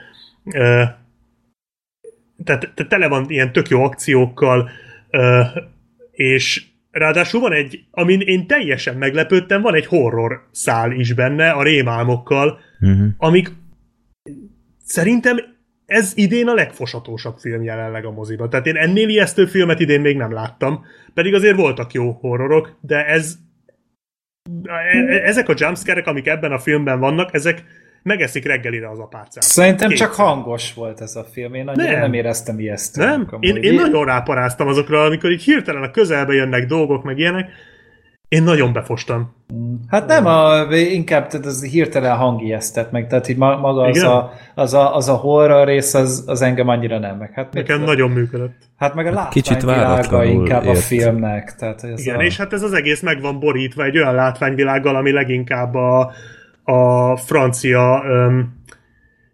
Tehát, 2.45 2.71
tehát 2.75 2.89
tele 2.89 3.09
van 3.09 3.25
ilyen 3.29 3.53
tök 3.53 3.69
jó 3.69 3.85
akciókkal, 3.85 4.71
és 6.11 6.65
ráadásul 6.91 7.41
van 7.41 7.53
egy, 7.53 7.85
amin 7.91 8.21
én 8.21 8.47
teljesen 8.47 8.97
meglepődtem, 8.97 9.63
van 9.63 9.75
egy 9.75 9.87
horror 9.87 10.49
szál 10.51 10.93
is 10.93 11.13
benne, 11.13 11.51
a 11.51 11.63
rémálmokkal, 11.63 12.65
Uh-huh. 12.81 13.09
amik 13.17 13.53
szerintem 14.85 15.37
ez 15.87 16.13
idén 16.17 16.49
a 16.49 16.55
legfosatósabb 16.55 17.39
film 17.39 17.63
jelenleg 17.63 18.05
a 18.05 18.11
moziban. 18.11 18.51
Tehát 18.51 18.67
én 18.67 18.77
ennél 18.77 19.09
ijesztő 19.09 19.47
filmet 19.47 19.81
idén 19.81 20.01
még 20.01 20.17
nem 20.17 20.33
láttam, 20.33 20.85
pedig 21.15 21.35
azért 21.35 21.57
voltak 21.57 21.93
jó 21.93 22.11
horrorok, 22.11 22.79
de 22.81 23.07
ez 23.07 23.37
e- 24.65 24.73
e- 24.99 25.25
ezek 25.25 25.49
a 25.49 25.55
jumpscare 25.57 26.01
amik 26.01 26.27
ebben 26.27 26.53
a 26.53 26.59
filmben 26.59 27.01
vannak, 27.01 27.35
ezek 27.35 27.65
megeszik 28.07 28.47
reggelire 28.47 28.91
az 28.91 28.99
apácát. 28.99 29.43
Szerintem 29.43 29.91
csak 29.91 30.09
Kétszer. 30.09 30.27
hangos 30.27 30.75
volt 30.75 31.01
ez 31.01 31.17
a 31.17 31.25
film. 31.33 31.55
Én 31.55 31.69
annyira 31.69 31.91
Nem. 31.91 32.01
nem, 32.01 32.13
éreztem 32.13 32.59
ijesztőnek. 32.59 33.31
Nem? 33.31 33.41
Én, 33.41 33.57
én 33.57 33.75
nagyon 33.75 34.05
ráparáztam 34.05 34.69
azokra, 34.69 35.03
amikor 35.03 35.31
így 35.31 35.43
hirtelen 35.43 35.83
a 35.83 35.91
közelbe 35.91 36.33
jönnek 36.33 36.67
dolgok, 36.67 37.03
meg 37.05 37.19
ilyenek. 37.19 37.49
Én 38.29 38.43
nagyon 38.43 38.73
befostam. 38.73 39.35
Hát 39.89 40.07
nem, 40.07 40.27
a, 40.27 40.65
inkább 40.75 41.27
tehát 41.27 41.47
az 41.47 41.65
hirtelen 41.65 42.17
hangijesztett 42.17 42.91
meg, 42.91 43.07
tehát 43.07 43.29
így 43.29 43.37
ma- 43.37 43.57
maga 43.57 43.83
az 43.83 43.97
Igen? 43.97 44.11
a, 44.11 44.31
az, 44.55 44.75
a, 44.75 44.95
az 44.97 45.09
a 45.09 45.15
horror 45.15 45.67
rész, 45.67 45.95
az, 45.95 46.25
az 46.27 46.43
engem 46.43 46.69
annyira 46.69 46.99
nem 46.99 47.17
meg. 47.17 47.31
Hát, 47.35 47.53
Nekem 47.53 47.77
tudom? 47.79 47.95
nagyon 47.95 48.11
működött. 48.11 48.57
hát 48.77 48.95
meg 48.95 49.07
a 49.07 49.19
Hát 49.19 49.33
kicsit 49.33 49.63
látványvilága 49.63 49.91
váratlanul 49.95 50.33
inkább 50.43 50.67
a 50.67 50.71
ért. 50.71 50.79
filmnek. 50.81 51.55
Tehát 51.55 51.85
ez 51.85 52.01
Igen, 52.01 52.17
a... 52.17 52.23
és 52.23 52.37
hát 52.37 52.53
ez 52.53 52.63
az 52.63 52.73
egész 52.73 53.01
meg 53.01 53.21
van 53.21 53.41
borítva 53.41 53.85
egy 53.85 53.97
olyan 53.99 54.15
látványvilággal, 54.15 54.97
ami 54.97 55.13
leginkább 55.13 55.75
a, 55.75 56.13
a 56.67 57.17
francia 57.17 58.03
um, 58.09 58.63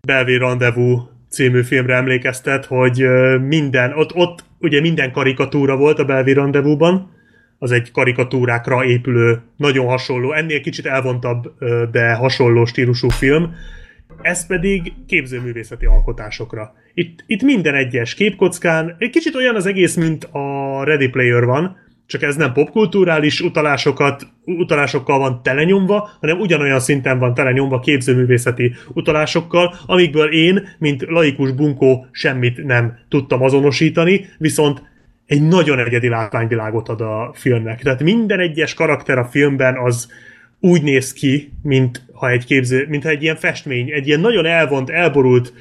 Belvé 0.07 0.37
Rendezvous 0.37 1.01
című 1.31 1.63
filmre 1.63 1.95
emlékeztet, 1.95 2.65
hogy 2.65 3.07
minden, 3.41 3.93
ott, 3.93 4.15
ott 4.15 4.45
ugye 4.59 4.81
minden 4.81 5.13
karikatúra 5.13 5.77
volt 5.77 5.99
a 5.99 6.05
Belvé 6.05 6.33
Rendezvous-ban, 6.33 7.11
az 7.59 7.71
egy 7.71 7.91
karikatúrákra 7.91 8.85
épülő, 8.85 9.41
nagyon 9.57 9.87
hasonló, 9.87 10.33
ennél 10.33 10.61
kicsit 10.61 10.87
elvontabb, 10.87 11.53
de 11.91 12.15
hasonló 12.15 12.65
stílusú 12.65 13.09
film, 13.09 13.55
ez 14.23 14.47
pedig 14.47 14.93
képzőművészeti 15.07 15.87
alkotásokra. 15.87 16.75
Itt, 16.95 17.25
itt 17.27 17.43
minden 17.43 17.75
egyes 17.75 18.15
képkockán, 18.15 18.97
egy 18.99 19.11
kicsit 19.11 19.35
olyan 19.35 19.55
az 19.55 19.67
egész, 19.67 19.95
mint 19.95 20.25
a 20.25 20.81
Ready 20.85 21.09
Player 21.09 21.45
van, 21.45 21.77
csak 22.13 22.23
ez 22.23 22.37
nem 22.37 22.53
popkulturális 22.53 23.41
utalásokat, 23.41 24.27
utalásokkal 24.45 25.19
van 25.19 25.43
telenyomva, 25.43 26.11
hanem 26.21 26.41
ugyanolyan 26.41 26.81
szinten 26.81 27.19
van 27.19 27.35
telenyomva 27.35 27.81
képzőművészeti 27.81 28.75
utalásokkal, 28.89 29.75
amikből 29.87 30.33
én, 30.33 30.69
mint 30.79 31.05
laikus 31.09 31.53
bunkó 31.53 32.07
semmit 32.11 32.65
nem 32.65 32.99
tudtam 33.09 33.43
azonosítani, 33.43 34.27
viszont 34.39 34.83
egy 35.27 35.43
nagyon 35.43 35.79
egyedi 35.79 36.09
látványvilágot 36.09 36.89
ad 36.89 37.01
a 37.01 37.33
filmnek. 37.35 37.83
Tehát 37.83 38.03
minden 38.03 38.41
egyes 38.41 38.75
karakter 38.75 39.19
a 39.19 39.25
filmben 39.25 39.77
az 39.77 40.11
úgy 40.61 40.83
néz 40.83 41.13
ki, 41.13 41.53
mint 41.63 42.03
ha 42.13 42.31
egy 42.31 42.45
képző, 42.45 42.87
mint 42.89 43.03
ha 43.03 43.09
egy 43.09 43.23
ilyen 43.23 43.37
festmény, 43.37 43.91
egy 43.91 44.07
ilyen 44.07 44.21
nagyon 44.21 44.47
elvont, 44.47 44.91
elborult 44.91 45.53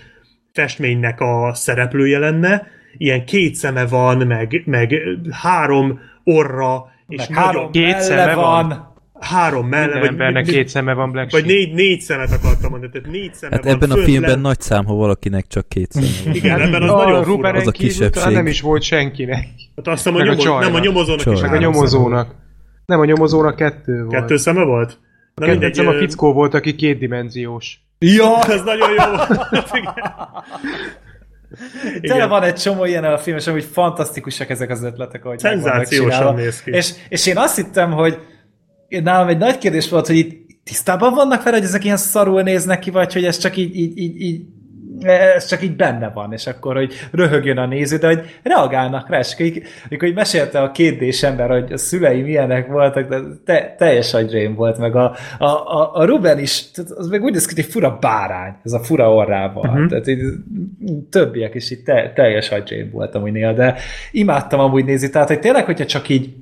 festménynek 0.53 1.19
a 1.19 1.53
szereplője 1.53 2.19
lenne, 2.19 2.67
ilyen 2.97 3.25
két 3.25 3.55
szeme 3.55 3.85
van, 3.85 4.17
meg, 4.27 4.61
meg 4.65 5.01
három 5.31 5.99
orra, 6.23 6.85
és 7.07 7.27
Meg 7.27 7.37
három 7.37 7.71
Két 7.71 7.99
szeme 8.01 8.33
van. 8.35 8.67
van. 8.67 8.93
három 9.19 9.67
melle, 9.67 9.99
vagy, 9.99 10.07
embernek 10.07 10.45
két 10.45 10.67
szeme 10.67 10.93
van 10.93 11.11
Black 11.11 11.31
vagy 11.31 11.45
négy, 11.45 11.73
négy 11.73 11.99
szemet 12.01 12.31
akartam 12.31 12.69
mondani, 12.69 12.91
tehát 12.91 13.07
négy 13.11 13.33
szeme 13.33 13.55
Hát 13.55 13.63
van. 13.63 13.73
ebben 13.73 13.91
a 13.91 13.95
filmben 13.95 14.29
lent. 14.29 14.41
nagy 14.41 14.59
szám, 14.61 14.85
ha 14.85 14.93
valakinek 14.93 15.47
csak 15.47 15.69
két 15.69 15.91
szeme 15.91 16.07
van. 16.25 16.33
Igen, 16.35 16.61
ebben 16.61 16.81
az 16.81 16.89
a 16.89 16.95
nagyon 16.95 17.23
fura. 17.23 17.49
Az 17.51 17.67
a 17.67 17.71
kisebbség. 17.71 18.33
nem 18.33 18.47
is 18.47 18.61
volt 18.61 18.81
senkinek. 18.81 19.47
Hát 19.75 19.87
azt 19.87 19.95
hiszem, 20.03 20.15
a 20.15 20.23
meg 20.23 20.39
a 20.39 20.59
nem 20.59 20.75
a 20.75 20.79
nyomozónak 20.79 21.21
Csaj. 21.21 21.33
is 21.33 21.41
Meg 21.41 21.53
a 21.53 21.57
nyomozónak. 21.57 22.35
Nem, 22.85 22.99
a 22.99 23.05
nyomozónak 23.05 23.55
kettő 23.55 24.03
volt. 24.03 24.15
Kettő 24.15 24.37
szeme 24.37 24.63
volt? 24.63 24.99
Na 25.35 25.45
Kettő 25.45 25.59
mindegy, 25.59 25.85
a 25.85 25.93
fickó 25.97 26.33
volt, 26.33 26.53
aki 26.53 26.75
kétdimenziós. 26.75 27.79
Ja, 27.99 28.39
Ez 28.43 28.61
nagyon 28.63 28.89
jó. 28.89 29.03
tele 32.01 32.25
van 32.25 32.43
egy 32.43 32.55
csomó 32.55 32.85
ilyen 32.85 33.03
a 33.03 33.17
film, 33.17 33.37
és 33.37 33.47
amúgy 33.47 33.67
fantasztikusak 33.71 34.49
ezek 34.49 34.69
az 34.69 34.83
ötletek, 34.83 35.25
ahogy 35.25 35.39
Szenzációsan 35.39 36.35
néz 36.35 36.63
ki. 36.63 36.71
És, 36.71 36.93
és 37.09 37.25
én 37.25 37.37
azt 37.37 37.55
hittem, 37.55 37.91
hogy 37.91 38.19
nálam 38.87 39.27
egy 39.27 39.37
nagy 39.37 39.57
kérdés 39.57 39.89
volt, 39.89 40.07
hogy 40.07 40.17
itt 40.17 40.49
tisztában 40.63 41.13
vannak 41.13 41.43
vele, 41.43 41.57
hogy 41.57 41.65
ezek 41.65 41.83
ilyen 41.83 41.97
szarul 41.97 42.41
néznek 42.41 42.79
ki, 42.79 42.89
vagy 42.89 43.13
hogy 43.13 43.25
ez 43.25 43.37
csak 43.37 43.57
így, 43.57 43.75
így, 43.75 43.97
így, 43.97 44.21
így 44.21 44.41
ez 45.05 45.45
csak 45.45 45.63
így 45.63 45.75
benne 45.75 46.09
van, 46.09 46.33
és 46.33 46.47
akkor, 46.47 46.75
hogy 46.75 46.93
röhögjön 47.11 47.57
a 47.57 47.65
néző, 47.65 47.97
de 47.97 48.07
hogy 48.07 48.39
reagálnak 48.43 49.09
rá, 49.09 49.19
és 49.19 49.35
így, 49.39 49.61
amikor 49.89 50.07
így 50.07 50.15
mesélte 50.15 50.61
a 50.61 50.71
kétdés 50.71 51.23
ember, 51.23 51.49
hogy 51.49 51.71
a 51.71 51.77
szülei 51.77 52.21
milyenek 52.21 52.67
voltak, 52.67 53.09
de 53.09 53.19
te, 53.45 53.75
teljes 53.77 54.13
agyrém 54.13 54.55
volt, 54.55 54.77
meg 54.77 54.95
a, 54.95 55.15
a, 55.39 55.45
a, 55.45 55.91
a 55.93 56.05
Ruben 56.05 56.39
is, 56.39 56.65
az 56.95 57.07
meg 57.07 57.23
úgy 57.23 57.31
néz 57.31 57.45
ki, 57.45 57.55
hogy 57.55 57.71
fura 57.71 57.97
bárány, 57.99 58.55
ez 58.63 58.71
a 58.71 58.79
fura 58.79 59.13
orrával, 59.13 59.69
uh-huh. 59.69 59.87
tehát 59.87 60.07
így, 60.07 60.21
többiek 61.09 61.55
is 61.55 61.71
így 61.71 61.83
te, 61.83 62.11
teljes 62.15 62.51
agyrém 62.51 62.89
volt 62.91 63.15
amúgy 63.15 63.31
néha, 63.31 63.53
de 63.53 63.75
imádtam 64.11 64.59
amúgy 64.59 64.85
nézni, 64.85 65.09
tehát 65.09 65.27
hogy 65.27 65.39
tényleg, 65.39 65.65
hogyha 65.65 65.85
csak 65.85 66.09
így 66.09 66.33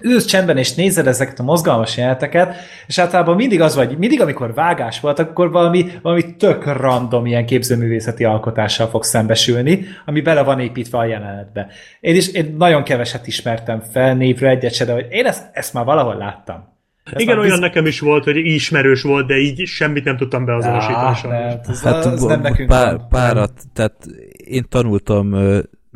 ülsz 0.00 0.24
csendben 0.24 0.56
és 0.56 0.74
nézed 0.74 1.06
ezeket 1.06 1.38
a 1.38 1.42
mozgalmas 1.42 1.96
jeleneteket, 1.96 2.54
és 2.86 2.98
általában 2.98 3.36
mindig 3.36 3.60
az 3.60 3.74
vagy, 3.74 3.98
mindig 3.98 4.20
amikor 4.20 4.54
vágás 4.54 5.00
volt, 5.00 5.18
akkor 5.18 5.50
valami, 5.50 5.86
valami 6.02 6.36
tök 6.36 6.64
random 6.64 7.26
ilyen 7.26 7.46
képzőművészeti 7.46 8.24
alkotással 8.24 8.86
fog 8.86 9.04
szembesülni, 9.04 9.84
ami 10.06 10.20
bele 10.20 10.42
van 10.42 10.60
építve 10.60 10.98
a 10.98 11.04
jelenetbe. 11.04 11.66
Én 12.00 12.14
is 12.14 12.28
én 12.28 12.54
nagyon 12.58 12.82
keveset 12.82 13.26
ismertem 13.26 13.80
fel 13.92 14.14
névre 14.14 14.48
egyet 14.48 14.74
se, 14.74 14.84
de 14.84 14.92
hogy 14.92 15.06
én 15.10 15.26
ezt, 15.26 15.48
ezt 15.52 15.72
már 15.72 15.84
valahol 15.84 16.16
láttam. 16.16 16.74
Ezt 17.04 17.20
Igen, 17.20 17.38
olyan 17.38 17.50
biz- 17.50 17.60
nekem 17.60 17.86
is 17.86 18.00
volt, 18.00 18.24
hogy 18.24 18.36
ismerős 18.36 19.02
volt, 19.02 19.26
de 19.26 19.36
így 19.36 19.66
semmit 19.66 20.04
nem 20.04 20.16
tudtam 20.16 20.44
beazonosítani. 20.44 21.14
Sajnos. 21.14 21.22
nem, 21.22 21.60
az, 21.66 21.82
Hát 21.82 22.04
az 22.04 22.22
nem 22.22 22.40
nekünk 22.40 22.68
pár, 22.68 23.00
párat, 23.08 23.52
tehát 23.74 23.94
én 24.36 24.64
tanultam 24.68 25.34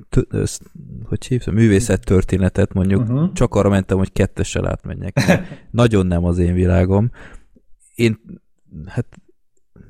t- 0.09 0.35
ezt, 0.35 0.63
hogy 1.05 1.27
hívtam, 1.27 1.55
művészettörténetet 1.55 2.73
mondjuk, 2.73 3.03
Mhm. 3.07 3.13
uh-huh. 3.15 3.33
csak 3.33 3.55
arra 3.55 3.69
mentem, 3.69 3.99
hogy 3.99 4.13
kettessel 4.13 4.67
átmenjek. 4.69 5.21
Nagyon 5.71 6.07
nem 6.07 6.25
az 6.25 6.39
én 6.39 6.55
világom. 6.55 7.11
Én, 7.95 8.21
hát 8.87 9.07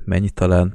mennyi 0.05 0.29
talán 0.29 0.73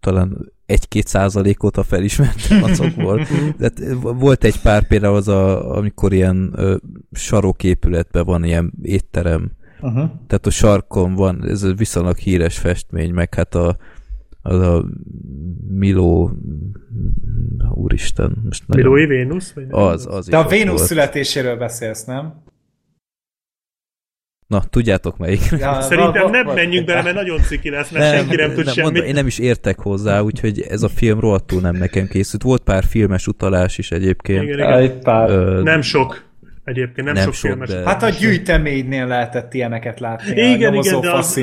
talán 0.00 0.52
egy-két 0.66 1.06
százalékot 1.06 1.76
a 1.76 1.82
felismertem 1.82 2.62
azokból. 2.62 3.26
Tehát 3.58 3.82
volt 4.00 4.44
egy 4.44 4.60
pár 4.60 4.86
például 4.86 5.16
az, 5.16 5.28
a, 5.28 5.74
amikor 5.76 6.12
ilyen 6.12 6.52
ö, 6.56 6.76
saroképületben 7.12 8.24
van 8.24 8.44
ilyen 8.44 8.72
étterem, 8.82 9.52
Uh-huh. 9.80 10.10
tehát 10.26 10.46
a 10.46 10.50
sarkon 10.50 11.14
van, 11.14 11.44
ez 11.48 11.62
a 11.62 11.74
viszonylag 11.74 12.16
híres 12.16 12.58
festmény, 12.58 13.12
meg 13.12 13.34
hát 13.34 13.54
a, 13.54 13.76
az 14.42 14.58
a 14.60 14.84
Miló, 15.68 16.30
úristen, 17.74 18.36
most 18.44 18.66
nagyon... 18.66 18.84
Milói 18.92 19.06
Vénusz? 19.06 19.52
Vagy 19.52 19.66
nem? 19.66 19.80
Az, 19.80 20.06
az 20.10 20.26
De 20.26 20.36
a 20.36 20.48
Vénusz 20.48 20.74
volt. 20.76 20.86
születéséről 20.88 21.56
beszélsz, 21.56 22.04
nem? 22.04 22.40
Na, 24.46 24.60
tudjátok 24.70 25.18
melyik. 25.18 25.40
Ja, 25.50 25.80
Szerintem 25.80 26.30
nem 26.30 26.44
va- 26.46 26.54
menjünk 26.54 26.86
bele, 26.86 27.02
mert 27.02 27.14
nagyon 27.14 27.38
ciki 27.42 27.70
lesz, 27.70 27.90
mert 27.90 28.16
senki 28.16 28.36
nem 28.36 28.52
tud 28.54 28.64
semmit. 28.64 28.82
mondom, 28.82 29.04
én 29.04 29.14
nem 29.14 29.26
is 29.26 29.38
értek 29.38 29.78
hozzá, 29.78 30.20
úgyhogy 30.20 30.60
ez 30.60 30.82
a 30.82 30.88
film 30.88 31.20
rohadtul 31.20 31.60
nem 31.60 31.76
nekem 31.76 32.06
készült. 32.06 32.42
Volt 32.42 32.62
pár 32.62 32.84
filmes 32.84 33.26
utalás 33.26 33.78
is 33.78 33.90
egyébként. 33.90 34.42
Igen, 34.42 34.58
igen. 34.58 34.72
Egy 34.72 34.98
pár. 34.98 35.30
Ö, 35.30 35.62
Nem 35.62 35.80
sok. 35.80 36.24
Egyébként 36.64 37.06
nem, 37.06 37.14
Nem 37.14 37.24
sok, 37.24 37.32
sok, 37.34 37.50
filmes. 37.50 37.68
de- 37.68 37.82
Hát 37.84 38.02
a 38.02 38.08
gyűjteménynél 38.08 39.06
lehetett 39.06 39.54
ilyeneket 39.54 40.00
látni. 40.00 40.30
Igen, 40.30 40.72
a 40.72 40.76
igen, 40.76 41.00
de 41.00 41.12
az-. 41.12 41.38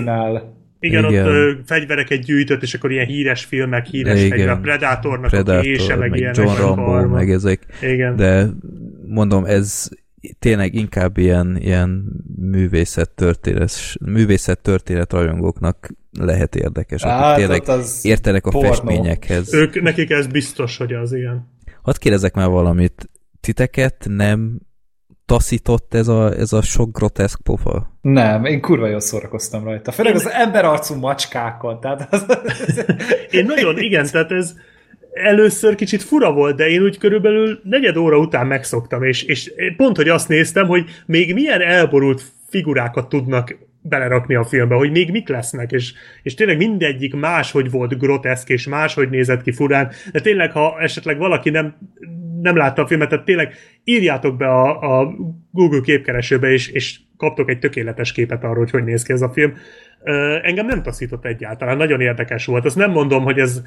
Igen, 0.79 1.05
Igen. 1.05 1.25
ott 1.25 1.31
ö, 1.31 1.51
fegyvereket 1.65 2.23
gyűjtött, 2.23 2.61
és 2.61 2.73
akkor 2.73 2.91
ilyen 2.91 3.05
híres 3.05 3.45
filmek, 3.45 3.85
híres 3.85 4.17
Igen. 4.23 4.29
fegyver, 4.37 4.59
Predatornak 4.59 5.33
a 5.33 5.59
kése, 5.59 5.85
Predator, 5.85 5.97
meg, 5.97 6.09
meg 6.09 6.19
ilyenek. 6.19 6.35
John 6.37 6.47
meg 6.49 6.57
Rambo, 6.57 6.83
karma. 6.85 7.15
meg 7.15 7.31
ezek. 7.31 7.65
Igen. 7.81 8.15
De 8.15 8.47
mondom, 9.07 9.45
ez 9.45 9.87
tényleg 10.39 10.73
inkább 10.73 11.17
ilyen, 11.17 11.57
ilyen 11.61 12.03
művészettörténet, 12.35 13.71
művészettörténet 14.05 15.13
rajongóknak 15.13 15.89
lehet 16.19 16.55
érdekes, 16.55 17.01
akik 17.03 17.15
Hát, 17.15 17.35
tényleg 17.37 17.61
ott 17.61 17.67
az 17.67 17.99
értenek 18.03 18.45
a 18.45 18.49
pornó. 18.49 18.67
festményekhez. 18.67 19.53
Ők, 19.53 19.81
nekik 19.81 20.09
ez 20.09 20.27
biztos, 20.27 20.77
hogy 20.77 20.93
az 20.93 21.13
igen. 21.13 21.47
Hadd 21.81 21.95
kérdezek 21.99 22.33
már 22.33 22.47
valamit. 22.49 23.09
Titeket 23.41 24.05
nem 24.09 24.59
taszított 25.29 25.93
ez 25.93 26.07
a, 26.07 26.33
ez 26.33 26.53
a 26.53 26.61
sok 26.61 26.97
groteszk 26.97 27.41
pofa? 27.43 27.97
Nem, 28.01 28.45
én 28.45 28.61
kurva 28.61 28.87
jól 28.87 28.99
szórakoztam 28.99 29.63
rajta. 29.63 29.91
Főleg 29.91 30.15
az 30.15 30.29
emberarcú 30.29 30.95
macskákon. 30.95 31.79
Tehát 31.79 32.07
az, 32.13 32.25
Én 33.31 33.45
nagyon, 33.45 33.77
igen, 33.77 34.05
tehát 34.11 34.31
ez 34.31 34.53
először 35.13 35.75
kicsit 35.75 36.03
fura 36.03 36.33
volt, 36.33 36.55
de 36.55 36.69
én 36.69 36.81
úgy 36.81 36.97
körülbelül 36.97 37.59
negyed 37.63 37.97
óra 37.97 38.17
után 38.17 38.47
megszoktam, 38.47 39.03
és, 39.03 39.23
és 39.23 39.53
pont, 39.77 39.95
hogy 39.95 40.09
azt 40.09 40.27
néztem, 40.27 40.67
hogy 40.67 40.85
még 41.05 41.33
milyen 41.33 41.61
elborult 41.61 42.21
figurákat 42.47 43.09
tudnak 43.09 43.57
belerakni 43.81 44.35
a 44.35 44.43
filmbe, 44.43 44.75
hogy 44.75 44.91
még 44.91 45.11
mik 45.11 45.27
lesznek, 45.27 45.71
és, 45.71 45.93
és 46.23 46.33
tényleg 46.33 46.57
mindegyik 46.57 47.15
máshogy 47.15 47.71
volt 47.71 47.97
groteszk, 47.97 48.49
és 48.49 48.67
máshogy 48.67 49.09
nézett 49.09 49.41
ki 49.41 49.51
furán, 49.51 49.91
de 50.11 50.19
tényleg, 50.19 50.51
ha 50.51 50.79
esetleg 50.79 51.17
valaki 51.17 51.49
nem, 51.49 51.75
nem 52.41 52.55
látta 52.55 52.81
a 52.81 52.87
filmet, 52.87 53.09
tehát 53.09 53.25
tényleg 53.25 53.53
írjátok 53.83 54.37
be 54.37 54.47
a, 54.47 54.99
a 54.99 55.15
Google 55.51 55.81
képkeresőbe, 55.81 56.51
és, 56.51 56.67
és 56.67 56.99
kaptok 57.17 57.49
egy 57.49 57.59
tökéletes 57.59 58.11
képet 58.11 58.43
arról, 58.43 58.57
hogy 58.57 58.69
hogy 58.69 58.83
néz 58.83 59.03
ki 59.03 59.13
ez 59.13 59.21
a 59.21 59.29
film. 59.29 59.53
Engem 60.43 60.65
nem 60.65 60.83
taszított 60.83 61.25
egyáltalán, 61.25 61.77
nagyon 61.77 62.01
érdekes 62.01 62.45
volt. 62.45 62.65
Azt 62.65 62.75
nem 62.75 62.91
mondom, 62.91 63.23
hogy 63.23 63.39
ez 63.39 63.61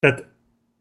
tehát 0.00 0.32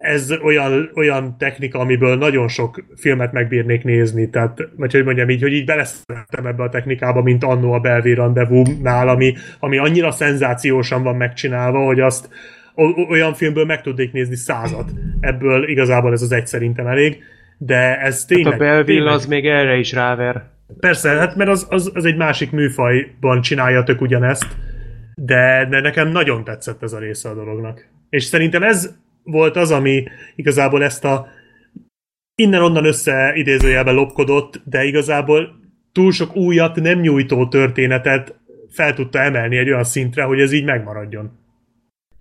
ez 0.04 0.32
olyan, 0.44 0.92
olyan 0.96 1.38
technika, 1.38 1.80
amiből 1.80 2.16
nagyon 2.16 2.48
sok 2.48 2.86
filmet 2.96 3.32
megbírnék 3.32 3.84
nézni, 3.84 4.30
tehát, 4.30 4.70
vagy 4.76 4.92
hogy 4.92 5.04
mondjam 5.04 5.30
így, 5.30 5.42
hogy 5.42 5.54
így 5.54 5.66
beleszerettem 5.66 6.46
ebbe 6.46 6.64
a 6.64 6.70
technikába, 6.70 7.22
mint 7.22 7.44
annó 7.44 7.72
a 7.72 7.80
Belvé 7.80 8.14
Rendezvous-nál, 8.14 9.08
ami, 9.08 9.34
ami 9.60 9.78
annyira 9.78 10.12
szenzációsan 10.12 11.04
van 11.04 11.16
megcsinálva, 11.16 11.86
hogy 11.86 12.00
azt 12.00 12.30
olyan 13.10 13.34
filmből 13.34 13.66
meg 13.66 13.82
tudnék 13.82 14.12
nézni 14.12 14.36
százat. 14.36 14.92
Ebből 15.20 15.70
igazából 15.70 16.12
ez 16.12 16.22
az 16.22 16.32
egy 16.32 16.48
szerintem 16.48 16.88
elég, 16.88 17.24
de 17.58 18.00
ez 18.00 18.26
tényleg... 18.26 18.52
Hát 18.52 18.62
a 18.62 18.64
Belville 18.64 18.98
tényleg- 18.98 19.14
az 19.14 19.26
még 19.26 19.48
erre 19.48 19.76
is 19.78 19.92
ráver. 19.92 20.52
Persze, 20.80 21.10
hát 21.10 21.36
mert 21.36 21.50
az, 21.50 21.68
az, 21.70 21.92
az 21.94 22.06
egy 22.06 22.18
másik 22.18 22.52
műfajban 22.52 23.42
csinálja 23.42 23.84
tök 23.84 24.02
ugyanezt, 24.02 24.48
de, 25.16 25.68
de 25.70 25.82
nekem 25.82 26.08
nagyon 26.08 26.44
tetszett 26.44 26.84
ez 26.84 26.94
a 26.94 27.00
része 27.00 27.30
a 27.30 27.34
dolognak. 27.34 27.88
És 28.10 28.24
szerintem 28.24 28.64
ez 28.64 28.96
volt 29.24 29.56
az, 29.56 29.72
ami 29.72 30.04
igazából 30.36 30.84
ezt 30.84 31.06
a 31.06 31.28
innen-onnan 32.36 32.86
össze 32.86 33.32
idézőjelben 33.36 33.94
lopkodott, 33.94 34.62
de 34.66 34.84
igazából 34.84 35.62
túl 35.92 36.12
sok 36.12 36.36
újat 36.36 36.76
nem 36.76 37.00
nyújtó 37.00 37.48
történetet 37.48 38.36
fel 38.70 38.94
tudta 38.94 39.20
emelni 39.20 39.58
egy 39.58 39.70
olyan 39.70 39.84
szintre, 39.84 40.24
hogy 40.24 40.40
ez 40.40 40.52
így 40.52 40.66
megmaradjon. 40.66 41.43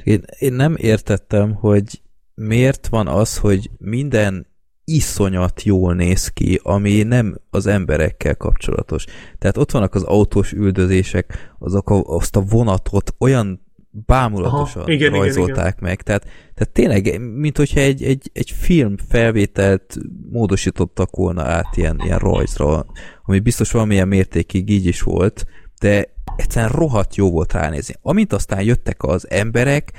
Én, 0.04 0.22
én 0.38 0.52
nem 0.52 0.74
értettem, 0.76 1.54
hogy 1.54 2.02
miért 2.34 2.86
van 2.86 3.08
az, 3.08 3.38
hogy 3.38 3.70
minden 3.78 4.46
iszonyat 4.84 5.62
jól 5.62 5.94
néz 5.94 6.28
ki, 6.28 6.60
ami 6.62 7.02
nem 7.02 7.40
az 7.50 7.66
emberekkel 7.66 8.36
kapcsolatos. 8.36 9.04
Tehát 9.38 9.56
ott 9.56 9.70
vannak 9.70 9.94
az 9.94 10.02
autós 10.02 10.52
üldözések, 10.52 11.54
azok 11.58 11.90
a, 11.90 12.02
azt 12.02 12.36
a 12.36 12.40
vonatot 12.40 13.14
olyan 13.18 13.60
bámulatosan 14.06 14.82
Aha, 14.82 14.92
igen, 14.92 15.08
igen, 15.08 15.20
rajzolták 15.20 15.76
igen, 15.76 15.88
meg. 15.88 16.02
Tehát, 16.02 16.22
tehát 16.54 16.72
tényleg, 16.72 17.20
mint 17.20 17.56
hogyha 17.56 17.80
egy, 17.80 18.02
egy, 18.02 18.30
egy 18.32 18.50
film 18.50 18.96
felvételt 19.08 19.98
módosítottak 20.30 21.16
volna 21.16 21.42
át 21.42 21.76
ilyen, 21.76 22.00
ilyen 22.04 22.18
rajzra, 22.18 22.86
ami 23.24 23.38
biztos 23.38 23.70
valamilyen 23.70 24.08
mértékig 24.08 24.70
így 24.70 24.86
is 24.86 25.02
volt, 25.02 25.46
de 25.80 26.11
egyszerűen 26.36 26.70
rohadt 26.72 27.16
jó 27.16 27.30
volt 27.30 27.52
ránézni. 27.52 27.94
Amint 28.02 28.32
aztán 28.32 28.62
jöttek 28.62 29.02
az 29.02 29.30
emberek, 29.30 29.92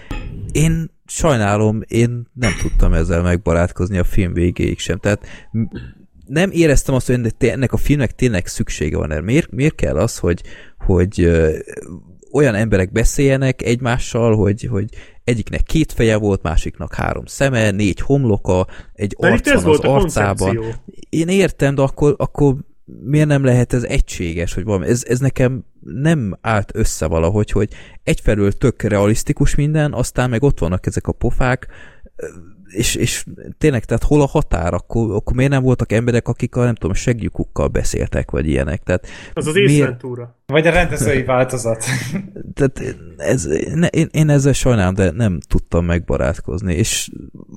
én 0.52 0.92
sajnálom, 1.06 1.82
én 1.88 2.28
nem 2.34 2.52
tudtam 2.62 2.94
ezzel 2.94 3.22
megbarátkozni 3.22 3.98
a 3.98 4.04
film 4.04 4.34
végéig 4.34 4.80
sem. 4.80 4.98
Tehát 4.98 5.26
nem 6.26 6.50
éreztem 6.52 6.96
azt, 6.96 7.08
hogy 7.08 7.34
ennek 7.38 7.74
a 7.74 7.78
filmnek 7.78 8.16
tényleg 8.16 8.48
szüksége 8.48 8.98
van 8.98 9.12
erre. 9.12 9.22
Miért, 9.22 9.52
miért 9.52 9.76
kell 9.76 9.98
az, 9.98 10.18
hogy, 10.18 10.42
hogy 10.86 11.32
olyan 12.32 12.56
emberek 12.56 12.92
beszéljenek 12.92 13.62
egymással, 13.62 14.36
hogy, 14.36 14.64
hogy 14.64 14.86
egyiknek 15.24 15.64
két 15.64 15.92
feje 15.92 16.18
volt, 16.18 16.42
másiknak 16.42 16.94
három 16.94 17.26
szeme, 17.26 17.72
négy 17.72 18.00
homloka, 18.00 18.68
egy 18.94 19.16
arc 19.18 19.62
van 19.62 19.74
az 19.74 19.80
arcában. 19.80 20.76
Én 21.10 21.28
értem, 21.28 21.76
de 21.76 21.82
akkor, 21.82 22.16
akkor 22.18 22.56
miért 22.86 23.28
nem 23.28 23.44
lehet 23.44 23.74
ez 23.74 23.84
egységes, 23.84 24.54
hogy 24.54 24.64
valami, 24.64 24.88
ez, 24.88 25.04
ez 25.08 25.20
nekem 25.20 25.66
nem 25.80 26.38
állt 26.42 26.72
össze 26.76 27.06
valahogy, 27.06 27.52
hogy 27.52 27.74
egyfelől 28.04 28.52
tök 28.52 28.82
realisztikus 28.82 29.56
minden, 29.56 29.94
aztán 29.94 30.30
meg 30.30 30.44
ott 30.44 30.60
vannak 30.60 30.86
ezek 30.86 31.08
a 31.08 31.12
pofák, 31.12 31.68
és, 32.74 32.96
és 32.96 33.26
tényleg, 33.58 33.86
tehát 33.86 34.04
hol 34.04 34.22
a 34.22 34.28
határ? 34.28 34.74
Akkor, 34.74 35.16
akkor 35.16 35.36
miért 35.36 35.52
nem 35.52 35.64
voltak 35.64 35.92
emberek, 35.92 36.28
akik 36.28 36.56
a, 36.56 36.64
nem 36.64 36.76
tudom, 36.76 36.96
segjukukkal 36.96 37.68
beszéltek, 37.68 38.32
vagy 38.32 38.48
ilyenek? 38.48 38.84
Tehát 38.84 39.08
az 39.34 39.48
az 39.48 39.56
észventúra. 39.56 40.40
Vagy 40.46 40.68
a 40.68 40.72
rendezői 40.72 41.24
változat. 41.24 41.84
Tehát 42.56 42.98
ez, 43.18 43.48
ne, 43.74 43.88
én, 43.88 44.08
én 44.12 44.30
ezzel 44.30 44.54
sajnálom, 44.54 44.94
de 44.94 45.12
nem 45.12 45.40
tudtam 45.48 45.86
megbarátkozni, 45.86 46.74
és 46.74 47.10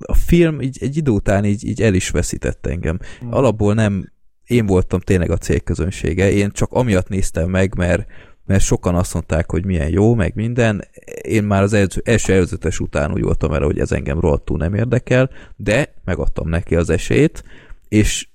a 0.06 0.14
film 0.14 0.60
így, 0.60 0.78
egy 0.80 0.96
idő 0.96 1.10
után 1.10 1.44
így, 1.44 1.64
így 1.64 1.82
el 1.82 1.94
is 1.94 2.10
veszített 2.10 2.66
engem. 2.66 2.98
Hmm. 3.20 3.32
Alapból 3.32 3.74
nem 3.74 4.12
én 4.46 4.66
voltam 4.66 5.00
tényleg 5.00 5.30
a 5.30 5.36
célközönsége, 5.36 6.30
én 6.30 6.50
csak 6.50 6.72
amiatt 6.72 7.08
néztem 7.08 7.50
meg, 7.50 7.76
mert 7.76 8.06
mert 8.46 8.62
sokan 8.62 8.94
azt 8.94 9.14
mondták, 9.14 9.50
hogy 9.50 9.64
milyen 9.64 9.88
jó, 9.88 10.14
meg 10.14 10.34
minden. 10.34 10.84
Én 11.22 11.44
már 11.44 11.62
az 11.62 11.72
első, 11.72 12.00
első 12.04 12.32
előzetes 12.32 12.80
után 12.80 13.12
úgy 13.12 13.22
voltam 13.22 13.52
erre, 13.52 13.64
hogy 13.64 13.78
ez 13.78 13.92
engem 13.92 14.20
rohadtul 14.20 14.58
nem 14.58 14.74
érdekel, 14.74 15.30
de 15.56 15.94
megadtam 16.04 16.48
neki 16.48 16.76
az 16.76 16.90
esélyt, 16.90 17.44
és 17.88 18.28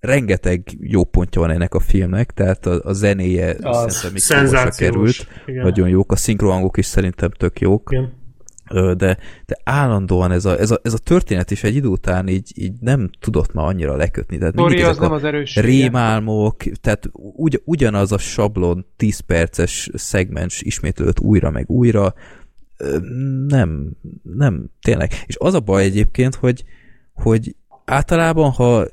rengeteg 0.00 0.62
jó 0.80 1.04
pontja 1.04 1.40
van 1.40 1.50
ennek 1.50 1.74
a 1.74 1.80
filmnek, 1.80 2.30
tehát 2.30 2.66
a, 2.66 2.80
a 2.84 2.92
zenéje 2.92 3.56
szerintem 4.20 4.62
még 4.62 4.72
került, 4.76 5.26
igen. 5.46 5.62
nagyon 5.64 5.88
jók, 5.88 6.12
a 6.12 6.16
szinkrohangok 6.16 6.76
is 6.76 6.86
szerintem 6.86 7.30
tök 7.30 7.60
jók. 7.60 7.88
Igen 7.92 8.24
de, 8.72 9.18
de 9.46 9.58
állandóan 9.64 10.32
ez 10.32 10.44
a, 10.44 10.58
ez, 10.58 10.70
a, 10.70 10.80
ez 10.82 10.92
a 10.92 10.98
történet 10.98 11.50
is 11.50 11.64
egy 11.64 11.74
idő 11.74 11.88
után 11.88 12.28
így, 12.28 12.52
így 12.54 12.72
nem 12.80 13.10
tudott 13.20 13.52
már 13.52 13.66
annyira 13.66 13.96
lekötni. 13.96 14.38
Tehát 14.38 14.54
mindig 14.54 14.84
az 14.84 14.98
nem 14.98 15.12
az 15.12 15.22
rémálmok, 15.54 16.56
tehát 16.80 17.08
ugy, 17.12 17.62
ugyanaz 17.64 18.12
a 18.12 18.18
sablon 18.18 18.86
10 18.96 19.18
perces 19.18 19.90
szegmens 19.94 20.62
ismétlődött 20.62 21.20
újra 21.20 21.50
meg 21.50 21.70
újra, 21.70 22.14
nem, 23.46 23.90
nem, 24.22 24.70
tényleg. 24.80 25.12
És 25.26 25.36
az 25.38 25.54
a 25.54 25.60
baj 25.60 25.84
egyébként, 25.84 26.34
hogy, 26.34 26.64
hogy 27.12 27.56
általában, 27.84 28.50
ha 28.50 28.86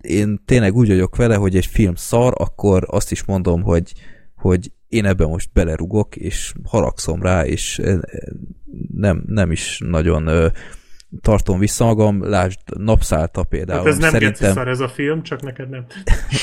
én 0.00 0.42
tényleg 0.44 0.74
úgy 0.74 0.88
vagyok 0.88 1.16
vele, 1.16 1.34
hogy 1.34 1.56
egy 1.56 1.66
film 1.66 1.94
szar, 1.94 2.32
akkor 2.36 2.86
azt 2.90 3.10
is 3.10 3.24
mondom, 3.24 3.62
hogy, 3.62 3.92
hogy 4.36 4.72
én 4.88 5.04
ebben 5.04 5.28
most 5.28 5.50
belerugok, 5.52 6.16
és 6.16 6.52
haragszom 6.64 7.22
rá, 7.22 7.46
és 7.46 7.82
nem, 8.94 9.22
nem 9.26 9.50
is 9.50 9.80
nagyon 9.84 10.52
tartom 11.20 11.58
vissza 11.58 11.84
magam, 11.84 12.28
lásd 12.28 12.58
Napszálta 12.78 13.42
például. 13.42 13.78
Hát 13.78 13.88
ez 13.88 13.98
nem 13.98 14.10
szerintem... 14.10 14.52
szar 14.52 14.68
ez 14.68 14.80
a 14.80 14.88
film, 14.88 15.22
csak 15.22 15.42
neked 15.42 15.68
nem. 15.68 15.86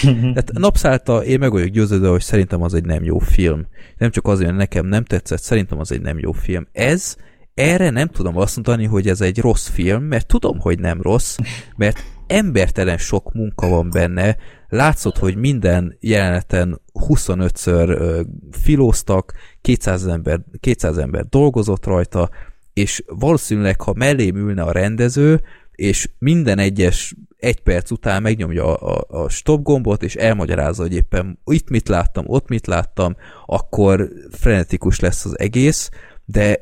Tehát 0.01 0.51
Napszálta, 0.68 1.23
én 1.23 1.39
meg 1.39 1.51
vagyok 1.51 1.68
győződve, 1.68 2.07
hogy 2.07 2.22
szerintem 2.22 2.61
az 2.61 2.73
egy 2.73 2.85
nem 2.85 3.03
jó 3.03 3.19
film. 3.19 3.68
Nem 3.97 4.10
csak 4.10 4.27
azért, 4.27 4.47
mert 4.47 4.60
nekem 4.60 4.85
nem 4.85 5.03
tetszett, 5.03 5.41
szerintem 5.41 5.80
az 5.80 5.91
egy 5.91 6.01
nem 6.01 6.19
jó 6.19 6.31
film. 6.31 6.68
Ez, 6.72 7.15
erre 7.53 7.89
nem 7.89 8.07
tudom 8.07 8.38
azt 8.38 8.55
mondani, 8.55 8.85
hogy 8.85 9.07
ez 9.07 9.22
egy 9.22 9.39
rossz 9.39 9.68
film, 9.68 10.03
mert 10.03 10.27
tudom, 10.27 10.60
hogy 10.60 10.80
nem 10.80 11.01
rossz, 11.01 11.38
mert 11.76 12.03
embertelen 12.34 12.97
sok 12.97 13.34
munka 13.34 13.68
van 13.68 13.89
benne, 13.89 14.38
látszott, 14.69 15.18
hogy 15.18 15.35
minden 15.35 15.97
jeleneten 15.99 16.81
25-ször 16.93 18.26
filóztak, 18.51 19.34
200 19.61 20.05
ember, 20.07 20.39
200 20.60 20.97
ember 20.97 21.26
dolgozott 21.26 21.85
rajta, 21.85 22.30
és 22.73 23.03
valószínűleg, 23.07 23.81
ha 23.81 23.93
mellém 23.93 24.35
ülne 24.35 24.61
a 24.61 24.72
rendező, 24.72 25.41
és 25.72 26.10
minden 26.19 26.60
egyes 26.60 27.15
egy 27.38 27.60
perc 27.60 27.91
után 27.91 28.22
megnyomja 28.22 28.77
a, 28.77 28.95
a, 28.95 29.23
a 29.23 29.30
stop 29.30 29.64
gombot, 29.64 30.03
és 30.03 30.15
elmagyarázza, 30.15 30.81
hogy 30.81 30.93
éppen 30.93 31.39
itt 31.45 31.69
mit 31.69 31.88
láttam, 31.88 32.23
ott 32.27 32.47
mit 32.47 32.68
láttam, 32.68 33.15
akkor 33.45 34.10
frenetikus 34.31 34.99
lesz 34.99 35.26
az 35.26 35.39
egész, 35.39 35.89
de 36.26 36.60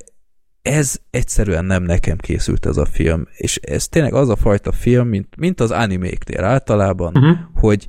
ez 0.61 0.95
egyszerűen 1.09 1.65
nem 1.65 1.83
nekem 1.83 2.17
készült 2.17 2.65
ez 2.65 2.77
a 2.77 2.85
film, 2.85 3.27
és 3.31 3.55
ez 3.55 3.87
tényleg 3.87 4.13
az 4.13 4.29
a 4.29 4.35
fajta 4.35 4.71
film, 4.71 5.07
mint, 5.07 5.35
mint 5.35 5.59
az 5.59 5.71
animéknél 5.71 6.43
általában, 6.43 7.17
uh-huh. 7.17 7.37
hogy 7.53 7.87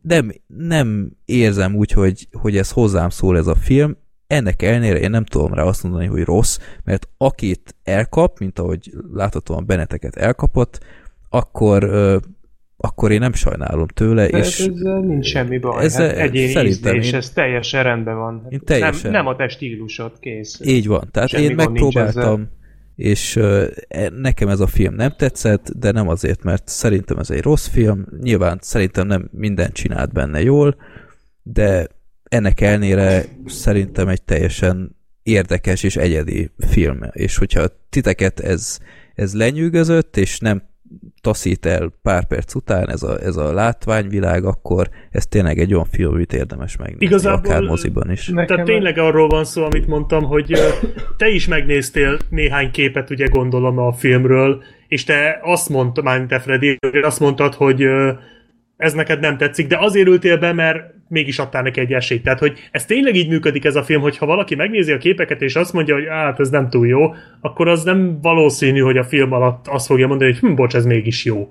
nem, 0.00 0.32
nem 0.46 1.10
érzem 1.24 1.74
úgy, 1.74 1.92
hogy, 1.92 2.28
hogy 2.32 2.56
ez 2.56 2.70
hozzám 2.70 3.08
szól 3.08 3.36
ez 3.36 3.46
a 3.46 3.54
film, 3.54 3.96
ennek 4.26 4.62
ellenére 4.62 5.00
én 5.00 5.10
nem 5.10 5.24
tudom 5.24 5.54
rá 5.54 5.62
azt 5.62 5.82
mondani, 5.82 6.06
hogy 6.06 6.24
rossz, 6.24 6.58
mert 6.84 7.08
akit 7.16 7.74
elkap, 7.82 8.38
mint 8.38 8.58
ahogy 8.58 8.92
láthatóan 9.12 9.66
Beneteket 9.66 10.16
elkapott, 10.16 10.80
akkor 11.28 11.84
akkor 12.80 13.12
én 13.12 13.18
nem 13.18 13.32
sajnálom 13.32 13.86
tőle. 13.86 14.28
De 14.28 14.38
és 14.38 14.60
ezzel 14.60 15.00
nincs 15.00 15.26
semmi 15.26 15.58
baj. 15.58 15.84
Ez 15.84 15.96
hát 15.96 16.16
egyéni 16.16 16.66
ízlés, 16.66 17.08
én, 17.08 17.14
ez 17.14 17.30
teljesen 17.30 17.82
rendben 17.82 18.16
van. 18.16 18.46
Én 18.48 18.60
teljesen, 18.64 19.10
nem, 19.10 19.24
nem 19.24 19.26
a 19.26 19.36
te 19.36 19.48
stílusod, 19.48 20.12
kész. 20.20 20.60
Így 20.64 20.86
van. 20.86 21.08
Tehát 21.10 21.28
semmi 21.28 21.44
én 21.44 21.54
megpróbáltam, 21.54 22.48
és 22.94 23.36
uh, 23.36 23.64
nekem 24.10 24.48
ez 24.48 24.60
a 24.60 24.66
film 24.66 24.94
nem 24.94 25.14
tetszett, 25.16 25.70
de 25.78 25.90
nem 25.90 26.08
azért, 26.08 26.42
mert 26.42 26.68
szerintem 26.68 27.18
ez 27.18 27.30
egy 27.30 27.42
rossz 27.42 27.66
film. 27.66 28.06
Nyilván 28.20 28.58
szerintem 28.60 29.06
nem 29.06 29.28
minden 29.32 29.72
csinált 29.72 30.12
benne 30.12 30.42
jól, 30.42 30.76
de 31.42 31.86
ennek 32.28 32.60
elnére 32.60 33.24
szerintem 33.46 34.08
egy 34.08 34.22
teljesen 34.22 34.96
érdekes 35.22 35.82
és 35.82 35.96
egyedi 35.96 36.50
film. 36.58 37.00
És 37.12 37.36
hogyha 37.36 37.68
titeket 37.88 38.40
ez, 38.40 38.78
ez 39.14 39.34
lenyűgözött, 39.34 40.16
és 40.16 40.38
nem 40.38 40.67
taszít 41.20 41.66
el 41.66 41.92
pár 42.02 42.26
perc 42.26 42.54
után 42.54 42.90
ez 42.90 43.02
a, 43.02 43.20
ez 43.20 43.36
a 43.36 43.52
látványvilág, 43.52 44.44
akkor 44.44 44.88
ez 45.10 45.26
tényleg 45.26 45.58
egy 45.58 45.72
olyan 45.72 45.86
film, 45.90 46.12
amit 46.12 46.32
érdemes 46.32 46.76
megnézni, 46.76 47.04
Igazából, 47.04 47.50
akár 47.50 47.62
moziban 47.62 48.10
is. 48.10 48.28
Nekem 48.28 48.46
tehát 48.46 48.64
tényleg 48.64 48.98
arról 48.98 49.28
van 49.28 49.44
szó, 49.44 49.64
amit 49.64 49.86
mondtam, 49.86 50.24
hogy 50.24 50.58
te 51.16 51.28
is 51.28 51.46
megnéztél 51.46 52.18
néhány 52.28 52.70
képet, 52.70 53.10
ugye 53.10 53.26
gondolom 53.26 53.78
a 53.78 53.92
filmről, 53.92 54.62
és 54.88 55.04
te 55.04 55.40
azt 55.42 55.68
mondtad, 55.68 56.04
már 56.04 56.26
te 56.26 56.38
Freddy, 56.38 56.78
azt 57.02 57.20
mondtad, 57.20 57.54
hogy 57.54 57.84
ez 58.76 58.92
neked 58.92 59.20
nem 59.20 59.36
tetszik, 59.36 59.66
de 59.66 59.78
azért 59.78 60.08
ültél 60.08 60.38
be, 60.38 60.52
mert 60.52 60.97
mégis 61.08 61.38
adtál 61.38 61.62
neki 61.62 61.80
egy 61.80 61.92
esélyt. 61.92 62.22
Tehát, 62.22 62.38
hogy 62.38 62.68
ez 62.70 62.84
tényleg 62.84 63.14
így 63.14 63.28
működik 63.28 63.64
ez 63.64 63.76
a 63.76 63.82
film, 63.82 64.00
hogy 64.00 64.18
ha 64.18 64.26
valaki 64.26 64.54
megnézi 64.54 64.92
a 64.92 64.98
képeket 64.98 65.42
és 65.42 65.56
azt 65.56 65.72
mondja, 65.72 65.94
hogy 65.94 66.06
hát 66.08 66.40
ez 66.40 66.50
nem 66.50 66.68
túl 66.68 66.86
jó, 66.86 67.14
akkor 67.40 67.68
az 67.68 67.84
nem 67.84 68.18
valószínű, 68.22 68.80
hogy 68.80 68.96
a 68.96 69.04
film 69.04 69.32
alatt 69.32 69.66
azt 69.66 69.86
fogja 69.86 70.06
mondani, 70.06 70.30
hogy 70.30 70.40
hm, 70.40 70.54
bocs, 70.54 70.74
ez 70.74 70.84
mégis 70.84 71.24
jó. 71.24 71.48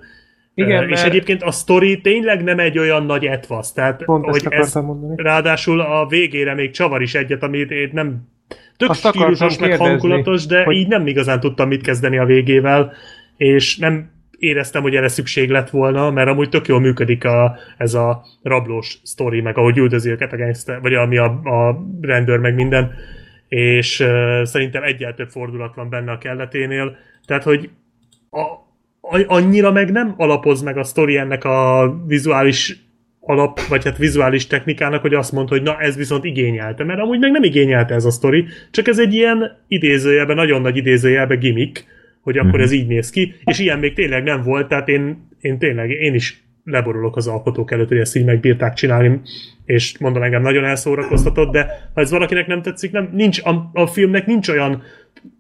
Igen, 0.54 0.84
uh, 0.84 0.90
és 0.92 0.96
mert... 0.96 1.10
egyébként 1.10 1.44
a 1.44 1.52
sztori 1.52 2.02
tényleg 2.02 2.44
nem 2.44 2.60
egy 2.60 2.78
olyan 2.78 3.06
nagy 3.06 3.26
etvasz, 3.26 3.74
tehát 3.74 4.04
Pont 4.04 4.26
hogy 4.26 4.46
ez, 4.50 4.74
mondani. 4.74 5.24
ráadásul 5.24 5.80
a 5.80 6.08
végére 6.08 6.54
még 6.54 6.72
csavar 6.72 7.02
is 7.02 7.16
egyet, 7.16 7.44
amit 7.44 7.72
én 7.72 7.90
nem 7.94 8.28
tök 8.78 8.90
Azt 8.90 9.08
stílusos, 9.08 9.58
meg 9.58 9.78
hangulatos, 9.78 10.46
de 10.46 10.64
hogy... 10.64 10.76
így 10.76 10.88
nem 10.88 11.08
igazán 11.08 11.40
tudtam 11.40 11.68
mit 11.68 11.82
kezdeni 11.82 12.18
a 12.18 12.26
végével, 12.26 12.94
és 13.38 13.78
nem 13.78 14.10
éreztem, 14.38 14.82
hogy 14.82 14.96
erre 14.96 15.08
szükség 15.08 15.50
lett 15.50 15.70
volna, 15.70 16.12
mert 16.12 16.30
amúgy 16.30 16.50
tök 16.50 16.68
jól 16.68 16.80
működik 16.80 17.26
a, 17.26 17.58
ez 17.78 17.94
a 17.94 18.24
rablós 18.44 19.00
sztori, 19.04 19.42
meg 19.42 19.58
ahogy 19.58 19.78
üldözi 19.78 20.10
őket 20.10 20.34
a 20.34 20.38
gangster, 20.38 20.82
vagy 20.82 20.94
ami 20.94 21.18
a, 21.18 21.26
a 21.26 21.86
rendőr, 22.02 22.40
meg 22.40 22.56
minden, 22.56 22.92
és 23.48 24.00
uh, 24.00 24.44
szerintem 24.44 24.84
egyel 24.84 25.14
több 25.14 25.30
fordulat 25.30 25.76
van 25.76 25.90
benne 25.90 26.12
a 26.12 26.18
kelleténél, 26.18 26.96
tehát, 27.26 27.44
hogy 27.44 27.70
a, 28.30 28.40
a, 29.02 29.24
annyira 29.28 29.72
meg 29.72 29.92
nem 29.92 30.14
alapoz 30.18 30.62
meg 30.62 30.78
a 30.78 30.84
sztori 30.84 31.18
ennek 31.18 31.44
a 31.44 31.94
vizuális 32.06 32.86
alap, 33.20 33.60
vagy 33.60 33.84
hát 33.84 33.98
vizuális 33.98 34.48
technikának, 34.48 35.02
hogy 35.02 35.14
azt 35.14 35.32
mondta, 35.32 35.54
hogy 35.54 35.64
na 35.64 35.80
ez 35.80 35.96
viszont 35.96 36.24
igényelte, 36.24 36.84
mert 36.84 37.00
amúgy 37.00 37.20
meg 37.20 37.32
nem 37.32 37.44
igényelte 37.44 37.94
ez 37.94 38.06
a 38.06 38.12
sztori, 38.12 38.46
csak 38.72 38.88
ez 38.88 39.00
egy 39.00 39.14
ilyen 39.14 39.58
idézőjelben, 39.68 40.36
nagyon 40.36 40.62
nagy 40.62 40.78
idézőjelben 40.78 41.40
gimmick, 41.40 41.86
hogy 42.28 42.38
akkor 42.38 42.62
ez 42.62 42.72
így 42.72 42.88
néz 42.88 43.10
ki, 43.10 43.36
és 43.44 43.60
ilyen 43.60 43.80
még 43.80 43.94
tényleg 43.94 44.24
nem 44.24 44.42
volt, 44.42 44.68
tehát 44.68 44.88
én, 44.88 45.28
én 45.42 45.58
tényleg, 45.58 45.90
én 45.90 46.14
is 46.14 46.44
leborulok 46.64 47.16
az 47.16 47.28
alkotók 47.28 47.72
előtt, 47.72 47.88
hogy 47.88 47.98
ezt 47.98 48.16
így 48.16 48.26
megbírták 48.26 48.74
csinálni, 48.74 49.22
és 49.66 49.98
mondom, 49.98 50.24
engem 50.24 50.42
nagyon 50.42 50.66
elszórakoztatott, 50.66 51.52
de 51.52 51.90
ha 51.94 52.02
ez 52.02 52.12
valakinek 52.12 52.48
nem 52.48 52.62
tetszik, 52.62 52.92
nem, 52.92 53.10
nincs, 53.14 53.42
a, 53.44 53.70
a 53.74 53.88
filmnek 53.88 54.26
nincs 54.26 54.50
olyan 54.50 54.84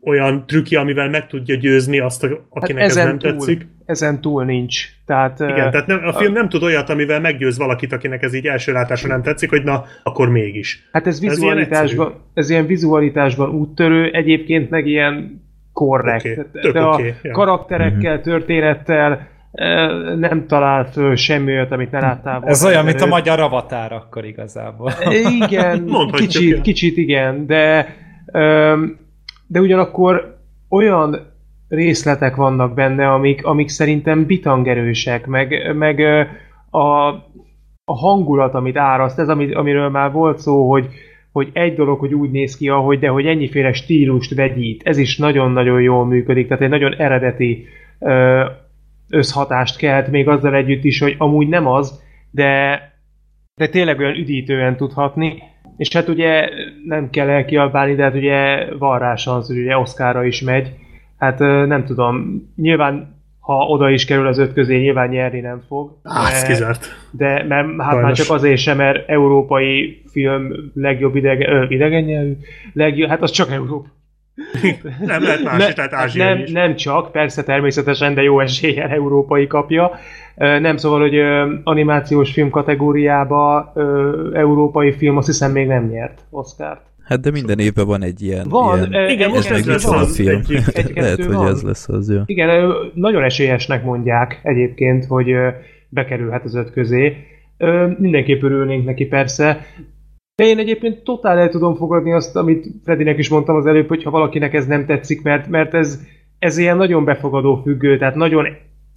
olyan 0.01 0.45
trükkje, 0.47 0.79
amivel 0.79 1.09
meg 1.09 1.27
tudja 1.27 1.55
győzni 1.55 1.99
azt, 1.99 2.27
akinek 2.49 2.81
hát 2.81 2.89
ez 2.89 2.95
nem 2.95 3.19
túl, 3.19 3.31
tetszik. 3.31 3.67
Ezen 3.85 4.21
túl 4.21 4.45
nincs. 4.45 4.85
Tehát, 5.05 5.39
Igen, 5.39 5.71
tehát 5.71 5.87
nem, 5.87 5.99
a 6.03 6.13
film 6.13 6.33
nem 6.33 6.49
tud 6.49 6.63
olyat, 6.63 6.89
amivel 6.89 7.19
meggyőz 7.19 7.57
valakit, 7.57 7.93
akinek 7.93 8.23
ez 8.23 8.33
így 8.33 8.45
első 8.45 8.71
látásra 8.71 9.07
nem 9.07 9.21
tetszik, 9.21 9.49
hogy 9.49 9.63
na, 9.63 9.85
akkor 10.03 10.29
mégis. 10.29 10.87
Hát 10.91 11.07
ez 11.07 11.19
vizualitásban, 11.19 12.07
ez 12.07 12.13
ilyen, 12.13 12.31
ez 12.33 12.49
ilyen 12.49 12.65
vizualitásban 12.65 13.49
úttörő, 13.49 14.11
egyébként 14.11 14.69
meg 14.69 14.87
ilyen 14.87 15.45
korrekt. 15.77 16.25
Okay, 16.25 16.61
tök 16.61 16.73
de 16.73 16.79
a 16.79 16.93
oké, 16.93 17.15
ja. 17.21 17.31
karakterekkel, 17.31 18.21
történettel 18.21 19.27
eh, 19.51 19.89
nem 20.15 20.47
talál 20.47 20.85
föl 20.85 21.15
semmi 21.15 21.51
olyat, 21.51 21.71
amit 21.71 21.91
ne 21.91 21.99
láttál 21.99 22.33
volna. 22.33 22.47
Ez 22.47 22.65
olyan, 22.65 22.85
mint 22.85 23.01
a 23.01 23.05
magyar 23.05 23.39
avatár 23.39 23.91
akkor 23.91 24.25
igazából. 24.25 24.91
Igen, 25.41 25.83
Mondhatjuk, 25.87 26.29
kicsit, 26.29 26.61
kicsit 26.61 26.97
igen, 26.97 27.45
de, 27.45 27.95
de 29.47 29.59
ugyanakkor 29.59 30.37
olyan 30.69 31.17
részletek 31.69 32.35
vannak 32.35 32.73
benne, 32.73 33.11
amik, 33.11 33.45
amik 33.45 33.69
szerintem 33.69 34.25
bitangerősek, 34.25 35.25
meg, 35.25 35.75
meg 35.75 35.99
a, 36.69 37.07
a 37.85 37.93
hangulat, 37.93 38.53
amit 38.53 38.77
áraszt, 38.77 39.19
ez, 39.19 39.29
amit, 39.29 39.55
amiről 39.55 39.89
már 39.89 40.11
volt 40.11 40.39
szó, 40.39 40.69
hogy, 40.69 40.87
hogy 41.37 41.49
egy 41.53 41.75
dolog, 41.75 41.99
hogy 41.99 42.13
úgy 42.13 42.31
néz 42.31 42.57
ki, 42.57 42.69
ahogy, 42.69 42.99
de 42.99 43.07
hogy 43.07 43.25
ennyiféle 43.25 43.73
stílust 43.73 44.33
vegyít, 44.35 44.81
ez 44.83 44.97
is 44.97 45.17
nagyon-nagyon 45.17 45.81
jól 45.81 46.05
működik, 46.05 46.47
tehát 46.47 46.63
egy 46.63 46.69
nagyon 46.69 46.95
eredeti 46.95 47.65
ö, 47.99 48.45
összhatást 49.09 49.77
kelt, 49.77 50.07
még 50.07 50.27
azzal 50.27 50.55
együtt 50.55 50.83
is, 50.83 50.99
hogy 50.99 51.15
amúgy 51.17 51.47
nem 51.47 51.67
az, 51.67 52.03
de, 52.31 52.81
de 53.55 53.67
tényleg 53.67 53.99
olyan 53.99 54.15
üdítően 54.15 54.77
tudhatni, 54.77 55.43
és 55.77 55.93
hát 55.93 56.07
ugye 56.07 56.49
nem 56.85 57.09
kell 57.09 57.29
elkiabálni, 57.29 57.95
de 57.95 58.03
hát 58.03 58.15
ugye 58.15 58.73
van 58.77 58.99
rá 58.99 59.15
hogy 59.25 59.57
ugye 59.57 59.77
Oszkára 59.77 60.25
is 60.25 60.41
megy. 60.41 60.71
Hát 61.17 61.39
nem 61.67 61.85
tudom, 61.85 62.43
nyilván 62.55 63.16
ha 63.47 63.65
oda 63.65 63.89
is 63.89 64.05
kerül 64.05 64.27
az 64.27 64.37
öt 64.37 64.53
közé, 64.53 64.77
nyilván 64.77 65.09
nyerni 65.09 65.39
nem 65.39 65.61
fog. 65.67 65.91
Á, 66.03 66.31
ez 66.31 66.41
de, 66.41 66.47
kizárt. 66.47 66.85
de 67.11 67.27
mert, 67.27 67.67
hát 67.67 67.75
már 67.77 67.91
Sajnos. 67.91 68.17
csak 68.17 68.35
azért 68.35 68.57
sem, 68.57 68.77
mert 68.77 69.09
európai 69.09 70.01
film 70.11 70.53
legjobb 70.73 71.15
idegen, 71.15 71.49
ö, 71.49 71.65
idegen 71.69 72.03
nyelvű, 72.03 72.37
legjobb, 72.73 73.09
hát 73.09 73.21
az 73.21 73.31
csak 73.31 73.51
Európa. 73.51 73.87
Nem 75.05 75.23
lehet 75.23 75.43
más 75.43 75.67
is, 75.67 75.75
lehet 75.75 75.77
hát 75.77 75.93
ázsiai 75.93 76.27
nem, 76.27 76.43
is. 76.43 76.51
nem 76.51 76.75
csak, 76.75 77.11
persze 77.11 77.43
természetesen, 77.43 78.13
de 78.13 78.21
jó 78.21 78.39
eséllyel 78.39 78.89
európai 78.89 79.47
kapja. 79.47 79.91
Nem 80.35 80.77
szóval, 80.77 80.99
hogy 80.99 81.19
animációs 81.63 82.31
film 82.31 82.49
kategóriába 82.49 83.73
európai 84.33 84.91
film 84.91 85.17
azt 85.17 85.27
hiszem 85.27 85.51
még 85.51 85.67
nem 85.67 85.85
nyert 85.85 86.21
Oscárt. 86.29 86.81
Hát 87.07 87.19
de 87.21 87.31
minden 87.31 87.59
évben 87.59 87.85
van 87.85 88.03
egy 88.03 88.21
ilyen... 88.21 88.47
Van, 88.49 88.77
ilyen 88.77 88.93
ö, 88.93 89.07
Igen, 89.09 89.27
egy- 89.27 89.33
most 89.35 89.49
ez 89.49 89.57
egy- 89.57 89.65
lesz 89.65 89.85
az 89.91 90.15
film. 90.15 90.35
egyik. 90.37 90.57
Egy-kettő 90.57 91.01
Lehet, 91.01 91.23
hogy 91.25 91.33
van. 91.35 91.47
ez 91.47 91.61
lesz 91.61 91.89
az, 91.89 92.11
jó. 92.11 92.21
Igen, 92.25 92.73
nagyon 92.93 93.23
esélyesnek 93.23 93.83
mondják 93.83 94.39
egyébként, 94.43 95.05
hogy 95.05 95.31
bekerülhet 95.89 96.43
az 96.43 96.55
öt 96.55 96.71
közé. 96.71 97.13
Mindenképp 97.97 98.43
örülnénk 98.43 98.85
neki 98.85 99.05
persze. 99.05 99.65
De 100.35 100.43
én 100.47 100.57
egyébként 100.57 101.03
totál 101.03 101.37
el 101.37 101.49
tudom 101.49 101.75
fogadni 101.75 102.13
azt, 102.13 102.35
amit 102.35 102.67
Fredinek 102.83 103.17
is 103.17 103.29
mondtam 103.29 103.55
az 103.55 103.65
előbb, 103.65 103.87
hogy 103.87 104.03
ha 104.03 104.09
valakinek 104.09 104.53
ez 104.53 104.65
nem 104.65 104.85
tetszik, 104.85 105.21
mert, 105.21 105.47
mert 105.47 105.73
ez, 105.73 106.01
ez 106.39 106.57
ilyen 106.57 106.77
nagyon 106.77 107.05
befogadó 107.05 107.61
függő, 107.63 107.97
tehát 107.97 108.15
nagyon 108.15 108.45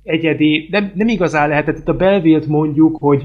egyedi, 0.03 0.69
nem, 0.70 0.93
nem 0.95 1.09
igazán 1.09 1.49
lehetett. 1.49 1.78
Itt 1.78 1.89
a 1.89 1.97
Belvilt 1.97 2.47
mondjuk, 2.47 2.97
hogy 3.01 3.24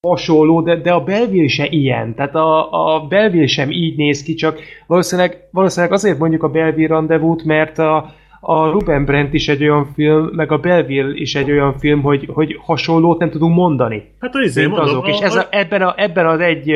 hasonló, 0.00 0.60
de, 0.60 0.76
de 0.76 0.92
a 0.92 1.00
Belville 1.00 1.48
se 1.48 1.66
ilyen. 1.66 2.14
Tehát 2.14 2.34
a, 2.34 2.94
a 2.94 3.06
Belville 3.06 3.46
sem 3.46 3.70
így 3.70 3.96
néz 3.96 4.22
ki, 4.22 4.34
csak 4.34 4.60
valószínűleg, 4.86 5.48
valószínűleg 5.50 5.92
azért 5.94 6.18
mondjuk 6.18 6.42
a 6.42 6.48
Belville 6.48 6.94
rendezvút, 6.94 7.44
mert 7.44 7.78
a, 7.78 8.12
a 8.40 8.66
Ruben 8.66 9.04
Brent 9.04 9.34
is 9.34 9.48
egy 9.48 9.62
olyan 9.62 9.86
film, 9.94 10.28
meg 10.32 10.52
a 10.52 10.58
Belville 10.58 11.14
is 11.14 11.34
egy 11.34 11.50
olyan 11.50 11.78
film, 11.78 12.02
hogy, 12.02 12.28
hogy 12.32 12.58
hasonlót 12.60 13.18
nem 13.18 13.30
tudunk 13.30 13.54
mondani, 13.54 14.12
Hát 14.20 14.34
az 14.34 14.54
mint 14.54 14.68
mondom, 14.68 14.88
azok. 14.88 15.08
És 15.08 15.18
ez 15.18 15.34
a, 15.34 15.46
ebben, 15.50 15.82
a, 15.82 15.94
ebben 15.96 16.26
az 16.26 16.40
egy 16.40 16.72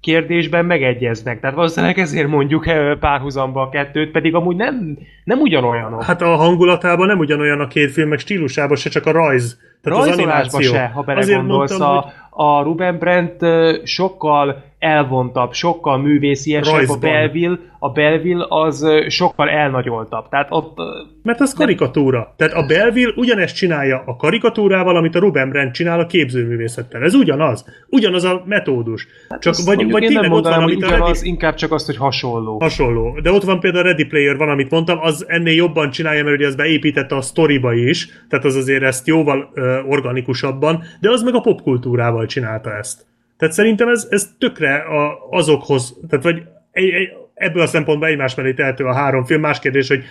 kérdésben 0.00 0.64
megegyeznek. 0.64 1.40
Tehát 1.40 1.56
valószínűleg 1.56 1.98
ezért 1.98 2.28
mondjuk 2.28 2.64
párhuzamba 3.00 3.62
a 3.62 3.68
kettőt, 3.68 4.10
pedig 4.10 4.34
amúgy 4.34 4.56
nem, 4.56 4.98
nem 5.24 5.40
ugyanolyanok. 5.40 6.02
Hát 6.02 6.22
a 6.22 6.36
hangulatában 6.36 7.06
nem 7.06 7.18
ugyanolyan 7.18 7.60
a 7.60 7.66
két 7.66 7.90
film, 7.90 8.08
meg 8.08 8.18
stílusában 8.18 8.76
se, 8.76 8.90
csak 8.90 9.06
a 9.06 9.10
rajz. 9.10 9.58
Tehát 9.82 9.98
az 9.98 10.06
Rajzolásba 10.06 10.56
animáció. 10.56 10.72
se, 10.72 10.90
ha 10.94 11.02
belegondolsz. 11.02 11.78
mondtam, 11.78 11.96
A, 11.96 12.12
a 12.36 12.62
Ruben 12.62 12.98
Brandt 12.98 13.42
ö, 13.42 13.80
sokkal 13.84 14.62
elvontabb, 14.84 15.52
sokkal 15.52 15.98
művésziesebb, 15.98 16.74
a 16.74 16.76
Rajzban. 16.76 17.00
Belville, 17.00 17.58
a 17.78 17.90
Belville 17.90 18.46
az 18.48 18.86
sokkal 19.08 19.48
elnagyoltabb. 19.50 20.28
Tehát 20.28 20.46
ott 20.50 20.78
Mert 21.22 21.40
az 21.40 21.52
karikatúra. 21.52 22.34
Tehát 22.36 22.52
a 22.52 22.66
Belville 22.66 23.12
ugyanezt 23.16 23.54
csinálja 23.54 24.02
a 24.06 24.16
karikatúrával, 24.16 24.96
amit 24.96 25.14
a 25.14 25.18
Ruben 25.18 25.48
Brandt 25.48 25.74
csinál 25.74 26.00
a 26.00 26.06
képzőművészettel. 26.06 27.02
Ez 27.02 27.14
ugyanaz. 27.14 27.64
Ugyanaz 27.88 28.24
a 28.24 28.42
metódus. 28.46 29.06
Csak 29.28 29.52
azt 29.52 29.66
vagy, 29.66 29.90
vagy 29.90 30.06
tényleg 30.06 30.32
ott 30.32 30.44
van, 30.44 30.62
amit 30.62 30.82
a 30.82 30.86
ugyanaz, 30.86 31.18
Ready, 31.18 31.28
inkább 31.28 31.54
csak 31.54 31.72
azt, 31.72 31.86
hogy 31.86 31.96
hasonló. 31.96 32.58
hasonló. 32.60 33.18
De 33.22 33.32
ott 33.32 33.44
van 33.44 33.60
például 33.60 33.84
a 33.84 33.88
Ready 33.88 34.04
Player 34.04 34.36
van, 34.36 34.48
amit 34.48 34.70
mondtam, 34.70 34.98
az 35.00 35.24
ennél 35.28 35.54
jobban 35.54 35.90
csinálja, 35.90 36.24
mert 36.24 36.36
ugye 36.36 36.46
ez 36.46 36.54
beépítette 36.54 37.16
a 37.16 37.20
sztoriba 37.20 37.74
is, 37.74 38.08
tehát 38.28 38.44
az 38.44 38.56
azért 38.56 38.82
ezt 38.82 39.06
jóval 39.06 39.50
ö, 39.54 39.80
organikusabban, 39.88 40.82
de 41.00 41.10
az 41.10 41.22
meg 41.22 41.34
a 41.34 41.40
popkultúrával 41.40 42.26
csinálta 42.26 42.76
ezt. 42.76 43.12
Tehát 43.36 43.54
szerintem 43.54 43.88
ez, 43.88 44.06
ez 44.10 44.28
tökre 44.38 44.74
a, 44.74 45.18
azokhoz, 45.30 45.96
tehát 46.08 46.24
vagy 46.24 46.42
egy, 46.70 46.88
egy, 46.88 47.08
ebből 47.34 47.62
a 47.62 47.66
szempontból 47.66 48.08
egymás 48.08 48.34
mellé 48.34 48.52
tehető 48.52 48.84
a 48.84 48.94
három 48.94 49.24
film. 49.24 49.40
Más 49.40 49.58
kérdés, 49.58 49.88
hogy 49.88 50.04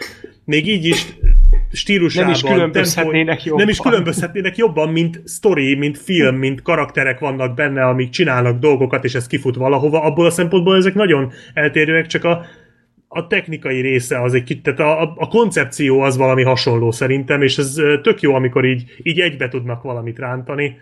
még 0.46 0.68
így 0.68 0.86
is 0.86 1.06
stílusában, 1.72 2.30
Nem 2.30 2.36
is 2.36 2.42
különbözhetnének 2.42 3.42
tempó- 3.42 3.58
Nem 3.58 3.70
is 3.70 3.76
jobban. 3.78 3.92
különbözhetnének 3.92 4.58
jobban, 4.58 4.90
mint 4.90 5.22
story, 5.26 5.76
mint 5.76 5.98
film, 5.98 6.36
mint 6.36 6.62
karakterek 6.62 7.20
vannak 7.20 7.56
benne, 7.56 7.86
amik 7.86 8.10
csinálnak 8.10 8.60
dolgokat, 8.60 9.04
és 9.04 9.14
ez 9.16 9.28
kifut 9.28 9.56
valahova. 9.56 10.02
Abból 10.02 10.26
a 10.26 10.30
szempontból 10.30 10.76
ezek 10.76 10.94
nagyon 10.94 11.32
eltérőek, 11.54 12.06
csak 12.06 12.24
a, 12.24 12.46
a 13.08 13.28
technikai 13.28 13.82
része 13.82 14.22
az 14.22 14.34
egy 14.34 14.60
tehát 14.64 14.80
a, 14.80 15.02
a, 15.02 15.14
a 15.18 15.28
koncepció 15.28 16.02
az 16.02 16.18
valami 16.18 16.44
hasonló 16.44 16.92
szerintem, 16.92 17.42
és 17.42 17.58
ez 17.58 17.76
tök 18.02 18.22
jó, 18.22 18.36
amikor 18.36 18.66
így, 18.66 18.84
így 19.04 19.20
egybe 19.20 19.48
tudnak 19.48 19.82
valamit 19.82 20.20
rántani. 20.20 20.78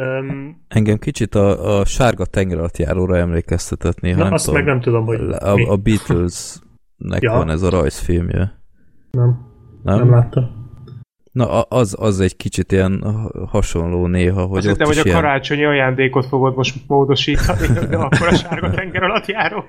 Um, 0.00 0.64
Engem 0.68 0.98
kicsit 0.98 1.34
a, 1.34 1.78
a 1.78 1.84
sárga 1.84 2.24
tengeralattjáróra 2.24 3.16
emlékeztetett 3.16 4.00
néha. 4.00 4.16
na, 4.18 4.24
nem 4.24 4.32
azt 4.32 4.44
tudom, 4.44 4.60
meg 4.60 4.68
nem 4.68 4.80
tudom, 4.80 5.04
hogy 5.04 5.20
A, 5.20 5.54
mi. 5.54 5.64
a 5.68 5.76
Beatlesnek 5.76 7.20
Ja. 7.22 7.32
van 7.32 7.50
ez 7.50 7.62
a 7.62 7.70
rajzfilmje. 7.70 8.62
Nem, 9.10 9.38
Nem? 9.82 9.98
nem 9.98 10.10
láttam. 10.10 10.62
Na, 11.32 11.60
az, 11.60 11.96
az 12.00 12.20
egy 12.20 12.36
kicsit 12.36 12.72
ilyen 12.72 13.00
ha- 13.02 13.46
hasonló 13.48 14.06
néha, 14.06 14.44
hogy 14.46 14.58
Azt 14.58 14.66
ott 14.66 14.72
hittem, 14.76 14.90
is 14.90 14.96
hogy 14.96 15.06
a 15.06 15.10
ilyen... 15.10 15.20
karácsonyi 15.22 15.64
ajándékot 15.64 16.26
fogod 16.26 16.56
most 16.56 16.76
módosítani, 16.86 17.66
de 17.90 17.96
akkor 17.96 18.26
a 18.26 18.34
sárga 18.34 18.70
tenger 18.70 19.02
alatt 19.02 19.26
járó. 19.26 19.64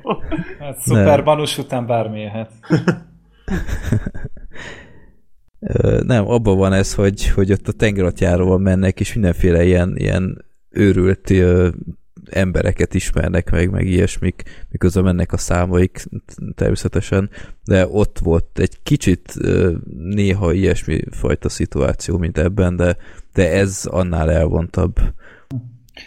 Hát 0.59 0.77
szuper 0.79 1.23
után 1.57 1.85
bármi 1.85 2.19
jöhet. 2.21 2.51
Nem, 6.01 6.27
abban 6.27 6.57
van 6.57 6.73
ez, 6.73 6.93
hogy, 6.93 7.27
hogy 7.27 7.51
ott 7.51 7.67
a 7.67 7.71
tengeralattjáróval 7.71 8.57
mennek, 8.57 8.99
és 8.99 9.13
mindenféle 9.13 9.63
ilyen, 9.63 9.97
ilyen 9.97 10.45
őrült 10.69 11.29
ö, 11.29 11.69
embereket 12.29 12.93
ismernek 12.93 13.51
meg, 13.51 13.69
meg 13.69 13.87
ilyesmik, 13.87 14.43
miközben 14.69 15.03
mennek 15.03 15.33
a 15.33 15.37
számaik 15.37 16.05
természetesen, 16.55 17.29
de 17.63 17.87
ott 17.87 18.19
volt 18.19 18.59
egy 18.59 18.77
kicsit 18.83 19.33
ö, 19.39 19.71
néha 19.97 20.53
ilyesmi 20.53 20.99
fajta 21.11 21.49
szituáció, 21.49 22.17
mint 22.17 22.37
ebben, 22.37 22.75
de, 22.75 22.97
de 23.33 23.51
ez 23.51 23.85
annál 23.85 24.31
elvontabb. 24.31 24.99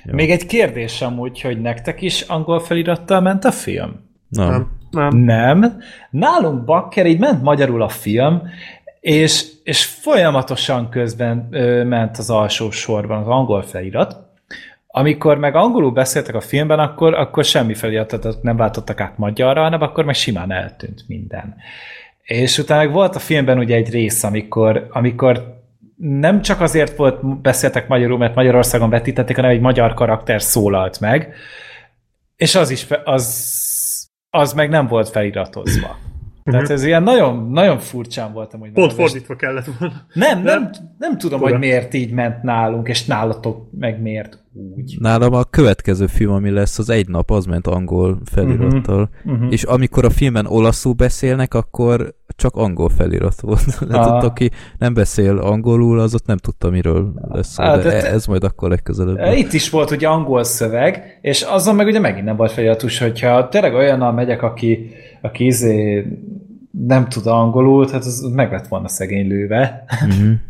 Jó. 0.05 0.15
Még 0.15 0.31
egy 0.31 0.47
kérdés 0.47 1.03
amúgy, 1.03 1.41
hogy 1.41 1.61
nektek 1.61 2.03
is 2.03 2.21
angol 2.21 2.61
felirattal 2.61 3.21
ment 3.21 3.45
a 3.45 3.51
film? 3.51 4.07
Nem. 4.29 4.71
Nem. 4.91 5.17
Nem. 5.17 5.81
Nálunk 6.11 6.65
bakker, 6.65 7.07
így 7.07 7.19
ment 7.19 7.43
magyarul 7.43 7.83
a 7.83 7.89
film, 7.89 8.43
és, 9.09 9.45
és 9.63 9.85
folyamatosan 9.85 10.89
közben 10.89 11.49
ö, 11.51 11.85
ment 11.85 12.19
az 12.19 12.31
alsó 12.31 12.71
sorban 12.71 13.19
az 13.19 13.27
angol 13.27 13.63
felirat. 13.63 14.17
Amikor 14.87 15.39
meg 15.39 15.55
angolul 15.55 15.91
beszéltek 15.91 16.35
a 16.35 16.41
filmben, 16.41 16.79
akkor, 16.79 17.15
akkor 17.15 17.45
semmi 17.45 17.75
feliratot 17.75 18.43
nem 18.43 18.57
váltottak 18.57 19.01
át 19.01 19.19
magyarra, 19.19 19.63
hanem 19.63 19.83
akkor 19.83 20.05
meg 20.05 20.15
simán 20.15 20.53
eltűnt 20.53 21.05
minden. 21.07 21.57
És 22.23 22.59
utána 22.59 22.83
meg 22.83 22.93
volt 22.93 23.15
a 23.15 23.19
filmben 23.19 23.59
ugye 23.59 23.77
egy 23.77 23.91
rész, 23.91 24.23
amikor, 24.23 24.87
amikor 24.91 25.61
nem 25.97 26.43
csak 26.43 26.61
azért 26.61 26.97
volt, 26.97 27.41
beszéltek 27.41 27.89
magyarul, 27.89 28.19
mert 28.19 28.35
Magyarországon 28.35 28.91
vetítették, 28.91 29.37
hanem 29.37 29.51
egy 29.51 29.61
magyar 29.61 29.95
karakter 29.95 30.43
szólalt 30.43 31.01
meg, 31.01 31.35
és 32.37 32.55
az 32.55 32.71
is, 32.71 32.87
az, 33.05 34.09
az 34.31 34.53
meg 34.53 34.69
nem 34.69 34.87
volt 34.87 35.09
feliratozva. 35.09 35.97
Tehát 36.45 36.71
ez 36.71 36.85
ilyen 36.85 37.03
nagyon, 37.03 37.51
nagyon 37.51 37.79
furcsán 37.79 38.33
voltam, 38.33 38.61
hogy 38.61 38.71
Pont 38.71 38.93
fordítva 38.93 39.37
kellett 39.37 39.67
volna. 39.79 39.95
Nem, 40.13 40.43
nem, 40.43 40.71
nem 40.99 41.19
tudom, 41.19 41.39
Fura. 41.39 41.51
hogy 41.51 41.61
miért 41.61 41.95
így 41.95 42.13
ment 42.13 42.43
nálunk, 42.43 42.89
és 42.89 43.05
nálatok 43.05 43.69
meg 43.79 44.01
miért 44.01 44.39
úgy. 44.53 44.97
Nálam 45.01 45.33
a 45.35 45.45
következő 45.45 46.07
film, 46.07 46.33
ami 46.33 46.51
lesz, 46.51 46.79
az 46.79 46.91
egy 46.91 47.09
nap, 47.09 47.31
az 47.31 47.45
ment 47.45 47.67
angol 47.67 48.19
felirattal. 48.25 49.11
Mhm, 49.25 49.35
mhm. 49.35 49.53
És 49.53 49.63
amikor 49.63 50.05
a 50.05 50.11
filmen 50.11 50.47
olaszul 50.47 50.93
beszélnek, 50.93 51.55
akkor 51.55 52.15
csak 52.37 52.57
angol 52.57 52.89
felirat 52.89 53.41
volt. 53.41 53.79
Ah. 53.91 54.15
ott, 54.15 54.23
aki 54.23 54.51
nem 54.79 54.95
beszél 54.95 55.39
angolul, 55.39 56.01
az 56.01 56.15
ott 56.15 56.27
nem 56.27 56.37
tudta, 56.37 56.71
miről 56.71 57.13
lesz 57.29 57.49
szó, 57.49 57.63
Hát, 57.63 57.83
de 57.83 57.91
te- 57.91 58.11
ez 58.11 58.27
majd 58.27 58.45
akkor 58.45 58.69
legközelebb. 58.69 59.17
E, 59.17 59.35
Itt 59.37 59.53
is 59.53 59.71
volt 59.71 59.91
ugye 59.91 60.09
angol 60.09 60.45
szöveg, 60.45 61.19
és 61.23 61.43
azon 61.43 61.75
meg 61.75 61.87
ugye 61.87 62.01
megint 62.01 62.25
nem 62.25 62.37
volt 62.37 62.53
feliratos, 62.53 62.99
hogyha 62.99 63.49
tényleg 63.49 63.75
olyannal 63.75 64.13
megyek, 64.13 64.43
aki, 64.43 64.91
aki 65.23 65.45
izé 65.45 66.07
nem 66.71 67.09
tud 67.09 67.27
angolul, 67.27 67.87
tehát 67.87 68.05
az 68.05 68.31
meg 68.35 68.53
lett 68.53 68.69
volna 68.69 68.89
szegény 68.89 69.29
lőve. 69.29 69.85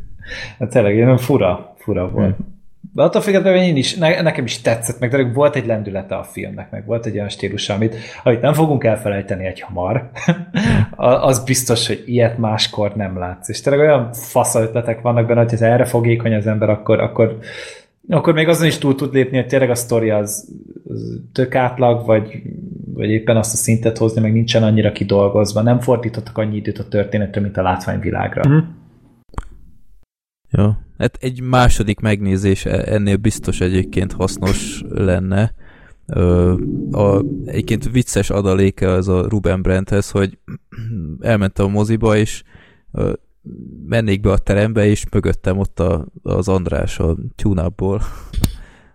Hát 0.58 0.70
tényleg 0.70 0.94
ilyen 0.94 1.16
fura, 1.16 1.74
fura 1.76 2.10
volt. 2.10 2.28
Mm. 2.28 2.44
De 2.92 3.02
attól 3.02 3.20
függetlenül 3.20 3.60
én 3.60 3.76
is, 3.76 3.94
ne, 3.94 4.22
nekem 4.22 4.44
is 4.44 4.60
tetszett, 4.60 4.98
meg 4.98 5.10
de 5.10 5.32
volt 5.32 5.56
egy 5.56 5.66
lendülete 5.66 6.14
a 6.16 6.22
filmnek, 6.22 6.70
meg 6.70 6.86
volt 6.86 7.06
egy 7.06 7.14
olyan 7.14 7.28
stílus, 7.28 7.68
amit, 7.68 7.96
amit 8.22 8.40
nem 8.40 8.52
fogunk 8.52 8.84
elfelejteni 8.84 9.46
egy 9.46 9.60
hamar, 9.60 10.10
az 11.30 11.44
biztos, 11.44 11.86
hogy 11.86 12.02
ilyet 12.06 12.38
máskor 12.38 12.94
nem 12.94 13.18
látsz. 13.18 13.48
És 13.48 13.60
tényleg 13.60 13.86
olyan 13.86 14.12
fasz 14.12 14.54
ötletek 14.54 15.00
vannak 15.00 15.26
benne, 15.26 15.40
hogy 15.40 15.58
ha 15.58 15.66
erre 15.66 15.84
fogékony 15.84 16.34
az 16.34 16.46
ember, 16.46 16.70
akkor, 16.70 17.00
akkor, 17.00 17.38
akkor 18.08 18.34
még 18.34 18.48
azon 18.48 18.66
is 18.66 18.78
túl 18.78 18.94
tud 18.94 19.12
lépni, 19.12 19.36
hogy 19.36 19.46
tényleg 19.46 19.70
a 19.70 19.74
sztori 19.74 20.10
az, 20.10 20.48
az 20.88 21.20
tök 21.32 21.54
átlag, 21.54 22.06
vagy, 22.06 22.42
vagy 22.94 23.10
éppen 23.10 23.36
azt 23.36 23.52
a 23.52 23.56
szintet 23.56 23.98
hozni, 23.98 24.20
meg 24.20 24.32
nincsen 24.32 24.62
annyira 24.62 24.92
kidolgozva. 24.92 25.62
Nem 25.62 25.80
fordítottak 25.80 26.38
annyi 26.38 26.56
időt 26.56 26.78
a 26.78 26.88
történetre, 26.88 27.40
mint 27.40 27.56
a 27.56 27.62
látványvilágra. 27.62 28.48
Mm. 28.48 28.58
Jó. 30.50 30.70
Hát 30.98 31.16
egy 31.20 31.40
második 31.40 32.00
megnézés 32.00 32.64
e- 32.64 32.82
ennél 32.86 33.16
biztos 33.16 33.60
egyébként 33.60 34.12
hasznos 34.12 34.82
lenne. 34.88 35.54
Ö, 36.06 36.54
a, 36.90 37.24
egyébként 37.44 37.90
vicces 37.90 38.30
adaléke 38.30 38.90
az 38.90 39.08
a 39.08 39.26
Ruben 39.28 39.62
Brandthez, 39.62 40.10
hogy 40.10 40.38
elmentem 41.20 41.66
a 41.66 41.68
moziba, 41.68 42.16
és 42.16 42.42
ö, 42.92 43.12
mennék 43.86 44.20
be 44.20 44.30
a 44.30 44.38
terembe, 44.38 44.86
és 44.86 45.04
mögöttem 45.12 45.58
ott 45.58 45.80
a, 45.80 46.06
az 46.22 46.48
András 46.48 46.98
a 46.98 47.16
tune 47.36 47.68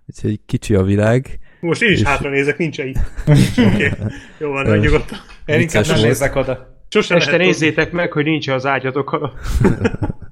Úgyhogy 0.08 0.40
kicsi 0.46 0.76
a 0.76 0.84
világ. 0.84 1.40
Most 1.60 1.82
én 1.82 1.92
is 1.92 2.00
és... 2.00 2.06
hátra 2.06 2.30
nézek, 2.30 2.58
nincs 2.58 2.78
itt. 2.78 2.98
Okay. 3.58 3.90
jó 4.40 4.52
van, 4.52 4.78
nyugodtan. 4.78 5.18
Én 5.46 5.60
inkább 5.60 5.86
nem 5.86 6.02
nézek 6.02 6.36
oda. 6.36 6.82
Sosem 6.90 7.18
Este 7.18 7.38
nézzétek 7.38 7.92
meg, 7.92 8.12
hogy 8.12 8.24
nincs 8.24 8.48
az 8.48 8.66
ágyatok 8.66 9.12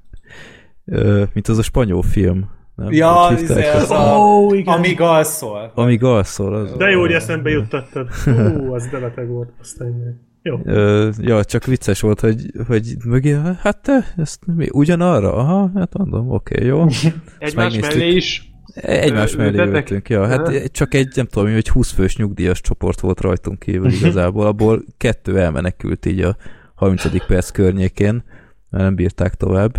mint 1.33 1.47
az 1.47 1.57
a 1.57 1.61
spanyol 1.61 2.01
film. 2.01 2.49
Nem? 2.75 2.91
Ja, 2.91 3.31
ez 3.31 3.41
izé, 3.41 3.67
az 3.67 3.91
a, 3.91 4.17
oh, 4.17 4.57
igen. 4.57 4.73
Amíg 4.73 5.01
alszol. 5.01 5.71
Amíg 5.75 6.03
alszol. 6.03 6.53
Az 6.53 6.73
De 6.77 6.89
jó, 6.89 6.99
hogy 6.99 7.11
eszembe 7.11 7.49
juttattad. 7.49 8.09
Hú, 8.23 8.73
az 8.73 8.87
deleteg 8.87 9.27
volt. 9.27 9.49
Aztán 9.61 10.19
jó. 10.43 10.59
Ö, 10.63 11.09
ja, 11.17 11.43
csak 11.43 11.65
vicces 11.65 12.01
volt, 12.01 12.19
hogy, 12.19 12.51
hogy 12.67 12.95
mögé, 13.05 13.37
hát 13.59 13.81
te, 13.81 14.13
ezt 14.17 14.39
mi, 14.55 14.67
ugyanarra? 14.71 15.33
Aha, 15.33 15.71
hát 15.75 15.97
mondom, 15.97 16.31
oké, 16.31 16.53
okay, 16.55 16.67
jó. 16.67 16.85
Egymás 17.39 17.79
mellé 17.79 18.07
is 18.07 18.51
Egymás 18.73 19.35
mellé 19.35 19.57
ültünk, 19.57 20.09
ja. 20.09 20.27
Hát 20.27 20.71
csak 20.71 20.93
egy, 20.93 21.11
nem 21.15 21.25
tudom, 21.25 21.53
hogy 21.53 21.69
20 21.69 21.91
fős 21.91 22.15
nyugdíjas 22.15 22.61
csoport 22.61 22.99
volt 22.99 23.21
rajtunk 23.21 23.59
kívül 23.59 23.91
igazából, 23.91 24.45
abból 24.45 24.83
kettő 24.97 25.39
elmenekült 25.39 26.05
így 26.05 26.21
a 26.21 26.35
30. 26.75 27.25
perc 27.25 27.49
környékén, 27.49 28.23
mert 28.69 28.83
nem 28.83 28.95
bírták 28.95 29.35
tovább. 29.35 29.77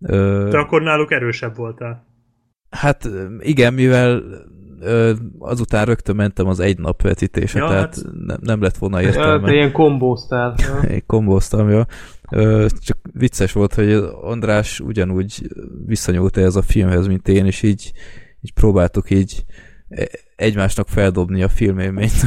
Te 0.00 0.58
akkor 0.58 0.82
náluk 0.82 1.12
erősebb 1.12 1.56
voltál. 1.56 2.06
Hát 2.70 3.08
igen, 3.40 3.74
mivel 3.74 4.22
azután 5.38 5.84
rögtön 5.84 6.16
mentem 6.16 6.46
az 6.46 6.60
egy 6.60 6.78
nap 6.78 7.02
vetítésre, 7.02 7.60
ja, 7.60 7.68
tehát 7.68 7.94
hát... 7.94 8.04
nem, 8.26 8.36
nem 8.40 8.62
lett 8.62 8.76
volna 8.76 9.02
értelme. 9.02 9.48
Ja, 9.48 9.54
ilyen 9.58 9.72
kombóztál. 9.72 10.54
Ja. 10.56 10.90
Én 10.90 11.02
kombóztam, 11.06 11.70
ja. 11.70 11.86
Csak 12.80 12.98
vicces 13.12 13.52
volt, 13.52 13.74
hogy 13.74 13.92
András 14.22 14.80
ugyanúgy 14.80 15.48
visszanyúlt 15.86 16.36
ez 16.36 16.56
a 16.56 16.62
filmhez, 16.62 17.06
mint 17.06 17.28
én, 17.28 17.46
és 17.46 17.62
így, 17.62 17.92
így 18.40 18.52
próbáltuk 18.52 19.10
így 19.10 19.44
e, 19.88 20.08
egymásnak 20.36 20.88
feldobni 20.88 21.42
a 21.42 21.48
filmélményt. 21.48 22.22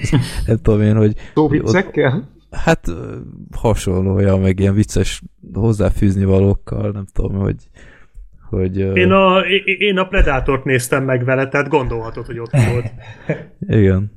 nem 0.46 0.56
tudom 0.62 0.80
én, 0.80 0.96
hogy... 0.96 1.14
Szó 1.34 1.48
viccekkel? 1.48 2.33
Hát 2.54 2.86
hasonlója, 3.56 4.36
meg 4.36 4.58
ilyen 4.58 4.74
vicces 4.74 5.22
hozzáfűzni 5.52 6.24
valókkal, 6.24 6.90
nem 6.90 7.06
tudom, 7.12 7.34
hogy 7.34 7.56
hogy... 8.54 8.78
Én 8.78 9.10
a, 9.10 9.40
én 9.78 9.98
a 9.98 10.04
Predátort 10.04 10.64
néztem 10.64 11.04
meg 11.04 11.24
vele, 11.24 11.48
tehát 11.48 11.68
gondolhatod, 11.68 12.26
hogy 12.26 12.38
ott 12.38 12.50
volt. 12.72 12.92
Igen. 13.60 14.12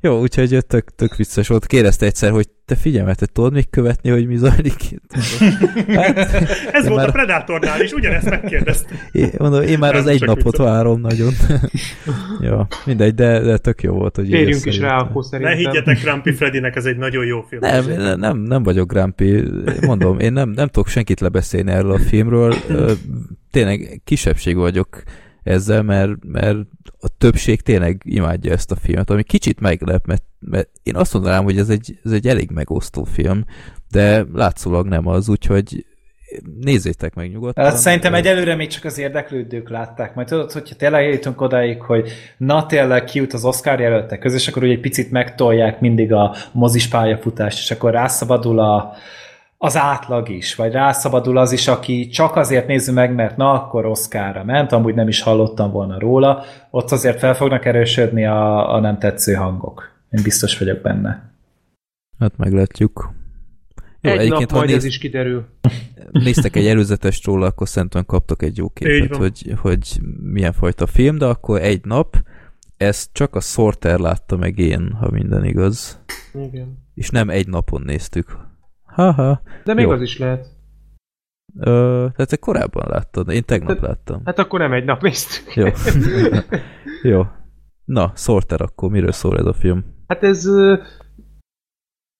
Jó, 0.00 0.20
úgyhogy 0.20 0.58
tök, 0.66 0.94
tök 0.94 1.16
vicces 1.16 1.48
volt. 1.48 1.66
Kérdezte 1.66 2.06
egyszer, 2.06 2.30
hogy 2.30 2.48
te 2.64 2.74
figyelj, 2.74 3.14
te 3.14 3.26
tudod 3.26 3.52
még 3.52 3.70
követni, 3.70 4.10
hogy 4.10 4.26
mi 4.26 4.36
zajlik 4.36 4.90
itt? 4.90 5.12
Hát, 5.88 6.16
Ez 6.72 6.86
volt 6.86 6.96
már... 6.96 7.08
a 7.08 7.12
Predatornál 7.12 7.80
is, 7.80 7.92
ugyanezt 7.92 8.30
megkérdeztem. 8.30 8.98
Én, 9.12 9.30
mondom, 9.38 9.62
én 9.62 9.78
már 9.78 9.92
Nem, 9.92 10.00
az 10.02 10.06
egy 10.06 10.20
napot 10.20 10.42
vicces. 10.42 10.66
várom 10.66 11.00
nagyon. 11.00 11.32
ja, 12.40 12.66
mindegy, 12.84 13.14
de, 13.14 13.40
de 13.40 13.58
tök 13.58 13.82
jó 13.82 13.94
volt, 13.94 14.16
hogy 14.16 14.28
Térjünk 14.28 14.64
is 14.64 14.78
rá 14.78 14.98
akkor 14.98 15.24
szerintem. 15.24 15.54
Ne 15.54 15.60
higgyetek 15.60 16.00
Grumpy 16.00 16.32
Freddynek, 16.32 16.76
ez 16.76 16.84
egy 16.84 16.96
nagyon 16.96 17.24
jó 17.24 17.40
film. 17.48 17.60
Nem, 17.60 18.18
nem, 18.18 18.38
nem 18.38 18.62
vagyok 18.62 18.92
Grumpy. 18.92 19.42
Mondom, 19.80 20.18
én 20.18 20.32
nem, 20.32 20.48
nem 20.48 20.66
tudok 20.68 20.88
senkit 20.88 21.20
lebeszélni 21.20 21.70
erről 21.70 21.92
a 21.92 21.98
filmről. 21.98 22.54
Tényleg 23.50 24.00
kisebbség 24.04 24.56
vagyok 24.56 25.02
ezzel, 25.46 25.82
mert, 25.82 26.12
mert 26.24 26.58
a 27.00 27.08
többség 27.18 27.60
tényleg 27.60 28.00
imádja 28.04 28.52
ezt 28.52 28.70
a 28.70 28.76
filmet, 28.76 29.10
ami 29.10 29.22
kicsit 29.22 29.60
meglep, 29.60 30.06
mert, 30.06 30.24
mert 30.40 30.68
én 30.82 30.96
azt 30.96 31.12
mondanám, 31.12 31.44
hogy 31.44 31.58
ez 31.58 31.68
egy, 31.68 31.98
ez 32.04 32.12
egy 32.12 32.26
elég 32.26 32.50
megosztó 32.50 33.04
film, 33.04 33.44
de 33.90 34.24
látszólag 34.32 34.86
nem 34.86 35.06
az, 35.06 35.28
úgyhogy 35.28 35.86
nézzétek 36.60 37.14
meg 37.14 37.30
nyugodtan. 37.30 37.64
Hát 37.64 37.76
szerintem 37.76 38.12
de... 38.12 38.18
egyelőre 38.18 38.54
még 38.54 38.68
csak 38.68 38.84
az 38.84 38.98
érdeklődők 38.98 39.68
látták. 39.68 40.14
Majd 40.14 40.26
tudod, 40.26 40.52
hogyha 40.52 40.74
tényleg 40.74 41.04
eljutunk 41.04 41.40
odáig, 41.40 41.82
hogy 41.82 42.10
na 42.36 42.66
tényleg 42.66 43.04
kijut 43.04 43.32
az 43.32 43.44
Oscar 43.44 43.80
jelöltek 43.80 44.18
közé, 44.18 44.50
akkor 44.50 44.62
ugye 44.62 44.72
egy 44.72 44.80
picit 44.80 45.10
megtolják 45.10 45.80
mindig 45.80 46.12
a 46.12 46.34
mozis 46.52 46.88
pályafutást, 46.88 47.58
és 47.58 47.70
akkor 47.70 47.92
rászabadul 47.92 48.58
a, 48.58 48.94
az 49.58 49.76
átlag 49.76 50.28
is, 50.28 50.54
vagy 50.54 50.72
rászabadul 50.72 51.38
az 51.38 51.52
is, 51.52 51.68
aki 51.68 52.08
csak 52.08 52.36
azért 52.36 52.66
nézi 52.66 52.92
meg, 52.92 53.14
mert 53.14 53.36
na, 53.36 53.52
akkor 53.52 53.86
Oszkára 53.86 54.44
ment, 54.44 54.72
amúgy 54.72 54.94
nem 54.94 55.08
is 55.08 55.20
hallottam 55.20 55.70
volna 55.70 55.98
róla, 55.98 56.44
ott 56.70 56.90
azért 56.90 57.18
fel 57.18 57.34
fognak 57.34 57.64
erősödni 57.64 58.26
a, 58.26 58.74
a 58.74 58.80
nem 58.80 58.98
tetsző 58.98 59.32
hangok. 59.32 59.94
Én 60.10 60.22
biztos 60.22 60.58
vagyok 60.58 60.80
benne. 60.80 61.30
Hát 62.18 62.36
meglátjuk. 62.36 63.14
Jó, 64.00 64.12
egy 64.12 64.28
nap 64.28 64.52
majd 64.52 64.66
néz... 64.68 64.76
ez 64.76 64.84
is 64.84 64.98
kiderül. 64.98 65.46
Néztek 66.12 66.56
egy 66.56 66.66
előzetes 66.66 67.24
róla, 67.24 67.46
akkor 67.46 67.68
szerintem 67.68 68.04
kaptok 68.04 68.42
egy 68.42 68.56
jó 68.56 68.68
képet, 68.68 69.16
hogy, 69.16 69.54
hogy 69.56 70.00
milyen 70.22 70.52
fajta 70.52 70.86
film, 70.86 71.18
de 71.18 71.26
akkor 71.26 71.62
egy 71.62 71.84
nap, 71.84 72.16
ezt 72.76 73.08
csak 73.12 73.34
a 73.34 73.40
Sorter 73.40 73.98
látta 73.98 74.36
meg 74.36 74.58
én, 74.58 74.92
ha 75.00 75.10
minden 75.10 75.44
igaz. 75.44 76.00
Igen. 76.34 76.78
És 76.94 77.10
nem 77.10 77.30
egy 77.30 77.48
napon 77.48 77.82
néztük, 77.82 78.38
Haha. 78.96 79.40
De 79.64 79.74
még 79.74 79.84
Jó. 79.84 79.90
az 79.90 80.02
is 80.02 80.18
lehet. 80.18 80.46
Ö, 81.58 82.06
tehát 82.14 82.30
te 82.30 82.36
korábban 82.36 82.88
láttad, 82.88 83.30
én 83.30 83.44
tegnap 83.44 83.78
Te, 83.78 83.86
láttam. 83.86 84.20
Hát 84.24 84.38
akkor 84.38 84.60
nem 84.60 84.72
egy 84.72 84.84
nap 84.84 85.02
néztük. 85.02 85.54
Jó. 85.54 85.66
Jó. 87.12 87.22
Na, 87.84 88.12
Sorter 88.14 88.60
akkor, 88.60 88.90
miről 88.90 89.12
szól 89.12 89.38
ez 89.38 89.44
a 89.44 89.52
film? 89.52 89.84
Hát 90.06 90.22
ez 90.22 90.46
uh, 90.46 90.78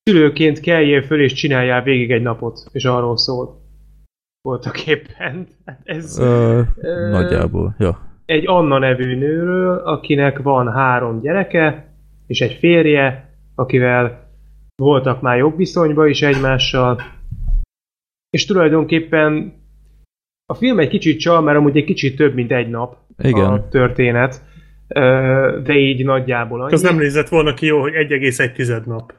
szülőként 0.03 0.59
keljél 0.59 1.01
föl 1.01 1.21
és 1.21 1.33
csináljál 1.33 1.83
végig 1.83 2.11
egy 2.11 2.21
napot, 2.21 2.59
és 2.71 2.85
arról 2.85 3.17
szól. 3.17 3.61
Voltak 4.41 4.87
éppen. 4.87 5.47
Hát 5.65 5.81
ez, 5.83 6.19
ö, 6.19 6.59
uh, 6.59 7.09
nagyjából, 7.09 7.75
jó. 7.77 7.91
Egy 8.25 8.47
Anna 8.47 8.79
nevű 8.79 9.15
nőről, 9.15 9.77
akinek 9.77 10.39
van 10.39 10.71
három 10.71 11.21
gyereke, 11.21 11.93
és 12.27 12.41
egy 12.41 12.53
férje, 12.53 13.33
akivel 13.55 14.26
voltak 14.81 15.21
már 15.21 15.37
jobb 15.37 15.57
viszonyban 15.57 16.07
is 16.07 16.21
egymással, 16.21 17.01
és 18.29 18.45
tulajdonképpen 18.45 19.53
a 20.45 20.53
film 20.53 20.79
egy 20.79 20.89
kicsit 20.89 21.19
csal, 21.19 21.41
mert 21.41 21.57
amúgy 21.57 21.77
egy 21.77 21.85
kicsit 21.85 22.15
több, 22.15 22.33
mint 22.33 22.51
egy 22.51 22.69
nap 22.69 22.97
Igen. 23.17 23.45
a 23.45 23.67
történet, 23.67 24.43
de 25.63 25.75
így 25.75 26.05
nagyjából 26.05 26.61
annyi. 26.61 26.73
Az 26.73 26.81
nem 26.81 26.97
nézett 26.97 27.29
volna 27.29 27.53
ki 27.53 27.65
jó, 27.65 27.81
hogy 27.81 27.93
1,1 27.93 28.85
nap. 28.85 29.13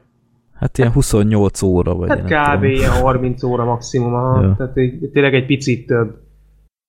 Hát 0.53 0.77
ilyen 0.77 0.91
28 0.91 1.61
óra 1.61 1.95
vagy. 1.95 2.09
Hát 2.09 2.57
kb. 2.57 2.63
ilyen 2.63 2.91
30 2.91 3.43
óra 3.43 3.65
maximum, 3.65 4.13
aha. 4.13 4.41
Ja. 4.41 4.55
tehát 4.57 4.73
tényleg 5.11 5.33
egy 5.33 5.45
picit 5.45 5.87
több. 5.87 6.15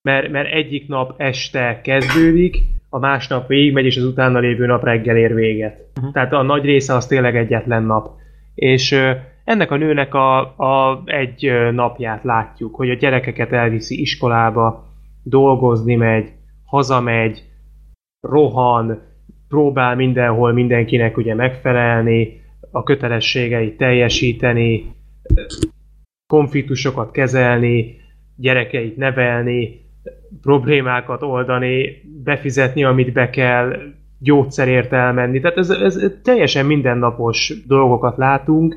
Mert, 0.02 0.30
mert 0.30 0.52
egyik 0.52 0.88
nap 0.88 1.14
este 1.16 1.80
kezdődik, 1.80 2.56
a 2.88 2.98
másnap 2.98 3.46
végigmegy, 3.46 3.84
és 3.84 3.96
az 3.96 4.04
utána 4.04 4.38
lévő 4.38 4.66
nap 4.66 4.84
reggel 4.84 5.16
ér 5.16 5.34
véget. 5.34 5.86
Uh-huh. 5.96 6.12
Tehát 6.12 6.32
a 6.32 6.42
nagy 6.42 6.64
része 6.64 6.94
az 6.94 7.06
tényleg 7.06 7.36
egyetlen 7.36 7.82
nap 7.82 8.19
és 8.60 8.96
ennek 9.44 9.70
a 9.70 9.76
nőnek 9.76 10.14
a, 10.14 10.38
a 10.56 11.02
egy 11.04 11.52
napját 11.72 12.24
látjuk, 12.24 12.74
hogy 12.74 12.90
a 12.90 12.94
gyerekeket 12.94 13.52
elviszi 13.52 14.00
iskolába, 14.00 14.88
dolgozni 15.22 15.94
megy, 15.94 16.32
hazamegy, 16.64 17.42
rohan, 18.20 19.02
próbál 19.48 19.96
mindenhol 19.96 20.52
mindenkinek 20.52 21.16
ugye 21.16 21.34
megfelelni, 21.34 22.40
a 22.70 22.82
kötelességeit 22.82 23.76
teljesíteni, 23.76 24.94
konfliktusokat 26.26 27.10
kezelni, 27.10 27.96
gyerekeit 28.36 28.96
nevelni, 28.96 29.80
problémákat 30.42 31.22
oldani, 31.22 32.02
befizetni, 32.24 32.84
amit 32.84 33.12
be 33.12 33.30
kell, 33.30 33.76
gyógyszerért 34.20 34.92
elmenni. 34.92 35.40
Tehát 35.40 35.56
ez, 35.56 35.70
ez 35.70 36.00
teljesen 36.22 36.66
mindennapos 36.66 37.54
dolgokat 37.66 38.16
látunk. 38.16 38.76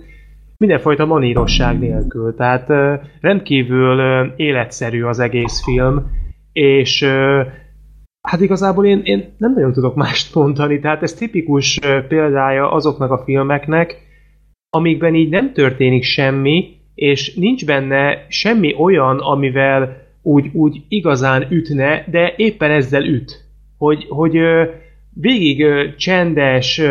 mindenfajta 0.58 1.06
manírosság 1.06 1.80
nélkül. 1.80 2.36
Tehát 2.36 2.68
rendkívül 3.22 4.00
életszerű 4.36 5.04
az 5.04 5.20
egész 5.20 5.64
film, 5.64 6.12
és 6.54 7.04
hát 8.22 8.42
igazából 8.42 8.86
én, 8.86 9.02
én 9.04 9.34
nem 9.38 9.54
nagyon 9.54 9.74
tudok 9.74 9.96
mást 9.96 10.36
mondani, 10.36 10.80
tehát 10.80 11.04
ez 11.04 11.14
tipikus 11.14 11.80
példája 12.08 12.72
azoknak 12.72 13.12
a 13.12 13.24
filmeknek, 13.26 14.02
amikben 14.70 15.16
így 15.16 15.30
nem 15.30 15.54
történik 15.54 16.04
semmi, 16.04 16.78
és 16.96 17.36
nincs 17.36 17.66
benne 17.66 18.26
semmi 18.28 18.76
olyan, 18.78 19.20
amivel 19.20 20.02
úgy, 20.22 20.50
úgy 20.54 20.82
igazán 20.88 21.48
ütne, 21.50 22.06
de 22.12 22.34
éppen 22.38 22.72
ezzel 22.72 23.06
üt. 23.06 23.46
Hogy, 23.78 24.06
hogy 24.10 24.38
végig 25.14 25.66
csendes, 25.96 26.82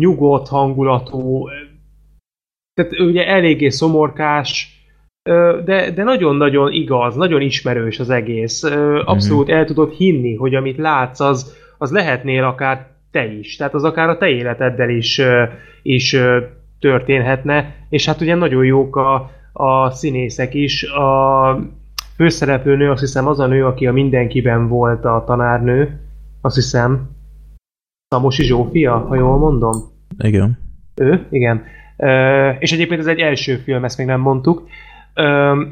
nyugodt 0.00 0.48
hangulatú, 0.48 1.48
tehát 2.74 3.00
ugye 3.00 3.26
eléggé 3.26 3.68
szomorkás, 3.68 4.78
de, 5.64 5.90
de 5.90 6.02
nagyon-nagyon 6.02 6.72
igaz, 6.72 7.16
nagyon 7.16 7.40
ismerős 7.40 7.98
az 7.98 8.10
egész. 8.10 8.62
Abszolút 9.04 9.46
mm-hmm. 9.48 9.58
el 9.58 9.64
tudod 9.64 9.92
hinni, 9.92 10.34
hogy 10.34 10.54
amit 10.54 10.76
látsz, 10.76 11.20
az, 11.20 11.56
az 11.78 11.92
lehetnél 11.92 12.44
akár 12.44 12.86
te 13.10 13.32
is. 13.32 13.56
Tehát 13.56 13.74
az 13.74 13.84
akár 13.84 14.08
a 14.08 14.18
te 14.18 14.28
életeddel 14.28 14.90
is, 14.90 15.20
is 15.82 16.16
történhetne, 16.80 17.74
és 17.88 18.06
hát 18.06 18.20
ugye 18.20 18.34
nagyon 18.34 18.64
jók 18.64 18.96
a, 18.96 19.30
a 19.52 19.90
színészek 19.90 20.54
is. 20.54 20.84
A 20.84 21.58
főszereplőnő 22.16 22.90
azt 22.90 23.00
hiszem 23.00 23.26
az 23.26 23.40
a 23.40 23.46
nő, 23.46 23.66
aki 23.66 23.86
a 23.86 23.92
mindenkiben 23.92 24.68
volt 24.68 25.04
a 25.04 25.24
tanárnő, 25.26 26.00
azt 26.40 26.54
hiszem. 26.54 27.08
Szamosi 28.08 28.42
Zsófia, 28.42 28.98
ha 28.98 29.14
jól 29.14 29.38
mondom. 29.38 29.72
Igen. 30.18 30.58
Ő? 30.94 31.26
Igen. 31.30 31.64
Ö, 31.96 32.48
és 32.58 32.72
egyébként 32.72 33.00
ez 33.00 33.06
egy 33.06 33.18
első 33.18 33.56
film, 33.56 33.84
ezt 33.84 33.98
még 33.98 34.06
nem 34.06 34.20
mondtuk. 34.20 34.68
Ö, 35.14 35.62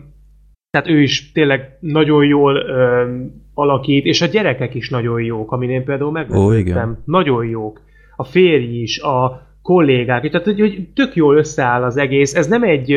tehát 0.70 0.88
ő 0.88 1.02
is 1.02 1.32
tényleg 1.32 1.76
nagyon 1.80 2.24
jól 2.24 2.56
ö, 2.56 3.14
alakít, 3.54 4.04
és 4.04 4.22
a 4.22 4.26
gyerekek 4.26 4.74
is 4.74 4.90
nagyon 4.90 5.22
jók, 5.22 5.52
amin 5.52 5.70
én 5.70 5.84
például 5.84 6.10
megvettem. 6.10 6.98
Nagyon 7.04 7.46
jók. 7.46 7.80
A 8.16 8.24
férj 8.24 8.80
is, 8.80 9.00
a 9.00 9.46
kollégák, 9.62 10.30
tehát 10.30 10.46
hogy, 10.46 10.60
hogy 10.60 10.88
tök 10.94 11.14
jól 11.14 11.36
összeáll 11.36 11.82
az 11.82 11.96
egész. 11.96 12.34
Ez 12.34 12.46
nem 12.46 12.62
egy, 12.62 12.96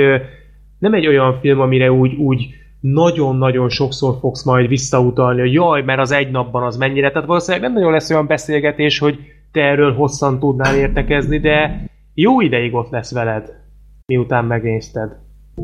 nem 0.79 0.93
egy 0.93 1.07
olyan 1.07 1.39
film, 1.39 1.59
amire 1.59 1.91
úgy, 1.91 2.13
úgy 2.13 2.47
nagyon-nagyon 2.79 3.69
sokszor 3.69 4.17
fogsz 4.19 4.43
majd 4.43 4.67
visszautalni, 4.67 5.39
hogy 5.39 5.53
jaj, 5.53 5.81
mert 5.81 5.99
az 5.99 6.11
egy 6.11 6.31
napban 6.31 6.63
az 6.63 6.77
mennyire. 6.77 7.11
Tehát 7.11 7.27
valószínűleg 7.27 7.61
nem 7.61 7.73
nagyon 7.73 7.91
lesz 7.91 8.09
olyan 8.09 8.27
beszélgetés, 8.27 8.99
hogy 8.99 9.19
te 9.51 9.61
erről 9.61 9.93
hosszan 9.93 10.39
tudnál 10.39 10.75
értekezni, 10.75 11.39
de 11.39 11.83
jó 12.13 12.41
ideig 12.41 12.73
ott 12.73 12.89
lesz 12.89 13.13
veled, 13.13 13.53
miután 14.05 14.45
megnézted. 14.45 15.17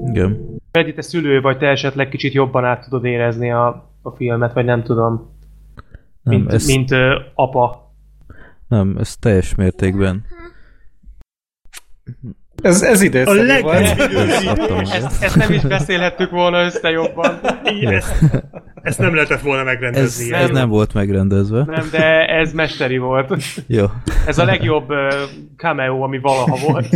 Igen. 0.06 0.60
Freddy, 0.72 0.94
te 0.94 1.02
szülő 1.02 1.42
vagy, 1.42 1.58
te 1.58 1.68
esetleg 1.68 2.10
kicsit 2.10 2.34
jobban 2.34 2.66
át 2.66 2.84
tudod 2.84 3.06
érezni 3.06 3.52
a, 3.52 3.92
a 4.02 4.10
filmet, 4.10 4.54
vagy 4.54 4.66
nem 4.66 4.84
tudom. 4.84 5.34
Nem, 6.22 6.36
mint, 6.36 6.54
ez... 6.54 6.68
mint 6.68 6.92
ö, 6.92 7.20
apa. 7.34 7.94
Nem, 8.68 8.98
ez 8.98 9.16
teljes 9.16 9.56
mértékben 9.56 10.24
ez, 12.62 12.82
ez 12.82 13.02
időszerű 13.02 13.50
a 13.50 13.62
volt. 13.62 13.82
ezt, 14.94 15.24
ezt 15.24 15.36
nem 15.36 15.52
is 15.52 15.62
beszélhettük 15.62 16.30
volna 16.30 16.64
össze 16.64 16.90
jobban. 16.90 17.40
Ezt, 17.82 18.14
ezt 18.82 19.00
nem 19.00 19.14
lehetett 19.14 19.42
volna 19.42 19.64
megrendezni. 19.64 20.34
Ez, 20.34 20.42
ez 20.42 20.50
nem 20.50 20.70
volt 20.70 20.94
megrendezve. 20.94 21.64
Nem, 21.68 21.88
de 21.92 22.26
ez 22.26 22.54
mesteri 22.54 22.98
volt. 22.98 23.36
Jó. 23.68 23.86
Ez 24.28 24.38
a 24.38 24.46
legjobb 24.46 24.90
uh, 24.90 24.98
cameo, 25.58 26.02
ami 26.02 26.20
valaha 26.20 26.58
volt. 26.72 26.88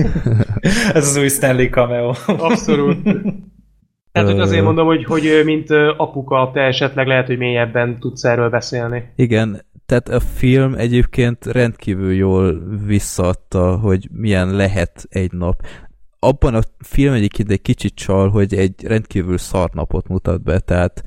ez 0.94 1.07
az 1.07 1.18
új 1.18 1.27
Stanley 1.27 1.69
cameo. 1.69 2.14
Abszolút. 2.26 2.98
Tehát, 4.11 4.30
hogy 4.30 4.40
azért 4.40 4.64
mondom, 4.64 4.86
hogy, 4.86 5.03
hogy 5.03 5.41
mint 5.45 5.69
apuka, 5.98 6.52
te 6.53 6.61
esetleg 6.61 7.07
lehet, 7.07 7.27
hogy 7.27 7.38
mélyebben 7.38 7.99
tudsz 7.99 8.23
erről 8.23 8.49
beszélni. 8.49 9.03
Igen, 9.15 9.65
tehát 9.90 10.10
a 10.10 10.20
film 10.20 10.74
egyébként 10.74 11.45
rendkívül 11.45 12.14
jól 12.14 12.64
visszaadta, 12.86 13.78
hogy 13.78 14.10
milyen 14.11 14.56
lehet 14.56 15.06
egy 15.10 15.32
nap. 15.32 15.66
Abban 16.20 16.56
a 16.56 16.61
film 16.78 17.14
egyébként 17.14 17.52
egy 17.52 17.61
kicsit 17.61 17.95
csal, 17.95 18.30
hogy 18.30 18.53
egy 18.53 18.84
rendkívül 18.84 19.38
szart 19.38 19.74
napot 19.74 20.07
mutat 20.07 20.44
be, 20.44 20.60
tehát 20.60 21.03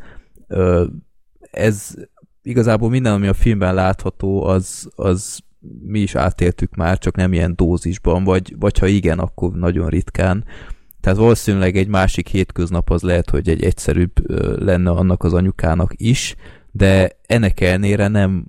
ez 1.40 1.94
igazából 2.42 2.90
minden, 2.90 3.12
ami 3.12 3.26
a 3.26 3.32
filmben 3.32 3.74
látható, 3.74 4.44
az, 4.44 4.88
az 4.94 5.38
mi 5.82 5.98
is 5.98 6.14
átéltük 6.14 6.74
már, 6.74 6.98
csak 6.98 7.16
nem 7.16 7.32
ilyen 7.32 7.56
dózisban, 7.56 8.24
vagy, 8.24 8.54
vagy 8.58 8.78
ha 8.78 8.86
igen, 8.86 9.18
akkor 9.18 9.52
nagyon 9.52 9.88
ritkán. 9.88 10.44
Tehát 11.00 11.18
valószínűleg 11.18 11.76
egy 11.76 11.88
másik 11.88 12.28
hétköznap 12.28 12.90
az 12.90 13.02
lehet, 13.02 13.30
hogy 13.30 13.48
egy 13.48 13.62
egyszerűbb 13.62 14.30
lenne 14.62 14.90
annak 14.90 15.24
az 15.24 15.32
anyukának 15.32 15.92
is, 15.96 16.34
de 16.70 17.10
ennek 17.26 17.60
ellenére 17.60 18.08
nem 18.08 18.46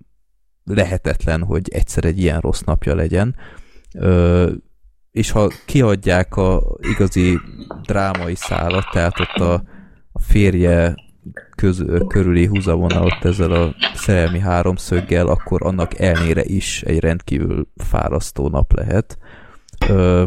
lehetetlen, 0.63 1.43
hogy 1.43 1.69
egyszer 1.69 2.05
egy 2.05 2.19
ilyen 2.19 2.39
rossz 2.39 2.61
napja 2.61 2.95
legyen. 2.95 3.35
Ö, 3.93 4.51
és 5.11 5.31
ha 5.31 5.51
kiadják 5.65 6.35
a 6.35 6.61
igazi 6.81 7.39
drámai 7.85 8.35
szálat, 8.35 8.85
tehát 8.91 9.19
ott 9.19 9.41
a, 9.41 9.53
a 10.11 10.19
férje 10.19 10.95
köz, 11.55 11.85
körüli 12.07 12.45
húzavonalat 12.45 13.25
ezzel 13.25 13.51
a 13.51 13.75
szerelmi 13.95 14.39
háromszöggel, 14.39 15.27
akkor 15.27 15.65
annak 15.65 15.99
elnére 15.99 16.43
is 16.43 16.81
egy 16.81 16.99
rendkívül 16.99 17.67
fárasztó 17.75 18.47
nap 18.47 18.73
lehet. 18.73 19.17
Ö, 19.89 20.25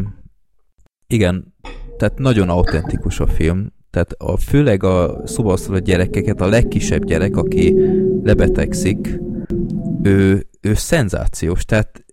igen, 1.07 1.55
tehát 1.97 2.19
nagyon 2.19 2.49
autentikus 2.49 3.21
a 3.21 3.27
film, 3.27 3.73
tehát 3.91 4.13
a, 4.13 4.37
főleg 4.37 4.83
a 4.83 5.21
szobaszól 5.25 5.75
a 5.75 5.79
gyerekeket, 5.79 6.41
a 6.41 6.47
legkisebb 6.47 7.05
gyerek, 7.05 7.37
aki 7.37 7.75
lebetegszik, 8.23 9.21
ő, 10.03 10.47
ő 10.61 10.75
szenzációs, 10.75 11.65
tehát 11.65 12.05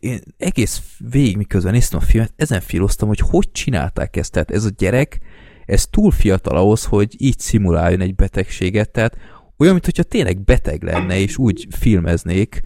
én 0.00 0.18
egész 0.36 0.82
végig 1.10 1.36
miközben 1.36 1.72
néztem 1.72 1.98
a 1.98 2.02
filmet, 2.02 2.32
ezen 2.36 2.60
filoztam, 2.60 3.08
hogy 3.08 3.20
hogy 3.20 3.52
csinálták 3.52 4.16
ezt, 4.16 4.32
tehát 4.32 4.50
ez 4.50 4.64
a 4.64 4.70
gyerek, 4.76 5.20
ez 5.66 5.86
túl 5.86 6.10
fiatal 6.10 6.56
ahhoz, 6.56 6.84
hogy 6.84 7.14
így 7.18 7.38
szimuláljon 7.38 8.00
egy 8.00 8.14
betegséget, 8.14 8.90
tehát 8.90 9.16
olyan, 9.58 9.72
mintha 9.72 10.02
tényleg 10.02 10.44
beteg 10.44 10.82
lenne, 10.82 11.18
és 11.18 11.38
úgy 11.38 11.66
filmeznék, 11.70 12.62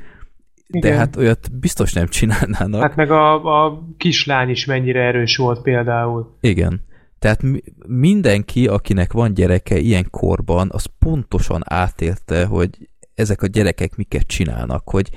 igen. 0.67 0.91
de 0.91 0.97
hát 0.97 1.17
olyat 1.17 1.59
biztos 1.59 1.93
nem 1.93 2.07
csinálnának. 2.07 2.81
Hát 2.81 2.97
meg 2.97 3.11
a, 3.11 3.65
a 3.65 3.87
kislány 3.97 4.49
is 4.49 4.65
mennyire 4.65 5.01
erős 5.01 5.37
volt 5.37 5.63
például. 5.63 6.37
Igen. 6.41 6.83
Tehát 7.19 7.43
mindenki, 7.87 8.67
akinek 8.67 9.13
van 9.13 9.35
gyereke 9.35 9.79
ilyen 9.79 10.07
korban, 10.11 10.69
az 10.73 10.87
pontosan 10.99 11.63
átélte, 11.65 12.45
hogy 12.45 12.89
ezek 13.21 13.43
a 13.43 13.47
gyerekek 13.47 13.97
miket 13.97 14.27
csinálnak, 14.27 14.91
hogy, 14.91 15.11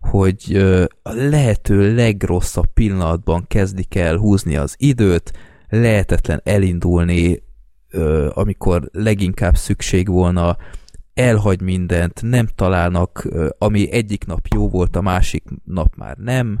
hogy 0.00 0.56
a 1.02 1.12
lehető 1.12 1.94
legrosszabb 1.94 2.72
pillanatban 2.72 3.46
kezdik 3.46 3.94
el 3.94 4.16
húzni 4.16 4.56
az 4.56 4.74
időt, 4.78 5.32
lehetetlen 5.68 6.40
elindulni, 6.44 7.42
amikor 8.28 8.88
leginkább 8.92 9.56
szükség 9.56 10.08
volna, 10.08 10.56
elhagy 11.14 11.60
mindent, 11.60 12.22
nem 12.22 12.46
találnak, 12.54 13.28
ami 13.58 13.92
egyik 13.92 14.26
nap 14.26 14.46
jó 14.54 14.68
volt, 14.68 14.96
a 14.96 15.00
másik 15.00 15.44
nap 15.64 15.96
már 15.96 16.16
nem. 16.16 16.60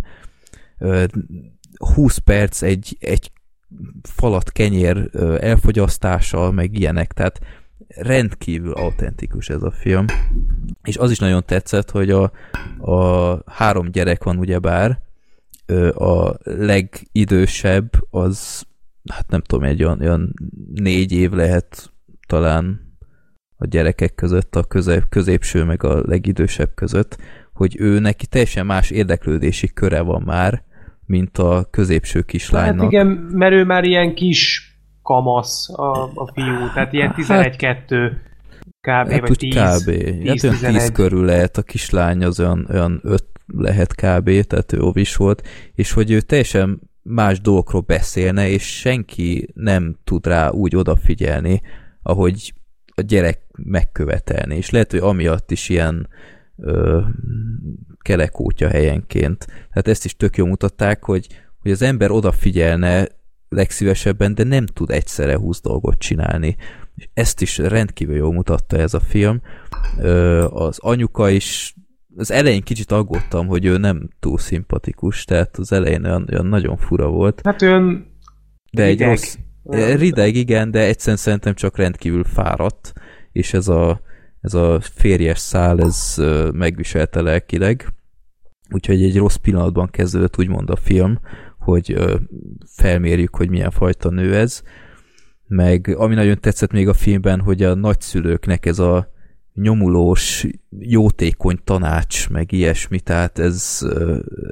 20 1.94 2.16
perc 2.16 2.62
egy, 2.62 2.96
egy 3.00 3.32
falat 4.02 4.52
kenyér 4.52 5.10
elfogyasztása, 5.40 6.50
meg 6.50 6.78
ilyenek, 6.78 7.12
tehát 7.12 7.40
rendkívül 7.96 8.72
autentikus 8.72 9.48
ez 9.48 9.62
a 9.62 9.70
film. 9.70 10.04
És 10.82 10.96
az 10.96 11.10
is 11.10 11.18
nagyon 11.18 11.44
tetszett, 11.46 11.90
hogy 11.90 12.10
a, 12.10 12.32
a 12.78 13.38
három 13.46 13.90
gyerek 13.90 14.24
van 14.24 14.38
ugyebár, 14.38 15.00
a 15.94 16.34
legidősebb 16.42 17.90
az, 18.10 18.66
hát 19.12 19.28
nem 19.28 19.40
tudom, 19.40 19.64
egy 19.64 19.84
olyan, 19.84 20.00
olyan 20.00 20.34
négy 20.74 21.12
év 21.12 21.30
lehet 21.30 21.92
talán 22.26 22.80
a 23.56 23.66
gyerekek 23.66 24.14
között, 24.14 24.56
a 24.56 24.64
közép, 24.64 25.08
középső 25.08 25.64
meg 25.64 25.84
a 25.84 26.02
legidősebb 26.06 26.74
között, 26.74 27.18
hogy 27.52 27.76
ő 27.78 27.98
neki 27.98 28.26
teljesen 28.26 28.66
más 28.66 28.90
érdeklődési 28.90 29.72
köre 29.72 30.00
van 30.00 30.22
már, 30.22 30.62
mint 31.06 31.38
a 31.38 31.68
középső 31.70 32.22
kislánynak. 32.22 32.80
Hát 32.80 32.92
igen, 32.92 33.06
mert 33.32 33.52
ő 33.52 33.64
már 33.64 33.84
ilyen 33.84 34.14
kis 34.14 34.69
kamasz 35.10 35.68
a, 35.68 36.10
a 36.14 36.30
fiú, 36.34 36.72
tehát 36.74 36.92
ilyen 36.92 37.14
11-2 37.16 37.56
hát, 37.58 37.84
kb. 38.80 39.10
Hát 39.10 39.28
vagy 39.28 39.36
10, 39.38 39.54
kb. 39.54 39.90
10, 40.22 40.42
hát 40.42 40.62
olyan 40.62 40.74
10 40.74 40.90
körül 40.92 41.24
lehet, 41.24 41.56
a 41.56 41.62
kislány 41.62 42.24
az 42.24 42.40
olyan, 42.40 42.68
olyan 42.70 43.00
5 43.02 43.24
lehet 43.46 43.94
kb, 43.94 44.46
tehát 44.46 44.72
ő 44.72 44.80
ovis 44.80 45.16
volt, 45.16 45.48
és 45.74 45.92
hogy 45.92 46.10
ő 46.10 46.20
teljesen 46.20 46.80
más 47.02 47.40
dolgokról 47.40 47.80
beszélne, 47.80 48.48
és 48.48 48.78
senki 48.78 49.48
nem 49.54 49.96
tud 50.04 50.26
rá 50.26 50.50
úgy 50.50 50.76
odafigyelni, 50.76 51.60
ahogy 52.02 52.52
a 52.94 53.00
gyerek 53.00 53.40
megkövetelni, 53.56 54.56
és 54.56 54.70
lehet, 54.70 54.90
hogy 54.90 55.00
amiatt 55.00 55.50
is 55.50 55.68
ilyen 55.68 56.08
ö, 56.56 57.00
kelekútja 57.98 58.68
helyenként. 58.68 59.46
Tehát 59.46 59.88
ezt 59.88 60.04
is 60.04 60.16
tök 60.16 60.36
jó 60.36 60.46
mutatták, 60.46 61.04
hogy, 61.04 61.26
hogy 61.62 61.70
az 61.70 61.82
ember 61.82 62.10
odafigyelne 62.10 63.06
legszívesebben, 63.50 64.34
de 64.34 64.44
nem 64.44 64.66
tud 64.66 64.90
egyszerre 64.90 65.36
húsz 65.36 65.60
dolgot 65.60 65.98
csinálni. 65.98 66.56
És 66.96 67.08
ezt 67.14 67.40
is 67.40 67.58
rendkívül 67.58 68.16
jól 68.16 68.32
mutatta 68.32 68.76
ez 68.76 68.94
a 68.94 69.00
film. 69.00 69.40
Az 70.50 70.78
anyuka 70.78 71.28
is 71.28 71.74
az 72.16 72.30
elején 72.30 72.62
kicsit 72.62 72.92
aggódtam, 72.92 73.46
hogy 73.46 73.64
ő 73.64 73.76
nem 73.76 74.08
túl 74.20 74.38
szimpatikus, 74.38 75.24
tehát 75.24 75.56
az 75.56 75.72
elején 75.72 76.04
olyan, 76.04 76.28
olyan 76.30 76.46
nagyon 76.46 76.76
fura 76.76 77.08
volt. 77.08 77.40
Hát 77.44 77.62
olyan 77.62 78.06
de 78.72 78.86
rideg. 78.86 79.08
egy 79.08 79.14
rossz, 79.14 79.36
rideg, 79.98 80.34
igen, 80.34 80.70
de 80.70 80.80
egyszerűen 80.80 81.16
szerintem 81.16 81.54
csak 81.54 81.76
rendkívül 81.76 82.24
fáradt, 82.24 82.92
és 83.32 83.52
ez 83.52 83.68
a, 83.68 84.00
ez 84.40 84.54
a 84.54 84.80
férjes 84.80 85.38
szál, 85.38 85.80
ez 85.80 86.14
megviselte 86.52 87.20
lelkileg. 87.20 87.88
Úgyhogy 88.70 89.02
egy 89.02 89.16
rossz 89.16 89.36
pillanatban 89.36 89.90
kezdődött 89.90 90.38
úgymond 90.38 90.70
a 90.70 90.76
film, 90.76 91.18
hogy 91.60 91.96
felmérjük, 92.66 93.36
hogy 93.36 93.50
milyen 93.50 93.70
fajta 93.70 94.10
nő 94.10 94.36
ez. 94.36 94.62
Meg 95.46 95.94
ami 95.96 96.14
nagyon 96.14 96.40
tetszett 96.40 96.72
még 96.72 96.88
a 96.88 96.94
filmben, 96.94 97.40
hogy 97.40 97.62
a 97.62 97.74
nagyszülőknek 97.74 98.66
ez 98.66 98.78
a 98.78 99.12
nyomulós, 99.54 100.46
jótékony 100.78 101.58
tanács, 101.64 102.28
meg 102.28 102.52
ilyesmi, 102.52 103.00
tehát 103.00 103.38
ez, 103.38 103.86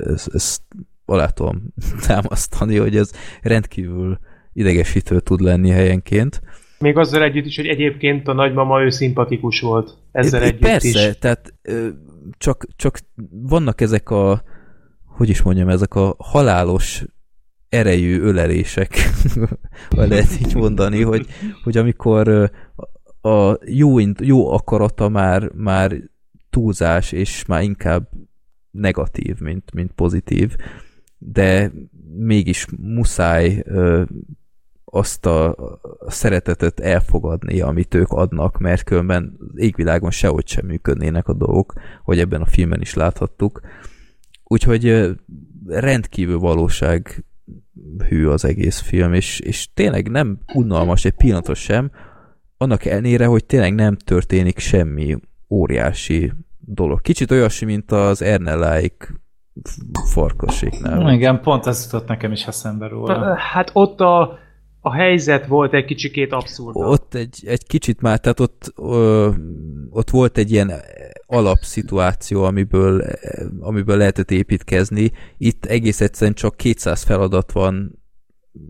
ez, 0.05 0.27
ez 0.33 0.59
alá 1.05 1.27
tudom 1.27 1.63
támasztani, 2.07 2.77
hogy 2.77 2.97
ez 2.97 3.13
rendkívül 3.43 4.19
idegesítő 4.53 5.21
tud 5.21 5.41
lenni 5.41 5.71
helyenként. 5.71 6.43
Még 6.79 6.97
azzal 6.97 7.23
együtt 7.23 7.45
is, 7.45 7.57
hogy 7.57 7.67
egyébként 7.67 8.29
a 8.29 8.33
nagymama 8.33 8.83
ő 8.83 8.91
szimpatikus 8.91 9.61
volt. 9.61 9.95
Ezzel 10.13 10.43
együtt 10.43 10.61
Persze, 10.61 11.09
is. 11.09 11.19
tehát 11.19 11.55
csak, 12.39 12.67
csak 12.77 12.99
vannak 13.31 13.81
ezek 13.81 14.11
a 14.11 14.43
hogy 15.19 15.29
is 15.29 15.43
mondjam, 15.43 15.69
ezek 15.69 15.95
a 15.95 16.15
halálos 16.19 17.05
erejű 17.69 18.21
ölelések, 18.21 18.95
vagy 19.97 20.09
lehet 20.09 20.41
így 20.41 20.55
mondani, 20.55 21.03
hogy, 21.03 21.27
hogy 21.65 21.77
amikor 21.77 22.51
a 23.21 23.57
jó, 23.65 23.99
jó 24.21 24.53
akarata 24.53 25.09
már, 25.09 25.51
már 25.55 25.97
túlzás, 26.51 27.13
és 27.13 27.45
már 27.47 27.63
inkább 27.63 28.09
negatív, 28.71 29.39
mint, 29.41 29.73
mint 29.73 29.93
pozitív, 29.93 30.57
de 31.19 31.73
mégis 32.17 32.67
muszáj 32.77 33.63
ö, 33.65 34.03
azt 34.85 35.27
a, 35.27 35.49
a 35.99 36.11
szeretetet 36.11 36.81
elfogadni, 36.81 37.61
amit 37.61 37.95
ők 37.95 38.11
adnak, 38.11 38.59
mert 38.59 38.83
különben 38.83 39.39
égvilágon 39.55 40.11
sehogy 40.11 40.49
sem 40.49 40.67
működnének 40.67 41.29
a 41.29 41.33
dolgok, 41.33 41.73
hogy 42.03 42.19
ebben 42.19 42.41
a 42.41 42.47
filmen 42.47 42.81
is 42.81 42.95
láthattuk. 42.95 43.61
Úgyhogy 44.51 45.15
rendkívül 45.67 46.39
valóság 46.39 47.25
hű 48.09 48.27
az 48.27 48.45
egész 48.45 48.81
film, 48.81 49.13
és, 49.13 49.41
és 49.41 49.69
tényleg 49.75 50.11
nem 50.11 50.39
unalmas 50.55 51.05
egy 51.05 51.15
pillanatot 51.15 51.57
sem, 51.57 51.91
annak 52.57 52.85
ellenére, 52.85 53.27
hogy 53.27 53.45
tényleg 53.45 53.75
nem 53.75 53.97
történik 53.97 54.59
semmi 54.59 55.17
óriási 55.49 56.33
dolog. 56.59 57.01
Kicsit 57.01 57.31
olyasmi, 57.31 57.67
mint 57.67 57.93
az 57.93 58.23
Ernelláik 58.23 59.13
farkaséknál. 60.05 61.13
Igen, 61.13 61.41
pont 61.41 61.67
ez 61.67 61.85
jutott 61.85 62.09
nekem 62.09 62.33
is 62.33 62.47
eszembe 62.47 62.89
róla. 62.89 63.37
Hát 63.37 63.71
ott 63.73 64.01
a, 64.01 64.39
a 64.81 64.93
helyzet 64.93 65.47
volt 65.47 65.75
egy 65.75 65.85
kicsikét 65.85 66.33
abszurd. 66.33 66.77
Ott 66.77 67.15
egy, 67.15 67.43
egy 67.47 67.67
kicsit 67.67 68.01
már, 68.01 68.19
tehát 68.19 68.41
ott, 68.41 68.73
ö, 68.77 69.31
ott 69.91 70.11
volt 70.11 70.39
egy 70.39 70.53
ilyen 70.53 70.73
alapszituáció, 71.27 72.45
amiből, 72.45 73.05
amiből 73.61 73.97
lehetett 73.97 74.31
építkezni. 74.31 75.11
Itt 75.39 75.65
egész 75.65 76.01
egyszerűen 76.01 76.35
csak 76.35 76.57
200 76.57 77.03
feladat 77.03 77.53
van 77.53 78.03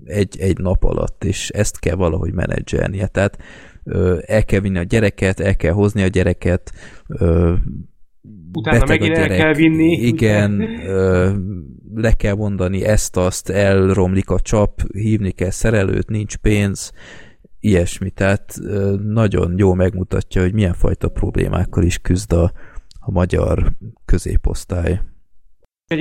egy, 0.05 0.39
egy 0.41 0.59
nap 0.59 0.85
alatt, 0.85 1.25
és 1.25 1.51
ezt 1.51 1.79
kell 1.79 1.97
valahogy 1.97 2.33
menedzselnie. 2.33 3.07
Tehát 3.07 3.39
ö, 3.85 4.19
el 4.27 4.45
kell 4.45 4.61
vinni 4.61 4.79
a 4.79 4.83
gyereket, 4.83 5.41
el 5.41 5.57
kell 5.57 5.73
hozni 5.73 6.03
a 6.03 6.07
gyereket, 6.07 6.73
ö, 7.07 7.55
Utána 8.53 8.85
megint 8.85 9.15
gyerek, 9.15 9.31
el 9.31 9.37
kell 9.37 9.55
vinni. 9.55 9.93
Igen, 9.93 10.61
ö, 10.87 11.33
le 11.95 12.13
kell 12.13 12.35
mondani 12.35 12.85
ezt-azt, 12.85 13.49
elromlik 13.49 14.31
a 14.31 14.41
csap, 14.41 14.83
hívni 14.93 15.31
kell 15.31 15.51
szerelőt, 15.51 16.09
nincs 16.09 16.37
pénz, 16.37 16.93
ilyesmi. 17.61 18.11
Tehát 18.11 18.55
ö, 18.63 18.97
nagyon 19.03 19.55
jó 19.57 19.75
megmutatja, 19.75 20.43
hogy 20.43 20.53
milyen 20.53 20.75
fajta 20.75 21.09
problémákkal 21.09 21.83
is 21.83 21.99
küzd 21.99 22.33
a, 22.33 22.53
a 23.01 23.11
magyar 23.11 23.73
középosztály. 24.05 25.01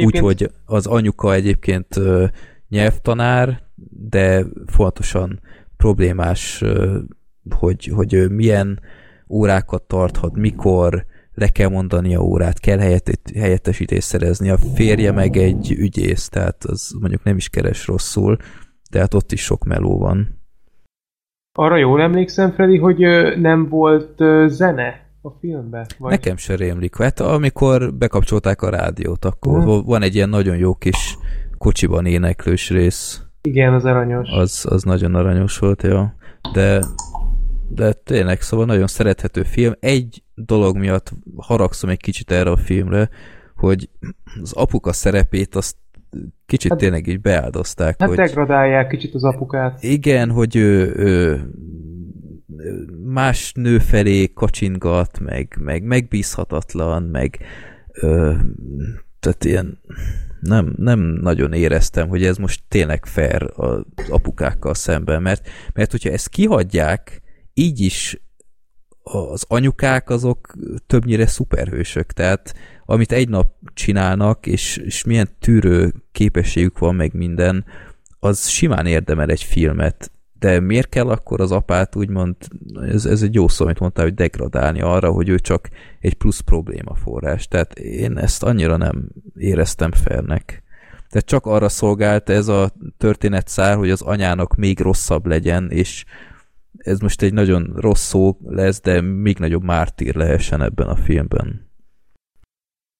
Úgyhogy 0.04 0.52
az 0.66 0.86
anyuka 0.86 1.34
egyébként 1.34 1.98
ö, 1.98 2.26
nyelvtanár, 2.70 3.62
de 4.10 4.46
fontosan 4.66 5.40
problémás, 5.78 6.64
hogy, 7.50 7.86
hogy 7.86 8.32
milyen 8.32 8.80
órákat 9.30 9.84
tarthat, 9.84 10.36
mikor, 10.36 11.06
le 11.38 11.48
kell 11.48 11.70
mondani 11.70 12.16
a 12.16 12.20
órát, 12.22 12.60
kell 12.60 12.78
helyett, 12.78 13.32
helyettesítést 13.36 14.08
szerezni. 14.08 14.50
A 14.50 14.58
férje 14.58 15.12
meg 15.12 15.38
egy 15.38 15.72
ügyész, 15.72 16.28
tehát 16.30 16.64
az 16.64 16.96
mondjuk 17.00 17.24
nem 17.24 17.38
is 17.38 17.50
keres 17.50 17.88
rosszul, 17.88 18.38
tehát 18.92 19.14
ott 19.14 19.32
is 19.32 19.44
sok 19.44 19.64
meló 19.64 19.98
van. 19.98 20.42
Arra 21.60 21.78
jól 21.78 22.02
emlékszem, 22.02 22.52
Freddy, 22.52 22.78
hogy 22.78 23.00
nem 23.40 23.70
volt 23.70 24.16
zene 24.48 25.10
a 25.22 25.30
filmben? 25.30 25.86
Vagy? 25.98 26.12
Nekem 26.12 26.38
se 26.38 26.56
rémlik. 26.56 26.98
Hát 26.98 27.20
amikor 27.20 27.94
bekapcsolták 27.94 28.62
a 28.62 28.70
rádiót, 28.70 29.26
akkor 29.26 29.64
hmm. 29.64 29.84
van 29.86 30.02
egy 30.02 30.16
ilyen 30.16 30.30
nagyon 30.30 30.58
jó 30.58 30.76
kis 30.76 31.18
kocsiban 31.58 32.06
éneklős 32.06 32.70
rész. 32.70 33.22
Igen, 33.42 33.74
az 33.74 33.86
aranyos. 33.86 34.30
Az, 34.32 34.66
az 34.70 34.84
nagyon 34.84 35.16
aranyos 35.16 35.58
volt, 35.58 35.84
jó. 35.84 36.04
De 36.54 36.80
de 37.70 37.94
tényleg, 37.94 38.42
szóval 38.42 38.66
nagyon 38.66 38.88
szerethető 38.88 39.44
film. 39.44 39.74
Egy 39.80 40.24
dolog 40.46 40.78
miatt 40.78 41.12
haragszom 41.36 41.90
egy 41.90 42.02
kicsit 42.02 42.32
erre 42.32 42.50
a 42.50 42.58
filmre, 42.58 43.10
hogy 43.56 43.90
az 44.42 44.54
apuka 44.54 44.94
szerepét 44.94 45.56
azt 45.56 45.76
kicsit 46.46 46.72
hát, 46.72 46.80
tényleg 46.80 47.08
így 47.08 47.22
beáldozták. 47.22 47.96
Hát 48.00 48.10
hogy, 48.10 48.18
degradálják 48.18 48.88
kicsit 48.88 49.14
az 49.14 49.24
apukát. 49.24 49.84
Igen, 49.84 50.32
hogy 50.32 50.56
ő, 50.56 50.94
ő 50.96 51.50
más 53.04 53.52
nő 53.54 53.78
felé 53.78 54.34
kacsingat, 54.34 55.20
meg, 55.20 55.58
meg 55.60 55.84
megbízhatatlan, 55.84 57.04
meg 57.04 57.38
ö, 57.92 58.34
tehát 59.20 59.44
ilyen 59.44 59.80
nem, 60.40 60.74
nem 60.78 61.00
nagyon 61.00 61.54
éreztem, 61.54 62.08
hogy 62.08 62.24
ez 62.24 62.38
most 62.38 62.64
tényleg 62.68 63.06
fair 63.06 63.52
az 63.56 63.84
apukákkal 64.10 64.74
szemben, 64.74 65.22
mert, 65.22 65.50
mert 65.74 65.92
hogyha 65.92 66.10
ezt 66.10 66.30
kihagyják, 66.30 67.22
így 67.54 67.80
is 67.80 68.22
az 69.12 69.46
anyukák 69.48 70.10
azok 70.10 70.54
többnyire 70.88 71.28
szuperhősök, 71.28 72.12
tehát 72.12 72.56
amit 72.86 73.12
egy 73.12 73.30
nap 73.30 73.48
csinálnak, 73.74 74.46
és, 74.46 74.78
és 74.78 75.04
milyen 75.04 75.30
tűrő 75.40 75.94
képességük 76.12 76.78
van 76.80 76.96
meg 76.96 77.14
minden, 77.14 77.66
az 78.20 78.48
simán 78.48 78.86
érdemel 78.86 79.30
egy 79.30 79.44
filmet, 79.44 80.12
de 80.40 80.60
miért 80.60 80.90
kell 80.90 81.10
akkor 81.10 81.42
az 81.42 81.52
apát 81.52 81.96
úgymond, 81.96 82.36
ez, 82.82 83.06
ez 83.06 83.22
egy 83.22 83.34
jó 83.34 83.48
szó, 83.48 83.66
amit 83.66 83.80
mondtál, 83.80 84.06
hogy 84.06 84.14
degradálni 84.14 84.82
arra, 84.82 85.12
hogy 85.12 85.30
ő 85.30 85.40
csak 85.40 85.70
egy 86.00 86.14
plusz 86.14 86.40
probléma 86.40 86.96
forrás. 86.96 87.48
Tehát 87.48 87.80
én 87.80 88.18
ezt 88.18 88.44
annyira 88.44 88.78
nem 88.78 89.10
éreztem 89.36 89.92
felnek. 89.92 90.64
Tehát 91.10 91.28
csak 91.28 91.46
arra 91.46 91.70
szolgált 91.70 92.30
ez 92.30 92.48
a 92.48 92.72
történet 92.98 93.48
szár, 93.48 93.76
hogy 93.76 93.90
az 93.90 94.02
anyának 94.02 94.56
még 94.56 94.80
rosszabb 94.80 95.26
legyen, 95.26 95.70
és 95.72 96.06
ez 96.78 97.00
most 97.00 97.22
egy 97.22 97.34
nagyon 97.34 97.74
rossz 97.76 98.08
szó 98.08 98.38
lesz, 98.46 98.82
de 98.82 99.02
még 99.02 99.38
nagyobb 99.38 99.64
mártír 99.64 100.16
lehessen 100.16 100.62
ebben 100.62 100.88
a 100.88 100.96
filmben. 100.96 101.72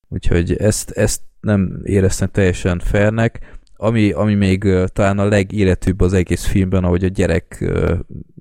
Úgyhogy 0.10 0.54
ezt, 0.54 0.92
ezt 0.92 1.22
nem 1.40 1.82
éreztem 1.84 2.30
teljesen 2.32 2.80
fairnek. 2.80 3.60
Ami, 3.76 4.12
ami 4.12 4.34
még 4.34 4.68
talán 4.94 5.20
a 5.20 5.28
legéletűbb 5.28 6.02
az 6.02 6.14
egész 6.14 6.46
filmben, 6.46 6.84
ahogy 6.84 7.04
a 7.04 7.08
gyerek 7.08 7.74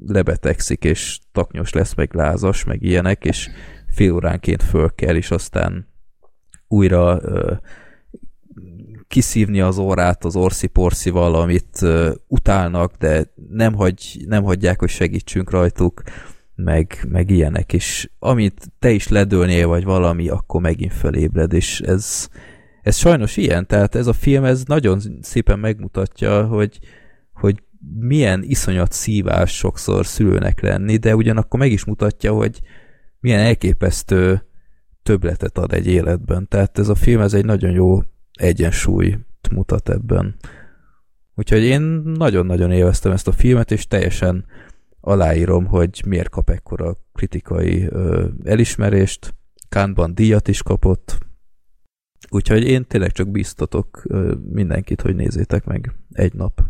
lebetegszik, 0.07 0.85
és 0.85 1.19
taknyos 1.33 1.73
lesz, 1.73 1.95
meg 1.95 2.15
lázas, 2.15 2.65
meg 2.65 2.83
ilyenek, 2.83 3.25
és 3.25 3.51
fél 3.89 4.13
óránként 4.13 4.63
föl 4.63 4.95
kell, 4.95 5.17
és 5.17 5.31
aztán 5.31 5.89
újra 6.69 7.21
kiszívni 9.09 9.61
az 9.61 9.79
orrát 9.79 10.25
az 10.25 10.37
orsziporszival, 10.37 11.35
amit 11.35 11.79
uh, 11.83 12.11
utálnak, 12.29 12.95
de 12.99 13.33
nem, 13.51 13.75
hagy, 13.75 14.25
nem 14.27 14.45
hagyják, 14.45 14.79
hogy 14.81 14.89
segítsünk 14.89 15.51
rajtuk, 15.51 16.03
meg, 16.57 17.07
meg 17.09 17.31
ilyenek, 17.31 17.73
és 17.73 18.11
amit 18.19 18.73
te 18.79 18.91
is 18.91 19.09
ledölnél, 19.09 19.67
vagy 19.67 19.85
valami, 19.85 20.29
akkor 20.29 20.61
megint 20.61 20.93
fölébred, 20.93 21.53
és 21.53 21.81
ez, 21.81 22.29
ez 22.83 22.97
sajnos 22.97 23.37
ilyen, 23.37 23.67
tehát 23.67 23.95
ez 23.95 24.07
a 24.07 24.13
film, 24.13 24.45
ez 24.45 24.63
nagyon 24.65 25.01
szépen 25.21 25.59
megmutatja, 25.59 26.47
hogy, 26.47 26.79
hogy 27.33 27.63
milyen 27.99 28.43
iszonyat 28.43 28.93
szívás 28.93 29.57
sokszor 29.57 30.07
szülőnek 30.07 30.61
lenni, 30.61 30.97
de 30.97 31.17
ugyanakkor 31.17 31.61
meg 31.61 31.73
is 31.73 31.85
mutatja, 31.85 32.33
hogy 32.33 32.61
milyen 33.21 33.41
elképesztő 33.41 34.43
többletet 35.03 35.59
ad 35.59 35.73
egy 35.73 35.87
életben. 35.87 36.49
Tehát 36.49 36.79
ez 36.79 36.89
a 36.89 36.95
film, 36.95 37.21
ez 37.21 37.35
egy 37.35 37.45
nagyon 37.45 37.71
jó 37.71 38.01
egyensúlyt 38.37 39.49
mutat 39.51 39.89
ebben. 39.89 40.37
Úgyhogy 41.35 41.63
én 41.63 41.83
nagyon-nagyon 42.05 42.71
élveztem 42.73 43.13
ezt 43.13 43.29
a 43.29 43.33
filmet, 43.33 43.71
és 43.71 43.87
teljesen 43.87 44.45
aláírom, 45.01 45.67
hogy 45.67 46.03
miért 46.07 46.29
kap 46.29 46.51
ekkora 46.51 46.97
kritikai 47.13 47.87
ö, 47.87 48.27
elismerést. 48.45 49.35
Kánban 49.69 50.15
díjat 50.15 50.49
is 50.49 50.63
kapott, 50.63 51.19
úgyhogy 52.31 52.65
én 52.65 52.85
tényleg 52.87 53.13
csak 53.13 53.29
biztatok 53.29 54.03
ö, 54.05 54.35
mindenkit, 54.51 55.01
hogy 55.01 55.15
nézzétek 55.15 55.65
meg 55.65 55.95
egy 56.13 56.35
nap. 56.35 56.63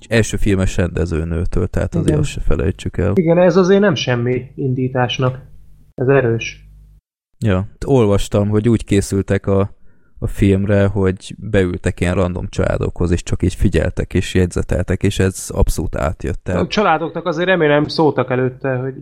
És 0.00 0.06
első 0.06 0.36
filmes 0.36 0.76
rendezőnőtől, 0.76 1.66
tehát 1.66 1.94
azért 1.94 2.08
Igen. 2.08 2.20
azt 2.20 2.30
se 2.30 2.40
felejtsük 2.40 2.96
el. 2.96 3.12
Igen, 3.14 3.38
ez 3.38 3.56
azért 3.56 3.80
nem 3.80 3.94
semmi 3.94 4.50
indításnak. 4.54 5.40
Ez 5.94 6.08
erős. 6.08 6.68
Ja, 7.38 7.68
olvastam, 7.86 8.48
hogy 8.48 8.68
úgy 8.68 8.84
készültek 8.84 9.46
a, 9.46 9.74
a 10.22 10.26
filmre, 10.26 10.86
hogy 10.86 11.34
beültek 11.38 12.00
ilyen 12.00 12.14
random 12.14 12.46
családokhoz, 12.48 13.10
és 13.10 13.22
csak 13.22 13.42
így 13.42 13.54
figyeltek 13.54 14.14
és 14.14 14.34
jegyzeteltek, 14.34 15.02
és 15.02 15.18
ez 15.18 15.46
abszolút 15.48 15.96
átjött. 15.96 16.48
A 16.48 16.52
Tehát, 16.52 16.68
családoknak 16.68 17.26
azért 17.26 17.48
remélem 17.48 17.84
szóltak 17.84 18.30
előtte, 18.30 18.74
hogy... 18.74 18.94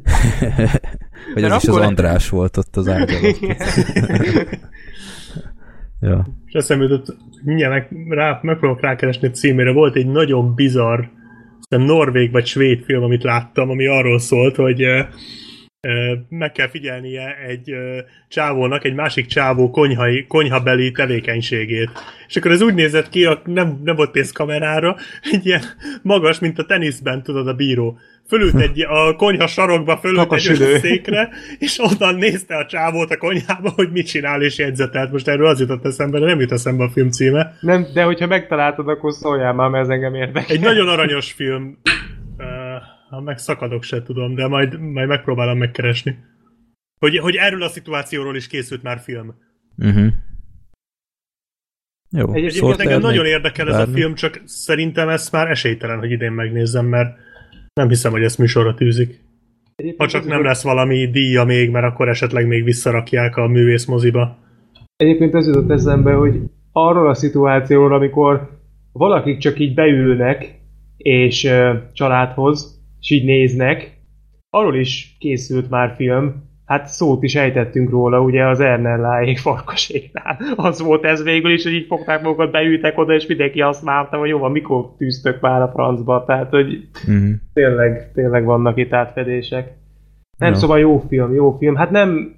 hogy 1.35 1.43
ez 1.43 1.63
is 1.63 1.69
az 1.69 1.77
András 1.77 2.29
volt 2.29 2.57
ott 2.57 2.77
az 2.77 2.89
ágy 2.89 3.11
alatt. 3.11 3.39
ja. 6.09 6.27
És 6.47 6.53
eszembe 6.53 6.85
jutott, 6.85 7.17
mindjárt 7.45 7.91
meg, 7.91 8.07
rá, 8.09 8.39
megpróbálok 8.43 8.83
rákeresni 8.83 9.29
a 9.29 9.31
címére. 9.31 9.73
Volt 9.73 9.97
egy 9.97 10.07
nagyon 10.07 10.55
bizarr, 10.55 11.01
aztán 11.61 11.81
norvég 11.81 12.33
vagy 12.33 12.47
svéd 12.47 12.85
film, 12.85 13.03
amit 13.03 13.23
láttam, 13.23 13.71
ami 13.71 13.87
arról 13.87 14.19
szólt, 14.19 14.57
hogy 14.57 14.83
ö, 14.83 15.01
meg 16.29 16.53
kell 16.53 16.69
figyelnie 16.69 17.37
egy 17.47 17.75
csávónak, 18.29 18.85
egy 18.85 18.95
másik 18.95 19.27
csávó 19.27 19.71
konyhai, 19.71 20.27
konyhabeli 20.27 20.91
tevékenységét. 20.91 21.91
És 22.29 22.37
akkor 22.37 22.51
ez 22.51 22.61
úgy 22.63 22.75
nézett 22.75 23.09
ki, 23.09 23.29
nem, 23.45 23.81
nem 23.85 23.97
volt 23.97 24.11
pénz 24.11 24.33
kamerára, 24.33 24.97
egy 25.33 25.47
ilyen 25.47 25.63
magas, 26.03 26.39
mint 26.39 26.59
a 26.59 26.65
teniszben, 26.65 27.23
tudod, 27.23 27.49
a 27.49 27.55
bíró. 27.55 27.99
Fölült 28.29 28.61
egy 28.69 28.81
a 28.89 29.15
konyha 29.17 29.47
sarokba, 29.47 29.97
fölült 29.97 30.21
egy 30.21 30.27
Kakasüdő. 30.27 30.67
olyan 30.67 30.79
székre, 30.79 31.29
és 31.59 31.79
onnan 31.79 32.15
nézte 32.15 32.57
a 32.57 32.67
csávót 32.67 33.11
a 33.11 33.17
konyhába, 33.17 33.71
hogy 33.71 33.91
mit 33.93 34.07
csinál, 34.07 34.43
és 34.43 34.59
jegyzetelt. 34.59 35.13
Most 35.13 35.29
erről 35.29 35.47
az 35.47 35.61
jutott 35.61 35.87
eszembe, 35.87 36.19
de 36.19 36.27
nem 36.27 36.41
jut 36.41 36.53
eszembe 36.53 36.85
a 36.85 36.89
film 36.89 37.11
címe. 37.11 37.53
Nem, 37.61 37.87
de 37.95 38.03
hogyha 38.03 38.27
megtaláltad, 38.27 38.89
akkor 38.89 39.13
szóljál 39.13 39.53
már, 39.53 39.69
mert 39.69 39.85
ez 39.85 39.91
engem 39.91 40.15
érdekel. 40.15 40.57
Egy 40.57 40.63
nagyon 40.63 40.89
aranyos 40.89 41.33
film. 41.33 41.79
Uh, 43.11 43.15
ha 43.17 43.21
megszakadok, 43.21 43.83
se 43.83 44.03
tudom, 44.03 44.35
de 44.35 44.47
majd, 44.47 44.81
majd 44.81 45.09
megpróbálom 45.09 45.59
megkeresni. 45.59 46.19
Hogy, 47.01 47.19
hogy 47.19 47.35
erről 47.35 47.63
a 47.63 47.69
szituációról 47.69 48.37
is 48.37 48.47
készült 48.47 48.83
már 48.83 48.99
film. 48.99 49.35
Uh-huh. 49.79 50.07
Jó, 52.11 52.29
Egyébként 52.33 52.53
Sorter 52.53 52.87
engem 52.87 53.01
nagyon 53.01 53.27
érdekel 53.27 53.69
ez 53.69 53.75
a 53.75 53.77
bármi? 53.77 53.93
film, 53.95 54.15
csak 54.15 54.43
szerintem 54.45 55.09
ez 55.09 55.31
már 55.31 55.51
esélytelen, 55.51 55.99
hogy 55.99 56.11
idén 56.11 56.33
megnézzem, 56.33 56.87
mert 56.87 57.17
nem 57.73 57.89
hiszem, 57.89 58.13
hogy 58.13 58.23
ezt 58.23 58.39
műsorra 58.39 58.75
tűzik. 58.75 59.21
Egyébként 59.75 60.13
Ha 60.13 60.19
csak 60.19 60.29
nem 60.29 60.43
lesz 60.43 60.63
valami 60.63 61.11
díja 61.11 61.45
még, 61.45 61.71
mert 61.71 61.87
akkor 61.87 62.09
esetleg 62.09 62.47
még 62.47 62.65
visszarakják 62.65 63.37
a 63.37 63.47
művészmoziba. 63.47 64.39
Egyébként 64.97 65.35
az 65.35 65.47
jutott 65.47 65.71
eszembe, 65.71 66.13
hogy 66.13 66.41
arról 66.73 67.09
a 67.09 67.15
szituációról, 67.15 67.95
amikor 67.95 68.61
valakik 68.93 69.39
csak 69.39 69.59
így 69.59 69.75
beülnek, 69.75 70.61
és 70.97 71.45
ö, 71.45 71.75
családhoz, 71.93 72.78
és 73.01 73.11
így 73.11 73.25
néznek, 73.25 73.99
arról 74.51 74.77
is 74.77 75.17
készült 75.19 75.71
már 75.71 75.95
film, 75.97 76.47
hát 76.69 76.87
szót 76.87 77.23
is 77.23 77.35
ejtettünk 77.35 77.91
róla, 77.91 78.21
ugye 78.21 78.47
az 78.47 78.61
Ernelláék 78.61 79.39
farkaséknál. 79.39 80.39
Az 80.57 80.83
volt 80.83 81.05
ez 81.05 81.23
végül 81.23 81.53
is, 81.53 81.63
hogy 81.63 81.73
így 81.73 81.87
fogták 81.87 82.23
magukat, 82.23 82.51
beültek 82.51 82.99
oda, 82.99 83.15
és 83.15 83.27
mindenki 83.27 83.61
azt 83.61 83.85
várta, 83.85 84.17
hogy 84.17 84.29
jó 84.29 84.39
van, 84.39 84.51
mikor 84.51 84.95
tűztök 84.97 85.41
már 85.41 85.63
a 85.63 85.71
francba. 85.75 86.25
Tehát, 86.27 86.51
hogy 86.51 86.89
uh-huh. 87.09 87.29
tényleg, 87.53 88.13
tényleg 88.15 88.45
vannak 88.45 88.79
itt 88.79 88.93
átfedések. 88.93 89.77
Nem, 90.39 90.53
Ja. 90.53 90.59
szóval 90.59 90.79
jó 90.79 90.99
film, 91.09 91.35
jó 91.35 91.57
film. 91.59 91.75
Hát 91.75 91.91
nem, 91.91 92.35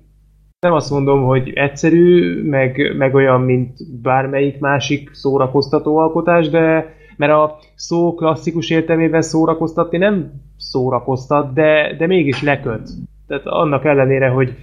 nem 0.60 0.72
azt 0.72 0.90
mondom, 0.90 1.24
hogy 1.24 1.52
egyszerű, 1.54 2.42
meg, 2.42 2.94
meg 2.96 3.14
olyan, 3.14 3.40
mint 3.40 4.00
bármelyik 4.02 4.58
másik 4.58 5.10
szórakoztató 5.12 5.96
alkotás, 5.96 6.48
de 6.48 6.94
mert 7.20 7.32
a 7.32 7.58
szó 7.74 8.14
klasszikus 8.14 8.70
értelmében 8.70 9.22
szórakoztatni 9.22 9.98
nem 9.98 10.32
szórakoztat, 10.56 11.52
de, 11.52 11.96
de 11.98 12.06
mégis 12.06 12.42
leköt. 12.42 12.88
Tehát 13.26 13.46
annak 13.46 13.84
ellenére, 13.84 14.28
hogy 14.28 14.54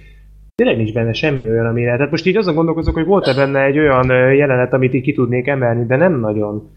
tényleg 0.54 0.76
nincs 0.76 0.92
benne 0.92 1.12
semmi 1.12 1.40
olyan, 1.44 1.66
amire. 1.66 1.96
Tehát 1.96 2.10
most 2.10 2.26
így 2.26 2.36
azon 2.36 2.54
gondolkozok, 2.54 2.94
hogy 2.94 3.04
volt-e 3.04 3.34
benne 3.34 3.64
egy 3.64 3.78
olyan 3.78 4.34
jelenet, 4.34 4.72
amit 4.72 4.94
így 4.94 5.02
ki 5.02 5.12
tudnék 5.12 5.46
emelni, 5.46 5.86
de 5.86 5.96
nem 5.96 6.20
nagyon. 6.20 6.70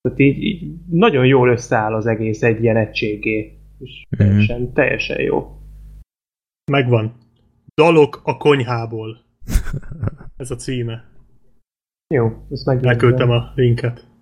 Tehát 0.00 0.18
így, 0.18 0.42
így 0.42 0.74
nagyon 0.90 1.26
jól 1.26 1.48
összeáll 1.48 1.94
az 1.94 2.06
egész 2.06 2.42
egy 2.42 2.62
ilyen 2.62 2.76
egységé. 2.76 3.58
És 3.78 4.06
Mhm. 4.10 4.22
teljesen, 4.28 4.72
teljesen 4.72 5.20
jó. 5.20 5.56
Megvan. 6.72 7.12
Dalok 7.74 8.20
a 8.24 8.36
konyhából. 8.36 9.16
Ez 10.36 10.50
a 10.50 10.56
címe. 10.56 11.04
Jó, 12.14 12.32
ezt 12.50 12.66
meg 12.66 12.84
Elküldtem 12.84 13.30
a 13.30 13.52
linket. 13.54 14.12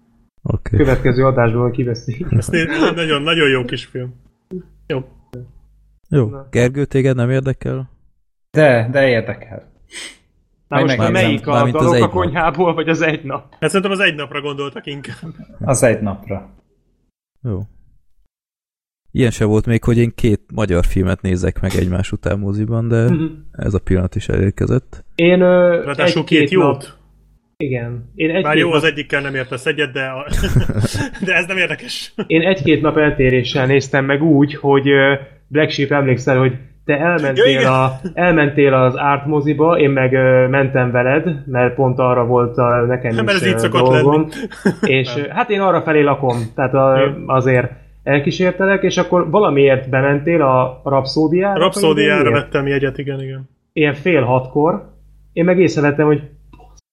Oké. 0.42 0.76
Következő 0.76 1.24
adásból 1.26 1.70
kiveszi. 1.70 2.26
Egy 2.50 2.94
nagyon, 2.94 3.22
nagyon 3.22 3.48
jó 3.48 3.64
kis 3.64 3.84
film. 3.84 4.14
Jó. 4.86 5.04
Jó. 6.08 6.28
Na. 6.28 6.46
Gergő, 6.50 6.84
téged 6.84 7.16
nem 7.16 7.30
érdekel? 7.30 7.90
De, 8.50 8.88
de 8.90 9.08
érdekel. 9.08 9.70
Na 10.68 10.76
Majd 10.76 10.84
most 10.86 10.98
már 10.98 11.10
melyik 11.12 11.46
a 11.46 11.62
az 11.62 11.70
dalok 11.70 11.94
egy 11.94 12.00
a 12.00 12.04
nap. 12.04 12.10
konyhából, 12.10 12.74
vagy 12.74 12.88
az 12.88 13.00
egy 13.00 13.24
nap? 13.24 13.54
Hát 13.60 13.68
szerintem 13.70 13.90
az 13.90 14.00
egy 14.00 14.14
napra 14.14 14.40
gondoltak 14.40 14.86
inkább. 14.86 15.34
Az 15.60 15.82
egy 15.82 16.00
napra. 16.00 16.50
Jó. 17.42 17.60
Ilyen 19.10 19.30
se 19.30 19.44
volt 19.44 19.66
még, 19.66 19.84
hogy 19.84 19.98
én 19.98 20.12
két 20.14 20.40
magyar 20.54 20.84
filmet 20.84 21.20
nézek 21.22 21.60
meg 21.60 21.70
egymás 21.74 22.12
után 22.12 22.38
moziban, 22.38 22.88
de 22.88 23.10
Mhm. 23.10 23.24
ez 23.52 23.74
a 23.74 23.78
pillanat 23.78 24.14
is 24.14 24.28
elérkezett. 24.28 25.04
Én 25.14 25.40
ö, 25.40 25.90
egy-két 25.96 26.24
két 26.24 26.50
nap, 26.50 26.50
jót. 26.50 26.98
Igen. 27.62 28.10
Én 28.14 28.30
egy, 28.30 28.42
Bár 28.42 28.56
jó, 28.56 28.68
nap, 28.68 28.76
az 28.76 28.84
egyikkel 28.84 29.20
nem 29.20 29.34
értesz 29.34 29.66
egyet, 29.66 29.92
de, 29.92 30.04
a... 30.04 30.26
de 31.26 31.34
ez 31.34 31.46
nem 31.46 31.56
érdekes. 31.56 32.14
én 32.26 32.42
egy-két 32.42 32.82
nap 32.82 32.96
eltéréssel 32.96 33.66
néztem 33.66 34.04
meg 34.04 34.22
úgy, 34.22 34.54
hogy 34.54 34.88
Black 35.48 35.70
Sheep 35.70 35.90
emlékszel, 35.90 36.38
hogy 36.38 36.52
te 36.84 36.98
elmentél, 36.98 37.66
a, 37.66 38.00
elmentél 38.14 38.74
az 38.74 38.94
Art 38.94 39.26
moziba, 39.26 39.78
én 39.78 39.90
meg 39.90 40.12
ö, 40.12 40.46
mentem 40.48 40.90
veled, 40.90 41.42
mert 41.46 41.74
pont 41.74 41.98
arra 41.98 42.26
volt 42.26 42.56
a, 42.56 42.84
nekem 42.86 43.14
Nem, 43.14 43.26
is 43.26 43.34
ez 43.34 43.64
így 43.64 43.70
dolgom. 43.70 44.12
lenni. 44.12 44.28
És 44.98 45.16
ö, 45.16 45.28
hát 45.28 45.50
én 45.50 45.60
arra 45.60 45.82
felé 45.82 46.02
lakom, 46.02 46.36
tehát 46.54 46.74
a, 46.74 47.14
azért 47.26 47.70
elkísértelek, 48.02 48.82
és 48.82 48.96
akkor 48.96 49.30
valamiért 49.30 49.88
bementél 49.88 50.42
a 50.42 50.80
Rapszódiára. 50.84 51.58
Rapszódiára 51.58 52.30
vettem 52.30 52.66
jegyet, 52.66 52.98
igen, 52.98 53.22
igen. 53.22 53.48
ilyen 53.72 53.94
fél 53.94 54.22
hatkor, 54.22 54.90
én 55.32 55.44
meg 55.44 55.58
észrevettem, 55.58 56.06
hogy 56.06 56.22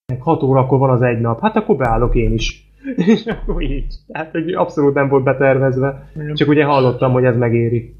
meg 0.09 0.21
hat 0.21 0.43
órakor 0.43 0.79
van 0.79 0.89
az 0.89 1.01
egy 1.01 1.19
nap, 1.19 1.41
hát 1.41 1.55
akkor 1.55 1.75
beállok 1.75 2.15
én 2.15 2.33
is. 2.33 2.71
És 3.13 3.25
akkor 3.25 3.61
így. 3.61 3.95
Tehát, 4.07 4.31
hogy 4.31 4.53
abszolút 4.53 4.93
nem 4.93 5.09
volt 5.09 5.23
betervezve. 5.23 6.09
Igen. 6.15 6.35
Csak 6.35 6.47
ugye 6.47 6.63
hallottam, 6.63 7.11
hogy 7.11 7.23
ez 7.23 7.37
megéri. 7.37 7.95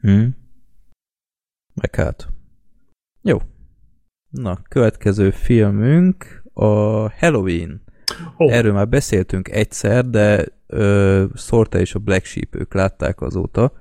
Hm? 0.00 0.24
Meg 1.74 1.94
hát. 1.94 2.28
Jó. 3.22 3.38
Na, 4.30 4.58
következő 4.68 5.30
filmünk 5.30 6.42
a 6.52 6.64
Halloween. 7.10 7.82
Ó, 8.38 8.48
Erről 8.48 8.72
már 8.72 8.88
beszéltünk 8.88 9.48
egyszer, 9.48 10.04
de 10.04 10.44
ö, 10.66 11.24
Sorta 11.34 11.78
és 11.78 11.94
a 11.94 11.98
Black 11.98 12.24
Sheep 12.24 12.54
ők 12.54 12.74
látták 12.74 13.20
azóta, 13.20 13.72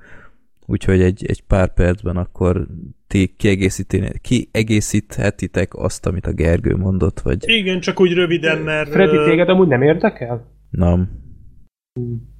úgyhogy 0.65 1.01
egy, 1.01 1.25
egy 1.25 1.41
pár 1.41 1.73
percben 1.73 2.17
akkor 2.17 2.67
ti 3.07 3.35
kiegészíthetitek 3.37 5.73
azt, 5.73 6.05
amit 6.05 6.25
a 6.25 6.33
Gergő 6.33 6.75
mondott, 6.75 7.19
vagy 7.19 7.49
Igen, 7.49 7.79
csak 7.79 7.99
úgy 7.99 8.13
röviden, 8.13 8.61
mert... 8.61 8.89
Freddy, 8.89 9.29
téged 9.29 9.49
amúgy 9.49 9.67
nem 9.67 9.81
érdekel? 9.81 10.51
nem. 10.69 11.09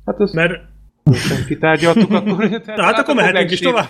Hát 0.05 0.19
ezt 0.19 0.33
Mert 0.33 0.72
most 1.03 1.45
kitárgyaltuk, 1.45 2.11
akkor... 2.17 2.49
Na, 2.65 2.83
hát 2.83 2.99
akkor 2.99 3.15
mehetünk 3.15 3.51
is 3.51 3.59
tovább. 3.59 3.87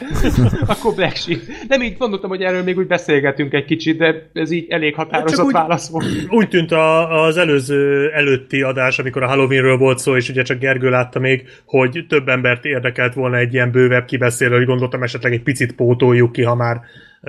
akkor 0.67 0.93
Black 0.95 1.15
Sheep. 1.15 1.39
Nem 1.67 1.81
így 1.81 1.97
gondoltam, 1.97 2.29
hogy 2.29 2.41
erről 2.41 2.63
még 2.63 2.77
úgy 2.77 2.87
beszélgetünk 2.87 3.53
egy 3.53 3.65
kicsit, 3.65 3.97
de 3.97 4.29
ez 4.33 4.51
így 4.51 4.65
elég 4.69 4.95
határozott 4.95 5.35
Csak 5.35 5.45
úgy- 5.45 5.53
válasz 5.53 5.89
volt. 5.89 6.05
úgy 6.29 6.47
tűnt 6.47 6.71
a, 6.71 7.23
az 7.25 7.37
előző 7.37 8.11
előtti 8.11 8.61
adás, 8.61 8.99
amikor 8.99 9.23
a 9.23 9.27
Halloweenről 9.27 9.77
volt 9.77 9.99
szó, 9.99 10.15
és 10.15 10.29
ugye 10.29 10.41
csak 10.41 10.59
Gergő 10.59 10.89
látta 10.89 11.19
még, 11.19 11.43
hogy 11.65 12.05
több 12.09 12.27
embert 12.27 12.65
érdekelt 12.65 13.13
volna 13.13 13.37
egy 13.37 13.53
ilyen 13.53 13.71
bővebb 13.71 14.05
kibeszélő, 14.05 14.55
hogy 14.55 14.65
gondoltam 14.65 15.03
esetleg 15.03 15.33
egy 15.33 15.43
picit 15.43 15.75
pótoljuk 15.75 16.31
ki, 16.31 16.43
ha 16.43 16.55
már 16.55 16.81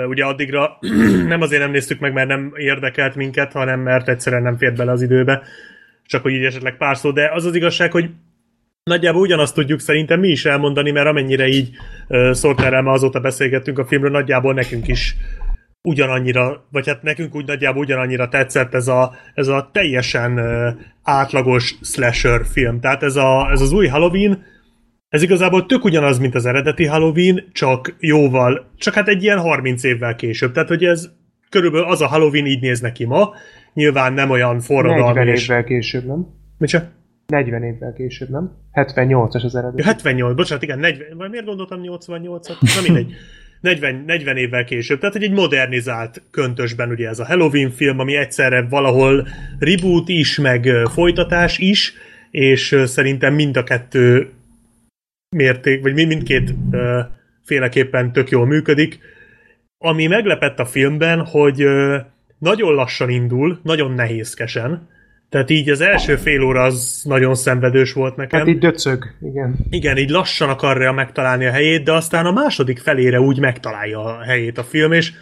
ugye 0.08 0.24
addigra 0.24 0.78
nem 1.28 1.40
azért 1.40 1.62
nem 1.62 1.70
néztük 1.70 2.00
meg, 2.00 2.12
mert 2.12 2.28
nem 2.28 2.52
érdekelt 2.56 3.14
minket, 3.14 3.52
hanem 3.52 3.80
mert 3.80 4.08
egyszerűen 4.08 4.42
nem 4.42 4.56
fért 4.56 4.76
bele 4.76 4.92
az 4.92 5.02
időbe, 5.02 5.42
csak 6.06 6.22
hogy 6.22 6.32
így 6.32 6.44
esetleg 6.44 6.76
pár 6.76 6.96
szó, 6.96 7.10
de 7.10 7.30
az 7.34 7.44
az 7.44 7.54
igazság, 7.54 7.92
hogy 7.92 8.10
Nagyjából 8.90 9.20
ugyanazt 9.20 9.54
tudjuk 9.54 9.80
szerintem 9.80 10.20
mi 10.20 10.28
is 10.28 10.44
elmondani, 10.44 10.90
mert 10.90 11.06
amennyire 11.06 11.46
így 11.46 11.68
uh, 12.08 12.56
már 12.70 12.86
azóta 12.86 13.20
beszélgettünk 13.20 13.78
a 13.78 13.86
filmről, 13.86 14.10
nagyjából 14.10 14.54
nekünk 14.54 14.88
is 14.88 15.16
ugyanannyira, 15.82 16.66
vagy 16.70 16.86
hát 16.86 17.02
nekünk 17.02 17.34
úgy 17.34 17.46
nagyjából 17.46 17.82
ugyanannyira 17.82 18.28
tetszett 18.28 18.74
ez 18.74 18.88
a, 18.88 19.14
ez 19.34 19.48
a 19.48 19.70
teljesen 19.72 20.38
uh, 20.38 20.80
átlagos 21.02 21.74
slasher 21.82 22.46
film. 22.46 22.80
Tehát 22.80 23.02
ez, 23.02 23.16
a, 23.16 23.50
ez 23.50 23.60
az 23.60 23.72
új 23.72 23.86
Halloween, 23.86 24.42
ez 25.08 25.22
igazából 25.22 25.66
tök 25.66 25.84
ugyanaz, 25.84 26.18
mint 26.18 26.34
az 26.34 26.46
eredeti 26.46 26.84
Halloween, 26.84 27.48
csak 27.52 27.96
jóval, 27.98 28.70
csak 28.76 28.94
hát 28.94 29.08
egy 29.08 29.22
ilyen 29.22 29.38
30 29.38 29.84
évvel 29.84 30.14
később. 30.14 30.52
Tehát, 30.52 30.68
hogy 30.68 30.84
ez 30.84 31.10
körülbelül 31.48 31.86
az 31.86 32.00
a 32.00 32.06
Halloween 32.06 32.46
így 32.46 32.60
néz 32.60 32.80
neki 32.80 33.04
ma, 33.04 33.34
nyilván 33.74 34.12
nem 34.12 34.30
olyan 34.30 34.60
forradalmi. 34.60 35.18
40 35.18 35.36
évvel 35.36 35.64
később, 35.64 36.06
nem? 36.06 36.26
Micsoda? 36.58 37.02
40 37.26 37.62
évvel 37.62 37.92
később, 37.92 38.28
nem? 38.28 38.52
78-as 38.72 39.44
az. 39.44 39.54
Ja, 39.76 39.84
78, 39.84 40.36
bocsánat, 40.36 40.62
igen, 40.62 40.78
40, 40.78 41.16
vagy 41.16 41.30
miért 41.30 41.46
gondoltam 41.46 41.80
88-at? 41.82 42.60
Na 42.60 42.82
mindegy. 42.82 43.12
40, 43.60 44.02
40 44.06 44.36
évvel 44.36 44.64
később, 44.64 44.98
tehát 44.98 45.14
egy 45.14 45.32
modernizált 45.32 46.22
köntösben 46.30 46.90
ugye 46.90 47.08
ez 47.08 47.18
a 47.18 47.26
Halloween 47.26 47.70
film, 47.70 47.98
ami 47.98 48.16
egyszerre 48.16 48.66
valahol 48.68 49.28
reboot 49.58 50.08
is, 50.08 50.38
meg 50.38 50.68
folytatás 50.92 51.58
is, 51.58 51.94
és 52.30 52.82
szerintem 52.84 53.34
mind 53.34 53.56
a 53.56 53.64
kettő 53.64 54.30
mérték, 55.36 55.82
vagy 55.82 55.94
mindkét 55.94 56.54
féleképpen 57.44 58.12
tök 58.12 58.30
jól 58.30 58.46
működik. 58.46 58.98
Ami 59.78 60.06
meglepett 60.06 60.58
a 60.58 60.66
filmben, 60.66 61.24
hogy 61.26 61.66
nagyon 62.38 62.74
lassan 62.74 63.10
indul, 63.10 63.60
nagyon 63.62 63.92
nehézkesen, 63.92 64.88
tehát 65.34 65.50
így 65.50 65.68
az 65.68 65.80
első 65.80 66.16
fél 66.16 66.42
óra 66.42 66.62
az 66.62 67.02
nagyon 67.04 67.34
szenvedős 67.34 67.92
volt 67.92 68.16
nekem. 68.16 68.38
Hát 68.38 68.48
így 68.48 68.58
döcög, 68.58 69.04
igen. 69.22 69.56
Igen, 69.70 69.96
így 69.96 70.10
lassan 70.10 70.48
akarja 70.48 70.92
megtalálni 70.92 71.46
a 71.46 71.50
helyét, 71.50 71.84
de 71.84 71.92
aztán 71.92 72.26
a 72.26 72.32
második 72.32 72.78
felére 72.78 73.20
úgy 73.20 73.38
megtalálja 73.38 74.04
a 74.04 74.22
helyét 74.22 74.58
a 74.58 74.62
film, 74.62 74.92
és, 74.92 75.12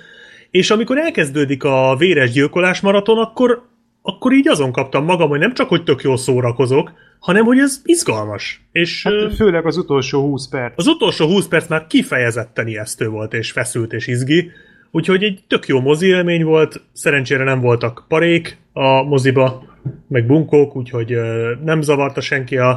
és 0.50 0.70
amikor 0.70 0.98
elkezdődik 0.98 1.64
a 1.64 1.96
véres 1.98 2.30
gyilkolás 2.30 2.80
maraton, 2.80 3.18
akkor, 3.18 3.62
akkor 4.02 4.32
így 4.32 4.48
azon 4.48 4.72
kaptam 4.72 5.04
magam, 5.04 5.28
hogy 5.28 5.38
nem 5.38 5.54
csak, 5.54 5.68
hogy 5.68 5.84
tök 5.84 6.02
jól 6.02 6.16
szórakozok, 6.16 6.92
hanem, 7.18 7.44
hogy 7.44 7.58
ez 7.58 7.80
izgalmas. 7.84 8.62
És, 8.72 9.02
hát 9.02 9.34
főleg 9.34 9.66
az 9.66 9.76
utolsó 9.76 10.20
20 10.20 10.48
perc. 10.48 10.72
Az 10.76 10.86
utolsó 10.86 11.26
20 11.26 11.46
perc 11.46 11.68
már 11.68 11.86
kifejezetten 11.86 12.66
ijesztő 12.66 13.08
volt, 13.08 13.34
és 13.34 13.50
feszült, 13.50 13.92
és 13.92 14.06
izgi. 14.06 14.50
Úgyhogy 14.94 15.22
egy 15.22 15.44
tök 15.46 15.66
jó 15.66 15.80
mozi 15.80 16.06
élmény 16.06 16.44
volt, 16.44 16.80
szerencsére 16.92 17.44
nem 17.44 17.60
voltak 17.60 18.04
parék 18.08 18.58
a 18.72 19.02
moziba, 19.02 19.64
meg 20.08 20.26
bunkók, 20.26 20.76
úgyhogy 20.76 21.18
nem 21.64 21.82
zavarta 21.82 22.20
senki 22.20 22.56
a, 22.56 22.70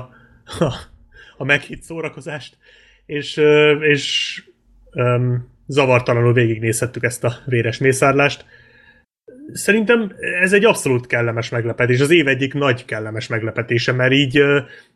a, 0.60 0.74
a 1.38 1.44
meghitt 1.44 1.82
szórakozást, 1.82 2.58
és, 3.06 3.42
és 3.80 4.44
um, 4.94 5.48
zavartalanul 5.68 6.34
végignézhettük 6.34 7.04
ezt 7.04 7.24
a 7.24 7.34
véres 7.46 7.78
mészárlást. 7.78 8.46
Szerintem 9.54 10.12
ez 10.42 10.54
egy 10.54 10.66
abszolút 10.66 11.08
kellemes 11.08 11.50
meglepetés, 11.50 12.00
az 12.00 12.12
év 12.12 12.28
egyik 12.28 12.54
nagy 12.54 12.86
kellemes 12.86 13.28
meglepetése, 13.28 13.92
mert 13.92 14.14
így, 14.14 14.42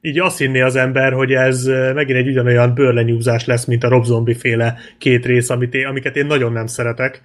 így 0.02 0.20
azt 0.20 0.38
hinné 0.38 0.62
az 0.62 0.76
ember, 0.76 1.14
hogy 1.14 1.32
ez 1.32 1.66
megint 1.94 2.18
egy 2.18 2.28
ugyanolyan 2.28 2.74
bőrlenyúzás 2.74 3.46
lesz, 3.46 3.66
mint 3.66 3.84
a 3.84 3.90
Rob 3.90 4.04
Zombie 4.04 4.36
féle 4.36 4.78
két 4.98 5.26
rész, 5.26 5.50
amit 5.50 5.74
én, 5.74 5.86
amiket 5.86 6.16
én 6.16 6.26
nagyon 6.26 6.52
nem 6.52 6.68
szeretek. 6.68 7.22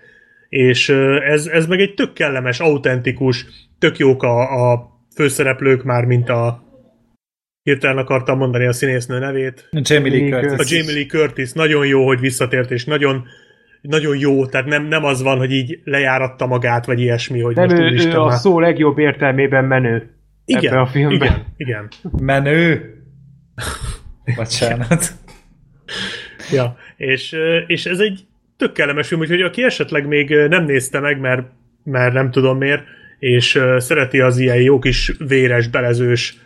És 0.48 0.88
ez, 1.28 1.46
ez 1.46 1.66
meg 1.66 1.80
egy 1.80 1.94
tök 1.94 2.12
kellemes, 2.12 2.60
autentikus, 2.60 3.46
tök 3.78 3.98
jók 3.98 4.22
a, 4.22 4.72
a 4.72 4.88
főszereplők 5.14 5.82
már, 5.82 6.04
mint 6.04 6.28
a 6.28 6.62
hirtelen 7.62 7.98
akartam 7.98 8.38
mondani 8.38 8.66
a 8.66 8.72
színésznő 8.72 9.18
nevét. 9.18 9.68
Jamie 9.72 10.12
Lee 10.12 10.40
Curtis. 10.40 10.72
A 10.72 10.76
Jamie 10.76 10.94
Lee 10.94 11.06
Curtis. 11.06 11.52
Nagyon 11.52 11.86
jó, 11.86 12.06
hogy 12.06 12.20
visszatért, 12.20 12.70
és 12.70 12.84
nagyon 12.84 13.24
nagyon 13.88 14.18
jó, 14.18 14.46
tehát 14.46 14.66
nem, 14.66 14.86
nem 14.86 15.04
az 15.04 15.22
van, 15.22 15.38
hogy 15.38 15.52
így 15.52 15.80
lejáratta 15.84 16.46
magát, 16.46 16.86
vagy 16.86 17.00
ilyesmi, 17.00 17.40
hogy 17.40 17.54
nem, 17.54 17.68
most 17.68 18.04
ő, 18.04 18.08
ő 18.08 18.20
a 18.20 18.30
szó 18.30 18.60
legjobb 18.60 18.98
értelmében 18.98 19.64
menő 19.64 20.14
igen, 20.44 20.72
ebbe 20.72 20.80
a 20.80 20.86
filmben. 20.86 21.28
Igen, 21.28 21.44
igen. 21.56 21.88
Menő? 22.10 22.94
Bocsánat. 24.36 25.12
ja, 26.52 26.76
és, 26.96 27.36
és 27.66 27.86
ez 27.86 27.98
egy 27.98 28.26
tök 28.56 28.72
kellemes 28.72 29.08
film, 29.08 29.20
úgyhogy 29.20 29.42
aki 29.42 29.62
esetleg 29.62 30.06
még 30.06 30.30
nem 30.48 30.64
nézte 30.64 31.00
meg, 31.00 31.20
mert, 31.20 31.42
mert 31.84 32.12
nem 32.12 32.30
tudom 32.30 32.58
miért, 32.58 32.82
és 33.18 33.60
szereti 33.76 34.20
az 34.20 34.38
ilyen 34.38 34.60
jó 34.60 34.78
kis 34.78 35.12
véres, 35.26 35.68
belezős, 35.68 36.36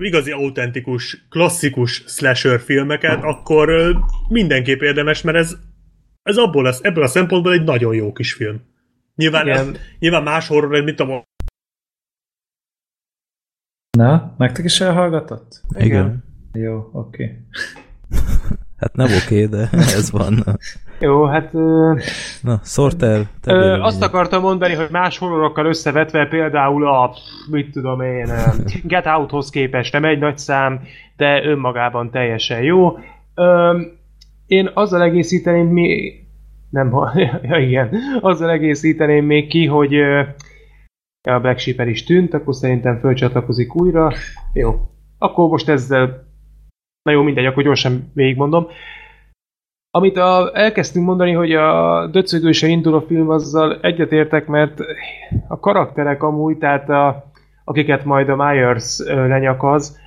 igazi 0.00 0.30
autentikus, 0.30 1.26
klasszikus 1.30 2.04
slasher 2.06 2.60
filmeket, 2.60 3.18
akkor 3.22 3.96
mindenképp 4.28 4.80
érdemes, 4.80 5.22
mert 5.22 5.36
ez, 5.36 5.56
ez 6.28 6.36
abból 6.36 6.62
lesz, 6.62 6.80
ebből 6.82 7.04
a 7.04 7.06
szempontból 7.06 7.52
egy 7.52 7.64
nagyon 7.64 7.94
jó 7.94 8.12
kis 8.12 8.32
film. 8.32 8.60
Nyilván, 9.14 9.48
ez, 9.48 9.70
nyilván 9.98 10.22
más 10.22 10.48
horror, 10.48 10.82
mint 10.82 11.00
a 11.00 11.26
Na, 13.98 14.34
nektek 14.38 14.64
is 14.64 14.80
elhallgatott? 14.80 15.62
Igen. 15.74 15.86
Igen. 15.86 16.24
Jó, 16.52 16.88
oké. 16.92 17.22
Okay. 17.22 17.36
hát 18.80 18.96
nem 18.96 19.06
oké, 19.06 19.44
okay, 19.44 19.46
de 19.46 19.68
ez 19.72 20.10
van. 20.10 20.44
Jó, 20.98 21.24
hát... 21.24 21.54
Ö... 21.54 21.94
Na, 22.42 22.60
Sorter, 22.62 23.26
te 23.40 23.52
ö, 23.52 23.80
Azt 23.80 24.02
akartam 24.02 24.42
mondani, 24.42 24.74
hogy 24.74 24.88
más 24.90 25.18
horrorokkal 25.18 25.66
összevetve 25.66 26.26
például 26.26 26.86
a, 26.86 27.14
mit 27.50 27.70
tudom 27.70 28.00
én, 28.00 28.32
Get 28.82 29.06
Outhoz 29.06 29.50
képest 29.50 29.92
nem 29.92 30.04
egy 30.04 30.18
nagy 30.18 30.38
szám, 30.38 30.80
de 31.16 31.44
önmagában 31.44 32.10
teljesen 32.10 32.62
jó. 32.62 32.98
Ö, 33.34 33.80
én 34.48 34.70
azzal 34.74 35.02
egészíteném 35.02 35.66
mi... 35.66 36.12
Nem, 36.70 36.94
ja 37.42 37.58
igen, 37.58 37.94
azzal 38.20 38.50
egészíteném 38.50 39.24
még 39.24 39.46
ki, 39.46 39.66
hogy 39.66 39.94
a 41.22 41.40
Black 41.40 41.58
Sheep 41.58 41.88
is 41.88 42.04
tűnt, 42.04 42.34
akkor 42.34 42.54
szerintem 42.54 42.98
fölcsatlakozik 42.98 43.74
újra. 43.74 44.12
Jó. 44.52 44.74
Akkor 45.18 45.48
most 45.48 45.68
ezzel... 45.68 46.26
Na 47.02 47.12
jó, 47.12 47.22
mindegy, 47.22 47.46
akkor 47.46 47.62
gyorsan 47.62 48.10
végigmondom. 48.14 48.66
Amit 49.90 50.16
a, 50.16 50.50
elkezdtünk 50.54 51.06
mondani, 51.06 51.32
hogy 51.32 51.52
a 51.52 52.06
döcögőse 52.06 52.66
indul 52.66 52.94
a 52.94 53.02
film, 53.02 53.28
azzal 53.30 53.80
egyetértek, 53.80 54.46
mert 54.46 54.80
a 55.48 55.60
karakterek 55.60 56.22
amúgy, 56.22 56.58
tehát 56.58 56.88
a, 56.88 57.30
akiket 57.64 58.04
majd 58.04 58.28
a 58.28 58.36
Myers 58.36 58.98
lenyakaz, 59.06 60.00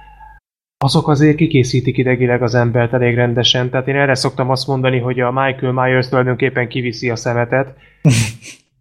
azok 0.84 1.08
azért 1.08 1.36
kikészítik 1.36 1.98
idegileg 1.98 2.42
az 2.42 2.56
embert 2.56 2.94
elég 2.94 3.16
rendesen. 3.16 3.70
Tehát 3.70 3.88
én 3.88 3.96
erre 3.96 4.16
szoktam 4.16 4.50
azt 4.50 4.68
mondani, 4.68 5.00
hogy 5.00 5.20
a 5.20 5.32
Michael 5.32 5.72
Myers 5.72 6.10
tulajdonképpen 6.10 6.68
kiviszi 6.68 7.10
a 7.10 7.16
szemetet. 7.16 7.78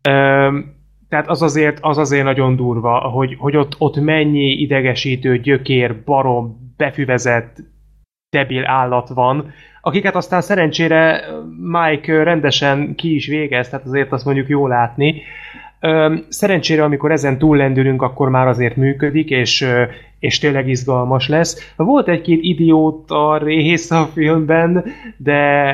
tehát 1.09 1.29
az 1.29 1.43
azért, 1.43 1.79
az 1.81 1.99
azért 1.99 2.25
nagyon 2.25 2.57
durva, 2.57 2.99
hogy, 2.99 3.37
hogy 3.39 3.57
ott, 3.57 3.75
ott 3.79 4.01
mennyi 4.01 4.51
idegesítő, 4.51 5.39
gyökér, 5.39 6.03
barom, 6.05 6.75
befüvezett, 6.77 7.57
debil 8.31 8.67
állat 8.67 9.09
van, 9.09 9.53
akiket 9.81 10.15
aztán 10.15 10.41
szerencsére 10.41 11.25
Mike 11.61 12.23
rendesen 12.23 12.95
ki 12.95 13.15
is 13.15 13.27
végez, 13.27 13.69
tehát 13.69 13.87
azért 13.87 14.13
azt 14.13 14.25
mondjuk 14.25 14.49
jó 14.49 14.67
látni. 14.67 15.23
Szerencsére, 16.29 16.85
amikor 16.85 17.13
ezen 17.13 17.39
túllendülünk, 17.39 18.03
akkor 18.03 18.29
már 18.29 18.47
azért 18.47 18.77
működik, 18.77 19.31
és, 19.31 19.67
és 20.19 20.39
tényleg 20.39 20.69
izgalmas 20.69 21.29
lesz. 21.29 21.73
Volt 21.77 22.09
egy-két 22.09 22.43
idióta 22.43 23.39
rész 23.39 23.91
a 23.91 24.05
filmben, 24.05 24.85
de, 25.17 25.73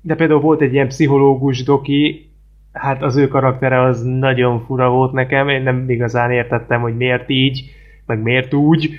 de 0.00 0.14
például 0.14 0.40
volt 0.40 0.60
egy 0.60 0.72
ilyen 0.72 0.88
pszichológus 0.88 1.62
doki, 1.62 2.28
hát 2.72 3.02
az 3.02 3.16
ő 3.16 3.28
karaktere 3.28 3.80
az 3.82 4.02
nagyon 4.02 4.60
fura 4.60 4.90
volt 4.90 5.12
nekem, 5.12 5.48
én 5.48 5.62
nem 5.62 5.90
igazán 5.90 6.30
értettem, 6.30 6.80
hogy 6.80 6.96
miért 6.96 7.30
így, 7.30 7.64
meg 8.06 8.22
miért 8.22 8.54
úgy, 8.54 8.90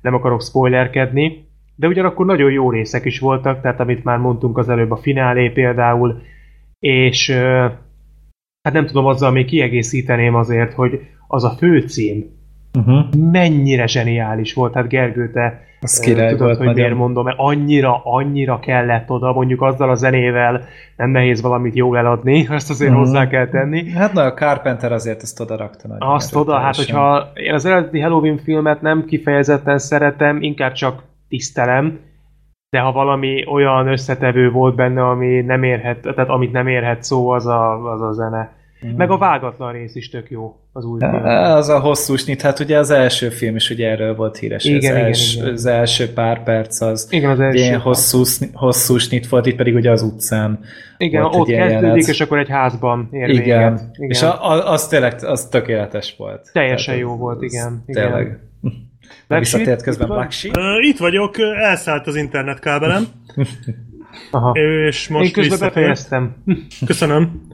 nem 0.00 0.14
akarok 0.14 0.42
spoilerkedni. 0.42 1.44
De 1.74 1.86
ugyanakkor 1.86 2.26
nagyon 2.26 2.50
jó 2.50 2.70
részek 2.70 3.04
is 3.04 3.18
voltak, 3.18 3.60
tehát 3.60 3.80
amit 3.80 4.04
már 4.04 4.18
mondtunk 4.18 4.58
az 4.58 4.68
előbb, 4.68 4.90
a 4.90 4.96
finálé 4.96 5.48
például, 5.48 6.22
és 6.78 7.36
hát 8.62 8.72
nem 8.72 8.86
tudom, 8.86 9.06
azzal 9.06 9.30
még 9.30 9.46
kiegészíteném 9.46 10.34
azért, 10.34 10.72
hogy 10.72 11.00
az 11.28 11.44
a 11.44 11.50
főcím 11.50 12.24
uh-huh. 12.78 13.14
mennyire 13.30 13.86
zseniális 13.86 14.54
volt, 14.54 14.74
hát 14.74 14.88
Gergő, 14.88 15.30
te 15.30 15.70
az 15.80 15.98
király 15.98 16.30
tudod, 16.30 16.46
volt 16.46 16.56
hogy 16.56 16.66
nagyon. 16.66 16.82
miért 16.82 16.98
mondom, 16.98 17.24
mert 17.24 17.38
annyira, 17.38 18.00
annyira 18.04 18.58
kellett 18.58 19.10
oda, 19.10 19.32
mondjuk 19.32 19.62
azzal 19.62 19.90
a 19.90 19.94
zenével 19.94 20.64
nem 20.96 21.10
nehéz 21.10 21.40
valamit 21.40 21.74
jól 21.74 21.98
eladni, 21.98 22.46
azt 22.50 22.70
azért 22.70 22.90
uh-huh. 22.90 23.06
hozzá 23.06 23.28
kell 23.28 23.48
tenni. 23.48 23.90
Hát 23.90 24.12
na, 24.12 24.22
a 24.22 24.32
Carpenter 24.32 24.92
azért 24.92 25.22
ezt 25.22 25.40
oda 25.40 25.56
rakta. 25.56 25.96
Azt 25.98 26.36
oda, 26.36 26.58
hát 26.58 26.76
hogyha 26.76 27.30
én 27.34 27.54
az 27.54 27.64
eredeti 27.64 28.00
Halloween 28.00 28.38
filmet 28.38 28.80
nem 28.80 29.04
kifejezetten 29.04 29.78
szeretem, 29.78 30.42
inkább 30.42 30.72
csak 30.72 31.02
tisztelem, 31.28 31.98
de 32.72 32.80
ha 32.80 32.92
valami 32.92 33.46
olyan 33.46 33.88
összetevő 33.88 34.50
volt 34.50 34.74
benne, 34.74 35.08
ami 35.08 35.40
nem 35.40 35.62
érhet, 35.62 36.00
tehát 36.00 36.28
amit 36.28 36.52
nem 36.52 36.66
érhet 36.66 37.02
szó, 37.02 37.28
az 37.28 37.46
a, 37.46 37.92
az 37.92 38.00
a 38.00 38.12
zene. 38.12 38.52
Meg 38.96 39.10
a 39.10 39.18
vágatlan 39.18 39.72
rész 39.72 39.94
is 39.94 40.08
tök 40.08 40.30
jó 40.30 40.56
az 40.72 40.84
új 40.84 40.98
film. 40.98 41.24
Az 41.24 41.68
a 41.68 41.80
hosszú 41.80 42.16
snit, 42.16 42.42
hát 42.42 42.60
ugye 42.60 42.78
az 42.78 42.90
első 42.90 43.28
film 43.28 43.56
is 43.56 43.70
ugye 43.70 43.88
erről 43.88 44.14
volt 44.14 44.36
híres. 44.36 44.64
Igen, 44.64 44.76
az, 44.76 44.84
igen, 44.84 44.96
els, 44.96 45.36
igen. 45.36 45.52
az 45.52 45.66
első 45.66 46.12
pár 46.12 46.42
perc 46.42 46.80
az 46.80 47.08
Igen, 47.10 47.30
az 47.30 47.40
első. 47.40 47.58
ilyen 47.58 47.80
hosszú, 47.80 48.22
hosszú 48.52 48.98
snit 48.98 49.28
volt, 49.28 49.46
itt 49.46 49.56
pedig 49.56 49.74
ugye 49.74 49.90
az 49.90 50.02
utcán. 50.02 50.60
Igen, 50.98 51.22
ott 51.22 51.32
kezdődik, 51.32 51.56
jelenet. 51.56 51.96
és 51.96 52.20
akkor 52.20 52.38
egy 52.38 52.48
házban 52.48 53.08
ér 53.10 53.28
Igen. 53.28 53.42
igen. 53.42 53.90
És 53.96 54.22
a, 54.22 54.50
a, 54.50 54.72
az 54.72 54.88
tényleg 54.88 55.14
az 55.20 55.48
tökéletes 55.48 56.14
volt. 56.18 56.50
Teljesen 56.52 56.94
Tehát 56.94 57.08
jó 57.08 57.16
volt, 57.16 57.42
igen, 57.42 57.82
igen. 57.86 58.04
Tényleg. 58.04 58.38
Black 59.26 59.42
Visszatért 59.42 59.82
közben 59.82 60.06
itt 60.06 60.12
van? 60.12 60.18
Black 60.18 60.32
Sheep. 60.32 60.56
Uh, 60.56 60.86
itt 60.86 60.98
vagyok, 60.98 61.38
elszállt 61.38 62.06
az 62.06 62.16
internetkábelem, 62.16 63.04
Aha. 64.30 64.50
és 64.52 65.08
most 65.08 65.24
Én 65.24 65.32
közben 65.32 65.58
befejeztem. 65.58 66.36
Köszönöm. 66.86 67.50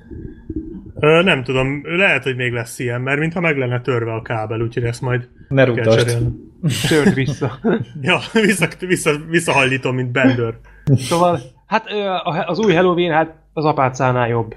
Ö, 1.00 1.22
nem 1.22 1.42
tudom, 1.42 1.82
lehet, 1.84 2.22
hogy 2.22 2.36
még 2.36 2.52
lesz 2.52 2.78
ilyen, 2.78 3.00
mert 3.00 3.18
mintha 3.18 3.40
meg 3.40 3.58
lenne 3.58 3.80
törve 3.80 4.12
a 4.12 4.22
kábel, 4.22 4.60
úgyhogy 4.60 4.84
ezt 4.84 5.00
majd 5.00 5.28
Ne 5.48 5.64
cserélni. 5.64 6.28
Tört 6.88 7.14
vissza. 7.14 7.58
Ja, 8.00 8.18
vissza, 8.32 8.68
vissza, 8.78 9.10
visszahallítom, 9.28 9.94
mint 9.94 10.10
Bender. 10.12 10.54
Szóval, 10.84 11.40
hát 11.66 11.86
az 12.46 12.58
új 12.58 12.74
Halloween, 12.74 13.12
hát 13.12 13.34
az 13.52 13.64
apácánál 13.64 14.28
jobb. 14.28 14.54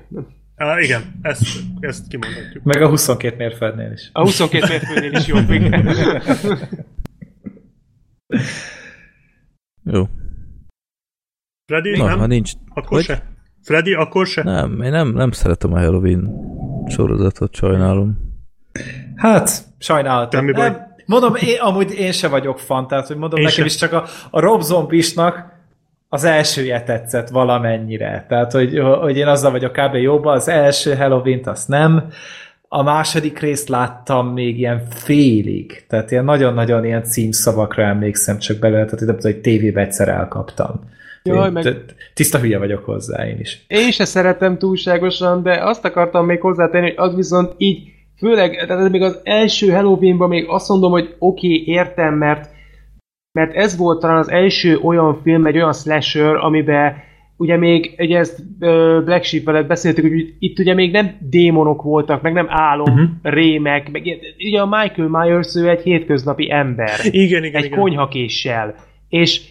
Uh, 0.63 0.83
igen, 0.83 1.19
ezt, 1.21 1.43
ezt 1.79 2.07
kimondhatjuk. 2.07 2.63
Meg 2.63 2.81
a 2.81 2.87
22 2.89 3.35
mérföldnél 3.37 3.91
is. 3.91 4.09
A 4.13 4.21
22 4.21 4.67
mérföldnél 4.67 5.11
is 5.11 5.27
jobb, 5.27 5.49
igen. 5.49 5.95
Jó. 9.83 10.07
Freddy, 11.65 11.97
Na, 11.97 12.05
nem? 12.05 12.19
ha 12.19 12.25
nincs... 12.25 12.51
Akkor 12.69 12.97
Hogy? 12.97 13.03
se? 13.03 13.23
Freddy, 13.63 13.93
akkor 13.93 14.27
se? 14.27 14.43
Nem, 14.43 14.81
én 14.81 14.91
nem, 14.91 15.07
nem 15.13 15.31
szeretem 15.31 15.73
a 15.73 15.79
Halloween 15.79 16.29
sorozatot, 16.87 17.55
sajnálom. 17.55 18.17
Hát, 19.15 19.63
sajnálatos. 19.77 20.39
Semmi 20.39 20.51
baj. 20.51 20.69
Nem, 20.69 20.87
mondom, 21.05 21.35
én, 21.35 21.59
amúgy 21.59 21.93
én 21.93 22.11
se 22.11 22.27
vagyok 22.27 22.59
fan, 22.59 22.87
tehát 22.87 23.07
hogy 23.07 23.17
mondom, 23.17 23.39
Én 23.39 23.45
nekem 23.45 23.57
sem. 23.57 23.65
is 23.65 23.75
csak 23.75 23.93
a, 23.93 24.05
a 24.29 24.39
Rob 24.39 24.61
Zombisnak 24.61 25.50
az 26.13 26.23
elsője 26.23 26.83
tetszett 26.83 27.29
valamennyire. 27.29 28.25
Tehát, 28.27 28.51
hogy, 28.51 28.79
hogy 29.01 29.17
én 29.17 29.27
azzal 29.27 29.51
vagyok 29.51 29.71
kb. 29.71 29.95
jóban, 29.95 30.35
az 30.35 30.47
első 30.47 30.95
Halloween-t 30.95 31.47
azt 31.47 31.67
nem, 31.67 32.07
a 32.67 32.83
második 32.83 33.39
részt 33.39 33.69
láttam 33.69 34.33
még 34.33 34.59
ilyen 34.59 34.81
félig, 34.89 35.85
tehát 35.87 36.11
ilyen 36.11 36.23
nagyon-nagyon 36.23 36.85
ilyen 36.85 37.03
címszavakra 37.03 37.83
emlékszem 37.83 38.37
csak 38.37 38.57
belőle, 38.57 38.85
tehát 38.85 38.99
nem 38.99 39.15
tudom, 39.15 39.31
hogy 39.31 39.41
tévébe 39.41 39.81
egyszer 39.81 40.07
elkaptam. 40.07 40.79
Jaj, 41.23 41.45
Én 41.45 41.51
meg- 41.51 41.95
Tiszta 42.13 42.39
hülye 42.39 42.57
vagyok 42.57 42.85
hozzá 42.85 43.27
én 43.27 43.39
is. 43.39 43.65
Én 43.67 43.91
se 43.91 44.05
szeretem 44.05 44.57
túlságosan, 44.57 45.43
de 45.43 45.63
azt 45.63 45.85
akartam 45.85 46.25
még 46.25 46.41
hozzátenni, 46.41 46.85
hogy 46.85 47.09
az 47.09 47.15
viszont 47.15 47.53
így, 47.57 47.91
főleg, 48.17 48.65
tehát 48.67 48.83
ez 48.83 48.91
még 48.91 49.01
az 49.01 49.19
első 49.23 49.69
Halloweenban 49.69 50.29
még 50.29 50.45
azt 50.47 50.69
mondom, 50.69 50.91
hogy 50.91 51.15
oké, 51.19 51.47
okay, 51.47 51.63
értem, 51.65 52.13
mert 52.13 52.49
mert 53.31 53.55
ez 53.55 53.77
volt 53.77 53.99
talán 53.99 54.17
az 54.17 54.29
első 54.29 54.77
olyan 54.77 55.21
film, 55.23 55.45
egy 55.45 55.55
olyan 55.55 55.73
slasher, 55.73 56.35
amiben 56.35 56.95
ugye 57.37 57.57
még, 57.57 57.95
ugye 57.97 58.17
ezt 58.17 58.57
Black 59.03 59.23
Sheep 59.23 59.43
veled 59.43 59.67
beszéltük, 59.67 60.03
hogy 60.03 60.33
itt 60.39 60.59
ugye 60.59 60.73
még 60.73 60.91
nem 60.91 61.17
démonok 61.19 61.81
voltak, 61.81 62.21
meg 62.21 62.33
nem 62.33 62.45
álom, 62.49 62.93
uh-huh. 62.93 63.09
rémek, 63.21 63.91
meg 63.91 64.01
ugye 64.37 64.61
a 64.61 64.65
Michael 64.65 65.07
Myers 65.07 65.55
ő 65.55 65.69
egy 65.69 65.81
hétköznapi 65.81 66.51
ember 66.51 66.99
Igen, 67.03 67.43
igen, 67.43 67.61
egy 67.61 67.65
igen. 67.65 67.79
konyhakéssel. 67.79 68.75
És 69.09 69.41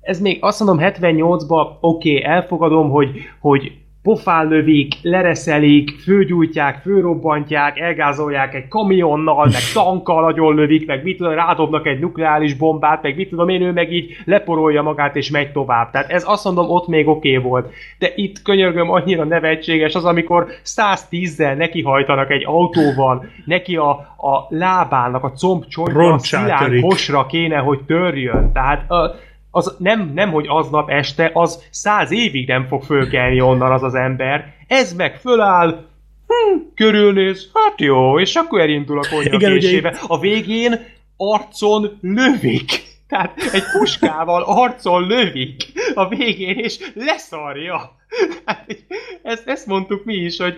ez 0.00 0.20
még 0.20 0.38
azt 0.40 0.64
mondom 0.64 0.86
78-ban 0.90 1.66
oké, 1.80 2.16
okay, 2.16 2.24
elfogadom, 2.24 2.90
hogy, 2.90 3.10
hogy 3.40 3.72
pofán 4.02 4.48
lövik, 4.48 4.94
lereszelik, 5.02 5.90
főgyújtják, 5.90 6.80
főrobbantják, 6.82 7.78
elgázolják 7.78 8.54
egy 8.54 8.68
kamionnal, 8.68 9.44
meg 9.44 9.62
tankkal 9.74 10.22
nagyon 10.22 10.54
lövik, 10.54 10.86
meg 10.86 11.02
mit 11.02 11.16
tudom, 11.16 11.32
rádobnak 11.32 11.86
egy 11.86 11.98
nukleáris 11.98 12.54
bombát, 12.54 13.02
meg 13.02 13.16
mit 13.16 13.28
tudom 13.28 13.48
én, 13.48 13.62
ő 13.62 13.72
meg 13.72 13.92
így 13.92 14.16
leporolja 14.24 14.82
magát 14.82 15.16
és 15.16 15.30
megy 15.30 15.52
tovább. 15.52 15.90
Tehát 15.90 16.10
ez 16.10 16.24
azt 16.26 16.44
mondom, 16.44 16.70
ott 16.70 16.88
még 16.88 17.08
oké 17.08 17.36
okay 17.36 17.48
volt. 17.48 17.72
De 17.98 18.12
itt 18.14 18.42
könyörgöm 18.42 18.90
annyira 18.90 19.24
nevetséges 19.24 19.94
az, 19.94 20.04
amikor 20.04 20.46
110-zel 20.64 21.56
nekihajtanak 21.56 22.30
egy 22.30 22.44
autóval, 22.46 23.24
neki 23.44 23.76
a, 23.76 23.90
a 24.16 24.46
lábának, 24.48 25.24
a 25.24 25.32
combcsontja, 25.32 26.12
a 26.12 26.18
szilárd 26.18 26.64
törik. 26.64 26.82
hosra 26.82 27.26
kéne, 27.26 27.56
hogy 27.56 27.78
törjön. 27.86 28.52
Tehát 28.52 28.90
a, 28.90 29.14
az 29.58 29.76
nem, 29.78 30.10
nem, 30.14 30.30
hogy 30.30 30.46
aznap 30.48 30.90
este, 30.90 31.30
az 31.34 31.62
száz 31.70 32.10
évig 32.10 32.48
nem 32.48 32.66
fog 32.66 32.82
fölkelni 32.82 33.40
onnan 33.40 33.72
az 33.72 33.82
az 33.82 33.94
ember. 33.94 34.54
Ez 34.66 34.94
meg 34.94 35.16
föláll, 35.16 35.86
hm, 36.26 36.58
körülnéz, 36.74 37.50
hát 37.54 37.80
jó, 37.80 38.20
és 38.20 38.34
akkor 38.34 38.60
elindul 38.60 38.98
a 38.98 39.02
Igen, 39.10 39.30
konyhakésébe. 39.30 39.98
A 40.06 40.18
végén 40.18 40.80
arcon 41.16 41.98
lövik. 42.00 42.86
Tehát 43.08 43.42
egy 43.52 43.62
puskával 43.78 44.42
arcon 44.42 45.06
lövik 45.06 45.62
a 45.94 46.08
végén, 46.08 46.58
és 46.58 46.92
leszarja. 46.94 47.80
Hát, 48.44 48.76
ezt, 49.22 49.48
ezt 49.48 49.66
mondtuk 49.66 50.04
mi 50.04 50.14
is, 50.14 50.38
hogy 50.38 50.56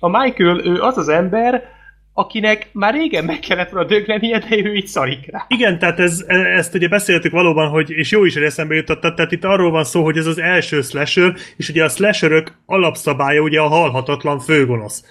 a 0.00 0.08
Michael, 0.08 0.66
ő 0.66 0.80
az 0.80 0.98
az 0.98 1.08
ember, 1.08 1.77
akinek 2.18 2.68
már 2.72 2.94
régen 2.94 3.24
meg 3.24 3.38
kellett 3.38 3.70
volna 3.70 3.88
döglenie, 3.88 4.38
de 4.38 4.56
ő 4.56 4.74
így 4.74 4.86
szarik 4.86 5.30
rá. 5.30 5.44
Igen, 5.48 5.78
tehát 5.78 6.00
ez, 6.00 6.24
ezt 6.56 6.74
ugye 6.74 6.88
beszéltük 6.88 7.32
valóban, 7.32 7.68
hogy, 7.68 7.90
és 7.90 8.10
jó 8.10 8.24
is, 8.24 8.34
hogy 8.34 8.42
eszembe 8.42 8.74
jutottad, 8.74 9.14
tehát 9.14 9.32
itt 9.32 9.44
arról 9.44 9.70
van 9.70 9.84
szó, 9.84 10.04
hogy 10.04 10.16
ez 10.16 10.26
az 10.26 10.38
első 10.38 10.80
slasher, 10.80 11.34
és 11.56 11.68
ugye 11.68 11.84
a 11.84 11.88
slasherök 11.88 12.52
alapszabálya 12.66 13.40
ugye 13.40 13.60
a 13.60 13.68
halhatatlan 13.68 14.38
főgonosz. 14.38 15.04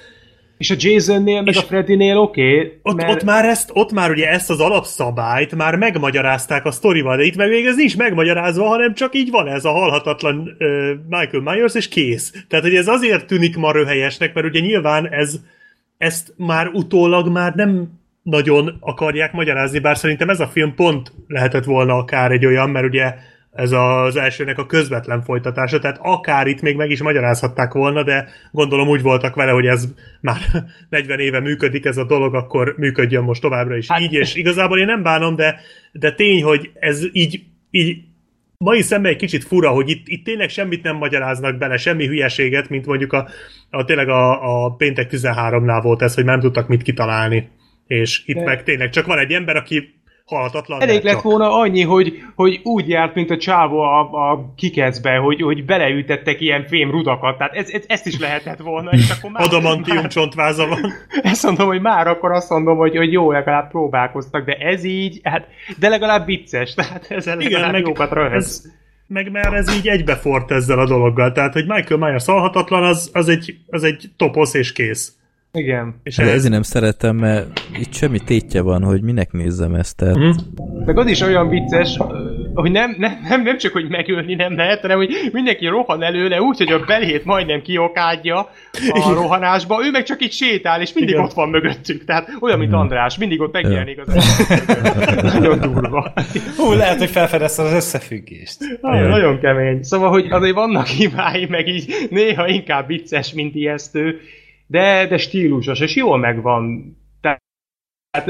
És 0.58 0.70
a 0.70 0.76
Jasonnél, 0.78 1.42
meg 1.42 1.54
És 1.54 1.60
a 1.60 1.66
Freddynél 1.66 2.18
oké, 2.18 2.56
okay, 2.56 2.80
Ott, 2.82 2.96
mert... 2.96 3.12
ott, 3.12 3.24
már 3.24 3.46
ezt, 3.46 3.70
ott 3.74 3.92
már 3.92 4.12
ugye 4.12 4.30
ezt 4.30 4.50
az 4.50 4.60
alapszabályt 4.60 5.56
már 5.56 5.76
megmagyarázták 5.76 6.66
a 6.66 6.72
sztorival, 6.72 7.18
de 7.18 7.24
itt 7.24 7.36
meg 7.36 7.50
még 7.50 7.66
ez 7.66 7.76
nincs 7.76 7.98
megmagyarázva, 7.98 8.68
hanem 8.68 8.94
csak 8.94 9.16
így 9.16 9.32
van 9.32 9.48
ez 9.48 9.66
a 9.66 9.72
halhatatlan 9.72 10.56
uh, 10.60 10.90
Michael 11.10 11.44
Myers, 11.44 11.76
és 11.76 11.88
kész. 11.88 12.46
Tehát, 12.48 12.66
hogy 12.66 12.76
ez 12.76 12.88
azért 12.88 13.28
tűnik 13.28 13.58
ma 13.58 13.72
röhelyesnek, 13.72 14.34
mert 14.34 14.48
ugye 14.48 14.60
nyilván 14.60 15.08
ez, 15.10 15.40
ezt 15.98 16.34
már 16.38 16.68
utólag 16.68 17.30
már 17.30 17.54
nem 17.56 17.90
nagyon 18.22 18.78
akarják 18.80 19.32
magyarázni, 19.32 19.80
bár 19.80 19.98
szerintem 19.98 20.30
ez 20.30 20.40
a 20.40 20.48
film 20.48 20.76
pont 20.76 21.14
lehetett 21.28 21.64
volna 21.64 21.94
akár 21.94 22.32
egy 22.32 22.46
olyan, 22.46 22.70
mert 22.70 22.86
ugye 22.86 23.16
ez 23.54 23.72
az 23.72 24.16
elsőnek 24.16 24.58
a 24.58 24.66
közvetlen 24.66 25.22
folytatása, 25.22 25.80
tehát 25.80 26.00
akár 26.02 26.48
itt 26.48 26.62
még 26.62 26.76
meg 26.76 26.90
is 26.90 27.02
magyarázhatták 27.02 27.74
volna, 27.74 28.04
de 28.04 28.28
gondolom 28.52 28.88
úgy 28.88 29.02
voltak 29.02 29.36
vele, 29.36 29.52
hogy 29.52 29.66
ez 29.66 29.88
már 30.22 30.38
40 30.90 31.20
éve 31.20 31.40
működik 31.40 31.86
ez 31.86 31.98
a 31.98 32.06
dolog, 32.06 32.36
akkor 32.36 32.76
működjön 32.78 33.24
most 33.24 33.42
továbbra 33.42 33.78
is 33.78 33.88
Hát- 33.88 34.02
így, 34.02 34.14
és 34.14 34.36
igazából 34.36 34.80
én 34.80 34.86
nem 34.86 35.04
bánom, 35.04 35.36
de, 35.36 35.60
de 35.92 36.12
tény, 36.12 36.44
hogy 36.44 36.72
ez 36.80 37.04
így, 37.12 37.44
így 37.70 38.04
mai 38.58 38.82
szemben 38.82 39.12
egy 39.12 39.18
kicsit 39.18 39.44
fura, 39.44 39.70
hogy 39.70 39.90
itt, 39.90 40.08
itt 40.08 40.24
tényleg 40.24 40.50
semmit 40.50 40.84
nem 40.84 40.96
magyaráznak 40.96 41.58
bele, 41.58 41.78
semmi 41.78 42.08
hülyeséget, 42.08 42.70
mint 42.70 42.86
mondjuk 42.86 43.14
a, 43.14 43.28
a 43.70 43.86
tényleg 43.86 44.10
a, 44.10 44.66
a 44.66 44.76
péntek 44.76 45.10
13-nál 45.12 45.80
volt 45.84 46.02
ez, 46.02 46.16
hogy 46.16 46.26
nem 46.26 46.40
tudtak 46.40 46.68
mit 46.68 46.82
kitalálni. 46.82 47.50
És 47.88 48.24
itt 48.26 48.36
De- 48.36 48.44
meg 48.44 48.64
tényleg 48.64 48.90
csak 48.90 49.06
van 49.06 49.20
egy 49.20 49.32
ember, 49.32 49.56
aki 49.56 49.97
halhatatlan. 50.28 50.82
Elég 50.82 51.04
lett 51.04 51.14
csak. 51.14 51.22
volna 51.22 51.60
annyi, 51.60 51.82
hogy, 51.82 52.24
hogy 52.36 52.60
úgy 52.64 52.90
járt, 52.90 53.16
mint 53.16 53.30
a 53.30 53.38
csávó 53.38 53.80
a, 53.80 54.00
a 54.00 54.54
kikecbe, 54.56 55.16
hogy, 55.16 55.42
hogy 55.42 55.66
beleütettek 55.66 56.42
ilyen 56.42 56.66
fém 56.68 56.92
rudakat. 56.92 57.38
Tehát 57.38 57.54
ez, 57.54 57.70
ez, 57.70 57.84
ezt 57.88 58.06
is 58.06 58.20
lehetett 58.20 58.60
volna, 58.60 58.92
és 58.92 59.10
akkor 59.10 59.32
már... 59.32 59.44
Adamantium 59.44 59.96
már- 59.98 60.12
csontváza 60.18 60.68
van. 60.68 60.94
Ezt 61.22 61.44
mondom, 61.44 61.68
hogy 61.68 61.82
már 61.82 62.08
akkor 62.08 62.32
azt 62.32 62.50
mondom, 62.50 62.78
hogy, 62.78 62.98
hogy 62.98 63.12
jó, 63.12 63.32
legalább 63.32 63.70
próbálkoztak, 63.70 64.46
de 64.46 64.54
ez 64.54 64.84
így, 64.84 65.20
hát, 65.24 65.48
de 65.80 65.90
legalább 65.90 66.26
vicces, 66.26 66.74
tehát 66.74 67.06
ezzel 67.12 67.40
Igen, 67.40 67.72
meg 67.72 67.86
jókat 67.86 68.12
röhöz. 68.12 68.44
ez, 68.44 68.72
meg 69.08 69.32
már 69.32 69.54
ez 69.54 69.76
így 69.76 69.88
egybefort 69.88 70.52
ezzel 70.52 70.80
a 70.80 70.86
dologgal. 70.86 71.32
Tehát, 71.32 71.54
hogy 71.54 71.66
Michael 71.68 72.00
Myers 72.00 72.26
halhatatlan, 72.26 72.84
az, 72.84 73.10
az, 73.14 73.30
egy, 73.30 73.58
az 73.68 73.84
egy 73.84 74.10
toposz 74.18 74.54
és 74.54 74.72
kész. 74.72 75.16
Igen. 75.54 76.00
És 76.04 76.18
ez, 76.18 76.28
ezért 76.28 76.54
nem 76.54 76.62
szeretem, 76.62 77.16
mert 77.16 77.62
itt 77.80 77.94
semmi 77.94 78.20
tétje 78.20 78.62
van, 78.62 78.84
hogy 78.84 79.02
minek 79.02 79.32
nézzem 79.32 79.74
ezt. 79.74 79.96
Tehát 79.98 80.16
Mhm. 80.16 80.30
Meg 80.86 80.98
az 80.98 81.08
is 81.08 81.22
olyan 81.22 81.50
vicces, 81.50 81.98
hogy 82.54 82.72
nem, 82.72 82.96
nem, 82.98 83.20
nem, 83.30 83.44
nem 83.44 83.58
csak, 83.58 83.72
hogy 83.72 83.90
megölni 83.90 84.36
nem 84.36 84.56
lehet, 84.56 84.82
hanem, 84.82 84.98
hogy 84.98 85.10
mindenki 85.32 85.68
rohan 85.68 86.04
előle 86.04 86.42
úgy, 86.42 86.58
hogy 86.58 86.72
a 86.72 86.80
belét 86.86 87.26
majdnem 87.26 87.62
kiokádja 87.62 88.50
a 88.90 89.14
rohanásba, 89.14 89.86
ő 89.86 89.92
meg 89.92 90.04
csak 90.04 90.24
így 90.24 90.32
sétál, 90.32 90.82
és 90.82 90.94
mindig 90.94 91.14
Igen. 91.14 91.24
ott 91.26 91.34
van 91.34 91.50
mögöttük. 91.50 92.04
Tehát 92.06 92.30
olyan, 92.40 92.60
mint 92.60 92.74
András, 92.74 93.18
mindig 93.18 93.42
ott 93.42 93.54
megjelenik 93.54 94.02
az. 94.06 94.48
Nagyon 95.34 95.60
durva. 95.60 96.14
Hú, 96.58 96.72
lehet, 96.72 96.98
hogy 96.98 97.10
felfedezte 97.10 97.62
az 97.64 97.74
összefüggést. 97.74 98.58
Nagyon, 98.82 99.10
nagyon 99.10 99.40
kemény. 99.40 99.84
Szóval, 99.84 100.10
hogy 100.10 100.28
azért 100.30 100.56
vannak 100.56 100.88
hibái, 100.88 101.46
meg 101.50 101.68
így 101.68 101.94
néha 102.10 102.48
inkább 102.48 102.88
vicces, 102.88 103.34
mint 103.34 103.56
ijesztő, 103.56 104.20
de, 104.68 105.08
de 105.08 105.18
stílusos, 105.18 105.80
és 105.80 105.96
jól 105.96 106.18
megvan. 106.18 106.96
Tehát 107.22 108.28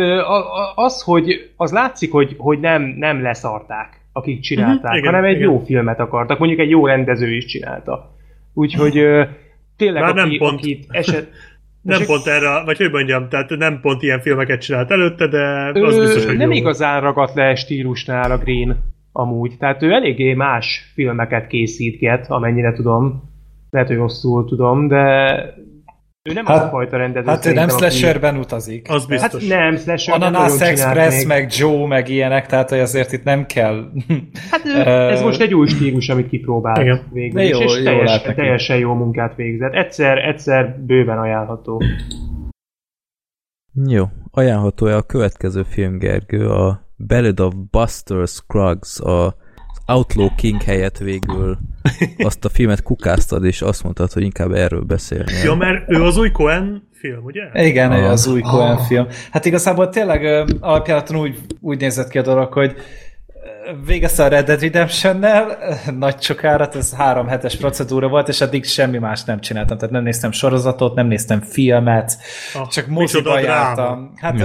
az, 0.75 1.01
hogy 1.01 1.51
az 1.55 1.71
látszik, 1.71 2.11
hogy, 2.11 2.35
hogy 2.37 2.59
nem, 2.59 2.81
nem 2.81 3.21
leszarták, 3.21 4.01
akik 4.11 4.39
csinálták, 4.39 4.91
Mhm, 4.91 4.97
igen, 4.97 5.13
hanem 5.13 5.29
egy 5.29 5.35
igen. 5.35 5.49
jó 5.49 5.59
filmet 5.59 5.99
akartak, 5.99 6.39
mondjuk 6.39 6.59
egy 6.59 6.69
jó 6.69 6.85
rendező 6.85 7.35
is 7.35 7.45
csinálta. 7.45 8.15
Úgyhogy 8.53 8.93
tényleg, 9.77 10.01
Bár 10.01 10.13
nem 10.13 10.25
aki, 10.27 10.37
pont. 10.37 10.59
akit 10.59 10.85
eset... 10.89 11.29
nem 11.81 12.05
pont 12.05 12.25
erre, 12.27 12.63
vagy 12.63 12.77
hogy 12.77 12.91
mondjam, 12.91 13.29
tehát 13.29 13.49
nem 13.49 13.79
pont 13.81 14.01
ilyen 14.01 14.19
filmeket 14.19 14.61
csinált 14.61 14.91
előtte, 14.91 15.27
de 15.27 15.71
az 15.81 15.97
Ö, 15.97 16.01
biztos, 16.01 16.25
hogy 16.25 16.37
nem 16.37 16.51
jó. 16.51 16.57
igazán 16.57 17.01
ragadt 17.01 17.33
le 17.35 17.55
stílusnál 17.55 18.31
a 18.31 18.37
Green 18.37 18.77
amúgy. 19.11 19.57
Tehát 19.57 19.81
ő 19.83 19.91
eléggé 19.91 20.33
más 20.33 20.91
filmeket 20.93 21.47
készítget, 21.47 22.29
amennyire 22.29 22.73
tudom. 22.73 23.23
Lehet, 23.69 23.87
hogy 23.87 23.97
rosszul 23.97 24.45
tudom, 24.45 24.87
de 24.87 25.35
ő 26.29 26.33
nem 26.33 26.45
hát, 26.45 26.57
az 26.57 26.63
a 26.63 26.69
fajta 26.69 26.97
rendező. 26.97 27.27
Hát 27.27 27.45
ő 27.45 27.53
nem 27.53 27.67
szerintem, 27.67 27.87
aki- 27.87 27.95
slasherben 27.95 28.37
utazik. 28.37 28.89
Az 28.89 29.05
biztos. 29.05 29.47
Hát 29.49 29.59
nem, 29.59 29.77
slasher 29.77 30.19
nem 30.19 30.27
Ananas 30.27 30.57
nagyon 30.57 30.75
csinált 30.75 30.97
Express, 30.97 31.17
még. 31.17 31.27
meg 31.27 31.51
Joe, 31.57 31.87
meg 31.87 32.09
ilyenek, 32.09 32.45
tehát 32.45 32.69
hogy 32.69 32.79
azért 32.79 33.11
itt 33.11 33.23
nem 33.23 33.45
kell. 33.45 33.91
Hát 34.51 34.65
ez 35.13 35.21
most 35.21 35.41
egy 35.41 35.53
új 35.53 35.67
stílus, 35.67 36.09
amit 36.09 36.29
kipróbált 36.29 36.77
Igen. 36.77 37.01
végül 37.11 37.41
jó, 37.41 37.59
és 37.59 37.77
jó 37.77 37.83
teljes, 37.83 38.21
teljesen 38.21 38.77
jó 38.77 38.93
munkát 38.93 39.35
végzett. 39.35 39.73
Egyszer, 39.73 40.17
egyszer 40.17 40.79
bőven 40.79 41.17
ajánlható. 41.17 41.81
Jó, 43.87 44.05
ajánlható-e 44.31 44.95
a 44.95 45.01
következő 45.01 45.63
film, 45.63 45.97
Gergő, 45.97 46.49
a 46.49 46.81
Ballad 47.07 47.39
of 47.39 47.53
Buster 47.71 48.27
Scruggs, 48.27 48.99
a 48.99 49.35
Outlaw 49.87 50.35
King 50.35 50.61
helyett 50.61 50.97
végül 50.97 51.57
azt 52.17 52.45
a 52.45 52.49
filmet 52.49 52.83
kukáztad, 52.83 53.45
és 53.45 53.61
azt 53.61 53.83
mondtad, 53.83 54.11
hogy 54.11 54.23
inkább 54.23 54.51
erről 54.51 54.81
beszélnél. 54.81 55.43
Ja, 55.43 55.55
mert 55.55 55.91
ő 55.91 56.03
az 56.03 56.17
új 56.17 56.31
Cohen 56.31 56.87
film, 56.93 57.23
ugye? 57.23 57.65
Igen, 57.67 57.91
Ah. 57.91 58.09
az 58.09 58.27
új 58.27 58.41
Cohen 58.41 58.77
film. 58.77 59.07
Hát 59.31 59.45
igazából 59.45 59.89
tényleg 59.89 60.47
alapjáraton 60.59 61.19
úgy, 61.19 61.39
úgy 61.59 61.79
nézett 61.79 62.09
ki 62.09 62.17
a 62.17 62.21
dolog, 62.21 62.53
hogy 62.53 62.75
végezte 63.85 64.23
a 64.23 64.27
Red 64.27 64.45
Dead 64.45 64.61
Redemption-nel, 64.61 65.57
ö, 65.87 65.91
nagy 65.91 66.15
csokárat, 66.17 66.75
ez 66.75 66.93
három 66.93 67.27
hetes 67.27 67.55
procedúra 67.55 68.07
volt, 68.07 68.27
és 68.27 68.41
addig 68.41 68.65
semmi 68.65 68.97
más 68.97 69.23
nem 69.23 69.39
csináltam. 69.39 69.77
Tehát 69.77 69.93
nem 69.93 70.03
néztem 70.03 70.31
sorozatot, 70.31 70.95
nem 70.95 71.07
néztem 71.07 71.41
filmet, 71.41 72.17
Ah, 72.53 72.67
csak 72.67 72.87
moziba 72.87 73.21
dráma. 73.39 73.39
jártam. 73.47 74.11
Hát 74.15 74.35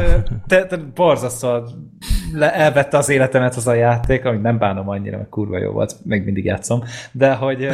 te, 0.47 0.67
te 0.67 0.77
borzasztó 0.95 1.59
le, 2.35 2.55
elvette 2.55 2.97
az 2.97 3.09
életemet 3.09 3.55
az 3.55 3.67
a 3.67 3.75
játék, 3.75 4.25
amit 4.25 4.43
nem 4.43 4.59
bánom 4.59 4.89
annyira, 4.89 5.17
mert 5.17 5.29
kurva 5.29 5.59
jó 5.59 5.71
volt, 5.73 5.95
még 6.05 6.25
mindig 6.25 6.45
játszom, 6.45 6.83
de 7.13 7.33
hogy 7.33 7.69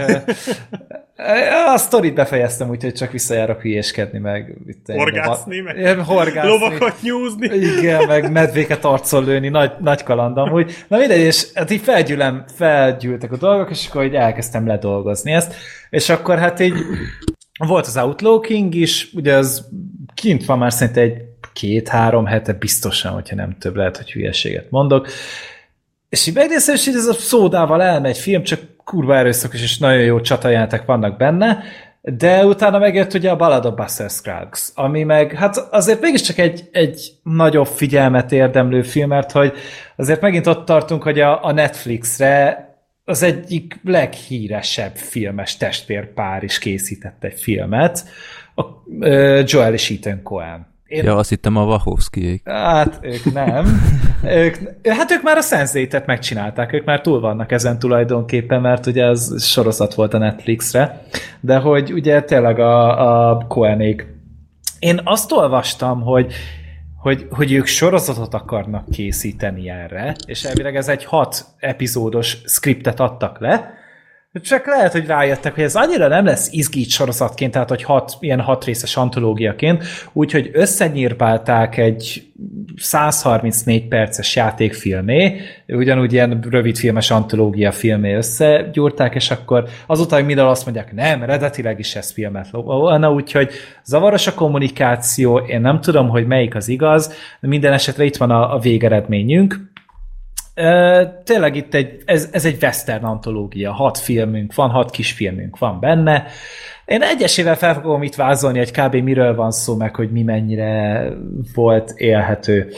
a 1.75 1.77
sztorit 1.79 2.15
befejeztem, 2.15 2.69
úgyhogy 2.69 2.93
csak 2.93 3.11
visszajárok 3.13 3.61
hülyéskedni, 3.61 4.19
meg 4.19 4.57
itt 4.67 4.87
Horgászni, 4.93 5.61
meg 5.61 5.77
Ilyen 5.79 6.03
horgászni. 6.05 6.51
lovakat 6.51 6.95
nyúzni. 7.03 7.57
Igen, 7.57 8.07
meg 8.07 8.33
medvéket 8.33 8.85
arcol 8.85 9.25
lőni, 9.25 9.49
nagy, 9.49 9.73
nagy 9.81 10.03
kaland 10.03 10.37
amúgy. 10.37 10.75
Na 10.89 10.99
mindegy, 10.99 11.21
és 11.21 11.38
hát 11.55 11.71
így 11.71 11.81
felgyűlem, 11.81 12.45
felgyűltek 12.55 13.33
a 13.33 13.37
dolgok, 13.37 13.71
és 13.71 13.89
akkor 13.89 14.05
így 14.05 14.15
elkezdtem 14.15 14.67
ledolgozni 14.67 15.33
ezt, 15.33 15.55
és 15.91 16.09
akkor 16.09 16.39
hát 16.39 16.61
így 16.61 16.75
volt 17.67 17.87
az 17.87 17.97
Outlaw 17.97 18.41
King 18.41 18.75
is, 18.75 19.13
ugye 19.13 19.35
az 19.35 19.69
kint 20.15 20.45
van 20.45 20.59
már 20.59 20.73
szerintem 20.73 21.03
egy 21.03 21.23
két-három 21.53 22.27
hete 22.27 22.53
biztosan, 22.53 23.13
hogyha 23.13 23.37
nem 23.37 23.57
több 23.59 23.77
lehet, 23.77 23.97
hogy 23.97 24.13
hülyeséget 24.13 24.71
mondok. 24.71 25.09
És 26.09 26.27
így 26.27 26.35
megnézem, 26.35 26.75
és 26.75 26.87
így 26.87 26.95
ez 26.95 27.07
a 27.07 27.13
szódával 27.13 27.83
elmegy 27.83 28.19
film, 28.19 28.43
csak 28.43 28.61
kurva 28.85 29.17
erőszakos 29.17 29.63
és 29.63 29.79
nagyon 29.79 30.03
jó 30.03 30.21
csatajátek 30.21 30.85
vannak 30.85 31.17
benne, 31.17 31.63
de 32.17 32.47
utána 32.47 32.79
megjött 32.79 33.15
ugye 33.15 33.31
a 33.31 33.37
Ballad 33.37 33.65
of 33.65 33.75
Buster 33.75 34.11
Scruggs, 34.11 34.73
ami 34.75 35.03
meg, 35.03 35.33
hát 35.33 35.57
azért 35.57 36.01
mégiscsak 36.01 36.39
egy, 36.39 36.69
egy 36.73 37.13
nagyobb 37.23 37.67
figyelmet 37.67 38.33
érdemlő 38.33 38.83
film, 38.83 39.09
mert 39.09 39.33
hogy 39.33 39.53
azért 39.97 40.21
megint 40.21 40.47
ott 40.47 40.65
tartunk, 40.65 41.03
hogy 41.03 41.21
a, 41.21 41.45
a 41.45 41.53
Netflixre 41.53 42.67
az 43.05 43.23
egyik 43.23 43.81
leghíresebb 43.85 44.97
filmes 44.97 45.57
testvérpár 45.57 46.43
is 46.43 46.59
készített 46.59 47.25
egy 47.25 47.41
filmet, 47.41 48.05
a, 48.55 48.63
Joel 49.45 49.73
és 49.73 49.91
Ethan 49.91 50.23
Cohen. 50.23 50.67
Én, 50.89 51.05
Ja, 51.05 51.17
azt 51.17 51.29
hittem 51.29 51.57
a 51.57 51.65
Wachowskiék. 51.65 52.49
Hát 52.49 52.99
ők 53.03 53.33
nem. 53.33 53.83
ők, 54.25 54.57
hát 54.89 55.11
ők 55.11 55.23
már 55.23 55.37
a 55.37 55.41
sense 55.41 56.03
megcsinálták, 56.07 56.73
ők 56.73 56.85
már 56.85 57.01
túl 57.01 57.21
vannak 57.21 57.53
ezen 57.53 57.79
tulajdonképpen, 57.79 58.61
mert 58.61 58.87
ugye 58.87 59.05
ez 59.05 59.45
sorozat 59.45 59.95
volt 59.95 60.15
a 60.15 60.19
Netflixre, 60.19 61.03
de 61.41 61.57
hogy 61.59 61.93
ugye 61.93 62.23
tényleg 62.23 62.59
a, 62.59 63.31
a 63.31 63.45
Cohenék. 63.49 64.07
Én 64.79 65.01
azt 65.05 65.33
olvastam, 65.33 66.01
hogy 66.01 66.33
hogy, 66.99 67.27
hogy 67.31 67.53
ők 67.53 67.67
sorozatot 67.67 68.35
akarnak 68.35 68.91
készíteni 68.91 69.71
erre, 69.71 70.15
és 70.27 70.45
elvileg 70.45 70.77
ez 70.77 70.89
egy 70.89 71.05
hat 71.05 71.45
epizódos 71.59 72.39
skriptet 72.45 73.01
adtak 73.01 73.41
le, 73.41 73.78
csak 74.43 74.67
lehet, 74.67 74.93
hogy 74.93 75.07
rájöttek, 75.07 75.55
hogy 75.55 75.65
ez 75.65 75.75
annyira 75.75 76.09
nem 76.09 76.25
lesz 76.25 76.53
izgít 76.53 76.89
sorozatként, 76.89 77.53
tehát 77.53 77.69
hogy 77.69 77.83
hat, 77.83 78.17
ilyen 78.21 78.41
hat 78.41 78.65
részes 78.65 78.97
antológiaként, 78.97 79.85
úgyhogy 80.13 80.51
összenyírbálták 80.53 81.77
egy 81.77 82.29
134 82.77 83.89
perces 83.89 84.37
játékfilmé, 84.37 85.41
ugyanúgy 85.67 86.13
ilyen 86.13 86.47
rövidfilmes 86.51 87.11
antológia 87.11 87.73
filmé 87.73 88.15
összegyúrták, 88.15 89.15
és 89.15 89.31
akkor 89.31 89.69
azután 89.87 90.25
mindenhol 90.25 90.53
azt 90.53 90.65
mondják, 90.65 90.93
nem, 90.93 91.23
eredetileg 91.23 91.79
is 91.79 91.95
ez 91.95 92.11
filmet 92.11 92.51
volna, 92.51 93.13
úgyhogy 93.13 93.51
zavaros 93.85 94.27
a 94.27 94.35
kommunikáció, 94.35 95.39
én 95.39 95.61
nem 95.61 95.81
tudom, 95.81 96.09
hogy 96.09 96.27
melyik 96.27 96.55
az 96.55 96.69
igaz, 96.69 97.15
de 97.41 97.49
minden 97.49 97.73
esetre 97.73 98.05
itt 98.05 98.17
van 98.17 98.31
a, 98.31 98.55
a 98.55 98.59
végeredményünk, 98.59 99.71
tényleg 101.25 101.57
itt 101.57 101.75
egy, 101.75 102.03
ez, 102.05 102.29
ez 102.33 102.45
egy 102.45 102.63
western 102.63 103.05
antológia, 103.05 103.73
hat 103.73 103.99
filmünk 103.99 104.55
van, 104.55 104.71
hat 104.71 104.91
kisfilmünk 104.91 105.59
van 105.59 105.81
benne. 105.81 106.27
Én 106.85 107.03
egyesével 107.03 107.57
fel 107.57 107.75
fogom 107.75 108.03
itt 108.03 108.15
vázolni, 108.15 108.59
hogy 108.59 108.71
kb. 108.71 108.95
miről 108.95 109.35
van 109.35 109.51
szó, 109.51 109.77
meg 109.77 109.95
hogy 109.95 110.11
mi 110.11 110.23
mennyire 110.23 111.05
volt 111.55 111.91
élhető. 111.97 112.73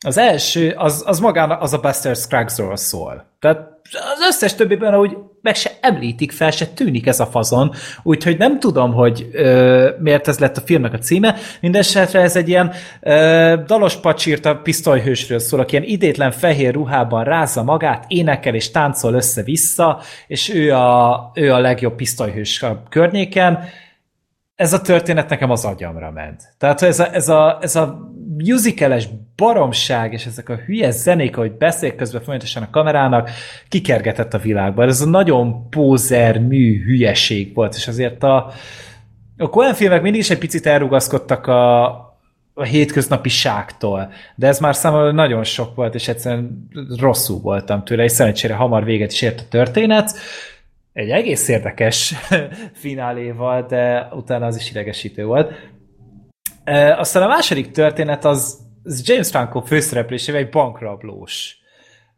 Az 0.00 0.18
első, 0.18 0.74
az, 0.76 1.02
az 1.06 1.18
magán 1.18 1.50
az 1.50 1.72
a 1.72 1.80
Buster 1.80 2.16
Scruggsról 2.16 2.76
szól. 2.76 3.26
Tehát 3.40 3.73
az 3.92 4.26
összes 4.28 4.54
többiben, 4.54 4.94
ahogy 4.94 5.16
meg 5.42 5.54
se 5.54 5.70
említik 5.80 6.32
fel, 6.32 6.50
se 6.50 6.66
tűnik 6.66 7.06
ez 7.06 7.20
a 7.20 7.26
fazon, 7.26 7.72
úgyhogy 8.02 8.38
nem 8.38 8.60
tudom, 8.60 8.92
hogy 8.92 9.28
ö, 9.32 9.90
miért 9.98 10.28
ez 10.28 10.38
lett 10.38 10.56
a 10.56 10.60
filmnek 10.60 10.92
a 10.92 10.98
címe. 10.98 11.36
Mindenesetre 11.60 12.20
ez 12.20 12.36
egy 12.36 12.48
ilyen 12.48 12.72
ö, 13.00 13.54
dalos 13.66 13.96
pacsírt 13.96 14.44
a 14.44 14.56
pisztolyhősről 14.56 15.38
szól, 15.38 15.60
aki 15.60 15.76
ilyen 15.76 15.88
idétlen 15.88 16.30
fehér 16.30 16.74
ruhában 16.74 17.24
rázza 17.24 17.62
magát, 17.62 18.04
énekel 18.08 18.54
és 18.54 18.70
táncol 18.70 19.14
össze-vissza, 19.14 20.00
és 20.26 20.54
ő 20.54 20.74
a, 20.74 21.30
ő 21.34 21.52
a 21.52 21.58
legjobb 21.58 21.94
pisztolyhős 21.94 22.62
a 22.62 22.82
környéken. 22.88 23.58
Ez 24.54 24.72
a 24.72 24.80
történet 24.80 25.28
nekem 25.28 25.50
az 25.50 25.64
agyamra 25.64 26.10
ment. 26.10 26.42
Tehát 26.58 26.82
ez 26.82 27.00
a, 27.00 27.14
ez 27.14 27.28
a, 27.28 27.58
ez 27.60 27.76
a 27.76 28.12
musicales 28.36 29.08
baromság, 29.36 30.12
és 30.12 30.26
ezek 30.26 30.48
a 30.48 30.56
hülye 30.56 30.90
zenék, 30.90 31.36
ahogy 31.36 31.52
beszél 31.52 31.94
közben 31.94 32.22
folyamatosan 32.22 32.62
a 32.62 32.70
kamerának, 32.70 33.30
kikergetett 33.68 34.34
a 34.34 34.38
világban. 34.38 34.88
Ez 34.88 35.00
a 35.00 35.08
nagyon 35.08 35.68
pózer 35.68 36.38
mű 36.38 36.82
hülyeség 36.84 37.54
volt, 37.54 37.74
és 37.74 37.88
azért 37.88 38.22
a, 38.22 38.52
a 39.36 39.48
Coen 39.48 39.74
filmek 39.74 40.02
mindig 40.02 40.20
is 40.20 40.30
egy 40.30 40.38
picit 40.38 40.66
elrugaszkodtak 40.66 41.46
a, 41.46 41.84
a 42.54 42.62
hétköznapiságtól, 42.62 44.12
de 44.34 44.46
ez 44.46 44.58
már 44.58 44.74
számomra 44.74 45.12
nagyon 45.12 45.44
sok 45.44 45.74
volt, 45.74 45.94
és 45.94 46.08
egyszerűen 46.08 46.68
rosszul 46.98 47.40
voltam 47.40 47.84
tőle, 47.84 48.04
és 48.04 48.12
szerencsére 48.12 48.54
hamar 48.54 48.84
véget 48.84 49.12
is 49.12 49.22
ért 49.22 49.40
a 49.40 49.48
történet. 49.48 50.18
Egy 50.92 51.10
egész 51.10 51.48
érdekes 51.48 52.14
fináléval, 52.82 53.66
de 53.68 54.08
utána 54.12 54.46
az 54.46 54.56
is 54.56 54.70
idegesítő 54.70 55.24
volt. 55.24 55.52
E, 56.64 56.98
aztán 56.98 57.22
a 57.22 57.26
második 57.26 57.70
történet 57.70 58.24
az, 58.24 58.58
az 58.84 59.08
James 59.08 59.30
Franco 59.30 59.60
főszereplésével 59.60 60.40
egy 60.40 60.50
bankrablós 60.50 61.58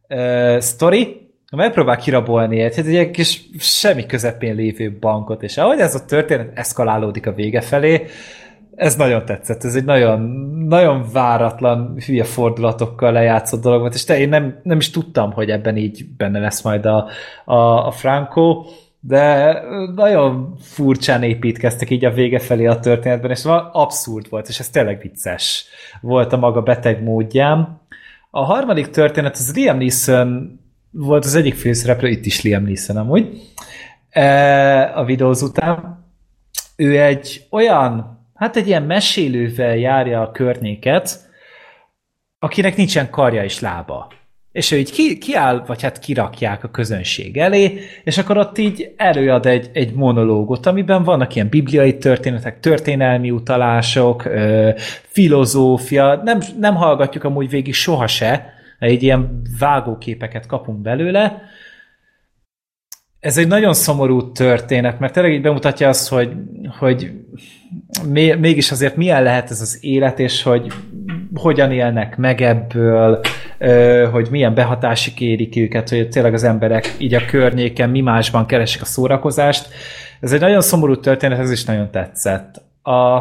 e, 0.06 0.60
sztori, 0.60 1.30
megpróbál 1.56 1.96
kirabolni 1.96 2.60
egy, 2.60 2.76
hát 2.76 2.86
egy 2.86 3.10
kis 3.10 3.40
semmi 3.58 4.06
közepén 4.06 4.54
lévő 4.54 4.96
bankot, 5.00 5.42
és 5.42 5.56
ahogy 5.56 5.78
ez 5.78 5.94
a 5.94 6.04
történet 6.04 6.58
eszkalálódik 6.58 7.26
a 7.26 7.32
vége 7.32 7.60
felé, 7.60 8.06
ez 8.74 8.96
nagyon 8.96 9.24
tetszett, 9.24 9.64
ez 9.64 9.74
egy 9.74 9.84
nagyon, 9.84 10.20
nagyon 10.68 11.04
váratlan, 11.12 11.96
hülye 12.06 12.24
fordulatokkal 12.24 13.12
lejátszott 13.12 13.62
dolog 13.62 13.80
volt, 13.80 13.94
és 13.94 14.04
te 14.04 14.18
én 14.18 14.28
nem, 14.28 14.60
nem 14.62 14.78
is 14.78 14.90
tudtam, 14.90 15.32
hogy 15.32 15.50
ebben 15.50 15.76
így 15.76 16.06
benne 16.16 16.38
lesz 16.38 16.62
majd 16.62 16.86
a, 16.86 17.08
a, 17.44 17.86
a 17.86 17.90
Franco, 17.90 18.64
de 19.06 19.60
nagyon 19.94 20.56
furcsán 20.60 21.22
építkeztek 21.22 21.90
így 21.90 22.04
a 22.04 22.10
vége 22.10 22.38
felé 22.38 22.66
a 22.66 22.78
történetben, 22.78 23.30
és 23.30 23.44
abszurd 23.72 24.28
volt, 24.28 24.48
és 24.48 24.58
ez 24.58 24.68
tényleg 24.68 25.00
vicces 25.00 25.66
volt 26.00 26.32
a 26.32 26.36
maga 26.36 26.62
beteg 26.62 27.02
módján. 27.02 27.80
A 28.30 28.44
harmadik 28.44 28.88
történet 28.90 29.32
az 29.34 29.54
Liam 29.54 29.78
Neeson 29.78 30.60
volt 30.90 31.24
az 31.24 31.34
egyik 31.34 31.54
főszereplő, 31.54 32.08
itt 32.08 32.26
is 32.26 32.42
Liam 32.42 32.62
Neeson 32.62 32.96
amúgy, 32.96 33.40
a 34.94 35.04
videóz 35.04 35.42
után. 35.42 36.04
Ő 36.76 37.02
egy 37.02 37.46
olyan, 37.50 38.20
hát 38.34 38.56
egy 38.56 38.66
ilyen 38.66 38.82
mesélővel 38.82 39.76
járja 39.76 40.22
a 40.22 40.30
környéket, 40.30 41.30
akinek 42.38 42.76
nincsen 42.76 43.10
karja 43.10 43.44
és 43.44 43.60
lába. 43.60 44.12
És 44.56 44.70
ő 44.70 44.76
így 44.76 44.92
ki, 44.92 45.18
kiáll, 45.18 45.62
vagy 45.66 45.82
hát 45.82 45.98
kirakják 45.98 46.64
a 46.64 46.68
közönség 46.68 47.36
elé, 47.36 47.78
és 48.04 48.18
akkor 48.18 48.36
ott 48.38 48.58
így 48.58 48.92
előad 48.96 49.46
egy, 49.46 49.70
egy 49.72 49.92
monológot, 49.92 50.66
amiben 50.66 51.02
vannak 51.02 51.34
ilyen 51.34 51.48
bibliai 51.48 51.96
történetek, 51.96 52.60
történelmi 52.60 53.30
utalások, 53.30 54.24
ö, 54.24 54.70
filozófia, 55.02 56.20
nem, 56.24 56.40
nem 56.58 56.74
hallgatjuk 56.74 57.24
amúgy 57.24 57.48
végig 57.48 57.74
soha 57.74 58.06
se, 58.06 58.52
egy 58.78 59.02
ilyen 59.02 59.42
vágóképeket 59.58 60.46
kapunk 60.46 60.78
belőle. 60.78 61.42
Ez 63.20 63.38
egy 63.38 63.48
nagyon 63.48 63.74
szomorú 63.74 64.32
történet, 64.32 64.98
mert 64.98 65.12
tényleg 65.12 65.32
így 65.32 65.42
bemutatja 65.42 65.88
azt, 65.88 66.08
hogy, 66.08 66.32
hogy 66.78 67.12
mégis 68.38 68.70
azért 68.70 68.96
milyen 68.96 69.22
lehet 69.22 69.50
ez 69.50 69.60
az 69.60 69.78
élet, 69.80 70.18
és 70.18 70.42
hogy 70.42 70.72
hogyan 71.34 71.72
élnek 71.72 72.16
meg 72.16 72.40
ebből, 72.40 73.20
hogy 74.12 74.28
milyen 74.30 74.54
behatásik 74.54 75.20
érik 75.20 75.56
őket, 75.56 75.88
hogy 75.88 76.08
tényleg 76.08 76.34
az 76.34 76.44
emberek 76.44 76.94
így 76.98 77.14
a 77.14 77.24
környéken 77.24 77.90
mi 77.90 78.00
másban 78.00 78.46
keresik 78.46 78.82
a 78.82 78.84
szórakozást. 78.84 79.68
Ez 80.20 80.32
egy 80.32 80.40
nagyon 80.40 80.60
szomorú 80.60 81.00
történet, 81.00 81.38
ez 81.38 81.50
is 81.50 81.64
nagyon 81.64 81.90
tetszett. 81.90 82.62
A, 82.82 83.16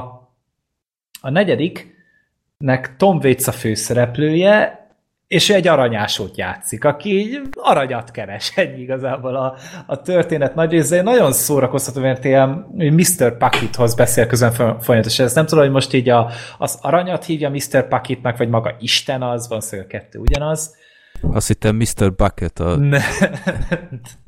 a 1.22 1.30
negyediknek 1.30 2.96
Tom 2.98 3.18
Waits 3.18 3.48
a 3.48 3.52
főszereplője, 3.52 4.85
és 5.28 5.50
ő 5.50 5.54
egy 5.54 5.68
aranyásót 5.68 6.38
játszik, 6.38 6.84
aki 6.84 7.10
így 7.20 7.42
aranyat 7.52 8.12
keres, 8.12 8.52
ennyi 8.56 8.82
igazából 8.82 9.36
a, 9.36 9.56
a 9.86 10.02
történet 10.02 10.56
nagy 10.56 10.72
része. 10.72 11.02
Nagyon 11.02 11.32
szórakoztató, 11.32 12.02
mert 12.02 12.26
ilyen 12.26 12.50
Mr. 12.76 13.38
Pakithoz 13.38 13.96
beszél 13.96 14.28
közön 14.28 14.52
folyamatosan. 14.80 15.26
Ezt 15.26 15.36
nem 15.36 15.46
tudom, 15.46 15.64
hogy 15.64 15.74
most 15.74 15.94
így 15.94 16.10
a, 16.10 16.30
az 16.58 16.80
aranyat 16.82 17.26
hívja 17.26 17.50
Mr. 17.50 17.88
Pakitnak, 17.88 18.38
vagy 18.38 18.50
maga 18.50 18.76
Isten 18.80 19.22
az, 19.22 19.48
van 19.48 19.62
szó, 19.62 19.78
a 19.78 19.88
kettő 19.88 20.20
ugyanaz. 20.20 20.76
Azt 21.22 21.48
hittem 21.48 21.76
Mr. 21.76 22.14
Bucket 22.16 22.60
a... 22.60 22.76
Ne. 22.76 23.00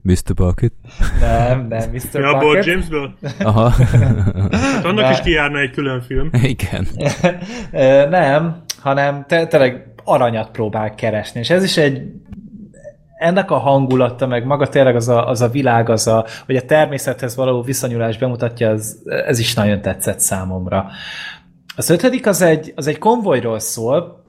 Mr. 0.01 0.33
Bucket? 0.35 0.71
Nem, 1.19 1.67
nem, 1.67 1.89
Mr. 1.89 2.19
Ja, 2.19 2.19
Bucket. 2.19 2.33
abból 2.33 2.57
Jamesből? 2.57 3.17
Aha. 3.39 3.69
Hát 4.51 4.85
annak 4.85 5.05
Ne. 5.05 5.11
is 5.11 5.21
kijárna 5.21 5.59
egy 5.59 5.71
külön 5.71 6.01
film. 6.01 6.29
Igen. 6.31 6.87
Nem, 8.09 8.63
hanem 8.79 9.25
te, 9.27 9.47
tényleg 9.47 9.86
aranyat 10.07 10.51
próbál 10.51 10.95
keresni, 10.95 11.39
és 11.39 11.49
ez 11.49 11.63
is 11.63 11.77
egy 11.77 12.01
ennek 13.17 13.51
a 13.51 13.57
hangulata, 13.57 14.27
meg 14.27 14.45
maga 14.45 14.67
tényleg 14.67 14.95
az 14.95 15.07
a, 15.07 15.27
az 15.27 15.41
a 15.41 15.49
világ, 15.49 15.89
az 15.89 16.07
a, 16.07 16.25
hogy 16.45 16.55
a 16.55 16.65
természethez 16.65 17.35
való 17.35 17.61
viszonyulás 17.61 18.17
bemutatja, 18.17 18.69
az, 18.69 19.01
ez 19.05 19.39
is 19.39 19.53
nagyon 19.53 19.81
tetszett 19.81 20.19
számomra. 20.19 20.87
Az 21.75 21.89
ötödik 21.89 22.27
az 22.27 22.41
egy, 22.41 22.73
az 22.75 22.87
egy 22.87 22.97
konvojról 22.97 23.59
szól, 23.59 24.23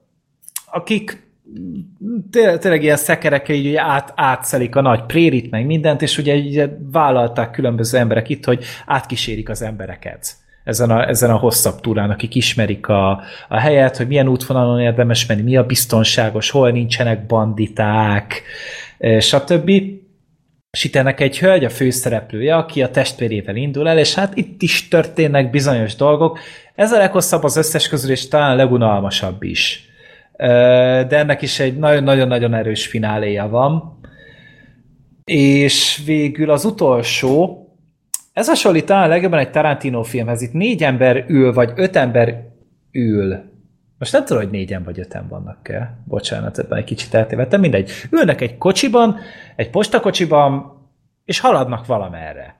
akik 0.71 1.27
té- 2.31 2.59
tényleg 2.59 2.83
ilyen 2.83 2.97
szekerekkel 2.97 3.55
így 3.55 3.75
át, 3.75 4.13
átszelik 4.15 4.75
a 4.75 4.81
nagy 4.81 5.03
prérit, 5.03 5.51
meg 5.51 5.65
mindent, 5.65 6.01
és 6.01 6.17
ugye 6.17 6.35
így 6.35 6.69
vállalták 6.91 7.51
különböző 7.51 7.97
emberek 7.97 8.29
itt, 8.29 8.45
hogy 8.45 8.63
átkísérik 8.85 9.49
az 9.49 9.61
embereket 9.61 10.35
ezen 10.63 10.89
a, 10.89 11.07
ezen 11.07 11.29
a 11.29 11.37
hosszabb 11.37 11.81
túrán, 11.81 12.09
akik 12.09 12.35
ismerik 12.35 12.87
a, 12.87 13.21
a 13.47 13.59
helyet, 13.59 13.97
hogy 13.97 14.07
milyen 14.07 14.27
útvonalon 14.27 14.79
érdemes 14.79 15.25
menni, 15.25 15.41
mi 15.41 15.57
a 15.57 15.65
biztonságos, 15.65 16.49
hol 16.49 16.71
nincsenek 16.71 17.25
banditák, 17.25 18.41
eh, 18.97 19.19
stb. 19.19 19.69
És 20.71 20.83
itt 20.83 20.95
ennek 20.95 21.19
egy 21.19 21.39
hölgy, 21.39 21.63
a 21.63 21.69
főszereplője, 21.69 22.55
aki 22.55 22.81
a 22.81 22.89
testvérével 22.89 23.55
indul 23.55 23.87
el, 23.87 23.97
és 23.97 24.13
hát 24.13 24.37
itt 24.37 24.61
is 24.61 24.87
történnek 24.87 25.49
bizonyos 25.49 25.95
dolgok. 25.95 26.39
Ez 26.75 26.91
a 26.91 26.97
leghosszabb 26.97 27.43
az 27.43 27.57
összes 27.57 27.87
közül, 27.87 28.11
és 28.11 28.27
talán 28.27 28.51
a 28.51 28.55
legunalmasabb 28.55 29.43
is. 29.43 29.89
Ö, 30.37 30.45
De 31.07 31.17
ennek 31.17 31.41
is 31.41 31.59
egy 31.59 31.77
nagyon-nagyon-nagyon 31.77 32.53
erős 32.53 32.87
fináléja 32.87 33.47
van. 33.47 33.99
És 35.23 36.01
végül 36.05 36.49
az 36.49 36.65
utolsó, 36.65 37.58
ez 38.39 38.47
hasonlít 38.47 38.85
talán 38.85 39.09
legjobban 39.09 39.39
egy 39.39 39.51
Tarantino 39.51 40.03
filmhez. 40.03 40.41
Itt 40.41 40.53
négy 40.53 40.83
ember 40.83 41.25
ül, 41.27 41.53
vagy 41.53 41.71
öt 41.75 41.95
ember 41.95 42.47
ül. 42.91 43.49
Most 43.97 44.11
nem 44.11 44.25
tudom, 44.25 44.43
hogy 44.43 44.51
négyen 44.51 44.83
vagy 44.83 44.99
öten 44.99 45.27
vannak-e. 45.27 45.97
Bocsánat, 46.05 46.59
ebben 46.59 46.77
egy 46.77 46.83
kicsit 46.83 47.13
eltévedtem. 47.13 47.59
Mindegy. 47.59 47.91
Ülnek 48.11 48.41
egy 48.41 48.57
kocsiban, 48.57 49.17
egy 49.55 49.69
postakocsiban, 49.69 50.77
és 51.25 51.39
haladnak 51.39 51.85
valamerre. 51.85 52.59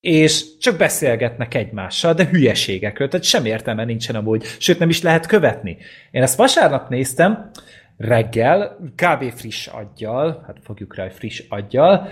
És 0.00 0.58
csak 0.58 0.76
beszélgetnek 0.76 1.54
egymással, 1.54 2.14
de 2.14 2.24
hülyeségekről, 2.24 3.08
tehát 3.08 3.26
sem 3.26 3.44
értelme 3.44 3.84
nincsen 3.84 4.16
amúgy, 4.16 4.44
sőt 4.58 4.78
nem 4.78 4.88
is 4.88 5.02
lehet 5.02 5.26
követni. 5.26 5.76
Én 6.10 6.22
ezt 6.22 6.36
vasárnap 6.36 6.88
néztem, 6.88 7.50
reggel, 7.96 8.76
kb. 8.94 9.32
friss 9.32 9.66
aggyal, 9.66 10.42
hát 10.46 10.56
fogjuk 10.62 10.94
rá, 10.94 11.02
hogy 11.02 11.12
friss 11.12 11.42
aggyal, 11.48 12.08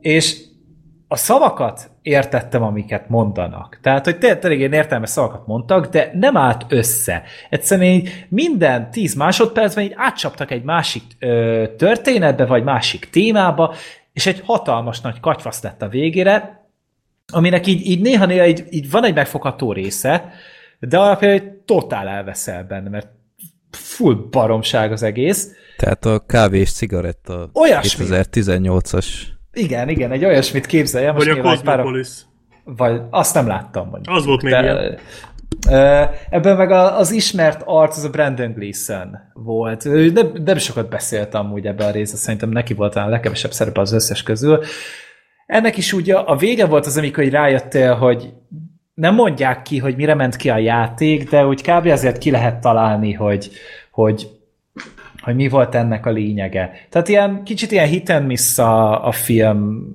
és 0.00 0.36
a 1.08 1.16
szavakat 1.16 1.90
értettem, 2.04 2.62
amiket 2.62 3.08
mondanak. 3.08 3.78
Tehát, 3.82 4.04
hogy 4.04 4.18
té- 4.18 4.38
tényleg 4.38 4.58
ilyen 4.58 4.72
értelmes 4.72 5.10
szavakat 5.10 5.46
mondtak, 5.46 5.86
de 5.86 6.10
nem 6.14 6.36
állt 6.36 6.64
össze. 6.68 7.22
Egyszerűen 7.50 7.90
így 7.90 8.26
minden 8.28 8.90
tíz 8.90 9.14
másodpercben 9.14 9.84
így 9.84 9.94
átcsaptak 9.96 10.50
egy 10.50 10.62
másik 10.62 11.02
ö, 11.18 11.64
történetbe, 11.78 12.46
vagy 12.46 12.64
másik 12.64 13.10
témába, 13.10 13.74
és 14.12 14.26
egy 14.26 14.42
hatalmas 14.44 15.00
nagy 15.00 15.20
katyvasz 15.20 15.62
lett 15.62 15.82
a 15.82 15.88
végére, 15.88 16.66
aminek 17.32 17.66
így, 17.66 17.86
így 17.86 18.00
néha-néha 18.00 18.46
így, 18.46 18.64
így 18.70 18.90
van 18.90 19.04
egy 19.04 19.14
megfogható 19.14 19.72
része, 19.72 20.32
de 20.78 20.98
alapján 20.98 21.32
egy 21.32 21.50
totál 21.50 22.08
elveszel 22.08 22.64
benne, 22.64 22.88
mert 22.88 23.08
full 23.70 24.14
baromság 24.30 24.92
az 24.92 25.02
egész. 25.02 25.48
Tehát 25.76 26.04
a 26.04 26.18
kávé 26.26 26.58
és 26.58 26.72
cigaretta 26.72 27.50
Olyasmi. 27.52 28.06
2018-as. 28.08 29.06
Igen, 29.54 29.88
igen, 29.88 30.12
egy 30.12 30.24
olyasmit 30.24 30.66
képzeljem. 30.66 31.14
Vagy 31.14 31.28
a 31.28 31.34
egy 31.34 31.40
pár- 31.40 31.62
Cosmopolis. 31.62 32.08
Vagy 32.64 33.00
azt 33.10 33.34
nem 33.34 33.46
láttam 33.46 33.88
mondjuk. 33.88 34.16
Az 34.16 34.24
volt 34.24 34.42
még 34.42 34.52
De, 34.52 34.62
ilyen. 34.62 34.98
Ebben 36.30 36.56
meg 36.56 36.70
az 36.70 37.10
ismert 37.10 37.62
arc, 37.64 37.96
az 37.96 38.04
a 38.04 38.10
Brandon 38.10 38.52
Gleeson 38.52 39.18
volt. 39.32 39.84
Nem, 40.12 40.32
nem 40.44 40.58
sokat 40.58 40.88
beszélt 40.88 41.34
amúgy 41.34 41.66
ebben 41.66 41.88
a 41.88 41.90
részben, 41.90 42.20
szerintem 42.20 42.48
neki 42.48 42.74
volt 42.74 42.96
a 42.96 43.08
legkevesebb 43.08 43.52
szerepe 43.52 43.80
az 43.80 43.92
összes 43.92 44.22
közül. 44.22 44.60
Ennek 45.46 45.76
is 45.76 45.92
ugye 45.92 46.16
a 46.16 46.36
vége 46.36 46.66
volt 46.66 46.86
az, 46.86 46.96
amikor 46.96 47.24
rájöttél, 47.24 47.94
hogy 47.94 48.32
nem 48.94 49.14
mondják 49.14 49.62
ki, 49.62 49.78
hogy 49.78 49.96
mire 49.96 50.14
ment 50.14 50.36
ki 50.36 50.50
a 50.50 50.58
játék, 50.58 51.30
de 51.30 51.46
úgy 51.46 51.62
kb. 51.62 51.86
azért 51.86 52.18
ki 52.18 52.30
lehet 52.30 52.60
találni, 52.60 53.12
hogy, 53.12 53.50
hogy, 53.90 54.28
hogy 55.24 55.34
mi 55.34 55.48
volt 55.48 55.74
ennek 55.74 56.06
a 56.06 56.10
lényege. 56.10 56.72
Tehát 56.88 57.08
ilyen 57.08 57.42
kicsit 57.44 57.72
ilyen 57.72 57.88
hit 57.88 58.08
and 58.08 58.26
miss 58.26 58.58
a, 58.58 59.06
a 59.06 59.12
film, 59.12 59.92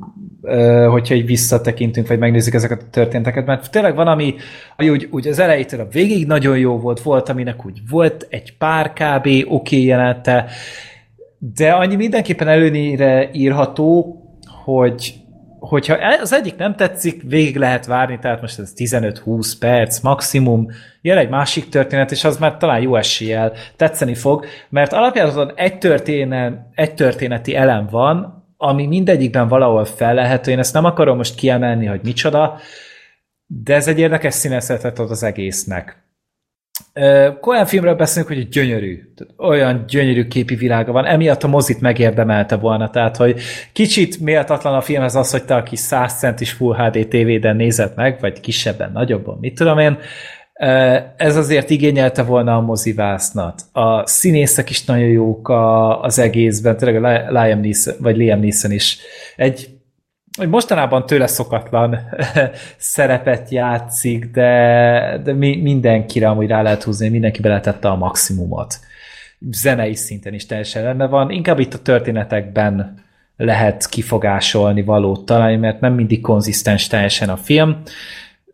hogyha 0.90 1.16
így 1.16 1.26
visszatekintünk, 1.26 2.08
vagy 2.08 2.20
megnézzük 2.20 2.54
ezeket 2.54 2.82
a 2.82 2.90
történteket, 2.90 3.46
mert 3.46 3.72
tényleg 3.72 3.96
van, 3.96 4.08
ami 4.08 4.36
ami 4.78 4.90
úgy, 4.90 5.08
úgy 5.12 5.28
az 5.28 5.40
elejétől 5.40 5.80
a 5.80 5.88
végig 5.92 6.28
nagyon 6.28 6.58
jó 6.58 6.80
volt, 6.80 7.02
volt, 7.02 7.30
aminek 7.30 7.66
úgy 7.66 7.80
volt 7.90 8.28
egy 8.30 8.58
pár 8.58 8.94
kb. 8.94 9.26
oké 9.26 9.44
okay 9.48 9.84
jelenete, 9.84 10.46
de 11.38 11.72
annyi 11.72 11.96
mindenképpen 11.96 12.48
előnyire 12.48 13.30
írható, 13.34 14.22
hogy 14.64 15.14
hogyha 15.60 15.98
az 16.22 16.34
egyik 16.34 16.56
nem 16.56 16.76
tetszik, 16.76 17.22
végig 17.24 17.58
lehet 17.58 17.86
várni, 17.86 18.20
tehát 18.20 18.42
most 18.42 18.60
ez 18.60 18.74
15-20 18.76 19.54
perc 19.60 20.00
maximum, 20.00 20.68
jön 21.02 21.18
egy 21.18 21.30
másik 21.30 21.70
történet, 21.70 22.12
és 22.12 22.24
az 22.24 22.38
már 22.38 22.58
talán 22.58 22.82
jó 22.82 22.96
eséllyel 22.96 23.54
tetszeni 23.76 24.16
fog, 24.16 24.46
mert 24.70 24.94
alapjában 24.94 25.52
egy, 25.56 25.78
történet, 25.78 26.54
egy 26.76 26.94
történeti 26.94 27.56
elem 27.56 27.88
van, 27.92 28.44
ami 28.58 28.88
mindegyikben 28.88 29.48
valahol 29.48 29.86
felelhető, 29.86 30.52
én 30.52 30.60
ezt 30.60 30.74
nem 30.74 30.86
akarom 30.86 31.18
most 31.18 31.36
kiemelni, 31.36 31.86
hogy 31.86 32.02
micsoda, 32.04 32.60
de 33.46 33.76
ez 33.76 33.88
egy 33.88 34.00
érdekes 34.00 34.34
színészetet 34.34 35.00
ad 35.00 35.12
az 35.12 35.24
egésznek. 35.24 36.04
Olyan 37.42 37.66
filmről 37.66 37.96
beszélünk, 37.96 38.28
hogy 38.28 38.48
gyönyörű. 38.50 39.00
Olyan 39.38 39.84
gyönyörű 39.88 40.28
képi 40.28 40.56
világa 40.56 40.92
van. 40.92 41.06
Emiatt 41.06 41.44
a 41.44 41.48
mozit 41.48 41.82
megérdemelte 41.82 42.56
volna. 42.56 42.90
Tehát, 42.90 43.18
hogy 43.18 43.42
kicsit 43.74 44.20
méltatlan 44.20 44.74
a 44.74 44.82
filmhez 44.82 45.16
az, 45.16 45.32
hogy 45.32 45.44
te 45.44 45.56
a 45.56 45.64
kis 45.64 45.80
100 45.80 46.20
centis 46.20 46.52
Full 46.52 46.76
HD 46.76 47.08
TV-den 47.08 47.56
nézed 47.56 47.92
meg, 47.96 48.18
vagy 48.20 48.40
kisebben, 48.40 48.92
nagyobban, 48.92 49.38
mit 49.42 49.56
tudom 49.56 49.80
én. 49.80 49.98
Ez 51.18 51.36
azért 51.36 51.70
igényelte 51.70 52.24
volna 52.24 52.56
a 52.56 52.62
mozivásznat. 52.62 53.62
A 53.72 54.08
színészek 54.08 54.70
is 54.70 54.86
nagyon 54.86 55.08
jók 55.08 55.50
a, 55.50 56.02
az 56.02 56.20
egészben. 56.20 56.78
Tényleg 56.78 57.04
a 57.04 57.32
Liam 57.42 57.60
Neeson, 57.60 57.94
vagy 58.00 58.18
Liam 58.18 58.40
Neeson 58.40 58.72
is 58.72 58.98
egy 59.36 59.79
hogy 60.38 60.50
mostanában 60.50 61.06
tőle 61.06 61.28
szokatlan 61.28 62.00
szerepet 62.78 63.50
játszik, 63.50 64.26
de, 64.26 65.22
de 65.24 65.34
mi, 65.34 65.56
mindenkire 65.62 66.28
amúgy 66.30 66.48
rá 66.48 66.62
lehet 66.62 66.84
húzni, 66.84 67.10
mindenki 67.10 67.42
beletette 67.42 67.88
a 67.88 67.96
maximumot. 67.96 68.80
Zenei 69.52 69.96
szinten 69.96 70.34
is 70.34 70.46
teljesen 70.46 70.84
rendben 70.84 71.10
van. 71.10 71.32
Inkább 71.32 71.60
itt 71.60 71.74
a 71.74 71.82
történetekben 71.82 73.04
lehet 73.38 73.90
kifogásolni 73.90 74.84
valót 74.84 75.26
találni, 75.26 75.56
mert 75.56 75.80
nem 75.80 75.94
mindig 75.94 76.22
konzisztens 76.22 76.88
teljesen 76.88 77.30
a 77.30 77.38
film. 77.38 77.82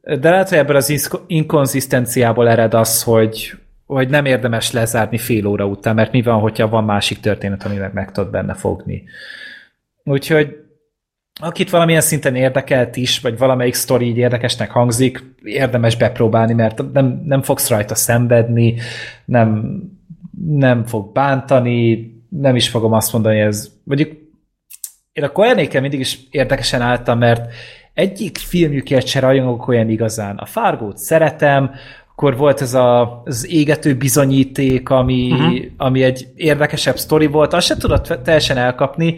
De 0.01 0.29
lehet, 0.29 0.49
hogy 0.49 0.57
ebből 0.57 0.75
az 0.75 1.19
inkonzisztenciából 1.27 2.49
ered 2.49 2.73
az, 2.73 3.03
hogy, 3.03 3.53
hogy 3.85 4.09
nem 4.09 4.25
érdemes 4.25 4.71
lezárni 4.71 5.17
fél 5.17 5.45
óra 5.45 5.65
után, 5.65 5.95
mert 5.95 6.11
mi 6.11 6.21
van, 6.21 6.39
hogyha 6.39 6.69
van 6.69 6.83
másik 6.83 7.19
történet, 7.19 7.63
ami 7.63 7.75
meg 7.75 7.93
meg 7.93 8.11
tud 8.11 8.29
benne 8.29 8.53
fogni. 8.53 9.03
Úgyhogy 10.03 10.64
akit 11.41 11.69
valamilyen 11.69 12.01
szinten 12.01 12.35
érdekelt 12.35 12.95
is, 12.95 13.19
vagy 13.19 13.37
valamelyik 13.37 13.73
sztori 13.73 14.05
így 14.05 14.17
érdekesnek 14.17 14.71
hangzik, 14.71 15.23
érdemes 15.43 15.95
bepróbálni, 15.95 16.53
mert 16.53 16.91
nem, 16.93 17.21
nem 17.25 17.41
fogsz 17.41 17.69
rajta 17.69 17.95
szenvedni, 17.95 18.75
nem, 19.25 19.79
nem 20.47 20.85
fog 20.85 21.11
bántani, 21.11 22.13
nem 22.29 22.55
is 22.55 22.69
fogom 22.69 22.93
azt 22.93 23.13
mondani, 23.13 23.39
ez, 23.39 23.71
mondjuk 23.83 24.11
én 25.11 25.23
a 25.23 25.31
Koenékkel 25.31 25.81
mindig 25.81 25.99
is 25.99 26.19
érdekesen 26.31 26.81
álltam, 26.81 27.17
mert 27.17 27.53
egyik 27.93 28.37
filmjükért 28.37 29.07
se 29.07 29.19
rajongok 29.19 29.67
olyan 29.67 29.89
igazán. 29.89 30.37
A 30.37 30.45
Fargót 30.45 30.97
szeretem, 30.97 31.71
akkor 32.17 32.37
volt 32.37 32.61
ez 32.61 32.73
a, 32.73 33.21
az 33.25 33.47
égető 33.49 33.95
bizonyíték, 33.95 34.89
ami, 34.89 35.31
uh-huh. 35.31 35.57
ami 35.77 36.03
egy 36.03 36.27
érdekesebb 36.35 36.97
sztori 36.97 37.25
volt, 37.25 37.53
azt 37.53 37.67
sem 37.67 37.77
tudott 37.77 38.19
teljesen 38.23 38.57
elkapni. 38.57 39.17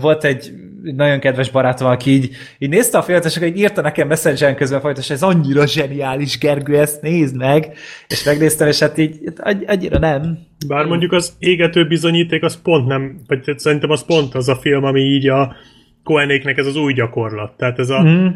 Volt 0.00 0.24
egy 0.24 0.52
nagyon 0.82 1.18
kedves 1.18 1.50
barátom, 1.50 1.88
aki 1.88 2.10
így, 2.10 2.30
így 2.58 2.68
nézte 2.68 2.98
a 2.98 3.02
filmet, 3.02 3.24
és 3.24 3.36
akkor 3.36 3.48
így 3.48 3.58
írta 3.58 3.80
nekem 3.80 4.08
Messengeren 4.08 4.56
közben 4.56 4.80
folyamatosan, 4.80 5.16
ez 5.16 5.22
annyira 5.22 5.66
zseniális, 5.66 6.38
Gergő, 6.38 6.78
ezt 6.78 7.02
nézd 7.02 7.36
meg, 7.36 7.72
és 8.08 8.24
megnéztem, 8.24 8.68
és 8.68 8.78
hát 8.78 8.98
így 8.98 9.18
annyira 9.66 9.98
nem. 9.98 10.38
Bár 10.66 10.84
mondjuk 10.84 11.12
az 11.12 11.32
égető 11.38 11.86
bizonyíték, 11.86 12.42
az 12.42 12.62
pont 12.62 12.86
nem, 12.86 13.20
vagy 13.26 13.54
szerintem 13.56 13.90
az 13.90 14.04
pont 14.04 14.34
az 14.34 14.48
a 14.48 14.56
film, 14.56 14.84
ami 14.84 15.00
így 15.00 15.28
a 15.28 15.56
Koenéknek 16.04 16.58
ez 16.58 16.66
az 16.66 16.76
új 16.76 16.92
gyakorlat. 16.92 17.56
Tehát 17.56 17.78
ez 17.78 17.90
a, 17.90 18.02
mm 18.02 18.26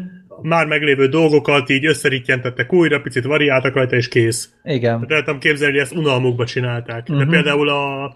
már 0.41 0.65
meglévő 0.65 1.07
dolgokat 1.07 1.69
így 1.69 1.85
összerítjentettek 1.85 2.73
újra, 2.73 3.01
picit 3.01 3.23
variáltak 3.23 3.73
rajta, 3.73 3.95
és 3.95 4.07
kész. 4.07 4.49
Igen. 4.63 5.05
De 5.07 5.19
tudom 5.23 5.39
képzelni, 5.39 5.73
hogy 5.73 5.83
ezt 5.83 5.95
unalmukba 5.95 6.45
csinálták. 6.45 7.01
Uh-huh. 7.01 7.17
De 7.17 7.23
mhm. 7.23 7.33
például 7.33 7.69
a 7.69 8.15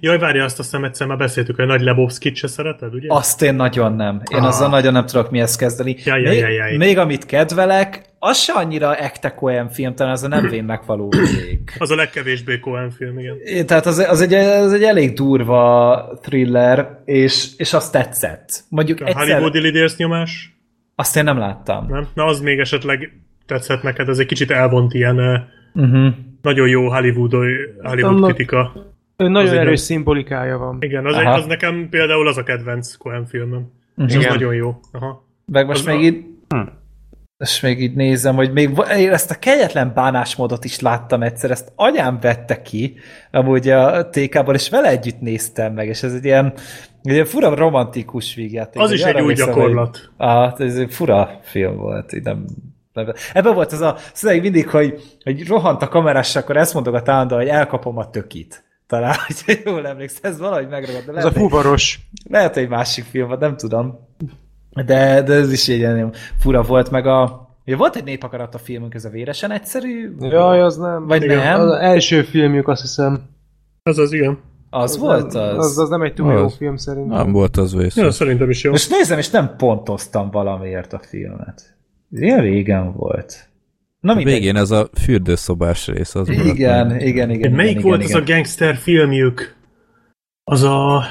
Jaj, 0.00 0.18
várja, 0.18 0.44
azt 0.44 0.58
a 0.58 0.62
szemet 0.62 1.06
már 1.06 1.16
beszéltük, 1.16 1.56
hogy 1.56 1.66
Nagy 1.66 1.80
Lebowski-t 1.80 2.36
se 2.36 2.46
szereted, 2.46 2.94
ugye? 2.94 3.06
Azt 3.08 3.42
én 3.42 3.54
nagyon 3.54 3.92
nem. 3.92 4.22
Én 4.32 4.38
ah. 4.38 4.46
azzal 4.46 4.68
nagyon 4.68 4.92
nem 4.92 5.06
tudok 5.06 5.30
mihez 5.30 5.56
kezdeni. 5.56 5.96
Jaj, 6.04 6.22
jaj, 6.22 6.36
jaj, 6.36 6.52
jaj. 6.52 6.70
Még, 6.70 6.78
még 6.78 6.98
amit 6.98 7.26
kedvelek, 7.26 8.02
az 8.18 8.38
se 8.38 8.52
annyira 8.52 8.96
ekte 8.96 9.34
Coen 9.34 9.68
film, 9.68 9.94
talán 9.94 10.12
az 10.12 10.22
a 10.22 10.28
nem 10.28 10.48
vénnek 10.48 10.84
való 10.84 11.12
Az 11.78 11.90
a 11.90 11.94
legkevésbé 11.94 12.58
Coen 12.58 12.90
film, 12.90 13.18
igen. 13.18 13.36
É, 13.44 13.64
tehát 13.64 13.86
az, 13.86 13.98
az, 13.98 14.20
egy, 14.20 14.34
az 14.34 14.72
egy 14.72 14.82
elég 14.82 15.12
durva 15.12 16.18
thriller, 16.22 17.00
és, 17.04 17.46
és 17.56 17.72
azt 17.72 17.92
tetszett. 17.92 18.64
Mondjuk 18.68 19.00
a 19.00 19.06
egyszer... 19.06 19.40
Hollywoodi 19.40 19.92
nyomás? 19.96 20.59
Azt 21.00 21.16
én 21.16 21.24
nem 21.24 21.38
láttam. 21.38 21.86
Nem? 21.88 22.06
Na, 22.14 22.24
az 22.24 22.40
még 22.40 22.58
esetleg 22.58 23.20
tetszett 23.46 23.82
neked, 23.82 24.08
ez 24.08 24.18
egy 24.18 24.26
kicsit 24.26 24.50
elvont 24.50 24.94
ilyen 24.94 25.46
uh-huh. 25.74 26.14
nagyon 26.42 26.68
jó 26.68 26.88
Hollywood, 26.92 27.32
Hollywood 27.82 28.14
Annak 28.14 28.34
kritika. 28.34 28.72
Nagyon 29.16 29.54
erős 29.54 29.72
egy... 29.72 29.78
szimbolikája 29.78 30.58
van. 30.58 30.76
Igen, 30.80 31.06
az, 31.06 31.14
egy, 31.14 31.26
az 31.26 31.46
nekem 31.46 31.88
például 31.90 32.28
az 32.28 32.36
a 32.36 32.42
kedvenc 32.42 32.96
Coen 32.96 33.26
filmem. 33.26 33.72
Uh-huh. 33.96 34.16
És 34.16 34.16
az 34.16 34.32
nagyon 34.32 34.54
jó. 34.54 34.80
Aha. 34.92 35.26
Meg 35.44 35.66
most 35.66 35.80
az 35.80 35.86
még 35.86 35.96
a... 35.96 36.00
itt 36.00 36.26
hm. 36.48 36.60
És 37.40 37.60
még 37.60 37.80
így 37.80 37.94
nézem, 37.94 38.34
hogy 38.34 38.52
még 38.52 38.70
én 38.96 39.12
ezt 39.12 39.30
a 39.30 39.38
kegyetlen 39.38 39.92
bánásmódot 39.94 40.64
is 40.64 40.80
láttam 40.80 41.22
egyszer, 41.22 41.50
ezt 41.50 41.72
anyám 41.74 42.18
vette 42.20 42.62
ki, 42.62 42.94
amúgy 43.30 43.68
a 43.68 44.08
TK-ból, 44.08 44.54
és 44.54 44.68
vele 44.68 44.88
együtt 44.88 45.20
néztem 45.20 45.72
meg, 45.72 45.88
és 45.88 46.02
ez 46.02 46.14
egy 46.14 46.24
ilyen 46.24 46.52
egy 47.02 47.12
ilyen 47.12 47.24
fura 47.24 47.54
romantikus 47.54 48.34
vígjáték. 48.34 48.82
Az 48.82 48.92
is 48.92 49.02
egy 49.02 49.20
új 49.20 49.34
gyakorlat. 49.34 49.96
Hogy, 49.96 50.26
ah, 50.26 50.60
ez 50.60 50.76
egy 50.76 50.94
fura 50.94 51.40
film 51.42 51.76
volt. 51.76 52.12
Így 52.12 52.22
nem, 52.22 52.44
nem, 52.92 53.12
ebben 53.32 53.54
volt 53.54 53.72
az 53.72 53.80
a 53.80 53.96
szóval 54.12 54.40
mindig, 54.40 54.68
hogy, 54.68 55.16
hogy 55.24 55.46
rohant 55.46 55.82
a 55.82 55.88
kamerás, 55.88 56.36
akkor 56.36 56.56
ezt 56.56 56.74
mondok 56.74 56.94
a 56.94 57.02
tándal, 57.02 57.38
hogy 57.38 57.48
elkapom 57.48 57.98
a 57.98 58.10
tökit. 58.10 58.64
Talán, 58.86 59.14
hogy 59.46 59.60
jól 59.64 59.86
emlékszel, 59.86 60.30
ez 60.30 60.38
valahogy 60.38 60.68
megragad. 60.68 61.04
De 61.04 61.12
ez 61.12 61.24
a 61.24 61.32
fuvaros. 61.32 62.00
Lehet, 62.28 62.54
hogy 62.54 62.68
másik 62.68 63.04
film, 63.04 63.36
nem 63.38 63.56
tudom. 63.56 64.08
De, 64.70 65.22
de 65.22 65.34
ez 65.34 65.52
is 65.52 65.68
egy 65.68 65.78
ilyen 65.78 66.12
fura 66.38 66.62
volt, 66.62 66.90
meg 66.90 67.06
a 67.06 67.48
Ja, 67.64 67.76
volt 67.76 67.96
egy 67.96 68.04
népakarat 68.04 68.54
a 68.54 68.58
filmünk, 68.58 68.94
ez 68.94 69.04
a 69.04 69.08
véresen 69.08 69.50
egyszerű? 69.50 70.14
Jaj, 70.20 70.60
az 70.60 70.76
nem. 70.76 71.06
Vagy 71.06 71.22
igen. 71.22 71.38
nem? 71.38 71.60
Az 71.60 71.72
első 71.72 72.22
filmjük, 72.22 72.68
azt 72.68 72.80
hiszem. 72.80 73.22
Az 73.82 73.98
az, 73.98 74.12
igen. 74.12 74.38
Az, 74.70 74.90
az 74.90 74.98
volt 74.98 75.34
az? 75.34 75.66
Az, 75.66 75.78
az 75.78 75.88
nem 75.88 76.02
egy 76.02 76.14
túl 76.14 76.32
jó 76.32 76.48
film 76.48 76.76
szerintem. 76.76 77.16
Nem 77.16 77.32
volt 77.32 77.56
az 77.56 77.74
vész. 77.74 77.96
Ja, 77.96 78.10
szerintem 78.10 78.50
is 78.50 78.62
jó. 78.62 78.70
Most 78.70 78.90
nézem, 78.90 79.18
és 79.18 79.30
nem 79.30 79.54
pontoztam 79.56 80.30
valamiért 80.30 80.92
a 80.92 80.98
filmet. 80.98 81.76
Ilyen 82.10 82.40
régen 82.40 82.92
volt. 82.92 83.48
Na, 84.00 84.12
a 84.12 84.16
végén 84.22 84.56
ez 84.56 84.70
a 84.70 84.88
fürdőszobás 85.00 85.86
rész. 85.86 86.14
Az 86.14 86.28
igen, 86.28 86.50
igen, 86.50 87.00
igen, 87.00 87.30
igen. 87.30 87.52
Melyik 87.52 87.70
igen, 87.70 87.82
volt 87.82 88.02
igen, 88.02 88.16
az 88.16 88.22
igen. 88.22 88.34
a 88.34 88.36
gangster 88.36 88.76
filmjük? 88.76 89.56
Az 90.44 90.62
a... 90.62 91.02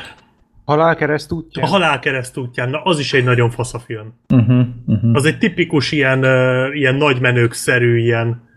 Halálkereszt 0.69 1.31
útján? 1.31 1.65
A 1.65 1.69
Halálkereszt 1.69 2.37
útján, 2.37 2.69
na 2.69 2.81
az 2.81 2.99
is 2.99 3.13
egy 3.13 3.23
nagyon 3.23 3.49
fasz 3.49 3.73
a 3.73 3.79
film. 3.79 4.13
Uh-huh, 4.33 4.65
uh-huh. 4.85 5.15
Az 5.15 5.25
egy 5.25 5.37
tipikus 5.37 5.91
ilyen, 5.91 6.19
uh, 6.19 6.75
ilyen 6.75 6.95
nagymenők-szerű 6.95 7.97
ilyen 7.97 8.47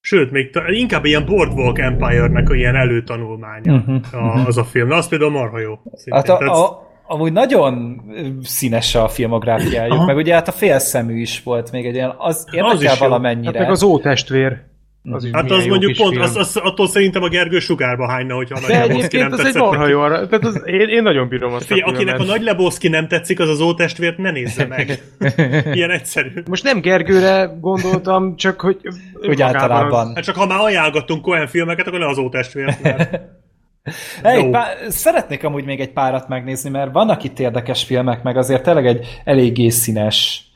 Sőt, 0.00 0.30
még 0.30 0.50
ta, 0.50 0.70
inkább 0.70 1.04
ilyen 1.04 1.24
Boardwalk 1.24 1.78
Empire-nek 1.78 2.48
ilyen 2.52 2.76
előtanulmánya 2.76 3.72
uh-huh, 3.72 4.14
a, 4.14 4.46
az 4.46 4.58
a 4.58 4.64
film. 4.64 4.88
Na, 4.88 4.94
az 4.96 5.08
például 5.08 5.30
marha 5.30 5.58
jó. 5.58 5.78
Hát 6.10 6.28
a, 6.28 6.64
a, 6.64 6.86
amúgy 7.06 7.32
nagyon 7.32 8.02
színes 8.42 8.94
a 8.94 9.08
filmográfiájuk, 9.08 10.06
meg 10.06 10.16
ugye 10.16 10.34
hát 10.34 10.48
a 10.48 10.52
félszemű 10.52 11.20
is 11.20 11.42
volt 11.42 11.72
még 11.72 11.86
egy 11.86 11.94
ilyen, 11.94 12.14
az 12.18 12.48
érdekel 12.52 12.92
az 12.92 12.98
valamennyire. 12.98 13.58
Hát 13.58 13.60
meg 13.60 13.70
az 13.70 13.82
ótestvér. 13.82 14.64
Az 15.10 15.28
hát 15.32 15.50
az 15.50 15.66
mondjuk 15.66 15.96
pont, 15.96 16.16
az, 16.16 16.36
az, 16.36 16.56
attól 16.56 16.88
szerintem 16.88 17.22
a 17.22 17.28
Gergő 17.28 17.58
sugárba 17.58 18.08
hányna, 18.10 18.34
hogyha 18.34 18.58
a 18.58 18.60
Nagy 18.60 18.88
Lebowski 18.88 19.16
nem 19.16 19.30
tetszett. 19.30 19.46
egy 19.46 19.54
marha 19.54 19.86
jó, 19.86 20.08
tehát 20.08 20.44
az, 20.44 20.62
én, 20.66 20.88
én 20.88 21.02
nagyon 21.02 21.28
bírom 21.28 21.52
azt 21.52 21.66
Fé, 21.66 21.80
Akinek 21.80 22.18
a 22.18 22.24
Nagy 22.24 22.42
Lebowski 22.42 22.88
nem 22.88 23.08
tetszik, 23.08 23.40
az 23.40 23.48
az 23.48 23.60
ótestvért 23.60 24.18
ne 24.18 24.30
nézze 24.30 24.66
meg. 24.66 25.02
Ilyen 25.76 25.90
egyszerű. 25.90 26.42
Most 26.48 26.62
nem 26.62 26.80
Gergőre 26.80 27.56
gondoltam, 27.60 28.36
csak 28.36 28.60
hogy... 28.60 28.80
Hogy 29.26 29.42
általában. 29.42 30.14
Hát 30.14 30.24
csak 30.24 30.36
ha 30.36 30.46
már 30.46 30.60
ajánlgattunk 30.60 31.22
Cohen 31.22 31.46
filmeket, 31.46 31.86
akkor 31.86 31.98
ne 31.98 32.08
az 32.08 32.18
ótestvért. 32.18 32.82
Mert... 32.82 33.20
Hey, 34.22 34.50
pár, 34.50 34.76
szeretnék 34.88 35.44
amúgy 35.44 35.64
még 35.64 35.80
egy 35.80 35.92
párat 35.92 36.28
megnézni, 36.28 36.70
mert 36.70 36.92
vannak 36.92 37.24
itt 37.24 37.38
érdekes 37.38 37.84
filmek, 37.84 38.22
meg 38.22 38.36
azért 38.36 38.62
tényleg 38.62 38.86
egy 38.86 39.20
eléggé 39.24 39.68
színes 39.68 40.46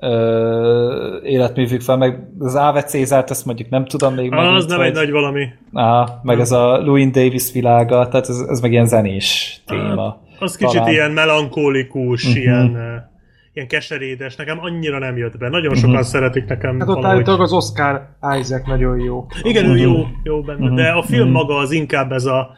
ö, 0.00 1.20
életművük 1.22 1.80
fel, 1.80 1.96
meg 1.96 2.28
az 2.38 2.56
Áve 2.56 2.82
Cézárt, 2.82 3.30
ezt 3.30 3.44
mondjuk 3.44 3.68
nem 3.68 3.84
tudom 3.84 4.14
még. 4.14 4.32
Ah, 4.32 4.54
az 4.54 4.66
nem 4.66 4.76
vagy... 4.76 4.86
egy 4.86 4.94
nagy 4.94 5.10
valami. 5.10 5.48
Á, 5.72 6.00
meg 6.22 6.36
nem. 6.36 6.40
ez 6.40 6.52
a 6.52 6.78
Louis 6.78 7.10
Davis 7.10 7.52
világa, 7.52 8.08
tehát 8.08 8.28
ez, 8.28 8.38
ez 8.48 8.60
meg 8.60 8.72
ilyen 8.72 8.86
zenés 8.86 9.60
téma. 9.66 10.06
Ah, 10.06 10.14
az 10.38 10.56
talán. 10.56 10.74
kicsit 10.74 10.88
ilyen 10.88 11.10
melankólikus, 11.10 12.24
uh-huh. 12.24 12.42
ilyen 12.42 12.78
ilyen 13.52 13.68
keserédes, 13.68 14.36
nekem 14.36 14.58
annyira 14.60 14.98
nem 14.98 15.16
jött 15.16 15.38
be. 15.38 15.48
Nagyon 15.48 15.74
sokan 15.74 15.90
uh-huh. 15.90 16.06
szeretik 16.06 16.44
nekem. 16.44 16.78
Hát 16.78 16.88
ott 16.88 17.04
állítólag 17.04 17.40
az 17.40 17.52
Oscar 17.52 18.08
Isaac 18.40 18.66
nagyon 18.66 18.98
jó. 18.98 19.26
Igen, 19.42 19.64
uh-huh. 19.64 19.80
ő 19.80 19.82
jó, 19.82 20.06
jó 20.22 20.42
benne, 20.42 20.62
uh-huh. 20.62 20.76
de 20.76 20.88
a 20.88 21.02
film 21.02 21.28
uh-huh. 21.28 21.36
maga 21.36 21.56
az 21.56 21.70
inkább 21.70 22.12
ez 22.12 22.24
a 22.24 22.50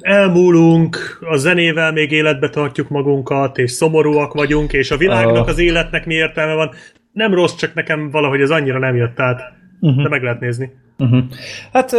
elmúlunk, 0.00 1.18
a 1.20 1.36
zenével 1.36 1.92
még 1.92 2.10
életbe 2.10 2.48
tartjuk 2.48 2.88
magunkat, 2.88 3.58
és 3.58 3.70
szomorúak 3.70 4.32
vagyunk, 4.32 4.72
és 4.72 4.90
a 4.90 4.96
világnak, 4.96 5.48
az 5.48 5.58
életnek 5.58 6.06
mi 6.06 6.14
értelme 6.14 6.54
van. 6.54 6.70
Nem 7.12 7.34
rossz, 7.34 7.54
csak 7.54 7.74
nekem 7.74 8.10
valahogy 8.10 8.40
ez 8.40 8.50
annyira 8.50 8.78
nem 8.78 8.96
jött 8.96 9.20
át. 9.20 9.52
Uh-huh. 9.84 10.02
De 10.02 10.08
meg 10.08 10.22
lehet 10.22 10.40
nézni. 10.40 10.72
Uh-huh. 10.98 11.24
Hát, 11.72 11.92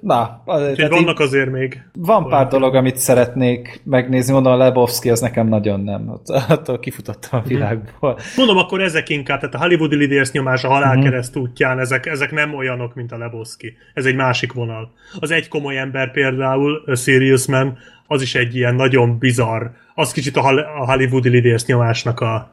na. 0.00 0.42
Tehát 0.44 0.88
vannak 0.88 1.18
azért 1.18 1.50
még. 1.50 1.82
Van 1.92 2.28
pár 2.28 2.46
dolog, 2.46 2.74
amit 2.74 2.96
szeretnék 2.96 3.80
megnézni. 3.84 4.32
Mondom, 4.32 4.52
a 4.52 4.56
Lebowski 4.56 5.10
az 5.10 5.20
nekem 5.20 5.48
nagyon 5.48 5.80
nem. 5.80 6.10
Attól 6.48 6.78
kifutottam 6.78 7.38
a 7.38 7.42
mhm. 7.42 7.48
világból. 7.48 8.18
Mondom, 8.36 8.56
akkor 8.56 8.80
ezek 8.80 9.08
inkább, 9.08 9.38
tehát 9.40 9.54
a 9.54 9.58
Hollywoodi 9.58 9.96
Lidérsz 9.96 10.32
nyomás 10.32 10.64
a 10.64 10.68
halálkereszt 10.68 11.36
uh-huh. 11.36 11.50
útján, 11.50 11.78
ezek, 11.78 12.06
ezek 12.06 12.32
nem 12.32 12.54
olyanok, 12.54 12.94
mint 12.94 13.12
a 13.12 13.18
Lebowski. 13.18 13.76
Ez 13.94 14.04
egy 14.04 14.16
másik 14.16 14.52
vonal. 14.52 14.92
Az 15.20 15.30
egy 15.30 15.48
komoly 15.48 15.78
ember 15.78 16.10
például, 16.10 16.82
a 16.86 16.94
Serious 16.94 17.46
Man, 17.46 17.78
az 18.06 18.22
is 18.22 18.34
egy 18.34 18.56
ilyen 18.56 18.74
nagyon 18.74 19.18
bizarr, 19.18 19.66
az 19.94 20.12
kicsit 20.12 20.36
a, 20.36 20.48
a 20.80 20.92
Hollywoodi 20.92 21.28
Lidérsz 21.28 21.66
nyomásnak 21.66 22.20
a, 22.20 22.52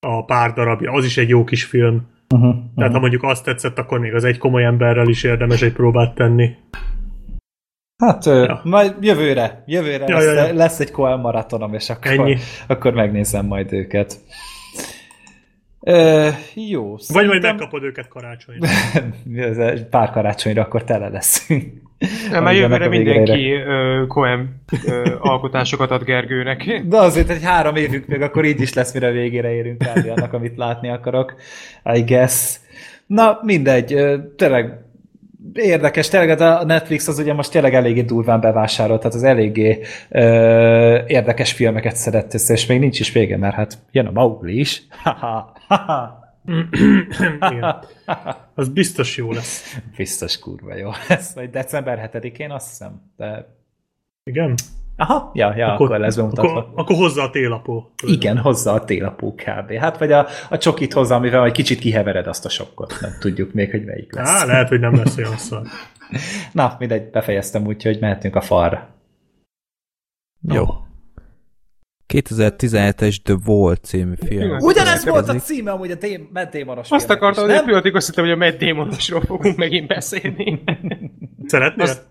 a 0.00 0.24
pár 0.24 0.52
darabja, 0.52 0.92
az 0.92 1.04
is 1.04 1.16
egy 1.16 1.28
jó 1.28 1.44
kis 1.44 1.64
film 1.64 2.14
Uh-huh, 2.34 2.48
uh-huh. 2.48 2.64
Tehát 2.76 2.92
ha 2.92 2.98
mondjuk 2.98 3.22
azt 3.22 3.44
tetszett, 3.44 3.78
akkor 3.78 3.98
még 3.98 4.14
az 4.14 4.24
egy 4.24 4.38
komoly 4.38 4.64
emberrel 4.64 5.08
is 5.08 5.22
érdemes 5.22 5.62
egy 5.62 5.72
próbát 5.72 6.14
tenni. 6.14 6.50
Hát 7.96 8.24
ja. 8.24 8.60
majd 8.64 8.94
jövőre, 9.00 9.62
jövőre 9.66 10.04
ja, 10.08 10.14
lesz, 10.16 10.24
ja, 10.24 10.46
ja. 10.46 10.54
lesz 10.54 10.80
egy 10.80 10.90
Coel 10.90 11.16
maratonom, 11.16 11.74
és 11.74 11.90
akkor, 11.90 12.10
Ennyi. 12.10 12.36
akkor 12.66 12.92
megnézem 12.92 13.46
majd 13.46 13.72
őket. 13.72 14.20
Uh, 15.80 16.28
jó. 16.54 16.90
Vagy 16.90 17.00
szerintem... 17.00 17.28
majd 17.28 17.42
megkapod 17.42 17.82
őket 17.82 18.08
karácsonyra. 18.08 18.68
Pár 19.90 20.10
karácsonyra 20.10 20.62
akkor 20.62 20.84
tele 20.84 21.08
leszünk. 21.08 21.85
Nem, 22.30 22.42
mert 22.42 22.56
jövőre 22.56 22.88
mindenki 22.88 23.54
uh, 23.54 24.06
Cohen 24.06 24.60
uh, 24.72 25.06
alkotásokat 25.18 25.90
ad 25.90 26.04
Gergőnek. 26.04 26.64
De 26.88 26.96
azért 26.96 27.30
egy 27.30 27.42
három 27.42 27.76
évünk 27.76 28.06
még, 28.06 28.20
akkor 28.20 28.44
így 28.44 28.60
is 28.60 28.72
lesz, 28.72 28.94
mire 28.94 29.10
végére 29.10 29.54
érünk 29.54 29.78
kb. 29.78 30.10
annak, 30.16 30.32
amit 30.32 30.56
látni 30.56 30.88
akarok. 30.88 31.34
I 31.94 32.00
guess. 32.00 32.56
Na, 33.06 33.38
mindegy. 33.42 34.00
Tényleg 34.36 34.86
érdekes, 35.52 36.08
tényleg 36.08 36.40
a 36.40 36.64
Netflix 36.64 37.08
az 37.08 37.18
ugye 37.18 37.32
most 37.32 37.50
tényleg 37.50 37.74
eléggé 37.74 38.02
durván 38.02 38.40
bevásárolt, 38.40 39.00
tehát 39.00 39.16
az 39.16 39.22
eléggé 39.22 39.80
ö, 40.08 40.98
érdekes 41.06 41.52
filmeket 41.52 41.96
szedett 41.96 42.34
össze, 42.34 42.52
és 42.52 42.66
még 42.66 42.78
nincs 42.78 43.00
is 43.00 43.12
vége, 43.12 43.36
mert 43.36 43.54
hát 43.54 43.78
jön 43.90 44.06
a 44.06 44.10
Mowgli 44.10 44.58
is. 44.58 44.82
Igen. 47.50 47.76
Az 48.54 48.68
biztos 48.68 49.16
jó 49.16 49.32
lesz. 49.32 49.80
Biztos 49.96 50.38
kurva 50.38 50.74
jó. 50.74 50.90
Ez 51.08 51.32
majd 51.34 51.50
december 51.50 52.10
7-én 52.12 52.50
azt 52.50 52.68
hiszem, 52.68 53.12
de 53.16 53.54
Igen? 54.24 54.54
Aha, 54.96 55.30
ja, 55.34 55.56
ja, 55.56 55.72
akkor, 55.72 55.86
akkor 55.86 55.98
lesz 55.98 56.16
bemutatva. 56.16 56.56
Akkor, 56.56 56.72
akkor 56.74 56.96
hozza 56.96 57.22
a 57.22 57.30
télapó. 57.30 57.92
Igen, 58.06 58.38
hozza 58.38 58.72
a 58.72 58.84
télapó 58.84 59.34
kb. 59.34 59.72
Hát 59.72 59.98
vagy 59.98 60.12
a, 60.12 60.26
a 60.50 60.58
csokit 60.58 60.92
hozza, 60.92 61.14
amivel 61.14 61.44
egy 61.44 61.52
kicsit 61.52 61.78
kihevered 61.78 62.26
azt 62.26 62.44
a 62.44 62.48
sokkot. 62.48 62.98
Nem 63.00 63.10
tudjuk 63.20 63.52
még, 63.52 63.70
hogy 63.70 63.84
melyik 63.84 64.14
lesz. 64.14 64.28
Á, 64.28 64.44
lehet, 64.44 64.68
hogy 64.68 64.80
nem 64.80 64.94
lesz 64.94 65.16
olyan 65.16 65.36
szar. 65.36 65.62
Na, 66.52 66.76
mindegy, 66.78 67.10
befejeztem, 67.10 67.66
úgyhogy 67.66 68.00
mehetünk 68.00 68.36
a 68.36 68.40
falra. 68.40 68.88
Jó. 70.48 70.64
2017-es 72.14 73.16
The 73.22 73.36
Wall 73.46 73.74
című 73.74 74.14
film. 74.26 74.56
Ugyanez 74.58 75.04
volt 75.04 75.28
a 75.28 75.34
címe 75.34 75.70
amúgy 75.70 75.90
a 75.90 75.94
Dé- 75.94 76.28
Matt 76.32 76.52
Damonos 76.56 76.90
Azt 76.90 77.10
akartam, 77.10 77.42
hogy 77.44 77.52
a 77.52 77.56
nem? 77.56 77.64
pillanatig 77.64 77.94
azt 77.94 78.06
hittem, 78.06 78.24
hogy 78.24 78.32
a 78.32 78.36
Matt 78.36 78.58
Damonosról 78.58 79.20
fogunk 79.20 79.56
megint 79.56 79.86
beszélni. 79.88 80.62
Szeretnél? 81.46 81.84
Az, 81.86 82.02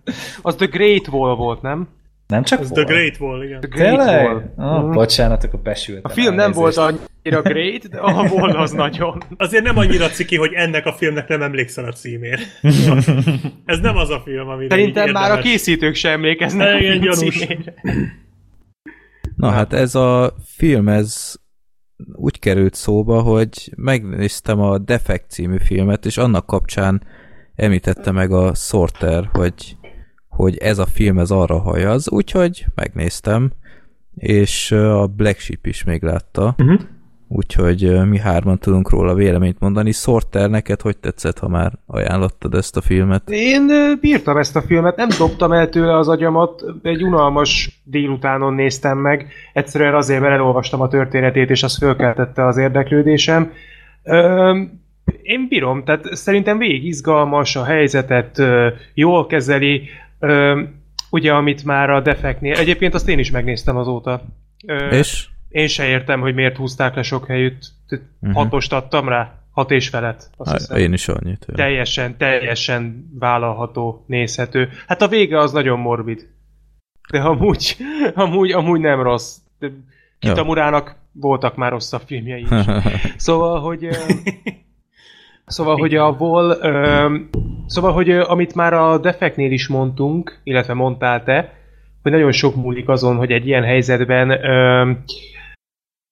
az 0.41 0.55
The 0.55 0.65
Great 0.65 1.07
Wall 1.07 1.35
volt, 1.35 1.61
nem? 1.61 1.87
Nem 2.27 2.43
csak 2.43 2.59
Ez. 2.59 2.69
The 2.69 2.83
Great 2.83 3.19
Wall, 3.19 3.43
igen. 3.43 3.59
The 3.59 3.69
Great 3.69 3.97
Tényleg? 3.97 4.25
Wall. 4.25 4.53
Oh, 4.57 4.83
Mhm. 4.83 4.91
bocsánat, 4.91 5.43
akkor 5.43 5.59
besültem. 5.59 6.03
A 6.03 6.09
film 6.09 6.35
nem 6.35 6.51
volt 6.51 6.77
annyira 6.77 7.41
great, 7.41 7.89
de 7.89 7.97
a 7.97 8.11
Wall 8.23 8.49
az 8.51 8.71
nagyon. 8.71 9.21
Azért 9.37 9.63
nem 9.63 9.77
annyira 9.77 10.07
ciki, 10.09 10.35
hogy 10.37 10.51
ennek 10.53 10.85
a 10.85 10.93
filmnek 10.93 11.27
nem 11.27 11.41
emlékszel 11.41 11.85
a 11.85 11.91
címére. 11.91 12.39
Ez 13.65 13.79
nem 13.79 13.97
az 13.97 14.09
a 14.09 14.21
film, 14.25 14.47
amire 14.47 14.69
Szerintem 14.75 15.11
már 15.11 15.31
a 15.31 15.37
készítők 15.41 15.95
sem 15.95 16.11
emlékeznek 16.11 16.75
a 16.75 16.79
gyanús. 16.79 17.37
címére. 17.37 17.73
Na 19.35 19.49
hát 19.49 19.73
ez 19.73 19.95
a 19.95 20.33
film, 20.45 20.87
ez 20.87 21.35
úgy 22.13 22.39
került 22.39 22.73
szóba, 22.73 23.21
hogy 23.21 23.73
megnéztem 23.75 24.59
a 24.59 24.77
Defect 24.77 25.29
című 25.29 25.57
filmet, 25.57 26.05
és 26.05 26.17
annak 26.17 26.45
kapcsán 26.45 27.01
említette 27.55 28.11
meg 28.11 28.31
a 28.31 28.53
Sorter, 28.53 29.29
hogy, 29.33 29.77
hogy 30.27 30.57
ez 30.57 30.77
a 30.77 30.85
film 30.85 31.19
ez 31.19 31.31
arra 31.31 31.59
hajaz, 31.59 32.09
úgyhogy 32.09 32.65
megnéztem, 32.75 33.51
és 34.15 34.71
a 34.71 35.07
Black 35.07 35.39
Sheep 35.39 35.65
is 35.65 35.83
még 35.83 36.03
látta, 36.03 36.55
Uh-huh. 36.57 36.79
Úgyhogy 37.27 38.07
mi 38.09 38.17
hárman 38.17 38.57
tudunk 38.57 38.89
róla 38.89 39.13
véleményt 39.13 39.59
mondani. 39.59 39.91
Sorter, 39.91 40.49
neked 40.49 40.81
hogy 40.81 40.97
tetszett, 40.97 41.39
ha 41.39 41.47
már 41.47 41.71
ajánlottad 41.85 42.53
ezt 42.53 42.77
a 42.77 42.81
filmet? 42.81 43.29
Én 43.29 43.67
bírtam 44.01 44.37
ezt 44.37 44.55
a 44.55 44.61
filmet, 44.61 44.95
nem 44.95 45.07
dobtam 45.17 45.51
el 45.51 45.69
tőle 45.69 45.97
az 45.97 46.07
agyamat, 46.07 46.63
egy 46.83 47.03
unalmas 47.03 47.81
délutánon 47.83 48.53
néztem 48.53 48.97
meg, 48.97 49.27
egyszerűen 49.53 49.95
azért, 49.95 50.21
mert 50.21 50.33
elolvastam 50.33 50.81
a 50.81 50.87
történetét, 50.87 51.49
és 51.49 51.63
az 51.63 51.77
fölkeltette 51.77 52.45
az 52.45 52.57
érdeklődésem. 52.57 53.51
Ö, 54.03 54.59
én 55.21 55.47
bírom, 55.49 55.83
tehát 55.83 56.15
szerintem 56.15 56.57
végig 56.57 56.85
izgalmas, 56.85 57.55
a 57.55 57.63
helyzetet 57.63 58.41
jól 58.93 59.27
kezeli, 59.27 59.81
ö, 60.19 60.61
ugye 61.09 61.33
amit 61.33 61.63
már 61.63 61.89
a 61.89 62.01
defeknél, 62.01 62.55
egyébként 62.55 62.93
azt 62.93 63.09
én 63.09 63.19
is 63.19 63.31
megnéztem 63.31 63.77
azóta. 63.77 64.21
Ö, 64.67 64.89
És? 64.89 65.29
Én 65.55 65.67
se 65.67 65.85
értem, 65.85 66.19
hogy 66.19 66.33
miért 66.33 66.57
húzták 66.57 66.95
le 66.95 67.01
sok 67.01 67.27
helyütt. 67.27 67.71
Mhm. 68.19 68.31
Hatost 68.31 68.73
adtam 68.73 69.09
rá, 69.09 69.33
hat 69.51 69.71
és 69.71 69.89
felet. 69.89 70.29
Azt 70.37 70.49
Há, 70.51 70.57
hiszem. 70.57 70.77
én 70.77 70.93
is 70.93 71.07
annyit. 71.07 71.45
jó. 71.47 71.55
Teljesen, 71.55 72.17
teljesen 72.17 73.11
vállalható, 73.19 74.03
nézhető. 74.07 74.69
Hát 74.87 75.01
a 75.01 75.07
vége 75.07 75.39
az 75.39 75.51
nagyon 75.51 75.79
morbid. 75.79 76.27
De 77.11 77.19
amúgy, 77.19 77.77
amúgy, 78.15 78.51
amúgy 78.51 78.79
nem 78.79 79.01
rossz. 79.01 79.35
De 79.59 79.71
Kitamurának 80.19 80.95
voltak 81.11 81.55
már 81.55 81.71
rosszabb 81.71 82.01
filmjei 82.05 82.41
is. 82.41 82.49
Szóval, 83.17 83.59
hogy... 83.59 83.87
Szóval, 85.45 85.77
hogy 85.77 85.95
a 85.95 86.11
Vol... 86.17 86.57
ö, 86.61 87.15
Szóval, 87.67 87.93
hogy 87.93 88.09
ö, 88.09 88.21
amit 88.23 88.55
már 88.55 88.73
a 88.73 88.97
Defeknél 88.97 89.51
is 89.51 89.67
mondtunk, 89.67 90.39
illetve 90.43 90.73
mondtál 90.73 91.23
te, 91.23 91.53
hogy 92.01 92.11
nagyon 92.11 92.31
sok 92.31 92.55
múlik 92.55 92.89
azon, 92.89 93.15
hogy 93.15 93.31
egy 93.31 93.47
ilyen 93.47 93.63
helyzetben 93.63 94.29
ö, 94.29 94.91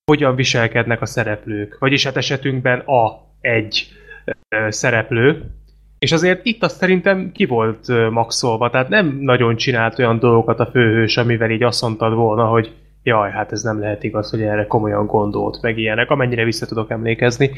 hogyan 0.06 0.36
viselkednek 0.36 1.02
a 1.02 1.06
szereplők. 1.06 1.78
Vagyis 1.80 2.04
hát 2.04 2.18
esetünkben 2.18 2.80
a 2.80 3.22
egy 3.42 3.88
ö, 4.50 4.68
szereplő. 4.70 5.44
És 6.00 6.12
azért 6.12 6.46
itt 6.46 6.64
azt 6.64 6.78
szerintem 6.78 7.32
ki 7.32 7.46
volt 7.46 7.90
ö, 7.90 8.10
maxolva, 8.10 8.70
tehát 8.70 8.90
nem 8.90 9.18
nagyon 9.20 9.56
csinált 9.56 10.00
olyan 10.00 10.20
dolgokat 10.20 10.60
a 10.60 10.66
főhős, 10.66 11.18
amivel 11.18 11.50
így 11.50 11.64
azt 11.64 11.82
mondtad 11.82 12.14
volna, 12.14 12.46
hogy 12.46 12.72
jaj, 13.04 13.32
hát 13.32 13.52
ez 13.52 13.62
nem 13.62 13.80
lehet 13.80 14.04
igaz, 14.04 14.30
hogy 14.30 14.42
erre 14.42 14.68
komolyan 14.68 15.06
gondolt, 15.06 15.62
meg 15.62 15.78
ilyenek, 15.78 16.10
amennyire 16.10 16.44
vissza 16.44 16.66
tudok 16.66 16.90
emlékezni, 16.90 17.52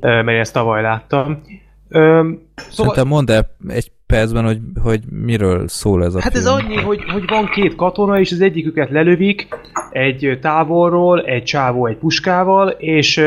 mert 0.00 0.28
ezt 0.28 0.52
tavaly 0.52 0.82
láttam. 0.82 1.42
Ö, 1.88 2.30
szóval, 2.54 2.94
Szerintem 2.94 3.06
mondd 3.06 3.30
el 3.30 3.56
egy 3.68 3.90
percben, 4.08 4.44
hogy, 4.44 4.58
hogy 4.82 5.00
miről 5.10 5.68
szól 5.68 6.04
ez 6.04 6.14
a 6.14 6.20
Hát 6.20 6.32
film. 6.32 6.44
ez 6.44 6.50
annyi, 6.50 6.76
hogy, 6.76 7.04
hogy 7.12 7.24
van 7.26 7.46
két 7.46 7.74
katona, 7.74 8.20
és 8.20 8.32
az 8.32 8.40
egyiküket 8.40 8.90
lelövik 8.90 9.48
egy 9.90 10.38
távolról, 10.40 11.20
egy 11.20 11.42
csávó 11.42 11.86
egy 11.86 11.96
puskával, 11.96 12.68
és 12.68 13.18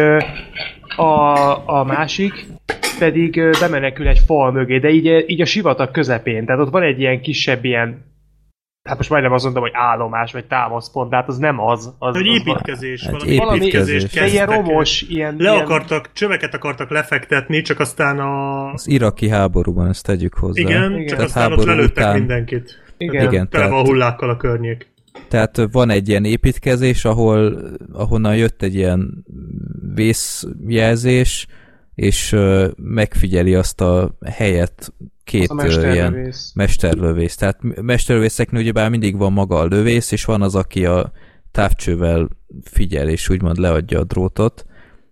a, 0.95 1.33
a 1.79 1.83
másik 1.83 2.45
pedig 2.99 3.41
bemenekül 3.59 4.07
egy 4.07 4.21
fal 4.25 4.51
mögé, 4.51 4.79
de 4.79 4.89
így, 4.89 5.23
így 5.27 5.41
a 5.41 5.45
sivatag 5.45 5.91
közepén. 5.91 6.45
Tehát 6.45 6.61
ott 6.61 6.71
van 6.71 6.83
egy 6.83 6.99
ilyen 6.99 7.21
kisebb 7.21 7.65
ilyen 7.65 8.10
hát 8.83 8.97
most 8.97 9.09
majdnem 9.09 9.31
azt 9.31 9.43
mondtam, 9.43 9.63
hogy 9.63 9.71
állomás, 9.75 10.31
vagy 10.31 10.45
támaszpont, 10.45 11.09
de 11.09 11.15
hát 11.15 11.27
az 11.27 11.37
nem 11.37 11.59
az. 11.59 11.93
az 11.99 12.15
Egy 12.15 12.27
az 12.27 12.35
építkezés, 12.39 13.01
Egy 13.03 13.37
valami 13.37 13.57
építkezés. 13.57 14.03
de 14.13 14.27
ilyen 14.27 14.45
romos, 14.47 15.01
ilyen... 15.01 15.35
Le 15.37 15.51
ilyen, 15.51 15.63
akartak, 15.63 16.09
csöveket 16.13 16.53
akartak 16.53 16.89
lefektetni, 16.89 17.61
csak 17.61 17.79
aztán 17.79 18.19
a... 18.19 18.65
Az 18.71 18.87
iraki 18.87 19.29
háborúban 19.29 19.87
ezt 19.87 20.05
tegyük 20.05 20.33
hozzá. 20.33 20.61
Igen, 20.61 20.91
Igen. 20.91 21.07
csak 21.07 21.17
Tehát 21.17 21.23
aztán 21.25 21.43
ott 21.43 21.49
háború 21.49 21.69
lelőttek 21.69 22.03
után- 22.03 22.17
mindenkit. 22.17 22.83
Igen. 22.97 23.27
Igen, 23.31 23.49
Tele 23.49 23.67
van 23.67 23.85
hullákkal 23.85 24.29
a 24.29 24.37
környék. 24.37 24.89
Tehát 25.27 25.61
van 25.71 25.89
egy 25.89 26.09
ilyen 26.09 26.25
építkezés, 26.25 27.05
ahol, 27.05 27.57
ahonnan 27.93 28.35
jött 28.35 28.61
egy 28.61 28.75
ilyen 28.75 29.25
vészjelzés, 29.95 31.47
és 31.95 32.35
megfigyeli 32.75 33.55
azt 33.55 33.81
a 33.81 34.15
helyet 34.25 34.93
két 35.31 35.49
Az 35.49 35.57
a 35.57 35.81
ö, 35.81 35.91
ilyen 35.91 36.11
mesterlövész. 36.11 36.51
mesterlövész. 36.55 37.35
Tehát 37.35 37.81
mesterlövészeknél 37.81 38.61
ugyebár 38.61 38.89
mindig 38.89 39.17
van 39.17 39.33
maga 39.33 39.59
a 39.59 39.65
lövész, 39.65 40.11
és 40.11 40.25
van 40.25 40.41
az, 40.41 40.55
aki 40.55 40.85
a 40.85 41.11
távcsővel 41.51 42.29
figyel, 42.63 43.09
és 43.09 43.29
úgymond 43.29 43.57
leadja 43.57 43.99
a 43.99 44.03
drótot, 44.03 44.65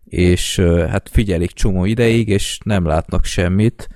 és 0.06 0.60
hát 0.90 1.10
figyelik 1.10 1.52
csomó 1.52 1.86
ideig, 1.86 2.28
és 2.28 2.60
nem 2.64 2.86
látnak 2.86 3.26
semmit, 3.26 3.90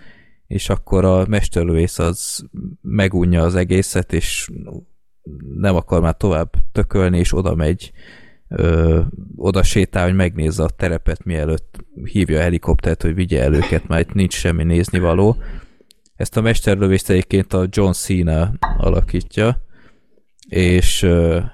és 0.48 0.70
akkor 0.70 1.06
a 1.06 1.26
mesterlövész 1.28 2.00
az 2.00 2.46
megunja 2.82 3.42
az 3.42 3.56
egészet, 3.56 4.14
és 4.14 4.50
nem 5.56 5.76
akar 5.76 6.02
már 6.02 6.18
tovább 6.18 6.54
tökölni, 6.72 7.18
és 7.18 7.34
oda 7.34 7.56
megy, 7.56 7.92
ö, 8.48 9.02
oda 9.36 9.64
sétál, 9.64 10.04
hogy 10.04 10.16
megnézze 10.16 10.64
a 10.64 10.70
terepet, 10.70 11.24
mielőtt 11.24 11.86
hívja 12.04 12.40
a 12.40 12.42
helikoptert, 12.42 13.02
hogy 13.02 13.16
vigye 13.16 13.42
el 13.42 13.54
őket, 13.54 13.88
mert 13.88 14.10
itt 14.10 14.14
nincs 14.14 14.34
semmi 14.34 14.64
néznivaló. 14.64 15.38
Ezt 16.16 16.38
a 16.38 16.42
mesterlövést 16.42 17.10
egyébként 17.10 17.54
a 17.54 17.68
John 17.70 17.92
Cena 17.92 18.52
alakítja, 18.78 19.62
és 20.48 21.08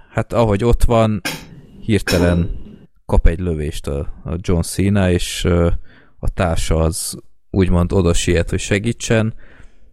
hát 0.09 0.33
ahogy 0.33 0.63
ott 0.63 0.83
van, 0.83 1.21
hirtelen 1.81 2.49
kap 3.05 3.27
egy 3.27 3.39
lövést 3.39 3.87
a, 3.87 3.99
a 4.23 4.35
John 4.37 4.61
Cena, 4.61 5.11
és 5.11 5.45
a 6.19 6.29
társa 6.33 6.75
az 6.75 7.17
úgymond 7.49 7.91
oda 7.91 8.13
siet, 8.13 8.49
hogy 8.49 8.59
segítsen, 8.59 9.33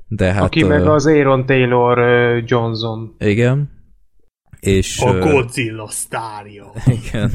de 0.08 0.32
hát... 0.32 0.42
Aki 0.42 0.62
meg 0.62 0.86
az 0.86 1.06
Aaron 1.06 1.46
Taylor 1.46 1.98
Johnson. 2.44 3.14
Igen. 3.18 3.70
És... 4.60 5.00
A 5.00 5.18
Godzilla 5.18 5.88
sztárja. 5.90 6.72
Igen. 7.02 7.30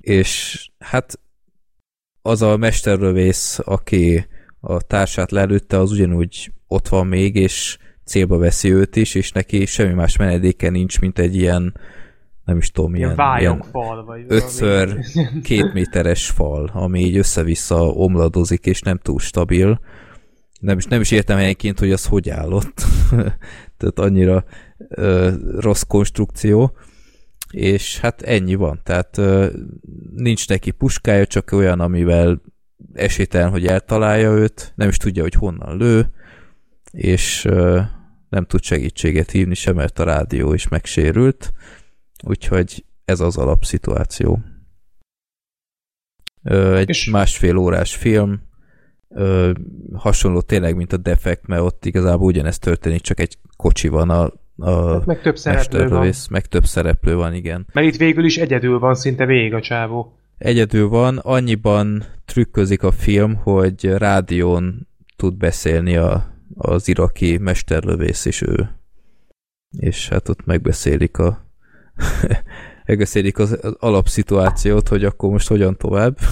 és 0.00 0.68
hát 0.78 1.20
az 2.22 2.42
a 2.42 2.56
mesterlövész, 2.56 3.60
aki 3.64 4.26
a 4.66 4.80
társát 4.82 5.30
lelőtte, 5.30 5.78
az 5.78 5.92
ugyanúgy 5.92 6.52
ott 6.66 6.88
van 6.88 7.06
még, 7.06 7.34
és 7.34 7.78
célba 8.04 8.38
veszi 8.38 8.72
őt 8.72 8.96
is, 8.96 9.14
és 9.14 9.32
neki 9.32 9.66
semmi 9.66 9.92
más 9.92 10.16
menedéke 10.16 10.70
nincs, 10.70 11.00
mint 11.00 11.18
egy 11.18 11.36
ilyen 11.36 11.74
nem 12.44 12.56
is 12.56 12.70
tudom, 12.70 12.94
Ilyen 12.94 13.08
ilyen, 13.08 13.16
vályogfal, 13.16 14.04
vagy 14.04 14.24
ötször 14.28 14.98
két 15.42 15.72
méteres 15.72 16.30
fal, 16.30 16.70
ami 16.72 17.00
így 17.00 17.16
össze-vissza 17.16 17.86
omladozik, 17.86 18.66
és 18.66 18.80
nem 18.80 18.98
túl 18.98 19.18
stabil. 19.18 19.80
Nem 20.60 20.78
is, 20.78 20.84
nem 20.84 21.00
is 21.00 21.10
értem 21.10 21.36
helyenként, 21.36 21.78
hogy 21.78 21.92
az 21.92 22.06
hogy 22.06 22.28
állott. 22.28 22.84
Tehát 23.78 23.98
annyira 23.98 24.44
ö, 24.88 25.32
rossz 25.58 25.82
konstrukció. 25.82 26.76
És 27.50 28.00
hát 28.00 28.22
ennyi 28.22 28.54
van. 28.54 28.80
Tehát 28.82 29.18
ö, 29.18 29.46
nincs 30.14 30.48
neki 30.48 30.70
puskája, 30.70 31.26
csak 31.26 31.52
olyan, 31.52 31.80
amivel 31.80 32.40
esélytelen, 32.92 33.50
hogy 33.50 33.66
eltalálja 33.66 34.30
őt, 34.30 34.72
nem 34.74 34.88
is 34.88 34.96
tudja, 34.96 35.22
hogy 35.22 35.34
honnan 35.34 35.76
lő, 35.76 36.10
és 36.90 37.42
nem 38.28 38.44
tud 38.46 38.62
segítséget 38.62 39.30
hívni 39.30 39.54
sem, 39.54 39.74
mert 39.74 39.98
a 39.98 40.04
rádió 40.04 40.52
is 40.52 40.68
megsérült, 40.68 41.52
úgyhogy 42.22 42.84
ez 43.04 43.20
az 43.20 43.36
alapszituáció. 43.36 44.42
Egy 46.74 46.88
és... 46.88 47.10
másfél 47.10 47.56
órás 47.56 47.94
film, 47.94 48.40
ö, 49.08 49.52
hasonló 49.92 50.40
tényleg, 50.40 50.76
mint 50.76 50.92
a 50.92 50.96
Defect, 50.96 51.46
mert 51.46 51.62
ott 51.62 51.84
igazából 51.84 52.26
ugyanezt 52.26 52.60
történik, 52.60 53.00
csak 53.00 53.20
egy 53.20 53.38
kocsi 53.56 53.88
van 53.88 54.10
a, 54.10 54.32
a 54.56 54.92
hát 54.92 55.06
meg 55.06 55.20
több 55.20 55.36
szereplő 55.36 55.88
van. 55.88 56.12
Meg 56.30 56.46
több 56.46 56.64
szereplő 56.64 57.14
van, 57.14 57.34
igen. 57.34 57.66
Mert 57.72 57.86
itt 57.86 57.96
végül 57.96 58.24
is 58.24 58.36
egyedül 58.36 58.78
van 58.78 58.94
szinte 58.94 59.26
végig 59.26 59.54
a 59.54 59.60
csávó. 59.60 60.18
Egyedül 60.38 60.88
van, 60.88 61.18
annyiban 61.18 62.04
trükközik 62.24 62.82
a 62.82 62.92
film, 62.92 63.34
hogy 63.34 63.84
rádión 63.84 64.88
tud 65.16 65.36
beszélni 65.36 65.96
a, 65.96 66.34
az 66.54 66.88
iraki 66.88 67.38
mesterlövész 67.38 68.24
és 68.24 68.42
ő. 68.42 68.70
És 69.78 70.08
hát 70.08 70.28
ott 70.28 70.44
megbeszélik 70.44 71.18
a 71.18 71.46
megbeszélik 72.86 73.38
az, 73.38 73.58
az 73.62 73.76
alapszituációt, 73.78 74.88
hogy 74.88 75.04
akkor 75.04 75.30
most 75.30 75.48
hogyan 75.48 75.76
tovább. 75.76 76.18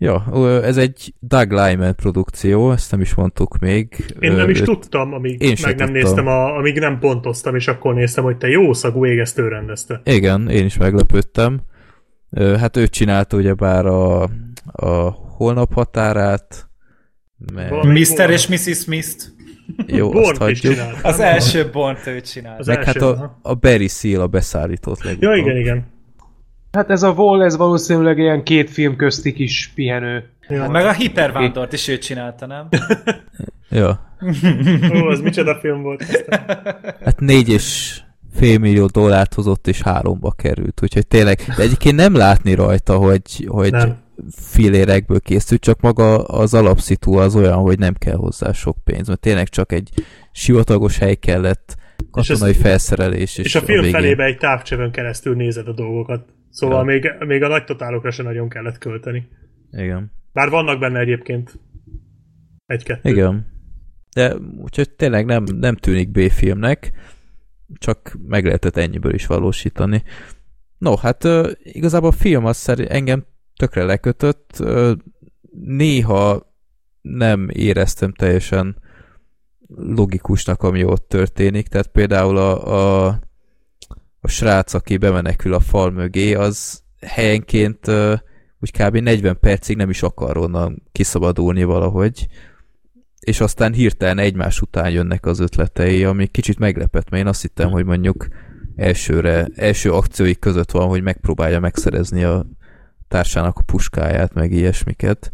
Ja, 0.00 0.24
ez 0.62 0.76
egy 0.76 1.14
Doug 1.20 1.52
Lyman 1.52 1.94
produkció, 1.96 2.72
ezt 2.72 2.90
nem 2.90 3.00
is 3.00 3.14
mondtuk 3.14 3.58
még. 3.58 4.14
Én 4.20 4.32
nem 4.32 4.48
is 4.48 4.60
tudtam, 4.60 5.12
amíg 5.12 5.42
én 5.42 5.56
meg 5.62 5.76
nem 5.76 5.86
tudtam. 5.86 5.92
néztem, 5.92 6.26
a, 6.26 6.56
amíg 6.56 6.78
nem 6.78 6.98
pontoztam, 6.98 7.54
és 7.54 7.68
akkor 7.68 7.94
néztem, 7.94 8.24
hogy 8.24 8.36
te 8.36 8.48
jó 8.48 8.72
szagú 8.72 9.06
égesztő 9.06 9.48
rendezte. 9.48 10.00
Igen, 10.04 10.48
én 10.48 10.64
is 10.64 10.76
meglepődtem. 10.76 11.60
Hát 12.36 12.76
ő 12.76 12.86
csinálta 12.86 13.36
ugyebár 13.36 13.86
a, 13.86 14.22
a 14.72 15.10
holnap 15.36 15.72
határát, 15.72 16.68
mert... 17.54 17.82
Mr. 17.82 18.30
és 18.30 18.46
Mrs. 18.46 18.78
Smith-t. 18.78 19.32
Jó, 19.86 20.10
Born 20.10 20.28
azt 20.28 20.36
hagyjuk. 20.36 20.74
Az 21.02 21.20
első 21.20 21.70
born 21.70 21.96
ő 22.06 22.20
csinált. 22.20 22.58
Az 22.58 22.66
Meg 22.66 22.76
első, 22.76 23.00
hát 23.00 23.02
a, 23.02 23.38
a 23.42 23.54
Barry 23.54 23.88
Seal 23.88 24.20
a 24.20 24.26
beszállított 24.26 25.02
legutóbb. 25.02 25.30
Ja, 25.30 25.36
igen, 25.36 25.56
igen. 25.56 25.86
Hát 26.72 26.90
ez 26.90 27.02
a 27.02 27.10
Wall, 27.10 27.42
ez 27.42 27.56
valószínűleg 27.56 28.18
ilyen 28.18 28.42
két 28.42 28.70
film 28.70 28.96
közti 28.96 29.32
kis 29.32 29.72
pihenő. 29.74 30.30
Ja. 30.48 30.60
Hát 30.60 30.70
meg 30.70 30.84
a 30.84 30.92
Hipervándort 30.92 31.72
is 31.72 31.88
ő 31.88 31.98
csinálta, 31.98 32.46
nem? 32.46 32.68
ja. 33.68 34.16
Ó, 34.94 35.06
az 35.06 35.20
micsoda 35.20 35.54
film 35.54 35.82
volt. 35.82 36.02
Hát 37.04 37.20
négy 37.20 37.48
és 37.48 38.00
fél 38.32 38.58
millió 38.58 38.86
dollárt 38.86 39.34
hozott, 39.34 39.66
és 39.66 39.82
háromba 39.82 40.32
került. 40.32 40.82
Úgyhogy 40.82 41.06
tényleg, 41.06 41.38
de 41.56 41.62
egyébként 41.62 41.96
nem 41.96 42.14
látni 42.14 42.54
rajta, 42.54 42.96
hogy, 42.96 43.46
hogy 43.48 43.70
nem. 43.70 43.96
filérekből 44.30 45.20
készült, 45.20 45.60
csak 45.60 45.80
maga 45.80 46.24
az 46.24 46.54
alapszitu 46.54 47.12
az 47.12 47.36
olyan, 47.36 47.58
hogy 47.58 47.78
nem 47.78 47.94
kell 47.94 48.16
hozzá 48.16 48.52
sok 48.52 48.76
pénz, 48.84 49.08
mert 49.08 49.20
tényleg 49.20 49.48
csak 49.48 49.72
egy 49.72 49.90
sivatagos 50.32 50.98
hely 50.98 51.14
kellett, 51.14 51.76
katonai 52.10 52.50
és 52.50 52.56
ez, 52.56 52.62
felszerelés. 52.62 53.38
És, 53.38 53.44
és 53.44 53.54
a 53.54 53.60
film 53.60 53.84
a 53.84 53.88
felébe 53.88 54.24
egy 54.24 54.38
távcsövön 54.38 54.90
keresztül 54.90 55.34
nézed 55.34 55.68
a 55.68 55.72
dolgokat. 55.72 56.28
Szóval 56.50 56.78
ja. 56.78 56.84
még, 56.84 57.12
még 57.26 57.42
a 57.42 57.48
nagy 57.48 57.64
totálokra 57.64 58.10
se 58.10 58.22
nagyon 58.22 58.48
kellett 58.48 58.78
költeni. 58.78 59.28
Igen. 59.72 60.12
Bár 60.32 60.50
vannak 60.50 60.78
benne 60.78 61.00
egyébként 61.00 61.58
egy-kettő. 62.66 63.10
Igen. 63.10 63.46
De 64.14 64.34
úgyhogy 64.62 64.90
tényleg 64.90 65.24
nem, 65.24 65.44
nem 65.44 65.74
tűnik 65.74 66.10
B-filmnek, 66.10 66.92
csak 67.74 68.16
meg 68.26 68.44
lehetett 68.44 68.76
ennyiből 68.76 69.14
is 69.14 69.26
valósítani. 69.26 70.02
No, 70.78 70.96
hát 70.96 71.28
igazából 71.62 72.08
a 72.08 72.12
film 72.12 72.44
az 72.44 72.56
szerint 72.56 72.90
engem 72.90 73.26
tökre 73.56 73.84
lekötött. 73.84 74.64
Néha 75.50 76.52
nem 77.00 77.48
éreztem 77.52 78.12
teljesen 78.12 78.76
logikusnak, 79.76 80.62
ami 80.62 80.84
ott 80.84 81.08
történik. 81.08 81.68
Tehát 81.68 81.88
például 81.88 82.36
a, 82.36 83.06
a 83.06 83.18
a 84.20 84.28
srác, 84.28 84.74
aki 84.74 84.96
bemenekül 84.96 85.54
a 85.54 85.60
fal 85.60 85.90
mögé, 85.90 86.34
az 86.34 86.82
helyenként 87.00 87.88
úgy 88.60 88.70
kb. 88.70 88.96
40 88.96 89.38
percig 89.40 89.76
nem 89.76 89.90
is 89.90 90.02
akar 90.02 90.36
onnan 90.36 90.82
kiszabadulni 90.92 91.64
valahogy, 91.64 92.26
és 93.28 93.40
aztán 93.40 93.72
hirtelen 93.72 94.18
egymás 94.18 94.60
után 94.60 94.90
jönnek 94.90 95.26
az 95.26 95.38
ötletei, 95.38 96.04
ami 96.04 96.26
kicsit 96.26 96.58
meglepett, 96.58 97.10
mert 97.10 97.22
én 97.22 97.28
azt 97.28 97.42
hittem, 97.42 97.70
hogy 97.70 97.84
mondjuk 97.84 98.28
elsőre, 98.76 99.48
első 99.54 99.92
akciói 99.92 100.38
között 100.38 100.70
van, 100.70 100.88
hogy 100.88 101.02
megpróbálja 101.02 101.60
megszerezni 101.60 102.24
a 102.24 102.46
társának 103.08 103.58
a 103.58 103.62
puskáját, 103.62 104.34
meg 104.34 104.52
ilyesmiket, 104.52 105.32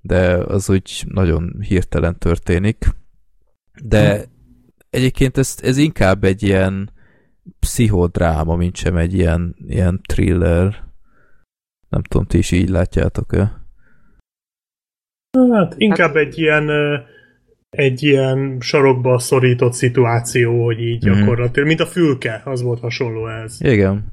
de 0.00 0.36
az 0.36 0.70
úgy 0.70 1.04
nagyon 1.08 1.56
hirtelen 1.60 2.18
történik. 2.18 2.84
De 3.82 4.24
egyébként 4.90 5.38
ez, 5.38 5.54
ez 5.62 5.76
inkább 5.76 6.24
egy 6.24 6.42
ilyen 6.42 6.90
pszichodráma, 7.58 8.56
mint 8.56 8.76
sem 8.76 8.96
egy 8.96 9.14
ilyen, 9.14 9.56
ilyen 9.66 10.00
thriller. 10.08 10.84
Nem 11.88 12.02
tudom, 12.02 12.26
ti 12.26 12.38
is 12.38 12.50
így 12.50 12.68
látjátok-e? 12.68 13.60
Hát 15.52 15.74
inkább 15.76 16.14
hát... 16.14 16.24
egy 16.24 16.38
ilyen 16.38 16.68
egy 17.70 18.02
ilyen 18.02 18.56
sarokba 18.60 19.18
szorított 19.18 19.72
szituáció, 19.72 20.64
hogy 20.64 20.80
így 20.80 21.08
mm. 21.08 21.12
gyakorlatilag, 21.12 21.68
mint 21.68 21.80
a 21.80 21.86
fülke, 21.86 22.42
az 22.44 22.62
volt 22.62 22.80
hasonló 22.80 23.28
ez. 23.28 23.56
Igen. 23.60 24.12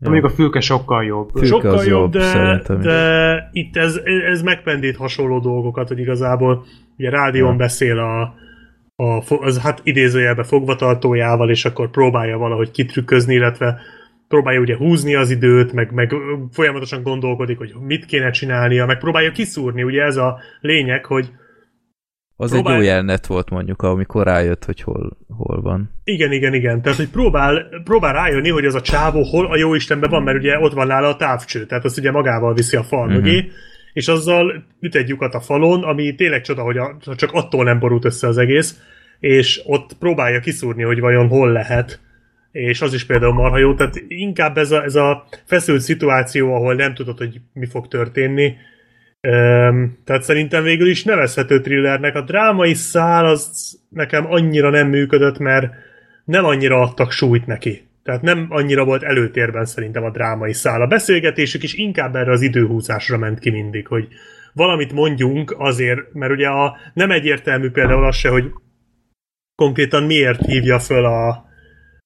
Ja. 0.00 0.10
Még 0.10 0.24
a 0.24 0.28
fülke 0.28 0.60
sokkal 0.60 1.04
jobb. 1.04 1.30
Fülke 1.30 1.46
sokkal 1.46 1.84
jobb, 1.84 2.14
jobb, 2.14 2.22
de, 2.22 2.62
de 2.82 3.48
itt 3.52 3.76
ez, 3.76 4.00
ez 4.30 4.42
megpendít 4.42 4.96
hasonló 4.96 5.38
dolgokat, 5.38 5.88
hogy 5.88 5.98
igazából 5.98 6.64
ugye 6.96 7.10
rádión 7.10 7.50
ja. 7.50 7.56
beszél 7.56 7.98
a, 7.98 8.34
a, 8.96 9.22
az 9.40 9.58
hát 9.58 9.80
idézőjelbe 9.82 10.42
fogvatartójával, 10.42 11.50
és 11.50 11.64
akkor 11.64 11.90
próbálja 11.90 12.38
valahogy 12.38 12.70
kitrükközni, 12.70 13.34
illetve 13.34 13.80
próbálja 14.28 14.60
ugye 14.60 14.76
húzni 14.76 15.14
az 15.14 15.30
időt, 15.30 15.72
meg, 15.72 15.92
meg 15.92 16.14
folyamatosan 16.52 17.02
gondolkodik, 17.02 17.58
hogy 17.58 17.74
mit 17.80 18.04
kéne 18.04 18.30
csinálnia, 18.30 18.86
meg 18.86 18.98
próbálja 18.98 19.32
kiszúrni, 19.32 19.82
ugye 19.82 20.02
ez 20.02 20.16
a 20.16 20.38
lényeg, 20.60 21.04
hogy 21.04 21.30
az 22.36 22.50
próbál... 22.50 22.74
egy 22.74 22.78
jó 22.78 22.86
jelenet 22.86 23.26
volt 23.26 23.50
mondjuk, 23.50 23.82
amikor 23.82 24.24
rájött, 24.26 24.64
hogy 24.64 24.80
hol, 24.80 25.16
hol 25.36 25.60
van. 25.60 25.90
Igen, 26.04 26.32
igen, 26.32 26.54
igen. 26.54 26.82
Tehát, 26.82 26.98
hogy 26.98 27.08
próbál, 27.08 27.68
próbál 27.84 28.12
rájönni, 28.12 28.48
hogy 28.48 28.64
az 28.64 28.74
a 28.74 28.80
csávó 28.80 29.22
hol 29.22 29.46
a 29.46 29.56
jó 29.56 29.74
Istenben 29.74 30.10
van, 30.10 30.22
mert 30.22 30.38
ugye 30.38 30.58
ott 30.58 30.72
van 30.72 30.86
nála 30.86 31.08
a 31.08 31.16
távcső, 31.16 31.66
tehát 31.66 31.84
azt 31.84 31.98
ugye 31.98 32.10
magával 32.10 32.54
viszi 32.54 32.76
a 32.76 32.82
fal 32.82 33.06
uh-huh. 33.06 33.22
mögé, 33.22 33.50
és 33.92 34.08
azzal 34.08 34.64
üt 34.80 34.94
egy 34.94 35.08
lyukat 35.08 35.34
a 35.34 35.40
falon, 35.40 35.82
ami 35.82 36.14
tényleg 36.14 36.40
csoda, 36.40 36.62
hogy 36.62 36.76
a, 36.76 36.96
csak 37.16 37.32
attól 37.32 37.64
nem 37.64 37.78
borult 37.78 38.04
össze 38.04 38.26
az 38.26 38.38
egész, 38.38 38.80
és 39.20 39.62
ott 39.64 39.96
próbálja 39.98 40.40
kiszúrni, 40.40 40.82
hogy 40.82 41.00
vajon 41.00 41.28
hol 41.28 41.52
lehet, 41.52 42.00
és 42.52 42.80
az 42.80 42.94
is 42.94 43.04
például 43.04 43.32
marha 43.32 43.58
jó, 43.58 43.74
tehát 43.74 44.02
inkább 44.08 44.58
ez 44.58 44.70
a, 44.70 44.82
ez 44.82 44.94
a 44.94 45.26
feszült 45.44 45.80
szituáció, 45.80 46.54
ahol 46.54 46.74
nem 46.74 46.94
tudod, 46.94 47.18
hogy 47.18 47.40
mi 47.52 47.66
fog 47.66 47.88
történni, 47.88 48.54
Um, 49.26 49.98
tehát 50.04 50.22
szerintem 50.22 50.62
végül 50.62 50.88
is 50.88 51.04
nevezhető 51.04 51.60
thrillernek. 51.60 52.14
A 52.14 52.22
drámai 52.22 52.74
szál 52.74 53.26
az 53.26 53.78
nekem 53.88 54.26
annyira 54.32 54.70
nem 54.70 54.88
működött, 54.88 55.38
mert 55.38 55.72
nem 56.24 56.44
annyira 56.44 56.80
adtak 56.80 57.10
súlyt 57.10 57.46
neki. 57.46 57.88
Tehát 58.02 58.22
nem 58.22 58.46
annyira 58.48 58.84
volt 58.84 59.02
előtérben 59.02 59.64
szerintem 59.64 60.04
a 60.04 60.10
drámai 60.10 60.52
szál. 60.52 60.82
A 60.82 60.86
beszélgetésük 60.86 61.62
is 61.62 61.74
inkább 61.74 62.16
erre 62.16 62.30
az 62.30 62.42
időhúzásra 62.42 63.18
ment 63.18 63.38
ki 63.38 63.50
mindig, 63.50 63.86
hogy 63.86 64.08
valamit 64.52 64.92
mondjunk 64.92 65.54
azért, 65.58 66.12
mert 66.12 66.32
ugye 66.32 66.48
a, 66.48 66.76
nem 66.94 67.10
egyértelmű 67.10 67.70
például 67.70 68.04
az 68.04 68.16
se, 68.16 68.28
hogy 68.28 68.50
konkrétan 69.54 70.02
miért 70.02 70.46
hívja 70.46 70.78
föl 70.78 71.04
a, 71.04 71.44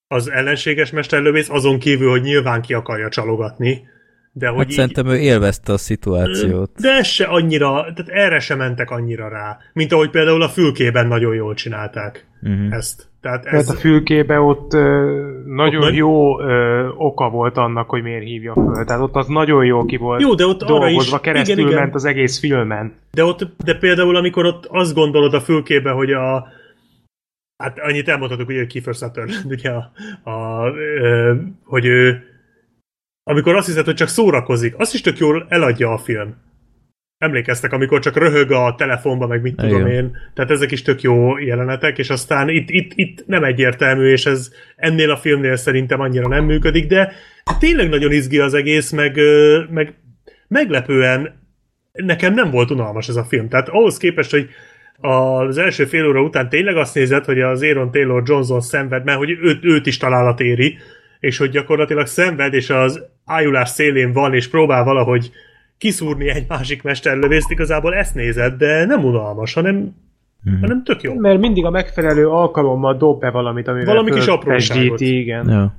az 0.07 0.31
ellenséges 0.31 0.90
mesterlövész, 0.90 1.50
azon 1.50 1.78
kívül, 1.78 2.10
hogy 2.10 2.23
nyilván 2.23 2.62
ki 2.62 2.74
akarja 2.74 3.08
csalogatni. 3.08 3.89
De 4.33 4.49
hogy 4.49 4.59
hát 4.59 4.68
így, 4.68 4.76
szerintem 4.76 5.07
ő 5.07 5.17
élvezte 5.17 5.73
a 5.73 5.76
szituációt. 5.76 6.70
De 6.81 6.89
ez 6.89 7.07
se 7.07 7.25
annyira, 7.25 7.68
tehát 7.68 8.09
erre 8.09 8.39
se 8.39 8.55
mentek 8.55 8.91
annyira 8.91 9.28
rá, 9.28 9.59
mint 9.73 9.92
ahogy 9.92 10.10
például 10.10 10.42
a 10.42 10.49
fülkében 10.49 11.07
nagyon 11.07 11.34
jól 11.34 11.55
csinálták 11.55 12.26
uh-huh. 12.42 12.75
ezt. 12.75 13.09
Tehát, 13.20 13.44
ez... 13.44 13.50
Tehát 13.50 13.68
a 13.68 13.81
fülkébe 13.81 14.41
ott 14.41 14.73
ö, 14.73 15.20
nagyon 15.47 15.83
ott 15.83 15.94
jó 15.94 16.41
ö, 16.41 16.89
oka 16.97 17.31
volt 17.31 17.57
annak, 17.57 17.91
hogy 17.91 18.02
miért 18.02 18.25
hívja 18.25 18.52
föl. 18.52 18.84
Tehát 18.84 19.02
ott 19.02 19.15
az 19.15 19.26
nagyon 19.26 19.65
jó 19.65 19.84
ki 19.84 19.97
volt 19.97 20.20
jó, 20.20 20.34
de 20.34 20.44
ott 20.44 20.65
dolgozva, 20.65 21.17
is, 21.17 21.23
keresztül 21.23 21.59
igen, 21.59 21.68
igen. 21.68 21.81
ment 21.81 21.94
az 21.94 22.05
egész 22.05 22.39
filmen. 22.39 22.94
De, 23.10 23.25
ott, 23.25 23.47
de 23.65 23.75
például 23.75 24.17
amikor 24.17 24.44
ott 24.44 24.67
azt 24.67 24.94
gondolod 24.94 25.34
a 25.34 25.41
fülkébe, 25.41 25.91
hogy 25.91 26.12
a 26.12 26.49
hát 27.57 27.78
annyit 27.78 28.09
elmondhatok, 28.09 28.47
hogy 28.47 28.67
Kiefer 28.67 28.94
Sutherland, 28.94 29.52
ugye 29.59 29.70
a, 29.70 29.91
a, 30.23 30.31
a, 30.31 30.73
hogy 31.65 31.84
ő 31.84 32.30
amikor 33.23 33.55
azt 33.55 33.66
hiszed, 33.66 33.84
hogy 33.84 33.94
csak 33.94 34.08
szórakozik, 34.08 34.74
azt 34.78 34.94
is 34.94 35.00
tök 35.00 35.18
jól 35.18 35.47
eladja 35.49 35.92
a 35.92 35.99
film. 35.99 36.34
Emlékeztek, 37.18 37.73
amikor 37.73 38.00
csak 38.00 38.16
röhög 38.16 38.50
a 38.50 38.74
telefonba, 38.78 39.26
meg 39.26 39.42
mit 39.42 39.57
tudom 39.57 39.86
Igen. 39.86 39.90
én. 39.90 40.16
Tehát 40.34 40.50
ezek 40.50 40.70
is 40.70 40.82
tök 40.82 41.02
jó 41.02 41.39
jelenetek, 41.39 41.99
és 41.99 42.10
aztán 42.10 42.49
itt, 42.49 42.70
itt, 42.70 42.92
itt 42.94 43.26
nem 43.26 43.44
egyértelmű, 43.44 44.10
és 44.10 44.26
ez 44.26 44.50
ennél 44.76 45.10
a 45.10 45.16
filmnél 45.16 45.57
szerintem 45.57 46.00
annyira 46.00 46.28
nem 46.28 46.44
működik, 46.44 46.86
de 46.86 47.12
tényleg 47.58 47.89
nagyon 47.89 48.12
izgi 48.12 48.39
az 48.39 48.55
egész, 48.55 48.90
meg, 48.90 49.20
meg 49.70 49.94
meglepően 50.49 51.40
nekem 51.92 52.34
nem 52.34 52.50
volt 52.50 52.70
unalmas 52.70 53.08
ez 53.08 53.16
a 53.16 53.24
film. 53.24 53.49
Tehát 53.49 53.68
ahhoz 53.68 53.97
képest, 53.97 54.31
hogy 54.31 54.49
az 55.00 55.58
első 55.58 55.84
fél 55.84 56.07
óra 56.07 56.23
után 56.23 56.49
tényleg 56.49 56.76
azt 56.76 56.94
nézed, 56.94 57.24
hogy 57.24 57.40
az 57.40 57.62
Aaron 57.62 57.90
Taylor 57.90 58.23
Johnson 58.26 58.60
szenved, 58.60 59.05
mert 59.05 59.18
hogy 59.18 59.31
őt, 59.31 59.65
őt 59.65 59.86
is 59.86 59.97
találat 59.97 60.40
éri, 60.40 60.78
és 61.20 61.39
hogy 61.39 61.50
gyakorlatilag 61.50 62.07
szenved, 62.07 62.55
és 62.55 62.70
az 62.70 63.00
ájulás 63.24 63.68
szélén 63.68 64.12
van, 64.12 64.34
és 64.34 64.49
próbál 64.49 64.84
valahogy 64.84 65.31
kiszúrni 65.78 66.28
egy 66.28 66.44
másik 66.49 66.82
mesterlövészt, 66.82 67.50
igazából 67.50 67.94
ezt 67.94 68.15
nézed, 68.15 68.55
de 68.55 68.84
nem 68.84 69.05
unalmas, 69.05 69.52
hanem, 69.52 69.94
hmm. 70.44 70.60
hanem 70.60 70.84
tök 70.84 71.02
jó. 71.02 71.15
Mert 71.15 71.40
mindig 71.40 71.65
a 71.65 71.70
megfelelő 71.70 72.28
alkalommal 72.28 72.97
dob 72.97 73.20
be 73.20 73.31
valamit, 73.31 73.68
amivel 73.68 73.94
Valami 73.94 74.10
kis 74.10 74.26
apróságot. 74.26 75.00
igen. 75.00 75.49
Ja. 75.49 75.74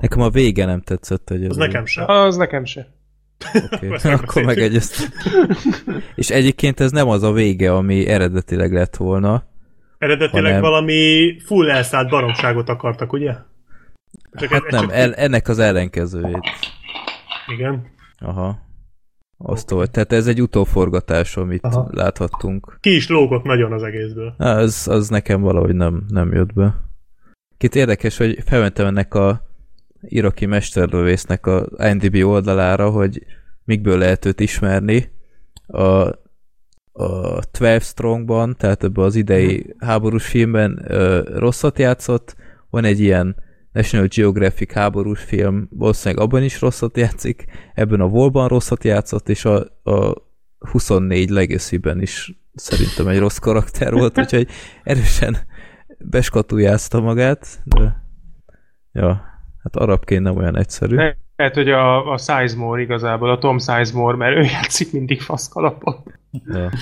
Nekem 0.00 0.20
a 0.20 0.28
vége 0.28 0.64
nem 0.64 0.80
tetszett, 0.80 1.28
hogy 1.28 1.44
ez 1.44 1.50
Az 1.50 1.56
nekem 1.56 1.86
sem. 1.86 2.04
Az 2.10 2.36
nekem 2.36 2.64
se. 2.64 2.88
Okay. 3.72 4.12
Akkor 4.12 4.42
megegyeztünk. 4.42 5.10
És 6.14 6.30
egyébként 6.30 6.80
ez 6.80 6.90
nem 6.90 7.08
az 7.08 7.22
a 7.22 7.32
vége, 7.32 7.74
ami 7.74 8.06
eredetileg 8.06 8.72
lett 8.72 8.96
volna. 8.96 9.44
Eredetileg 9.98 10.44
hanem- 10.44 10.60
valami 10.60 11.36
full 11.44 11.70
elszállt 11.70 12.08
baromságot 12.08 12.68
akartak, 12.68 13.12
ugye? 13.12 13.32
Csak 14.36 14.48
Hát 14.50 14.64
ez- 14.64 14.72
nem, 14.72 14.82
csak- 14.82 14.92
el, 14.92 15.14
ennek 15.14 15.48
az 15.48 15.58
ellenkezőjét. 15.58 16.48
Igen. 17.56 17.86
Aha. 18.18 18.58
Azt 19.38 19.70
volt. 19.70 19.90
Tehát 19.90 20.12
ez 20.12 20.26
egy 20.26 20.42
utóforgatás, 20.42 21.36
amit 21.36 21.64
Aha. 21.64 21.88
Láthattunk. 21.92 22.78
Ki 22.80 22.94
is 22.94 23.08
lógott 23.08 23.44
nagyon 23.44 23.72
az 23.72 23.82
egészből. 23.82 24.34
Na, 24.38 24.50
az, 24.50 24.88
az 24.88 25.08
nekem 25.08 25.40
valahogy 25.40 25.74
nem, 25.74 26.04
nem 26.08 26.32
jött 26.32 26.52
be. 26.52 26.74
Két 27.56 27.74
érdekes, 27.74 28.16
hogy 28.16 28.38
felmentem 28.46 28.86
ennek 28.86 29.14
a 29.14 29.40
iraki 30.00 30.46
mesterlövésznek 30.46 31.46
a 31.46 31.66
IMDb 31.78 32.24
oldalára, 32.24 32.90
hogy 32.90 33.22
mikből 33.64 33.98
lehet 33.98 34.24
őt 34.24 34.40
ismerni. 34.40 35.10
A, 35.66 35.82
a 36.92 37.44
12 37.50 37.78
Strongban, 37.78 38.56
tehát 38.58 38.84
ebben 38.84 39.04
az 39.04 39.14
idei 39.14 39.74
háborús 39.78 40.26
filmben 40.26 40.82
ö, 40.86 41.20
rosszat 41.38 41.78
játszott. 41.78 42.36
Van 42.70 42.84
egy 42.84 43.00
ilyen 43.00 43.36
National 43.76 44.06
Geographic 44.06 44.72
háborús 44.72 45.22
film, 45.22 45.68
valószínűleg 45.70 46.24
abban 46.24 46.42
is 46.42 46.60
rosszat 46.60 46.96
játszik, 46.96 47.44
ebben 47.74 48.00
a 48.00 48.08
Volban 48.08 48.48
rosszat 48.48 48.84
játszott, 48.84 49.28
és 49.28 49.44
a, 49.44 49.56
a 49.82 50.14
24 50.58 51.28
Legacy-ben 51.30 52.00
is 52.00 52.32
szerintem 52.54 53.08
egy 53.08 53.18
rossz 53.18 53.38
karakter 53.38 53.92
volt, 53.92 54.18
úgyhogy 54.22 54.48
erősen 54.82 55.36
beskatujázta 55.98 57.00
magát, 57.00 57.62
de 57.64 58.04
ja, 58.92 59.24
hát 59.62 59.76
arabként 59.76 60.22
nem 60.22 60.36
olyan 60.36 60.56
egyszerű. 60.56 60.96
Lehet, 61.36 61.54
hogy 61.54 61.70
a, 61.70 62.12
a 62.12 62.18
Sizemore 62.18 62.82
igazából, 62.82 63.30
a 63.30 63.38
Tom 63.38 63.58
Sizemore, 63.58 64.16
mert 64.16 64.36
ő 64.36 64.42
játszik 64.42 64.92
mindig 64.92 65.20
faszkalapot. 65.20 66.18
Ja. 66.30 66.70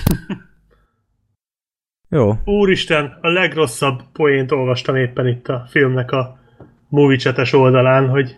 Jó, 2.09 2.33
Úristen, 2.45 3.17
a 3.21 3.27
legrosszabb 3.27 4.01
poént 4.11 4.51
olvastam 4.51 4.95
éppen 4.95 5.27
itt 5.27 5.47
a 5.47 5.65
filmnek 5.69 6.11
a 6.11 6.43
movie 6.89 7.17
chat 7.17 7.53
oldalán, 7.53 8.09
hogy 8.09 8.37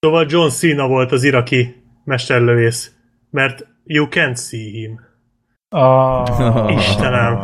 szóval 0.00 0.26
John 0.28 0.48
Cena 0.48 0.86
volt 0.86 1.12
az 1.12 1.22
iraki 1.22 1.82
mesterlövész, 2.04 2.92
mert 3.30 3.66
you 3.84 4.06
can't 4.10 4.48
see 4.48 4.70
him. 4.70 5.00
Ah, 5.68 6.74
Istenem. 6.76 7.38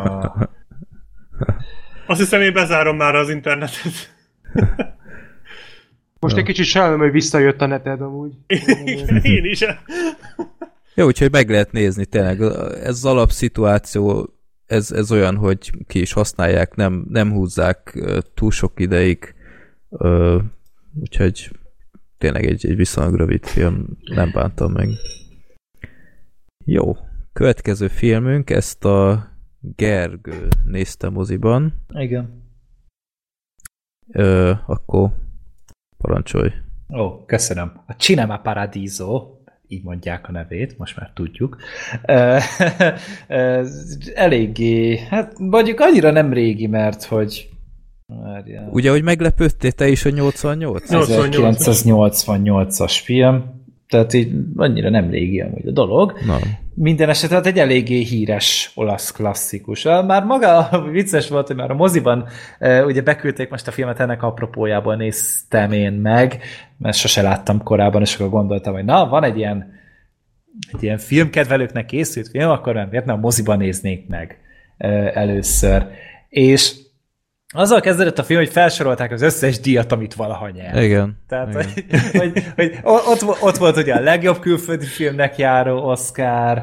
Azt 2.07 2.19
hiszem, 2.19 2.41
én 2.41 2.53
bezárom 2.53 2.95
már 2.95 3.15
az 3.15 3.29
internetet. 3.29 4.13
Most 6.19 6.37
egy 6.37 6.43
kicsit 6.43 6.65
sajnálom, 6.65 6.99
hogy 6.99 7.11
visszajött 7.11 7.61
a 7.61 7.65
neted 7.65 8.01
amúgy. 8.01 8.33
én 9.21 9.45
is. 9.45 9.65
Jó, 10.93 11.05
úgyhogy 11.05 11.31
meg 11.31 11.49
lehet 11.49 11.71
nézni 11.71 12.05
tényleg. 12.05 12.41
Ez 12.41 12.89
az 12.89 13.05
alapszituáció, 13.05 14.29
ez, 14.65 14.91
ez 14.91 15.11
olyan, 15.11 15.35
hogy 15.35 15.71
ki 15.87 15.99
is 15.99 16.13
használják, 16.13 16.75
nem, 16.75 17.05
nem 17.09 17.31
húzzák 17.31 17.99
túl 18.33 18.51
sok 18.51 18.79
ideig, 18.79 19.35
ö, 19.89 20.39
úgyhogy 20.99 21.51
tényleg 22.17 22.45
egy, 22.45 22.65
egy 22.65 22.75
viszonylag 22.75 23.15
rövid 23.15 23.45
film, 23.45 23.85
nem 24.03 24.31
bántam 24.31 24.71
meg. 24.71 24.87
Jó, 26.65 26.97
következő 27.33 27.87
filmünk, 27.87 28.49
ezt 28.49 28.85
a 28.85 29.29
Gergő 29.75 30.47
nézte 30.65 31.09
moziban, 31.09 31.73
Igen. 31.93 32.43
ö, 34.11 34.51
akkor 34.65 35.09
parancsolj. 35.97 36.51
Ó, 36.93 37.25
köszönöm. 37.25 37.81
A 37.87 37.93
Cinema 37.93 38.37
Paradiso, 38.37 39.29
így 39.67 39.83
mondják 39.83 40.27
a 40.27 40.31
nevét, 40.31 40.77
most 40.77 40.97
már 40.97 41.11
tudjuk. 41.13 41.57
Eléggé, 44.15 44.97
hát 44.97 45.39
mondjuk 45.39 45.79
annyira 45.79 46.11
nem 46.11 46.33
régi, 46.33 46.67
mert 46.67 47.03
hogy 47.03 47.49
Várjál. 48.07 48.69
Ugye, 48.71 48.89
hogy 48.89 49.03
meglepődtél 49.03 49.71
te 49.71 49.87
is 49.87 50.05
a 50.05 50.09
88? 50.09 50.83
1988-as 50.89 52.99
film, 53.03 53.43
tehát 53.87 54.13
így 54.13 54.31
annyira 54.55 54.89
nem 54.89 55.09
régi 55.09 55.41
amúgy 55.41 55.67
a 55.67 55.71
dolog. 55.71 56.13
Na, 56.25 56.37
Minden 56.73 57.09
esetre 57.09 57.35
hát 57.35 57.45
egy 57.45 57.59
eléggé 57.59 58.01
híres 58.01 58.71
olasz 58.75 59.11
klasszikus. 59.11 59.83
Már 59.83 60.23
maga 60.23 60.69
vicces 60.91 61.29
volt, 61.29 61.47
hogy 61.47 61.55
már 61.55 61.71
a 61.71 61.75
moziban 61.75 62.27
e, 62.59 62.85
ugye 62.85 63.01
beküldték 63.01 63.49
most 63.49 63.67
a 63.67 63.71
filmet, 63.71 63.99
ennek 63.99 64.23
apropójából 64.23 64.95
néztem 64.95 65.71
én 65.71 65.93
meg, 65.93 66.41
mert 66.77 66.97
sose 66.97 67.21
láttam 67.21 67.63
korábban, 67.63 68.01
és 68.01 68.15
akkor 68.15 68.29
gondoltam, 68.29 68.73
hogy 68.73 68.85
na, 68.85 69.07
van 69.07 69.23
egy 69.23 69.37
ilyen, 69.37 69.73
egy 70.71 70.83
ilyen 70.83 70.97
filmkedvelőknek 70.97 71.85
készült 71.85 72.27
film, 72.27 72.49
akkor 72.49 72.73
nem, 72.73 72.87
miért 72.89 73.05
nem 73.05 73.15
a 73.15 73.19
moziban 73.19 73.57
néznék 73.57 74.07
meg 74.07 74.39
e, 74.77 74.87
először. 75.13 75.87
És 76.29 76.83
azzal 77.55 77.79
kezdődött 77.79 78.19
a 78.19 78.23
film, 78.23 78.39
hogy 78.39 78.49
felsorolták 78.49 79.11
az 79.11 79.21
összes 79.21 79.59
díjat, 79.59 79.91
amit 79.91 80.13
valaha 80.13 80.49
nyert. 80.49 80.81
igen. 80.81 81.17
Tehát, 81.29 81.47
igen. 81.75 81.99
hogy, 82.11 82.31
hogy, 82.35 82.43
hogy 82.55 82.79
ott, 82.83 83.41
ott 83.41 83.57
volt 83.57 83.77
ugye 83.77 83.93
a 83.93 83.99
legjobb 83.99 84.39
külföldi 84.39 84.85
filmnek 84.85 85.37
járó 85.37 85.89
Oscar, 85.89 86.61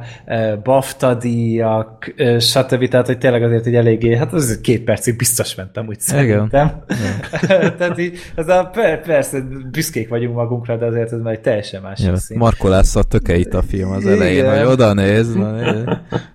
BAFTA 0.62 1.14
díjak, 1.14 2.14
stb. 2.38 2.88
Tehát, 2.88 3.06
hogy 3.06 3.18
tényleg 3.18 3.42
azért 3.42 3.66
egy 3.66 3.74
eléggé, 3.74 4.16
hát 4.16 4.32
az 4.32 4.58
két 4.62 4.84
percig 4.84 5.16
biztos 5.16 5.54
mentem, 5.54 5.86
úgy 5.88 6.00
szerintem. 6.00 6.82
Tehát 7.78 7.98
így, 7.98 8.18
ez 8.34 8.48
a, 8.48 8.70
per, 8.72 9.02
persze, 9.02 9.38
büszkék 9.70 10.08
vagyunk 10.08 10.34
magunkra, 10.34 10.76
de 10.76 10.86
azért 10.86 11.12
ez 11.12 11.20
már 11.20 11.32
egy 11.32 11.40
teljesen 11.40 11.82
más 11.82 12.00
Ja, 12.00 12.16
szín. 12.16 12.38
markolásza 12.38 13.00
a 13.00 13.02
tökeit 13.02 13.54
a 13.54 13.62
film 13.62 13.90
az 13.90 14.06
elején, 14.06 14.38
Igen. 14.44 14.58
hogy 14.58 14.72
oda 14.72 14.92
néz. 14.92 15.34
néz. 15.34 15.84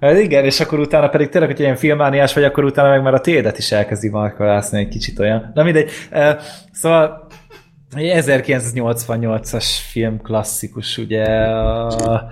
Hát 0.02 0.20
igen, 0.20 0.44
és 0.44 0.60
akkor 0.60 0.80
utána 0.80 1.08
pedig 1.08 1.30
tényleg, 1.30 1.50
hogy 1.50 1.60
ilyen 1.60 1.76
filmániás 1.76 2.34
vagy, 2.34 2.44
akkor 2.44 2.64
utána 2.64 2.90
meg 2.90 3.02
már 3.02 3.14
a 3.14 3.22
tiédet 3.22 3.58
is 3.58 3.72
elkezdi 3.72 4.10
markolászni 4.48 4.80
egy 4.80 4.88
kicsit 4.88 5.20
olyan. 5.20 5.52
Na 5.54 5.64
mindegy. 5.64 5.92
Szóval 6.72 7.28
egy 7.96 8.24
1988-as 8.26 9.66
film 9.90 10.22
klasszikus, 10.22 10.98
ugye 10.98 11.24
a 11.24 12.32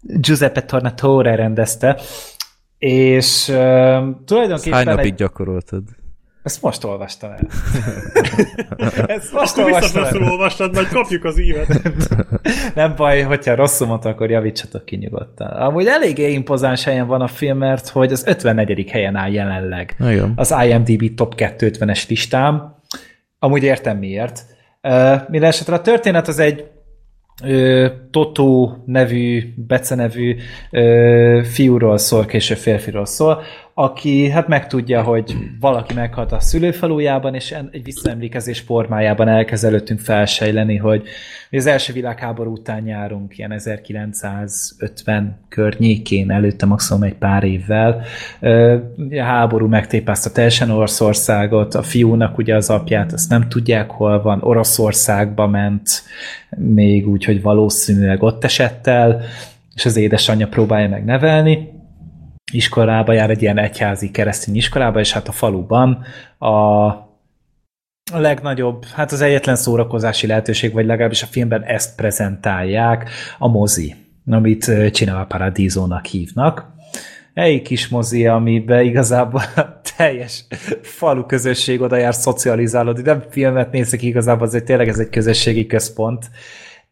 Giuseppe 0.00 0.62
Tornatore 0.62 1.34
rendezte, 1.34 2.00
és 2.78 3.48
uh, 3.48 3.56
tulajdonképpen... 4.24 4.72
Hány 4.72 4.84
napig 4.84 5.12
egy, 5.12 5.14
gyakoroltad? 5.14 5.82
Ezt 6.42 6.62
most 6.62 6.84
olvastam 6.84 7.30
el. 7.30 7.40
ezt 9.06 9.32
most 9.32 9.58
Akkor 9.58 9.72
olvastam 9.72 10.04
el. 10.04 10.30
olvastad, 10.30 10.74
majd 10.74 10.88
kapjuk 10.88 11.24
az 11.24 11.38
ívet. 11.38 11.80
Nem 12.74 12.94
baj, 12.96 13.22
hogyha 13.22 13.54
rosszul 13.54 13.86
mondta, 13.86 14.08
akkor 14.08 14.30
javítsatok 14.30 14.84
ki 14.84 14.96
nyugodtan. 14.96 15.48
Amúgy 15.48 15.86
eléggé 15.86 16.32
impozáns 16.32 16.84
helyen 16.84 17.06
van 17.06 17.20
a 17.20 17.26
film, 17.26 17.58
mert 17.58 17.88
hogy 17.88 18.12
az 18.12 18.26
54. 18.26 18.90
helyen 18.90 19.16
áll 19.16 19.32
jelenleg 19.32 19.96
Igen. 20.00 20.32
az 20.36 20.54
IMDb 20.66 21.14
top 21.14 21.34
250-es 21.36 22.08
listám. 22.08 22.76
Amúgy 23.38 23.62
értem 23.62 23.98
miért. 23.98 24.44
Uh, 24.82 25.28
minden 25.28 25.48
esetre 25.48 25.74
a 25.74 25.80
történet 25.80 26.28
az 26.28 26.38
egy 26.38 26.70
Totó 28.10 28.82
nevű, 28.86 29.54
Bece 29.56 29.94
nevű 29.94 30.36
ö, 30.70 31.40
fiúról 31.44 31.98
szól, 31.98 32.24
később 32.24 32.56
férfiról 32.56 33.06
szól, 33.06 33.42
aki 33.74 34.30
hát 34.30 34.48
megtudja, 34.48 35.02
hogy 35.02 35.36
valaki 35.60 35.94
meghalt 35.94 36.32
a 36.32 36.40
szülőfalujában, 36.40 37.34
és 37.34 37.54
egy 37.70 37.84
visszaemlékezés 37.84 38.60
formájában 38.60 39.28
elkezd 39.28 40.00
felsejleni, 40.00 40.76
hogy 40.76 41.02
az 41.50 41.66
első 41.66 41.92
világháború 41.92 42.52
után 42.52 42.86
járunk, 42.86 43.38
ilyen 43.38 43.52
1950 43.52 45.38
környékén, 45.48 46.30
előtte 46.30 46.66
maximum 46.66 47.02
egy 47.02 47.14
pár 47.14 47.44
évvel. 47.44 48.02
A 49.10 49.22
háború 49.22 49.66
megtépázta 49.66 50.30
teljesen 50.30 50.70
Oroszországot, 50.70 51.74
a 51.74 51.82
fiúnak 51.82 52.38
ugye 52.38 52.56
az 52.56 52.70
apját, 52.70 53.12
azt 53.12 53.30
nem 53.30 53.48
tudják, 53.48 53.90
hol 53.90 54.22
van, 54.22 54.42
Oroszországba 54.42 55.46
ment, 55.46 56.02
még 56.56 57.08
úgy, 57.08 57.24
hogy 57.24 57.42
valószínűleg 57.42 58.22
ott 58.22 58.44
esett 58.44 58.86
el, 58.86 59.20
és 59.74 59.84
az 59.84 59.96
édesanyja 59.96 60.48
próbálja 60.48 60.88
meg 60.88 61.04
nevelni, 61.04 61.80
iskolába 62.52 63.12
jár 63.12 63.30
egy 63.30 63.42
ilyen 63.42 63.58
egyházi 63.58 64.10
keresztény 64.10 64.56
iskolába, 64.56 65.00
és 65.00 65.12
hát 65.12 65.28
a 65.28 65.32
faluban 65.32 66.04
a 66.38 67.10
a 68.12 68.18
legnagyobb, 68.18 68.84
hát 68.84 69.12
az 69.12 69.20
egyetlen 69.20 69.56
szórakozási 69.56 70.26
lehetőség, 70.26 70.72
vagy 70.72 70.86
legalábbis 70.86 71.22
a 71.22 71.26
filmben 71.26 71.62
ezt 71.62 71.96
prezentálják, 71.96 73.10
a 73.38 73.48
mozi, 73.48 73.94
amit 74.26 74.70
Cinema 74.92 75.24
Paradiso-nak 75.24 76.06
hívnak. 76.06 76.70
helyi 77.34 77.62
kis 77.62 77.88
mozi, 77.88 78.26
amiben 78.26 78.84
igazából 78.84 79.42
teljes 79.96 80.44
falu 80.82 81.26
közösség 81.26 81.80
oda 81.80 81.96
jár 81.96 82.14
szocializálódni, 82.14 83.02
nem 83.02 83.22
filmet 83.30 83.72
nézik 83.72 84.02
igazából, 84.02 84.46
azért 84.46 84.64
tényleg 84.64 84.88
ez 84.88 84.98
egy 84.98 85.10
közösségi 85.10 85.66
központ. 85.66 86.30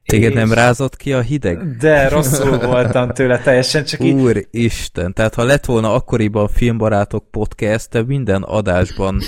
Téged 0.04 0.30
És- 0.30 0.36
nem 0.36 0.52
rázott 0.52 0.96
ki 0.96 1.12
a 1.12 1.20
hideg? 1.20 1.76
De 1.76 2.08
rosszul 2.08 2.58
voltam 2.58 3.10
tőle 3.10 3.38
teljesen, 3.38 3.84
csak 3.84 4.00
így 4.00 4.12
Úristen, 4.12 5.12
tehát 5.12 5.34
ha 5.34 5.44
lett 5.44 5.64
volna 5.64 5.94
akkoriban 5.94 6.44
a 6.44 6.48
Filmbarátok 6.48 7.30
podcast, 7.30 7.90
te 7.90 8.02
minden 8.02 8.42
adásban, 8.42 9.20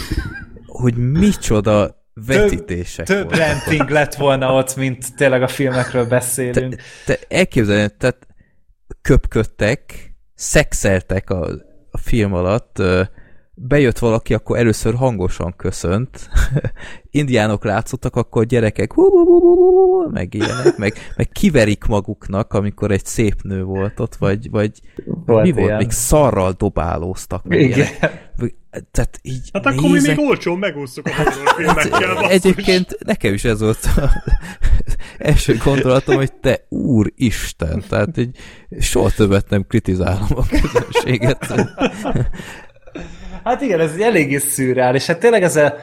hogy 0.66 0.96
micsoda 0.96 2.00
vetítések 2.14 3.06
több 3.06 3.22
voltak. 3.22 3.38
renting 3.38 3.88
lett 3.90 4.14
volna 4.14 4.54
ott, 4.54 4.76
mint 4.76 5.16
tényleg 5.16 5.42
a 5.42 5.48
filmekről 5.48 6.06
beszélünk. 6.06 6.76
Te 7.06 7.18
elképzelni, 7.28 7.90
tehát 7.98 8.26
köpködtek, 9.02 10.12
szexeltek 10.34 11.30
a, 11.30 11.48
a 11.90 11.98
film 11.98 12.32
alatt, 12.34 12.82
bejött 13.68 13.98
valaki, 13.98 14.34
akkor 14.34 14.58
először 14.58 14.94
hangosan 14.94 15.54
köszönt, 15.56 16.28
indiánok 17.10 17.64
látszottak, 17.64 18.16
akkor 18.16 18.44
gyerekek 18.44 18.92
hú, 18.92 19.02
hú, 19.10 19.24
hú, 19.24 19.40
hú, 19.40 19.54
hú, 19.54 20.02
hú, 20.02 20.10
meg 20.10 20.34
ilyenek, 20.34 20.76
meg, 20.76 20.94
meg 21.16 21.28
kiverik 21.28 21.84
maguknak, 21.84 22.52
amikor 22.52 22.90
egy 22.90 23.04
szép 23.04 23.42
nő 23.42 23.62
volt 23.64 24.00
ott, 24.00 24.14
vagy, 24.14 24.50
vagy 24.50 24.70
Volt 25.04 25.44
mi 25.44 25.52
volt, 25.52 25.66
ilyen. 25.66 25.76
még 25.76 25.90
szarral 25.90 26.52
dobálóztak. 26.58 27.44
Meg 27.44 27.60
Igen. 27.60 27.78
ilyenek. 27.78 28.30
Tehát 28.90 29.18
így 29.22 29.50
Hát 29.52 29.66
akkor 29.66 29.82
mi 29.82 29.90
nézek, 29.90 30.16
még 30.16 30.26
olcsón 30.26 30.58
megúsztuk 30.58 31.06
a 31.06 31.14
horrorfilmekkel. 31.14 32.14
basszus. 32.14 32.30
Egyébként 32.30 32.96
nekem 33.04 33.34
is 33.34 33.44
ez 33.44 33.60
volt 33.60 33.78
az 33.96 34.10
első 35.18 35.56
gondolatom, 35.64 36.16
hogy 36.16 36.32
te 36.32 36.66
úristen, 36.68 37.84
tehát 37.88 38.16
így 38.16 38.36
soha 38.80 39.10
többet 39.10 39.48
nem 39.48 39.66
kritizálom 39.66 40.28
a 40.36 40.42
közönséget. 40.46 41.52
Hát 43.44 43.60
igen, 43.60 43.80
ez 43.80 43.96
eléggé 43.96 44.38
szürreál, 44.38 44.94
és 44.94 45.06
hát 45.06 45.18
tényleg 45.18 45.42
ez 45.42 45.56
a, 45.56 45.78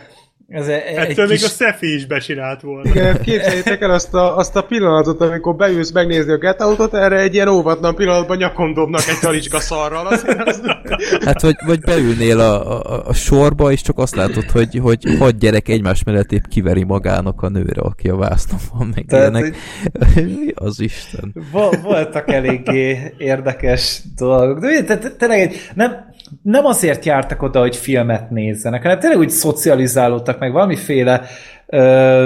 ez 0.49 0.67
a, 0.67 0.71
egy 0.71 0.95
Ettől 0.95 1.27
még 1.27 1.37
kis... 1.37 1.45
a 1.45 1.49
Szefi 1.49 1.93
is 1.95 2.05
becsinált 2.05 2.61
volna. 2.61 2.89
Igen, 2.89 3.21
képzeljétek 3.21 3.81
el 3.81 3.91
azt 3.91 4.13
a, 4.13 4.37
azt 4.37 4.55
a 4.55 4.61
pillanatot, 4.61 5.21
amikor 5.21 5.55
beülsz 5.55 5.91
megnézni 5.91 6.31
a 6.31 6.37
Get 6.37 6.61
Out-ot, 6.61 6.93
erre 6.93 7.19
egy 7.19 7.33
ilyen 7.33 7.47
óvatlan 7.47 7.95
pillanatban 7.95 8.37
nyakon 8.37 8.73
dobnak 8.73 9.07
egy 9.07 9.19
talicska 9.21 9.59
szarral. 9.59 10.07
Az... 10.07 10.25
Hát, 11.25 11.41
vagy, 11.41 11.55
vagy 11.65 11.79
beülnél 11.79 12.39
a, 12.39 12.79
a, 12.79 13.07
a 13.07 13.13
sorba, 13.13 13.71
és 13.71 13.81
csak 13.81 13.97
azt 13.97 14.15
látod, 14.15 14.49
hogy, 14.49 14.79
hogy 14.81 15.03
hat 15.19 15.37
gyerek 15.37 15.67
egymás 15.67 16.03
mellett 16.03 16.31
épp 16.31 16.43
kiveri 16.49 16.83
magának 16.83 17.41
a 17.41 17.49
nőre, 17.49 17.81
aki 17.81 18.09
a 18.09 18.15
vásznon 18.15 18.59
van, 18.73 18.91
meg 18.95 19.05
Tehát, 19.07 19.31
ilyenek. 19.31 19.55
Az 20.53 20.79
Isten? 20.79 21.33
Vo- 21.51 21.81
voltak 21.81 22.31
eléggé 22.31 23.13
érdekes 23.17 24.01
dolgok. 24.15 24.59
De 24.59 24.83
te- 24.83 24.97
te- 24.97 25.09
tényleg 25.09 25.53
nem, 25.73 26.07
nem 26.41 26.65
azért 26.65 27.05
jártak 27.05 27.41
oda, 27.41 27.59
hogy 27.59 27.75
filmet 27.75 28.29
nézzenek, 28.29 28.81
hanem 28.81 28.99
tényleg 28.99 29.19
úgy 29.19 29.29
szocializálódtak 29.29 30.38
meg, 30.39 30.51
valamiféle 30.51 31.21
ö, 31.65 32.25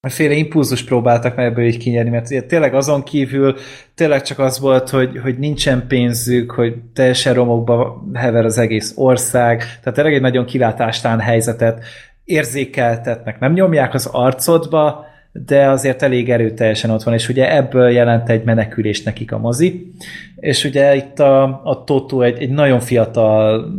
féle 0.00 0.34
impulzus 0.34 0.84
próbáltak 0.84 1.36
meg 1.36 1.46
ebből 1.46 1.64
így 1.64 1.76
kinyerni, 1.76 2.10
mert 2.10 2.46
tényleg 2.46 2.74
azon 2.74 3.02
kívül 3.02 3.56
tényleg 3.94 4.22
csak 4.22 4.38
az 4.38 4.60
volt, 4.60 4.90
hogy, 4.90 5.18
hogy 5.22 5.38
nincsen 5.38 5.86
pénzük, 5.86 6.50
hogy 6.50 6.74
teljesen 6.94 7.34
romokba 7.34 8.04
hever 8.14 8.44
az 8.44 8.58
egész 8.58 8.92
ország, 8.96 9.58
tehát 9.58 9.94
tényleg 9.94 10.14
egy 10.14 10.20
nagyon 10.20 10.44
kilátástán 10.44 11.20
helyzetet 11.20 11.84
érzékeltetnek, 12.24 13.38
nem 13.38 13.52
nyomják 13.52 13.94
az 13.94 14.06
arcodba, 14.06 15.06
de 15.46 15.68
azért 15.68 16.02
elég 16.02 16.30
erőteljesen 16.30 16.90
ott 16.90 17.02
van, 17.02 17.14
és 17.14 17.28
ugye 17.28 17.56
ebből 17.56 17.90
jelent 17.90 18.28
egy 18.28 18.44
menekülés 18.44 19.02
nekik 19.02 19.32
a 19.32 19.38
mozi, 19.38 19.92
és 20.36 20.64
ugye 20.64 20.94
itt 20.94 21.18
a, 21.18 21.42
a 21.64 21.84
Toto 21.84 22.20
egy, 22.20 22.42
egy 22.42 22.50
nagyon 22.50 22.80
fiatal, 22.80 23.72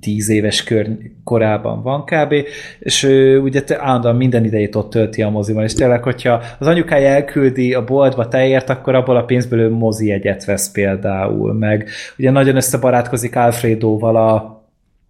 tíz 0.00 0.28
éves 0.28 0.64
kör 0.64 0.88
korában 1.24 1.82
van 1.82 2.04
kb., 2.04 2.34
és 2.78 3.02
ő 3.02 3.38
ugye 3.38 3.62
állandóan 3.76 4.16
minden 4.16 4.44
idejét 4.44 4.74
ott 4.74 4.90
tölti 4.90 5.22
a 5.22 5.30
moziban, 5.30 5.64
és 5.64 5.72
tényleg, 5.72 6.02
hogyha 6.02 6.42
az 6.58 6.66
anyukája 6.66 7.08
elküldi 7.08 7.74
a 7.74 7.84
boltba 7.84 8.28
teért, 8.28 8.70
akkor 8.70 8.94
abból 8.94 9.16
a 9.16 9.24
pénzből 9.24 9.60
ő 9.60 9.70
mozi 9.70 10.12
egyet 10.12 10.44
vesz 10.44 10.70
például, 10.70 11.52
meg. 11.52 11.88
Ugye 12.18 12.30
nagyon 12.30 12.56
összebarátkozik 12.56 13.36
Alfredóval 13.36 14.16
a 14.16 14.57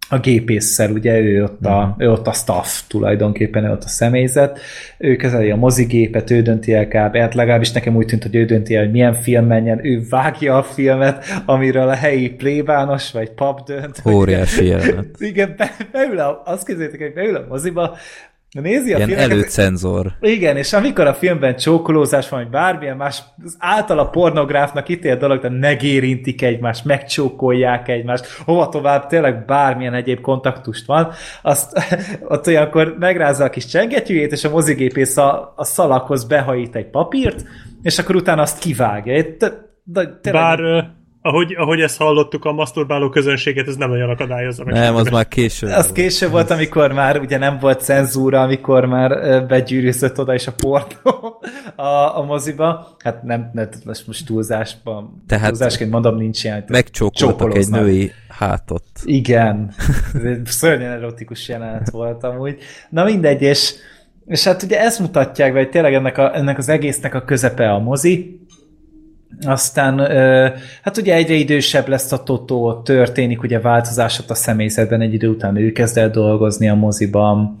a 0.09 0.19
gépészszer, 0.19 0.91
ugye 0.91 1.19
ő 1.19 1.43
ott 1.43 1.65
a, 1.65 1.95
ő 1.97 2.11
ott 2.11 2.27
a 2.27 2.31
staff 2.31 2.81
tulajdonképpen, 2.87 3.63
ő 3.63 3.71
ott 3.71 3.83
a 3.83 3.87
személyzet, 3.87 4.59
ő 4.97 5.15
kezeli 5.15 5.51
a 5.51 5.55
mozigépet, 5.55 6.31
ő 6.31 6.41
dönti 6.41 6.73
el 6.73 6.87
kb. 6.87 7.17
Hát 7.17 7.33
legalábbis 7.33 7.71
nekem 7.71 7.95
úgy 7.95 8.05
tűnt, 8.05 8.23
hogy 8.23 8.35
ő 8.35 8.45
dönti 8.45 8.75
el, 8.75 8.83
hogy 8.83 8.91
milyen 8.91 9.13
film 9.13 9.45
menjen, 9.45 9.85
ő 9.85 10.01
vágja 10.09 10.57
a 10.57 10.63
filmet, 10.63 11.25
amiről 11.45 11.89
a 11.89 11.93
helyi 11.93 12.29
plébános 12.29 13.11
vagy 13.11 13.29
pap 13.29 13.65
dönt. 13.65 14.01
Óriási 14.05 14.65
jelenet. 14.65 15.05
Igen, 15.31 15.53
be, 15.57 15.71
beül 15.91 16.19
a, 16.19 16.41
azt 16.45 16.65
képzeljétek, 16.65 17.01
hogy 17.01 17.13
beül 17.13 17.35
a 17.35 17.45
moziba, 17.49 17.97
nézi 18.51 18.93
a 18.93 18.95
Ilyen 18.95 19.07
filmeket, 19.07 19.31
előcenzor. 19.31 20.11
igen, 20.21 20.57
és 20.57 20.73
amikor 20.73 21.07
a 21.07 21.13
filmben 21.13 21.55
csókolózás 21.55 22.29
van, 22.29 22.39
vagy 22.41 22.49
bármilyen 22.49 22.97
más, 22.97 23.23
az 23.45 23.55
által 23.59 23.99
a 23.99 24.09
pornográfnak 24.09 24.89
ítélt 24.89 25.19
dolog, 25.19 25.41
de 25.41 25.49
megérintik 25.49 26.41
egymást, 26.41 26.85
megcsókolják 26.85 27.87
egymást, 27.87 28.25
hova 28.45 28.69
tovább, 28.69 29.07
tényleg 29.07 29.45
bármilyen 29.45 29.93
egyéb 29.93 30.21
kontaktust 30.21 30.85
van, 30.85 31.11
azt 31.41 31.79
ott 32.27 32.47
olyankor 32.47 32.95
megrázza 32.99 33.43
a 33.43 33.49
kis 33.49 33.65
csengetyűjét, 33.65 34.31
és 34.31 34.43
a 34.43 34.49
mozigépész 34.49 35.17
a, 35.17 35.53
a 35.55 35.63
szalakhoz 35.63 36.23
behajít 36.23 36.75
egy 36.75 36.89
papírt, 36.89 37.43
és 37.81 37.99
akkor 37.99 38.15
utána 38.15 38.41
azt 38.41 38.59
kivágja. 38.59 39.17
Itt- 39.17 39.67
de, 39.83 40.19
tényleg- 40.21 40.43
Bár 40.57 40.89
ahogy, 41.21 41.55
ahogy 41.57 41.79
ezt 41.79 41.97
hallottuk, 41.97 42.45
a 42.45 42.51
masturbáló 42.51 43.09
közönséget 43.09 43.67
ez 43.67 43.75
nem 43.75 43.89
nagyon 43.89 44.09
akadályozza 44.09 44.63
meg. 44.63 44.73
Nem, 44.73 44.95
az 44.95 45.09
már 45.09 45.27
később. 45.27 45.69
Az 45.69 45.91
később 45.91 46.31
volt, 46.31 46.49
amikor 46.49 46.91
már 46.91 47.19
ugye 47.19 47.37
nem 47.37 47.57
volt 47.59 47.81
cenzúra, 47.81 48.41
amikor 48.41 48.85
már 48.85 49.45
begyűrűzött 49.47 50.19
oda 50.19 50.33
is 50.33 50.47
a 50.47 50.51
pornó 50.51 51.39
a, 51.75 52.17
a 52.17 52.23
moziba. 52.25 52.95
Hát 52.99 53.23
nem, 53.23 53.49
nem 53.53 53.69
most, 53.85 54.07
most 54.07 54.25
túlzásban, 54.25 55.23
Tehát 55.27 55.47
túlzásként 55.47 55.91
mondom, 55.91 56.15
nincs 56.15 56.43
ilyen. 56.43 56.63
Megcsókoltak 56.67 57.55
egy 57.55 57.69
női 57.69 58.11
hátot. 58.27 58.83
Igen. 59.03 59.73
Szörnyen 60.45 60.91
erotikus 60.91 61.47
jelenet 61.47 61.89
volt 61.89 62.23
amúgy. 62.23 62.57
Na 62.89 63.03
mindegy, 63.03 63.41
és, 63.41 63.73
és 64.25 64.43
hát 64.43 64.63
ugye 64.63 64.79
ezt 64.79 64.99
mutatják, 64.99 65.53
vagy 65.53 65.69
tényleg 65.69 65.93
ennek, 65.93 66.17
a, 66.17 66.35
ennek 66.35 66.57
az 66.57 66.69
egésznek 66.69 67.13
a 67.15 67.21
közepe 67.21 67.71
a 67.71 67.79
mozi, 67.79 68.47
aztán, 69.45 69.99
hát 70.81 70.97
ugye 70.97 71.13
egyre 71.13 71.33
idősebb 71.33 71.87
lesz 71.87 72.11
a 72.11 72.23
Totó, 72.23 72.81
történik 72.81 73.43
ugye 73.43 73.59
változás 73.59 74.19
ott 74.19 74.29
a 74.29 74.35
személyzetben, 74.35 75.01
egy 75.01 75.13
idő 75.13 75.27
után 75.27 75.55
ő 75.55 75.71
kezd 75.71 75.97
el 75.97 76.09
dolgozni 76.09 76.69
a 76.69 76.75
moziban, 76.75 77.57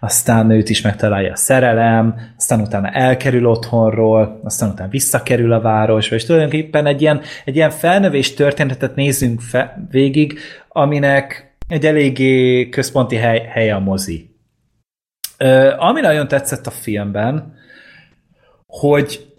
aztán 0.00 0.50
őt 0.50 0.68
is 0.68 0.80
megtalálja 0.80 1.32
a 1.32 1.36
szerelem, 1.36 2.14
aztán 2.36 2.60
utána 2.60 2.88
elkerül 2.88 3.46
otthonról, 3.46 4.40
aztán 4.44 4.70
utána 4.70 4.90
visszakerül 4.90 5.52
a 5.52 5.60
városba, 5.60 6.14
és 6.14 6.24
tulajdonképpen 6.24 6.86
egy 6.86 7.00
ilyen, 7.00 7.20
egy 7.44 7.56
ilyen 7.56 7.70
felnövés 7.70 8.34
történetet 8.34 8.94
nézünk 8.94 9.40
fe, 9.40 9.86
végig, 9.90 10.38
aminek 10.68 11.54
egy 11.68 11.86
eléggé 11.86 12.68
központi 12.68 13.16
hely, 13.16 13.46
hely 13.52 13.70
a 13.70 13.78
mozi. 13.78 14.30
Ami 15.78 16.00
nagyon 16.00 16.28
tetszett 16.28 16.66
a 16.66 16.70
filmben, 16.70 17.54
hogy 18.66 19.29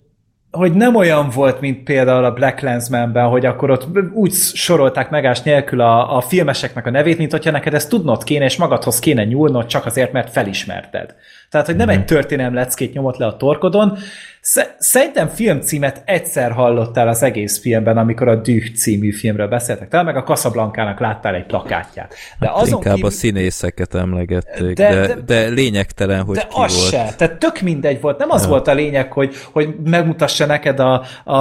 hogy 0.52 0.74
nem 0.74 0.96
olyan 0.96 1.30
volt, 1.30 1.60
mint 1.60 1.84
például 1.84 2.24
a 2.24 2.34
Black 2.34 2.60
Lensmanben, 2.60 3.28
hogy 3.28 3.46
akkor 3.46 3.70
ott 3.70 3.88
úgy 4.14 4.34
sorolták 4.34 5.10
megás 5.10 5.42
nélkül 5.42 5.82
a, 5.82 6.18
a 6.18 6.22
filmeseknek 6.22 6.86
a 6.86 6.90
nevét, 6.90 7.18
mint 7.18 7.32
hogyha 7.32 7.52
neked 7.52 7.74
ezt 7.74 7.90
tudnod 7.90 8.24
kéne, 8.24 8.46
és 8.46 8.58
magadhoz 8.58 9.00
kéne 9.00 9.24
nyúlnod 9.24 9.66
csak 9.66 9.86
azért, 9.86 10.12
mert 10.12 10.32
felismerted. 10.32 11.16
Tehát, 11.52 11.66
hogy 11.68 11.76
nem 11.76 11.90
egy 11.90 12.06
történelem 12.06 12.54
leckét 12.54 12.94
nyomott 12.94 13.18
le 13.18 13.26
a 13.26 13.38
torkodon. 13.38 13.98
Sz- 14.42 14.76
Szerintem 14.78 15.28
filmcímet 15.28 16.02
egyszer 16.06 16.52
hallottál 16.52 17.08
az 17.08 17.24
egész 17.24 17.60
filmben, 17.60 17.98
amikor 17.98 18.28
a 18.28 18.36
Düh 18.36 18.72
című 18.76 19.12
filmről 19.12 19.48
beszéltek. 19.48 19.88
Talán 19.88 20.06
meg 20.06 20.16
a 20.16 20.24
Casablanca-nak 20.24 21.00
láttál 21.00 21.36
egy 21.36 21.46
plakátját. 21.46 22.14
De 22.40 22.50
azon 22.50 22.60
Hát 22.64 22.68
Inkább 22.68 22.94
kívül... 22.94 23.10
a 23.10 23.12
színészeket 23.14 23.96
emlegették, 23.96 24.76
De- 24.76 24.90
de, 24.96 25.08
de- 25.08 25.22
de, 25.26 25.48
lényegtelen, 25.48 26.24
hogy 26.24 26.36
de 26.36 26.42
ki 26.42 26.48
az 26.62 26.76
volt. 26.78 26.90
se. 26.90 27.14
Tehát 27.18 27.38
tök 27.38 27.62
mindegy 27.62 28.02
volt. 28.02 28.18
Nem 28.18 28.30
az 28.30 28.48
volt 28.48 28.68
a 28.68 28.74
lényeg, 28.74 29.12
hogy, 29.12 29.36
hogy 29.52 29.76
megmutassa 29.84 30.46
neked 30.46 30.80
a, 30.80 31.04
a, 31.24 31.36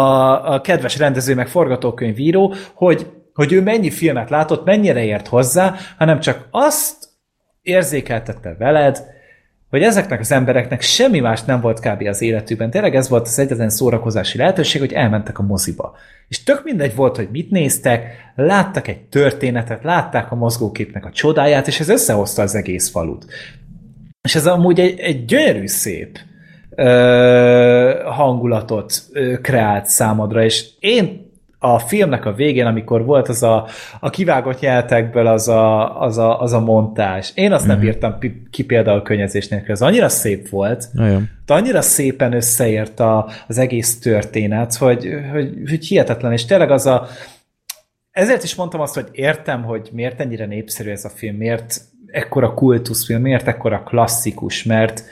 a 0.54 0.60
kedves 0.60 0.98
rendező 0.98 1.34
meg 1.34 1.48
forgatókönyvíró, 1.48 2.54
hogy, 2.74 3.06
hogy 3.34 3.52
ő 3.52 3.62
mennyi 3.62 3.90
filmet 3.90 4.30
látott, 4.30 4.64
mennyire 4.64 5.04
ért 5.04 5.28
hozzá, 5.28 5.74
hanem 5.98 6.20
csak 6.20 6.48
azt 6.50 7.08
érzékeltette 7.62 8.54
veled, 8.58 9.18
hogy 9.70 9.82
ezeknek 9.82 10.20
az 10.20 10.32
embereknek 10.32 10.80
semmi 10.80 11.20
más 11.20 11.42
nem 11.42 11.60
volt 11.60 11.80
kb. 11.80 12.02
az 12.06 12.22
életükben. 12.22 12.70
Tényleg 12.70 12.94
ez 12.94 13.08
volt 13.08 13.26
az 13.26 13.38
egyetlen 13.38 13.70
szórakozási 13.70 14.38
lehetőség, 14.38 14.80
hogy 14.80 14.92
elmentek 14.92 15.38
a 15.38 15.42
moziba. 15.42 15.96
És 16.28 16.42
tök 16.42 16.64
mindegy 16.64 16.94
volt, 16.94 17.16
hogy 17.16 17.28
mit 17.32 17.50
néztek, 17.50 18.06
láttak 18.34 18.88
egy 18.88 19.00
történetet, 19.00 19.84
látták 19.84 20.32
a 20.32 20.34
mozgóképnek 20.34 21.04
a 21.04 21.10
csodáját, 21.10 21.66
és 21.66 21.80
ez 21.80 21.88
összehozta 21.88 22.42
az 22.42 22.54
egész 22.54 22.90
falut. 22.90 23.26
És 24.22 24.34
ez 24.34 24.46
amúgy 24.46 24.80
egy, 24.80 24.98
egy 24.98 25.24
gyönyörű 25.24 25.66
szép 25.66 26.18
ö, 26.76 28.00
hangulatot 28.04 28.92
ö, 29.12 29.40
kreált 29.40 29.86
számodra, 29.86 30.44
és 30.44 30.68
én 30.78 31.29
a 31.62 31.78
filmnek 31.78 32.24
a 32.24 32.32
végén, 32.32 32.66
amikor 32.66 33.04
volt 33.04 33.28
az 33.28 33.42
a, 33.42 33.66
a 34.00 34.10
kivágott 34.10 34.60
nyeltekből 34.60 35.26
az 35.26 35.48
a, 35.48 36.00
az 36.00 36.18
a, 36.18 36.40
az 36.40 36.52
a 36.52 36.60
montás. 36.60 37.32
Én 37.34 37.52
azt 37.52 37.64
mm. 37.64 37.68
nem 37.68 37.76
mhm. 37.76 37.86
bírtam 37.86 38.18
ki 38.50 38.64
például 38.64 39.02
könnyezés 39.02 39.48
nélkül. 39.48 39.70
Ez 39.70 39.82
annyira 39.82 40.08
szép 40.08 40.48
volt, 40.48 40.88
de 41.46 41.54
annyira 41.54 41.80
szépen 41.80 42.32
összeért 42.32 43.00
a, 43.00 43.28
az 43.46 43.58
egész 43.58 43.98
történet, 43.98 44.74
hogy, 44.74 45.08
hogy, 45.32 45.52
hogy 45.68 45.86
hihetetlen, 45.86 46.32
és 46.32 46.44
tényleg 46.44 46.70
az 46.70 46.86
a 46.86 47.06
ezért 48.10 48.42
is 48.42 48.54
mondtam 48.54 48.80
azt, 48.80 48.94
hogy 48.94 49.08
értem, 49.12 49.62
hogy 49.62 49.88
miért 49.92 50.20
ennyire 50.20 50.46
népszerű 50.46 50.90
ez 50.90 51.04
a 51.04 51.08
film, 51.08 51.36
miért 51.36 51.80
ekkora 52.06 52.54
kultuszfilm, 52.54 53.20
miért 53.20 53.48
ekkora 53.48 53.82
klasszikus, 53.82 54.64
mert, 54.64 55.04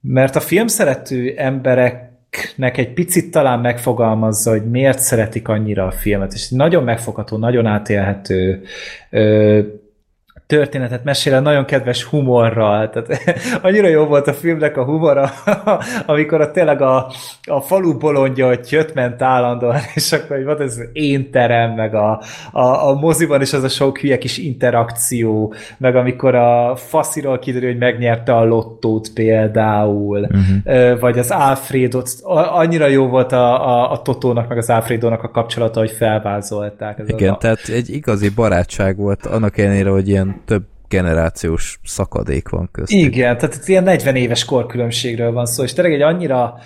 mert 0.00 0.36
a 0.36 0.40
film 0.40 0.66
szerető 0.66 1.34
emberek 1.36 2.12
nek 2.56 2.76
egy 2.76 2.92
picit 2.92 3.30
talán 3.30 3.60
megfogalmazza, 3.60 4.50
hogy 4.50 4.70
miért 4.70 4.98
szeretik 4.98 5.48
annyira 5.48 5.86
a 5.86 5.90
filmet, 5.90 6.32
és 6.32 6.50
nagyon 6.50 6.84
megfogható, 6.84 7.36
nagyon 7.36 7.66
átélhető 7.66 8.62
történetet 10.46 11.04
mesél 11.04 11.40
nagyon 11.40 11.64
kedves 11.64 12.04
humorral. 12.04 12.90
Tehát 12.90 13.20
annyira 13.62 13.88
jó 13.88 14.04
volt 14.04 14.26
a 14.26 14.32
filmnek 14.32 14.76
a 14.76 14.84
humora, 14.84 15.30
amikor 16.06 16.40
a 16.40 16.50
tényleg 16.50 16.80
a, 16.82 17.10
a 17.44 17.60
falu 17.60 17.98
bolondja, 17.98 18.46
hogy 18.46 18.66
jött 18.70 18.94
ment 18.94 19.22
állandóan, 19.22 19.76
és 19.94 20.12
akkor 20.12 20.36
hogy 20.36 20.44
volt 20.44 20.60
ez 20.60 20.80
én 20.92 21.30
terem, 21.30 21.70
meg 21.70 21.94
a, 21.94 22.22
a, 22.52 22.88
a 22.88 22.94
moziban 22.94 23.40
is 23.40 23.52
az 23.52 23.62
a 23.62 23.68
sok 23.68 23.98
hülye 23.98 24.18
kis 24.18 24.38
interakció, 24.38 25.54
meg 25.78 25.96
amikor 25.96 26.34
a 26.34 26.76
fasziról 26.76 27.38
kiderül, 27.38 27.68
hogy 27.68 27.78
megnyerte 27.78 28.36
a 28.36 28.44
lottót 28.44 29.12
például, 29.12 30.20
uh-huh. 30.20 31.00
vagy 31.00 31.18
az 31.18 31.30
Alfredot, 31.30 32.08
annyira 32.52 32.86
jó 32.86 33.06
volt 33.06 33.32
a, 33.32 33.68
a, 33.68 33.92
a 33.92 34.02
Totónak, 34.02 34.48
meg 34.48 34.58
az 34.58 34.70
Alfredónak 34.70 35.22
a 35.22 35.30
kapcsolata, 35.30 35.78
hogy 35.78 35.90
felvázolták. 35.90 36.98
Ez 36.98 37.08
Igen, 37.08 37.32
a... 37.32 37.36
tehát 37.36 37.68
egy 37.68 37.90
igazi 37.90 38.28
barátság 38.28 38.96
volt, 38.96 39.26
annak 39.26 39.58
ellenére, 39.58 39.90
hogy 39.90 40.08
ilyen 40.08 40.33
több 40.44 40.64
generációs 40.88 41.78
szakadék 41.84 42.48
van 42.48 42.68
köztük. 42.72 42.98
Igen, 42.98 43.38
tehát 43.38 43.54
itt 43.54 43.68
ilyen 43.68 43.82
40 43.82 44.16
éves 44.16 44.44
korkülönbségről 44.44 45.32
van 45.32 45.46
szó, 45.46 45.62
és 45.62 45.72
tényleg 45.72 45.94
egy 45.94 46.02
annyira 46.02 46.58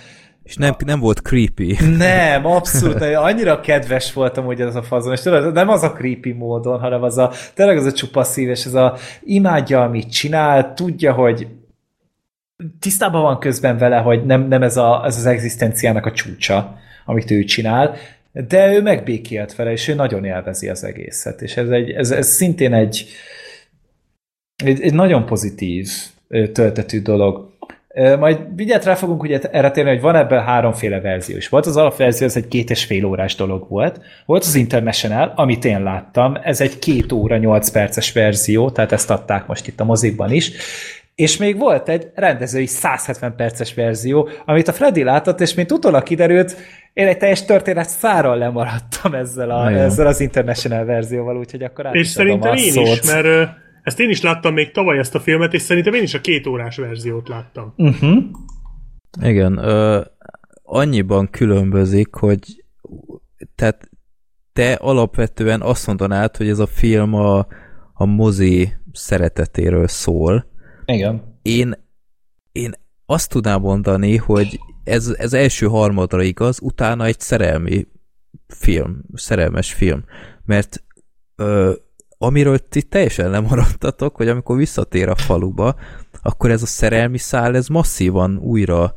és 0.49 0.55
nem, 0.55 0.75
nem 0.85 0.99
volt 0.99 1.19
creepy. 1.19 1.77
Nem, 1.97 2.45
abszolút 2.57 2.99
nem. 2.99 3.23
Annyira 3.23 3.59
kedves 3.59 4.13
voltam, 4.13 4.45
hogy 4.45 4.61
ez 4.61 4.75
a 4.75 4.83
fazon, 4.83 5.13
és 5.13 5.21
tudod, 5.21 5.53
nem 5.53 5.69
az 5.69 5.83
a 5.83 5.91
creepy 5.91 6.31
módon, 6.31 6.79
hanem 6.79 7.03
az 7.03 7.17
a, 7.17 7.31
tényleg 7.53 7.77
az 7.77 7.85
a 7.85 7.91
csupa 7.91 8.23
szíves, 8.23 8.65
ez 8.65 8.73
a 8.73 8.97
imádja, 9.23 9.83
amit 9.83 10.11
csinál, 10.11 10.73
tudja, 10.73 11.13
hogy 11.13 11.47
tisztában 12.79 13.21
van 13.21 13.39
közben 13.39 13.77
vele, 13.77 13.97
hogy 13.97 14.25
nem, 14.25 14.47
nem 14.47 14.63
ez, 14.63 14.77
a, 14.77 15.03
ez 15.05 15.17
az 15.17 15.25
egzisztenciának 15.25 16.05
a 16.05 16.11
csúcsa, 16.11 16.77
amit 17.05 17.31
ő 17.31 17.43
csinál, 17.43 17.95
de 18.31 18.73
ő 18.73 18.81
megbékélt 18.81 19.55
vele, 19.55 19.71
és 19.71 19.87
ő 19.87 19.93
nagyon 19.93 20.25
élvezi 20.25 20.69
az 20.69 20.83
egészet, 20.83 21.41
és 21.41 21.57
ez, 21.57 21.69
egy, 21.69 21.89
ez, 21.89 22.11
ez 22.11 22.27
szintén 22.27 22.73
egy, 22.73 23.05
egy, 24.63 24.81
egy 24.81 24.93
nagyon 24.93 25.25
pozitív 25.25 25.89
töltetű 26.53 27.01
dolog. 27.01 27.47
Majd 28.19 28.39
vigyát 28.55 28.85
rá 28.85 28.95
fogunk 28.95 29.23
ugye 29.23 29.39
erre 29.51 29.71
térni, 29.71 29.89
hogy 29.89 30.01
van 30.01 30.15
ebben 30.15 30.43
háromféle 30.43 31.01
verzió 31.01 31.37
is. 31.37 31.49
Volt 31.49 31.65
az 31.65 31.77
alapverzió, 31.77 32.27
ez 32.27 32.35
egy 32.35 32.47
két 32.47 32.69
és 32.69 32.85
fél 32.85 33.05
órás 33.05 33.35
dolog 33.35 33.69
volt. 33.69 34.01
Volt 34.25 34.43
az 34.43 34.55
International, 34.55 35.33
amit 35.35 35.65
én 35.65 35.83
láttam, 35.83 36.37
ez 36.43 36.61
egy 36.61 36.79
két 36.79 37.11
óra, 37.11 37.37
nyolc 37.37 37.69
perces 37.69 38.11
verzió, 38.11 38.69
tehát 38.69 38.91
ezt 38.91 39.09
adták 39.09 39.47
most 39.47 39.67
itt 39.67 39.79
a 39.79 39.83
mozikban 39.83 40.31
is. 40.31 40.51
És 41.15 41.37
még 41.37 41.57
volt 41.57 41.89
egy 41.89 42.07
rendezői 42.15 42.65
170 42.65 43.35
perces 43.35 43.73
verzió, 43.73 44.29
amit 44.45 44.67
a 44.67 44.73
Freddy 44.73 45.03
látott, 45.03 45.41
és 45.41 45.53
mint 45.53 45.71
utólag 45.71 46.03
kiderült, 46.03 46.55
én 46.93 47.07
egy 47.07 47.17
teljes 47.17 47.45
történet 47.45 47.89
szárral 47.89 48.37
lemaradtam 48.37 49.13
ezzel, 49.13 49.49
a, 49.49 49.71
ezzel 49.71 50.07
az 50.07 50.19
International 50.19 50.85
verzióval, 50.85 51.37
úgyhogy 51.37 51.63
akkor 51.63 51.85
át 51.85 51.95
És 51.95 52.07
szerintem 52.07 52.53
én 52.53 52.73
is, 52.75 53.11
mert 53.11 53.49
ezt 53.83 53.99
én 53.99 54.09
is 54.09 54.21
láttam 54.21 54.53
még 54.53 54.71
tavaly 54.71 54.97
ezt 54.97 55.15
a 55.15 55.19
filmet, 55.19 55.53
és 55.53 55.61
szerintem 55.61 55.93
én 55.93 56.03
is 56.03 56.13
a 56.13 56.21
két 56.21 56.47
órás 56.47 56.77
verziót 56.77 57.27
láttam. 57.27 57.73
Uh-huh. 57.77 58.23
Igen, 59.21 59.57
ö, 59.57 60.01
annyiban 60.63 61.29
különbözik, 61.29 62.13
hogy 62.13 62.63
tehát 63.55 63.89
te 64.53 64.73
alapvetően 64.73 65.61
azt 65.61 65.87
mondanád, 65.87 66.37
hogy 66.37 66.49
ez 66.49 66.59
a 66.59 66.67
film 66.67 67.13
a, 67.13 67.47
a 67.93 68.05
mozi 68.05 68.73
szeretetéről 68.91 69.87
szól. 69.87 70.45
Igen. 70.85 71.39
Én, 71.41 71.73
én 72.51 72.73
azt 73.05 73.29
tudnám 73.29 73.61
mondani, 73.61 74.15
hogy 74.17 74.59
ez, 74.83 75.15
ez 75.17 75.33
első 75.33 75.65
harmadra 75.65 76.21
igaz, 76.21 76.59
utána 76.61 77.05
egy 77.05 77.19
szerelmi 77.19 77.87
film, 78.47 79.01
szerelmes 79.13 79.73
film. 79.73 80.03
Mert 80.45 80.83
ö, 81.35 81.73
amiről 82.21 82.57
ti 82.57 82.81
teljesen 82.81 83.29
lemaradtatok, 83.29 84.15
hogy 84.15 84.27
amikor 84.27 84.57
visszatér 84.57 85.09
a 85.09 85.15
faluba, 85.15 85.75
akkor 86.21 86.51
ez 86.51 86.61
a 86.61 86.65
szerelmi 86.65 87.17
szál, 87.17 87.55
ez 87.55 87.67
masszívan 87.67 88.37
újra 88.37 88.93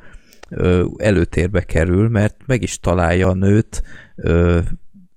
ö, 0.49 0.87
előtérbe 0.97 1.63
kerül, 1.63 2.09
mert 2.09 2.37
meg 2.47 2.63
is 2.63 2.79
találja 2.79 3.29
a 3.29 3.35
nőt, 3.35 3.83
ö, 4.17 4.61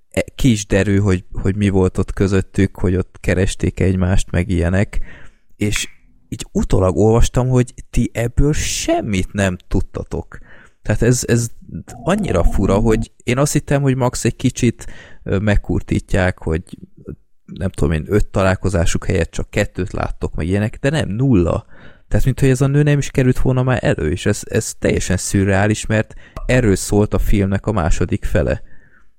e, 0.09 0.25
ki 0.35 0.51
is 0.51 0.65
derül, 0.65 1.01
hogy, 1.01 1.25
hogy 1.31 1.55
mi 1.55 1.69
volt 1.69 1.97
ott 1.97 2.13
közöttük, 2.13 2.77
hogy 2.77 2.95
ott 2.95 3.17
keresték 3.19 3.79
egymást, 3.79 4.31
meg 4.31 4.49
ilyenek, 4.49 4.99
és 5.55 5.87
így 6.29 6.45
utólag 6.51 6.97
olvastam, 6.97 7.47
hogy 7.47 7.73
ti 7.89 8.09
ebből 8.13 8.53
semmit 8.53 9.33
nem 9.33 9.57
tudtatok. 9.67 10.37
Tehát 10.81 11.01
ez, 11.01 11.23
ez 11.27 11.47
annyira 12.03 12.43
fura, 12.43 12.75
hogy 12.77 13.11
én 13.23 13.37
azt 13.37 13.53
hittem, 13.53 13.81
hogy 13.81 13.95
max 13.95 14.25
egy 14.25 14.35
kicsit 14.35 14.85
megkurtítják, 15.23 16.37
hogy 16.37 16.63
nem 17.45 17.69
tudom 17.69 17.93
én, 17.93 18.05
öt 18.07 18.27
találkozásuk 18.27 19.05
helyett 19.05 19.31
csak 19.31 19.49
kettőt 19.49 19.91
láttok, 19.91 20.35
meg 20.35 20.47
ilyenek, 20.47 20.77
de 20.81 20.89
nem, 20.89 21.09
nulla. 21.09 21.65
Tehát, 22.07 22.25
mintha 22.25 22.45
ez 22.45 22.61
a 22.61 22.67
nő 22.67 22.83
nem 22.83 22.97
is 22.97 23.11
került 23.11 23.39
volna 23.39 23.63
már 23.63 23.79
elő, 23.83 24.11
és 24.11 24.25
ez, 24.25 24.41
ez 24.43 24.73
teljesen 24.73 25.17
szürreális, 25.17 25.85
mert 25.85 26.13
erről 26.45 26.75
szólt 26.75 27.13
a 27.13 27.19
filmnek 27.19 27.65
a 27.65 27.71
második 27.71 28.25
fele. 28.25 28.61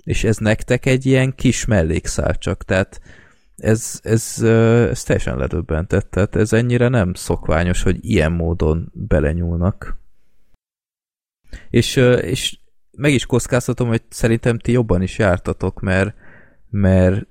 És 0.05 0.25
ez 0.25 0.37
nektek 0.37 0.87
egy 0.87 1.07
ilyen 1.07 1.35
kis 1.35 1.65
mellékszál 1.65 2.39
csak, 2.39 2.65
tehát 2.65 3.01
ez, 3.57 4.01
ez, 4.03 4.43
ez 4.91 5.03
teljesen 5.03 5.37
ledöbbentett, 5.37 6.11
tehát 6.11 6.37
ez 6.37 6.53
ennyire 6.53 6.89
nem 6.89 7.15
szokványos, 7.15 7.83
hogy 7.83 8.05
ilyen 8.05 8.33
módon 8.33 8.93
belenyúlnak. 8.93 9.99
És, 11.71 11.97
és 12.21 12.59
meg 12.91 13.13
is 13.13 13.27
kockáztatom, 13.27 13.89
hogy 13.89 14.03
szerintem 14.09 14.59
ti 14.59 14.73
jobban 14.73 15.03
is 15.03 15.19
jártatok, 15.19 15.81
mert, 15.81 16.15
mert 16.71 17.27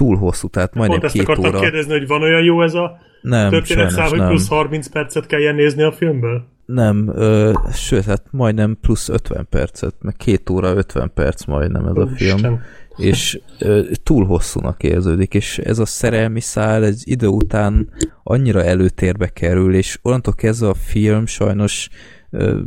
túl 0.00 0.16
hosszú, 0.16 0.48
tehát 0.48 0.74
majdnem 0.74 1.00
Pont 1.00 1.12
két 1.12 1.28
ezt 1.28 1.38
óra. 1.38 1.60
kérdezni, 1.60 1.92
hogy 1.92 2.06
van 2.06 2.22
olyan 2.22 2.42
jó 2.42 2.62
ez 2.62 2.74
a 2.74 2.98
nem, 3.22 3.50
történetszám, 3.50 4.08
hogy 4.08 4.26
plusz 4.26 4.48
30 4.48 4.88
percet 4.88 5.26
kelljen 5.26 5.54
nézni 5.54 5.82
a 5.82 5.92
filmből? 5.92 6.44
Nem, 6.66 7.10
ö, 7.14 7.52
sőt, 7.72 8.04
hát 8.04 8.22
majdnem 8.30 8.78
plusz 8.80 9.08
50 9.08 9.46
percet, 9.50 9.94
meg 9.98 10.14
két 10.16 10.50
óra 10.50 10.74
50 10.74 11.10
perc 11.14 11.44
majdnem 11.44 11.86
ez 11.86 11.96
Ó, 11.96 12.00
a 12.00 12.06
film. 12.06 12.36
Isten. 12.36 12.60
És 12.96 13.40
ö, 13.58 13.82
túl 14.02 14.24
hosszúnak 14.24 14.82
érződik, 14.82 15.34
és 15.34 15.58
ez 15.58 15.78
a 15.78 15.86
szerelmi 15.86 16.40
szál 16.40 16.84
egy 16.84 17.02
idő 17.04 17.26
után 17.26 17.88
annyira 18.22 18.64
előtérbe 18.64 19.28
kerül, 19.28 19.74
és 19.74 19.98
onnantól 20.02 20.34
kezdve 20.34 20.68
a 20.68 20.74
film 20.74 21.26
sajnos 21.26 21.88
ö, 22.30 22.58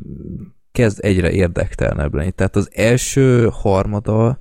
kezd 0.72 1.06
egyre 1.06 1.32
érdektelnebb 1.32 2.14
lenni. 2.14 2.32
Tehát 2.32 2.56
az 2.56 2.70
első 2.74 3.50
harmada 3.52 4.40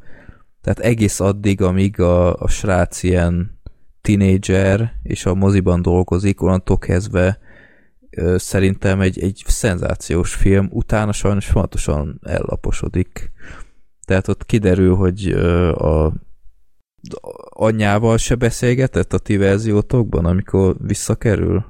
tehát 0.63 0.79
egész 0.79 1.21
addig, 1.21 1.63
amíg 1.63 2.01
a, 2.01 2.35
a 2.35 2.49
srác 2.49 3.03
ilyen 3.03 3.61
tinédzser 4.01 4.93
és 5.03 5.27
a 5.27 5.35
moziban 5.35 5.83
dolgozik, 5.83 6.43
onnantól 6.43 6.79
kezdve 6.79 7.39
ö, 8.11 8.35
szerintem 8.39 9.01
egy, 9.01 9.19
egy 9.19 9.43
szenzációs 9.47 10.35
film, 10.35 10.69
utána 10.71 11.13
sajnos 11.13 11.47
fontosan 11.47 12.21
ellaposodik. 12.23 13.33
Tehát 14.05 14.29
ott 14.29 14.47
kiderül, 14.47 14.95
hogy 14.95 15.31
ö, 15.31 15.73
a 15.73 16.13
anyjával 17.51 18.17
se 18.17 18.35
beszélgetett 18.35 19.13
a 19.13 19.19
ti 19.19 19.37
verziótokban, 19.37 20.25
amikor 20.25 20.77
visszakerül? 20.79 21.65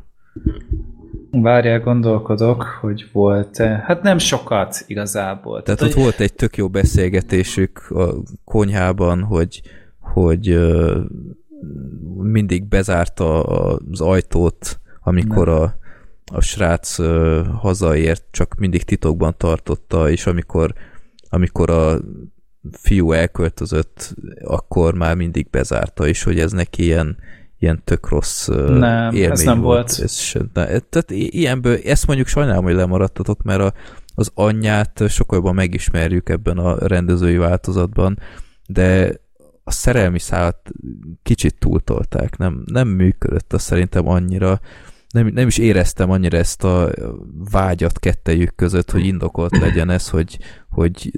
Várjál, 1.40 1.80
gondolkodok, 1.80 2.62
hogy 2.62 3.08
volt-e. 3.12 3.82
Hát 3.86 4.02
nem 4.02 4.18
sokat 4.18 4.84
igazából. 4.86 5.62
Tehát, 5.62 5.78
Tehát 5.78 5.82
ott 5.82 5.92
hogy... 5.92 6.02
volt 6.02 6.20
egy 6.20 6.34
tök 6.34 6.56
jó 6.56 6.68
beszélgetésük 6.68 7.90
a 7.90 8.14
konyhában, 8.44 9.22
hogy, 9.22 9.62
hogy 10.00 10.70
mindig 12.16 12.64
bezárta 12.64 13.42
az 13.42 14.00
ajtót, 14.00 14.80
amikor 15.00 15.48
a, 15.48 15.74
a 16.32 16.40
srác 16.40 16.96
hazaért, 17.58 18.24
csak 18.30 18.54
mindig 18.58 18.82
titokban 18.82 19.34
tartotta, 19.36 20.10
és 20.10 20.26
amikor, 20.26 20.72
amikor 21.28 21.70
a 21.70 22.00
fiú 22.72 23.12
elköltözött, 23.12 24.14
akkor 24.44 24.94
már 24.94 25.16
mindig 25.16 25.50
bezárta, 25.50 26.06
és 26.06 26.22
hogy 26.22 26.38
ez 26.38 26.52
neki 26.52 26.82
ilyen, 26.84 27.16
ilyen 27.62 27.82
tök 27.84 28.08
rossz 28.08 28.46
nem, 28.66 29.14
élmény 29.14 29.30
ez 29.30 29.42
nem 29.42 29.60
volt. 29.60 29.96
volt. 29.96 30.00
Ez 30.02 30.16
se, 30.16 30.40
ne, 30.52 30.64
tehát 30.64 31.10
ilyenből, 31.10 31.78
ezt 31.84 32.06
mondjuk 32.06 32.28
sajnálom, 32.28 32.64
hogy 32.64 32.74
lemaradtatok, 32.74 33.42
mert 33.42 33.60
a, 33.60 33.72
az 34.14 34.30
anyját 34.34 35.02
sokkal 35.08 35.36
jobban 35.36 35.54
megismerjük 35.54 36.28
ebben 36.28 36.58
a 36.58 36.86
rendezői 36.86 37.36
változatban, 37.36 38.18
de 38.66 39.12
a 39.64 39.70
szerelmi 39.70 40.18
szállat 40.18 40.70
kicsit 41.22 41.58
túltolták, 41.58 42.36
nem, 42.36 42.62
nem 42.64 42.88
működött 42.88 43.52
az 43.52 43.62
szerintem 43.62 44.08
annyira, 44.08 44.60
nem, 45.12 45.26
nem 45.26 45.46
is 45.46 45.58
éreztem 45.58 46.10
annyira 46.10 46.36
ezt 46.36 46.64
a 46.64 46.90
vágyat 47.50 47.98
kettejük 47.98 48.54
között, 48.54 48.90
hogy 48.90 49.06
indokolt 49.06 49.58
legyen 49.58 49.90
ez, 49.90 50.08
hogy, 50.08 50.38
hogy 50.70 51.10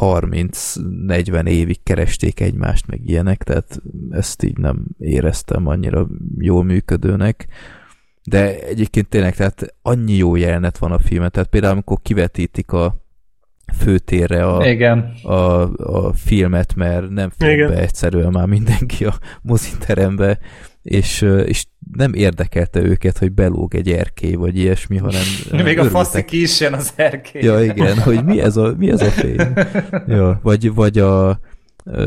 30-40 0.00 1.46
évig 1.46 1.82
keresték 1.82 2.40
egymást, 2.40 2.86
meg 2.86 3.00
ilyenek, 3.08 3.42
tehát 3.42 3.82
ezt 4.10 4.42
így 4.42 4.58
nem 4.58 4.84
éreztem 4.98 5.66
annyira 5.66 6.08
jól 6.38 6.64
működőnek. 6.64 7.46
De 8.24 8.58
egyébként 8.58 9.08
tényleg, 9.08 9.36
tehát 9.36 9.74
annyi 9.82 10.16
jó 10.16 10.36
jelenet 10.36 10.78
van 10.78 10.92
a 10.92 10.98
filmet, 10.98 11.32
tehát 11.32 11.48
például 11.48 11.72
amikor 11.72 11.98
kivetítik 12.02 12.72
a 12.72 13.02
főtérre 13.78 14.46
a, 14.46 14.66
Igen. 14.66 14.98
a, 15.22 15.62
a 15.76 16.12
filmet, 16.12 16.74
mert 16.74 17.10
nem 17.10 17.30
fér 17.38 17.68
be 17.68 17.78
egyszerűen 17.78 18.30
már 18.30 18.46
mindenki 18.46 19.04
a 19.04 19.14
moziterembe, 19.42 20.38
és, 20.84 21.22
és 21.46 21.66
nem 21.92 22.14
érdekelte 22.14 22.82
őket, 22.82 23.18
hogy 23.18 23.32
belóg 23.32 23.74
egy 23.74 23.90
erkély, 23.90 24.34
vagy 24.34 24.58
ilyesmi, 24.58 24.96
hanem 24.96 25.22
Még 25.50 25.60
a 25.60 25.68
örültek. 25.68 25.90
faszi 25.90 26.24
ki 26.24 26.42
is 26.42 26.60
jön 26.60 26.72
az 26.72 26.92
erkély. 26.96 27.42
Ja, 27.42 27.62
igen, 27.62 27.98
hogy 27.98 28.24
mi 28.24 28.40
ez 28.40 28.56
a, 28.56 28.74
mi 28.78 28.90
ez 28.90 29.00
a 29.00 29.10
fény. 29.10 29.40
Ja, 30.06 30.40
vagy, 30.42 30.74
vagy 30.74 30.98
a, 30.98 31.40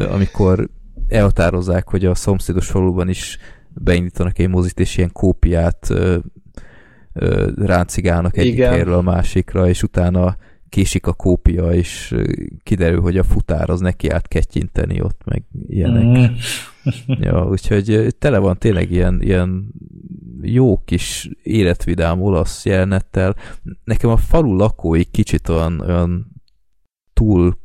amikor 0.10 0.70
elhatározzák, 1.08 1.88
hogy 1.88 2.06
a 2.06 2.16
szomszédos 2.16 2.68
faluban 2.68 3.10
is 3.10 3.38
beindítanak 3.70 4.40
egy 4.40 4.50
mozit, 4.50 4.80
és 4.80 4.98
ilyen 4.98 5.12
kópiát 5.12 5.94
ráncigálnak 7.56 8.38
egyik 8.38 8.64
helyről 8.64 8.94
a 8.94 9.02
másikra, 9.02 9.68
és 9.68 9.84
utána 9.84 10.38
késik 10.70 11.08
a 11.08 11.14
kópia, 11.14 11.72
és 11.74 12.16
kiderül, 12.64 13.02
hogy 13.02 13.18
a 13.18 13.24
futár 13.24 13.70
az 13.70 13.80
neki 13.80 14.10
állt 14.10 14.28
kettyinteni 14.28 15.02
ott, 15.02 15.22
meg 15.26 15.44
ilyenek. 15.68 16.04
Mm. 16.04 16.24
Ja, 17.06 17.46
úgyhogy 17.46 18.16
tele 18.20 18.38
van 18.38 18.58
tényleg 18.58 18.92
ilyen, 18.92 19.22
ilyen 19.22 19.74
jó 20.42 20.78
kis 20.86 21.30
életvidám 21.44 22.22
olasz 22.22 22.66
jelenettel. 22.66 23.36
Nekem 23.84 24.10
a 24.10 24.18
falu 24.18 24.56
lakói 24.56 25.04
kicsit 25.04 25.50
olyan, 25.50 25.80
olyan 25.80 26.32
túl, 27.14 27.58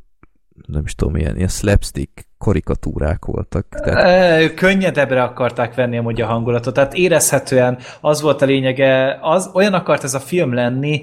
nem 0.67 0.83
is 0.85 0.95
tudom, 0.95 1.17
ilyen, 1.17 1.37
ilyen 1.37 1.49
slapstick 1.49 2.31
karikatúrák 2.39 3.25
voltak. 3.25 3.67
Tehát, 3.69 4.43
Ö, 4.43 4.55
Könnyedebbre 4.55 5.23
akarták 5.23 5.75
venni 5.75 5.99
amúgy 5.99 6.21
a 6.21 6.27
hangulatot, 6.27 6.75
tehát 6.75 6.95
érezhetően 6.95 7.79
az 8.01 8.21
volt 8.21 8.43
a 8.43 8.45
lényege, 8.45 9.19
az 9.21 9.51
olyan 9.55 9.75
akart 9.75 10.05
ez 10.05 10.15
a 10.15 10.21
film 10.21 10.55
lenni, 10.55 11.03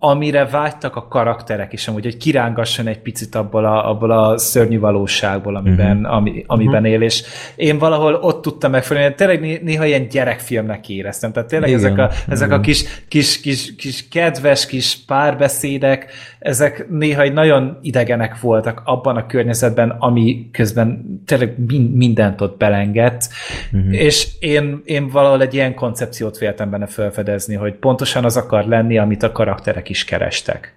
amire 0.00 0.44
vágytak 0.46 0.96
a 0.96 1.08
karakterek 1.08 1.72
is, 1.72 1.88
amúgy, 1.88 2.04
hogy 2.04 2.16
kirángasson 2.16 2.86
egy 2.86 2.98
picit 2.98 3.34
abból 3.34 3.64
a, 3.64 3.90
abból 3.90 4.10
a 4.10 4.38
szörnyű 4.38 4.78
valóságból, 4.78 5.56
amiben, 5.56 5.96
Mhm. 5.96 6.04
ami, 6.12 6.44
amiben 6.46 6.84
él, 6.84 7.02
és 7.02 7.22
én 7.56 7.78
valahol 7.78 8.14
ott 8.14 8.42
tudtam 8.42 8.70
megfelelni, 8.70 9.14
tényleg 9.14 9.40
né- 9.40 9.62
néha 9.62 9.84
ilyen 9.84 10.08
gyerekfilmnek 10.08 10.88
éreztem, 10.88 11.32
tehát 11.32 11.48
tényleg 11.48 11.68
Igen, 11.68 11.80
ezek 11.80 11.98
a, 11.98 12.10
ezek 12.28 12.48
a 12.48 12.52
igen. 12.52 12.62
kis, 12.62 12.84
kis, 13.08 13.40
kis, 13.40 13.74
kis 13.76 14.08
kedves 14.08 14.66
kis 14.66 14.96
párbeszédek, 15.06 16.10
ezek 16.38 16.88
néha 16.88 17.22
egy 17.22 17.32
nagyon 17.32 17.78
idegenek 17.82 18.40
voltak 18.40 18.82
abban 18.84 19.16
a 19.16 19.26
környezetben, 19.26 19.90
ami 19.90 20.48
közben 20.52 21.20
tényleg 21.26 21.54
min- 21.66 21.94
mindent 21.94 22.40
ott 22.40 22.58
belengett, 22.58 23.28
Mhm. 23.72 23.92
és 23.92 24.28
én, 24.40 24.80
én 24.84 25.08
valahol 25.08 25.40
egy 25.42 25.54
ilyen 25.54 25.74
koncepciót 25.74 26.38
véltem 26.38 26.70
benne 26.70 26.86
felfedezni, 26.86 27.54
hogy 27.54 27.74
pontosan 27.74 28.24
az 28.24 28.36
akar 28.36 28.64
lenni, 28.64 28.98
amit 28.98 29.22
a 29.22 29.32
karakterek 29.32 29.88
is 29.88 30.04
kerestek. 30.04 30.74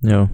Jó. 0.00 0.24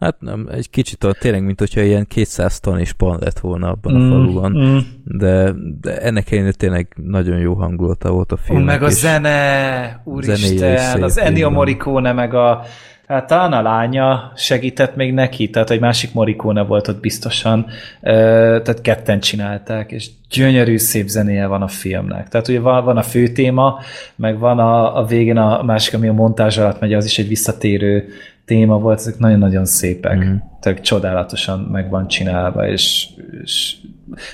Hát 0.00 0.20
nem, 0.20 0.48
egy 0.52 0.70
kicsit 0.70 1.04
a, 1.04 1.12
tényleg, 1.12 1.44
mint 1.44 1.58
hogyha 1.58 1.80
ilyen 1.80 2.06
200 2.06 2.60
ton 2.60 2.78
és 2.78 2.92
pan 2.92 3.18
lett 3.20 3.38
volna 3.38 3.70
abban 3.70 3.94
a 3.94 4.08
faluban, 4.08 4.52
mm. 4.56 4.78
de, 5.18 5.52
de 5.80 6.00
ennek 6.00 6.30
ellenére 6.32 6.52
tényleg 6.52 6.88
nagyon 7.02 7.38
jó 7.38 7.54
hangulata 7.54 8.10
volt 8.10 8.32
a 8.32 8.34
Ú, 8.34 8.38
filmnek. 8.44 8.66
meg 8.66 8.82
a 8.82 8.88
zene, 8.90 10.00
úristen, 10.04 11.02
az 11.02 11.18
Ennio. 11.18 11.50
Morricone, 11.50 12.12
meg 12.12 12.34
a 12.34 12.62
Hát 13.06 13.26
talán 13.26 13.52
a 13.52 13.62
lánya 13.62 14.32
segített 14.36 14.96
még 14.96 15.12
neki, 15.12 15.50
tehát 15.50 15.70
egy 15.70 15.80
másik 15.80 16.12
Morricone 16.12 16.62
volt 16.62 16.88
ott 16.88 17.00
biztosan, 17.00 17.66
tehát 18.00 18.80
ketten 18.80 19.20
csinálták, 19.20 19.92
és 19.92 20.10
gyönyörű 20.30 20.78
szép 20.78 21.08
zenéje 21.08 21.46
van 21.46 21.62
a 21.62 21.68
filmnek. 21.68 22.28
Tehát 22.28 22.48
ugye 22.48 22.60
van, 22.60 22.84
van 22.84 22.96
a 22.96 23.02
fő 23.02 23.28
téma, 23.28 23.80
meg 24.16 24.38
van 24.38 24.58
a, 24.58 24.98
a 24.98 25.04
végén 25.04 25.36
a 25.36 25.62
másik, 25.62 25.94
ami 25.94 26.08
a 26.08 26.12
montázs 26.12 26.58
alatt 26.58 26.80
megy, 26.80 26.92
az 26.92 27.04
is 27.04 27.18
egy 27.18 27.28
visszatérő 27.28 28.08
téma 28.44 28.78
volt, 28.78 28.98
ezek 28.98 29.18
nagyon-nagyon 29.18 29.64
szépek. 29.64 30.18
Mhm. 30.18 30.28
Mm. 30.28 30.36
Tehát 30.60 30.80
csodálatosan 30.80 31.60
meg 31.60 31.90
van 31.90 32.08
csinálva, 32.08 32.68
és, 32.68 33.06
és 33.42 33.76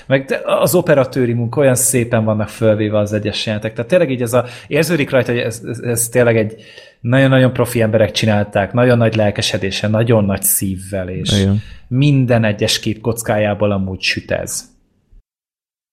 meg 0.05 0.41
az 0.45 0.75
operatőri 0.75 1.33
munka 1.33 1.59
olyan 1.59 1.75
szépen 1.75 2.23
vannak 2.23 2.49
fölvéve 2.49 2.97
az 2.97 3.13
egyes 3.13 3.45
jelentek. 3.45 3.73
Tehát 3.73 3.89
tényleg 3.89 4.11
így 4.11 4.21
ez 4.21 4.33
a, 4.33 4.45
érződik 4.67 5.09
rajta, 5.09 5.31
hogy 5.31 5.41
ez, 5.41 5.61
ez, 5.67 5.79
ez 5.79 6.09
tényleg 6.09 6.37
egy 6.37 6.55
nagyon-nagyon 7.01 7.53
profi 7.53 7.81
emberek 7.81 8.11
csinálták, 8.11 8.73
nagyon 8.73 8.97
nagy 8.97 9.15
lelkesedéssel, 9.15 9.89
nagyon 9.89 10.25
nagy 10.25 10.43
szívvel, 10.43 11.09
és 11.09 11.39
Igen. 11.39 11.59
minden 11.87 12.43
egyes 12.43 12.79
kép 12.79 13.01
kockájából 13.01 13.71
amúgy 13.71 14.01
süt 14.01 14.31
ez. 14.31 14.69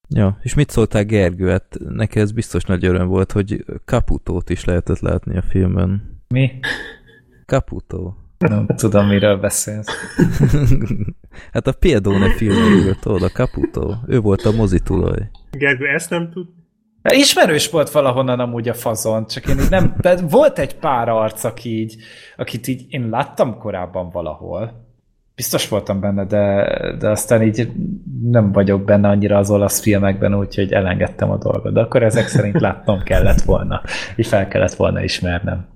Ja, 0.08 0.38
és 0.42 0.54
mit 0.54 0.70
szóltál 0.70 1.04
Gergő? 1.04 1.50
Hát 1.50 1.76
neki 1.88 2.20
ez 2.20 2.32
biztos 2.32 2.64
nagy 2.64 2.84
öröm 2.84 3.06
volt, 3.06 3.32
hogy 3.32 3.64
Caputót 3.84 4.50
is 4.50 4.64
lehetett 4.64 4.98
látni 4.98 5.36
a 5.36 5.42
filmben. 5.42 6.20
Mi? 6.28 6.50
Caputo. 7.46 8.14
Nem 8.38 8.66
tudom, 8.66 9.06
miről 9.06 9.36
beszélsz. 9.36 9.88
hát 11.52 11.66
a 11.66 11.72
Piedone 11.72 12.30
filmjéből, 12.30 12.94
tudod, 12.94 13.22
a 13.22 13.28
Caputo. 13.28 13.94
Ő 14.06 14.20
volt 14.20 14.42
a 14.42 14.52
mozitulaj. 14.52 15.30
Gergő, 15.50 15.86
ezt 15.86 16.10
nem 16.10 16.30
tud? 16.30 16.46
Ismerős 17.02 17.70
volt 17.70 17.90
valahonnan 17.90 18.40
amúgy 18.40 18.68
a 18.68 18.74
fazon, 18.74 19.26
csak 19.26 19.46
én 19.46 19.58
így 19.58 19.70
nem, 19.70 19.94
de 20.00 20.16
volt 20.16 20.58
egy 20.58 20.74
pár 20.74 21.08
arc, 21.08 21.44
aki 21.44 21.78
így, 21.78 21.96
akit 22.36 22.66
így 22.66 22.86
én 22.88 23.08
láttam 23.08 23.58
korábban 23.58 24.10
valahol. 24.10 24.86
Biztos 25.34 25.68
voltam 25.68 26.00
benne, 26.00 26.24
de, 26.24 26.66
de 26.98 27.08
aztán 27.08 27.42
így 27.42 27.72
nem 28.22 28.52
vagyok 28.52 28.84
benne 28.84 29.08
annyira 29.08 29.38
az 29.38 29.50
olasz 29.50 29.80
filmekben, 29.80 30.34
úgyhogy 30.34 30.72
elengedtem 30.72 31.30
a 31.30 31.36
dolgot. 31.36 31.72
De 31.72 31.80
akkor 31.80 32.02
ezek 32.02 32.28
szerint 32.28 32.60
látnom 32.60 33.02
kellett 33.02 33.40
volna. 33.40 33.82
Így 34.16 34.26
fel 34.26 34.48
kellett 34.48 34.74
volna 34.74 35.02
ismernem. 35.02 35.66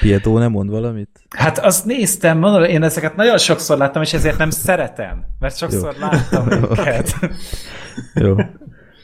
Piedone 0.00 0.48
mond 0.48 0.70
valamit? 0.70 1.20
Hát 1.36 1.58
azt 1.58 1.84
néztem, 1.84 2.38
mondom, 2.38 2.62
én 2.62 2.82
ezeket 2.82 3.16
nagyon 3.16 3.38
sokszor 3.38 3.78
láttam, 3.78 4.02
és 4.02 4.12
ezért 4.12 4.38
nem 4.38 4.50
szeretem, 4.50 5.24
mert 5.38 5.56
sokszor 5.56 5.94
Jó. 5.94 6.00
láttam 6.00 6.50
őket. 6.62 7.14
Jó. 8.14 8.36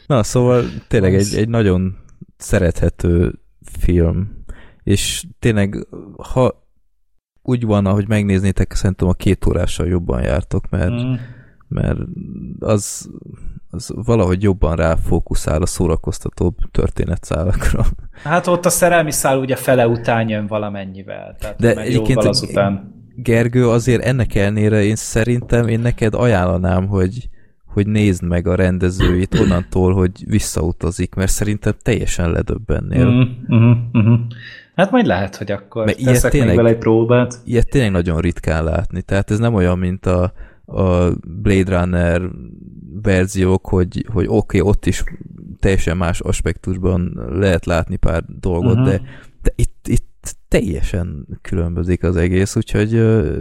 Na, 0.06 0.22
szóval 0.22 0.64
tényleg 0.88 1.14
egy, 1.14 1.34
egy 1.34 1.48
nagyon 1.48 1.96
szerethető 2.36 3.40
film, 3.78 4.44
és 4.82 5.24
tényleg, 5.38 5.86
ha 6.16 6.68
úgy 7.42 7.64
van, 7.64 7.86
ahogy 7.86 8.08
megnéznétek, 8.08 8.72
szerintem 8.72 9.08
a 9.08 9.12
két 9.12 9.46
órással 9.46 9.86
jobban 9.86 10.22
jártok, 10.22 10.70
mert, 10.70 10.92
mm. 10.92 11.14
Mert 11.68 11.98
az, 12.58 13.10
az 13.70 13.92
valahogy 13.94 14.42
jobban 14.42 14.76
ráfókuszál 14.76 15.62
a 15.62 15.66
szórakoztatóbb 15.66 16.56
történetszálakra. 16.70 17.84
Hát 18.22 18.46
ott 18.46 18.64
a 18.64 18.70
szerelmi 18.70 19.10
szál 19.10 19.38
ugye 19.38 19.56
fele 19.56 19.88
után 19.88 20.28
jön 20.28 20.46
valamennyivel. 20.46 21.36
Tehát 21.38 21.60
De 21.60 21.76
egyébként 21.76 22.24
azután. 22.24 22.92
Gergő, 23.16 23.68
azért 23.68 24.02
ennek 24.02 24.34
ellenére 24.34 24.82
én 24.82 24.96
szerintem 24.96 25.68
én 25.68 25.80
neked 25.80 26.14
ajánlanám, 26.14 26.86
hogy, 26.86 27.28
hogy 27.74 27.86
nézd 27.86 28.22
meg 28.22 28.46
a 28.46 28.54
rendezőit 28.54 29.38
onnantól, 29.40 29.94
hogy 29.94 30.10
visszautazik, 30.26 31.14
mert 31.14 31.30
szerintem 31.30 31.72
teljesen 31.82 32.30
ledöbbennél. 32.30 33.10
Mm. 33.10 33.54
Mm, 33.56 33.72
mm. 33.98 34.14
Hát 34.74 34.90
majd 34.90 35.06
lehet, 35.06 35.36
hogy 35.36 35.52
akkor 35.52 35.84
Mert 35.84 36.04
teszek 36.04 36.32
még 36.32 36.40
tényleg- 36.40 36.56
vele 36.56 36.68
egy 36.68 36.78
próbát. 36.78 37.40
Ilyet 37.44 37.68
tényleg 37.68 37.90
nagyon 37.90 38.20
ritkán 38.20 38.64
látni, 38.64 39.02
tehát 39.02 39.30
ez 39.30 39.38
nem 39.38 39.54
olyan, 39.54 39.78
mint 39.78 40.06
a, 40.06 40.32
a 40.64 41.10
Blade 41.42 41.78
Runner 41.78 42.22
verziók, 43.02 43.66
hogy, 43.66 44.06
hogy 44.12 44.26
oké, 44.28 44.58
okay, 44.58 44.70
ott 44.70 44.86
is 44.86 45.04
teljesen 45.60 45.96
más 45.96 46.20
aspektusban 46.20 47.20
lehet 47.30 47.66
látni 47.66 47.96
pár 47.96 48.22
dolgot, 48.40 48.72
uh-huh. 48.72 48.88
de, 48.88 49.00
de 49.42 49.52
itt, 49.56 49.88
itt 49.88 50.13
teljesen 50.48 51.26
különbözik 51.42 52.02
az 52.04 52.16
egész, 52.16 52.56
úgyhogy 52.56 52.94
ö, 52.94 53.36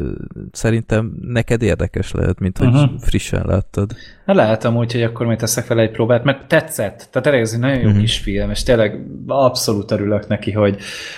szerintem 0.51 1.13
neked 1.21 1.61
érdekes 1.61 2.11
lehet, 2.11 2.39
mint 2.39 2.57
hogy 2.57 2.67
Mhm. 2.67 2.77
uh-huh. 2.77 2.99
frissen 2.99 3.43
láttad. 3.45 3.91
Na 4.25 4.33
lehet 4.33 4.63
amúgy, 4.65 4.91
hogy 4.91 5.01
akkor 5.03 5.25
majd 5.25 5.37
teszek 5.37 5.67
vele 5.67 5.81
egy 5.81 5.91
próbát, 5.91 6.23
mert 6.23 6.47
tetszett. 6.47 6.97
Tehát 7.11 7.21
tényleg 7.21 7.41
ez 7.41 7.53
egy 7.53 7.59
nagyon 7.59 7.79
jó 7.79 7.89
Mhm. 7.89 7.99
kis 7.99 8.17
film, 8.17 8.49
és 8.49 8.63
tényleg 8.63 9.05
abszolút 9.27 9.91
örülök 9.91 10.27
neki, 10.27 10.51
hogy, 10.51 10.77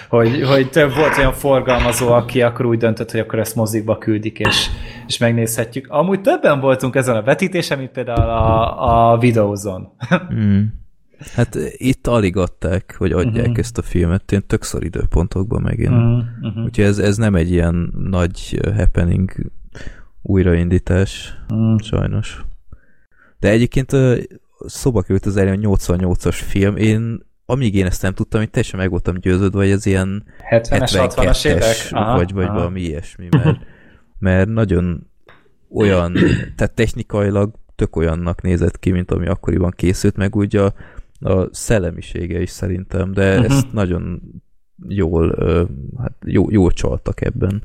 hogy, 0.10 0.42
hogy 0.44 0.70
te 0.70 0.86
volt 0.88 1.18
olyan 1.18 1.34
forgalmazó, 1.34 2.08
aki 2.12 2.42
akkor 2.42 2.66
úgy 2.66 2.78
döntött, 2.78 3.12
hogy 3.12 3.20
akkor 3.20 3.40
ezt 3.40 3.56
mozikba 3.56 3.98
küldik, 3.98 4.40
és, 4.40 4.68
és 5.08 5.18
megnézhetjük. 5.18 5.88
Amúgy 5.90 6.22
többen 6.22 6.60
voltunk 6.60 6.96
ezen 6.96 7.16
a 7.16 7.22
vetítésen, 7.24 7.78
mint 7.78 7.92
például 7.92 8.30
a, 8.30 9.12
a 9.14 9.18
videózon. 9.18 9.88
Mm. 10.34 10.62
Hát 11.34 11.58
itt 11.72 12.08
alig 12.08 12.38
adták, 12.38 12.96
hogy 12.98 13.12
adják 13.12 13.46
uh-huh. 13.46 13.58
ezt 13.58 13.78
a 13.78 13.82
filmet, 13.82 14.32
én 14.32 14.42
tök 14.48 14.64
szor 14.64 14.84
időpontokban 14.84 15.62
megint. 15.62 15.90
Mhm. 15.90 16.64
Úgyhogy 16.64 16.86
ez, 16.86 16.98
ez 16.98 17.18
nem 17.18 17.36
egy 17.36 17.52
ilyen 17.52 17.94
nagy 18.10 18.60
uh, 18.66 18.76
happening 18.76 19.32
újraindítás, 20.22 21.34
Mm. 21.54 21.76
sajnos. 21.76 22.46
De 23.40 23.50
egyébként 23.50 23.94
ö, 23.94 24.18
szóba 24.66 25.02
került 25.02 25.26
az 25.26 25.38
elején 25.38 25.66
a 25.66 25.76
88-as 25.76 26.40
film, 26.48 26.76
én 26.76 27.26
amíg 27.46 27.76
én 27.76 27.86
ezt 27.86 28.02
nem 28.02 28.14
tudtam, 28.14 28.42
én 28.42 28.50
teljesen 28.52 28.80
meg 28.80 28.90
voltam 28.90 29.16
győződve, 29.20 29.58
hogy 29.60 29.70
ez 29.70 29.86
ilyen 29.86 30.24
70-es, 30.50 31.12
60-as 31.16 31.46
évek? 31.46 31.64
72-es, 31.64 32.14
vagy, 32.16 32.34
vagy 32.34 32.48
valami 32.48 32.82
ilyesmi, 32.82 33.28
mert, 33.32 33.58
mert 34.20 34.50
nagyon 34.50 35.10
olyan, 35.70 36.14
tehát 36.56 36.74
technikailag 36.74 37.54
tök 37.76 37.96
olyannak 37.96 38.42
nézett 38.42 38.80
ki, 38.80 38.92
mint 38.92 39.12
ami 39.12 39.28
akkoriban 39.28 39.72
készült, 39.76 40.16
meg 40.16 40.36
úgy 40.36 40.56
a, 40.56 40.74
a 41.26 41.50
szellemisége 41.52 42.42
is 42.42 42.50
szerintem, 42.50 43.12
de 43.12 43.38
uh-huh. 43.38 43.56
ezt 43.56 43.74
nagyon 43.74 44.22
jól, 44.88 45.36
hát 45.98 46.14
jó, 46.26 46.52
jól 46.52 46.72
csaltak 46.72 47.22
ebben. 47.22 47.64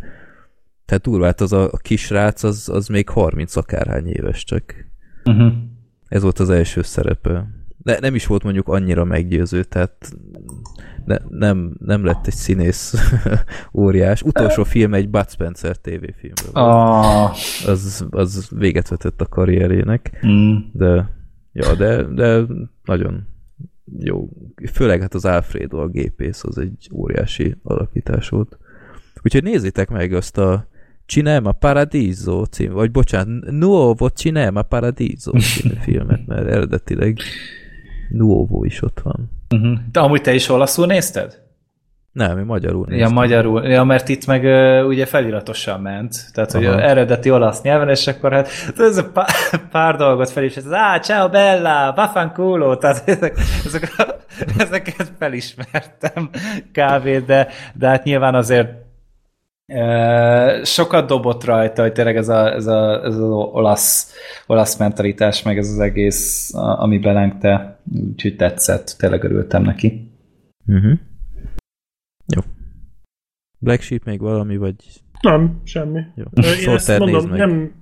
Tehát 0.84 1.02
durvát 1.02 1.40
az 1.40 1.52
a, 1.52 1.64
a 1.72 1.76
kisrác, 1.76 2.42
az, 2.42 2.68
az 2.68 2.88
még 2.88 3.08
30 3.08 3.56
akárhány 3.56 4.06
éves 4.06 4.44
csak. 4.44 4.74
Uh-huh. 5.24 5.52
Ez 6.08 6.22
volt 6.22 6.38
az 6.38 6.50
első 6.50 6.82
szerepe. 6.82 7.48
De 7.76 7.98
nem 8.00 8.14
is 8.14 8.26
volt 8.26 8.42
mondjuk 8.42 8.68
annyira 8.68 9.04
meggyőző, 9.04 9.64
tehát 9.64 10.16
ne, 11.04 11.16
nem, 11.28 11.76
nem 11.78 12.04
lett 12.04 12.26
egy 12.26 12.34
színész 12.34 12.94
óriás. 13.72 14.22
Utolsó 14.22 14.64
film 14.64 14.94
egy 14.94 15.08
Bud 15.08 15.30
Spencer 15.30 15.76
tévéfilmről. 15.76 16.50
Ah, 16.52 17.30
Az, 17.66 18.06
az 18.10 18.48
véget 18.50 18.88
vetett 18.88 19.20
a 19.20 19.26
karrierének, 19.26 20.20
mm. 20.26 20.56
de, 20.72 21.10
ja, 21.52 21.74
de, 21.74 22.02
de 22.02 22.42
nagyon 22.84 23.26
jó. 23.98 24.28
Főleg 24.72 25.00
hát 25.00 25.14
az 25.14 25.24
Alfredo, 25.24 25.78
a 25.78 25.88
gépész, 25.88 26.44
az 26.44 26.58
egy 26.58 26.88
óriási 26.92 27.54
alakítás 27.62 28.28
volt. 28.28 28.58
Úgyhogy 29.22 29.42
nézzétek 29.42 29.90
meg 29.90 30.12
azt 30.12 30.38
a 30.38 30.68
Cinema 31.06 31.52
Paradiso 31.52 32.44
cím, 32.44 32.72
vagy 32.72 32.90
bocsánat, 32.90 33.50
Nuovo 33.50 34.08
Cinema 34.08 34.62
Paradiso 34.62 35.38
című 35.38 35.74
filmet, 35.84 36.26
mert 36.26 36.46
eredetileg 36.46 37.18
Nuovo 38.10 38.64
is 38.64 38.82
ott 38.82 39.00
van. 39.00 39.30
Uh-huh. 39.54 39.78
De 39.92 40.00
amúgy 40.00 40.20
te 40.20 40.34
is 40.34 40.48
olaszul 40.48 40.86
nézted? 40.86 41.42
Nem, 42.12 42.38
én 42.38 42.44
magyarul 42.44 42.86
Ja, 42.88 42.94
néztem. 42.94 43.12
magyarul. 43.12 43.66
Ja, 43.66 43.84
mert 43.84 44.08
itt 44.08 44.26
meg 44.26 44.44
uh, 44.44 44.86
ugye 44.86 45.06
feliratosan 45.06 45.80
ment. 45.80 46.32
Tehát, 46.32 46.52
hogy 46.52 46.64
Aha. 46.64 46.80
eredeti 46.80 47.30
olasz 47.30 47.62
nyelven, 47.62 47.88
és 47.88 48.06
akkor 48.06 48.32
hát 48.32 48.48
ez 48.78 48.96
a 48.96 49.10
pár, 49.10 49.26
pár 49.70 49.96
dolgot 49.96 50.30
fel 50.30 50.44
is, 50.44 50.56
ez 50.56 50.66
ah, 50.66 51.00
ciao 51.00 51.28
bella, 51.28 51.92
vaffanculo, 51.96 52.76
tehát 52.76 53.02
ezek, 53.08 53.38
ezek, 53.64 53.92
ezeket 54.58 55.12
felismertem 55.18 56.30
kb. 56.72 57.26
De, 57.26 57.48
de 57.74 57.88
hát 57.88 58.04
nyilván 58.04 58.34
azért 58.34 58.68
uh, 59.66 60.64
sokat 60.64 61.06
dobott 61.06 61.44
rajta, 61.44 61.82
hogy 61.82 61.92
tényleg 61.92 62.16
ez, 62.16 62.28
a, 62.28 62.54
ez, 62.54 62.66
a, 62.66 63.04
ez 63.04 63.14
az 63.14 63.30
olasz, 63.30 64.14
olasz 64.46 64.76
mentalitás, 64.76 65.42
meg 65.42 65.58
ez 65.58 65.68
az 65.68 65.78
egész, 65.78 66.50
ami 66.54 66.98
belengte, 66.98 67.80
úgyhogy 68.10 68.36
tetszett, 68.36 68.94
tényleg 68.98 69.24
örültem 69.24 69.62
neki. 69.62 70.12
Uh-huh. 70.66 70.98
Black 73.62 73.82
Sheep 73.82 74.04
még 74.04 74.20
valami, 74.20 74.56
vagy... 74.56 74.74
Nem, 75.20 75.60
semmi. 75.64 76.00
Jó. 76.14 76.24
Ö, 76.32 76.40
Én 76.66 76.68
ezt 76.68 76.98
mondom, 76.98 77.28
meg. 77.28 77.38
nem, 77.38 77.72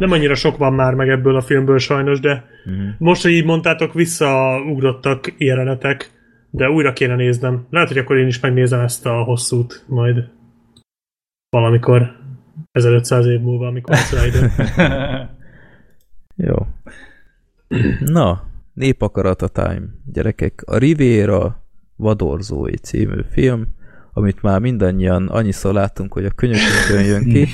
nem 0.00 0.10
annyira 0.12 0.34
sok 0.34 0.56
van 0.56 0.72
már 0.72 0.94
meg 0.94 1.08
ebből 1.08 1.36
a 1.36 1.40
filmből 1.40 1.78
sajnos, 1.78 2.20
de 2.20 2.44
Uh-huh. 2.66 2.88
most, 2.98 3.22
hogy 3.22 3.30
így 3.30 3.44
mondtátok, 3.44 3.92
visszaugrottak 3.94 5.34
jelenetek, 5.38 6.10
de 6.50 6.70
újra 6.70 6.92
kéne 6.92 7.14
néznem. 7.14 7.66
Lehet, 7.70 7.88
hogy 7.88 7.98
akkor 7.98 8.16
én 8.16 8.26
is 8.26 8.40
megnézem 8.40 8.80
ezt 8.80 9.06
a 9.06 9.22
hosszút 9.22 9.84
majd 9.88 10.28
valamikor 11.50 12.16
1500 12.72 13.26
év 13.26 13.40
múlva, 13.40 13.66
amikor 13.66 13.96
idő. 14.26 14.50
Jó. 16.48 16.56
Na, 18.00 18.42
népakarata 18.72 19.48
time, 19.48 19.82
gyerekek. 20.12 20.62
A 20.66 20.76
Riviera 20.76 21.64
vadorzói 21.96 22.76
című 22.76 23.20
film, 23.30 23.66
amit 24.12 24.42
már 24.42 24.60
mindannyian 24.60 25.28
annyiszor 25.28 25.72
láttunk, 25.74 26.12
hogy 26.12 26.24
a 26.24 26.30
könyökünkön 26.30 27.04
jön 27.04 27.24
ki, 27.24 27.48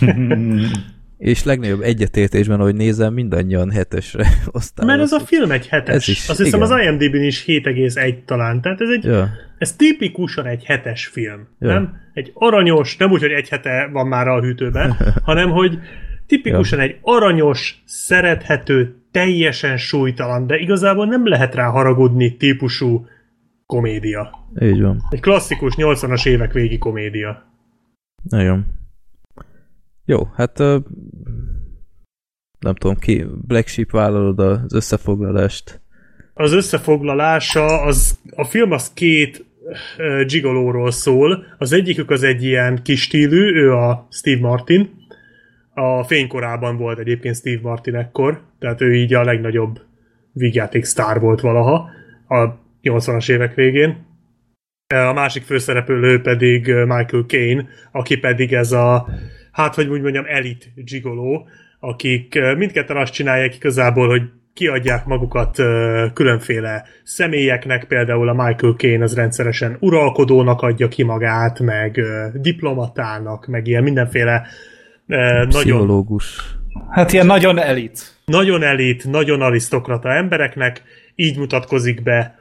és 1.31 1.45
legnagyobb 1.45 1.81
egyetértésben, 1.81 2.61
ahogy 2.61 2.75
nézem, 2.75 3.13
mindannyian 3.13 3.71
hetesre 3.71 4.23
osztályozzuk. 4.47 4.85
Mert 4.85 5.01
ez 5.01 5.13
a 5.13 5.21
film 5.21 5.51
egy 5.51 5.69
hetes. 5.69 5.95
Ez 5.95 6.09
is, 6.09 6.29
Azt 6.29 6.43
hiszem 6.43 6.63
igen. 6.63 6.73
az 6.73 6.83
IMDb-n 6.85 7.23
is 7.23 7.45
7,1 7.47 8.25
talán. 8.25 8.61
Tehát 8.61 8.81
ez 8.81 8.89
egy 8.89 9.05
Ja, 9.05 9.29
Ez 9.59 9.77
tipikusan 9.77 10.47
egy 10.47 10.65
hetes 10.65 11.07
film, 11.07 11.49
Ja. 11.59 11.69
ja. 11.69 11.73
nem? 11.73 11.97
Egy 12.15 12.31
aranyos, 12.35 12.97
nem 12.97 13.11
úgy, 13.11 13.21
hogy 13.21 13.31
egy 13.31 13.49
hete 13.49 13.89
van 13.93 14.07
már 14.07 14.29
a 14.29 14.41
hűtőben, 14.41 14.97
hanem 15.25 15.51
hogy 15.51 15.79
tipikusan 16.27 16.81
egy 16.81 16.97
aranyos, 17.03 17.83
szerethető, 17.85 18.97
teljesen 19.11 19.77
súlytalan, 19.77 20.47
de 20.47 20.57
igazából 20.57 21.07
nem 21.07 21.29
lehet 21.29 21.55
rá 21.55 21.67
haragudni 21.67 22.37
típusú 22.37 23.07
komédia. 23.67 24.31
így 24.61 24.83
van. 24.83 25.03
Egy 25.11 25.21
klasszikus 25.21 25.75
80-as 25.77 26.27
évek 26.27 26.53
végi 26.53 26.79
komédia. 26.79 27.43
Nagyon. 28.23 28.67
Jó, 30.05 30.29
hát 30.35 30.59
nem 32.59 32.75
tudom 32.75 32.97
ki, 32.97 33.25
Black 33.47 33.67
Sheep 33.67 33.91
vállalod 33.91 34.39
az 34.39 34.75
összefoglalást. 34.75 35.81
Az 36.35 36.53
összefoglalása, 36.53 37.83
az, 37.83 38.19
a 38.35 38.45
film 38.45 38.71
az 38.71 38.93
két 38.93 39.45
gigolóról 40.27 40.91
szól. 40.91 41.45
Az 41.59 41.73
egyikük 41.73 42.11
az 42.11 42.23
egy 42.23 42.45
ilyen 42.45 42.83
kis 42.83 43.03
stílű, 43.03 43.55
ő 43.55 43.73
a 43.73 44.07
Steve 44.11 44.41
Martin. 44.41 44.91
A 45.75 46.05
fénykorában 46.05 46.77
volt 46.77 46.99
egyébként 46.99 47.37
Steve 47.37 47.61
Martin 47.63 47.95
ekkor, 47.95 48.43
tehát 48.59 48.81
ő 48.81 48.95
így 48.95 49.15
a 49.15 49.25
legnagyobb 49.25 49.81
vígjáték 50.33 50.85
sztár 50.85 51.21
volt 51.21 51.41
valaha 51.41 51.91
a 52.29 52.65
80-as 52.91 53.31
évek 53.31 53.55
végén. 53.55 54.07
A 54.95 55.13
másik 55.13 55.43
főszereplő 55.43 56.21
pedig 56.21 56.67
Michael 56.67 57.25
Caine, 57.27 57.67
aki 57.93 58.17
pedig 58.17 58.53
ez 58.53 58.73
a, 58.73 59.09
hát 59.53 59.75
hogy 59.75 59.89
úgy 59.89 60.01
mondjam, 60.01 60.25
elit 60.29 60.73
gigoló, 60.75 61.49
akik 61.81 62.39
mindketten 62.57 62.97
azt 62.97 63.13
csinálják 63.13 63.55
igazából, 63.55 64.09
hogy 64.09 64.23
kiadják 64.55 65.05
magukat 65.05 65.57
különféle 66.13 66.85
személyeknek, 67.05 67.85
például 67.85 68.29
a 68.29 68.33
Michael 68.33 68.73
Caine 68.73 69.05
az 69.05 69.15
rendszeresen 69.15 69.77
uralkodónak 69.81 70.63
adja 70.63 70.89
ki 70.89 71.03
magát, 71.03 71.61
meg 71.61 72.01
diplomatának, 72.35 73.47
meg 73.47 73.67
ilyen 73.67 73.83
mindenféle 73.83 74.47
ö, 75.07 75.17
nagyon, 75.17 75.49
Pszichológus. 75.49 76.57
Hát 76.91 77.13
ilyen 77.13 77.27
nagyon 77.27 77.59
elit. 77.59 78.15
nagyon 78.25 78.63
elit, 78.63 79.05
nagyon 79.11 79.41
arisztokrata 79.41 80.13
embereknek, 80.13 80.83
így 81.15 81.39
mutatkozik 81.39 82.03
be 82.03 82.39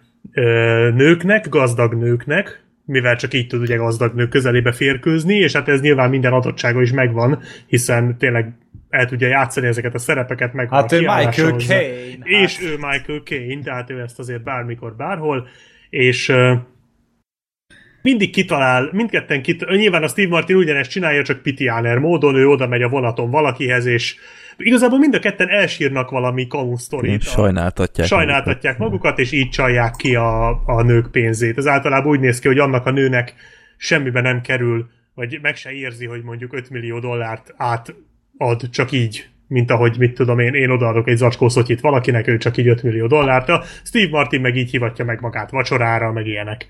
nőknek, 0.96 1.50
gazdag 1.50 1.94
nőknek, 1.94 2.64
mivel 2.86 3.16
csak 3.16 3.34
így 3.34 3.48
tud 3.48 3.62
ugye 3.62 3.76
gazdag 3.76 4.14
nők 4.14 4.30
közelébe 4.30 4.72
férkőzni, 4.72 5.36
és 5.36 5.54
hát 5.54 5.68
ez 5.68 5.82
nyilván 5.82 6.10
minden 6.10 6.34
adottsága 6.34 6.82
is 6.82 6.92
megvan, 6.92 7.42
hiszen 7.68 8.18
tényleg 8.18 8.54
el 8.90 9.06
tudja 9.06 9.28
játszani 9.28 9.68
ezeket 9.68 9.94
a 9.94 9.98
szerepeket, 9.98 10.54
meg 10.54 10.70
Hát 10.70 10.92
ő 10.92 11.00
Michael 11.00 11.52
hozzá. 11.52 11.76
Caine. 11.76 12.26
És 12.44 12.58
hát. 12.58 12.66
ő 12.66 12.76
Michael 12.76 13.20
Caine, 13.24 13.62
tehát 13.64 13.90
ő 13.90 14.02
ezt 14.02 14.20
azért 14.20 14.44
bármikor, 14.44 14.96
bárhol, 14.96 15.48
és 15.90 16.30
ö, 16.30 16.54
mindig 18.02 18.30
kitalál, 18.30 18.90
mindketten 18.92 19.42
kit, 19.42 19.66
nyilván 19.70 20.04
a 20.04 20.08
Steve 20.08 20.28
Martin 20.28 20.56
ugyanezt 20.56 20.90
csinálja, 20.90 21.24
csak 21.24 21.42
pitiáner 21.42 21.98
módon, 21.98 22.36
ő 22.36 22.48
oda 22.48 22.68
megy 22.68 22.82
a 22.82 22.90
vonaton 22.90 23.30
valakihez, 23.30 23.86
és 23.86 24.16
igazából 24.58 25.00
mind 25.00 25.14
a 25.14 25.20
ketten 25.20 25.50
elsírnak 25.50 26.10
valami 26.10 26.48
kamu 26.48 26.78
sztorit. 26.78 27.22
Sajnáltatják. 27.22 28.08
sajnáltatják 28.08 28.78
magukat, 28.78 29.20
és 29.20 29.32
így 29.32 29.50
csalják 29.50 29.96
ki 29.96 30.16
a, 30.16 30.50
a 30.66 30.82
nők 30.82 31.12
pénzét. 31.12 31.58
Ez 31.58 31.68
általában 31.68 32.12
úgy 32.12 32.20
néz 32.20 32.40
ki, 32.40 32.48
hogy 32.48 32.60
annak 32.60 32.86
a 32.86 32.92
nőnek 32.92 33.34
semmibe 33.78 34.22
nem 34.22 34.42
kerül, 34.42 34.90
vagy 35.14 35.40
meg 35.42 35.56
se 35.56 35.72
érzi, 35.72 36.06
hogy 36.06 36.24
mondjuk 36.24 36.54
5 36.54 36.70
millió 36.70 37.00
dollárt 37.00 37.54
átad 37.58 38.70
csak 38.72 38.92
így, 38.92 39.30
mint 39.48 39.72
ahogy, 39.72 39.98
mit 39.98 40.14
tudom 40.14 40.40
én, 40.40 40.54
én 40.54 40.70
odaadok 40.70 41.08
egy 41.08 41.18
zacskó 41.18 41.50
szotyit 41.50 41.82
valakinek, 41.82 42.28
ő 42.28 42.38
csak 42.38 42.58
így 42.58 42.68
5 42.68 42.84
millió 42.84 43.08
dollárt. 43.08 43.50
A 43.50 43.64
Steve 43.84 44.10
Martin 44.10 44.42
meg 44.42 44.56
így 44.56 44.70
hivatja 44.70 45.06
meg 45.06 45.22
magát 45.22 45.50
vacsorára, 45.50 46.12
meg 46.12 46.28
ilyenek. 46.28 46.66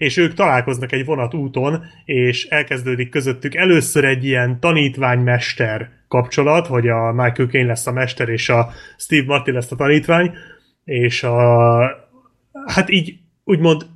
És 0.00 0.16
ők 0.16 0.34
találkoznak 0.34 0.92
egy 0.92 1.04
vonat 1.04 1.34
úton, 1.34 1.84
és 2.04 2.44
elkezdődik 2.44 3.08
közöttük 3.08 3.54
először 3.54 4.04
egy 4.04 4.24
ilyen 4.24 4.60
tanítvány-mester 4.60 5.90
kapcsolat, 6.08 6.66
hogy 6.66 6.88
a 6.88 7.12
Michael 7.12 7.48
Caine 7.48 7.66
lesz 7.66 7.86
a 7.86 7.92
mester, 7.92 8.28
és 8.28 8.48
a 8.48 8.70
Steve 8.98 9.26
Martin 9.26 9.54
lesz 9.54 9.72
a 9.72 9.76
tanítvány, 9.76 10.32
és 10.84 11.22
a, 11.22 11.36
hát 12.66 12.90
így 12.90 13.18
úgymond 13.44 13.86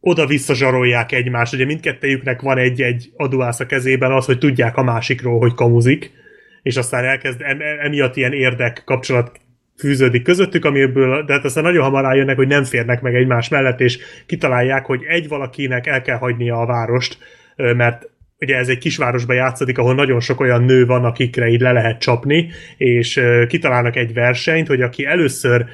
oda-vissza 0.00 0.54
zsarolják 0.54 1.12
egymást. 1.12 1.54
Ugye 1.54 1.64
mindkettejüknek 1.64 2.40
van 2.40 2.58
egy-egy 2.58 3.12
adóász 3.16 3.60
a 3.60 3.66
kezében 3.66 4.12
az, 4.12 4.24
hogy 4.24 4.38
tudják 4.38 4.76
a 4.76 4.82
másikról, 4.82 5.38
hogy 5.38 5.54
kamuzik, 5.54 6.12
és 6.62 6.76
aztán 6.76 7.04
elkezd 7.04 7.42
em- 7.42 7.62
emiatt 7.62 8.16
ilyen 8.16 8.32
érdek 8.32 8.82
kapcsolat 8.84 9.40
fűződik 9.80 10.22
közöttük, 10.22 10.64
amiből, 10.64 11.24
de 11.24 11.32
hát 11.32 11.44
aztán 11.44 11.62
nagyon 11.62 11.82
hamar 11.82 12.02
rájönnek, 12.02 12.36
hogy 12.36 12.48
nem 12.48 12.64
férnek 12.64 13.00
meg 13.00 13.14
egymás 13.14 13.48
mellett, 13.48 13.80
és 13.80 13.98
kitalálják, 14.26 14.86
hogy 14.86 15.02
egy 15.08 15.28
valakinek 15.28 15.86
el 15.86 16.02
kell 16.02 16.16
hagynia 16.16 16.56
a 16.56 16.66
várost, 16.66 17.18
mert 17.56 18.08
ugye 18.38 18.56
ez 18.56 18.68
egy 18.68 18.78
kisvárosban 18.78 19.36
játszódik, 19.36 19.78
ahol 19.78 19.94
nagyon 19.94 20.20
sok 20.20 20.40
olyan 20.40 20.64
nő 20.64 20.86
van, 20.86 21.04
akikre 21.04 21.48
így 21.48 21.60
le 21.60 21.72
lehet 21.72 22.00
csapni, 22.00 22.50
és 22.76 23.20
kitalálnak 23.48 23.96
egy 23.96 24.12
versenyt, 24.12 24.66
hogy 24.66 24.82
aki 24.82 25.04
először 25.04 25.66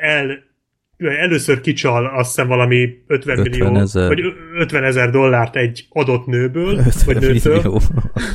el 0.00 0.50
először 0.96 1.60
kicsal 1.60 2.06
azt 2.06 2.28
hiszem 2.28 2.46
valami 2.48 3.02
50, 3.06 3.38
50 3.38 3.50
millió, 3.50 3.80
ezer. 3.80 4.08
vagy 4.08 4.20
ö- 4.20 4.36
50 4.54 4.84
ezer 4.84 5.10
dollárt 5.10 5.56
egy 5.56 5.86
adott 5.88 6.26
nőből, 6.26 6.76
50 6.78 6.92
vagy 7.04 7.16
nőtől, 7.16 7.54
millió. 7.56 7.80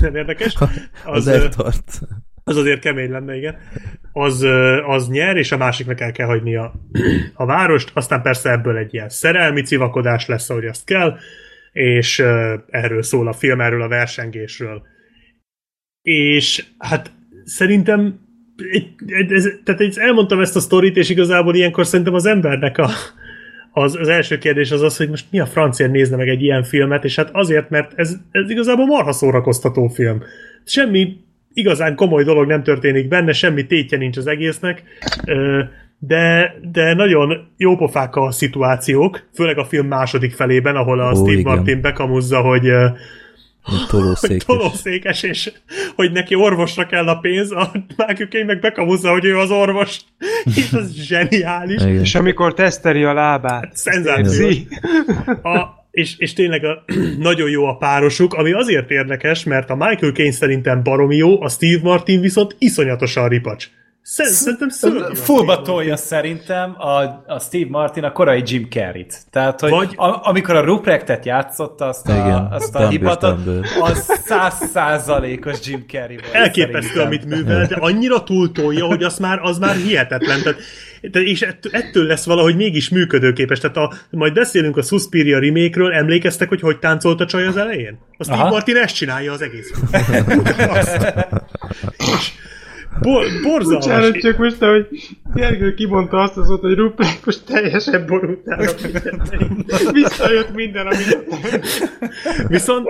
nem 0.02 0.16
érdekes, 0.16 0.56
Az, 0.56 0.70
az, 1.04 1.28
eltart. 1.28 2.00
Az 2.48 2.58
azért 2.58 2.80
kemény 2.80 3.12
lenne, 3.12 3.36
igen. 3.36 3.56
Az, 4.14 4.46
az 4.86 5.10
nyer, 5.10 5.38
és 5.38 5.52
a 5.52 5.58
másiknak 5.58 6.00
el 6.00 6.12
kell 6.12 6.28
hagyni 6.28 6.56
a, 6.56 6.74
a 7.34 7.46
várost, 7.46 7.92
aztán 7.94 8.22
persze 8.22 8.52
ebből 8.52 8.78
egy 8.78 8.94
ilyen 8.94 9.10
szerelmi 9.10 9.62
civakodás 9.62 10.28
lesz, 10.28 10.50
ahogy 10.50 10.66
azt 10.66 10.86
kell, 10.86 11.18
és 11.72 12.20
erről 12.68 13.04
szól 13.04 13.28
a 13.28 13.34
film, 13.34 13.62
erről 13.62 13.82
a 13.82 13.88
versengésről. 13.88 14.82
És 16.02 16.66
hát 16.78 17.12
szerintem 17.44 18.20
ez, 19.28 19.50
tehát 19.64 19.82
egy, 19.82 19.98
elmondtam 19.98 20.40
ezt 20.40 20.56
a 20.56 20.60
sztorit, 20.60 20.98
és 20.98 21.10
igazából 21.10 21.56
ilyenkor 21.56 21.86
szerintem 21.86 22.14
az 22.14 22.26
embernek 22.26 22.78
a, 22.78 22.90
az, 23.72 23.96
az 23.96 24.08
első 24.08 24.38
kérdés 24.38 24.72
az 24.72 24.82
az, 24.82 24.98
hogy 24.98 25.10
most 25.10 25.26
mi 25.32 25.40
a 25.40 25.46
francia 25.46 25.88
nézne 25.88 26.16
meg 26.16 26.30
egy 26.30 26.42
ilyen 26.42 26.64
filmet, 26.64 27.04
és 27.04 27.16
hát 27.16 27.30
azért, 27.32 27.70
mert 27.70 27.92
ez, 27.96 28.18
ez 28.32 28.50
igazából 28.50 28.86
marha 28.86 29.12
szórakoztató 29.12 29.88
film. 29.88 30.24
Semmi 30.64 31.26
igazán 31.58 31.96
komoly 31.96 32.24
dolog 32.24 32.48
nem 32.48 32.64
történik 32.64 33.08
benne, 33.08 33.34
semmi 33.34 33.66
tétje 33.66 33.98
nincs 33.98 34.18
az 34.18 34.28
egésznek, 34.28 34.84
de, 36.00 36.56
de 36.72 36.94
nagyon 36.94 37.48
jópofák 37.58 38.16
a 38.16 38.32
szituációk, 38.32 39.28
főleg 39.34 39.58
a 39.58 39.66
film 39.66 39.88
második 39.88 40.34
felében, 40.34 40.76
ahol 40.76 41.00
a 41.00 41.12
Ó, 41.12 41.16
Steve 41.16 41.32
igen. 41.32 41.56
Martin 41.56 41.82
bekamuzza, 41.82 42.42
hogy 42.42 42.72
tolószékes. 43.88 44.46
tolószékes, 44.56 45.24
és 45.24 45.52
hogy 45.96 46.12
neki 46.12 46.36
orvosra 46.36 46.86
kell 46.86 47.08
a 47.08 47.18
pénz, 47.18 47.52
a 47.52 47.72
Caine 48.30 48.46
meg 48.46 48.60
bekamuzza, 48.60 49.12
hogy 49.12 49.26
ő 49.26 49.38
az 49.38 49.52
orvos, 49.52 50.00
és 50.56 50.72
ez 50.72 50.94
zseniális. 50.94 51.82
Igen. 51.82 52.00
És 52.00 52.16
amikor 52.16 52.54
teszteli 52.54 53.04
a 53.04 53.14
lábát. 53.14 53.76
Szenzációs. 53.76 54.40
érzi? 54.40 54.68
A, 55.42 55.77
és, 55.92 56.18
és 56.18 56.34
tényleg 56.34 56.64
a, 56.66 56.84
nagyon 57.20 57.50
jó 57.50 57.66
a 57.66 57.78
párosuk, 57.78 58.34
ami 58.34 58.52
azért 58.52 58.92
érdekes, 58.92 59.44
mert 59.44 59.70
a 59.70 59.76
Michael 59.76 60.12
Caine 60.12 60.32
szerintem 60.32 60.84
baromi 60.84 61.16
jó, 61.16 61.42
a 61.42 61.50
Steve 61.50 61.80
Martin 61.84 62.22
viszont 62.22 62.56
iszonyatosan 62.60 63.28
ripacs. 63.28 63.70
Szer- 64.02 64.28
Szerintem 64.30 64.70
Fullba 65.14 65.62
tolja 65.62 65.96
szerintem 65.96 66.76
a, 66.78 67.02
a 67.34 67.40
Steve 67.40 67.66
Martin 67.70 68.04
a 68.04 68.12
korai 68.12 68.42
Jim 68.46 68.68
Carrey-t. 68.70 69.16
Tehát, 69.32 69.60
hogy 69.60 69.70
Vagy- 69.70 69.94
a, 69.96 70.20
amikor 70.28 70.56
a 70.56 70.62
Ruprecht-et 70.62 71.26
játszotta, 71.26 71.86
azt 71.86 72.08
a, 72.10 72.14
Igen, 72.14 72.48
azt 72.52 72.76
a 72.76 72.88
hipatot, 72.88 73.38
az 73.82 74.22
száz 74.26 74.54
százalékos 74.74 75.58
Jim 75.68 75.84
Carrey 75.88 76.18
volt. 76.22 76.34
Elképesztő, 76.34 76.88
szerintem. 77.00 77.06
amit 77.08 77.26
művel, 77.26 77.66
de 77.66 77.76
annyira 77.76 78.24
túltolja, 78.24 78.86
hogy 78.86 79.04
az 79.04 79.18
már, 79.18 79.40
az 79.42 79.58
már 79.58 79.76
hihetetlen. 79.76 80.42
Tehát, 80.42 80.60
és 81.02 81.42
ettől, 81.42 81.72
ettől 81.76 82.06
lesz 82.06 82.26
valahogy 82.26 82.56
mégis 82.56 82.90
működőképes. 82.90 83.60
Tehát 83.60 83.78
a, 83.78 83.94
majd 84.10 84.34
beszélünk 84.34 84.78
a 84.78 84.82
Suspiria 84.82 85.40
remake-ről, 85.40 85.94
emlékeztek, 85.94 86.50
hogy 86.50 86.62
hogy 86.62 86.80
táncolt 86.80 87.22
a 87.22 87.26
csaj 87.26 87.46
az 87.46 87.58
elején? 87.58 88.00
A 88.18 88.24
Steve 88.24 88.40
Aha. 88.40 88.50
Martin 88.50 88.76
ezt 88.76 88.96
csinálja 88.96 89.32
az 89.32 89.42
egész. 89.42 89.72
És 91.98 92.32
Bor, 93.02 93.26
borzalmas. 93.44 93.86
Bocsánat, 93.86 94.18
csak 94.18 94.38
most, 94.38 94.58
hogy 94.58 94.88
Gergő 95.34 95.74
kimondta 95.74 96.18
azt 96.18 96.38
az 96.38 96.50
ott, 96.50 96.62
hogy 96.62 96.76
Rupert 96.76 97.26
most 97.26 97.46
teljesen 97.46 98.06
borultál 98.06 98.60
a 98.60 98.68
fizetlein. 98.68 99.66
Visszajött 99.92 100.54
minden, 100.54 100.88
amit 100.88 101.18
Viszont, 102.48 102.88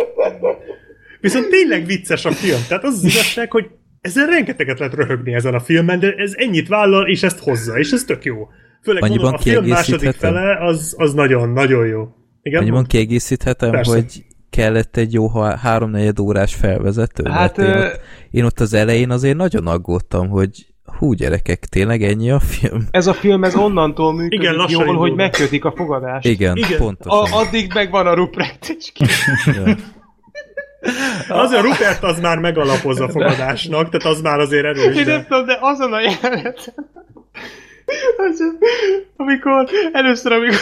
viszont 1.20 1.50
tényleg 1.50 1.86
vicces 1.86 2.26
a 2.26 2.32
film. 2.32 2.60
Tehát 2.68 2.84
az 2.84 2.94
az 2.94 3.04
igazság, 3.04 3.52
hogy 3.52 3.66
ezen 4.08 4.28
rengeteget 4.28 4.80
lehet 4.80 4.94
röhögni 4.94 5.34
ezen 5.34 5.54
a 5.54 5.60
filmen, 5.60 6.00
de 6.00 6.14
ez 6.14 6.34
ennyit 6.36 6.68
vállal, 6.68 7.08
és 7.08 7.24
ezt 7.24 7.40
hozza, 7.40 7.78
és 7.78 7.92
ez 7.92 8.04
tök 8.04 8.24
jó. 8.24 8.48
Főleg 8.84 9.04
Annyiban 9.04 9.24
mondom, 9.24 9.40
a 9.40 9.44
film 9.44 9.66
második 9.66 10.12
fele 10.12 10.58
az, 10.66 10.96
az 10.98 11.14
nagyon, 11.14 11.50
nagyon 11.50 11.88
jó. 11.88 12.08
Igen? 12.42 12.62
Annyiban 12.62 12.86
kiegészíthetem, 12.86 13.72
Persze. 13.72 13.92
hogy 13.92 14.26
kellett 14.50 14.98
egy 14.98 15.14
jó 15.14 15.30
háromnegyed 15.40 16.20
órás 16.20 16.56
felvezető. 16.56 17.30
Hát, 17.30 17.58
én, 17.58 17.66
ott, 17.66 18.00
én 18.32 18.44
ott 18.44 18.60
az 18.60 18.74
elején 18.74 19.10
azért 19.10 19.38
nagyon 19.38 19.68
aggódtam, 19.68 20.30
hogy 20.30 20.66
hú 20.98 21.14
gyerekek, 21.14 21.66
tényleg 21.66 22.04
ennyi 22.04 22.32
a 22.32 22.40
film? 22.40 22.88
Ez 22.92 23.08
a 23.08 23.14
film 23.14 23.44
ez 23.44 23.56
onnantól 23.56 24.14
működik 24.14 24.40
Igen, 24.40 24.54
jól, 24.54 24.82
indul 24.82 24.96
hogy 24.96 25.14
megkötik 25.14 25.66
a 25.66 25.74
fogadást. 25.76 26.28
Igen, 26.28 26.56
Igen. 26.56 26.78
pontosan. 26.78 27.32
A, 27.32 27.40
addig 27.40 27.72
megvan 27.74 28.08
a 28.08 28.14
Ruprecht 28.14 28.76
és 28.78 28.92
ki. 28.94 29.06
Az 31.28 31.52
a 31.52 31.62
Rupert 31.62 32.04
az 32.04 32.20
már 32.20 32.38
megalapozza 32.38 33.04
a 33.04 33.10
fogadásnak, 33.10 33.90
tehát 33.90 34.16
az 34.16 34.22
már 34.22 34.40
azért 34.40 34.66
erős. 34.66 34.96
Én 34.96 35.06
nem 35.06 35.26
tudom, 35.28 35.46
de 35.46 35.58
azon 35.62 35.94
a 35.94 36.00
jelenet, 36.00 36.74
az, 38.18 38.44
amikor 39.16 39.70
először, 39.92 40.32
amikor, 40.32 40.58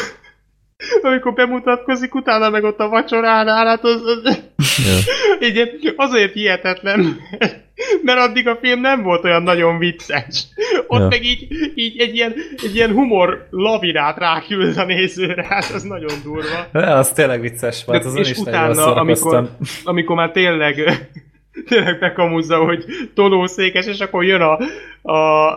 amikor 1.01 1.33
bemutatkozik, 1.33 2.15
utána 2.15 2.49
meg 2.49 2.63
ott 2.63 2.79
a 2.79 2.89
vacsoránál, 2.89 3.65
hát 3.65 3.83
az, 3.83 4.01
az 4.05 4.43
Ja. 4.85 4.97
így, 5.47 5.93
azért 5.95 6.33
hihetetlen, 6.33 7.17
mert 8.03 8.19
addig 8.19 8.47
a 8.47 8.57
film 8.61 8.81
nem 8.81 9.03
volt 9.03 9.23
olyan 9.23 9.43
nagyon 9.43 9.77
vicces. 9.77 10.47
Ott 10.87 10.99
Ja. 10.99 11.07
meg 11.07 11.23
így, 11.25 11.47
így 11.75 11.99
egy, 11.99 12.15
ilyen, 12.15 12.33
egy 12.63 12.75
ilyen 12.75 12.91
humor 12.91 13.47
lavinát 13.49 14.17
ráküld 14.17 14.77
a 14.77 14.85
nézőre, 14.85 15.45
hát 15.49 15.71
az 15.73 15.83
nagyon 15.83 16.13
durva. 16.23 16.67
De 16.71 16.93
az 16.93 17.11
tényleg 17.11 17.41
vicces 17.41 17.85
volt, 17.85 18.01
De, 18.01 18.07
azon 18.07 18.21
és 18.21 18.29
is 18.29 18.37
utána, 18.37 18.95
amikor, 18.95 19.49
amikor 19.83 20.15
már 20.15 20.31
tényleg, 20.31 20.75
tényleg 21.69 21.99
bekamuzza, 21.99 22.57
hogy 22.57 22.85
tolószékes, 23.13 23.85
és 23.85 23.99
akkor 23.99 24.23
jön 24.23 24.41
a, 24.41 24.53
a 25.11 25.53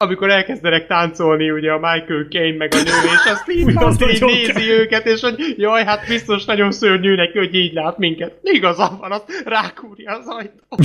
amikor 0.00 0.30
elkezdenek 0.30 0.86
táncolni 0.86 1.50
ugye 1.50 1.70
a 1.72 1.78
Michael 1.78 2.26
Caine 2.30 2.56
meg 2.56 2.72
a 2.72 2.76
nő, 2.76 2.82
és 2.82 3.30
azt 3.30 3.50
így, 3.50 3.68
Az 3.76 3.84
azt 3.84 4.02
így 4.02 4.22
nézi 4.24 4.70
őket, 4.70 5.06
és 5.06 5.20
hogy 5.20 5.54
jaj, 5.56 5.84
hát 5.84 6.06
biztos 6.08 6.44
nagyon 6.44 6.70
szörnyű 6.72 7.14
neki, 7.14 7.38
hogy 7.38 7.54
így 7.54 7.72
lát 7.72 7.98
minket. 7.98 8.32
Igaza 8.42 8.96
van, 9.00 9.12
azt 9.12 9.42
rákúrja 9.44 10.16
az 10.18 10.26
ajtó. 10.26 10.62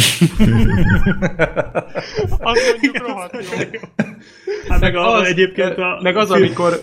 azt 2.50 2.72
mondjuk 2.72 2.98
rohadt 3.08 3.34
jó. 3.72 3.80
Hát 4.68 4.80
meg 4.80 4.96
a, 4.96 5.14
az- 5.14 5.28
egyébként 5.28 5.78
a, 5.78 6.00
Meg 6.02 6.18
az, 6.18 6.32
amikor... 6.32 6.74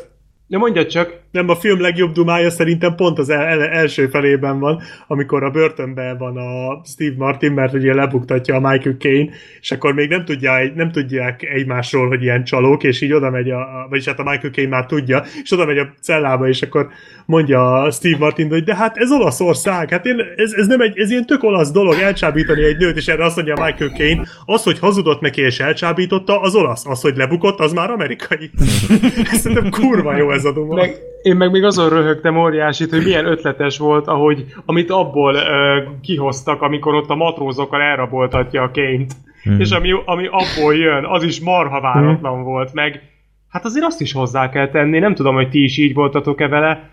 Ne 0.50 0.58
mondjad 0.58 0.86
csak, 0.86 1.18
nem, 1.30 1.48
a 1.48 1.54
film 1.54 1.80
legjobb 1.80 2.12
dumája 2.12 2.50
szerintem 2.50 2.94
pont 2.94 3.18
az 3.18 3.28
el, 3.28 3.42
el, 3.42 3.62
első 3.62 4.06
felében 4.06 4.58
van, 4.58 4.82
amikor 5.06 5.44
a 5.44 5.50
börtönben 5.50 6.18
van 6.18 6.36
a 6.36 6.82
Steve 6.84 7.14
Martin, 7.16 7.52
mert 7.52 7.72
ugye 7.72 7.94
lebuktatja 7.94 8.54
a 8.54 8.70
Michael 8.70 8.96
Caine, 8.98 9.30
és 9.60 9.70
akkor 9.70 9.94
még 9.94 10.08
nem, 10.08 10.24
tudja, 10.24 10.72
nem 10.74 10.90
tudják 10.90 11.42
egymásról, 11.42 12.08
hogy 12.08 12.22
ilyen 12.22 12.44
csalók, 12.44 12.82
és 12.82 13.00
így 13.00 13.12
oda 13.12 13.30
megy, 13.30 13.50
a- 13.50 13.86
vagyis 13.88 14.06
hát 14.06 14.18
a 14.18 14.22
Michael 14.22 14.52
Caine 14.52 14.70
már 14.70 14.86
tudja, 14.86 15.22
és 15.42 15.52
oda 15.52 15.66
megy 15.66 15.78
a 15.78 15.92
cellába, 16.00 16.48
és 16.48 16.62
akkor 16.62 16.88
mondja 17.30 17.82
a 17.82 17.90
Steve 17.90 18.16
Martin, 18.18 18.48
hogy 18.48 18.64
de 18.64 18.74
hát 18.74 18.96
ez 18.96 19.12
Olaszország, 19.12 19.90
hát 19.90 20.06
én, 20.06 20.16
ez, 20.36 20.52
ez, 20.52 20.66
nem 20.66 20.80
egy, 20.80 20.98
ez 20.98 21.10
ilyen 21.10 21.26
tök 21.26 21.42
olasz 21.42 21.70
dolog 21.70 21.94
elcsábítani 21.94 22.64
egy 22.64 22.76
nőt, 22.76 22.96
és 22.96 23.08
erre 23.08 23.24
azt 23.24 23.36
mondja 23.36 23.54
a 23.54 23.64
Michael 23.64 23.90
Caine, 23.90 24.22
az, 24.44 24.62
hogy 24.62 24.78
hazudott 24.78 25.20
neki 25.20 25.40
és 25.40 25.60
elcsábította, 25.60 26.40
az 26.40 26.54
olasz, 26.54 26.86
az, 26.86 27.00
hogy 27.00 27.16
lebukott, 27.16 27.58
az 27.58 27.72
már 27.72 27.90
amerikai. 27.90 28.50
Szerintem 29.42 29.70
kurva 29.70 30.16
jó 30.16 30.30
ez 30.30 30.44
a 30.44 30.52
duma. 30.52 30.74
meg, 30.74 30.94
én 31.22 31.36
meg 31.36 31.50
még 31.50 31.64
azon 31.64 31.88
röhögtem 31.88 32.36
óriásit, 32.36 32.90
hogy 32.90 33.04
milyen 33.04 33.26
ötletes 33.26 33.78
volt, 33.78 34.06
ahogy, 34.06 34.44
amit 34.64 34.90
abból 34.90 35.34
ö, 35.34 35.82
kihoztak, 36.02 36.62
amikor 36.62 36.94
ott 36.94 37.10
a 37.10 37.14
matrózokkal 37.14 37.80
elraboltatja 37.80 38.62
a 38.62 38.70
Ként. 38.70 39.12
Mhm. 39.44 39.60
És 39.60 39.70
ami, 39.70 39.90
ami 40.04 40.26
abból 40.26 40.74
jön, 40.74 41.04
az 41.04 41.22
is 41.22 41.40
marha 41.40 41.80
váratlan 41.80 42.42
volt, 42.42 42.72
meg 42.72 43.02
hát 43.50 43.64
azért 43.64 43.84
azt 43.84 44.00
is 44.00 44.12
hozzá 44.12 44.50
kell 44.50 44.68
tenni, 44.68 44.98
nem 44.98 45.14
tudom, 45.14 45.34
hogy 45.34 45.48
ti 45.48 45.62
is 45.62 45.78
így 45.78 45.94
voltatok-e 45.94 46.48
vele. 46.48 46.90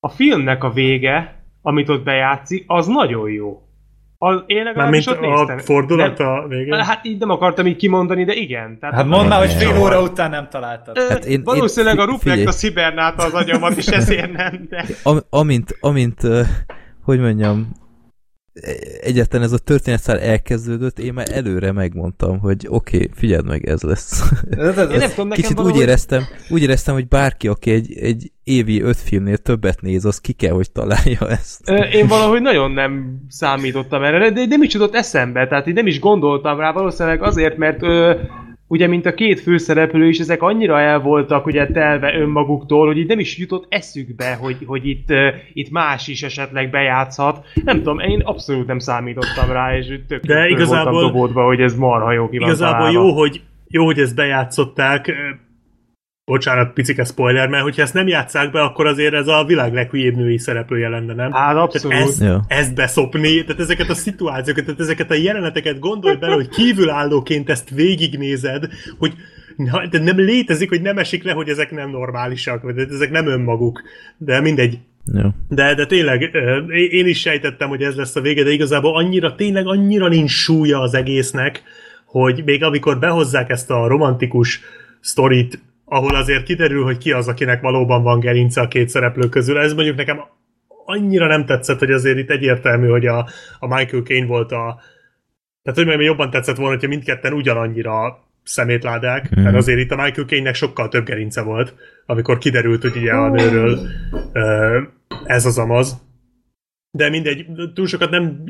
A 0.00 0.08
filmnek 0.08 0.64
a 0.64 0.70
vége, 0.70 1.42
amit 1.62 1.88
ott 1.88 2.02
bejátszik, 2.04 2.64
az 2.66 2.86
nagyon 2.86 3.30
jó. 3.30 3.62
Az, 4.18 4.42
én 4.46 4.62
legalábbis 4.64 5.06
ott 5.06 5.20
néztem. 5.20 5.56
a 5.56 5.60
fordulat 5.60 6.18
Nem- 6.18 6.28
a 6.28 6.46
végén. 6.46 6.74
Hát 6.74 7.04
így 7.06 7.18
nem 7.18 7.30
akartam 7.30 7.66
így 7.66 7.76
kimondani, 7.76 8.24
de 8.24 8.32
igen. 8.34 8.78
Tehát 8.78 8.94
Hát 8.94 9.06
mondd 9.06 9.28
már, 9.28 9.38
hogy 9.38 9.52
fél 9.52 9.78
óra 9.80 10.02
után 10.02 10.30
nem 10.30 10.48
találtad. 10.50 10.98
Hát 10.98 11.24
én- 11.24 11.42
Valószínűleg 11.44 11.98
én- 11.98 12.14
a 12.14 12.18
figyelj. 12.18 12.44
a 12.44 12.50
szibernálta 12.50 13.24
az 13.24 13.32
agyamat, 13.32 13.76
és 13.76 13.86
ezért 13.86 14.32
nem, 14.32 14.66
de... 14.68 14.84
Am, 15.02 15.18
amint, 15.30 15.76
amint 15.80 16.20
hogy 17.04 17.20
mondjam, 17.20 17.68
egyetlen 19.00 19.42
ez 19.42 19.52
a 19.52 19.58
történetszál 19.58 20.18
elkezdődött, 20.18 20.98
én 20.98 21.12
már 21.12 21.26
előre 21.32 21.72
megmondtam, 21.72 22.38
hogy 22.38 22.66
oké, 22.68 22.96
okay, 22.96 23.10
figyeld 23.14 23.46
meg, 23.46 23.66
ez 23.68 23.82
lesz. 23.82 24.22
Ez- 24.50 24.78
ez- 24.78 24.90
Én 24.90 24.98
nem 24.98 25.08
tudom, 25.08 25.28
nekem 25.28 25.42
Kicsit 25.42 25.56
valahogy... 25.56 25.76
úgy 25.76 25.82
éreztem, 25.82 26.22
úgy 26.48 26.62
éreztem, 26.62 26.94
hogy 26.94 27.08
bárki, 27.08 27.48
aki 27.48 27.70
egy, 27.70 27.98
egy 27.98 28.32
évi 28.44 28.82
öt 28.82 28.96
filmnél 28.96 29.36
többet 29.36 29.80
néz, 29.80 30.04
az 30.04 30.18
ki 30.18 30.32
kell, 30.32 30.52
hogy 30.52 30.72
találja 30.72 31.28
ezt. 31.28 31.70
Én 31.92 32.06
valahogy 32.06 32.40
nagyon 32.40 32.70
nem 32.70 33.20
számítottam 33.28 34.02
erre, 34.02 34.30
de 34.30 34.44
nem 34.46 34.62
is 34.62 34.72
jutott 34.72 34.94
eszembe, 34.94 35.46
tehát 35.46 35.66
így 35.66 35.74
nem 35.74 35.86
is 35.86 36.00
gondoltam 36.00 36.58
rá, 36.58 36.72
valószínűleg 36.72 37.22
azért, 37.22 37.56
mert 37.56 37.82
ö, 37.82 38.14
ugye, 38.70 38.86
mint 38.86 39.06
a 39.06 39.14
két 39.14 39.40
főszereplő 39.40 40.08
is, 40.08 40.18
ezek 40.18 40.42
annyira 40.42 40.80
el 40.80 41.00
voltak 41.00 41.46
ugye 41.46 41.66
telve 41.66 42.14
önmaguktól, 42.14 42.86
hogy 42.86 42.98
itt 42.98 43.08
nem 43.08 43.18
is 43.18 43.38
jutott 43.38 43.66
eszükbe, 43.68 44.34
hogy, 44.34 44.56
hogy 44.66 44.86
itt, 44.86 45.10
uh, 45.10 45.34
itt 45.52 45.70
más 45.70 46.08
is 46.08 46.22
esetleg 46.22 46.70
bejátszhat. 46.70 47.46
Nem 47.64 47.76
tudom, 47.76 47.98
én 47.98 48.20
abszolút 48.20 48.66
nem 48.66 48.78
számítottam 48.78 49.52
rá, 49.52 49.76
és 49.76 49.86
tök 50.08 50.24
De 50.24 50.48
igazából, 50.48 50.92
voltam 50.92 51.12
dobódva, 51.12 51.44
hogy 51.44 51.60
ez 51.60 51.74
marha 51.74 52.12
jó 52.12 52.28
ki 52.28 52.36
Igazából 52.36 52.76
találva. 52.76 52.98
jó 52.98 53.12
hogy, 53.12 53.40
jó, 53.68 53.84
hogy 53.84 53.98
ezt 53.98 54.14
bejátszották, 54.14 55.12
bocsánat, 56.30 56.72
picike 56.72 57.04
spoiler, 57.04 57.48
mert 57.48 57.62
hogyha 57.62 57.82
ezt 57.82 57.94
nem 57.94 58.08
játszák 58.08 58.50
be, 58.50 58.60
akkor 58.60 58.86
azért 58.86 59.14
ez 59.14 59.26
a 59.26 59.44
világ 59.44 59.72
leghülyébb 59.72 60.16
női 60.16 60.38
szereplője 60.38 60.88
lenne, 60.88 61.14
nem? 61.14 61.32
Hát 61.32 61.56
abszolút. 61.56 61.96
Tehát 61.96 62.08
ezt, 62.08 62.20
Ja. 62.20 62.44
ezt 62.48 62.74
beszopni, 62.74 63.44
tehát 63.44 63.60
ezeket 63.60 63.88
a 63.88 63.94
szituációkat, 63.94 64.64
tehát 64.64 64.80
ezeket 64.80 65.10
a 65.10 65.14
jeleneteket 65.14 65.78
gondolj 65.78 66.16
bele, 66.16 66.34
hogy 66.34 66.48
kívülállóként 66.48 67.50
ezt 67.50 67.70
végignézed, 67.70 68.68
hogy 68.98 69.12
na, 69.56 69.86
de 69.86 69.98
nem 69.98 70.18
létezik, 70.18 70.68
hogy 70.68 70.82
nem 70.82 70.98
esik 70.98 71.24
le, 71.24 71.32
hogy 71.32 71.48
ezek 71.48 71.70
nem 71.70 71.90
normálisak, 71.90 72.62
vagy 72.62 72.78
ezek 72.78 73.10
nem 73.10 73.26
önmaguk. 73.26 73.82
De 74.16 74.40
mindegy. 74.40 74.78
Jó. 75.12 75.28
De, 75.48 75.74
de 75.74 75.86
tényleg, 75.86 76.30
én 76.90 77.06
is 77.06 77.20
sejtettem, 77.20 77.68
hogy 77.68 77.82
ez 77.82 77.94
lesz 77.94 78.16
a 78.16 78.20
vége, 78.20 78.42
de 78.42 78.50
igazából 78.50 78.96
annyira, 78.96 79.34
tényleg 79.34 79.66
annyira 79.66 80.08
nincs 80.08 80.30
súlya 80.30 80.80
az 80.80 80.94
egésznek, 80.94 81.62
hogy 82.04 82.42
még 82.44 82.62
amikor 82.62 82.98
behozzák 82.98 83.50
ezt 83.50 83.70
a 83.70 83.86
romantikus 83.86 84.60
sztorit, 85.00 85.58
ahol 85.92 86.14
azért 86.14 86.44
kiderül, 86.44 86.84
hogy 86.84 86.98
ki 86.98 87.12
az, 87.12 87.28
akinek 87.28 87.60
valóban 87.60 88.02
van 88.02 88.20
gerince 88.20 88.60
a 88.60 88.68
két 88.68 88.88
szereplő 88.88 89.28
közül, 89.28 89.58
ez 89.58 89.72
mondjuk 89.72 89.96
nekem 89.96 90.20
annyira 90.84 91.26
nem 91.26 91.46
tetszett, 91.46 91.78
hogy 91.78 91.90
azért 91.90 92.18
itt 92.18 92.30
egyértelmű, 92.30 92.88
hogy 92.88 93.06
a, 93.06 93.28
a 93.58 93.66
Michael 93.66 94.02
Caine 94.02 94.26
volt 94.26 94.52
a... 94.52 94.80
Tehát, 95.62 95.78
hogy 95.78 95.86
még 95.86 96.06
jobban 96.06 96.30
tetszett 96.30 96.56
volna, 96.56 96.72
hogyha 96.72 96.88
mindketten 96.88 97.32
ugyanannyira 97.32 98.18
szemétládák, 98.42 99.40
mm. 99.40 99.42
mert 99.42 99.56
azért 99.56 99.78
itt 99.78 99.90
a 99.90 100.02
Michael 100.02 100.26
Caine-nek 100.26 100.54
sokkal 100.54 100.88
több 100.88 101.04
gerince 101.04 101.42
volt, 101.42 101.74
amikor 102.06 102.38
kiderült, 102.38 102.82
hogy 102.82 102.96
ugye 102.96 103.12
a 103.12 103.28
nőről 103.28 103.78
ez 105.24 105.46
az 105.46 105.58
amaz. 105.58 106.08
De 106.92 107.08
mindegy, 107.08 107.46
túl 107.74 107.86
sokat 107.86 108.10
nem, 108.10 108.42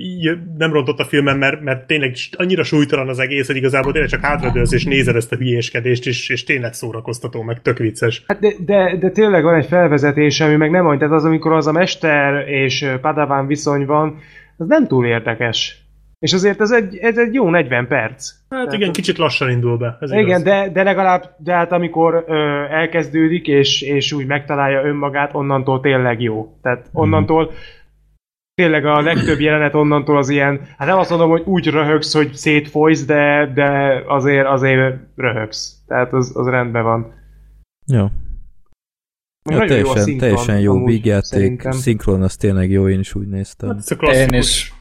nem 0.59 0.73
rontott 0.73 0.99
a 0.99 1.05
filmen, 1.05 1.39
mert, 1.39 1.61
mert 1.61 1.87
tényleg 1.87 2.15
annyira 2.37 2.63
súlytalan 2.63 3.09
az 3.09 3.19
egész, 3.19 3.47
hogy 3.47 3.57
igazából 3.57 3.93
tényleg 3.93 4.11
csak 4.11 4.25
hátradőlsz 4.25 4.73
és 4.73 4.85
nézed 4.85 5.17
ezt 5.17 5.33
a 5.33 5.37
hülyéskedést, 5.37 6.07
és, 6.07 6.29
és 6.29 6.45
tényleg 6.45 6.73
szórakoztató, 6.73 7.43
meg 7.43 7.63
tök 7.63 7.79
vicces. 7.79 8.25
Hát 8.27 8.41
de, 8.41 8.53
de, 8.65 8.97
de 8.97 9.11
tényleg 9.11 9.43
van 9.43 9.55
egy 9.55 9.67
felvezetés, 9.67 10.41
ami 10.41 10.57
meg 10.57 10.71
nem 10.71 10.87
olyan, 10.87 10.99
tehát 10.99 11.15
az, 11.15 11.25
amikor 11.25 11.53
az 11.53 11.67
a 11.67 11.73
mester 11.73 12.49
és 12.49 12.87
Padawan 13.01 13.47
viszony 13.47 13.87
van, 13.87 14.19
az 14.57 14.67
nem 14.67 14.87
túl 14.87 15.07
érdekes. 15.07 15.85
És 16.19 16.33
azért 16.33 16.61
ez 16.61 16.71
egy, 16.71 16.97
ez 16.97 17.19
egy 17.19 17.35
jó 17.35 17.51
40 17.51 17.87
perc. 17.87 18.31
Hát 18.51 18.73
igen, 18.73 18.93
kicsit 18.93 19.19
lassan 19.19 19.51
indul 19.51 19.77
be. 19.77 19.97
Ez 20.01 20.11
Igen, 20.11 20.25
igaz. 20.25 20.43
de, 20.43 20.71
de 20.73 20.83
legalább, 20.83 21.35
de 21.39 21.53
hát 21.53 21.73
amikor 21.73 22.25
ö, 22.29 22.35
elkezdődik, 22.71 23.47
és, 23.47 23.83
és 23.83 24.13
úgy 24.13 24.27
megtalálja 24.27 24.85
önmagát, 24.85 25.35
onnantól 25.35 25.81
tényleg 25.81 26.21
jó. 26.21 26.59
Tehát 26.63 26.89
onnantól 26.93 27.53
tényleg 28.55 28.87
a 28.87 29.01
legtöbb 29.01 29.41
jelenet 29.41 29.75
onnantól 29.75 30.17
az 30.17 30.29
ilyen, 30.29 30.61
hát 30.79 30.89
nem 30.89 30.99
azt 30.99 31.11
mondom, 31.11 31.31
hogy 31.31 31.43
úgy 31.45 31.67
röhögsz, 31.67 32.15
hogy 32.15 32.33
szétfolysz, 32.33 33.05
de, 33.05 33.53
de 33.55 34.03
azért, 34.07 34.47
azért 34.47 34.97
röhögsz. 35.17 35.83
Tehát 35.87 36.13
az, 36.13 36.37
az 36.37 36.49
rendben 36.49 36.83
van. 36.83 37.13
Jó. 37.87 38.07
Ja, 39.51 39.57
Nagyon 39.57 39.77
jó 39.77 39.91
a 39.91 39.93
teljesen, 39.93 40.03
szinkron, 40.03 40.19
teljesen 40.19 40.61
jó 40.61 40.85
vígjáték, 40.85 41.69
szinkron 41.71 42.23
az 42.23 42.37
tényleg 42.37 42.71
jó, 42.71 42.89
én 42.89 42.99
is 42.99 43.15
úgy 43.15 43.29
néztem. 43.29 43.69
Hát 43.69 43.79
ez 43.79 43.91
a 43.91 43.97
klasszikus. 43.97 44.33
Én 44.33 44.39
is. 44.39 44.75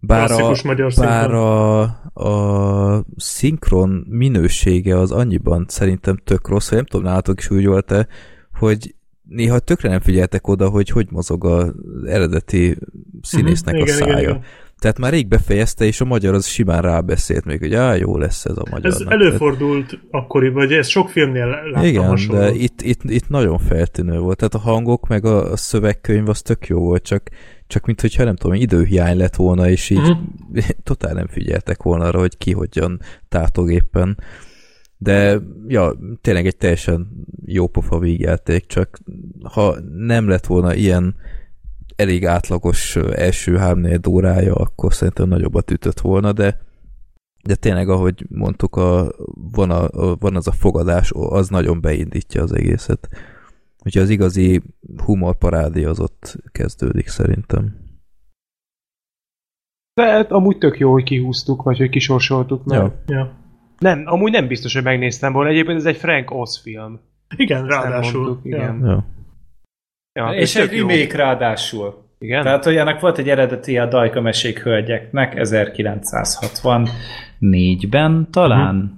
Bár 0.00 0.30
a, 0.30 0.54
magyar 0.64 0.92
bár 0.96 1.30
a, 1.30 1.80
a 2.12 3.04
szinkron 3.16 4.06
minősége 4.08 4.98
az 4.98 5.12
annyiban 5.12 5.64
szerintem 5.68 6.16
tök 6.24 6.48
rossz, 6.48 6.68
hogy 6.68 6.76
nem 6.76 6.86
tudom, 6.86 7.06
nálatok 7.06 7.38
is 7.38 7.50
úgy 7.50 7.66
volt-e, 7.66 8.06
hogy 8.52 8.94
néha 9.30 9.58
tökre 9.58 9.88
nem 9.88 10.00
figyeltek 10.00 10.48
oda, 10.48 10.68
hogy 10.68 10.88
hogy 10.88 11.06
mozog 11.10 11.44
az 11.44 11.72
eredeti 12.06 12.76
színésznek 13.22 13.74
Mhm, 13.74 13.82
a 13.82 13.86
igen, 13.86 13.96
igen, 13.96 14.08
szája. 14.14 14.28
igen. 14.28 14.42
Tehát 14.78 14.98
már 14.98 15.12
rég 15.12 15.28
befejezte, 15.28 15.84
és 15.84 16.00
a 16.00 16.04
magyar 16.04 16.34
az 16.34 16.46
simán 16.46 16.82
rábeszélt 16.82 17.44
még, 17.44 17.58
hogy 17.58 17.74
á, 17.74 17.94
jó 17.94 18.18
lesz 18.18 18.44
ez 18.44 18.56
a 18.56 18.62
magyar. 18.70 18.92
Ez 18.92 19.00
előfordult 19.08 19.98
akkoriban, 20.10 20.54
vagy 20.54 20.72
ez 20.72 20.88
sok 20.88 21.08
filmnél 21.08 21.46
láttam 21.46 21.84
Igen, 21.84 22.06
hasonló. 22.06 22.40
de 22.40 22.52
itt, 22.52 22.82
itt, 22.82 23.00
itt 23.04 23.28
nagyon 23.28 23.58
feltűnő 23.58 24.18
volt. 24.18 24.36
Tehát 24.36 24.54
a 24.54 24.58
hangok 24.58 25.08
meg 25.08 25.24
a, 25.24 25.52
a 25.52 25.56
szövegkönyv 25.56 26.28
az 26.28 26.42
tök 26.42 26.66
jó 26.66 26.78
volt, 26.78 27.02
csak, 27.02 27.28
csak 27.66 27.86
mint 27.86 28.00
hogyha 28.00 28.24
nem 28.24 28.36
tudom, 28.36 28.56
időhiány 28.56 29.16
lett 29.16 29.36
volna, 29.36 29.68
és 29.68 29.90
így 29.90 29.98
Mhm. 29.98 30.58
totál 30.82 31.12
nem 31.14 31.26
figyeltek 31.26 31.82
volna 31.82 32.04
arra, 32.04 32.18
hogy 32.18 32.36
ki 32.38 32.52
hogyan 32.52 33.00
tátog 33.28 33.70
éppen. 33.72 34.18
De 35.02 35.40
ja, 35.66 35.96
tényleg 36.20 36.46
egy 36.46 36.56
teljesen 36.56 37.26
jó 37.44 37.66
pofa 37.66 37.98
vígjáték, 37.98 38.66
csak 38.66 38.98
ha 39.42 39.76
nem 39.96 40.28
lett 40.28 40.46
volna 40.46 40.74
ilyen 40.74 41.14
elég 41.96 42.26
átlagos 42.26 42.96
első 42.96 43.56
három 43.56 43.86
órája, 44.08 44.54
akkor 44.54 44.94
szerintem 44.94 45.28
nagyobbat 45.28 45.70
ütött 45.70 46.00
volna, 46.00 46.32
de 46.32 46.68
de 47.42 47.54
tényleg, 47.54 47.88
ahogy 47.88 48.26
mondtuk, 48.28 48.76
a, 48.76 49.12
van, 49.52 49.70
a, 49.70 49.88
a, 49.88 50.16
van 50.16 50.36
az 50.36 50.46
a 50.46 50.52
fogadás, 50.52 51.10
az 51.14 51.48
nagyon 51.48 51.80
beindítja 51.80 52.42
az 52.42 52.52
egészet. 52.52 53.08
Úgyhogy 53.84 54.02
az 54.02 54.08
igazi 54.08 54.62
humorparádi 55.04 55.84
az 55.84 56.00
ott 56.00 56.36
kezdődik 56.52 57.08
szerintem. 57.08 57.78
De 59.94 60.02
hát 60.02 60.30
amúgy 60.30 60.58
tök 60.58 60.78
jó, 60.78 60.92
hogy 60.92 61.02
kihúztuk, 61.04 61.62
vagy 61.62 61.78
hogy 61.78 61.88
kisorsoltuk. 61.88 62.64
Mert 62.64 62.82
Ja. 62.82 63.16
Ja. 63.16 63.39
Nem, 63.80 64.02
amúgy 64.06 64.32
nem 64.32 64.46
biztos, 64.46 64.74
hogy 64.74 64.82
megnéztem 64.82 65.32
volna. 65.32 65.50
Egyébként 65.50 65.78
ez 65.78 65.86
egy 65.86 65.96
Frank 65.96 66.30
Oz 66.30 66.60
film. 66.62 67.00
Igen, 67.36 67.58
Ezt 67.58 67.68
ráadásul. 67.70 68.22
mondtuk, 68.22 68.44
igen. 68.44 68.80
Ja. 68.84 69.04
Ja, 70.12 70.34
És 70.34 70.56
egy 70.56 70.78
remake 70.78 71.16
ráadásul. 71.16 72.04
Igen? 72.18 72.42
Tehát, 72.42 72.64
hogy 72.64 72.76
ennek 72.76 73.00
volt 73.00 73.18
egy 73.18 73.28
eredeti 73.28 73.78
a 73.78 73.86
Dajka 73.86 74.20
mesék 74.20 74.62
hölgyeknek 74.62 75.32
1964-ben 75.36 78.28
talán. 78.30 78.74
Uh-huh. 78.74 78.90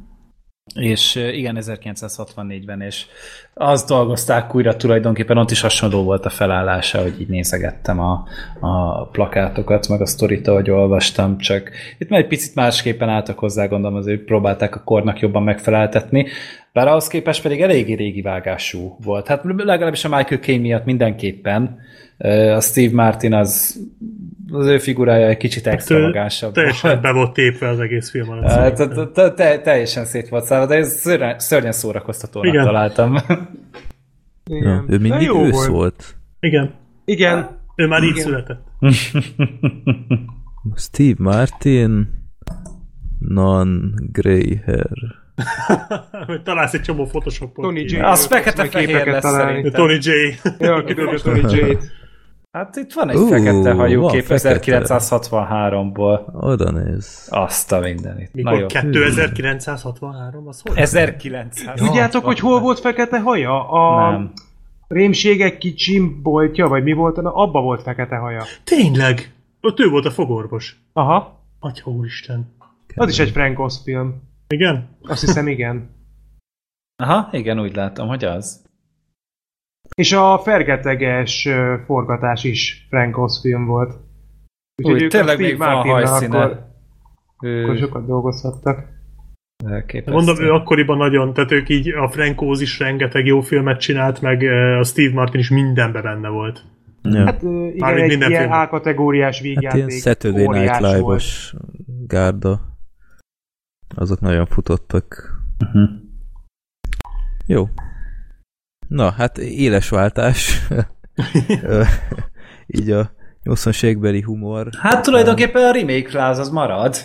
És 0.74 1.14
igen, 1.14 1.58
1964-ben, 1.60 2.80
és 2.80 3.06
azt 3.54 3.88
dolgozták 3.88 4.54
újra 4.54 4.76
tulajdonképpen, 4.76 5.38
ott 5.38 5.50
is 5.50 5.60
hasonló 5.60 6.02
volt 6.02 6.24
a 6.26 6.30
felállása, 6.30 7.02
hogy 7.02 7.20
így 7.20 7.28
nézegettem 7.28 8.00
a, 8.00 8.24
a 8.60 9.04
plakátokat, 9.06 9.88
meg 9.88 10.00
a 10.00 10.06
sztorit, 10.06 10.48
ahogy 10.48 10.70
olvastam, 10.70 11.38
csak 11.38 11.70
itt 11.98 12.08
már 12.08 12.20
egy 12.20 12.26
picit 12.26 12.54
másképpen 12.54 13.08
álltak 13.08 13.38
hozzá, 13.38 13.66
gondolom 13.66 13.96
azért 13.96 14.20
próbálták 14.20 14.76
a 14.76 14.82
kornak 14.84 15.20
jobban 15.20 15.42
megfeleltetni, 15.42 16.26
bár 16.72 16.88
ahhoz 16.88 17.06
képest 17.06 17.42
pedig 17.42 17.60
eléggé 17.60 17.94
régi 17.94 18.22
vágású 18.22 18.96
volt. 19.04 19.26
Hát 19.26 19.44
legalábbis 19.44 20.04
a 20.04 20.08
Michael 20.08 20.40
Caine 20.40 20.62
miatt 20.62 20.84
mindenképpen. 20.84 21.78
A 22.56 22.60
Steve 22.60 22.94
Martin 22.94 23.34
az 23.34 23.80
az 24.52 24.66
ő 24.66 24.78
figurája 24.78 25.26
egy 25.26 25.36
kicsit 25.36 25.66
extravagánsabb. 25.66 26.52
Teljesen 26.52 27.00
be 27.00 27.12
volt 27.12 27.32
tépve 27.32 27.68
az 27.68 27.80
egész 27.80 28.10
film 28.10 28.30
alatt. 28.30 28.50
Hát, 28.50 29.62
Teljesen 29.62 30.04
szét 30.04 30.28
volt 30.28 30.44
szállva, 30.44 30.66
de 30.66 30.74
ez 30.74 31.00
szörnyen, 31.36 31.72
szórakoztatónak 31.72 32.52
Igen. 32.52 32.64
találtam. 32.64 33.18
Ja. 34.44 34.84
Ő 34.88 34.98
mindig 34.98 35.30
volt. 35.30 35.66
volt. 35.66 36.16
Igen. 36.40 36.74
Igen. 37.04 37.48
Ő 37.76 37.86
már 37.86 38.02
így 38.02 38.10
Igen. 38.10 38.22
született. 38.22 38.66
Steve 40.76 41.16
Martin, 41.18 42.08
non-grey 43.18 44.60
hair. 44.64 45.21
Hogy 46.26 46.42
találsz 46.42 46.72
egy 46.74 46.82
csomó 46.82 47.04
photoshopot. 47.04 47.64
Tony. 47.64 47.76
J. 47.76 47.98
Az 47.98 48.26
fekete-fehér 48.26 48.86
képeket 48.86 49.12
lesz 49.12 49.22
találni. 49.22 49.70
Tony 49.70 49.98
J. 50.00 50.10
Ja, 50.58 50.84
kidobja 50.84 51.18
Tony 51.18 51.50
J-t. 51.50 52.00
Hát 52.52 52.76
itt 52.76 52.92
van 52.92 53.10
egy 53.10 53.16
Ú, 53.16 53.26
fekete 53.26 53.72
van 53.72 54.10
kép 54.10 54.24
fekete. 54.24 54.82
1963-ból. 54.84 56.20
Oda 56.32 56.70
néz. 56.70 57.26
Azt 57.30 57.72
a 57.72 57.78
mindenit. 57.80 58.30
Na 58.32 58.50
Mikor 58.50 58.60
jó. 58.60 58.66
2963, 58.66 60.48
az 60.48 60.60
hogy? 60.60 60.78
1900. 60.78 61.80
Tudjátok, 61.80 62.24
hogy 62.24 62.38
hol 62.38 62.60
volt 62.60 62.78
fekete 62.78 63.20
haja? 63.20 63.68
A 63.68 64.10
Nem. 64.10 64.32
rémségek 64.88 65.58
kicsim 65.58 66.22
boltja, 66.22 66.68
vagy 66.68 66.82
mi 66.82 66.92
volt? 66.92 67.16
Na, 67.16 67.34
abba 67.34 67.60
volt 67.60 67.82
fekete 67.82 68.16
haja. 68.16 68.42
Tényleg? 68.64 69.32
Ott 69.60 69.80
ő 69.80 69.88
volt 69.88 70.06
a 70.06 70.10
fogorvos. 70.10 70.80
Aha. 70.92 71.40
Atya 71.60 71.90
úristen. 71.90 72.54
Az 72.94 73.08
is 73.08 73.18
egy 73.18 73.30
Frank 73.30 73.58
Oz 73.58 73.82
film. 73.84 74.22
Igen? 74.52 74.96
Azt 75.02 75.20
hiszem, 75.20 75.48
igen. 75.48 75.90
Aha, 77.02 77.28
igen, 77.32 77.60
úgy 77.60 77.74
látom, 77.74 78.08
hogy 78.08 78.24
az. 78.24 78.64
És 79.94 80.12
a 80.12 80.38
fergeteges 80.38 81.48
forgatás 81.86 82.44
is 82.44 82.86
Frank 82.88 83.18
Oz 83.18 83.40
film 83.40 83.66
volt. 83.66 83.94
Úgy, 84.82 85.02
ők 85.02 85.10
tényleg 85.10 85.28
a 85.28 85.38
Steve 85.38 85.48
még 85.48 85.58
van 85.58 85.72
Martinnal 85.74 86.04
hajszíne. 86.06 86.42
Akkor, 86.42 86.66
Ő, 87.42 87.62
akkor 87.62 87.76
sokat 87.76 88.06
dolgozhattak. 88.06 88.84
elképesztő. 89.66 90.12
Mondom, 90.12 90.44
ő 90.44 90.50
akkoriban 90.52 90.96
nagyon, 90.96 91.32
tehát 91.32 91.52
ők 91.52 91.68
így, 91.68 91.88
a 91.88 92.08
Frankóz 92.08 92.60
is 92.60 92.78
rengeteg 92.78 93.26
jó 93.26 93.40
filmet 93.40 93.80
csinált, 93.80 94.20
meg 94.20 94.42
a 94.80 94.84
Steve 94.84 95.14
Martin 95.14 95.40
is 95.40 95.50
mindenben 95.50 96.02
benne 96.02 96.28
volt. 96.28 96.64
Ja. 97.02 97.24
Hát 97.24 97.42
igen, 97.42 97.74
Mármint 97.78 98.02
egy 98.02 98.08
minden 98.08 98.30
ilyen. 98.30 98.50
A-kategóriás 98.52 99.36
Hát 99.36 99.44
vígjáték. 99.44 99.86
ilyen 99.86 100.00
Saturday 100.00 100.46
Night. 100.46 100.80
Live-os 100.80 101.54
gárda. 102.06 102.60
Azok 103.94 104.20
nagyon 104.20 104.46
futottak. 104.46 105.36
Uh-huh. 105.58 105.90
Jó. 107.46 107.68
Na, 108.88 109.10
hát 109.10 109.38
éles 109.38 109.88
váltás. 109.88 110.68
Így 112.66 112.90
a 112.90 113.10
80 113.42 114.22
humor. 114.24 114.68
Hát 114.78 115.02
tulajdonképpen 115.02 115.64
a 115.64 115.70
remake 115.70 116.08
láz 116.12 116.38
az 116.38 116.48
marad. 116.48 116.96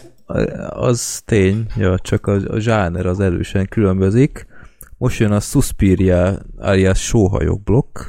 Az 0.70 1.22
tény, 1.26 1.66
ja, 1.76 2.00
csak 2.00 2.28
a, 2.28 2.36
a 2.48 2.60
zsáner 2.60 3.06
az 3.06 3.20
erősen 3.20 3.68
különbözik. 3.68 4.48
Most 4.98 5.20
jön 5.20 5.32
a 5.32 5.40
Suspiria 5.40 6.40
alias 6.58 7.06
sóhajok 7.06 7.64
blokk. 7.64 8.00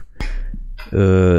Ö, 0.90 1.39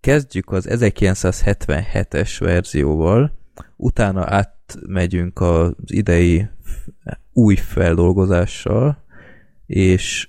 kezdjük 0.00 0.50
az 0.50 0.66
1977-es 0.70 2.36
verzióval, 2.38 3.32
utána 3.76 4.24
átmegyünk 4.64 5.40
az 5.40 5.74
idei 5.86 6.48
új 7.32 7.54
feldolgozással, 7.54 9.04
és 9.66 10.28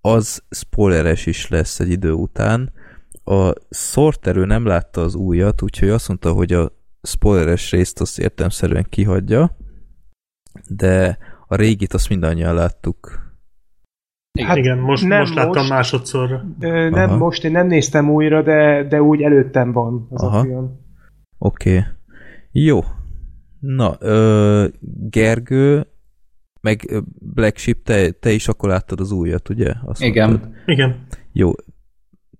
az 0.00 0.42
spoileres 0.50 1.26
is 1.26 1.48
lesz 1.48 1.80
egy 1.80 1.90
idő 1.90 2.12
után. 2.12 2.72
A 3.24 3.52
szorterő 3.68 4.44
nem 4.44 4.66
látta 4.66 5.00
az 5.00 5.14
újat, 5.14 5.62
úgyhogy 5.62 5.88
azt 5.88 6.08
mondta, 6.08 6.32
hogy 6.32 6.52
a 6.52 6.72
spoileres 7.02 7.70
részt 7.70 8.00
azt 8.00 8.18
értelmszerűen 8.18 8.86
kihagyja, 8.88 9.56
de 10.68 11.18
a 11.46 11.54
régit 11.54 11.94
azt 11.94 12.08
mindannyian 12.08 12.54
láttuk. 12.54 13.20
Hát 14.40 14.56
igen, 14.56 14.78
most, 14.78 15.06
nem 15.06 15.18
most 15.18 15.34
láttam 15.34 15.52
most, 15.56 15.68
másodszor. 15.68 16.44
Nem 16.58 16.92
Aha. 16.92 17.16
most, 17.16 17.44
én 17.44 17.50
nem 17.50 17.66
néztem 17.66 18.10
újra, 18.10 18.42
de, 18.42 18.84
de 18.88 19.02
úgy 19.02 19.22
előttem 19.22 19.72
van 19.72 20.06
az 20.10 20.22
Aha. 20.22 20.38
a 20.38 20.42
film. 20.42 20.80
Oké. 21.38 21.78
Okay. 21.78 21.84
Jó. 22.52 22.80
Na, 23.62 23.96
ö, 24.00 24.66
Gergő, 25.10 25.86
meg 26.60 27.02
Black 27.18 27.56
Sheep, 27.56 27.82
te, 27.82 28.10
te 28.10 28.30
is 28.30 28.48
akkor 28.48 28.68
láttad 28.68 29.00
az 29.00 29.10
újat, 29.10 29.48
ugye? 29.48 29.72
Azt 29.84 30.02
Igen. 30.02 30.28
Mondtad. 30.28 30.50
Igen. 30.66 31.06
Jó. 31.32 31.52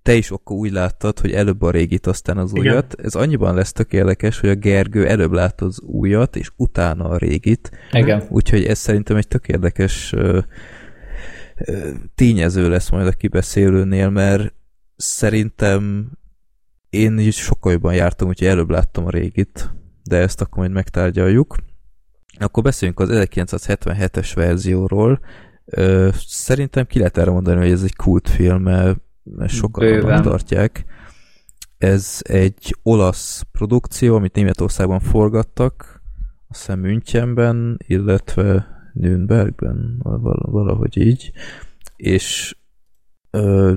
Te 0.03 0.15
is 0.15 0.31
akkor 0.31 0.57
úgy 0.57 0.71
láttad, 0.71 1.19
hogy 1.19 1.33
előbb 1.33 1.63
a 1.63 1.71
régit, 1.71 2.07
aztán 2.07 2.39
az 2.39 2.51
Igen. 2.55 2.73
újat. 2.73 2.95
Ez 3.03 3.15
annyiban 3.15 3.55
lesz 3.55 3.73
tökéletes, 3.73 4.41
hogy 4.41 4.49
a 4.51 4.55
Gergő 4.55 5.07
előbb 5.07 5.33
látta 5.33 5.65
az 5.65 5.81
újat, 5.81 6.37
és 6.37 6.51
utána 6.57 7.05
a 7.09 7.17
régit. 7.17 7.71
Igen. 7.93 8.23
Úgyhogy 8.29 8.65
ez 8.65 8.79
szerintem 8.79 9.17
egy 9.17 9.29
tök 9.29 9.49
érdekes 9.49 10.13
ö, 10.13 10.39
ö, 11.57 11.91
tényező 12.15 12.69
lesz 12.69 12.91
majd 12.91 13.07
a 13.07 13.13
kibeszélőnél, 13.13 14.11
mert 14.11 14.55
szerintem 14.97 16.11
én 16.91 17.19
is 17.19 17.37
sokkal 17.37 17.73
jobban 17.73 17.95
jártam, 17.95 18.29
úgyhogy 18.29 18.49
előbb 18.49 18.71
láttam 18.71 19.07
a 19.07 19.11
régit, 19.11 19.71
de 20.05 20.17
ezt 20.17 20.41
akkor 20.41 20.59
majd 20.59 20.71
megtárgyaljuk. 20.71 21.57
Akkor 22.39 22.63
beszéljünk 22.63 23.01
az 23.01 23.09
1977-es 23.13 24.31
verzióról. 24.35 25.21
Szerintem 26.27 26.87
ki 26.87 26.99
lehet 26.99 27.19
erre 27.19 27.31
mondani, 27.31 27.61
hogy 27.61 27.71
ez 27.71 27.83
egy 27.83 27.97
kultfilm, 27.97 28.63
mert, 28.63 28.99
sokan 29.47 30.23
tartják. 30.23 30.85
Ez 31.79 32.19
egy 32.23 32.77
olasz 32.83 33.43
produkció, 33.53 34.17
amit 34.17 34.35
Németországban 34.35 35.01
forgattak, 35.01 36.03
a 36.49 36.55
hiszem 36.55 36.79
Münchenben, 36.79 37.79
illetve 37.87 38.67
Nürnbergben, 38.93 39.97
valahogy 40.43 40.97
így. 40.97 41.33
És 41.97 42.57
ö, 43.31 43.73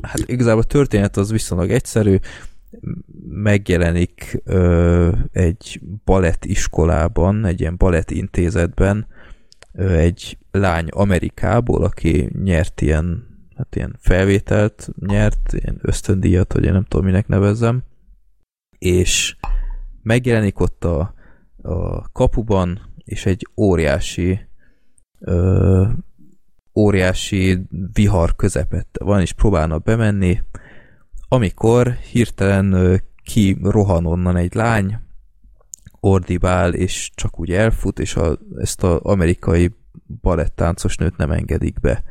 hát 0.00 0.18
igazából 0.18 0.60
a 0.60 0.64
történet 0.64 1.16
az 1.16 1.30
viszonylag 1.30 1.70
egyszerű 1.70 2.18
megjelenik 3.28 4.40
ö, 4.44 5.12
egy 5.32 5.80
balett 6.04 6.44
iskolában, 6.44 7.44
egy 7.44 7.60
ilyen 7.60 7.76
balett 7.76 8.10
intézetben 8.10 9.06
ö, 9.72 9.92
egy 9.92 10.38
lány 10.50 10.88
Amerikából, 10.88 11.84
aki 11.84 12.30
nyert 12.42 12.80
ilyen, 12.80 13.26
hát 13.56 13.76
ilyen 13.76 13.96
felvételt, 13.98 14.88
nyert 15.06 15.52
ilyen 15.52 15.78
ösztöndíjat, 15.82 16.52
hogy 16.52 16.64
én 16.64 16.72
nem 16.72 16.84
tudom, 16.84 17.06
minek 17.06 17.26
nevezzem, 17.28 17.82
és 18.78 19.36
megjelenik 20.02 20.60
ott 20.60 20.84
a, 20.84 21.14
a 21.62 22.08
kapuban, 22.12 22.80
és 23.04 23.26
egy 23.26 23.48
óriási 23.56 24.40
ö, 25.18 25.84
óriási 26.76 27.66
vihar 27.92 28.36
közepette 28.36 29.04
van, 29.04 29.20
és 29.20 29.32
próbálna 29.32 29.78
bemenni, 29.78 30.40
amikor 31.28 31.92
hirtelen 31.92 33.00
ki 33.22 33.58
rohan 33.62 34.06
onnan 34.06 34.36
egy 34.36 34.54
lány, 34.54 34.98
ordibál, 36.00 36.74
és 36.74 37.10
csak 37.14 37.40
úgy 37.40 37.50
elfut, 37.50 37.98
és 37.98 38.16
a, 38.16 38.38
ezt 38.58 38.82
az 38.82 38.98
amerikai 39.02 39.74
balettáncos 40.20 40.96
nőt 40.96 41.16
nem 41.16 41.30
engedik 41.30 41.80
be. 41.80 42.04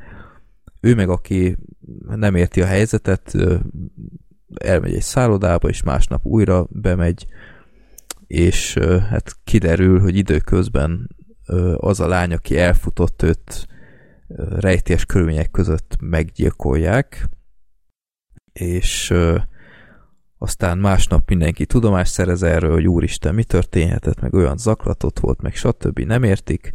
Ő 0.82 0.96
meg, 0.96 1.10
aki 1.10 1.58
nem 2.06 2.36
érti 2.36 2.62
a 2.62 2.66
helyzetet, 2.66 3.36
elmegy 4.56 4.94
egy 4.94 5.02
szállodába, 5.02 5.70
és 5.70 5.84
másnap 5.84 6.26
újra 6.26 6.68
bemegy, 6.70 7.26
és 8.28 8.78
hát 9.10 9.38
kiderül, 9.44 10.00
hogy 10.00 10.16
időközben 10.16 11.10
az 11.76 12.00
a 12.00 12.08
lány, 12.08 12.34
aki 12.34 12.58
elfutott 12.58 13.22
őt 13.22 13.68
rejtés 14.60 15.06
körülmények 15.06 15.52
között 15.52 15.96
meggyilkolják, 16.00 17.30
és 18.60 19.10
ö, 19.10 19.38
aztán 20.38 20.78
másnap 20.78 21.30
mindenki 21.30 21.66
tudomást 21.66 22.12
szerez 22.12 22.44
erről, 22.44 22.72
hogy 22.72 22.88
úristen, 22.88 23.36
mi 23.36 23.44
történhetett, 23.44 24.22
meg 24.22 24.34
olyan 24.34 24.58
zaklatott 24.58 25.20
volt, 25.20 25.42
meg 25.42 25.56
stb. 25.56 26.00
nem 26.00 26.24
értik, 26.24 26.74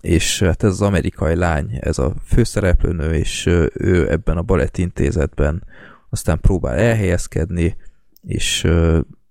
és 0.00 0.42
hát 0.42 0.62
ez 0.62 0.70
az 0.70 0.82
amerikai 0.82 1.34
lány, 1.34 1.78
ez 1.80 1.98
a 1.98 2.14
főszereplőnő, 2.24 3.14
és 3.14 3.46
ő 3.74 4.10
ebben 4.10 4.36
a 4.36 4.42
balettintézetben 4.42 5.64
aztán 6.08 6.40
próbál 6.40 6.76
elhelyezkedni, 6.76 7.76
és 8.22 8.66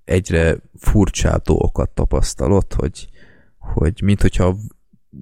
egyre 0.03 0.57
furcsább 0.77 1.41
dolgokat 1.41 1.89
tapasztalott, 1.89 2.73
hogy, 2.73 3.09
hogy 3.57 4.01
mint 4.01 4.21
hogyha 4.21 4.55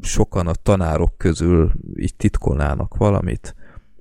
sokan 0.02 0.48
a 0.48 0.54
tanárok 0.54 1.18
közül 1.18 1.72
így 1.96 2.16
titkolnának 2.16 2.96
valamit, 2.98 3.56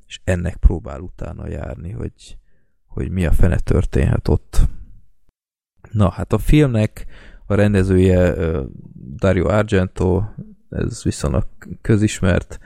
és 0.06 0.20
ennek 0.24 0.56
próbál 0.56 1.00
utána 1.00 1.48
járni, 1.48 1.90
hogy, 1.90 2.38
hogy 2.94 3.10
mi 3.10 3.26
a 3.26 3.32
fene 3.32 3.58
történhet 3.58 4.28
ott. 4.28 4.60
Na, 5.90 6.10
hát 6.10 6.32
a 6.32 6.38
filmnek 6.38 7.06
a 7.46 7.54
rendezője 7.54 8.34
Dario 9.16 9.48
Argento, 9.48 10.22
ez 10.70 11.02
viszonylag 11.02 11.46
közismert, 11.80 12.58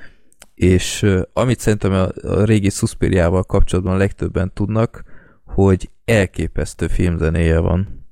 és 0.54 1.06
amit 1.32 1.60
szerintem 1.60 1.92
a, 1.92 2.08
régi 2.44 2.70
Suspiriával 2.70 3.42
kapcsolatban 3.42 3.96
legtöbben 3.96 4.50
tudnak, 4.54 5.04
hogy 5.44 5.90
elképesztő 6.04 6.86
filmzenéje 6.86 7.58
van. 7.58 8.06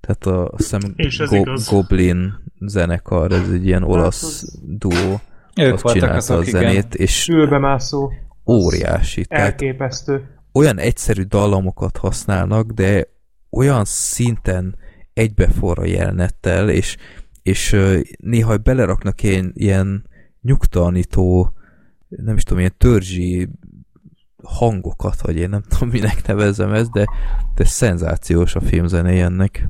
Tehát 0.00 0.26
a, 0.26 0.52
szem 0.56 0.80
Go- 1.28 1.68
Goblin 1.70 2.34
zenekar, 2.60 3.32
ez 3.32 3.50
egy 3.52 3.66
ilyen 3.66 3.82
olasz 3.82 4.58
duó, 4.62 5.20
ők 5.60 5.84
azt 5.84 5.94
csinálta 5.94 6.16
azok, 6.16 6.38
a 6.38 6.42
zenét, 6.42 6.94
igen. 6.94 7.06
és 7.06 7.28
Ülbemászó. 7.28 8.12
óriási. 8.46 9.24
Elképesztő 9.28 10.41
olyan 10.52 10.78
egyszerű 10.78 11.22
dallamokat 11.22 11.96
használnak, 11.96 12.70
de 12.70 13.08
olyan 13.50 13.84
szinten 13.84 14.76
egybeforr 15.12 15.78
a 15.78 15.84
jelenettel, 15.84 16.70
és, 16.70 16.96
és 17.42 17.76
néha 18.16 18.56
beleraknak 18.56 19.22
ilyen, 19.22 19.52
ilyen 19.54 20.06
nyugtalanító, 20.40 21.52
nem 22.08 22.36
is 22.36 22.42
tudom, 22.42 22.58
ilyen 22.58 22.74
törzsi 22.78 23.48
hangokat, 24.42 25.20
vagy 25.20 25.36
én 25.36 25.48
nem 25.48 25.62
tudom, 25.68 25.88
minek 25.88 26.26
nevezem 26.26 26.72
ezt, 26.72 26.90
de, 26.90 27.04
de 27.54 27.64
szenzációs 27.64 28.54
a 28.54 28.60
filmzené 28.60 29.20
ennek. 29.20 29.68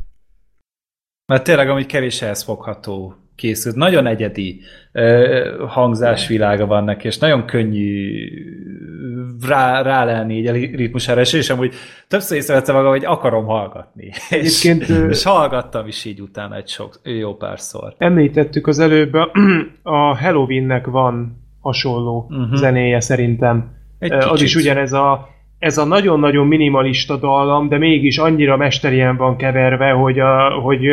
Mert 1.27 1.44
tényleg, 1.44 1.69
ami 1.69 1.86
kevés 1.86 2.23
ehhez 2.23 2.43
fogható 2.43 3.22
készült. 3.36 3.75
Nagyon 3.75 4.07
egyedi 4.07 4.61
uh, 4.93 5.69
hangzásvilága 5.69 6.67
van 6.67 6.85
neki, 6.85 7.07
és 7.07 7.19
nagyon 7.19 7.47
könnyű 7.47 8.28
rá, 9.49 9.83
rá 9.83 10.05
lenni 10.05 10.36
így 10.36 10.47
a 10.47 10.52
ritmusára, 10.52 11.20
és 11.20 11.33
és 11.33 11.51
amúgy 11.51 11.75
többször 12.09 12.36
észrevettem 12.36 12.75
magam, 12.75 12.91
hogy 12.91 13.05
akarom 13.05 13.44
hallgatni. 13.44 14.11
És, 14.31 14.75
és 15.09 15.23
hallgattam 15.23 15.86
is 15.86 16.05
így 16.05 16.20
utána 16.20 16.57
egy 16.57 16.69
sok, 16.69 17.01
jó 17.02 17.35
párszor. 17.36 17.94
Említettük 17.99 18.67
az 18.67 18.78
előbb, 18.78 19.15
a 19.83 20.17
Halloweennek 20.17 20.86
van 20.86 21.41
hasonló 21.61 22.27
uh-huh. 22.31 22.55
zenéje 22.55 23.01
szerintem. 23.01 23.70
Egy 23.99 24.12
az 24.12 24.25
kicsit. 24.25 24.47
is 24.47 24.55
ugyanez 24.55 24.93
a 24.93 25.31
ez 25.62 25.78
a 25.78 25.85
nagyon-nagyon 25.85 26.47
minimalista 26.47 27.17
dallam, 27.17 27.69
de 27.69 27.78
mégis 27.78 28.19
annyira 28.19 28.57
mesterien 28.57 29.17
van 29.17 29.36
keverve, 29.36 29.91
hogy, 29.91 30.19
a, 30.19 30.51
hogy, 30.51 30.86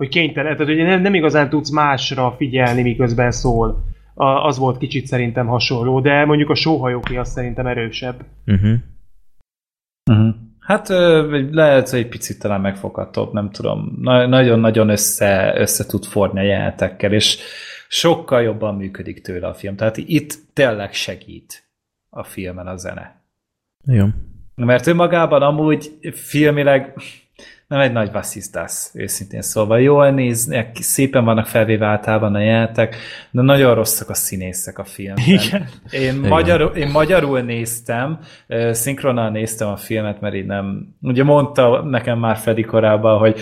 hogy 0.00 0.08
kénytelen, 0.08 0.56
tehát 0.56 0.74
hogy 0.74 0.84
nem, 0.84 1.00
nem 1.00 1.14
igazán 1.14 1.48
tudsz 1.48 1.70
másra 1.70 2.34
figyelni, 2.36 2.82
miközben 2.82 3.30
szól. 3.30 3.84
A, 4.14 4.24
az 4.24 4.58
volt 4.58 4.78
kicsit 4.78 5.06
szerintem 5.06 5.46
hasonló, 5.46 6.00
de 6.00 6.24
mondjuk 6.24 6.50
a 6.50 6.54
sóhajóké 6.54 7.16
az 7.16 7.30
szerintem 7.30 7.66
erősebb. 7.66 8.24
Uh-huh. 8.46 8.72
Uh-huh. 10.10 10.34
Hát 10.60 10.88
lehet, 11.50 11.88
hogy 11.90 11.98
egy 11.98 12.08
picit 12.08 12.38
talán 12.38 12.60
megfoghatóbb, 12.60 13.32
nem 13.32 13.50
tudom. 13.50 13.98
Na- 14.00 14.26
nagyon-nagyon 14.26 14.88
össze, 14.88 15.52
össze 15.56 15.86
tud 15.86 16.04
forni 16.04 16.40
a 16.40 16.42
jelenetekkel, 16.42 17.12
és 17.12 17.38
sokkal 17.88 18.42
jobban 18.42 18.74
működik 18.74 19.20
tőle 19.20 19.46
a 19.46 19.54
film. 19.54 19.76
Tehát 19.76 19.96
itt 19.96 20.38
tényleg 20.52 20.92
segít 20.92 21.70
a 22.10 22.24
filmen 22.24 22.66
a 22.66 22.76
zene. 22.76 23.22
Igen. 23.86 24.14
Mert 24.54 24.86
önmagában 24.86 25.42
amúgy 25.42 25.98
filmileg 26.12 26.94
nem 27.70 27.80
egy 27.80 27.92
nagy 27.92 28.12
vasszisztász, 28.12 28.90
őszintén 28.94 29.42
szólva. 29.42 29.76
Jól 29.76 30.10
néznek, 30.10 30.76
szépen 30.80 31.24
vannak 31.24 31.46
felvéve 31.46 31.86
általában 31.86 32.34
a 32.34 32.40
jelentek, 32.40 32.96
de 33.30 33.42
nagyon 33.42 33.74
rosszak 33.74 34.08
a 34.08 34.14
színészek 34.14 34.78
a 34.78 34.84
filmben. 34.84 35.24
Igen. 35.26 35.68
Én. 35.90 36.14
Magyarul, 36.14 36.68
én 36.68 36.88
magyarul 36.88 37.40
néztem, 37.40 38.18
szinkronnal 38.70 39.30
néztem 39.30 39.68
a 39.68 39.76
filmet, 39.76 40.20
mert 40.20 40.34
így 40.34 40.46
nem... 40.46 40.94
Ugye 41.02 41.24
mondta 41.24 41.82
nekem 41.82 42.18
már 42.18 42.36
Freddy 42.36 42.62
korábban, 42.62 43.18
hogy 43.18 43.40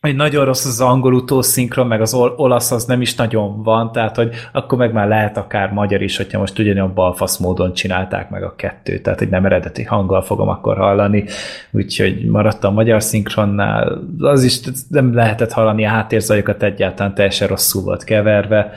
hogy 0.00 0.16
nagyon 0.16 0.44
rossz 0.44 0.64
az 0.64 0.80
angol 0.80 1.14
utószinkron, 1.14 1.86
meg 1.86 2.00
az 2.00 2.14
olasz 2.14 2.70
az 2.70 2.84
nem 2.84 3.00
is 3.00 3.14
nagyon 3.14 3.62
van, 3.62 3.92
tehát 3.92 4.16
hogy 4.16 4.34
akkor 4.52 4.78
meg 4.78 4.92
már 4.92 5.08
lehet 5.08 5.36
akár 5.36 5.72
magyar 5.72 6.02
is, 6.02 6.16
hogyha 6.16 6.38
most 6.38 6.58
ugyanilyen 6.58 6.94
balfasz 6.94 7.38
módon 7.38 7.72
csinálták 7.72 8.30
meg 8.30 8.42
a 8.42 8.54
kettőt, 8.56 9.02
tehát 9.02 9.18
hogy 9.18 9.28
nem 9.28 9.44
eredeti 9.44 9.82
hanggal 9.82 10.22
fogom 10.22 10.48
akkor 10.48 10.76
hallani, 10.76 11.24
úgyhogy 11.70 12.26
maradtam 12.26 12.70
a 12.70 12.74
magyar 12.74 13.02
szinkronnál, 13.02 14.02
az 14.18 14.42
is 14.42 14.60
nem 14.88 15.14
lehetett 15.14 15.52
hallani 15.52 15.84
a 15.84 15.88
háttérzajokat 15.88 16.62
egyáltalán, 16.62 17.14
teljesen 17.14 17.48
rosszul 17.48 17.82
volt 17.82 18.04
keverve, 18.04 18.70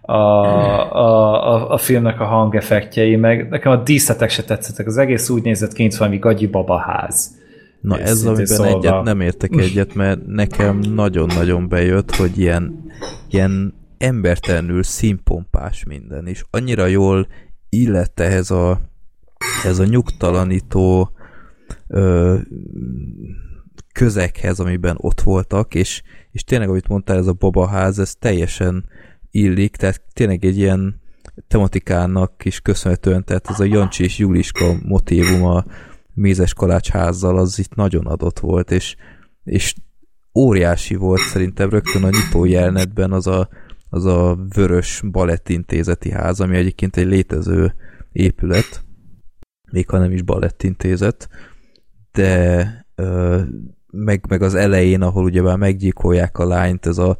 a, 0.00 0.12
a, 0.12 1.54
a, 1.54 1.70
a 1.70 1.76
filmnek 1.76 2.20
a 2.20 2.24
hangeffektjei, 2.24 3.16
meg 3.16 3.48
nekem 3.48 3.72
a 3.72 3.76
díszletek 3.76 4.30
se 4.30 4.44
tetszettek, 4.44 4.86
az 4.86 4.98
egész 4.98 5.28
úgy 5.28 5.42
nézett 5.42 5.72
ki, 5.72 5.82
mint 5.82 5.96
valami 5.96 6.18
gagyi 6.18 6.46
babaház. 6.46 7.44
Na 7.86 7.98
ez, 7.98 8.24
amiben 8.24 8.46
szólva. 8.46 8.78
egyet 8.78 9.02
nem 9.02 9.20
értek 9.20 9.56
egyet, 9.56 9.94
mert 9.94 10.26
nekem 10.26 10.78
nagyon-nagyon 10.78 11.68
bejött, 11.68 12.14
hogy 12.14 12.38
ilyen, 12.38 12.84
ilyen 13.28 13.74
embertelenül 13.98 14.82
színpompás 14.82 15.84
minden, 15.84 16.26
és 16.26 16.44
annyira 16.50 16.86
jól 16.86 17.26
illett 17.68 18.20
ehhez 18.20 18.50
a, 18.50 18.80
ez 19.64 19.78
a 19.78 19.84
nyugtalanító 19.84 21.10
ö, 21.86 22.36
közekhez, 23.92 24.60
amiben 24.60 24.96
ott 24.98 25.20
voltak, 25.20 25.74
és, 25.74 26.02
és 26.32 26.44
tényleg, 26.44 26.68
amit 26.68 26.88
mondtál, 26.88 27.16
ez 27.16 27.26
a 27.26 27.32
babaház, 27.32 27.98
ez 27.98 28.14
teljesen 28.14 28.84
illik, 29.30 29.76
tehát 29.76 30.02
tényleg 30.12 30.44
egy 30.44 30.56
ilyen 30.56 31.00
tematikának 31.48 32.44
is 32.44 32.60
köszönhetően, 32.60 33.24
tehát 33.24 33.48
ez 33.48 33.60
a 33.60 33.64
Jancsi 33.64 34.04
és 34.04 34.18
Juliska 34.18 34.74
motívum 34.82 35.44
a, 35.44 35.64
mézes 36.16 36.54
kalácsházzal 36.54 37.38
az 37.38 37.58
itt 37.58 37.74
nagyon 37.74 38.06
adott 38.06 38.38
volt, 38.38 38.70
és, 38.70 38.96
és 39.44 39.74
óriási 40.34 40.94
volt 40.94 41.20
szerintem 41.20 41.70
rögtön 41.70 42.04
a 42.04 42.08
nyitó 42.08 42.44
jelenetben 42.44 43.12
az 43.12 43.26
a, 43.26 43.48
az 43.90 44.04
a 44.04 44.38
vörös 44.54 45.02
balettintézeti 45.10 46.10
ház, 46.10 46.40
ami 46.40 46.56
egyébként 46.56 46.96
egy 46.96 47.06
létező 47.06 47.74
épület, 48.12 48.84
még 49.70 49.88
ha 49.88 49.98
nem 49.98 50.12
is 50.12 50.22
balettintézet, 50.22 51.28
de 52.12 52.86
ö, 52.94 53.40
meg, 53.90 54.24
meg 54.28 54.42
az 54.42 54.54
elején, 54.54 55.02
ahol 55.02 55.24
ugyebár 55.24 55.56
meggyilkolják 55.56 56.38
a 56.38 56.46
lányt, 56.46 56.86
ez 56.86 56.98
a 56.98 57.18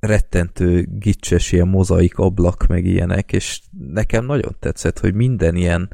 rettentő 0.00 0.88
gicses 0.98 1.52
ilyen 1.52 1.68
mozaik 1.68 2.18
ablak, 2.18 2.66
meg 2.66 2.84
ilyenek, 2.84 3.32
és 3.32 3.60
nekem 3.92 4.24
nagyon 4.24 4.56
tetszett, 4.58 4.98
hogy 4.98 5.14
minden 5.14 5.56
ilyen 5.56 5.90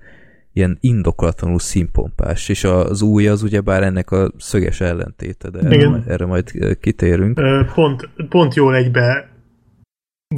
ilyen 0.53 0.79
indokolatlanul 0.81 1.59
színpompás, 1.59 2.49
és 2.49 2.65
az 2.65 3.03
új 3.03 3.29
az 3.29 3.43
ugyebár 3.43 3.83
ennek 3.83 4.11
a 4.11 4.31
szöges 4.39 4.81
ellentéte, 4.81 5.51
de 5.51 5.59
erre, 5.59 6.03
erre 6.07 6.27
majd 6.27 6.51
kitérünk. 6.81 7.41
Pont, 7.75 8.09
pont 8.29 8.55
jól 8.55 8.75
egybe 8.75 9.31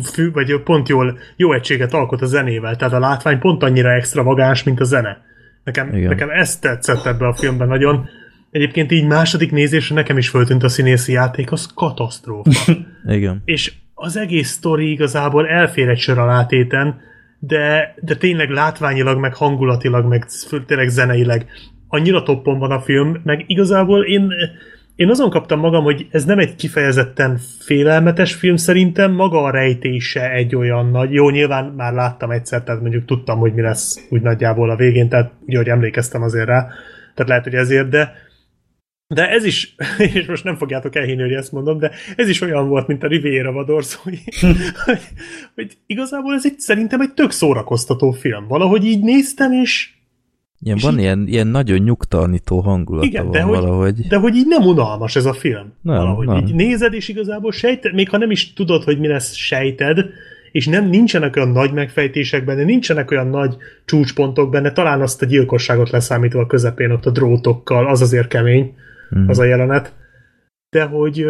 fű, 0.02 0.30
vagy 0.30 0.62
pont 0.62 0.88
jól 0.88 1.18
jó 1.36 1.52
egységet 1.52 1.92
alkot 1.92 2.22
a 2.22 2.26
zenével, 2.26 2.76
tehát 2.76 2.94
a 2.94 2.98
látvány 2.98 3.38
pont 3.38 3.62
annyira 3.62 3.92
extravagáns, 3.92 4.62
mint 4.62 4.80
a 4.80 4.84
zene. 4.84 5.22
Nekem, 5.64 5.88
nekem 5.88 6.30
ezt 6.30 6.60
tetszett 6.60 7.04
ebbe 7.04 7.26
a 7.26 7.34
filmben 7.34 7.68
nagyon. 7.68 8.08
Egyébként 8.50 8.92
így 8.92 9.06
második 9.06 9.52
nézésre 9.52 9.94
nekem 9.94 10.18
is 10.18 10.28
föltűnt 10.28 10.62
a 10.62 10.68
színészi 10.68 11.12
játék, 11.12 11.52
az 11.52 11.68
katasztrófa. 11.74 12.50
Igen. 13.06 13.42
És 13.44 13.72
az 13.94 14.16
egész 14.16 14.48
sztori 14.48 14.90
igazából 14.90 15.48
elfér 15.48 15.88
egy 15.88 15.98
sor 15.98 16.18
alátéten, 16.18 17.00
de, 17.46 17.94
de 18.00 18.16
tényleg 18.16 18.50
látványilag, 18.50 19.18
meg 19.18 19.34
hangulatilag, 19.34 20.06
meg 20.06 20.26
tényleg 20.66 20.88
zeneileg 20.88 21.46
annyira 21.88 22.22
toppon 22.22 22.58
van 22.58 22.70
a 22.70 22.80
film, 22.80 23.20
meg 23.24 23.44
igazából 23.46 24.04
én, 24.04 24.32
én 24.96 25.10
azon 25.10 25.30
kaptam 25.30 25.58
magam, 25.58 25.84
hogy 25.84 26.06
ez 26.10 26.24
nem 26.24 26.38
egy 26.38 26.54
kifejezetten 26.54 27.38
félelmetes 27.58 28.34
film, 28.34 28.56
szerintem 28.56 29.12
maga 29.12 29.42
a 29.42 29.50
rejtése 29.50 30.30
egy 30.30 30.56
olyan 30.56 30.90
nagy, 30.90 31.12
jó, 31.12 31.30
nyilván 31.30 31.64
már 31.64 31.92
láttam 31.92 32.30
egyszer, 32.30 32.62
tehát 32.62 32.80
mondjuk 32.80 33.04
tudtam, 33.04 33.38
hogy 33.38 33.54
mi 33.54 33.60
lesz 33.60 34.06
úgy 34.10 34.22
nagyjából 34.22 34.70
a 34.70 34.76
végén, 34.76 35.08
tehát 35.08 35.32
úgy, 35.46 35.56
hogy 35.56 35.68
emlékeztem 35.68 36.22
azért 36.22 36.46
rá, 36.46 36.66
tehát 37.14 37.28
lehet, 37.28 37.44
hogy 37.44 37.54
ezért, 37.54 37.88
de, 37.88 38.12
de 39.06 39.30
ez 39.30 39.44
is, 39.44 39.74
és 40.14 40.26
most 40.26 40.44
nem 40.44 40.56
fogjátok 40.56 40.96
elhinni, 40.96 41.22
hogy 41.22 41.32
ezt 41.32 41.52
mondom, 41.52 41.78
de 41.78 41.90
ez 42.16 42.28
is 42.28 42.40
olyan 42.40 42.68
volt, 42.68 42.86
mint 42.86 43.02
a 43.02 43.06
Riviera 43.06 43.52
vadorszói, 43.52 44.16
hogy, 44.84 45.00
hogy 45.54 45.76
igazából 45.86 46.34
ez 46.34 46.46
egy, 46.46 46.58
szerintem 46.58 47.00
egy 47.00 47.14
tök 47.14 47.30
szórakoztató 47.30 48.10
film. 48.10 48.46
Valahogy 48.48 48.84
így 48.84 49.02
néztem, 49.02 49.52
és 49.52 49.92
Ilyen, 50.60 50.78
van 50.80 50.92
így, 50.92 51.00
ilyen, 51.00 51.24
ilyen 51.26 51.46
nagyon 51.46 51.78
nyugtalanító 51.78 52.60
hangulata 52.60 53.06
igen, 53.06 53.22
van 53.22 53.32
de 53.32 53.40
hogy, 53.40 53.58
valahogy. 53.58 54.06
De 54.06 54.16
hogy 54.16 54.36
így 54.36 54.46
nem 54.46 54.62
unalmas 54.62 55.16
ez 55.16 55.24
a 55.24 55.32
film. 55.32 55.72
Nem, 55.82 55.96
valahogy 55.96 56.26
nem. 56.26 56.36
így 56.36 56.54
nézed, 56.54 56.94
és 56.94 57.08
igazából 57.08 57.52
sejted, 57.52 57.94
még 57.94 58.08
ha 58.08 58.18
nem 58.18 58.30
is 58.30 58.52
tudod, 58.52 58.84
hogy 58.84 58.98
mi 58.98 59.06
lesz, 59.06 59.34
sejted, 59.34 60.06
és 60.52 60.66
nem 60.66 60.88
nincsenek 60.88 61.36
olyan 61.36 61.48
nagy 61.48 61.72
megfejtések 61.72 62.44
benne, 62.44 62.64
nincsenek 62.64 63.10
olyan 63.10 63.26
nagy 63.26 63.56
csúcspontok 63.84 64.50
benne, 64.50 64.72
talán 64.72 65.00
azt 65.00 65.22
a 65.22 65.26
gyilkosságot 65.26 65.90
leszámítva 65.90 66.40
a 66.40 66.46
közepén 66.46 66.90
ott 66.90 67.06
a 67.06 67.10
drótokkal, 67.10 67.86
az 67.86 68.00
azért 68.00 68.28
kemény 68.28 68.74
mm. 69.18 69.28
az 69.28 69.38
a 69.38 69.44
jelenet. 69.44 69.94
De 70.68 70.84
hogy 70.84 71.26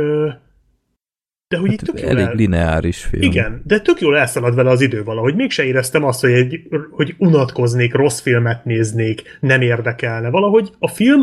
de 1.49 1.61
hogy 1.61 1.71
hát 1.71 1.81
itt 1.81 1.87
tök 1.87 2.01
elég 2.01 2.19
jól 2.19 2.29
el... 2.29 2.35
lineáris 2.35 3.05
film. 3.05 3.23
Igen, 3.23 3.63
de 3.65 3.81
tök 3.81 4.01
jól 4.01 4.17
elszalad 4.17 4.55
vele 4.55 4.71
az 4.71 4.81
idő 4.81 5.03
valahogy. 5.03 5.35
Mégse 5.35 5.65
éreztem 5.65 6.05
azt, 6.05 6.21
hogy, 6.21 6.33
egy, 6.33 6.61
hogy 6.91 7.15
unatkoznék, 7.19 7.95
rossz 7.95 8.21
filmet 8.21 8.65
néznék, 8.65 9.39
nem 9.41 9.61
érdekelne. 9.61 10.31
Valahogy 10.31 10.71
a 10.79 10.89
film 10.89 11.23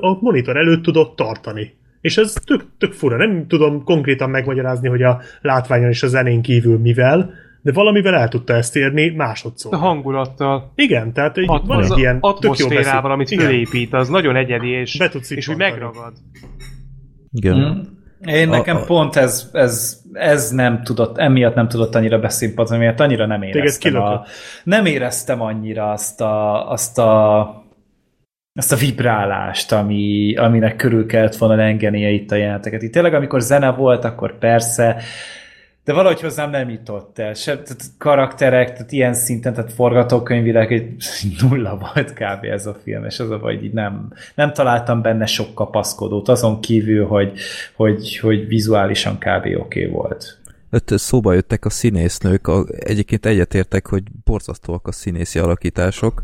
a 0.00 0.18
monitor 0.20 0.56
előtt 0.56 0.82
tudott 0.82 1.16
tartani. 1.16 1.74
És 2.00 2.16
ez 2.16 2.32
tök, 2.32 2.64
tök 2.78 2.92
fura. 2.92 3.16
Nem 3.16 3.46
tudom 3.46 3.84
konkrétan 3.84 4.30
megmagyarázni, 4.30 4.88
hogy 4.88 5.02
a 5.02 5.20
látványon 5.40 5.90
és 5.90 6.02
a 6.02 6.06
zenén 6.06 6.42
kívül 6.42 6.78
mivel, 6.78 7.34
de 7.66 7.72
valamivel 7.72 8.14
el 8.14 8.28
tudta 8.28 8.54
ezt 8.54 8.76
érni 8.76 9.08
másodszor. 9.08 9.74
A 9.74 9.76
hangulattal. 9.76 10.72
Igen, 10.74 11.12
tehát 11.12 11.36
egy, 11.36 11.44
At- 11.48 11.66
van 11.66 11.84
egy 11.84 11.98
ilyen 11.98 12.18
atmoszférával, 12.20 13.10
amit 13.10 13.30
Igen. 13.30 13.44
fölépít, 13.44 13.92
az 13.92 14.08
nagyon 14.08 14.36
egyedi, 14.36 14.68
és, 14.68 14.98
és 15.28 15.48
úgy 15.48 15.56
megragad. 15.56 16.12
Igen. 17.32 17.56
Mm. 17.56 17.80
Én 18.28 18.48
nekem 18.48 18.76
a, 18.76 18.80
a... 18.80 18.84
pont 18.84 19.16
ez, 19.16 19.50
ez, 19.52 20.00
ez 20.12 20.50
nem 20.50 20.82
tudott, 20.82 21.18
emiatt 21.18 21.54
nem 21.54 21.68
tudott 21.68 21.94
annyira 21.94 22.18
beszínpadni, 22.18 22.76
miatt 22.76 23.00
annyira 23.00 23.26
nem 23.26 23.42
éreztem. 23.42 23.96
A, 23.96 24.24
nem 24.64 24.86
éreztem 24.86 25.40
annyira 25.40 25.90
azt 25.90 26.20
a, 26.20 26.70
azt 26.70 26.98
a 26.98 27.64
azt 28.58 28.72
a 28.72 28.76
vibrálást, 28.76 29.72
ami, 29.72 30.34
aminek 30.36 30.76
körül 30.76 31.06
kellett 31.06 31.36
volna 31.36 31.54
lengenie 31.54 32.10
itt 32.10 32.30
a 32.30 32.36
jeleneteket. 32.36 32.82
Itt 32.82 32.92
tényleg, 32.92 33.14
amikor 33.14 33.40
zene 33.40 33.70
volt, 33.70 34.04
akkor 34.04 34.38
persze, 34.38 35.02
de 35.86 35.92
valahogy 35.92 36.20
hozzám 36.20 36.50
nem 36.50 36.70
jutott 36.70 37.18
el. 37.18 37.34
Se, 37.34 37.52
tehát 37.52 37.82
karakterek, 37.98 38.72
tehát 38.72 38.92
ilyen 38.92 39.14
szinten, 39.14 39.54
tehát 39.54 39.72
forgatókönyvileg 39.72 40.72
egy 40.72 40.96
nulla 41.40 41.78
volt 41.78 42.12
kb. 42.12 42.44
ez 42.44 42.66
a 42.66 42.76
film, 42.82 43.04
és 43.04 43.18
az 43.18 43.30
a 43.30 43.38
baj, 43.38 43.54
így 43.62 43.72
nem, 43.72 44.12
nem 44.34 44.52
találtam 44.52 45.02
benne 45.02 45.26
sok 45.26 45.54
kapaszkodót, 45.54 46.28
azon 46.28 46.60
kívül, 46.60 47.06
hogy, 47.06 47.38
hogy, 47.74 48.18
hogy 48.18 48.46
vizuálisan 48.46 49.18
kb. 49.18 49.44
oké 49.44 49.54
okay 49.56 49.86
volt. 49.86 50.38
Öt 50.70 50.92
szóba 50.98 51.32
jöttek 51.32 51.64
a 51.64 51.70
színésznők, 51.70 52.46
a, 52.46 52.64
egyébként 52.78 53.26
egyetértek, 53.26 53.86
hogy 53.86 54.02
borzasztóak 54.24 54.86
a 54.86 54.92
színészi 54.92 55.38
alakítások. 55.38 56.22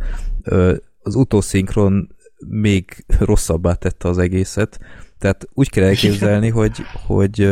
Az 1.02 1.14
utószinkron 1.14 2.14
még 2.48 3.04
rosszabbá 3.18 3.74
tette 3.74 4.08
az 4.08 4.18
egészet, 4.18 4.78
tehát 5.18 5.48
úgy 5.52 5.70
kell 5.70 5.84
elképzelni, 5.92 6.48
hogy, 6.48 6.78
hogy 7.06 7.48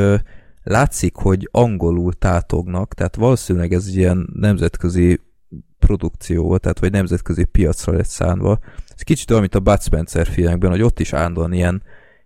látszik, 0.70 1.15
hogy 1.15 1.49
angolul 1.50 2.12
tátognak, 2.12 2.94
tehát 2.94 3.16
valószínűleg 3.16 3.73
ez 3.73 3.97
ilyen 3.97 4.28
nemzetközi 4.34 5.20
produkció 5.78 6.42
volt, 6.42 6.60
tehát 6.60 6.78
vagy 6.78 6.92
nemzetközi 6.92 7.44
piacra 7.44 7.92
lett 7.92 8.07
szánva. 8.07 8.58
Ez 8.94 9.02
kicsit 9.02 9.31
olyan, 9.31 9.42
mint 9.42 9.55
a 9.55 9.60
Bud 9.60 9.82
Spencer 9.82 10.26
filmekben, 10.26 10.70
hogy 10.70 10.82
ott 10.82 11.00
is 11.00 11.12
állandóan 11.12 11.52
ilyen, 11.52 11.82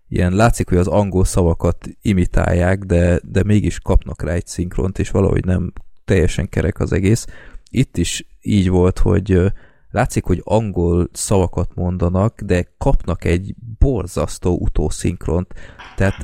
ilyen 0.07 0.33
látszik, 0.33 0.69
hogy 0.69 0.77
az 0.77 0.87
angol 0.87 1.25
szavakat 1.25 1.87
imitálják, 2.01 2.79
de, 2.79 3.19
de 3.23 3.43
mégis 3.43 3.79
kapnak 3.79 4.21
rá 4.21 4.33
egy 4.33 4.47
szinkront, 4.47 4.99
és 4.99 5.09
valahogy 5.09 5.45
nem 5.45 5.73
teljesen 6.05 6.49
kerek 6.49 6.79
az 6.79 6.91
egész. 6.91 7.25
Itt 7.69 7.97
is 7.97 8.25
így 8.41 8.69
volt, 8.69 8.99
hogy 8.99 9.51
látszik, 9.95 10.23
hogy 10.23 10.41
angol 10.43 11.09
szavakat 11.11 11.75
mondanak, 11.75 12.41
de 12.41 12.73
kapnak 12.77 13.23
egy 13.23 13.55
borzasztó 13.79 14.57
utószinkront, 14.61 15.53
tehát 15.95 16.15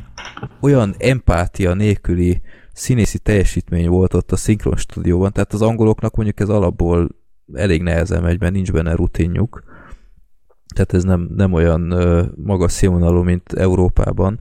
olyan 0.62 0.96
empátia 0.98 1.74
nélküli 1.74 2.42
színészi 2.74 3.20
teljesítmény 3.20 3.90
volt 3.90 4.14
ott 4.14 4.32
a 4.32 4.36
szinkron 4.36 4.76
stúdióban, 4.76 5.32
tehát 5.32 5.54
az 5.54 5.62
angoloknak 5.62 6.16
mondjuk 6.16 6.40
ez 6.40 6.50
alapból 6.50 7.10
elég 7.54 7.82
nehezen 7.82 8.22
megy, 8.22 8.40
mert 8.40 8.54
nincs 8.54 8.72
benne 8.72 8.96
rutinjuk. 8.96 9.64
Tehát 10.76 10.94
ez 10.94 11.04
nem, 11.04 11.30
nem 11.36 11.54
olyan 11.54 11.94
uh, 11.94 12.26
magas 12.36 12.72
színvonalú, 12.72 13.22
mint 13.22 13.54
Európában, 13.54 14.40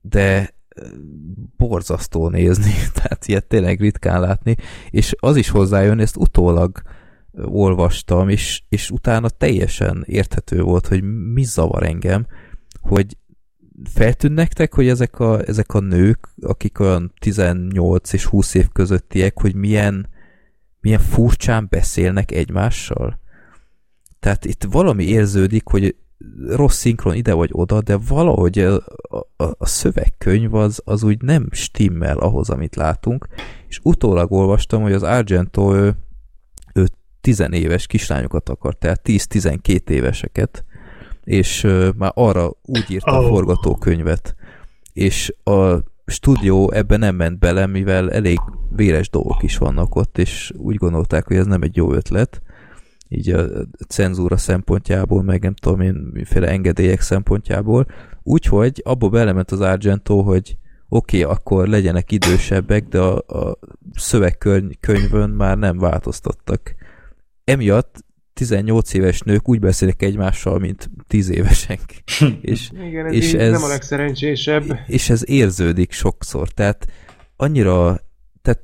de 0.00 0.54
borzasztó 1.56 2.28
nézni, 2.28 2.72
tehát 2.94 3.26
ilyet 3.26 3.46
tényleg 3.46 3.80
ritkán 3.80 4.20
látni, 4.20 4.56
és 4.90 5.14
az 5.18 5.36
is 5.36 5.48
hozzájön, 5.48 6.00
ezt 6.00 6.16
utólag 6.16 6.82
olvastam, 7.44 8.28
és, 8.28 8.62
és 8.68 8.90
utána 8.90 9.28
teljesen 9.28 10.04
érthető 10.06 10.62
volt, 10.62 10.86
hogy 10.86 11.02
mi 11.32 11.42
zavar 11.42 11.82
engem, 11.82 12.26
hogy 12.80 13.16
feltűn 13.84 14.32
nektek, 14.32 14.74
hogy 14.74 14.88
ezek 14.88 15.18
a, 15.18 15.48
ezek 15.48 15.74
a 15.74 15.80
nők, 15.80 16.28
akik 16.40 16.80
olyan 16.80 17.12
18 17.18 18.12
és 18.12 18.24
20 18.24 18.54
év 18.54 18.68
közöttiek, 18.68 19.40
hogy 19.40 19.54
milyen, 19.54 20.08
milyen 20.80 21.00
furcsán 21.00 21.66
beszélnek 21.70 22.30
egymással? 22.30 23.20
Tehát 24.20 24.44
itt 24.44 24.64
valami 24.70 25.04
érződik, 25.04 25.68
hogy 25.68 25.96
rossz 26.48 26.76
szinkron 26.78 27.14
ide 27.14 27.34
vagy 27.34 27.50
oda, 27.52 27.80
de 27.80 27.96
valahogy 27.96 28.58
a, 28.58 28.74
a, 29.36 29.44
a 29.58 29.66
szövegkönyv 29.66 30.54
az, 30.54 30.80
az 30.84 31.02
úgy 31.02 31.22
nem 31.22 31.48
stimmel 31.50 32.18
ahhoz, 32.18 32.50
amit 32.50 32.76
látunk, 32.76 33.28
és 33.68 33.80
utólag 33.82 34.32
olvastam, 34.32 34.82
hogy 34.82 34.92
az 34.92 35.02
Argento 35.02 35.76
ő, 35.76 35.96
tizenéves 37.26 37.86
kislányokat 37.86 38.48
akar, 38.48 38.74
tehát 38.74 39.00
10-12 39.04 39.88
éveseket, 39.88 40.64
és 41.24 41.66
már 41.96 42.12
arra 42.14 42.52
úgy 42.62 42.84
írta 42.88 43.18
oh. 43.18 43.24
a 43.24 43.28
forgatókönyvet, 43.28 44.34
és 44.92 45.34
a 45.44 45.76
stúdió 46.06 46.70
ebben 46.72 46.98
nem 46.98 47.14
ment 47.16 47.38
bele, 47.38 47.66
mivel 47.66 48.12
elég 48.12 48.38
véres 48.70 49.10
dolgok 49.10 49.42
is 49.42 49.58
vannak 49.58 49.94
ott, 49.94 50.18
és 50.18 50.52
úgy 50.56 50.76
gondolták, 50.76 51.26
hogy 51.26 51.36
ez 51.36 51.46
nem 51.46 51.62
egy 51.62 51.76
jó 51.76 51.92
ötlet, 51.92 52.42
így 53.08 53.30
a 53.30 53.46
cenzúra 53.88 54.36
szempontjából, 54.36 55.22
meg 55.22 55.42
nem 55.42 55.54
tudom 55.54 55.80
én, 55.80 56.10
miféle 56.12 56.48
engedélyek 56.48 57.00
szempontjából. 57.00 57.86
Úgyhogy 58.22 58.82
abba 58.84 59.08
belement 59.08 59.50
az 59.50 59.60
Argento, 59.60 60.22
hogy 60.22 60.56
oké, 60.88 61.22
okay, 61.22 61.34
akkor 61.34 61.68
legyenek 61.68 62.12
idősebbek, 62.12 62.88
de 62.88 63.00
a, 63.00 63.16
a 63.16 63.58
szövegkönyvön 63.94 65.30
már 65.30 65.58
nem 65.58 65.78
változtattak. 65.78 66.74
Emiatt 67.46 68.04
18 68.34 68.94
éves 68.94 69.20
nők 69.20 69.48
úgy 69.48 69.60
beszélnek 69.60 70.02
egymással, 70.02 70.58
mint 70.58 70.90
10 71.06 71.28
évesek. 71.28 71.80
és, 72.40 72.70
Igen, 72.86 73.06
ez, 73.06 73.12
és 73.12 73.32
ez 73.32 73.50
nem 73.50 73.62
a 73.62 73.68
legszerencsésebb. 73.68 74.78
És 74.86 75.10
ez 75.10 75.28
érződik 75.28 75.92
sokszor. 75.92 76.48
Tehát 76.48 76.86
annyira, 77.36 78.00
tehát 78.42 78.62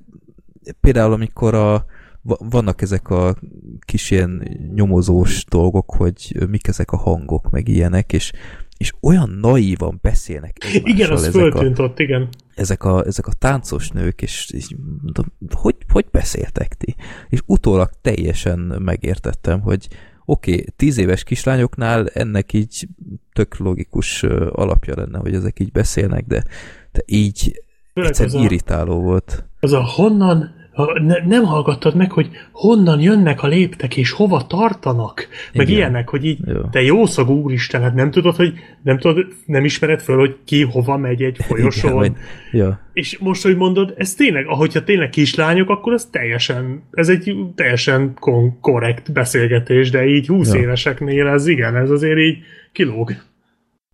például 0.81 1.13
amikor 1.13 1.55
a, 1.55 1.85
vannak 2.23 2.83
ezek 2.83 3.11
a 3.11 3.37
kis 3.81 4.11
ilyen 4.11 4.59
nyomozós 4.75 5.45
dolgok, 5.45 5.95
hogy 5.95 6.37
mik 6.49 6.67
ezek 6.67 6.91
a 6.91 6.97
hangok, 6.97 7.51
meg 7.51 7.69
ilyenek, 7.69 8.13
és, 8.13 8.33
és 8.77 8.93
olyan 9.01 9.31
naívan 9.41 9.99
beszélnek 10.03 10.57
Igen, 10.73 11.11
az 11.11 11.29
föltűnt 11.29 11.79
ott, 11.79 11.99
igen. 11.99 12.29
Ezek 12.55 12.85
a, 12.85 13.07
ezek 13.07 13.27
a 13.27 13.33
táncos 13.39 13.91
nők, 13.91 14.23
és, 14.23 14.51
és 14.51 14.75
mondom, 15.03 15.33
hogy, 15.51 15.77
hogy 15.89 16.07
beszéltek 16.11 16.75
ti? 16.75 16.95
És 17.29 17.41
utólag 17.47 17.91
teljesen 18.01 18.59
megértettem, 18.59 19.61
hogy 19.61 19.89
oké, 20.25 20.53
okay, 20.53 20.67
tíz 20.77 20.99
éves 20.99 21.25
kislányoknál 21.25 22.09
ennek 22.09 22.53
így 22.53 22.89
tök 23.33 23.57
logikus 23.57 24.23
alapja 24.51 24.95
lenne, 24.97 25.19
hogy 25.19 25.35
ezek 25.35 25.61
így 25.61 25.73
beszélnek, 25.73 26.27
de, 26.27 26.45
de 26.93 27.03
így 27.07 27.63
egyszerűen 27.93 28.45
irritáló 28.45 29.01
volt. 29.01 29.45
Az 29.61 29.73
a 29.73 29.85
honnan 29.85 30.62
ha 30.73 31.01
ne, 31.01 31.27
nem 31.27 31.45
hallgattad 31.45 31.95
meg, 31.95 32.13
hogy 32.13 32.29
honnan 32.53 33.01
jönnek 33.01 33.43
a 33.43 33.47
léptek, 33.47 33.97
és 33.97 34.11
hova 34.11 34.47
tartanak, 34.47 35.29
meg 35.53 35.69
Igen. 35.69 35.79
ilyenek, 35.79 36.09
hogy 36.09 36.25
így, 36.25 36.39
Jó. 36.47 36.61
te 36.71 36.83
jószag 36.83 37.29
úristen, 37.29 37.83
hát 37.83 37.95
nem 37.95 38.11
tudod, 38.11 38.37
hogy 38.37 38.53
nem 38.83 38.99
tudod, 38.99 39.27
nem 39.47 39.65
ismered 39.65 40.01
föl, 40.01 40.19
hogy 40.19 40.37
ki 40.45 40.63
hova 40.63 40.97
megy 40.97 41.23
egy 41.23 41.37
folyosón. 41.49 41.91
Igen, 41.91 41.97
vagy, 41.97 42.13
ja. 42.61 42.81
És 42.93 43.19
most, 43.19 43.43
hogy 43.43 43.57
mondod, 43.57 43.95
ez 43.97 44.15
tényleg, 44.15 44.47
ahogyha 44.47 44.85
tényleg 44.85 45.09
kislányok, 45.09 45.69
akkor 45.69 45.93
ez 45.93 46.09
teljesen, 46.11 46.83
ez 46.91 47.09
egy 47.09 47.37
teljesen 47.55 48.15
kon- 48.21 48.61
korrekt 48.61 49.13
beszélgetés, 49.13 49.91
de 49.91 50.07
így 50.07 50.27
20 50.27 50.53
ja. 50.53 50.61
éveseknél 50.61 51.27
ez 51.27 51.47
igen, 51.47 51.77
ez 51.77 51.91
azért 51.91 52.19
így 52.19 52.39
kilóg. 52.73 53.13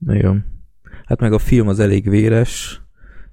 Igen. 0.08 0.44
Hát 1.06 1.20
meg 1.20 1.32
a 1.32 1.38
film 1.38 1.68
az 1.68 1.80
elég 1.80 2.10
véres, 2.10 2.80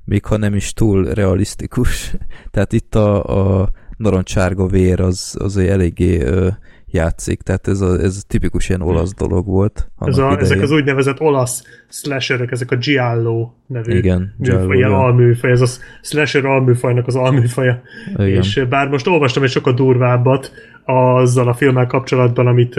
még 0.06 0.26
ha 0.26 0.38
nem 0.38 0.56
is 0.56 0.74
túl 0.74 1.06
realisztikus. 1.06 2.16
Tehát 2.52 2.74
itt 2.74 2.96
a, 2.96 3.62
a 3.62 3.70
narancsárga 3.98 4.68
vér 4.68 5.00
az, 5.00 5.36
az 5.40 5.58
eléggé 5.58 6.22
ö, 6.22 6.48
játszik, 6.96 7.42
tehát 7.42 7.68
ez 7.68 7.82
a, 7.82 8.00
ez 8.00 8.24
tipikus 8.28 8.70
ilyen 8.70 8.82
olasz 8.82 9.14
dolog 9.14 9.46
volt. 9.46 9.92
Ez 10.00 10.18
a, 10.18 10.38
ezek 10.40 10.62
az 10.62 10.72
úgynevezett 10.72 11.20
olasz 11.20 11.64
slasherek, 11.90 12.52
ezek 12.52 12.72
a 12.72 12.76
Giallo 12.76 13.52
nevű 13.68 13.98
Igen, 13.98 14.36
Giallo, 14.38 14.74
ilyen 14.74 14.92
alműfaj, 14.92 15.52
ez 15.52 15.62
a 15.62 15.68
slasher 16.02 16.46
alműfajnak 16.46 17.08
az 17.08 17.16
alműfaja. 17.16 17.82
Igen. 18.12 18.28
És 18.28 18.66
bár 18.70 18.88
most 18.88 19.08
olvastam 19.08 19.44
egy 19.44 19.50
sokkal 19.50 19.74
durvábbat 19.74 20.52
azzal 20.86 21.48
a 21.48 21.54
filmmel 21.54 21.88
kapcsolatban, 21.88 22.48
amit, 22.48 22.76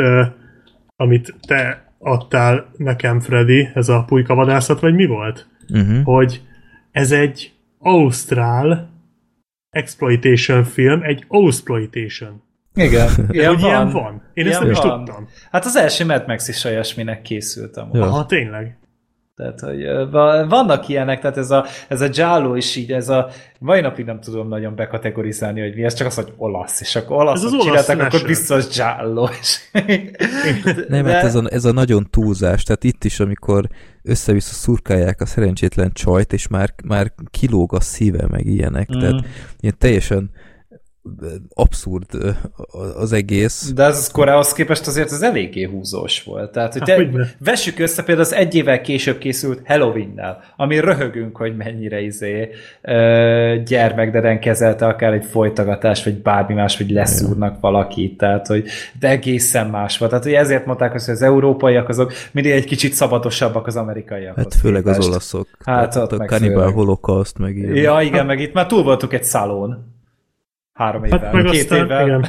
amit 0.96 1.34
te 1.46 1.90
adtál 1.98 2.70
nekem, 2.76 3.20
Freddy, 3.20 3.68
ez 3.74 3.88
a 3.88 4.04
pulyka 4.06 4.34
vagy 4.80 4.94
mi 4.94 5.06
volt? 5.06 5.46
Uh-huh. 5.68 6.04
Hogy 6.04 6.42
ez 6.96 7.12
egy 7.12 7.52
ausztrál 7.78 8.90
exploitation 9.70 10.64
film, 10.64 11.02
egy 11.02 11.24
auszploitation. 11.28 12.42
Igen, 12.74 13.10
ilyen 13.30 13.52
van. 13.52 13.64
ilyen 13.64 13.90
van. 13.90 14.22
Én 14.34 14.46
ilyen 14.46 14.48
ezt 14.48 14.60
nem 14.60 14.72
van. 14.72 14.72
is 14.72 14.78
tudtam. 14.78 15.28
Hát 15.50 15.64
az 15.64 15.76
első 15.76 16.04
Mad 16.04 16.26
Max 16.26 16.48
is 16.48 16.64
olyasminek 16.64 17.22
készült 17.22 17.76
amúgy. 17.76 18.00
Aha, 18.00 18.26
tényleg. 18.26 18.78
Tehát, 19.36 19.60
hogy 19.60 19.84
vannak 20.48 20.88
ilyenek, 20.88 21.20
tehát 21.20 21.36
ez 21.36 21.50
a, 21.50 21.64
ez 21.88 22.00
a 22.00 22.08
Jalo 22.12 22.54
is 22.54 22.76
így, 22.76 22.92
ez 22.92 23.08
a 23.08 23.28
mai 23.58 23.80
napig 23.80 24.04
nem 24.04 24.20
tudom 24.20 24.48
nagyon 24.48 24.74
bekategorizálni, 24.74 25.60
hogy 25.60 25.74
mi 25.74 25.84
ez, 25.84 25.94
csak 25.94 26.06
az, 26.06 26.14
hogy 26.14 26.32
olasz, 26.36 26.80
és 26.80 26.96
akkor 26.96 27.16
olasz, 27.16 27.44
az 27.44 27.56
csináltak, 27.62 28.00
akkor 28.00 28.22
biztos 28.26 28.76
Jalo. 28.76 29.28
nem, 30.88 31.04
De... 31.04 31.12
hát 31.12 31.24
ez 31.24 31.34
a, 31.34 31.42
ez 31.50 31.64
a 31.64 31.72
nagyon 31.72 32.06
túlzás, 32.10 32.62
tehát 32.62 32.84
itt 32.84 33.04
is, 33.04 33.20
amikor 33.20 33.68
össze-vissza 34.02 34.54
szurkálják 34.54 35.20
a 35.20 35.26
szerencsétlen 35.26 35.92
csajt, 35.92 36.32
és 36.32 36.48
már, 36.48 36.74
már 36.84 37.12
kilóg 37.30 37.74
a 37.74 37.80
szíve, 37.80 38.26
meg 38.30 38.46
ilyenek, 38.46 38.96
mm. 38.96 39.00
tehát 39.00 39.24
ilyen 39.60 39.74
teljesen 39.78 40.30
abszurd 41.54 42.06
az 42.96 43.12
egész. 43.12 43.72
De 43.74 43.84
ez 43.84 44.10
korához 44.10 44.52
képest 44.52 44.86
azért 44.86 45.10
az 45.10 45.22
eléggé 45.22 45.62
húzós 45.62 46.22
volt. 46.22 46.52
Tehát, 46.52 46.72
hogy 46.72 46.82
te, 46.82 47.08
vessük 47.38 47.78
össze 47.78 48.02
például 48.02 48.26
az 48.26 48.34
egy 48.34 48.54
évvel 48.54 48.80
később 48.80 49.18
készült 49.18 49.60
Halloween-nel, 49.66 50.42
ami 50.56 50.80
röhögünk, 50.80 51.36
hogy 51.36 51.56
mennyire 51.56 52.00
izé 52.00 52.48
gyermekdeden 53.64 54.40
kezelte 54.40 54.86
akár 54.86 55.12
egy 55.12 55.24
folytogatás, 55.24 56.04
vagy 56.04 56.14
bármi 56.14 56.54
más, 56.54 56.78
vagy 56.78 56.90
leszúrnak 56.90 57.60
valakit, 57.60 58.16
tehát, 58.16 58.46
hogy 58.46 58.64
de 59.00 59.08
egészen 59.08 59.66
más 59.66 59.98
volt. 59.98 60.10
Tehát, 60.10 60.24
hogy 60.26 60.34
ezért 60.34 60.66
mondták 60.66 60.90
hogy 60.90 61.00
az 61.06 61.22
európaiak 61.22 61.88
azok 61.88 62.12
mindig 62.32 62.52
egy 62.52 62.64
kicsit 62.64 62.92
szabadosabbak 62.92 63.66
az 63.66 63.76
amerikaiak. 63.76 64.36
Hát 64.36 64.54
főleg 64.54 64.82
képest. 64.82 64.98
az 64.98 65.06
olaszok. 65.06 65.48
Hát, 65.64 65.94
hát 65.94 66.12
a 66.12 66.16
Cannibal 66.16 66.70
Holocaust, 66.70 67.38
meg 67.38 67.56
ilyen. 67.56 67.74
Ja, 67.74 68.00
igen, 68.00 68.26
meg 68.26 68.40
itt 68.40 68.52
már 68.52 68.66
túl 68.66 68.82
voltunk 68.82 69.12
egy 69.12 69.24
szalón. 69.24 69.94
Három 70.76 71.04
évvel, 71.04 71.18
hát 71.18 71.32
meg 71.32 71.44
két 71.44 71.60
aztán, 71.60 71.84
évvel. 71.84 72.06
Igen. 72.06 72.22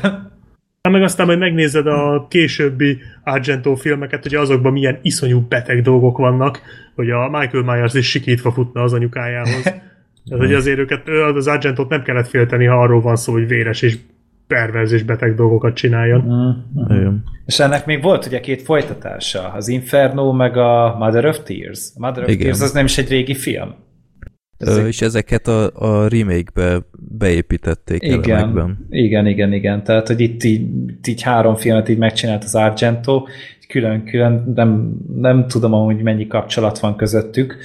Hát 0.82 0.92
meg 0.92 1.04
aztán 1.04 1.26
majd 1.26 1.40
megnézed 1.40 1.88
a 1.88 2.26
későbbi 2.30 2.98
Argento 3.24 3.76
filmeket, 3.76 4.24
hogy 4.24 4.36
azokban 4.36 4.72
milyen 4.72 5.00
iszonyú 5.02 5.42
beteg 5.48 5.82
dolgok 5.82 6.18
vannak, 6.18 6.62
hogy 6.96 7.10
a 7.10 7.30
Michael 7.30 7.64
Myers 7.64 7.94
is 7.94 8.10
sikítva 8.10 8.52
futna 8.52 8.82
az 8.82 8.94
anyukájához. 8.94 9.64
Tehát, 10.30 10.44
hogy 10.44 10.54
azért 10.54 10.80
őket, 10.80 11.08
az 11.36 11.48
Argentot 11.48 11.90
nem 11.90 12.04
kellett 12.04 12.28
félteni, 12.28 12.66
ha 12.66 12.82
arról 12.82 13.02
van 13.02 13.16
szó, 13.16 13.32
hogy 13.32 13.48
véres 13.48 13.82
és 13.82 13.98
perverz 14.48 14.92
és 14.92 15.04
beteg 15.04 15.36
dolgokat 15.36 15.76
csináljon. 15.76 16.22
Mm-hmm. 16.22 17.16
És 17.46 17.60
ennek 17.60 17.86
még 17.86 18.02
volt 18.02 18.26
ugye 18.26 18.40
két 18.40 18.62
folytatása, 18.62 19.52
az 19.52 19.68
Inferno 19.68 20.32
meg 20.32 20.58
a 20.58 20.96
Mother 21.00 21.26
of 21.26 21.40
Tears. 21.44 21.90
A 21.96 22.00
Mother 22.00 22.24
of 22.24 22.30
Igen. 22.30 22.42
Tears 22.42 22.62
az 22.62 22.72
nem 22.72 22.86
is 22.86 22.98
egy 22.98 23.10
régi 23.10 23.36
film. 23.36 23.76
Ezek... 24.58 24.88
és 24.88 25.02
ezeket 25.02 25.48
a, 25.48 25.72
a 25.74 26.08
remake-be 26.08 26.80
beépítették 27.18 28.04
igen, 28.04 28.24
elemekben. 28.24 28.88
Igen, 28.90 29.28
igen, 29.28 29.54
igen. 29.54 29.84
Tehát, 29.84 30.08
hogy 30.08 30.20
itt 30.20 30.44
így, 30.44 30.68
így 31.08 31.22
három 31.22 31.56
filmet 31.56 31.90
így 31.90 31.98
megcsinált 31.98 32.44
az 32.44 32.56
Argento, 32.56 33.24
külön-külön, 33.68 34.52
nem, 34.56 34.98
nem 35.16 35.48
tudom 35.48 35.74
amúgy 35.74 36.02
mennyi 36.02 36.28
kapcsolat 36.28 36.80
van 36.80 36.96
közöttük. 36.96 37.58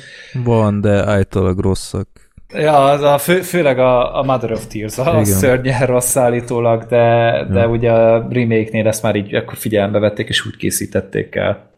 Van, 0.45 0.81
de 0.81 1.07
állítólag 1.07 1.59
rosszak. 1.59 2.09
Ja, 2.55 2.85
az 2.85 3.03
a 3.03 3.19
fő, 3.19 3.41
főleg 3.41 3.79
a, 3.79 4.19
a 4.19 4.23
Mother 4.23 4.53
of 4.53 4.67
Tears, 4.67 4.99
a 4.99 5.11
Igen. 5.11 5.25
szörnyen 5.25 5.87
rossz 5.87 6.17
állítólag, 6.17 6.85
de, 6.85 7.47
de 7.53 7.61
ja. 7.61 7.69
ugye 7.69 7.93
a 7.93 8.29
remake-nél 8.31 8.87
ezt 8.87 9.03
már 9.03 9.17
így 9.17 9.35
akkor 9.35 9.57
figyelembe 9.57 9.99
vették, 9.99 10.29
és 10.29 10.47
úgy 10.47 10.57
készítették 10.57 11.35
el. 11.35 11.71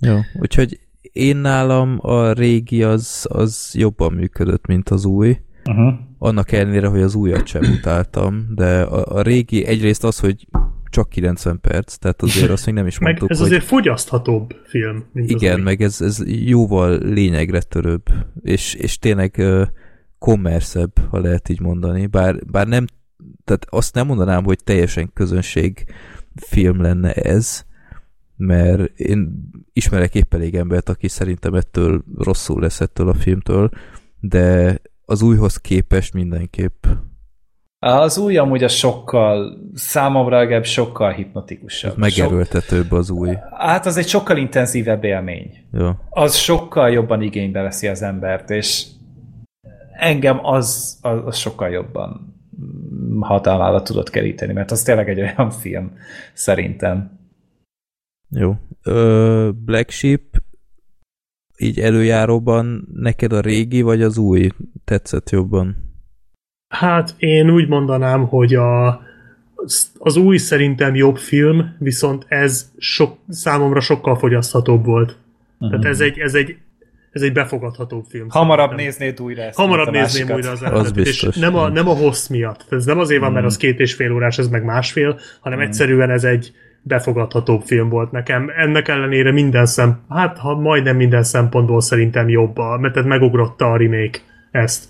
Jó, 0.00 0.18
úgyhogy 0.40 0.78
én 1.14 1.36
nálam 1.36 1.98
a 2.00 2.32
régi 2.32 2.82
az, 2.82 3.26
az 3.30 3.70
jobban 3.74 4.12
működött, 4.12 4.66
mint 4.66 4.88
az 4.88 5.04
új. 5.04 5.38
Uh-huh. 5.68 5.94
Annak 6.18 6.52
ellenére, 6.52 6.86
hogy 6.86 7.02
az 7.02 7.14
újat 7.14 7.46
sem 7.46 7.62
utáltam, 7.78 8.46
de 8.54 8.82
a, 8.82 9.16
a 9.16 9.22
régi 9.22 9.64
egyrészt 9.64 10.04
az, 10.04 10.18
hogy 10.18 10.46
csak 10.84 11.08
90 11.08 11.60
perc, 11.60 11.94
tehát 11.96 12.22
azért 12.22 12.50
azt 12.50 12.66
még 12.66 12.74
nem 12.74 12.86
is 12.86 12.98
mondtuk, 12.98 13.28
meg 13.28 13.38
ez 13.38 13.44
azért 13.44 13.64
fogyaszthatóbb 13.64 14.56
film. 14.64 15.04
Mint 15.12 15.30
igen, 15.30 15.60
meg 15.60 15.82
ez, 15.82 16.00
ez 16.00 16.22
jóval 16.26 16.98
lényegre 16.98 17.60
törőbb, 17.60 18.02
és, 18.42 18.74
és 18.74 18.98
tényleg 18.98 19.34
uh, 19.38 19.66
kommerszebb, 20.18 20.92
ha 21.10 21.18
lehet 21.18 21.48
így 21.48 21.60
mondani, 21.60 22.06
bár, 22.06 22.38
bár 22.46 22.66
nem, 22.66 22.84
tehát 23.44 23.66
azt 23.70 23.94
nem 23.94 24.06
mondanám, 24.06 24.44
hogy 24.44 24.58
teljesen 24.64 25.10
közönség 25.12 25.84
film 26.34 26.80
lenne 26.80 27.12
ez, 27.12 27.64
mert 28.46 28.98
én 28.98 29.50
ismerek 29.72 30.14
épp 30.14 30.34
elég 30.34 30.54
embert, 30.54 30.88
aki 30.88 31.08
szerintem 31.08 31.54
ettől 31.54 32.04
rosszul 32.18 32.60
lesz 32.60 32.80
ettől 32.80 33.08
a 33.08 33.14
filmtől, 33.14 33.70
de 34.20 34.78
az 35.04 35.22
újhoz 35.22 35.56
képest 35.56 36.14
mindenképp. 36.14 36.86
Az 37.78 38.18
új 38.18 38.36
amúgy 38.36 38.64
a 38.64 38.68
sokkal, 38.68 39.58
számomra 39.74 40.38
legalább 40.38 40.64
sokkal 40.64 41.12
hipnotikusabb. 41.12 41.96
Megerőltetőbb 41.96 42.92
az 42.92 43.10
új. 43.10 43.36
Hát 43.50 43.86
az 43.86 43.96
egy 43.96 44.08
sokkal 44.08 44.36
intenzívebb 44.36 45.04
élmény. 45.04 45.50
Jó. 45.72 45.90
Az 46.10 46.34
sokkal 46.34 46.90
jobban 46.90 47.22
igénybe 47.22 47.62
veszi 47.62 47.88
az 47.88 48.02
embert, 48.02 48.50
és 48.50 48.86
engem 49.98 50.46
az, 50.46 50.98
az, 51.02 51.20
az 51.24 51.36
sokkal 51.36 51.70
jobban 51.70 52.34
hatalmára 53.20 53.82
tudott 53.82 54.10
keríteni, 54.10 54.52
mert 54.52 54.70
az 54.70 54.82
tényleg 54.82 55.08
egy 55.08 55.20
olyan 55.20 55.50
film, 55.50 55.92
szerintem. 56.32 57.22
Jó. 58.34 58.56
Ö, 58.82 59.50
Black 59.64 59.90
Sheep 59.90 60.20
így 61.56 61.80
előjáróban 61.80 62.88
neked 62.94 63.32
a 63.32 63.40
régi 63.40 63.82
vagy 63.82 64.02
az 64.02 64.18
új 64.18 64.48
tetszett 64.84 65.30
jobban? 65.30 65.76
Hát 66.68 67.14
én 67.16 67.50
úgy 67.50 67.68
mondanám, 67.68 68.26
hogy 68.26 68.54
a, 68.54 69.00
az 69.98 70.16
új 70.16 70.36
szerintem 70.36 70.94
jobb 70.94 71.16
film, 71.16 71.76
viszont 71.78 72.24
ez 72.28 72.72
sok, 72.78 73.16
számomra 73.28 73.80
sokkal 73.80 74.16
fogyaszthatóbb 74.18 74.84
volt. 74.84 75.16
Uh-huh. 75.58 75.70
Tehát 75.70 75.84
ez 75.84 76.00
egy, 76.00 76.18
ez 76.18 76.34
egy 76.34 76.56
ez 77.14 77.22
egy 77.22 77.32
befogadható 77.32 78.06
film. 78.08 78.26
Hamarabb 78.30 78.70
szerintem. 78.70 78.84
néznéd 78.84 79.20
újra 79.20 79.42
ezt. 79.42 79.56
Hamarabb 79.56 79.90
nézném 79.90 80.36
újra 80.36 80.50
az 80.50 80.62
eredetet. 80.62 80.96
És 80.96 81.28
nem 81.40 81.56
a, 81.56 81.68
nem 81.68 81.88
a 81.88 81.94
hossz 81.94 82.26
miatt. 82.26 82.66
Ez 82.70 82.84
nem 82.84 82.98
azért 82.98 83.20
van, 83.20 83.32
mert 83.32 83.46
az 83.46 83.56
két 83.56 83.80
és 83.80 83.94
fél 83.94 84.12
órás, 84.12 84.38
ez 84.38 84.48
meg 84.48 84.64
másfél, 84.64 85.18
hanem 85.40 85.58
hmm. 85.58 85.68
egyszerűen 85.68 86.10
ez 86.10 86.24
egy 86.24 86.52
befogadhatóbb 86.86 87.62
film 87.62 87.88
volt 87.88 88.10
nekem. 88.10 88.50
Ennek 88.56 88.88
ellenére 88.88 89.32
minden 89.32 89.66
szem, 89.66 90.00
hát 90.08 90.38
ha 90.38 90.54
majdnem 90.54 90.96
minden 90.96 91.22
szempontból 91.22 91.80
szerintem 91.80 92.28
jobb, 92.28 92.56
mert 92.80 92.96
ez 92.96 93.04
megugrotta 93.04 93.72
a 93.72 93.76
remake 93.76 94.18
ezt. 94.50 94.84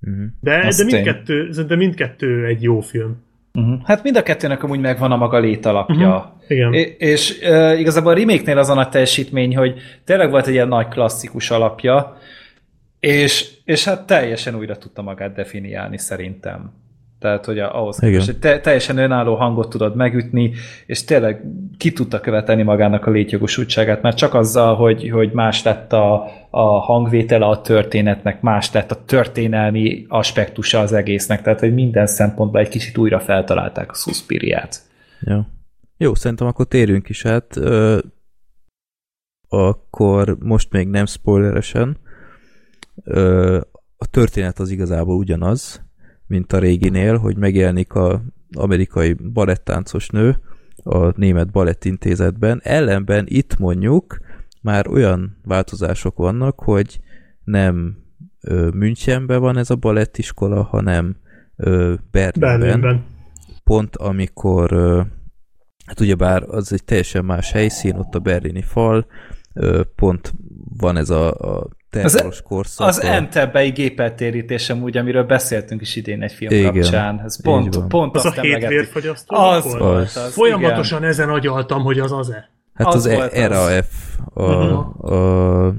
Uh-huh. 0.00 0.24
De, 0.40 0.72
de 0.76 0.84
mindkettő, 0.84 1.52
szerintem 1.52 1.78
mindkettő 1.78 2.46
egy 2.46 2.62
jó 2.62 2.80
film. 2.80 3.16
Uh-huh. 3.52 3.80
Hát 3.84 4.02
mind 4.02 4.16
a 4.16 4.22
kettőnek 4.22 4.62
amúgy 4.62 4.80
megvan 4.80 5.12
a 5.12 5.16
maga 5.16 5.38
létalapja. 5.38 6.16
Uh-huh. 6.16 6.32
Igen. 6.48 6.72
És, 6.72 6.94
és 6.98 7.38
uh, 7.48 7.80
igazából 7.80 8.12
a 8.12 8.14
remake-nél 8.14 8.58
az 8.58 8.68
a 8.68 8.74
nagy 8.74 8.88
teljesítmény, 8.88 9.56
hogy 9.56 9.80
tényleg 10.04 10.30
volt 10.30 10.46
egy 10.46 10.52
ilyen 10.52 10.68
nagy 10.68 10.88
klasszikus 10.88 11.50
alapja, 11.50 12.16
és, 13.00 13.50
és 13.64 13.84
hát 13.84 14.06
teljesen 14.06 14.54
újra 14.54 14.76
tudta 14.76 15.02
magát 15.02 15.34
definiálni 15.34 15.98
szerintem. 15.98 16.72
Tehát, 17.20 17.44
hogy 17.44 17.58
ahhoz 17.58 17.98
képest, 17.98 18.26
hogy 18.26 18.38
te, 18.38 18.60
teljesen 18.60 18.98
önálló 18.98 19.34
hangot 19.34 19.68
tudod 19.68 19.96
megütni, 19.96 20.52
és 20.86 21.04
tényleg 21.04 21.44
ki 21.78 21.92
tudta 21.92 22.20
követelni 22.20 22.62
magának 22.62 23.06
a 23.06 23.10
létjogosultságát, 23.10 24.02
mert 24.02 24.16
csak 24.16 24.34
azzal, 24.34 24.74
hogy, 24.74 25.10
hogy 25.10 25.32
más 25.32 25.62
lett 25.62 25.92
a, 25.92 26.24
a 26.50 26.62
hangvétele 26.62 27.46
a 27.46 27.60
történetnek, 27.60 28.40
más 28.40 28.72
lett 28.72 28.90
a 28.90 29.04
történelmi 29.04 30.04
aspektusa 30.08 30.80
az 30.80 30.92
egésznek, 30.92 31.42
tehát, 31.42 31.60
hogy 31.60 31.74
minden 31.74 32.06
szempontból 32.06 32.60
egy 32.60 32.68
kicsit 32.68 32.98
újra 32.98 33.20
feltalálták 33.20 33.90
a 33.90 33.94
Suspiriát. 33.94 34.82
Jó. 35.20 35.40
Jó, 35.96 36.14
szerintem 36.14 36.46
akkor 36.46 36.66
térjünk 36.66 37.08
is 37.08 37.24
át. 37.24 37.56
Ö, 37.56 37.98
akkor 39.48 40.36
most 40.38 40.72
még 40.72 40.88
nem 40.88 41.06
spoileresen. 41.06 41.96
Ö, 43.04 43.60
a 43.96 44.06
történet 44.10 44.58
az 44.58 44.70
igazából 44.70 45.16
ugyanaz, 45.16 45.89
mint 46.30 46.52
a 46.52 46.58
réginél, 46.58 47.16
hogy 47.16 47.36
megjelenik 47.36 47.92
a 47.92 48.22
amerikai 48.56 49.12
balettáncos 49.12 50.08
nő 50.08 50.38
a 50.82 51.18
német 51.18 51.50
balettintézetben. 51.50 52.60
Ellenben 52.62 53.24
itt 53.28 53.58
mondjuk 53.58 54.18
már 54.62 54.88
olyan 54.88 55.36
változások 55.44 56.16
vannak, 56.16 56.60
hogy 56.60 57.00
nem 57.44 57.96
Münchenben 58.72 59.40
van 59.40 59.56
ez 59.56 59.70
a 59.70 59.76
balettiskola, 59.76 60.62
hanem 60.62 61.16
Berlinben. 62.10 62.60
Berlinben. 62.60 63.04
Pont 63.64 63.96
amikor 63.96 64.72
hát 65.86 66.00
ugyebár 66.00 66.42
az 66.46 66.72
egy 66.72 66.84
teljesen 66.84 67.24
más 67.24 67.52
helyszín, 67.52 67.96
ott 67.96 68.14
a 68.14 68.18
berlini 68.18 68.62
fal, 68.62 69.06
pont 69.94 70.34
van 70.78 70.96
ez 70.96 71.10
a, 71.10 71.30
a 71.30 71.68
terroros 71.90 72.42
korszak. 72.42 72.86
Az 72.86 73.02
Entebbei 73.02 73.70
gépeltérítésem 73.70 74.82
úgy, 74.82 74.96
amiről 74.96 75.24
beszéltünk 75.24 75.80
is 75.80 75.96
idén 75.96 76.22
egy 76.22 76.32
film 76.32 76.52
igen, 76.52 76.72
kapcsán. 76.72 77.20
Ez 77.24 77.42
pont, 77.42 77.86
pont 77.88 78.16
az 78.16 78.24
a 78.24 78.40
hét 78.40 78.66
vérfogyasztó? 78.66 79.36
Az, 79.36 79.66
az 79.66 79.78
volt. 79.78 80.16
Az, 80.16 80.32
Folyamatosan 80.32 80.98
igen. 80.98 81.10
ezen 81.10 81.28
agyaltam, 81.28 81.82
hogy 81.82 81.98
az 81.98 82.12
az-e. 82.12 82.50
Hát 82.74 82.86
az, 82.86 83.06
az, 83.06 83.18
az 83.18 83.32
RAF, 83.32 83.86
a, 84.34 84.42
uh-huh. 84.42 85.12
a, 85.12 85.74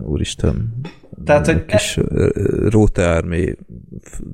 úristen, 0.00 0.74
tehát, 1.24 1.46
hogy 1.46 1.64
kis 1.64 1.96
e... 1.96 2.02
Róte 2.68 3.10
Army, 3.10 3.54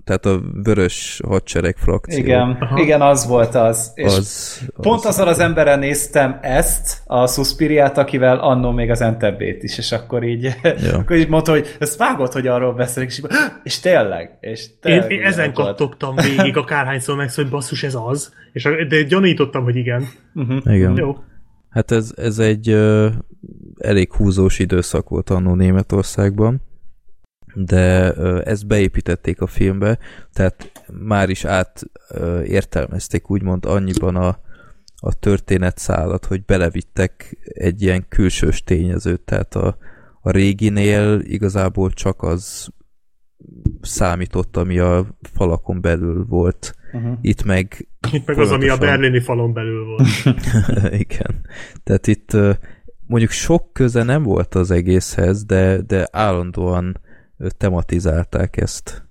tehát 0.05 0.27
a 0.27 0.41
vörös 0.63 1.21
hadsereg 1.27 1.77
frakció. 1.77 2.19
Igen, 2.19 2.57
Aha. 2.61 2.81
igen, 2.81 3.01
az 3.01 3.27
volt 3.27 3.55
az. 3.55 3.93
És 3.95 4.05
az, 4.05 4.61
pont 4.81 5.05
az 5.05 5.19
azzal 5.19 5.33
az 5.33 5.39
emberrel 5.39 5.79
néztem 5.79 6.39
ezt, 6.43 7.03
a 7.07 7.27
Suspiriát, 7.27 7.99
akivel 7.99 8.39
annó 8.39 8.71
még 8.71 8.91
az 8.91 9.01
Entebbét 9.01 9.63
is, 9.63 9.79
és 9.79 9.93
akkor 9.93 10.23
így, 10.23 10.43
ja. 10.63 10.97
akkor 10.99 11.17
így 11.17 11.29
mondta, 11.29 11.51
hogy 11.51 11.77
ezt 11.79 11.99
vágott, 11.99 12.33
hogy 12.33 12.47
arról 12.47 12.75
beszélek, 12.75 13.09
és, 13.09 13.23
és 13.63 13.81
tényleg. 13.81 14.37
És 14.41 14.79
tényleg 14.81 15.11
én, 15.11 15.19
én 15.19 15.27
ezen 15.27 15.53
kattogtam 15.53 16.15
végig, 16.17 16.57
akárhányszor 16.57 17.17
megszó, 17.17 17.43
hogy 17.43 17.51
basszus, 17.51 17.83
ez 17.83 17.95
az, 17.95 18.33
és 18.53 18.69
de 18.89 19.03
gyanítottam, 19.03 19.65
hogy 19.65 19.77
igen. 19.77 20.09
Uh-huh. 20.35 20.75
Igen. 20.75 20.97
Jó. 20.97 21.17
Hát 21.71 21.91
ez, 21.91 22.13
ez 22.17 22.39
egy 22.39 22.71
uh, 22.71 23.13
elég 23.79 24.13
húzós 24.13 24.59
időszak 24.59 25.09
volt 25.09 25.31
annó 25.31 25.55
Németországban 25.55 26.61
de 27.65 28.13
ezt 28.43 28.67
beépítették 28.67 29.41
a 29.41 29.47
filmbe, 29.47 29.99
tehát 30.33 30.73
már 30.93 31.29
is 31.29 31.45
átértelmezték 31.45 33.31
úgymond 33.31 33.65
annyiban 33.65 34.17
a, 34.17 34.39
a 34.97 35.15
történetszálat, 35.15 36.25
hogy 36.25 36.45
belevittek 36.45 37.39
egy 37.43 37.83
ilyen 37.83 38.09
külsős 38.09 38.65
tényezőt, 38.65 39.21
tehát 39.21 39.55
a, 39.55 39.77
a 40.21 40.31
réginél 40.31 41.21
igazából 41.21 41.91
csak 41.91 42.23
az 42.23 42.69
számított, 43.81 44.57
ami 44.57 44.79
a 44.79 45.07
falakon 45.33 45.81
belül 45.81 46.25
volt. 46.29 46.75
Uh-huh. 46.93 47.19
Itt 47.21 47.45
meg... 47.45 47.89
Itt 48.13 48.27
meg 48.27 48.39
az, 48.39 48.51
ami 48.51 48.69
a 48.69 48.77
berlini 48.77 49.21
falon 49.21 49.53
belül 49.53 49.85
volt. 49.85 50.09
Igen. 51.05 51.45
Tehát 51.85 52.07
itt 52.07 52.37
mondjuk 53.07 53.31
sok 53.31 53.73
köze 53.73 54.03
nem 54.03 54.23
volt 54.23 54.55
az 54.55 54.71
egészhez, 54.71 55.45
de, 55.45 55.81
de 55.87 56.09
állandóan 56.11 57.01
tematizálták 57.57 58.57
ezt. 58.57 59.09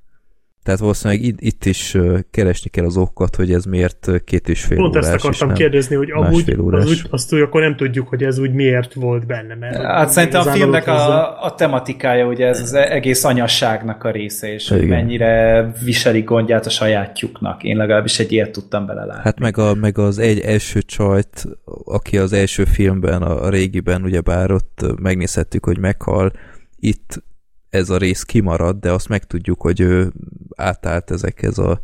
Tehát 0.67 0.81
valószínűleg 0.81 1.23
itt, 1.23 1.41
itt 1.41 1.65
is 1.65 1.97
keresni 2.31 2.69
kell 2.69 2.85
az 2.85 2.97
okokat, 2.97 3.35
hogy 3.35 3.53
ez 3.53 3.65
miért 3.65 4.09
két 4.25 4.49
és 4.49 4.63
fél 4.63 4.77
Pont 4.77 4.95
órás, 4.95 5.05
ezt 5.05 5.25
akartam 5.25 5.53
kérdezni, 5.53 5.95
hogy 5.95 6.11
amúgy 6.11 6.55
az 6.71 6.89
úgy, 6.89 7.01
azt 7.09 7.33
úgy, 7.33 7.39
akkor 7.39 7.61
nem 7.61 7.75
tudjuk, 7.75 8.07
hogy 8.07 8.23
ez 8.23 8.37
úgy 8.37 8.53
miért 8.53 8.93
volt 8.93 9.25
benne. 9.25 9.55
Mert 9.55 9.81
hát 9.81 10.09
szerintem 10.09 10.41
a 10.41 10.51
filmnek 10.51 10.87
a, 10.87 11.43
a 11.43 11.55
tematikája 11.55 12.27
ugye 12.27 12.47
ez 12.47 12.61
az 12.61 12.73
egész 12.73 13.23
anyasságnak 13.23 14.03
a 14.03 14.11
része, 14.11 14.53
és 14.53 14.69
hogy 14.69 14.87
mennyire 14.87 15.71
viselik 15.83 16.25
gondját 16.25 16.65
a 16.65 16.69
sajátjuknak. 16.69 17.63
Én 17.63 17.77
legalábbis 17.77 18.19
egy 18.19 18.31
ilyet 18.31 18.51
tudtam 18.51 18.85
belelátni. 18.85 19.21
Hát 19.23 19.39
meg, 19.39 19.57
a, 19.57 19.73
meg 19.73 19.97
az 19.97 20.17
egy 20.17 20.39
első 20.39 20.81
csajt, 20.81 21.47
aki 21.85 22.17
az 22.17 22.33
első 22.33 22.63
filmben, 22.63 23.21
a, 23.21 23.43
a 23.43 23.49
régiben 23.49 24.03
ugyebár 24.03 24.51
ott 24.51 24.85
megnézhettük, 25.01 25.65
hogy 25.65 25.77
meghal, 25.77 26.31
itt 26.79 27.25
ez 27.69 27.89
a 27.89 27.97
rész 27.97 28.23
kimarad, 28.23 28.79
de 28.79 28.91
azt 28.91 29.09
megtudjuk, 29.09 29.61
hogy 29.61 29.79
ő 29.79 30.13
átállt 30.55 31.11
ezekhez 31.11 31.57
a 31.57 31.79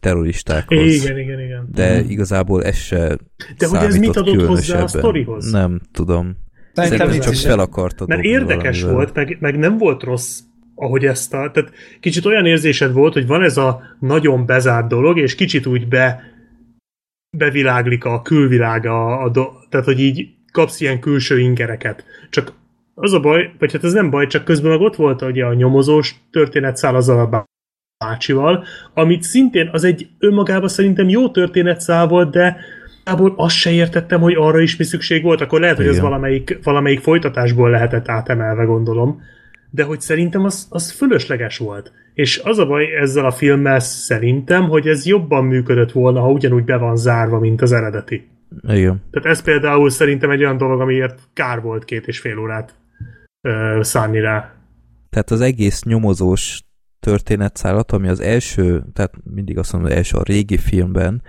terroristákhoz. 0.00 0.94
Igen, 0.94 1.18
igen, 1.18 1.40
igen. 1.40 1.68
De 1.72 2.02
mm. 2.02 2.08
igazából 2.08 2.64
ez 2.64 2.76
se 2.76 3.18
De 3.58 3.66
hogy 3.66 3.78
ez 3.78 3.96
mit 3.96 4.16
adott 4.16 4.46
hozzá 4.46 4.82
a 4.82 4.86
sztorihoz? 4.86 5.50
Nem 5.50 5.80
tudom. 5.92 6.36
Szerintem 6.72 7.20
csak 7.20 7.34
fel 7.34 7.58
akartad. 7.58 8.08
Mert 8.08 8.22
érdekes 8.22 8.80
valamivel. 8.80 8.94
volt, 8.94 9.14
meg, 9.14 9.36
meg 9.40 9.58
nem 9.58 9.78
volt 9.78 10.02
rossz 10.02 10.40
ahogy 10.74 11.04
ezt 11.04 11.34
a... 11.34 11.50
Tehát 11.50 11.72
kicsit 12.00 12.24
olyan 12.24 12.46
érzésed 12.46 12.92
volt, 12.92 13.12
hogy 13.12 13.26
van 13.26 13.42
ez 13.42 13.56
a 13.56 13.82
nagyon 14.00 14.46
bezárt 14.46 14.88
dolog, 14.88 15.18
és 15.18 15.34
kicsit 15.34 15.66
úgy 15.66 15.88
be 15.88 16.22
beviláglik 17.36 18.04
a 18.04 18.22
külvilága, 18.22 19.06
a, 19.06 19.22
a 19.22 19.28
do, 19.28 19.46
tehát 19.68 19.86
hogy 19.86 20.00
így 20.00 20.28
kapsz 20.52 20.80
ilyen 20.80 21.00
külső 21.00 21.38
ingereket. 21.38 22.04
Csak 22.30 22.52
az 22.94 23.12
a 23.12 23.20
baj, 23.20 23.52
vagy 23.58 23.72
hát 23.72 23.84
ez 23.84 23.92
nem 23.92 24.10
baj, 24.10 24.26
csak 24.26 24.44
közben 24.44 24.70
meg 24.70 24.80
ott 24.80 24.96
volt 24.96 25.22
ugye 25.22 25.44
a 25.44 25.54
nyomozós 25.54 26.14
történetszál 26.30 26.94
azzal 26.94 27.18
a 27.18 27.46
bácsival, 27.98 28.64
amit 28.94 29.22
szintén 29.22 29.68
az 29.72 29.84
egy 29.84 30.08
önmagában 30.18 30.68
szerintem 30.68 31.08
jó 31.08 31.28
történetszál 31.28 32.06
volt, 32.06 32.30
de 32.30 32.56
abból 33.04 33.34
azt 33.36 33.56
se 33.56 33.70
értettem, 33.70 34.20
hogy 34.20 34.34
arra 34.38 34.60
is 34.60 34.76
mi 34.76 34.84
szükség 34.84 35.22
volt, 35.22 35.40
akkor 35.40 35.60
lehet, 35.60 35.76
hogy 35.76 35.86
ez 35.86 36.00
valamelyik, 36.00 36.58
valamelyik 36.62 37.00
folytatásból 37.00 37.70
lehetett 37.70 38.08
átemelve, 38.08 38.64
gondolom, 38.64 39.22
de 39.70 39.82
hogy 39.82 40.00
szerintem 40.00 40.44
az, 40.44 40.66
az 40.70 40.90
fölösleges 40.90 41.58
volt. 41.58 41.92
És 42.14 42.40
az 42.44 42.58
a 42.58 42.66
baj 42.66 42.96
ezzel 42.96 43.24
a 43.24 43.30
filmmel 43.30 43.80
szerintem, 43.80 44.68
hogy 44.68 44.86
ez 44.86 45.06
jobban 45.06 45.44
működött 45.44 45.92
volna, 45.92 46.20
ha 46.20 46.30
ugyanúgy 46.30 46.64
be 46.64 46.76
van 46.76 46.96
zárva, 46.96 47.38
mint 47.38 47.62
az 47.62 47.72
eredeti. 47.72 48.28
Igen. 48.62 49.02
Tehát 49.10 49.28
ez 49.28 49.42
például 49.42 49.90
szerintem 49.90 50.30
egy 50.30 50.40
olyan 50.40 50.56
dolog, 50.56 50.80
amiért 50.80 51.18
kár 51.32 51.60
volt 51.60 51.84
két 51.84 52.06
és 52.06 52.18
fél 52.18 52.38
órát 52.38 52.74
ö, 53.44 53.78
szánni 53.82 54.20
rá. 54.20 54.54
Tehát 55.10 55.30
az 55.30 55.40
egész 55.40 55.82
nyomozós 55.82 56.62
történetszállat, 57.00 57.92
ami 57.92 58.08
az 58.08 58.20
első, 58.20 58.84
tehát 58.92 59.12
mindig 59.34 59.58
azt 59.58 59.72
mondom, 59.72 59.90
az 59.90 59.96
első 59.96 60.16
a 60.16 60.22
régi 60.22 60.56
filmben, 60.56 61.22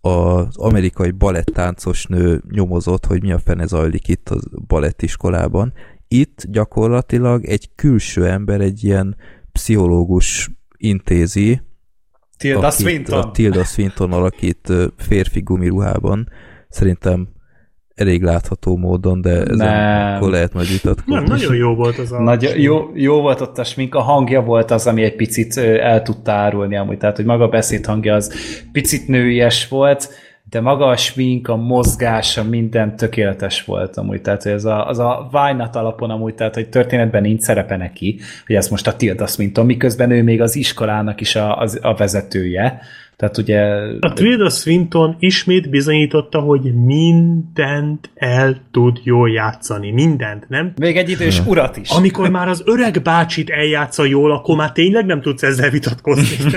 az 0.00 0.56
amerikai 0.56 1.10
balettáncos 1.10 2.06
nő 2.06 2.42
nyomozott, 2.50 3.06
hogy 3.06 3.22
mi 3.22 3.32
a 3.32 3.38
fene 3.38 3.66
zajlik 3.66 4.08
itt 4.08 4.28
a 4.28 4.38
balettiskolában. 4.66 5.72
Itt 6.08 6.44
gyakorlatilag 6.48 7.44
egy 7.44 7.70
külső 7.74 8.26
ember, 8.26 8.60
egy 8.60 8.84
ilyen 8.84 9.16
pszichológus 9.52 10.50
intézi, 10.76 11.60
Tilda 12.36 12.70
Swinton. 12.70 13.22
A 13.22 13.30
Tilda 13.30 13.64
Swinton 13.64 14.12
alakít 14.12 14.72
férfi 14.96 15.40
gumiruhában. 15.40 16.28
Szerintem 16.68 17.28
elég 17.96 18.22
látható 18.22 18.76
módon, 18.76 19.20
de 19.20 19.42
ezen 19.42 20.14
akkor 20.14 20.30
lehet 20.30 20.52
majd 20.52 20.68
vitatkozni. 20.68 21.14
Nem, 21.14 21.24
nagyon 21.24 21.54
jó 21.54 21.74
volt 21.74 21.98
az 21.98 22.12
a... 22.12 22.22
Nagy, 22.22 22.52
jó, 22.56 22.90
jó 22.94 23.20
volt 23.20 23.40
ott 23.40 23.58
a 23.58 23.64
smink, 23.64 23.94
a 23.94 24.00
hangja 24.00 24.40
volt 24.40 24.70
az, 24.70 24.86
ami 24.86 25.02
egy 25.02 25.16
picit 25.16 25.56
el 25.56 26.02
tudta 26.02 26.32
árulni 26.32 26.76
amúgy, 26.76 26.98
tehát 26.98 27.16
hogy 27.16 27.24
maga 27.24 27.44
a 27.44 27.48
beszéd 27.48 27.86
hangja 27.86 28.14
az 28.14 28.34
picit 28.72 29.08
nőies 29.08 29.68
volt, 29.68 30.08
de 30.50 30.60
maga 30.60 30.86
a 30.86 30.96
smink, 30.96 31.48
a 31.48 31.56
mozgása, 31.56 32.44
minden 32.44 32.96
tökéletes 32.96 33.64
volt 33.64 33.96
amúgy, 33.96 34.22
tehát 34.22 34.42
hogy 34.42 34.52
ez 34.52 34.64
a, 34.64 34.86
az 34.88 34.98
a 34.98 35.28
vájnat 35.30 35.76
alapon 35.76 36.10
amúgy, 36.10 36.34
tehát 36.34 36.54
hogy 36.54 36.68
történetben 36.68 37.22
nincs 37.22 37.40
szerepe 37.40 37.76
neki, 37.76 38.20
hogy 38.46 38.56
ez 38.56 38.68
most 38.68 38.86
a 38.86 38.96
Tilda 38.96 39.26
Swinton, 39.26 39.66
miközben 39.66 40.10
ő 40.10 40.22
még 40.22 40.40
az 40.40 40.56
iskolának 40.56 41.20
is 41.20 41.36
a, 41.36 41.60
a, 41.60 41.68
a 41.80 41.94
vezetője, 41.94 42.80
tehát 43.16 43.38
ugye... 43.38 43.60
A 44.00 44.12
Tilda 44.12 44.50
Swinton 44.50 45.16
ismét 45.18 45.70
bizonyította, 45.70 46.40
hogy 46.40 46.74
mindent 46.74 48.10
el 48.14 48.60
tud 48.70 49.00
jól 49.02 49.30
játszani. 49.30 49.90
Mindent, 49.90 50.48
nem? 50.48 50.72
Még 50.76 50.96
egy 50.96 51.10
idős 51.10 51.46
urat 51.46 51.76
is. 51.76 51.90
Amikor 51.90 52.30
már 52.30 52.48
az 52.48 52.62
öreg 52.66 53.02
bácsit 53.02 53.50
eljátsza 53.50 54.04
jól, 54.04 54.32
akkor 54.32 54.56
már 54.56 54.72
tényleg 54.72 55.06
nem 55.06 55.20
tudsz 55.20 55.42
ezzel 55.42 55.70
vitatkozni. 55.70 56.54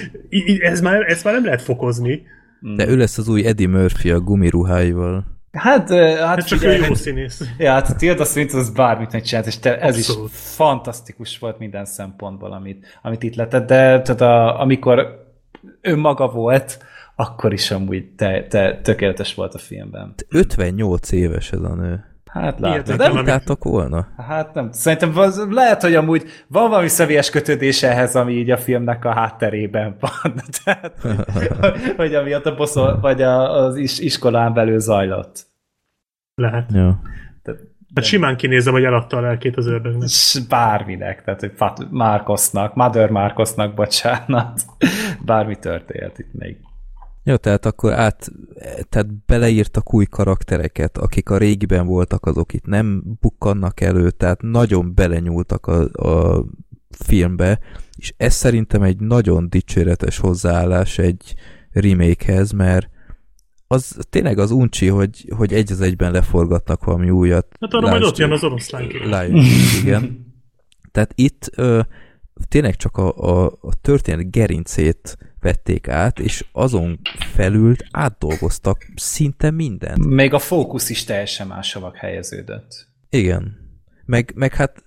ez, 0.60 0.80
már, 0.80 1.02
ezt 1.02 1.24
már 1.24 1.34
nem 1.34 1.44
lehet 1.44 1.62
fokozni. 1.62 2.22
De 2.60 2.88
ő 2.88 2.96
lesz 2.96 3.18
az 3.18 3.28
új 3.28 3.46
Eddie 3.46 3.68
Murphy 3.68 4.10
a 4.10 4.20
gumiruháival. 4.20 5.24
Hát, 5.52 5.90
hát, 5.90 6.18
hát 6.18 6.46
csak 6.46 6.62
ő 6.62 6.72
jó 6.72 6.94
színész. 6.94 7.42
Ja, 7.58 7.72
hát 7.72 7.96
Tilda 7.96 8.24
Swinton 8.24 8.60
az 8.60 8.70
bármit 8.70 9.12
megcsinált, 9.12 9.46
és 9.46 9.58
te, 9.58 9.80
ez 9.80 9.96
Abszolút. 9.96 10.30
is 10.30 10.36
fantasztikus 10.36 11.38
volt 11.38 11.58
minden 11.58 11.84
szempontból, 11.84 12.52
amit, 12.52 12.86
amit 13.02 13.22
itt 13.22 13.34
letett, 13.34 13.66
de 13.66 14.02
tehát 14.02 14.20
a, 14.20 14.60
amikor 14.60 15.26
önmaga 15.80 16.28
volt, 16.28 16.78
akkor 17.16 17.52
is 17.52 17.70
amúgy 17.70 18.14
te, 18.16 18.46
te, 18.46 18.80
tökéletes 18.80 19.34
volt 19.34 19.54
a 19.54 19.58
filmben. 19.58 20.14
58 20.28 21.12
éves 21.12 21.52
ez 21.52 21.60
a 21.60 21.74
nő. 21.74 22.04
Hát 22.28 22.60
látod. 22.60 22.98
Nem 22.98 23.26
láttak 23.26 23.64
volna? 23.64 24.06
Hát 24.16 24.54
nem. 24.54 24.72
Szerintem 24.72 25.18
az, 25.18 25.46
lehet, 25.50 25.82
hogy 25.82 25.94
amúgy 25.94 26.24
van 26.48 26.68
valami 26.70 26.88
személyes 26.88 27.30
kötődés 27.30 27.82
ehhez, 27.82 28.16
ami 28.16 28.32
így 28.32 28.50
a 28.50 28.56
filmnek 28.56 29.04
a 29.04 29.12
hátterében 29.12 29.96
van. 30.00 30.34
Tehát, 30.64 30.92
hogy 31.96 32.14
amiatt 32.14 32.46
a 32.46 32.54
boszol, 32.54 33.00
vagy 33.00 33.22
a, 33.22 33.64
az 33.64 33.76
is, 33.76 33.98
iskolán 33.98 34.54
belül 34.54 34.78
zajlott. 34.78 35.46
Lehet. 36.34 36.70
Ja. 36.72 37.00
Tehát, 37.42 37.60
Hát 37.94 38.04
simán 38.04 38.36
kinézem, 38.36 38.72
hogy 38.72 38.84
eladta 38.84 39.16
a 39.16 39.20
lelkét 39.20 39.56
az 39.56 39.66
ördögnek. 39.66 40.08
Bárminek, 40.48 41.24
tehát 41.24 41.40
hogy 41.40 41.52
Márkosznak, 41.90 42.74
Mother 42.74 43.10
Márkosznak, 43.10 43.74
bocsánat. 43.74 44.62
Bármi 45.24 45.56
történt 45.56 46.18
itt 46.18 46.32
még. 46.32 46.56
Jó, 47.28 47.36
tehát 47.36 47.66
akkor 47.66 47.92
át, 47.92 48.32
tehát 48.88 49.24
beleírtak 49.26 49.94
új 49.94 50.04
karaktereket, 50.04 50.98
akik 50.98 51.30
a 51.30 51.38
régiben 51.38 51.86
voltak, 51.86 52.26
azok 52.26 52.52
itt 52.52 52.66
nem 52.66 53.02
bukkannak 53.20 53.80
elő, 53.80 54.10
tehát 54.10 54.42
nagyon 54.42 54.94
belenyúltak 54.94 55.66
a, 55.66 55.82
a 56.10 56.44
filmbe, 56.90 57.58
és 57.96 58.14
ez 58.16 58.34
szerintem 58.34 58.82
egy 58.82 59.00
nagyon 59.00 59.48
dicséretes 59.48 60.18
hozzáállás 60.18 60.98
egy 60.98 61.34
remakehez, 61.72 62.52
mert 62.52 62.88
az 63.66 63.96
tényleg 64.10 64.38
az 64.38 64.50
uncsi, 64.50 64.86
hogy, 64.86 65.32
hogy 65.36 65.52
egy 65.52 65.72
az 65.72 65.80
egyben 65.80 66.12
leforgatnak 66.12 66.84
valami 66.84 67.10
újat. 67.10 67.46
Hát 67.60 67.72
arra 67.72 67.88
majd 67.88 68.02
ott 68.02 68.16
jön 68.16 68.32
az 68.32 68.44
oroszlán 68.44 68.90
Igen. 69.82 70.26
Tehát 70.92 71.12
itt 71.14 71.50
ö, 71.54 71.80
tényleg 72.48 72.76
csak 72.76 72.96
a, 72.96 73.16
a, 73.16 73.46
a 73.60 73.74
történet 73.80 74.30
gerincét 74.30 75.27
vették 75.40 75.88
át, 75.88 76.18
és 76.18 76.44
azon 76.52 77.00
felül 77.18 77.74
átdolgoztak 77.90 78.86
szinte 78.96 79.50
mindent. 79.50 80.04
Még 80.04 80.32
a 80.32 80.38
fókusz 80.38 80.90
is 80.90 81.04
teljesen 81.04 81.46
máshova 81.46 81.92
helyeződött. 81.94 82.88
Igen. 83.10 83.56
Meg, 84.04 84.32
meg 84.34 84.54
hát 84.54 84.84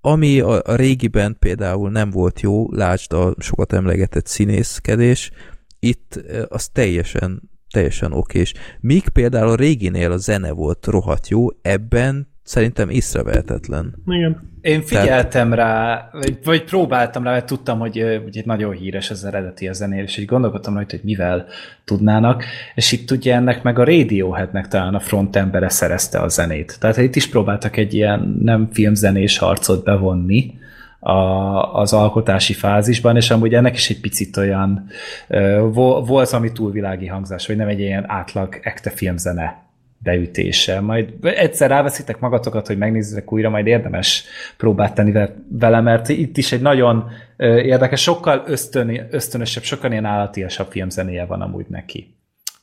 ami 0.00 0.40
a, 0.40 0.62
a 0.64 0.74
régiben 0.74 1.36
például 1.38 1.90
nem 1.90 2.10
volt 2.10 2.40
jó, 2.40 2.72
lásd 2.72 3.12
a 3.12 3.34
sokat 3.38 3.72
emlegetett 3.72 4.26
színészkedés, 4.26 5.30
itt 5.78 6.20
az 6.48 6.68
teljesen 6.68 7.50
teljesen 7.70 8.12
okés. 8.12 8.54
Míg 8.80 9.08
például 9.08 9.48
a 9.48 9.54
réginél 9.54 10.12
a 10.12 10.16
zene 10.16 10.50
volt 10.52 10.86
rohadt 10.86 11.28
jó, 11.28 11.46
ebben 11.62 12.29
szerintem 12.50 12.88
észrevehetetlen. 12.88 13.94
Igen. 14.06 14.48
Én 14.60 14.82
figyeltem 14.82 15.50
Tehát... 15.50 15.66
rá, 15.66 16.08
vagy, 16.12 16.38
vagy 16.44 16.64
próbáltam 16.64 17.22
rá, 17.22 17.30
mert 17.30 17.46
tudtam, 17.46 17.78
hogy, 17.78 18.20
hogy 18.22 18.42
nagyon 18.44 18.72
híres 18.72 19.10
az 19.10 19.24
eredeti 19.24 19.68
a 19.68 19.72
zenél, 19.72 20.02
és 20.02 20.16
így 20.16 20.24
gondolkodtam 20.24 20.74
rajta, 20.74 20.96
hogy 20.96 21.04
mivel 21.04 21.46
tudnának, 21.84 22.44
és 22.74 22.92
itt 22.92 23.10
ugye 23.10 23.34
ennek 23.34 23.62
meg 23.62 23.78
a 23.78 23.84
Radioheadnek 23.84 24.68
talán 24.68 24.94
a 24.94 25.00
frontembere 25.00 25.68
szerezte 25.68 26.18
a 26.18 26.28
zenét. 26.28 26.76
Tehát 26.80 26.96
itt 26.96 27.16
is 27.16 27.28
próbáltak 27.28 27.76
egy 27.76 27.94
ilyen 27.94 28.38
nem 28.42 28.68
filmzenés 28.72 29.38
harcot 29.38 29.84
bevonni, 29.84 30.58
a, 31.02 31.12
az 31.74 31.92
alkotási 31.92 32.52
fázisban, 32.52 33.16
és 33.16 33.30
amúgy 33.30 33.54
ennek 33.54 33.74
is 33.74 33.90
egy 33.90 34.00
picit 34.00 34.36
olyan 34.36 34.86
volt 36.06 36.30
ami 36.30 36.52
túlvilági 36.52 37.06
hangzás, 37.06 37.46
vagy 37.46 37.56
nem 37.56 37.68
egy 37.68 37.80
ilyen 37.80 38.04
átlag 38.06 38.60
ekte 38.62 38.90
filmzene 38.90 39.69
beütése. 40.02 40.80
Majd 40.80 41.14
egyszer 41.22 41.70
ráveszitek 41.70 42.20
magatokat, 42.20 42.66
hogy 42.66 42.78
megnézzétek 42.78 43.32
újra, 43.32 43.50
majd 43.50 43.66
érdemes 43.66 44.24
próbát 44.56 44.94
tenni 44.94 45.28
vele, 45.48 45.80
mert 45.80 46.08
itt 46.08 46.36
is 46.36 46.52
egy 46.52 46.60
nagyon 46.60 47.10
érdekes, 47.38 48.02
sokkal 48.02 48.44
ösztön, 48.46 49.06
ösztönösebb, 49.10 49.62
sokkal 49.62 49.90
ilyen 49.90 50.04
állatiasabb 50.04 50.70
filmzenéje 50.70 51.24
van 51.24 51.40
amúgy 51.40 51.66
neki. 51.68 52.14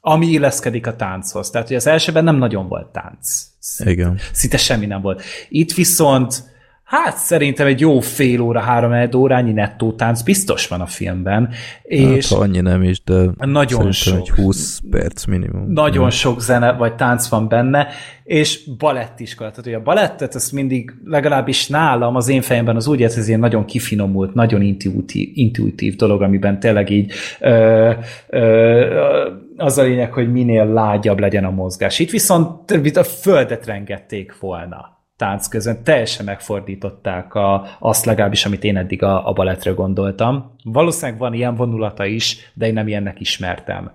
Ami 0.01 0.27
illeszkedik 0.27 0.88
a 0.88 0.95
tánchoz. 0.95 1.49
Tehát, 1.49 1.67
hogy 1.67 1.75
az 1.75 1.88
elsőben 1.88 2.24
nem 2.24 2.35
nagyon 2.35 2.67
volt 2.67 2.91
tánc. 2.91 3.45
Szinte, 3.59 3.91
Igen. 3.91 4.17
Szinte 4.32 4.57
semmi 4.57 4.85
nem 4.85 5.01
volt. 5.01 5.22
Itt 5.49 5.74
viszont 5.74 6.43
Hát 6.88 7.17
szerintem 7.17 7.67
egy 7.67 7.80
jó 7.80 7.99
fél 7.99 8.41
óra, 8.41 8.59
három 8.59 9.09
órányi 9.16 9.51
nettó 9.51 9.91
tánc 9.91 10.22
biztos 10.22 10.67
van 10.67 10.82
a 10.82 10.85
filmben. 10.85 11.49
És 11.83 12.30
hát, 12.30 12.40
annyi 12.40 12.59
nem 12.59 12.83
is, 12.83 13.03
de 13.03 13.30
nagyon 13.38 13.91
sok. 13.91 14.17
egy 14.17 14.30
20 14.30 14.80
perc 14.90 15.25
minimum. 15.25 15.72
Nagyon 15.72 16.03
ja. 16.03 16.09
sok 16.09 16.41
zene 16.41 16.72
vagy 16.72 16.95
tánc 16.95 17.27
van 17.27 17.48
benne, 17.48 17.88
és 18.24 18.69
balettiskola. 18.77 19.49
Tehát, 19.49 19.66
hogy 19.66 19.74
a 19.74 19.82
balettet, 19.82 20.35
ezt 20.35 20.51
mindig 20.51 20.93
legalábbis 21.03 21.67
nálam, 21.67 22.16
az 22.16 22.27
én 22.27 22.41
fejemben 22.41 22.75
az 22.75 22.88
úgy 22.88 23.03
ez 23.03 23.27
ilyen 23.27 23.40
nagyon 23.40 23.66
kifinomult, 23.66 24.33
nagyon 24.33 24.61
intuitív, 24.61 25.30
intuitív 25.33 25.95
dolog, 25.95 26.22
amiben 26.22 26.59
tényleg 26.59 26.90
így 26.90 27.11
ö, 27.40 27.91
ö, 28.27 29.40
az 29.57 29.77
a 29.77 29.83
lényeg, 29.83 30.14
hogy 30.14 30.32
minél 30.32 30.66
lágyabb 30.66 31.19
legyen 31.19 31.45
a 31.45 31.51
mozgás. 31.51 31.99
Itt 31.99 32.09
viszont 32.09 32.72
a 32.95 33.03
földet 33.03 33.66
rengették 33.66 34.40
volna 34.40 34.97
tánc 35.18 35.48
közön 35.48 35.84
teljesen 35.84 36.26
megfordították 36.26 37.34
a, 37.34 37.66
azt 37.80 38.06
legalábbis, 38.06 38.46
amit 38.46 38.64
én 38.64 38.78
eddig 38.78 39.04
a, 39.04 39.28
a 39.28 39.34
balettre 39.34 39.72
gondoltam. 39.72 40.56
Valószínűleg 40.64 41.20
van 41.20 41.34
ilyen 41.34 41.56
vonulata 41.56 42.06
is, 42.06 42.52
de 42.54 42.68
én 42.68 42.74
nem 42.74 42.88
ilyennek 42.88 43.20
ismertem. 43.20 43.92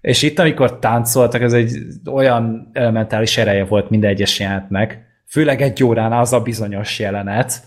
És 0.00 0.22
itt, 0.22 0.38
amikor 0.38 0.78
táncoltak, 0.78 1.40
ez 1.40 1.52
egy 1.52 1.78
olyan 2.10 2.70
elementális 2.72 3.36
ereje 3.36 3.64
volt 3.64 3.90
minden 3.90 4.10
egyes 4.10 4.38
jelenetnek, 4.38 5.06
főleg 5.26 5.60
egy 5.60 5.84
órán 5.84 6.12
az 6.12 6.32
a 6.32 6.40
bizonyos 6.40 6.98
jelenet, 6.98 7.64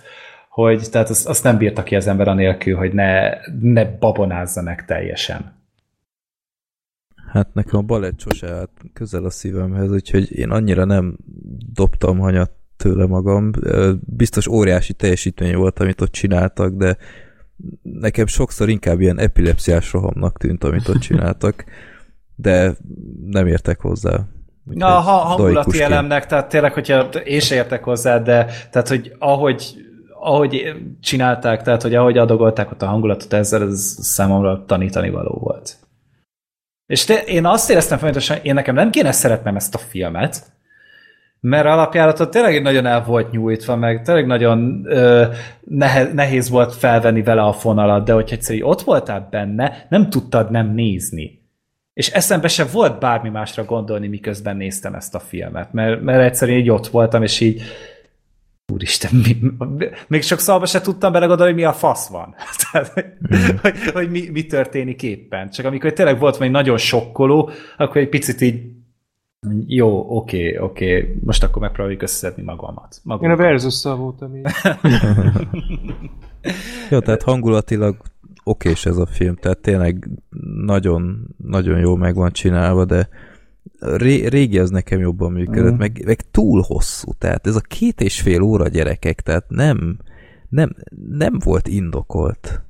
hogy 0.50 0.90
tehát 0.92 1.10
azt, 1.10 1.28
azt 1.28 1.44
nem 1.44 1.58
bírta 1.58 1.84
ki 1.84 1.96
az 1.96 2.08
ember 2.08 2.28
anélkül, 2.28 2.78
hogy 2.78 2.94
ne, 2.94 3.30
ne 3.60 3.86
babonázza 3.86 4.62
meg 4.62 4.86
teljesen. 4.86 5.54
Hát 7.32 7.54
nekem 7.54 7.80
a 7.80 7.82
balett 7.82 8.20
sose 8.20 8.54
állt 8.54 8.72
közel 8.94 9.26
a 9.26 9.30
szívemhez, 9.30 9.92
úgyhogy 9.92 10.38
én 10.38 10.50
annyira 10.50 10.86
nem 10.86 11.18
dobtam 11.74 12.20
hanyat 12.20 12.52
tőle 12.78 13.06
magam. 13.06 13.52
Biztos 14.00 14.48
óriási 14.48 14.94
teljesítmény 14.94 15.56
volt, 15.56 15.80
amit 15.80 16.02
ott 16.02 16.12
csináltak, 16.12 16.74
de 16.74 16.98
nekem 17.82 18.26
sokszor 18.26 18.70
inkább 18.70 19.02
ilyen 19.02 19.20
epilepsziás 19.20 19.92
rohamnak 19.92 20.38
tűnt, 20.38 20.64
amit 20.64 20.88
ott 20.88 21.00
csináltak, 21.00 21.66
de 22.36 22.76
nem 23.26 23.48
értek 23.48 23.80
hozzá. 23.80 24.20
Na, 24.64 24.88
ha 24.88 25.12
hangulati 25.12 25.82
elemnek, 25.82 26.26
tehát 26.26 26.50
tényleg, 26.50 26.74
hogyha 26.74 27.02
én 27.04 27.40
se 27.40 27.56
értek 27.56 27.84
hozzá, 27.84 28.20
de 28.20 28.46
tehát, 28.72 28.88
hogy 28.88 29.16
ahogy 29.20 29.86
ahogy 30.20 30.76
csinálták, 31.02 31.62
tehát, 31.62 31.82
hogy 31.82 31.96
ahogy 31.96 32.18
adogolták 32.18 32.72
ott 32.72 32.82
a 32.82 32.86
hangulatot 32.86 33.34
ezzel, 33.34 33.62
ez 33.62 33.98
számomra 34.00 34.66
tanítani 34.66 35.10
való 35.10 35.38
volt. 35.40 35.78
És 36.86 37.04
te, 37.04 37.24
én 37.24 37.46
azt 37.46 37.70
éreztem 37.70 37.98
folyamatosan, 37.98 38.38
én 38.42 38.54
nekem 38.54 38.76
nem 38.76 38.90
kéne 38.90 39.12
szeretnem 39.12 39.56
ezt 39.56 39.76
a 39.76 39.78
filmet, 39.78 40.54
mert 41.48 41.66
alapjáratot 41.66 42.30
tényleg 42.32 42.62
nagyon 42.62 42.86
el 42.86 43.04
volt 43.04 43.32
nyújtva, 43.32 43.76
meg 43.76 44.02
tényleg 44.02 44.26
nagyon 44.26 44.82
ö, 44.86 45.26
nehe, 45.62 46.14
nehéz 46.14 46.50
volt 46.50 46.74
felvenni 46.74 47.24
vele 47.24 47.42
a 47.42 47.54
fonalat, 47.54 48.06
de 48.06 48.14
hogy 48.14 48.30
egyszerűen 48.32 48.68
ott 48.68 48.82
voltál 48.82 49.28
benne, 49.32 49.86
nem 49.90 50.10
tudtad 50.10 50.52
nem 50.52 50.74
nézni. 50.74 51.44
És 51.94 52.10
eszembe 52.10 52.48
se 52.48 52.66
volt 52.72 53.00
bármi 53.00 53.30
másra 53.30 53.64
gondolni, 53.64 54.08
miközben 54.08 54.58
néztem 54.58 54.94
ezt 54.94 55.16
a 55.16 55.20
filmet, 55.20 55.74
mert, 55.74 56.02
mert 56.02 56.24
egyszerűen 56.24 56.58
így 56.58 56.70
ott 56.70 56.88
voltam, 56.88 57.24
és 57.24 57.40
így 57.40 57.62
Úristen, 58.74 59.12
mi, 59.14 59.38
még 60.08 60.22
sok 60.22 60.40
szalba 60.40 60.66
se 60.66 60.82
tudtam 60.82 61.12
belegondolni, 61.12 61.52
hogy 61.52 61.62
mi 61.62 61.68
a 61.68 61.74
fasz 61.74 62.08
van. 62.08 62.36
Tehát, 62.72 62.94
mm. 63.36 63.56
hogy, 63.62 63.92
hogy 63.94 64.10
mi, 64.10 64.30
mi 64.32 64.46
történik 64.46 65.04
éppen. 65.04 65.50
Csak 65.50 65.66
amikor 65.66 65.94
tényleg 65.94 66.20
volt 66.20 66.38
valami 66.38 66.56
nagyon 66.56 66.78
sokkoló, 66.78 67.50
akkor 67.78 67.98
egy 68.02 68.10
picit 68.10 68.42
így 68.42 68.62
jó, 69.68 70.18
oké, 70.18 70.58
oké, 70.58 71.20
most 71.24 71.44
akkor 71.44 71.62
megpróbáljuk 71.62 72.02
összeszedni 72.02 72.44
magamat. 72.44 73.00
Magunkat. 73.04 73.40
Én 73.40 73.46
a 73.46 73.50
versus 73.50 73.84
voltam 73.84 74.36
így. 74.36 74.44
jó, 76.92 77.00
tehát 77.00 77.24
hangulatilag 77.24 77.96
okés 78.44 78.86
ez 78.86 78.98
a 78.98 79.06
film, 79.06 79.36
tehát 79.36 79.58
tényleg 79.58 80.10
nagyon, 80.66 81.28
nagyon 81.48 81.80
jó 81.80 81.96
meg 81.96 82.16
van 82.16 82.32
csinálva, 82.32 82.86
de 82.86 83.10
ré, 83.80 84.28
régi 84.28 84.60
az 84.60 84.70
nekem 84.70 85.00
jobban 85.00 85.32
működött, 85.32 85.74
mm. 85.74 85.78
meg, 85.78 86.02
meg 86.06 86.32
túl 86.32 86.64
hosszú, 86.68 87.12
tehát 87.18 87.48
ez 87.48 87.56
a 87.56 87.62
két 87.62 88.02
és 88.02 88.22
fél 88.22 88.42
óra 88.42 88.68
gyerekek, 88.68 89.22
tehát 89.22 89.50
nem, 89.50 89.98
nem, 90.50 90.76
nem 91.10 91.40
volt 91.44 91.68
indokolt. 91.68 92.62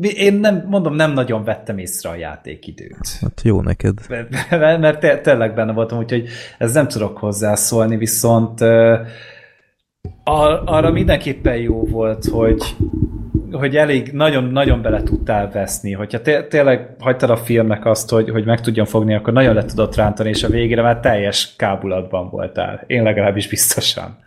Én 0.00 0.34
nem, 0.34 0.64
mondom, 0.66 0.94
nem 0.94 1.12
nagyon 1.12 1.44
vettem 1.44 1.78
észre 1.78 2.08
a 2.08 2.14
játékidőt. 2.14 3.18
Hát 3.20 3.40
jó 3.44 3.60
neked. 3.60 3.98
Mert, 4.08 4.58
mert 4.80 5.00
te, 5.00 5.18
tényleg 5.18 5.54
benne 5.54 5.72
voltam, 5.72 5.98
úgyhogy 5.98 6.28
ez 6.58 6.72
nem 6.72 6.88
tudok 6.88 7.18
hozzászólni, 7.18 7.96
viszont 7.96 8.60
arra 10.64 10.90
mindenképpen 10.90 11.56
jó 11.56 11.84
volt, 11.84 12.24
hogy 12.24 12.76
hogy 13.52 13.76
elég 13.76 14.12
nagyon-nagyon 14.12 14.82
bele 14.82 15.02
tudtál 15.02 15.50
veszni. 15.50 15.92
Hogyha 15.92 16.20
té- 16.20 16.48
tényleg 16.48 16.96
hagytad 16.98 17.30
a 17.30 17.36
filmnek 17.36 17.86
azt, 17.86 18.10
hogy, 18.10 18.30
hogy 18.30 18.44
meg 18.44 18.60
tudjon 18.60 18.86
fogni, 18.86 19.14
akkor 19.14 19.32
nagyon 19.32 19.54
le 19.54 19.64
tudott 19.64 19.94
rántani, 19.94 20.28
és 20.28 20.42
a 20.42 20.48
végére 20.48 20.82
már 20.82 21.00
teljes 21.00 21.54
kábulatban 21.56 22.30
voltál. 22.30 22.84
Én 22.86 23.02
legalábbis 23.02 23.48
biztosan. 23.48 24.18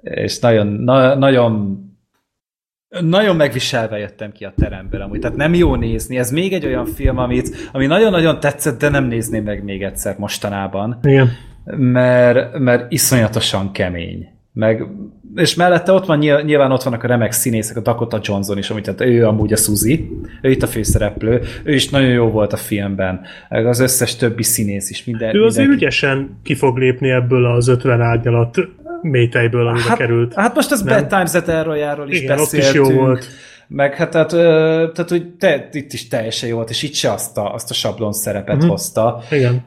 És 0.00 0.38
nagyon, 0.38 0.66
na, 0.66 1.14
nagyon 1.14 1.78
nagyon 3.00 3.36
megviselve 3.36 3.98
jöttem 3.98 4.32
ki 4.32 4.44
a 4.44 4.52
teremből 4.56 5.00
amúgy. 5.00 5.20
Tehát 5.20 5.36
nem 5.36 5.54
jó 5.54 5.74
nézni. 5.74 6.18
Ez 6.18 6.30
még 6.30 6.52
egy 6.52 6.66
olyan 6.66 6.86
film, 6.86 7.18
amit, 7.18 7.70
ami 7.72 7.86
nagyon-nagyon 7.86 8.40
tetszett, 8.40 8.78
de 8.78 8.88
nem 8.88 9.04
nézném 9.04 9.44
meg 9.44 9.64
még 9.64 9.82
egyszer 9.82 10.14
mostanában. 10.18 10.98
Igen. 11.02 11.30
Mert, 11.76 12.58
mert 12.58 12.92
iszonyatosan 12.92 13.72
kemény. 13.72 14.28
Meg 14.52 14.86
és 15.34 15.54
mellette 15.54 15.92
ott 15.92 16.06
van, 16.06 16.18
nyilván 16.18 16.72
ott 16.72 16.82
vannak 16.82 17.02
a 17.02 17.06
remek 17.06 17.32
színészek, 17.32 17.76
a 17.76 17.80
Dakota 17.80 18.20
Johnson 18.22 18.58
is, 18.58 18.70
amit 18.70 18.84
tehát 18.84 19.00
ő 19.00 19.26
amúgy 19.26 19.52
a 19.52 19.56
Suzy, 19.56 20.10
ő 20.42 20.50
itt 20.50 20.62
a 20.62 20.66
főszereplő, 20.66 21.40
ő 21.62 21.74
is 21.74 21.88
nagyon 21.88 22.08
jó 22.08 22.30
volt 22.30 22.52
a 22.52 22.56
filmben, 22.56 23.20
az 23.48 23.80
összes 23.80 24.16
többi 24.16 24.42
színész 24.42 24.90
is. 24.90 25.04
Minden, 25.04 25.34
ő 25.34 25.44
azért 25.44 25.56
mindenki... 25.56 25.84
ügyesen 25.84 26.38
ki 26.42 26.54
fog 26.54 26.78
lépni 26.78 27.10
ebből 27.10 27.46
az 27.46 27.68
50 27.68 28.00
árnyalat 28.00 28.58
métejből, 29.02 29.66
amibe 29.66 29.88
hát, 29.88 29.96
került. 29.96 30.34
Hát 30.34 30.54
most 30.54 30.70
az 30.70 30.82
Bad 30.82 31.06
Times 31.06 31.34
at 31.34 31.48
Elroyáról 31.48 32.10
is 32.10 32.20
Igen, 32.20 32.36
beszéltünk. 32.36 32.84
ott 32.84 32.90
is 32.90 32.94
jó 32.94 33.00
volt 33.00 33.26
meg 33.72 33.94
hát 33.94 34.10
tehát, 34.10 34.28
tehát 34.92 35.08
hogy 35.08 35.28
te, 35.38 35.68
itt 35.72 35.92
is 35.92 36.08
teljesen 36.08 36.48
jó 36.48 36.54
volt, 36.54 36.70
és 36.70 36.82
itt 36.82 36.94
se 36.94 37.12
azt 37.12 37.38
a, 37.38 37.54
azt 37.54 37.70
a 37.70 37.74
sablon 37.74 38.12
szerepet 38.12 38.54
uh-huh. 38.54 38.70
hozta. 38.70 39.22
Igen. 39.30 39.64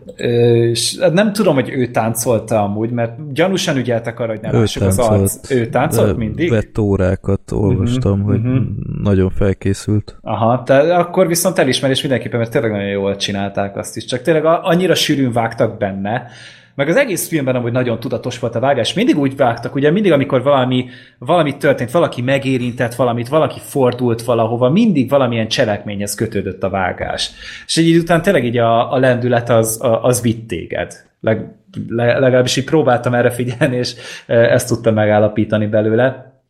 És 0.71 0.95
nem 1.13 1.33
tudom, 1.33 1.53
hogy 1.53 1.69
ő 1.69 1.87
táncolta 1.87 2.63
amúgy, 2.63 2.89
mert 2.89 3.33
gyanúsan 3.33 3.77
ügyeltek 3.77 4.19
arra, 4.19 4.31
hogy 4.31 4.41
ne 4.41 4.51
lássuk 4.51 4.83
az 4.83 4.99
arc. 4.99 5.51
Ő 5.51 5.67
táncolt 5.67 6.17
mindig? 6.17 6.49
Vett 6.49 6.77
órákat 6.77 7.51
olvastam, 7.51 8.11
uh-huh. 8.11 8.29
hogy 8.29 8.39
uh-huh. 8.39 8.63
nagyon 9.03 9.29
felkészült. 9.29 10.17
Aha, 10.21 10.61
de 10.65 10.75
akkor 10.95 11.27
viszont 11.27 11.59
elismerés 11.59 12.01
mindenképpen, 12.01 12.39
mert 12.39 12.51
tényleg 12.51 12.71
nagyon 12.71 12.89
jól 12.89 13.15
csinálták 13.15 13.77
azt 13.77 13.97
is. 13.97 14.05
Csak 14.05 14.21
tényleg 14.21 14.45
annyira 14.45 14.95
sűrűn 14.95 15.31
vágtak 15.31 15.77
benne, 15.77 16.27
meg 16.75 16.89
az 16.89 16.95
egész 16.95 17.27
filmben 17.27 17.55
amúgy 17.55 17.71
nagyon 17.71 17.99
tudatos 17.99 18.39
volt 18.39 18.55
a 18.55 18.59
vágás. 18.59 18.93
Mindig 18.93 19.17
úgy 19.17 19.35
vágtak, 19.35 19.75
ugye 19.75 19.91
mindig, 19.91 20.11
amikor 20.11 20.43
valami, 20.43 20.89
valami 21.17 21.57
történt, 21.57 21.91
valaki 21.91 22.21
megérintett 22.21 22.95
valamit, 22.95 23.27
valaki 23.27 23.59
fordult 23.59 24.23
valahova, 24.23 24.69
mindig 24.69 25.09
valamilyen 25.09 25.47
cselekményhez 25.47 26.15
kötődött 26.15 26.63
a 26.63 26.69
vágás. 26.69 27.31
És 27.65 27.77
egy 27.77 27.87
idő 27.87 27.99
után 27.99 28.21
tényleg 28.21 28.45
így 28.45 28.57
a, 28.57 28.93
a 28.93 28.97
lendület 28.97 29.49
az, 29.49 29.79
az 30.01 30.21
vitt 30.21 30.47
téged. 30.47 30.93
Leg, 31.19 31.55
legalábbis 31.87 32.57
így 32.57 32.65
próbáltam 32.65 33.13
erre 33.13 33.29
figyelni, 33.29 33.75
és 33.75 33.95
e, 34.25 34.33
ezt 34.35 34.67
tudtam 34.67 34.93
megállapítani 34.93 35.67
belőle. 35.67 36.41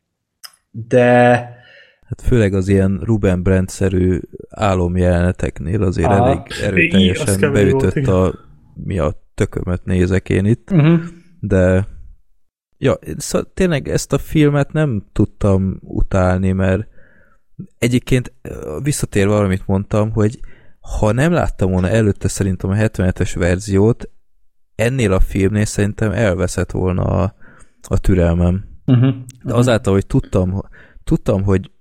De 0.72 1.52
Hát 2.08 2.27
főleg 2.27 2.53
az 2.53 2.68
ilyen 2.68 3.02
Ruben 3.03 3.43
Brandt-szerű 3.43 4.19
álomjeleneteknél 4.50 5.84
azért 5.84 6.08
Aha. 6.08 6.26
elég 6.26 6.42
erőteljesen 6.64 7.53
beütött 7.53 8.08
a, 8.08 8.34
mi 8.74 9.00
a 9.00 9.23
tökömet 9.36 9.86
nézek 9.86 10.30
én 10.30 10.45
itt, 10.45 10.72
uh-huh. 10.72 11.00
de 11.40 11.88
ja, 12.78 12.98
szóval 13.18 13.52
tényleg 13.53 13.88
ezt 13.88 14.14
a 14.14 14.18
filmet 14.18 14.72
nem 14.72 15.06
tudtam 15.12 15.78
utálni, 15.82 16.52
mert 16.52 16.88
egyébként 17.78 18.34
visszatér 18.84 19.28
valamit 19.28 19.68
mondtam, 19.68 20.12
hogy 20.12 20.40
ha 20.80 21.12
nem 21.12 21.32
láttam 21.32 21.72
volna 21.72 21.90
előtte 21.90 22.28
szerintem 22.28 22.70
a 22.70 22.76
77-es 22.76 23.32
verziót, 23.38 24.10
ennél 24.76 25.14
a 25.14 25.20
filmnél 25.20 25.66
szerintem 25.66 26.12
elveszett 26.12 26.72
volna 26.72 27.03
a, 27.03 27.36
a 27.88 28.00
türelmem. 28.00 28.66
Uh-huh. 28.86 29.16
De 29.44 29.53
azáltal, 29.53 29.94
hogy 29.94 30.08
tudtam, 30.08 30.62
tudtam, 31.03 31.44
hogy 31.44 31.72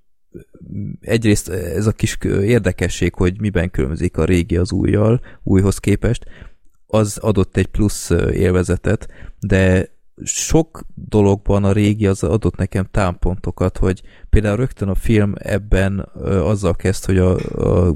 egyrészt 1.00 1.48
ez 1.48 1.86
a 1.86 1.92
kis 1.92 2.18
érdekesség, 2.24 3.14
hogy 3.14 3.40
miben 3.40 3.70
különbözik 3.70 4.16
a 4.16 4.24
régi 4.24 4.56
az 4.56 4.72
újjal, 4.72 5.20
újhoz 5.42 5.78
képest, 5.78 6.24
az 6.92 7.18
adott 7.18 7.56
egy 7.56 7.66
plusz 7.66 8.10
élvezetet, 8.32 9.08
de 9.40 9.88
sok 10.24 10.84
dologban 10.94 11.64
a 11.64 11.72
régi 11.72 12.06
az 12.06 12.22
adott 12.22 12.56
nekem 12.56 12.86
támpontokat, 12.90 13.78
hogy 13.78 14.02
például 14.30 14.56
rögtön 14.56 14.88
a 14.88 14.94
film 14.94 15.34
ebben 15.38 16.08
ö, 16.14 16.44
azzal 16.44 16.74
kezd, 16.74 17.04
hogy 17.04 17.18
a, 17.18 17.36
a 17.54 17.94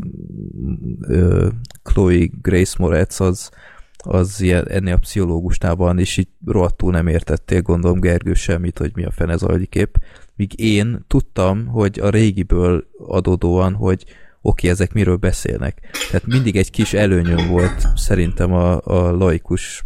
ö, 1.01 1.49
Chloe 1.83 2.29
Grace 2.43 2.75
Moretz 2.79 3.21
az, 3.21 3.51
az 3.97 4.41
ilyen, 4.41 4.69
ennél 4.69 4.95
a 4.95 4.99
pszichológusnál 4.99 5.75
van, 5.75 5.99
és 5.99 6.17
így 6.17 6.29
rohadtul 6.47 6.91
nem 6.91 7.07
értettél, 7.07 7.63
gondolom 7.63 8.01
Gergő 8.01 8.35
semmit, 8.35 8.79
hogy 8.79 8.91
mi 8.95 9.05
a 9.05 9.11
fene 9.11 9.37
zajlik 9.37 9.75
épp. 9.75 9.95
Míg 10.37 10.61
én 10.61 11.05
tudtam, 11.07 11.67
hogy 11.67 11.99
a 12.01 12.11
régiből 12.11 12.87
adódóan, 13.07 13.75
hogy 13.75 14.05
oké, 14.47 14.69
ezek 14.69 14.93
miről 14.93 15.17
beszélnek. 15.17 15.81
Tehát 16.11 16.27
mindig 16.27 16.57
egy 16.57 16.71
kis 16.71 16.93
előnyöm 16.93 17.49
volt 17.49 17.87
szerintem 17.95 18.53
a, 18.53 18.81
a 18.85 19.17
laikus 19.17 19.85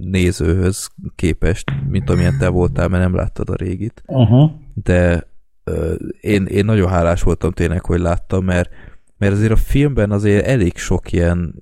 nézőhöz 0.00 0.88
képest, 1.14 1.70
mint 1.88 2.10
amilyen 2.10 2.38
te 2.38 2.48
voltál, 2.48 2.88
mert 2.88 3.02
nem 3.02 3.14
láttad 3.14 3.50
a 3.50 3.54
régit. 3.54 4.02
Uh-huh. 4.06 4.50
De 4.74 5.26
uh, 5.64 5.94
én, 6.20 6.46
én 6.46 6.64
nagyon 6.64 6.88
hálás 6.88 7.22
voltam 7.22 7.52
tényleg, 7.52 7.84
hogy 7.84 8.00
láttam, 8.00 8.44
mert, 8.44 8.70
mert 9.18 9.32
azért 9.32 9.52
a 9.52 9.56
filmben 9.56 10.10
azért 10.10 10.46
elég 10.46 10.76
sok 10.76 11.12
ilyen 11.12 11.54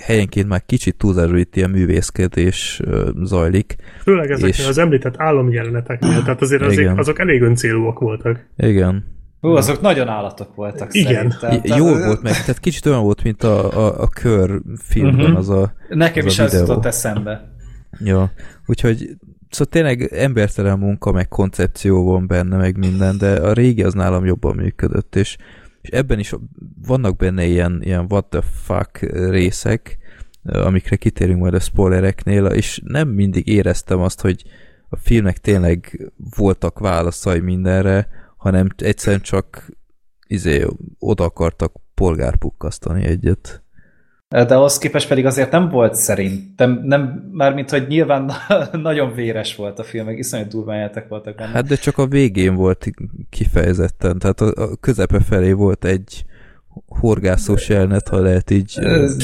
helyenként 0.00 0.48
már 0.48 0.64
kicsit 0.66 0.96
túlzású 0.96 1.34
itt 1.34 1.56
ilyen 1.56 1.70
művészkedés 1.70 2.80
zajlik. 3.22 3.76
Főleg 4.02 4.30
ezeknél 4.30 4.50
és... 4.50 4.66
az 4.66 4.78
említett 4.78 5.14
álomjeleneteknél, 5.16 6.22
tehát 6.22 6.40
azért, 6.40 6.62
azért 6.62 6.98
azok 6.98 7.18
elég 7.18 7.42
öncélúak 7.42 7.98
voltak. 7.98 8.46
Igen. 8.56 9.18
Hú, 9.40 9.48
azok 9.48 9.80
nagyon 9.80 10.08
állatok 10.08 10.54
voltak 10.54 10.94
Igen. 10.94 11.30
szerintem. 11.40 11.78
Jó 11.78 11.86
tehát, 11.86 12.04
volt 12.04 12.22
meg, 12.22 12.32
tehát 12.32 12.58
kicsit 12.58 12.86
olyan 12.86 13.02
volt, 13.02 13.22
mint 13.22 13.42
a, 13.42 13.86
a, 13.86 14.02
a 14.02 14.08
kör 14.08 14.60
filmben 14.76 15.20
uh-huh. 15.20 15.38
az 15.38 15.48
a 15.48 15.72
Nekem 15.88 16.26
az 16.26 16.32
is 16.32 16.38
ez 16.38 16.52
jutott 16.52 16.84
eszembe. 16.84 17.52
Ja, 17.98 18.32
úgyhogy 18.66 19.16
szóval 19.50 19.72
tényleg 19.72 20.02
embertelen 20.02 20.78
munka, 20.78 21.12
meg 21.12 21.28
koncepció 21.28 22.04
van 22.04 22.26
benne, 22.26 22.56
meg 22.56 22.78
minden, 22.78 23.18
de 23.18 23.32
a 23.32 23.52
régi 23.52 23.82
az 23.82 23.94
nálam 23.94 24.24
jobban 24.24 24.56
működött, 24.56 25.16
és, 25.16 25.36
és 25.80 25.88
ebben 25.88 26.18
is 26.18 26.34
vannak 26.86 27.16
benne 27.16 27.44
ilyen, 27.44 27.80
ilyen 27.82 28.06
what 28.08 28.24
the 28.24 28.40
fuck 28.40 28.98
részek, 29.30 29.98
amikre 30.42 30.96
kitérünk 30.96 31.40
majd 31.40 31.54
a 31.54 31.60
spoilereknél, 31.60 32.44
és 32.46 32.80
nem 32.84 33.08
mindig 33.08 33.48
éreztem 33.48 34.00
azt, 34.00 34.20
hogy 34.20 34.44
a 34.88 34.96
filmnek 34.96 35.38
tényleg 35.38 36.10
voltak 36.36 36.78
válaszai 36.78 37.40
mindenre, 37.40 38.08
hanem 38.40 38.68
egyszerűen 38.76 39.20
csak 39.20 39.66
izé, 40.26 40.66
oda 40.98 41.24
akartak 41.24 41.72
polgárpukkasztani 41.94 43.04
egyet. 43.04 43.62
De 44.28 44.54
ahhoz 44.54 44.78
képest 44.78 45.08
pedig 45.08 45.26
azért 45.26 45.50
nem 45.50 45.68
volt 45.68 45.94
szerintem, 45.94 46.80
nem, 46.84 47.28
mármint, 47.32 47.70
hogy 47.70 47.86
nyilván 47.86 48.32
nagyon 48.72 49.14
véres 49.14 49.56
volt 49.56 49.78
a 49.78 49.82
film, 49.82 50.04
meg 50.04 50.18
iszonyat 50.18 50.48
durván 50.48 51.04
voltak 51.08 51.36
benne. 51.36 51.50
Hát 51.50 51.66
de 51.66 51.76
csak 51.76 51.98
a 51.98 52.06
végén 52.06 52.54
volt 52.54 52.90
kifejezetten, 53.30 54.18
tehát 54.18 54.40
a, 54.40 54.52
a 54.62 54.76
közepe 54.76 55.20
felé 55.20 55.52
volt 55.52 55.84
egy 55.84 56.24
horgászós 57.00 57.68
jelenet, 57.68 58.08
ha 58.08 58.20
lehet 58.20 58.50
így 58.50 58.78
Ez 58.80 59.16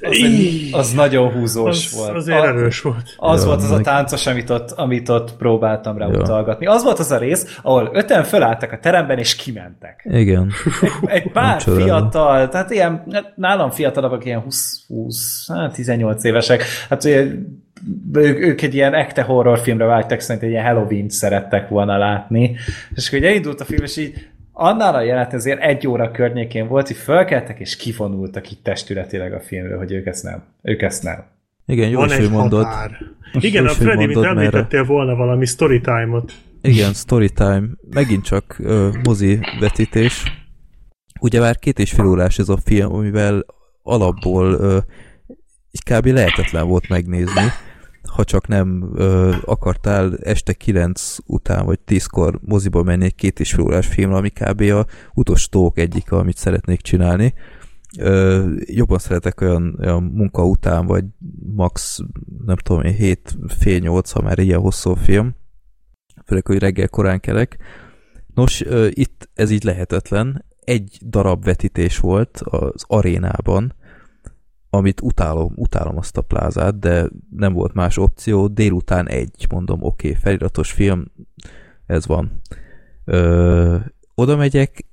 az, 0.00 0.70
az 0.72 0.92
nagyon 0.92 1.32
húzós 1.32 1.86
az, 1.86 1.98
volt. 1.98 2.16
Azért 2.16 2.44
erős 2.44 2.80
volt. 2.80 3.14
Az 3.16 3.40
ja, 3.40 3.46
volt 3.46 3.62
az 3.62 3.70
meg... 3.70 3.78
a 3.78 3.82
táncos, 3.82 4.26
amit 4.26 4.50
ott, 4.50 4.70
amit 4.70 5.08
ott 5.08 5.36
próbáltam 5.36 5.98
rá 5.98 6.06
ja. 6.06 6.18
utalgatni. 6.18 6.66
Az 6.66 6.82
volt 6.82 6.98
az 6.98 7.10
a 7.10 7.18
rész, 7.18 7.58
ahol 7.62 7.90
öten 7.92 8.24
fölálltak 8.24 8.72
a 8.72 8.78
teremben, 8.78 9.18
és 9.18 9.36
kimentek. 9.36 10.06
Igen. 10.10 10.52
Egy, 10.80 11.10
egy 11.22 11.32
pár 11.32 11.60
fiatal, 11.60 12.48
tehát 12.48 12.70
ilyen, 12.70 13.02
hát 13.12 13.32
nálam 13.36 13.70
fiatalabbak, 13.70 14.24
ilyen 14.24 14.40
20, 14.40 14.86
20 14.88 15.48
hát 15.52 15.74
18 15.74 16.24
évesek, 16.24 16.62
hát 16.88 17.04
ugye, 17.04 17.26
ők, 18.12 18.38
ők 18.38 18.62
egy 18.62 18.74
ilyen 18.74 18.94
ekte 18.94 19.22
horrorfilmre 19.22 19.84
vágytak, 19.84 20.20
szerintem 20.20 20.48
egy 20.48 20.54
ilyen 20.54 20.66
Halloween-t 20.66 21.10
szerettek 21.10 21.68
volna 21.68 21.98
látni. 21.98 22.56
És 22.94 23.08
akkor 23.08 23.26
elindult 23.26 23.60
a 23.60 23.64
film, 23.64 23.82
és 23.82 23.96
így 23.96 24.28
annál 24.58 24.94
a 24.94 25.00
jelenet 25.00 25.32
azért 25.32 25.60
egy 25.60 25.86
óra 25.86 26.10
környékén 26.10 26.68
volt, 26.68 26.86
hogy 26.86 26.96
fölkeltek 26.96 27.58
és 27.58 27.76
kivonultak 27.76 28.50
itt 28.50 28.62
testületileg 28.62 29.32
a 29.32 29.40
filmről, 29.40 29.78
hogy 29.78 29.92
ők 29.92 30.06
ezt 30.06 30.22
nem. 30.22 30.42
Ők 30.62 30.82
ezt 30.82 31.02
nem. 31.02 31.24
Igen, 31.66 31.88
jó, 31.88 32.00
hogy 32.00 32.30
mondod. 32.30 32.66
Igen, 33.32 33.66
a 33.66 33.68
Freddy, 33.68 34.06
mint 34.06 34.24
említettél 34.24 34.84
volna 34.84 35.14
valami 35.14 35.44
storytime-ot. 35.44 36.32
Igen, 36.62 36.92
storytime. 36.92 37.62
Megint 37.90 38.24
csak 38.24 38.56
uh, 38.58 38.88
mozi 39.02 39.38
vetítés. 39.60 40.22
Ugye 41.20 41.40
már 41.40 41.58
két 41.58 41.78
és 41.78 41.92
fél 41.92 42.06
órás 42.06 42.38
ez 42.38 42.48
a 42.48 42.56
film, 42.64 42.92
amivel 42.92 43.44
alapból 43.82 44.54
uh, 44.54 44.76
így 45.70 45.82
kb. 45.94 46.06
lehetetlen 46.06 46.68
volt 46.68 46.88
megnézni 46.88 47.52
ha 48.16 48.24
csak 48.24 48.46
nem 48.46 48.92
ö, 48.94 49.34
akartál 49.44 50.16
este 50.22 50.52
9 50.52 51.16
után 51.26 51.64
vagy 51.64 51.78
10-kor 51.86 52.40
moziba 52.44 52.82
menni 52.82 53.04
egy 53.04 53.14
két 53.14 53.40
és 53.40 53.52
fél 53.52 53.64
órás 53.64 53.86
filmre, 53.86 54.16
ami 54.16 54.30
kb. 54.30 54.60
a 54.60 54.86
utolsó 55.14 55.72
egyik, 55.74 56.12
amit 56.12 56.36
szeretnék 56.36 56.80
csinálni. 56.80 57.34
Ö, 57.98 58.44
jobban 58.64 58.98
szeretek 58.98 59.40
olyan, 59.40 59.78
olyan 59.80 60.02
munka 60.02 60.46
után, 60.46 60.86
vagy 60.86 61.04
max, 61.54 61.98
nem 62.46 62.56
tudom 62.56 62.82
én, 62.82 62.92
7 62.92 63.36
fél 63.46 63.78
8, 63.78 64.10
ha 64.10 64.22
már 64.22 64.38
ilyen 64.38 64.60
hosszú 64.60 64.94
film. 64.94 65.34
Főleg, 66.24 66.46
hogy 66.46 66.58
reggel 66.58 66.88
korán 66.88 67.20
kelek. 67.20 67.58
Nos, 68.34 68.62
ö, 68.62 68.86
itt 68.90 69.28
ez 69.34 69.50
így 69.50 69.64
lehetetlen. 69.64 70.44
Egy 70.64 70.98
darab 71.06 71.44
vetítés 71.44 71.98
volt 71.98 72.40
az 72.44 72.84
arénában, 72.86 73.74
amit 74.76 75.00
utálom, 75.00 75.52
utálom 75.56 75.96
azt 75.96 76.16
a 76.16 76.22
plázát, 76.22 76.78
de 76.78 77.08
nem 77.36 77.52
volt 77.52 77.72
más 77.72 77.96
opció, 77.98 78.46
délután 78.46 79.08
egy, 79.08 79.46
mondom, 79.50 79.82
oké, 79.82 80.08
okay, 80.08 80.20
feliratos 80.20 80.72
film, 80.72 81.04
ez 81.86 82.06
van. 82.06 82.40
Ö, 83.04 83.76
oda 84.14 84.36
megyek, 84.36 84.86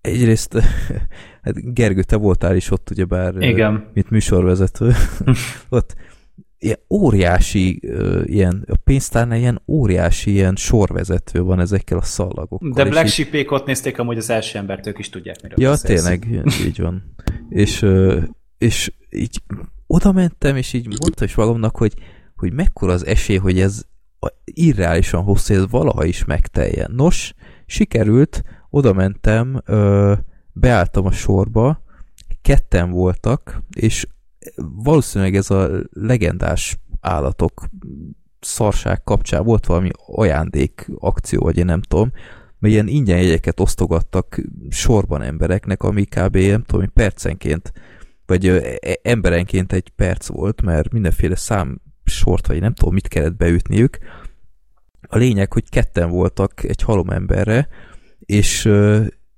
egyrészt, 0.00 0.60
hát 1.42 1.74
Gergő, 1.74 2.02
te 2.02 2.16
voltál 2.16 2.56
is 2.56 2.70
ott, 2.70 2.90
ugyebár, 2.90 3.34
Igen. 3.42 3.90
mint 3.94 4.10
műsorvezető, 4.10 4.92
ott 5.68 5.94
ilyen 6.64 6.78
óriási, 6.90 7.80
ilyen, 8.24 8.64
a 8.68 8.76
pénztárnál 8.84 9.38
ilyen 9.38 9.62
óriási 9.66 10.30
ilyen 10.30 10.56
sorvezető 10.56 11.42
van 11.42 11.60
ezekkel 11.60 11.98
a 11.98 12.02
szallagokkal. 12.02 12.70
De 12.70 12.84
Black 12.84 13.08
sheep 13.08 13.50
ott 13.50 13.66
nézték 13.66 13.98
amúgy 13.98 14.16
az 14.16 14.30
első 14.30 14.58
embert, 14.58 14.86
ők 14.86 14.98
is 14.98 15.08
tudják, 15.08 15.42
miről 15.42 15.58
Ja, 15.60 15.70
beszélsz. 15.70 16.02
tényleg, 16.02 16.44
így 16.66 16.80
van. 16.80 17.14
És 17.48 17.86
és 18.64 18.92
így 19.10 19.42
oda 19.86 20.12
mentem, 20.12 20.56
és 20.56 20.72
így 20.72 20.86
mondta 20.86 21.24
is 21.24 21.34
magamnak, 21.34 21.76
hogy, 21.76 21.94
hogy 22.36 22.52
mekkora 22.52 22.92
az 22.92 23.06
esély, 23.06 23.36
hogy 23.36 23.60
ez 23.60 23.82
irreálisan 24.44 25.22
hosszú, 25.22 25.54
ez 25.54 25.70
valaha 25.70 26.04
is 26.04 26.24
megteljen. 26.24 26.90
Nos, 26.94 27.34
sikerült, 27.66 28.42
oda 28.70 28.92
mentem, 28.92 29.62
ö, 29.64 30.12
beálltam 30.52 31.06
a 31.06 31.10
sorba, 31.10 31.82
ketten 32.42 32.90
voltak, 32.90 33.62
és 33.76 34.06
valószínűleg 34.56 35.34
ez 35.34 35.50
a 35.50 35.70
legendás 35.90 36.78
állatok 37.00 37.68
szarság 38.40 39.02
kapcsán 39.02 39.44
volt 39.44 39.66
valami 39.66 39.90
ajándék 40.06 40.90
akció, 40.98 41.40
vagy 41.40 41.58
én 41.58 41.64
nem 41.64 41.80
tudom, 41.80 42.12
mert 42.58 42.74
ilyen 42.74 42.88
ingyen 42.88 43.20
jegyeket 43.20 43.60
osztogattak 43.60 44.40
sorban 44.68 45.22
embereknek, 45.22 45.82
ami 45.82 46.04
kb. 46.04 46.36
nem 46.36 46.62
tudom, 46.62 46.92
percenként 46.92 47.72
vagy 48.26 48.46
e, 48.46 48.78
emberenként 49.02 49.72
egy 49.72 49.88
perc 49.88 50.26
volt, 50.26 50.62
mert 50.62 50.92
mindenféle 50.92 51.36
szám 51.36 51.80
sort, 52.04 52.46
vagy 52.46 52.60
nem 52.60 52.74
tudom, 52.74 52.94
mit 52.94 53.08
kellett 53.08 53.36
beütniük. 53.36 53.98
A 55.00 55.16
lényeg, 55.16 55.52
hogy 55.52 55.68
ketten 55.68 56.10
voltak 56.10 56.62
egy 56.62 56.82
halom 56.82 57.10
emberre, 57.10 57.68
és, 58.18 58.70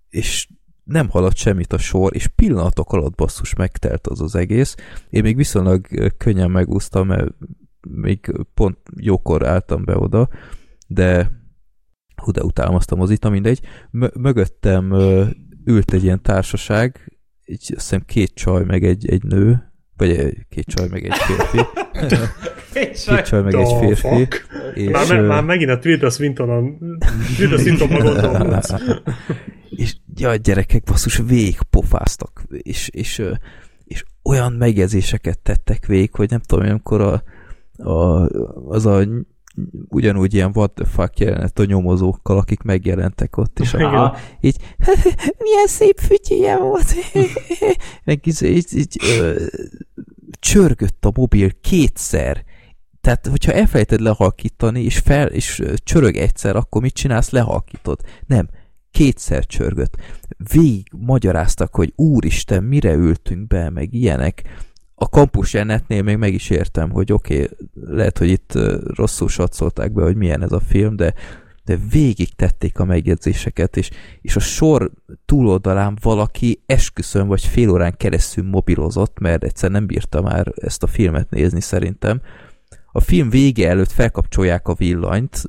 és 0.08 0.48
nem 0.84 1.08
haladt 1.08 1.36
semmit 1.36 1.72
a 1.72 1.78
sor, 1.78 2.14
és 2.14 2.26
pillanatok 2.26 2.92
alatt 2.92 3.14
basszus 3.14 3.54
megtelt 3.54 4.06
az 4.06 4.20
az 4.20 4.34
egész. 4.34 4.74
Én 5.10 5.22
még 5.22 5.36
viszonylag 5.36 5.86
könnyen 6.16 6.50
megúsztam, 6.50 7.06
mert 7.06 7.34
még 7.88 8.32
pont 8.54 8.78
jókor 8.96 9.46
álltam 9.46 9.84
be 9.84 9.96
oda, 9.96 10.28
de 10.86 11.30
hú, 12.16 12.30
de 12.30 12.42
utálom 12.42 12.74
azt 12.74 12.92
a 12.92 12.96
mozit, 12.96 13.28
mindegy. 13.28 13.60
Mögöttem 14.14 14.92
ült 15.64 15.92
egy 15.92 16.02
ilyen 16.02 16.22
társaság, 16.22 17.15
egy, 17.46 17.72
azt 17.76 17.88
hiszem 17.88 18.02
két 18.06 18.34
csaj, 18.34 18.64
meg 18.64 18.84
egy, 18.84 19.08
egy 19.08 19.22
nő, 19.22 19.72
vagy 19.96 20.36
két 20.48 20.64
csaj, 20.66 20.88
meg 20.88 21.04
egy 21.04 21.16
férfi. 21.16 21.58
két 22.72 23.04
csaj, 23.04 23.16
két 23.16 23.24
csaj 23.24 23.42
meg 23.42 23.54
egy 23.54 23.72
férfi. 23.80 24.28
És, 24.74 24.90
már, 24.90 25.08
me, 25.08 25.20
már 25.20 25.44
megint 25.44 25.70
a 25.70 25.78
Tilda 25.78 26.10
Swinton 26.10 26.78
Tilda 27.36 27.58
Swinton 27.58 27.88
magadon 27.88 28.60
És 29.70 29.96
ja, 30.14 30.36
gyerekek 30.36 30.82
basszus 30.82 31.22
pofáztak, 31.70 32.44
és, 32.48 32.88
és, 32.88 33.22
és 33.84 34.04
olyan 34.22 34.52
megjegyzéseket 34.52 35.38
tettek 35.38 35.86
végig, 35.86 36.14
hogy 36.14 36.30
nem 36.30 36.40
tudom, 36.40 36.68
amikor 36.68 37.00
a, 37.00 37.22
a, 37.90 38.26
az 38.68 38.86
a 38.86 39.06
ugyanúgy 39.88 40.34
ilyen 40.34 40.50
what 40.54 40.72
the 40.72 40.84
fuck 40.84 41.18
jelenet 41.18 41.58
a 41.58 41.64
nyomozókkal, 41.64 42.38
akik 42.38 42.62
megjelentek 42.62 43.36
ott, 43.36 43.60
és 43.60 43.74
aha, 43.74 44.16
így 44.40 44.56
milyen 45.44 45.66
szép 45.66 46.00
fütyje 46.00 46.58
volt. 46.58 46.94
Meg 48.04 48.26
így, 48.26 48.42
így, 48.42 48.76
így 48.76 48.96
ö, 49.18 49.44
csörgött 50.38 51.04
a 51.04 51.12
mobil 51.14 51.50
kétszer. 51.60 52.44
Tehát, 53.00 53.26
hogyha 53.26 53.52
elfelejted 53.52 54.00
lehalkítani, 54.00 54.82
és 54.82 54.98
fel, 54.98 55.26
és 55.26 55.62
csörög 55.76 56.16
egyszer, 56.16 56.56
akkor 56.56 56.82
mit 56.82 56.94
csinálsz? 56.94 57.30
Lehalkítod. 57.30 58.00
Nem, 58.26 58.48
kétszer 58.90 59.46
csörgött. 59.46 59.96
Végig 60.52 60.86
magyaráztak, 60.90 61.74
hogy 61.74 61.92
úristen, 61.96 62.64
mire 62.64 62.92
ültünk 62.92 63.46
be, 63.46 63.70
meg 63.70 63.94
ilyenek 63.94 64.42
a 64.98 65.08
kampus 65.08 65.52
jelenetnél 65.52 66.02
még 66.02 66.16
meg 66.16 66.34
is 66.34 66.50
értem, 66.50 66.90
hogy 66.90 67.12
oké, 67.12 67.34
okay, 67.34 67.56
lehet, 67.74 68.18
hogy 68.18 68.28
itt 68.28 68.52
rosszul 68.94 69.28
satszolták 69.28 69.92
be, 69.92 70.02
hogy 70.02 70.16
milyen 70.16 70.42
ez 70.42 70.52
a 70.52 70.60
film, 70.60 70.96
de, 70.96 71.14
de 71.64 71.78
végig 71.90 72.34
tették 72.34 72.78
a 72.78 72.84
megjegyzéseket, 72.84 73.76
és, 73.76 73.90
és 74.20 74.36
a 74.36 74.40
sor 74.40 74.90
túloldalán 75.24 75.98
valaki 76.02 76.62
esküszön 76.66 77.26
vagy 77.26 77.44
fél 77.44 77.70
órán 77.70 77.96
keresztül 77.96 78.44
mobilozott, 78.44 79.18
mert 79.18 79.44
egyszer 79.44 79.70
nem 79.70 79.86
bírta 79.86 80.22
már 80.22 80.52
ezt 80.54 80.82
a 80.82 80.86
filmet 80.86 81.30
nézni 81.30 81.60
szerintem. 81.60 82.20
A 82.92 83.00
film 83.00 83.30
vége 83.30 83.68
előtt 83.68 83.92
felkapcsolják 83.92 84.68
a 84.68 84.74
villanyt, 84.74 85.42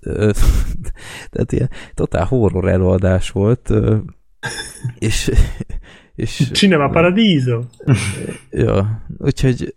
tehát 1.31 1.51
ilyen 1.51 1.69
totál 1.93 2.25
horror 2.25 2.67
előadás 2.67 3.29
volt, 3.29 3.73
és 4.99 5.31
és, 6.17 6.49
Cinema 6.53 6.89
Paradiso! 6.89 7.61
Ja, 8.51 9.05
úgyhogy, 9.17 9.75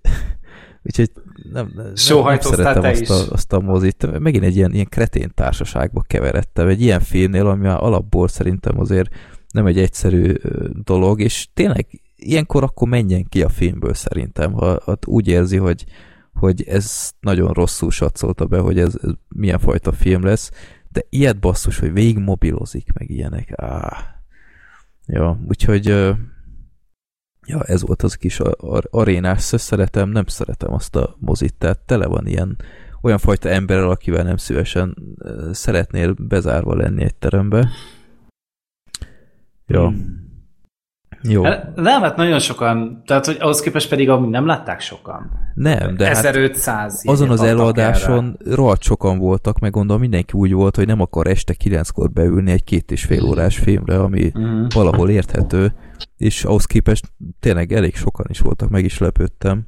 úgyhogy 0.82 1.10
nem, 1.52 1.72
nem, 1.74 1.86
nem 2.24 2.40
szeretem 2.40 2.82
azt 2.82 3.10
a, 3.10 3.32
azt 3.32 3.52
a 3.52 3.60
mozit. 3.60 4.18
Megint 4.18 4.44
egy 4.44 4.56
ilyen, 4.56 4.72
ilyen 4.72 4.88
kretén 4.88 5.30
társaságba 5.34 6.02
keveredtem. 6.06 6.68
Egy 6.68 6.82
ilyen 6.82 7.00
filmnél, 7.00 7.46
ami 7.46 7.66
már 7.66 7.82
alapból 7.82 8.28
szerintem 8.28 8.80
azért 8.80 9.14
nem 9.52 9.66
egy 9.66 9.78
egyszerű 9.78 10.32
dolog, 10.84 11.20
és 11.20 11.48
tényleg 11.54 11.86
ilyenkor 12.16 12.62
akkor 12.62 12.88
menjen 12.88 13.24
ki 13.28 13.42
a 13.42 13.48
filmből 13.48 13.94
szerintem, 13.94 14.52
ha, 14.52 14.80
ha 14.84 14.98
úgy 15.06 15.28
érzi, 15.28 15.56
hogy, 15.56 15.84
hogy 16.34 16.62
ez 16.62 17.10
nagyon 17.20 17.52
rosszul 17.52 17.90
satszolta 17.90 18.46
be, 18.46 18.58
hogy 18.58 18.78
ez, 18.78 18.98
ez 19.02 19.10
milyen 19.28 19.58
fajta 19.58 19.92
film 19.92 20.24
lesz, 20.24 20.50
de 20.88 21.02
ilyet 21.08 21.40
basszus, 21.40 21.78
hogy 21.78 21.92
végig 21.92 22.18
mobilozik, 22.18 22.92
meg 22.92 23.10
ilyenek. 23.10 23.52
Áh. 23.56 24.18
Ja, 25.06 25.40
úgyhogy 25.48 26.14
Ja, 27.50 27.62
ez 27.62 27.82
volt 27.82 28.02
az 28.02 28.14
kis 28.14 28.40
ar- 28.40 28.86
arénás 28.90 29.42
szeretem, 29.42 30.08
nem 30.08 30.26
szeretem 30.26 30.72
azt 30.72 30.96
a 30.96 31.16
mozit, 31.18 31.54
tehát 31.54 31.78
tele 31.78 32.06
van 32.06 32.26
ilyen 32.26 32.56
olyan 33.02 33.18
fajta 33.18 33.48
emberrel, 33.48 33.90
akivel 33.90 34.22
nem 34.22 34.36
szívesen 34.36 34.96
szeretnél 35.52 36.14
bezárva 36.18 36.74
lenni 36.74 37.02
egy 37.02 37.14
terembe. 37.14 37.68
Ja. 39.66 39.88
Hmm. 39.88 40.28
Jó. 41.22 41.42
Hát, 41.42 41.74
nem, 41.74 42.02
hát 42.02 42.16
nagyon 42.16 42.38
sokan, 42.38 43.02
tehát 43.06 43.26
hogy 43.26 43.36
ahhoz 43.40 43.60
képest 43.60 43.88
pedig 43.88 44.08
amúgy 44.08 44.28
nem 44.28 44.46
látták 44.46 44.80
sokan. 44.80 45.30
Nem, 45.54 45.96
de 45.96 46.08
1500 46.08 47.02
hát 47.04 47.14
azon 47.14 47.30
az 47.30 47.42
előadáson 47.42 48.36
erre. 48.40 48.54
rohadt 48.54 48.82
sokan 48.82 49.18
voltak, 49.18 49.58
meg 49.58 49.70
gondolom 49.70 50.00
mindenki 50.00 50.32
úgy 50.32 50.52
volt, 50.52 50.76
hogy 50.76 50.86
nem 50.86 51.00
akar 51.00 51.26
este 51.26 51.54
kilenckor 51.54 52.10
beülni 52.10 52.50
egy 52.50 52.64
két 52.64 52.90
és 52.90 53.04
fél 53.04 53.24
órás 53.24 53.58
filmre, 53.58 53.98
ami 53.98 54.32
uh-huh. 54.34 54.66
valahol 54.74 55.10
érthető, 55.10 55.72
és 56.16 56.44
ahhoz 56.44 56.64
képest 56.64 57.12
tényleg 57.40 57.72
elég 57.72 57.94
sokan 57.94 58.26
is 58.28 58.38
voltak, 58.38 58.68
meg 58.68 58.84
is 58.84 58.98
lepődtem. 58.98 59.66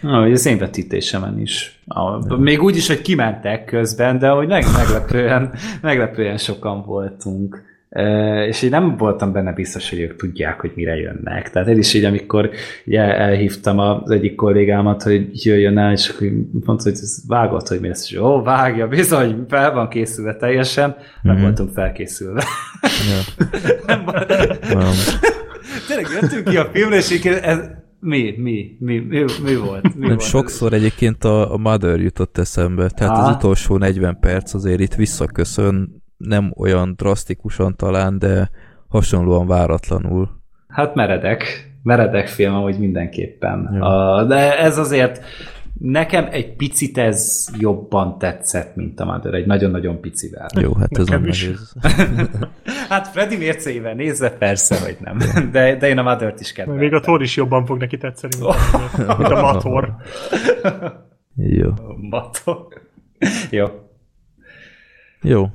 Na, 0.00 0.20
az 0.20 0.46
én 0.46 0.58
vetítésemen 0.58 1.40
is. 1.40 1.82
A, 1.86 2.36
még 2.36 2.62
úgy 2.62 2.76
is, 2.76 2.86
hogy 2.86 3.02
kimentek 3.02 3.64
közben, 3.64 4.18
de 4.18 4.28
hogy 4.28 4.46
meg, 4.46 4.64
meglepően, 4.76 5.54
meglepően 5.82 6.36
sokan 6.36 6.84
voltunk 6.84 7.62
és 8.46 8.62
én 8.62 8.70
nem 8.70 8.96
voltam 8.96 9.32
benne 9.32 9.52
biztos, 9.52 9.90
hogy 9.90 10.00
ők 10.00 10.16
tudják, 10.16 10.60
hogy 10.60 10.72
mire 10.74 10.96
jönnek. 10.96 11.50
Tehát 11.50 11.68
én 11.68 11.78
is 11.78 11.94
így, 11.94 12.04
amikor 12.04 12.50
ugye 12.86 13.00
elhívtam 13.00 13.78
az 13.78 14.10
egyik 14.10 14.34
kollégámat, 14.34 15.02
hogy 15.02 15.44
jöjjön 15.44 15.78
el, 15.78 15.92
és 15.92 16.12
mondta, 16.50 16.82
hogy 16.82 16.92
ez 16.92 17.18
vágott, 17.28 17.68
hogy 17.68 17.80
mi 17.80 17.88
lesz. 17.88 18.10
És 18.10 18.18
ó, 18.18 18.42
vágja, 18.42 18.88
bizony, 18.88 19.44
fel 19.48 19.72
van 19.72 19.88
készülve 19.88 20.36
teljesen. 20.36 20.88
Mm-hmm. 20.88 21.20
Nem 21.22 21.34
mhm. 21.34 21.44
voltunk 21.44 21.70
felkészülve. 21.72 22.44
Ja. 22.82 23.46
nem, 23.94 24.04
Tényleg 25.86 26.06
jöttünk 26.20 26.48
ki 26.48 26.56
a 26.56 26.68
filmre, 26.72 26.96
és 26.96 27.10
így 27.10 27.26
ez, 27.26 27.58
mi, 28.00 28.34
mi, 28.36 28.76
mi, 28.78 28.98
mi, 28.98 29.24
mi 29.42 29.56
volt? 29.56 29.82
Mi 29.82 29.90
nem, 29.96 30.08
volt 30.08 30.20
sokszor 30.20 30.72
egyébként 30.72 31.24
a, 31.24 31.52
a 31.52 31.56
Mother 31.56 32.00
jutott 32.00 32.38
eszembe, 32.38 32.88
tehát 32.88 33.16
Há? 33.16 33.22
az 33.22 33.34
utolsó 33.34 33.76
40 33.76 34.18
perc 34.20 34.54
azért 34.54 34.80
itt 34.80 34.94
visszaköszön 34.94 36.03
nem 36.16 36.52
olyan 36.56 36.94
drasztikusan 36.96 37.76
talán, 37.76 38.18
de 38.18 38.50
hasonlóan 38.88 39.46
váratlanul. 39.46 40.28
Hát 40.68 40.94
meredek. 40.94 41.72
Meredek 41.82 42.28
film, 42.28 42.54
ahogy 42.54 42.78
mindenképpen. 42.78 43.66
A, 43.82 44.24
de 44.24 44.58
ez 44.58 44.78
azért 44.78 45.24
nekem 45.80 46.28
egy 46.30 46.56
picit 46.56 46.98
ez 46.98 47.48
jobban 47.58 48.18
tetszett, 48.18 48.76
mint 48.76 49.00
a 49.00 49.04
Mother, 49.04 49.34
egy 49.34 49.46
nagyon-nagyon 49.46 50.00
picivel. 50.00 50.48
Jó, 50.60 50.74
hát 50.74 50.98
ez 50.98 51.06
nem 51.06 51.22
nehéz. 51.22 51.74
hát 52.88 53.08
Freddy 53.08 53.36
mércével 53.36 53.94
nézve 53.94 54.30
persze, 54.30 54.80
hogy 54.80 54.96
nem. 55.00 55.18
De, 55.52 55.76
de 55.76 55.88
én 55.88 55.98
a 55.98 56.02
Mother-t 56.02 56.40
is 56.40 56.52
kedvelem. 56.52 56.80
Még 56.80 56.92
a 56.92 57.00
Thor 57.00 57.22
is 57.22 57.36
jobban 57.36 57.66
fog 57.66 57.78
neki 57.78 57.96
tetszeni, 57.96 58.36
mint 58.36 59.08
a 59.08 59.40
Mator. 59.52 59.94
Jó. 61.36 61.70
Mator. 62.10 62.66
Jó. 63.50 63.66
Jó, 65.22 65.48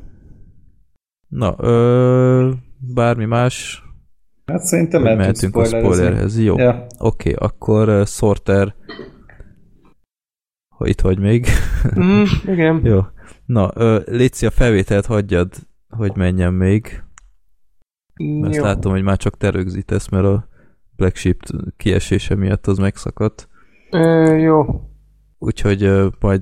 Na, 1.30 1.56
ö, 1.58 2.52
bármi 2.94 3.26
más? 3.26 3.84
Hát 4.46 4.62
szerintem 4.62 5.02
mehetünk 5.02 5.56
a 5.56 5.66
spoilerhez. 5.66 6.40
Jó, 6.44 6.58
ja. 6.58 6.86
oké, 6.98 7.34
okay, 7.34 7.48
akkor 7.48 7.90
uh, 7.90 8.06
Sorter 8.06 8.76
ha 10.80 10.88
itt 10.88 11.02
vagy 11.02 11.20
még. 11.20 11.48
Mm, 12.00 12.24
igen. 12.46 12.82
Jó. 12.86 13.00
Na, 13.46 13.72
uh, 13.76 14.04
Léci, 14.06 14.46
a 14.46 14.50
felvételt 14.50 15.06
hagyjad, 15.06 15.54
hogy 15.90 16.16
menjen 16.16 16.54
még. 16.54 17.04
Mert 18.42 18.56
Jó. 18.56 18.64
látom, 18.64 18.92
hogy 18.92 19.04
már 19.04 19.18
csak 19.18 19.38
te 19.38 19.50
rögzítesz, 19.50 20.08
mert 20.08 20.26
a 20.26 20.48
Black 20.96 21.16
Sheep 21.16 21.38
kiesése 21.78 22.36
miatt 22.36 22.68
az 22.68 22.78
megszakadt. 22.78 23.50
Ö, 23.92 24.36
jó. 24.36 24.66
Úgyhogy 25.38 25.84
uh, 25.84 26.12
majd 26.20 26.42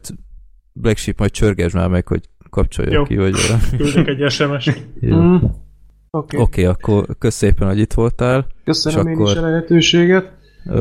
Black 0.74 0.98
Sheep 0.98 1.20
majd 1.20 1.32
csörgesd 1.32 1.76
már 1.76 1.90
meg, 1.90 2.08
hogy 2.08 2.30
kapcsolja 2.50 2.92
Jó. 2.92 3.04
ki, 3.04 3.18
vagy 3.18 3.34
Küldök 3.78 4.08
egy 4.08 4.32
SMS-t. 4.32 4.86
Mm. 5.06 5.36
Oké, 5.36 6.38
okay. 6.38 6.42
okay, 6.42 6.64
akkor 6.64 7.06
kösz 7.20 7.36
szépen, 7.36 7.68
hogy 7.68 7.80
itt 7.80 7.94
voltál. 7.94 8.48
Köszönöm 8.64 9.08
és 9.08 9.12
én 9.14 9.18
akkor... 9.18 9.32
is 9.32 9.38
a 9.38 9.42
lehetőséget. 9.42 10.32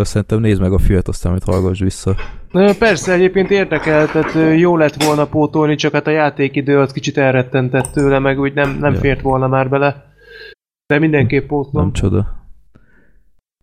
Szerintem 0.03 0.41
nézd 0.41 0.61
meg 0.61 0.73
a 0.73 0.79
fiat, 0.79 1.09
aztán 1.09 1.31
amit 1.31 1.45
hallgass 1.45 1.81
vissza. 1.81 2.15
Persze, 2.79 3.13
egyébként 3.13 3.51
érdekel, 3.51 4.07
tehát 4.07 4.59
jó 4.59 4.77
lett 4.77 5.03
volna 5.03 5.27
pótolni, 5.27 5.75
csak 5.75 5.93
hát 5.93 6.07
a 6.07 6.11
játékidő 6.11 6.79
az 6.79 6.93
kicsit 6.93 7.19
elrettentett 7.19 7.93
tőle, 7.93 8.19
meg 8.19 8.41
úgy 8.41 8.55
nem, 8.55 8.77
nem 8.81 8.93
ja. 8.93 8.99
fért 8.99 9.21
volna 9.21 9.47
már 9.47 9.69
bele. 9.69 10.05
De 10.87 10.99
mindenképp 10.99 11.47
pótlom. 11.47 11.83
Nem 11.83 11.93
csoda. 11.93 12.45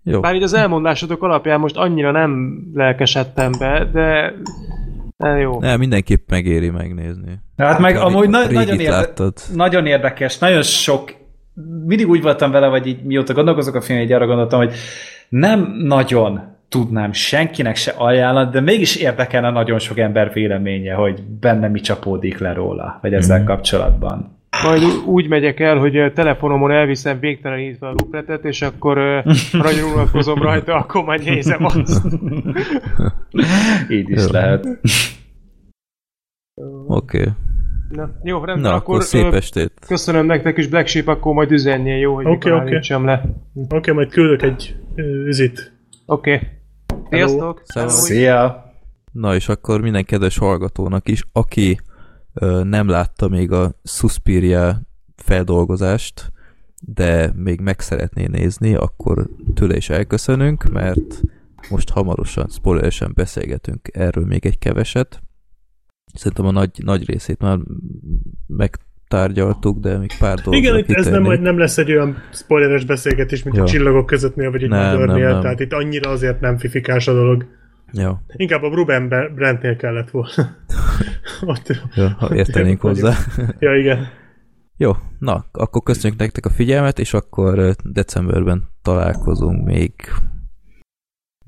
Jó. 0.04 0.20
Bár 0.20 0.36
így 0.36 0.44
az 0.44 0.54
elmondásotok 0.54 1.24
alapján 1.24 1.60
most 1.60 1.78
annyira 1.78 2.12
nem 2.12 2.62
lelkesedtem 2.74 3.52
be, 3.60 3.90
de 3.94 4.34
de 5.24 5.38
jó. 5.38 5.60
Ne, 5.60 5.78
mindenképp 5.78 6.30
megéri 6.30 6.70
megnézni. 6.70 7.40
Hát 7.58 7.80
meg 7.80 7.96
amúgy 7.96 8.30
na- 8.30 8.52
nagyon, 8.52 8.80
érde- 8.80 9.42
nagyon 9.54 9.86
érdekes, 9.86 10.38
nagyon 10.38 10.62
sok 10.62 11.14
mindig 11.86 12.10
úgy 12.10 12.22
voltam 12.22 12.52
vele, 12.52 12.68
vagy 12.68 12.88
így 12.88 13.04
mióta 13.04 13.34
gondolkozok 13.34 13.76
a 13.76 13.82
film, 13.82 14.00
így 14.00 14.12
arra 14.12 14.26
gondoltam, 14.26 14.60
hogy 14.60 14.74
nem 15.30 15.76
nagyon 15.84 16.42
tudnám 16.70 17.12
senkinek 17.12 17.76
se 17.76 17.94
ajánlani, 17.98 18.50
de 18.52 18.60
mégis 18.60 18.96
érdekelne 18.96 19.50
nagyon 19.50 19.80
sok 19.80 19.98
ember 19.98 20.34
véleménye, 20.34 20.94
hogy 20.94 21.24
benne 21.40 21.68
mi 21.68 21.80
csapódik 21.80 22.38
le 22.40 22.54
róla, 22.54 23.00
vagy 23.02 23.14
ezzel 23.14 23.42
mm. 23.42 23.46
kapcsolatban. 23.46 24.42
Majd 24.64 24.84
úgy 25.06 25.28
megyek 25.28 25.60
el, 25.60 25.78
hogy 25.78 26.12
telefonomon 26.14 26.72
elviszem 26.72 27.20
végtelenítve 27.20 27.88
a 27.88 27.92
lupletet, 27.92 28.46
és 28.46 28.62
akkor 28.62 28.98
nagyon 29.52 29.92
unatkozom 29.94 30.42
rajta, 30.42 30.76
akkor 30.76 31.04
majd 31.04 31.24
nézem 31.24 31.66
azt. 31.66 32.02
Így 33.90 34.10
is 34.10 34.28
lehet. 34.28 34.68
Oké. 36.96 37.20
Okay. 37.20 37.34
Na, 37.90 38.10
jó, 38.24 38.44
rendben, 38.44 38.72
Na, 38.72 38.76
akkor, 38.76 38.96
akkor 38.96 39.08
szép 39.08 39.34
estét. 39.34 39.72
Köszönöm 39.88 40.26
nektek 40.26 40.58
is, 40.58 40.68
Black 40.68 40.88
Sheep, 40.88 41.08
akkor 41.08 41.34
majd 41.34 41.52
üzennie, 41.52 41.96
jó, 41.96 42.16
hogy 42.16 42.26
okay, 42.26 42.52
okay. 42.52 42.82
le. 42.88 43.14
Oké, 43.54 43.76
okay, 43.76 43.94
majd 43.94 44.10
küldök 44.10 44.42
egy 44.42 44.76
üzit. 45.26 45.74
Oké. 46.06 46.34
Okay. 46.34 46.48
Sziasztok! 47.10 47.62
Szia! 47.88 48.72
Na 49.12 49.36
és 49.36 49.50
akkor 49.50 49.82
minden 49.82 50.06
kedves 50.06 50.38
hallgatónak 50.38 51.10
is, 51.10 51.24
aki 51.32 51.80
ö, 52.34 52.64
nem 52.64 52.88
látta 52.88 53.28
még 53.28 53.52
a 53.52 53.72
Suspiria 53.84 54.82
feldolgozást, 55.16 56.32
de 56.80 57.32
még 57.36 57.60
meg 57.60 57.80
szeretné 57.80 58.26
nézni, 58.26 58.76
akkor 58.76 59.30
tőle 59.54 59.76
is 59.76 59.90
elköszönünk, 59.90 60.64
mert 60.72 61.22
most 61.70 61.90
hamarosan, 61.90 62.48
spoileresen 62.50 63.12
beszélgetünk 63.16 63.90
erről 63.92 64.26
még 64.26 64.46
egy 64.46 64.58
keveset. 64.58 65.22
Szerintem 66.14 66.46
a 66.46 66.52
nagy, 66.52 66.70
nagy 66.84 67.06
részét 67.06 67.40
már 67.40 67.58
megtárgyaltuk, 68.48 69.80
de 69.80 69.98
még 69.98 70.12
pár 70.20 70.40
dolgot 70.40 70.62
Igen, 70.62 70.78
itt 70.78 70.90
ez 70.90 71.08
nem, 71.08 71.42
nem 71.42 71.58
lesz 71.58 71.78
egy 71.78 71.92
olyan 71.92 72.18
spoileres 72.32 72.86
beszélgetés, 72.86 73.44
mint 73.44 73.56
ja. 73.56 73.64
a 73.64 73.66
csillagok 73.66 74.06
közöttnél, 74.06 74.52
vagy 74.52 74.64
egy 74.64 74.70
Mothernél, 74.70 75.40
tehát 75.40 75.60
itt 75.60 75.74
annyira 75.74 76.10
azért 76.10 76.40
nem 76.40 76.58
fifikás 76.58 77.08
a 77.08 77.14
dolog. 77.14 77.46
Ja. 77.94 78.24
Inkább 78.36 78.64
a 78.64 78.68
Ruben 78.68 79.08
Brentnél 79.36 79.76
kellett 79.76 80.10
volna. 80.10 80.30
Ott, 81.42 81.82
ja, 81.96 82.16
ha 82.20 82.36
értenénk 82.36 82.82
hozzá. 82.82 83.14
ja, 83.60 83.76
igen. 83.76 84.08
Jó, 84.78 84.92
na, 85.20 85.46
akkor 85.52 85.84
köszönjük 85.84 86.20
nektek 86.20 86.46
a 86.46 86.50
figyelmet, 86.50 87.00
és 87.00 87.14
akkor 87.14 87.76
decemberben 87.84 88.70
találkozunk 88.82 89.66
még. 89.66 89.94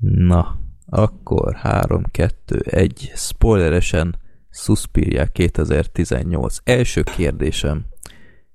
Na, 0.00 0.60
akkor 0.86 1.54
3, 1.54 2.02
2, 2.10 2.58
1, 2.64 3.12
spoileresen 3.14 4.18
Suspiria 4.56 5.26
2018. 5.26 6.56
Első 6.64 7.02
kérdésem. 7.16 7.84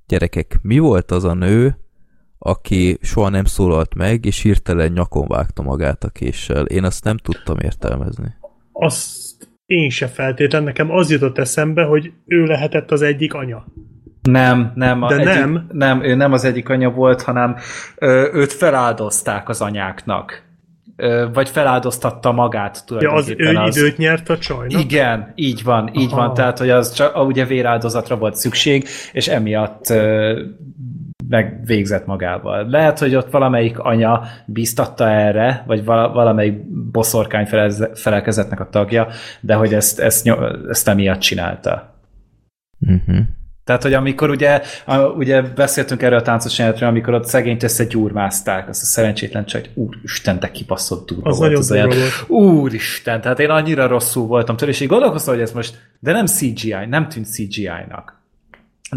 Gyerekek, 0.07 0.59
mi 0.61 0.79
volt 0.79 1.11
az 1.11 1.23
a 1.23 1.33
nő, 1.33 1.77
aki 2.37 2.97
soha 3.01 3.29
nem 3.29 3.45
szólalt 3.45 3.95
meg, 3.95 4.25
és 4.25 4.41
hirtelen 4.41 4.91
nyakon 4.91 5.27
vágta 5.27 5.61
magát 5.61 6.03
a 6.03 6.09
késsel? 6.09 6.65
Én 6.65 6.83
azt 6.83 7.03
nem 7.03 7.17
tudtam 7.17 7.59
értelmezni. 7.59 8.35
Azt 8.71 9.49
én 9.65 9.89
se 9.89 10.07
feltétlen. 10.07 10.63
Nekem 10.63 10.91
az 10.91 11.11
jutott 11.11 11.37
eszembe, 11.37 11.83
hogy 11.83 12.11
ő 12.25 12.45
lehetett 12.45 12.91
az 12.91 13.01
egyik 13.01 13.33
anya. 13.33 13.65
Nem, 14.21 14.71
nem. 14.75 14.99
De 14.99 15.15
egyik, 15.15 15.25
nem? 15.25 15.67
Nem, 15.71 16.03
ő 16.03 16.15
nem 16.15 16.31
az 16.31 16.43
egyik 16.43 16.69
anya 16.69 16.89
volt, 16.89 17.21
hanem 17.21 17.55
ö, 17.95 18.29
őt 18.33 18.53
feláldozták 18.53 19.49
az 19.49 19.61
anyáknak 19.61 20.50
vagy 21.33 21.49
feláldoztatta 21.49 22.31
magát 22.31 22.85
tulajdonképpen. 22.85 23.53
Ja, 23.53 23.61
az 23.61 23.77
ő 23.77 23.85
időt 23.85 23.97
nyert 23.97 24.29
a 24.29 24.37
csajnak? 24.37 24.81
Igen, 24.81 25.31
így 25.35 25.63
van, 25.63 25.89
így 25.93 26.11
Aha. 26.11 26.21
van, 26.21 26.33
tehát 26.33 26.57
hogy 26.57 26.69
az 26.69 26.93
csak 26.93 27.25
ugye 27.25 27.45
véráldozatra 27.45 28.17
volt 28.17 28.35
szükség, 28.35 28.87
és 29.11 29.27
emiatt 29.27 29.93
megvégzett 31.27 32.05
magával. 32.05 32.69
Lehet, 32.69 32.99
hogy 32.99 33.15
ott 33.15 33.31
valamelyik 33.31 33.79
anya 33.79 34.23
biztatta 34.45 35.09
erre, 35.09 35.63
vagy 35.67 35.85
valamelyik 35.85 36.61
boszorkány 36.91 37.45
felelkezetnek 37.93 38.59
a 38.59 38.69
tagja, 38.69 39.07
de 39.39 39.53
hogy 39.53 39.73
ezt, 39.73 39.99
ezt, 39.99 40.31
ezt 40.69 40.87
emiatt 40.87 41.19
csinálta. 41.19 41.95
Uh-huh. 42.79 43.17
Tehát, 43.63 43.83
hogy 43.83 43.93
amikor 43.93 44.29
ugye, 44.29 44.61
a, 44.85 44.97
ugye 44.97 45.41
beszéltünk 45.41 46.01
erről 46.01 46.17
a 46.19 46.21
táncos 46.21 46.57
jelenetről, 46.57 46.89
amikor 46.89 47.13
ott 47.13 47.25
szegényt 47.25 47.63
összegyúrmázták, 47.63 48.69
azt 48.69 48.81
a 48.81 48.85
szerencsétlen 48.85 49.45
csak, 49.45 49.61
hogy 49.61 49.71
úristen, 49.73 50.39
te 50.39 50.51
kibaszott 50.51 51.07
durva 51.07 51.29
Az 51.29 51.37
volt. 51.37 51.57
az 51.57 51.71
olyan, 51.71 51.87
volt. 51.89 52.25
Úristen, 52.27 53.21
tehát 53.21 53.39
én 53.39 53.49
annyira 53.49 53.87
rosszul 53.87 54.27
voltam 54.27 54.55
tőle, 54.57 54.71
és 54.71 54.79
így 54.79 54.87
gondolkoztam, 54.87 55.33
hogy 55.33 55.43
ez 55.43 55.51
most, 55.51 55.77
de 55.99 56.11
nem 56.11 56.25
CGI, 56.25 56.75
nem 56.89 57.09
tűnt 57.09 57.25
CGI-nak. 57.27 58.19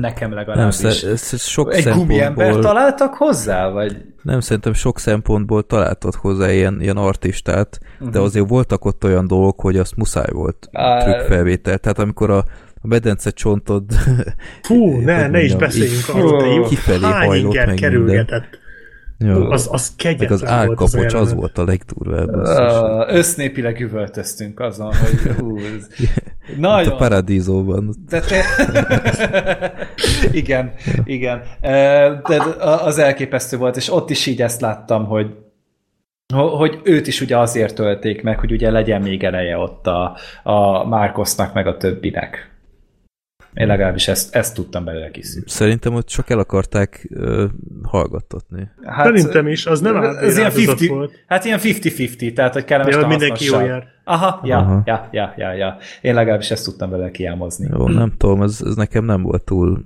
Nekem 0.00 0.28
Nem, 0.28 0.38
legalábbis. 0.38 0.78
ez, 0.82 1.02
ez, 1.04 1.28
ez 1.32 1.42
sok 1.42 1.74
Egy 1.74 1.88
gumiember 1.88 2.54
találtak 2.54 3.14
hozzá, 3.14 3.68
vagy? 3.68 3.96
Nem, 4.22 4.40
szerintem 4.40 4.72
sok 4.72 4.98
szempontból 4.98 5.66
találtad 5.66 6.14
hozzá 6.14 6.52
ilyen, 6.52 6.80
ilyen 6.80 6.96
artistát, 6.96 7.78
Mhm. 7.98 8.10
de 8.10 8.18
azért 8.18 8.48
voltak 8.48 8.84
ott 8.84 9.04
olyan 9.04 9.26
dolgok, 9.26 9.60
hogy 9.60 9.76
azt 9.76 9.96
muszáj 9.96 10.30
volt 10.32 10.68
Á, 10.72 11.02
trükkfelvétel. 11.04 11.78
Tehát 11.78 11.98
amikor 11.98 12.30
a, 12.30 12.44
a 12.84 12.86
medence 12.86 13.30
csontod 13.30 13.84
Fú, 14.62 14.96
ne, 15.00 15.22
hogy 15.22 15.30
ne 15.30 15.42
is 15.42 15.50
mondjam, 15.50 15.58
beszéljünk 15.58 16.08
arról, 16.08 16.42
de 16.42 16.46
jó, 16.46 16.62
kifelé 16.62 17.04
hány 17.04 17.34
inger 17.34 17.66
meg 17.66 17.74
kerülgetett. 17.74 18.58
ja, 19.18 19.48
Az, 19.48 19.68
az 19.70 19.92
kegyetlen 19.96 20.32
az 20.32 20.42
az, 20.42 20.48
álkapocs 20.48 20.92
az, 20.92 21.12
jelenet. 21.12 21.34
volt 21.34 21.58
a 21.58 21.64
legdurvább. 21.64 22.34
Uh, 22.34 23.16
össznépileg 23.16 23.80
üvöltöztünk 23.80 24.60
azon, 24.60 24.92
hogy 24.94 25.34
hú, 25.36 25.58
ez 25.58 25.88
Mint 26.46 26.64
a 26.64 26.68
nagyon, 26.68 26.96
Paradízóban. 26.96 27.94
De 28.08 28.20
te... 28.20 28.44
igen, 30.32 30.72
igen. 31.04 31.42
De 32.26 32.42
az 32.60 32.98
elképesztő 32.98 33.56
volt, 33.56 33.76
és 33.76 33.92
ott 33.92 34.10
is 34.10 34.26
így 34.26 34.42
ezt 34.42 34.60
láttam, 34.60 35.04
hogy 35.04 35.34
hogy 36.34 36.80
őt 36.82 37.06
is 37.06 37.20
ugye 37.20 37.38
azért 37.38 37.74
tölték 37.74 38.22
meg, 38.22 38.38
hogy 38.38 38.52
ugye 38.52 38.70
legyen 38.70 39.02
még 39.02 39.24
eleje 39.24 39.56
ott 39.56 39.86
a, 39.86 40.16
a 40.42 40.88
Márkosznak, 40.88 41.54
meg 41.54 41.66
a 41.66 41.76
többinek. 41.76 42.53
Én 43.54 43.66
legalábbis 43.66 44.08
ezt, 44.08 44.34
ezt 44.34 44.54
tudtam 44.54 44.84
belőle 44.84 45.10
kiszűrni. 45.10 45.48
Szerintem 45.50 45.94
ott 45.94 46.06
csak 46.06 46.30
el 46.30 46.38
akarták 46.38 47.08
uh, 47.10 47.44
hallgattatni. 47.82 48.70
Hát, 48.84 49.04
Szerintem 49.04 49.48
is, 49.48 49.66
az 49.66 49.80
nem 49.80 49.96
ez 49.96 50.36
ilyen 50.36 50.46
áldozat 50.46 50.80
50, 50.80 50.96
volt. 50.96 51.24
Hát 51.26 51.44
ilyen 51.44 51.58
50-50, 51.62 52.32
tehát 52.32 52.52
hogy 52.52 52.64
kellemes 52.64 52.94
Ja, 52.94 53.06
mindenki 53.06 53.44
jól 53.44 53.62
jár. 53.62 53.86
Aha, 54.04 54.40
ja, 54.44 54.58
Aha. 54.58 54.82
ja, 54.84 55.08
ja, 55.12 55.34
ja, 55.36 55.52
ja. 55.52 55.76
Én 56.00 56.14
legalábbis 56.14 56.50
ezt 56.50 56.64
tudtam 56.64 56.90
vele 56.90 57.10
kiámozni. 57.10 57.68
Jó, 57.72 57.88
nem 57.88 58.12
tudom, 58.16 58.42
ez, 58.42 58.62
ez 58.64 58.74
nekem 58.74 59.04
nem 59.04 59.22
volt 59.22 59.42
túl 59.42 59.84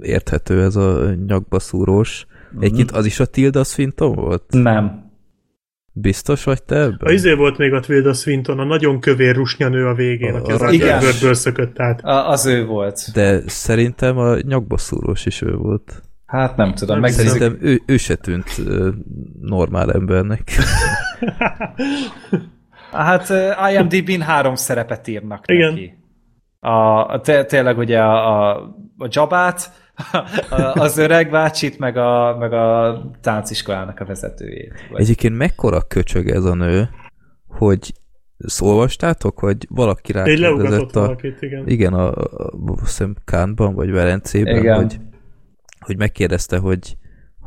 érthető 0.00 0.62
ez 0.62 0.76
a 0.76 1.14
nyakba 1.26 1.58
szúrós. 1.58 2.26
Egyébként 2.60 2.90
az 2.90 3.06
is 3.06 3.20
a 3.20 3.26
Tilda 3.26 3.64
Swinton 3.64 4.14
volt? 4.14 4.42
Nem. 4.48 5.03
Biztos 5.96 6.44
vagy 6.44 6.62
te 6.62 6.76
ebben? 6.76 6.98
A 7.08 7.10
izé 7.10 7.32
volt 7.34 7.58
még 7.58 7.72
a 7.72 7.80
Tilda 7.80 8.12
Swinton, 8.12 8.58
a 8.58 8.64
nagyon 8.64 9.00
kövér 9.00 9.34
rusnyanő 9.34 9.86
a 9.86 9.94
végén, 9.94 10.34
A- 10.34 10.36
aki 10.38 10.52
az. 10.52 10.60
Underworldből 10.62 11.34
szökött 11.34 11.80
át. 11.80 12.04
A, 12.04 12.28
az 12.30 12.46
ő 12.46 12.64
volt. 12.66 13.00
De 13.12 13.40
szerintem 13.46 14.18
a 14.18 14.36
nyakba 14.40 14.78
szúrós 14.78 15.26
is 15.26 15.42
ő 15.42 15.54
volt. 15.56 16.02
Hát 16.26 16.56
nem 16.56 16.74
tudom, 16.74 17.00
megnézzük. 17.00 17.26
Szerintem 17.28 17.58
ő, 17.68 17.82
ő 17.86 17.96
se 17.96 18.14
tűnt 18.14 18.46
ö, 18.66 18.88
normál 19.40 19.92
embernek. 19.92 20.42
Hát 22.92 23.30
uh, 23.30 23.72
IMDb-n 23.72 24.20
három 24.20 24.54
szerepet 24.54 25.08
írnak 25.08 25.44
Igen. 25.46 25.72
neki. 25.72 25.98
A, 26.60 27.06
a, 27.12 27.20
té- 27.20 27.46
tényleg 27.46 27.78
ugye 27.78 28.00
a, 28.00 28.50
a, 28.50 28.56
a 28.98 29.08
Jabát, 29.10 29.70
az 30.74 30.98
öreg 30.98 31.30
bácsit, 31.30 31.78
meg 31.78 31.96
a, 31.96 32.36
meg 32.38 32.52
a 32.52 33.00
tánciskolának 33.20 34.00
a 34.00 34.04
vezetőjét. 34.04 34.72
Vagy. 34.90 35.00
Egyébként 35.00 35.36
mekkora 35.36 35.82
köcsög 35.82 36.28
ez 36.28 36.44
a 36.44 36.54
nő, 36.54 36.88
hogy 37.48 37.92
ezt 38.38 38.60
olvastátok, 38.60 39.38
hogy 39.38 39.66
valaki 39.70 40.16
Egy 40.16 40.40
rákérdezett 40.40 40.96
a... 40.96 41.00
valakit, 41.00 41.42
igen. 41.42 41.68
Igen, 41.68 41.92
a, 41.94 42.12
a, 42.12 42.50
a 42.98 43.08
Kánban, 43.24 43.74
vagy 43.74 43.90
Velencében, 43.90 44.56
Igen. 44.56 44.76
hogy, 44.76 45.00
hogy 45.78 45.96
megkérdezte, 45.96 46.58
hogy 46.58 46.96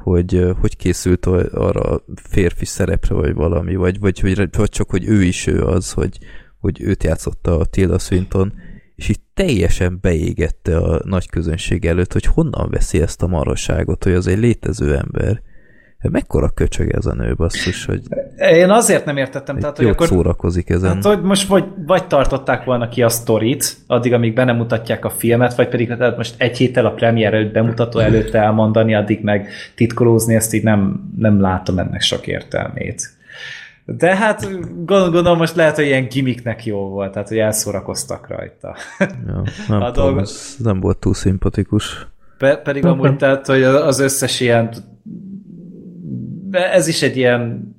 hogy 0.04 0.56
hogy 0.60 0.78
készült 0.78 1.26
a- 1.26 1.50
arra 1.52 1.82
a 1.82 2.04
férfi 2.16 2.66
szerepre, 2.66 3.14
vagy 3.16 3.34
valami, 3.34 3.76
vagy, 3.76 4.00
vagy, 4.00 4.22
vagy, 4.22 4.56
vagy 4.58 4.70
csak, 4.70 4.90
hogy 4.90 5.08
ő 5.08 5.24
is 5.24 5.48
ő 5.48 5.64
az, 5.64 5.92
hogy, 5.92 6.18
hogy 6.60 6.82
őt 6.82 7.04
játszotta 7.04 7.60
a 7.60 7.66
Tilda 7.66 8.00
Swinton, 8.00 8.54
teljesen 9.38 9.98
beégette 10.02 10.78
a 10.78 11.02
nagy 11.04 11.30
közönség 11.30 11.86
előtt, 11.86 12.14
hogy 12.14 12.26
honnan 12.26 12.70
veszi 12.70 13.02
ezt 13.02 13.22
a 13.24 13.28
marhaságot, 13.28 14.04
hogy 14.04 14.14
az 14.14 14.28
egy 14.28 14.38
létező 14.38 14.96
ember. 14.96 15.42
Mekkora 16.02 16.50
köcsög 16.50 16.96
ez 16.96 17.06
a 17.06 17.14
nő, 17.14 17.34
basszus, 17.36 17.86
hogy 17.86 18.02
Én 18.38 18.70
azért 18.70 19.06
nem 19.06 19.18
értettem, 19.18 19.60
tehát, 19.60 19.60
tehát, 19.60 19.78
hogy 19.78 19.88
akkor 19.88 20.08
szórakozik 20.08 20.70
ezen. 20.70 20.94
Hát, 20.94 21.04
hogy 21.04 21.22
most 21.22 21.48
vagy, 21.48 21.64
vagy 21.86 22.08
tartották 22.08 22.64
volna 22.64 22.90
ki 22.90 23.04
a 23.04 23.10
sztorit, 23.10 23.76
addig, 23.88 24.14
amíg 24.14 24.34
be 24.34 24.44
nem 24.44 24.56
mutatják 24.56 25.06
a 25.06 25.10
filmet, 25.10 25.56
vagy 25.56 25.68
pedig 25.68 25.88
tehát 25.88 26.18
most 26.18 26.36
egy 26.38 26.58
héttel 26.58 26.86
a 26.86 26.92
premier 26.92 27.34
előtt, 27.34 27.54
bemutató 27.54 28.00
előtt 28.00 28.34
elmondani, 28.34 28.96
addig 28.96 29.24
meg 29.24 29.50
titkolózni, 29.76 30.36
ezt 30.36 30.54
így 30.54 30.64
nem, 30.64 31.10
nem 31.18 31.42
látom 31.42 31.78
ennek 31.80 32.02
sok 32.02 32.28
értelmét. 32.28 33.17
De 33.96 34.16
hát 34.16 34.42
gond- 34.86 35.12
gondolom 35.12 35.38
most 35.38 35.56
lehet, 35.56 35.76
hogy 35.76 35.86
ilyen 35.86 36.08
gimmicknek 36.08 36.66
jó 36.66 36.90
volt, 36.90 37.12
tehát 37.12 37.28
hogy 37.28 37.38
elszórakoztak 37.38 38.28
rajta. 38.28 38.76
ja, 39.00 39.44
nem 39.68 39.82
a 39.88 39.92
tudom, 39.92 40.18
ez 40.20 40.56
nem 40.64 40.80
volt 40.80 40.98
túl 40.98 41.14
szimpatikus. 41.14 42.08
Pe- 42.38 42.62
pedig 42.62 42.86
amúgy 42.86 43.18
tehát, 43.18 43.46
hogy 43.46 43.64
az 43.64 44.00
összes 44.00 44.40
ilyen 44.40 44.70
ez 46.52 46.88
is 46.88 47.02
egy 47.02 47.18
ilyen 47.18 47.76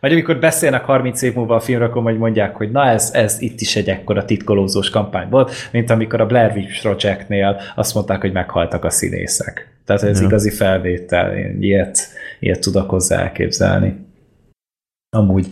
vagy 0.00 0.12
amikor 0.12 0.38
beszélnek 0.38 0.84
30 0.84 1.22
év 1.22 1.34
múlva 1.34 1.54
a 1.54 1.60
filmről, 1.60 1.88
akkor 1.88 2.02
majd 2.02 2.18
mondják, 2.18 2.56
hogy 2.56 2.70
na 2.70 2.84
ez, 2.86 3.10
ez 3.12 3.40
itt 3.40 3.60
is 3.60 3.76
egy 3.76 3.88
ekkora 3.88 4.24
titkolózós 4.24 4.90
kampány 4.90 5.28
volt, 5.28 5.52
mint 5.72 5.90
amikor 5.90 6.20
a 6.20 6.26
Blair 6.26 6.52
Witch 6.56 6.80
Projectnél 6.82 7.60
azt 7.76 7.94
mondták, 7.94 8.20
hogy 8.20 8.32
meghaltak 8.32 8.84
a 8.84 8.90
színészek. 8.90 9.78
Tehát 9.84 10.02
ez 10.02 10.20
Ja. 10.20 10.26
igazi 10.26 10.50
felvétel, 10.50 11.36
én 11.36 11.62
ilyet, 11.62 11.98
ilyet 12.40 12.60
tudok 12.60 12.90
hozzá 12.90 13.20
elképzelni. 13.20 14.08
Amúgy. 15.10 15.48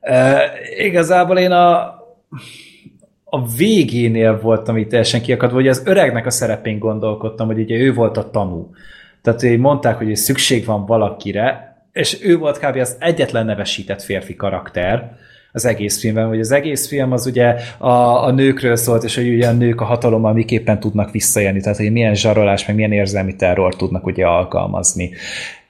E, 0.00 0.50
igazából 0.76 1.38
én 1.38 1.50
a, 1.50 1.78
a 3.24 3.46
végénél 3.56 4.40
voltam 4.40 4.76
itt 4.76 4.88
teljesen 4.88 5.22
kiakadva, 5.22 5.54
hogy 5.54 5.68
az 5.68 5.82
öregnek 5.84 6.26
a 6.26 6.30
szerepén 6.30 6.78
gondolkodtam, 6.78 7.46
hogy 7.46 7.58
ugye 7.58 7.76
ő 7.76 7.94
volt 7.94 8.16
a 8.16 8.30
tanú. 8.30 8.70
Tehát 9.22 9.40
hogy 9.40 9.58
mondták, 9.58 9.96
hogy 9.96 10.16
szükség 10.16 10.64
van 10.64 10.86
valakire, 10.86 11.76
és 11.92 12.18
ő 12.22 12.38
volt 12.38 12.58
kb. 12.58 12.76
az 12.76 12.96
egyetlen 13.00 13.46
nevesített 13.46 14.02
férfi 14.02 14.36
karakter 14.36 15.16
az 15.52 15.64
egész 15.64 16.00
filmben, 16.00 16.28
hogy 16.28 16.40
az 16.40 16.50
egész 16.50 16.88
film 16.88 17.12
az 17.12 17.26
ugye 17.26 17.56
a, 17.78 18.24
a 18.24 18.30
nőkről 18.30 18.76
szólt, 18.76 19.04
és 19.04 19.14
hogy 19.14 19.28
ugye 19.28 19.48
a 19.48 19.52
nők 19.52 19.80
a 19.80 19.84
hatalommal 19.84 20.32
miképpen 20.32 20.80
tudnak 20.80 21.10
visszajelni, 21.10 21.60
tehát 21.60 21.78
hogy 21.78 21.92
milyen 21.92 22.14
zsarolás, 22.14 22.66
meg 22.66 22.76
milyen 22.76 22.92
érzelmi 22.92 23.36
terror 23.36 23.76
tudnak 23.76 24.06
ugye 24.06 24.26
alkalmazni. 24.26 25.10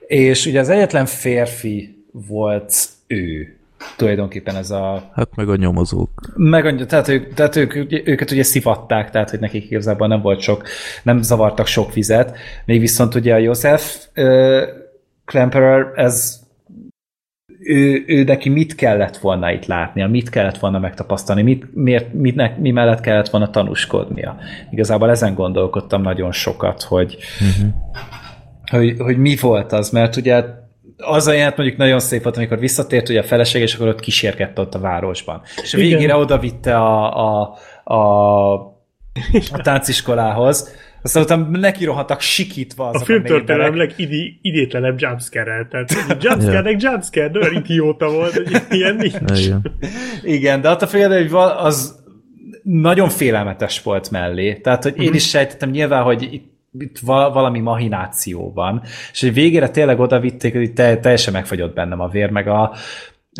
És 0.06 0.46
ugye 0.46 0.60
az 0.60 0.68
egyetlen 0.68 1.06
férfi 1.06 2.04
volt 2.12 2.74
ő, 3.06 3.56
tulajdonképpen 3.96 4.56
ez 4.56 4.70
a 4.70 5.10
Hát 5.14 5.36
meg 5.36 5.48
a 5.48 5.56
nyomozók. 5.56 6.10
meg, 6.36 6.66
annyi- 6.66 6.86
tehát, 6.86 7.08
ők, 7.08 7.34
tehát 7.34 7.56
ők, 7.56 7.74
őket 8.08 8.30
ugye 8.30 8.42
szivatták, 8.42 9.10
tehát 9.10 9.30
hogy 9.30 9.40
nekik 9.40 9.70
igazából 9.70 10.06
nem 10.06 10.20
volt 10.20 10.40
sok, 10.40 10.62
nem 11.02 11.22
zavartak 11.22 11.66
sok 11.66 11.92
vizet, 11.92 12.36
még 12.64 12.80
viszont 12.80 13.14
ugye 13.14 13.34
a 13.34 13.38
József 13.38 14.06
uh, 14.16 14.62
Klemperer, 15.24 15.92
ez 15.94 16.42
ő, 17.64 18.04
ő 18.06 18.24
neki 18.24 18.48
mit 18.48 18.74
kellett 18.74 19.16
volna 19.16 19.52
itt 19.52 19.66
látnia, 19.66 20.08
mit 20.08 20.30
kellett 20.30 20.58
volna 20.58 20.78
megtapasztalni, 20.78 21.42
mit, 21.42 21.74
miért, 21.74 22.12
mitnek, 22.12 22.58
mi 22.58 22.70
mellett 22.70 23.00
kellett 23.00 23.28
volna 23.28 23.50
tanúskodnia. 23.50 24.36
Igazából 24.70 25.10
ezen 25.10 25.34
gondolkodtam 25.34 26.02
nagyon 26.02 26.32
sokat, 26.32 26.82
hogy, 26.82 27.16
uh-huh. 27.40 27.72
hogy, 28.70 28.94
hogy 28.98 29.18
mi 29.18 29.36
volt 29.40 29.72
az, 29.72 29.90
mert 29.90 30.16
ugye 30.16 30.44
az 30.96 31.26
a 31.26 31.32
jelent 31.32 31.56
mondjuk 31.56 31.78
nagyon 31.78 32.00
szép 32.00 32.22
volt, 32.22 32.36
amikor 32.36 32.58
visszatért 32.58 33.08
ugye 33.08 33.20
a 33.20 33.24
feleség, 33.24 33.62
és 33.62 33.74
akkor 33.74 33.88
ott 33.88 34.00
kísérkedte 34.00 34.60
ott 34.60 34.74
a 34.74 34.78
városban. 34.78 35.42
És 35.62 35.74
a 35.74 35.78
Igen. 35.78 35.90
végére 35.90 36.16
oda 36.16 36.38
vitte 36.38 36.76
a, 36.76 37.16
a, 37.16 37.56
a, 37.94 38.52
a 39.52 39.58
tánciskolához, 39.62 40.74
aztán 41.02 41.22
utána 41.22 41.58
neki 41.58 41.84
rohantak 41.84 42.20
sikítva 42.20 42.84
A 42.84 42.88
azok 42.88 43.00
a, 43.00 43.04
filmtörténelem 43.04 43.72
néberek. 43.72 43.98
legidétlenebb 43.98 45.00
jumpscare 45.00 45.66
Tehát 45.70 45.92
jumpscare-nek 46.22 46.82
jumpscare, 46.82 47.28
de 47.28 47.38
olyan 47.38 47.54
idióta 47.54 48.10
volt, 48.10 48.32
hogy 48.32 48.62
ilyen 48.70 48.94
nincs. 48.94 49.46
Igen. 49.46 49.72
Igen, 50.22 50.60
de 50.60 50.68
attól 50.68 50.88
függetlenül, 50.88 51.28
hogy 51.28 51.50
az 51.56 52.02
nagyon 52.62 53.08
félelmetes 53.08 53.82
volt 53.82 54.10
mellé. 54.10 54.54
Tehát, 54.54 54.82
hogy 54.82 55.02
én 55.02 55.14
is 55.14 55.28
sejtettem 55.28 55.70
nyilván, 55.70 56.02
hogy 56.02 56.28
itt, 56.32 56.53
itt 56.78 56.98
va- 56.98 57.32
valami 57.34 57.60
mahináció 57.60 58.52
van, 58.54 58.82
és 59.12 59.20
hogy 59.20 59.32
végére 59.34 59.68
tényleg 59.68 60.00
oda 60.00 60.20
vitték, 60.20 60.54
hogy 60.56 60.72
te- 60.72 60.96
teljesen 60.96 61.32
megfagyott 61.32 61.74
bennem 61.74 62.00
a 62.00 62.08
vér, 62.08 62.30
meg 62.30 62.48
a, 62.48 62.62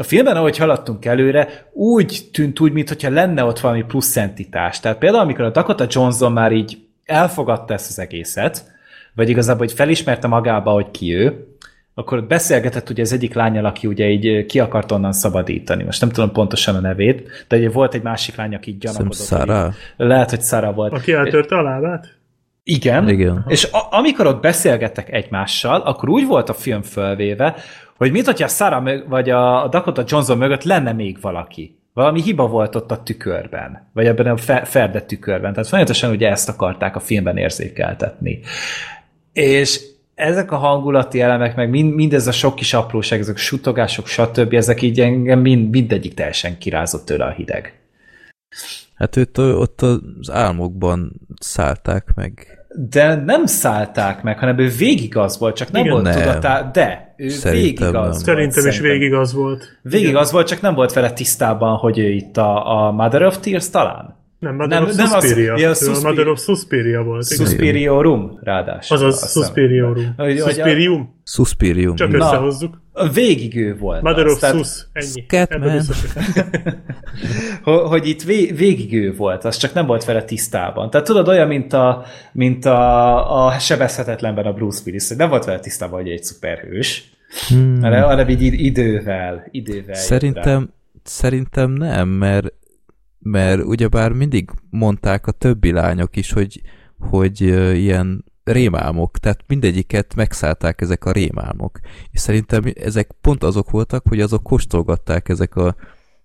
a 0.01 0.03
filmben, 0.03 0.37
ahogy 0.37 0.57
haladtunk 0.59 1.05
előre, 1.05 1.69
úgy 1.73 2.21
tűnt 2.33 2.61
úgy, 2.61 2.73
mintha 2.73 3.11
lenne 3.11 3.45
ott 3.45 3.61
valami 3.61 3.83
plusz 3.85 4.17
entitás. 4.17 4.81
Tehát 4.81 4.99
például, 4.99 5.23
amikor 5.23 5.45
a 5.45 5.51
Dakota 5.51 5.87
Johnson 5.89 6.33
már 6.33 6.53
így 6.53 6.79
elfogadta 7.05 7.75
ezt 7.75 7.89
az 7.91 7.99
egészet, 7.99 8.73
vagy 9.15 9.29
igazából, 9.29 9.67
hogy 9.67 9.75
felismerte 9.75 10.27
magába, 10.27 10.71
hogy 10.71 10.91
ki 10.91 11.15
ő, 11.15 11.47
akkor 11.95 12.19
ott 12.19 12.27
beszélgetett 12.29 12.91
ugye 12.91 13.03
az 13.03 13.13
egyik 13.13 13.35
lányal, 13.35 13.65
aki 13.65 13.87
ugye 13.87 14.09
így 14.09 14.47
ki 14.47 14.61
akart 14.61 14.93
onnan 14.93 15.13
szabadítani. 15.13 15.83
Most 15.83 16.01
nem 16.01 16.11
tudom 16.11 16.33
pontosan 16.33 16.75
a 16.75 16.81
nevét, 16.81 17.45
de 17.49 17.57
ugye 17.57 17.71
volt 17.71 17.95
egy 17.95 18.03
másik 18.03 18.37
lány, 18.37 18.55
aki 18.55 18.71
így 18.71 18.79
gyanakodott. 18.79 19.13
Hogy- 19.67 20.07
Lehet, 20.07 20.31
hogy 20.31 20.41
Szara 20.41 20.73
volt. 20.73 20.93
Aki 20.93 21.13
eltörte 21.13 21.57
a 21.57 21.63
lábát? 21.63 22.17
Igen. 22.65 23.09
Igen. 23.09 23.44
És 23.49 23.68
a, 23.73 23.86
amikor 23.91 24.26
ott 24.26 24.41
beszélgettek 24.41 25.12
egymással, 25.12 25.81
akkor 25.81 26.09
úgy 26.09 26.26
volt 26.26 26.49
a 26.49 26.55
film 26.55 26.83
fölvéve, 26.83 27.57
hogy 27.97 28.12
mint 28.12 28.26
hogyha 28.26 28.49
Sarah 28.49 28.83
mög- 28.83 29.09
vagy 29.09 29.31
a 29.31 29.68
Dakota 29.68 30.05
Johnson 30.07 30.39
mögött 30.39 30.62
lenne 30.62 30.93
még 30.93 31.20
valaki. 31.20 31.78
Valami 31.93 32.23
hiba 32.23 32.47
volt 32.47 32.75
ott 32.75 32.91
a 32.91 33.02
tükörben, 33.02 33.91
vagy 33.93 34.07
ebben 34.07 34.26
a 34.26 34.36
fe- 34.36 34.68
ferdett 34.68 35.07
tükörben. 35.07 35.52
Tehát 35.52 35.68
folyamatosan 35.68 36.10
ugye 36.10 36.31
ezt 36.31 36.49
akarták 36.49 36.97
a 36.97 37.01
filmben 37.01 37.36
érzékeltetni. 37.36 38.41
És 39.33 39.81
ezek 40.15 40.52
a 40.52 40.57
hangulati 40.57 41.20
elemek, 41.20 41.57
meg 41.57 41.70
mind, 41.70 41.94
mindez 41.94 42.26
a 42.26 42.33
sok 42.33 42.55
kis 42.55 42.75
apróság, 42.75 43.20
ezek 43.20 43.36
sutogások, 43.36 44.07
stb., 44.07 44.55
ezek 44.55 44.83
így 44.83 45.01
engem 45.01 45.41
mind, 45.41 45.70
mindegyik 45.70 46.15
teljesen 46.15 46.59
kirázott 46.59 47.05
tőle 47.05 47.25
a 47.25 47.31
hideg. 47.31 47.78
Hát 48.95 49.17
őt 49.17 49.39
ott 49.39 49.83
az 49.83 50.31
álmokban 50.31 51.21
szállták 51.41 52.07
meg. 52.15 52.59
De 52.91 53.15
nem 53.15 53.47
szállták 53.47 54.23
meg, 54.23 54.39
hanem 54.39 54.59
ő 54.59 54.69
végig 54.69 55.17
az 55.17 55.39
volt, 55.39 55.57
csak 55.57 55.71
nem 55.71 55.81
Igen. 55.83 55.93
volt 55.93 56.05
Nem. 56.05 56.15
tudatá, 56.19 56.71
de 56.73 57.15
ő 57.17 57.29
Szerintem 57.29 57.63
végig 57.63 57.83
az 57.83 57.93
nem. 57.93 58.03
volt. 58.03 58.15
Szerintem 58.15 58.67
is 58.67 58.79
végig 58.79 59.13
az 59.13 59.33
volt. 59.33 59.79
Végig 59.83 60.17
az 60.17 60.33
volt, 60.33 60.47
csak 60.47 60.61
nem 60.61 60.75
volt 60.75 60.93
vele 60.93 61.13
tisztában, 61.13 61.77
hogy 61.77 61.99
ő 61.99 62.09
itt 62.11 62.37
a, 62.37 62.87
a 62.87 62.91
Mother 62.93 63.23
of 63.23 63.39
Tears 63.39 63.71
talán? 63.71 64.17
Nem, 64.39 64.55
Mother 64.55 64.81
Nem, 64.81 64.89
of 64.89 64.97
nem 64.97 65.05
az- 65.13 65.25
Suspiria. 65.25 65.57
ja, 65.57 65.67
Ő 65.67 65.71
a 65.71 65.75
Suspiria. 65.75 66.09
Mother 66.09 66.29
of 66.29 66.41
Suspiria 66.41 67.03
volt. 67.03 67.27
igen. 67.31 67.47
Suspiriorum, 67.47 68.39
ráadásul. 68.43 68.97
Azaz. 68.97 69.31
Suspiriorum. 69.33 70.15
Suspirium? 70.39 71.21
Suspirium. 71.25 71.95
Csak 71.97 72.09
igen. 72.09 72.21
Összehozzuk. 72.21 72.83
Végig 73.13 73.57
ő 73.57 73.77
volt. 73.77 74.03
Mother 74.03 74.27
az, 74.27 74.33
of 74.33 74.39
tehát- 74.41 74.57
Sus. 74.57 74.87
Ennyi. 74.93 75.23
Scatman. 75.27 75.81
Hogy 77.89 78.09
itt 78.09 78.23
vé- 78.23 78.57
végig 78.59 78.95
ő 78.95 79.15
volt, 79.17 79.45
az 79.45 79.57
csak 79.57 79.73
nem 79.73 79.87
volt 79.87 80.05
vele 80.05 80.25
tisztában. 80.25 80.91
Tehát 80.91 81.07
tudod, 81.07 81.29
olyan, 81.29 81.49
mint 81.49 81.73
a, 81.73 82.05
mint 82.33 82.65
a, 82.65 83.47
a 83.47 83.59
sebezhetetlenben 83.59 84.47
a 84.47 84.53
Bruce 84.53 84.83
Willis, 84.87 85.09
hogy 85.09 85.17
nem 85.17 85.29
volt 85.29 85.45
vele 85.45 85.59
tisztában, 85.59 86.01
hogy 86.01 86.11
egy 86.11 86.25
szuperhős, 86.25 87.13
Hmm. 87.49 87.79
hanem, 87.81 88.03
hanem 88.03 88.29
így 88.29 88.43
id- 88.43 88.61
idővel, 88.61 89.47
idővel. 89.51 89.79
jött 89.79 89.87
rá. 89.87 89.95
Szerintem, 89.95 90.71
szerintem 91.03 91.71
nem, 91.71 92.09
mert, 92.09 92.53
mert 93.19 93.63
ugyebár 93.63 94.13
mindig 94.13 94.51
mondták 94.71 95.27
a 95.27 95.31
többi 95.33 95.73
lányok 95.73 96.17
is, 96.17 96.33
hogy, 96.33 96.61
hogy 96.99 97.41
ilyen 97.77 98.25
rémálmok, 98.45 99.19
tehát 99.19 99.45
mindegyiket 99.47 100.15
megszállták 100.15 100.81
ezek 100.81 101.05
a 101.05 101.13
rémálmok. 101.13 101.79
És 102.11 102.21
szerintem 102.21 102.63
ezek 102.75 103.11
pont 103.21 103.43
azok 103.45 103.71
voltak, 103.71 104.05
hogy 104.09 104.21
azok 104.21 104.43
kóstolgatták 104.43 105.29
ezek 105.29 105.57
a, 105.57 105.75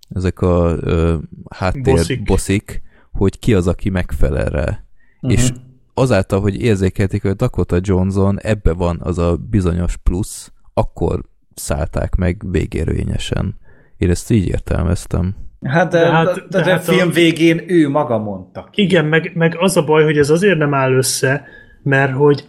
ezek 0.09 0.41
a 0.41 0.75
ö, 0.81 1.15
háttér 1.55 1.83
Bosszik. 1.93 2.23
bosszik, 2.23 2.81
hogy 3.11 3.39
ki 3.39 3.53
az, 3.53 3.67
aki 3.67 3.89
megfelel 3.89 4.49
rá. 4.49 4.83
Mhm. 5.21 5.31
És 5.33 5.49
azáltal, 5.93 6.39
hogy 6.41 6.61
érzékelték, 6.61 7.21
hogy 7.21 7.35
Dakota 7.35 7.77
Johnson 7.81 8.39
ebbe 8.41 8.73
van 8.73 8.99
az 9.03 9.17
a 9.17 9.35
bizonyos 9.49 9.97
plusz, 9.97 10.51
akkor 10.73 11.21
szállták 11.53 12.15
meg 12.15 12.41
végérvényesen. 12.51 13.57
Én 13.97 14.09
ezt 14.09 14.31
így 14.31 14.47
értelmeztem. 14.47 15.35
Hát 15.65 15.91
de, 15.91 15.99
De 15.99 16.11
hát- 16.11 16.27
hát, 16.27 16.35
de, 16.35 16.57
de 16.57 16.63
de 16.63 16.71
hát 16.71 16.87
a 16.87 16.91
film 16.91 17.07
a- 17.09 17.11
végén 17.11 17.63
ő 17.67 17.89
maga 17.89 18.17
mondta 18.17 18.69
ki. 18.71 18.81
Igen, 18.81 19.05
meg, 19.05 19.31
meg 19.35 19.55
az 19.57 19.77
a 19.77 19.83
baj, 19.83 20.03
hogy 20.03 20.17
ez 20.17 20.29
azért 20.29 20.57
nem 20.57 20.73
áll 20.73 20.93
össze, 20.93 21.45
mert 21.89 22.13
hogy 22.13 22.47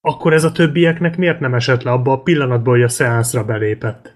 akkor 0.00 0.32
ez 0.32 0.44
a 0.44 0.52
többieknek 0.52 1.16
miért 1.16 1.40
nem 1.40 1.54
esett 1.54 1.82
le 1.82 1.90
abba 1.90 2.12
a 2.12 2.22
pillanatban, 2.22 2.74
hogy 2.74 2.82
a 2.82 2.88
szeánszra 2.88 3.44
belépett? 3.44 4.14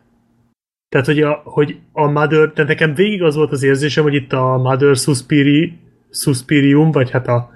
Tehát, 0.89 1.07
hogy 1.07 1.21
a, 1.23 1.41
hogy 1.45 1.79
a 1.93 2.07
Mother, 2.07 2.51
tehát 2.51 2.71
nekem 2.71 2.95
végig 2.95 3.23
az 3.23 3.35
volt 3.35 3.53
az 3.53 3.63
érzésem, 3.63 4.03
hogy 4.03 4.15
itt 4.15 4.33
a 4.33 4.57
Mother 4.57 4.97
Suspiri, 4.97 5.79
Suspirium, 6.11 6.91
vagy 6.91 7.11
hát 7.11 7.29
a 7.29 7.51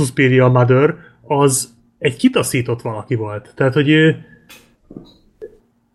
Suspiria 0.00 0.48
Mother, 0.48 0.94
az 1.22 1.74
egy 1.98 2.16
kitaszított 2.16 2.82
valaki 2.82 3.14
volt. 3.14 3.52
Tehát, 3.54 3.74
hogy 3.74 3.88
ő, 3.88 4.24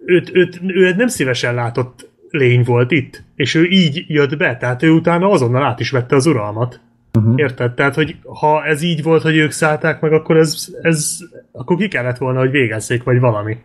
őt, 0.05 0.35
őt, 0.35 0.59
ő 0.67 0.93
nem 0.93 1.07
szívesen 1.07 1.53
látott 1.53 2.09
lény 2.29 2.63
volt 2.63 2.91
itt, 2.91 3.23
és 3.35 3.55
ő 3.55 3.65
így 3.65 4.05
jött 4.07 4.37
be, 4.37 4.57
tehát 4.57 4.83
ő 4.83 4.91
utána 4.91 5.29
azonnal 5.29 5.63
át 5.63 5.79
is 5.79 5.89
vette 5.89 6.15
az 6.15 6.25
uralmat. 6.25 6.79
Uh-huh. 7.13 7.33
Érted? 7.35 7.73
Tehát, 7.73 7.95
hogy 7.95 8.15
ha 8.23 8.65
ez 8.65 8.81
így 8.81 9.03
volt, 9.03 9.21
hogy 9.21 9.35
ők 9.35 9.51
szállták 9.51 10.01
meg, 10.01 10.13
akkor 10.13 10.37
ez, 10.37 10.67
ez 10.81 11.17
akkor 11.51 11.77
ki 11.77 11.87
kellett 11.87 12.17
volna, 12.17 12.39
hogy 12.39 12.51
végezzék, 12.51 13.03
vagy 13.03 13.19
valami. 13.19 13.57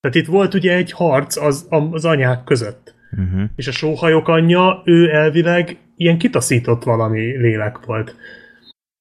Tehát 0.00 0.16
itt 0.16 0.26
volt 0.26 0.54
ugye 0.54 0.74
egy 0.74 0.92
harc 0.92 1.36
az, 1.36 1.66
az 1.68 2.04
anyák 2.04 2.44
között. 2.44 2.94
Uh-huh. 3.10 3.42
És 3.56 3.68
a 3.68 3.72
sóhajok 3.72 4.28
anyja, 4.28 4.82
ő 4.84 5.10
elvileg 5.10 5.76
ilyen 5.96 6.18
kitaszított 6.18 6.82
valami 6.82 7.20
lélek 7.20 7.84
volt. 7.84 8.16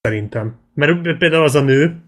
Szerintem. 0.01 0.59
Mert 0.73 1.17
például 1.17 1.43
az 1.43 1.55
a 1.55 1.61
nő, 1.61 2.01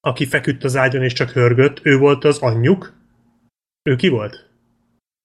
aki 0.00 0.26
feküdt 0.26 0.64
az 0.64 0.76
ágyon 0.76 1.02
és 1.02 1.12
csak 1.12 1.30
hörgött, 1.30 1.80
ő 1.82 1.96
volt 1.96 2.24
az 2.24 2.38
anyjuk. 2.38 2.92
Ő 3.82 3.96
ki 3.96 4.08
volt? 4.08 4.47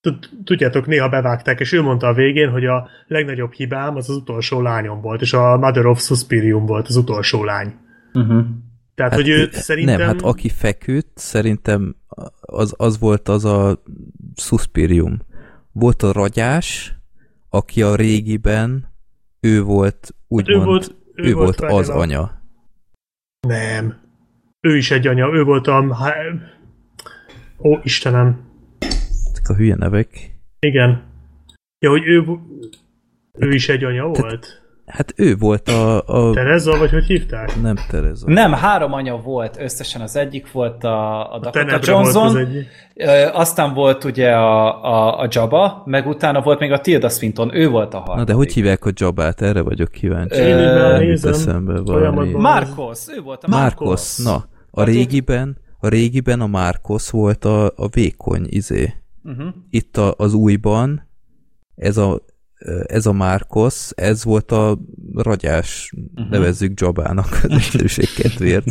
Tud- 0.04 0.30
Tudjátok, 0.44 0.86
néha 0.88 1.10
bevágták, 1.10 1.60
és 1.60 1.72
ő 1.72 1.82
mondta 1.82 2.08
a 2.08 2.14
végén, 2.14 2.50
hogy 2.50 2.66
a 2.66 2.90
legnagyobb 3.08 3.52
hibám 3.54 3.96
az 3.96 4.10
az 4.10 4.16
utolsó 4.16 4.62
lányom 4.62 5.02
volt, 5.02 5.22
és 5.22 5.34
a 5.34 5.58
Mother 5.58 5.86
of 5.86 6.02
Suspirium 6.02 6.66
volt 6.66 6.88
az 6.88 6.96
utolsó 6.96 7.44
lány. 7.44 7.74
Uh-huh. 8.14 8.46
Tehát, 8.96 9.12
Hát, 9.12 9.22
hogy 9.22 9.30
ő 9.30 9.50
szerintem... 9.52 9.98
Nem, 9.98 10.08
hát 10.08 10.22
aki 10.22 10.50
feküdt, 10.50 11.18
szerintem 11.18 11.96
az, 12.42 12.74
az 12.78 13.00
volt 13.00 13.28
az 13.30 13.46
a 13.46 13.82
Suspirium. 14.36 15.22
Volt 15.72 16.04
a 16.04 16.12
ragyás, 16.12 16.96
aki 17.50 17.82
a 17.82 17.96
régiben, 17.96 18.88
ő 19.40 19.62
volt, 19.62 20.16
úgymond, 20.28 20.62
ő 20.62 20.66
volt- 20.66 20.96
ő 21.14 21.24
ő 21.28 21.34
volt 21.34 21.60
volt 21.60 21.72
az 21.74 21.90
a- 21.90 21.98
anya. 21.98 22.42
Nem. 23.48 24.02
Ő 24.62 24.78
is 24.78 24.92
egy 24.92 25.08
anya, 25.08 25.34
ő 25.34 25.44
volt 25.44 25.68
a... 25.68 25.86
Ó, 27.60 27.78
Istenem. 27.84 28.52
Ezek 29.44 29.56
a 29.56 29.60
hülye 29.60 29.76
nevek. 29.76 30.08
Igen. 30.60 31.04
Ja, 31.80 31.90
hogy 31.90 32.08
ő, 32.08 32.24
ő 33.32 33.54
is 33.54 33.70
egy 33.70 33.84
anya 33.84 34.06
volt? 34.08 34.62
Hát 34.86 35.14
ő 35.16 35.36
volt 35.36 35.68
a... 35.68 36.08
a 36.08 36.34
Tereza, 36.34 36.78
vagy 36.78 36.92
hogy 36.92 37.04
hívták? 37.06 37.62
nem 37.62 37.76
Tereza. 37.90 38.26
Nem, 38.30 38.52
három 38.52 38.94
anya 38.94 39.18
volt 39.18 39.58
összesen. 39.60 40.02
Az 40.02 40.16
egyik 40.16 40.52
volt 40.52 40.84
a, 40.84 41.20
a 41.34 41.40
Dakota 41.40 41.50
Tenebre 41.50 41.92
volt 41.94 42.08
az 42.08 42.14
Johnson, 42.16 42.38
egyik. 42.38 42.68
aztán 43.34 43.74
volt 43.74 44.04
ugye 44.04 44.32
a, 44.32 44.84
a, 44.84 45.20
a 45.20 45.28
Jabba, 45.30 45.84
meg 45.86 46.08
utána 46.08 46.42
volt 46.42 46.60
még 46.60 46.72
a 46.72 46.80
Tilda 46.80 47.10
Swinton, 47.10 47.56
ő 47.56 47.70
volt 47.70 47.94
a 47.94 47.98
harmadik. 47.98 48.20
Na 48.20 48.24
de 48.24 48.34
hogy 48.34 48.54
hívják 48.54 48.86
a 48.86 48.92
Jabát? 48.94 49.42
Erre 49.42 49.62
vagyok 49.62 49.92
kíváncsi. 49.92 50.40
Én 50.42 50.56
már 50.56 51.02
eszembe 51.02 51.80
valami. 51.80 52.32
Marcos, 52.32 53.00
ő 53.18 53.22
volt 53.22 53.44
a 53.44 53.48
Márkosz. 53.48 54.24
Na, 54.24 54.46
a 54.72 54.80
Hát 54.80 54.88
régiben, 54.88 55.58
a 55.80 55.88
régiben 55.88 56.42
a 56.42 56.48
Márkosz 56.48 57.10
volt 57.10 57.46
a, 57.46 57.66
a 57.66 57.88
vékony 57.88 58.46
izé. 58.50 58.94
Uh-huh. 59.24 59.48
Itt 59.70 59.98
a, 59.98 60.14
az 60.18 60.34
újban 60.34 61.08
ez 61.76 61.98
a 61.98 62.22
ez 62.86 63.06
a 63.06 63.12
Márkosz, 63.14 63.92
ez 63.96 64.24
volt 64.24 64.52
a 64.52 64.78
ragyás, 65.16 65.94
uh-huh. 66.16 66.32
nevezzük 66.32 66.80
Jabának 66.82 67.40
az 67.44 67.50
egyszerűség 67.58 68.08
kedvéért. 68.18 68.66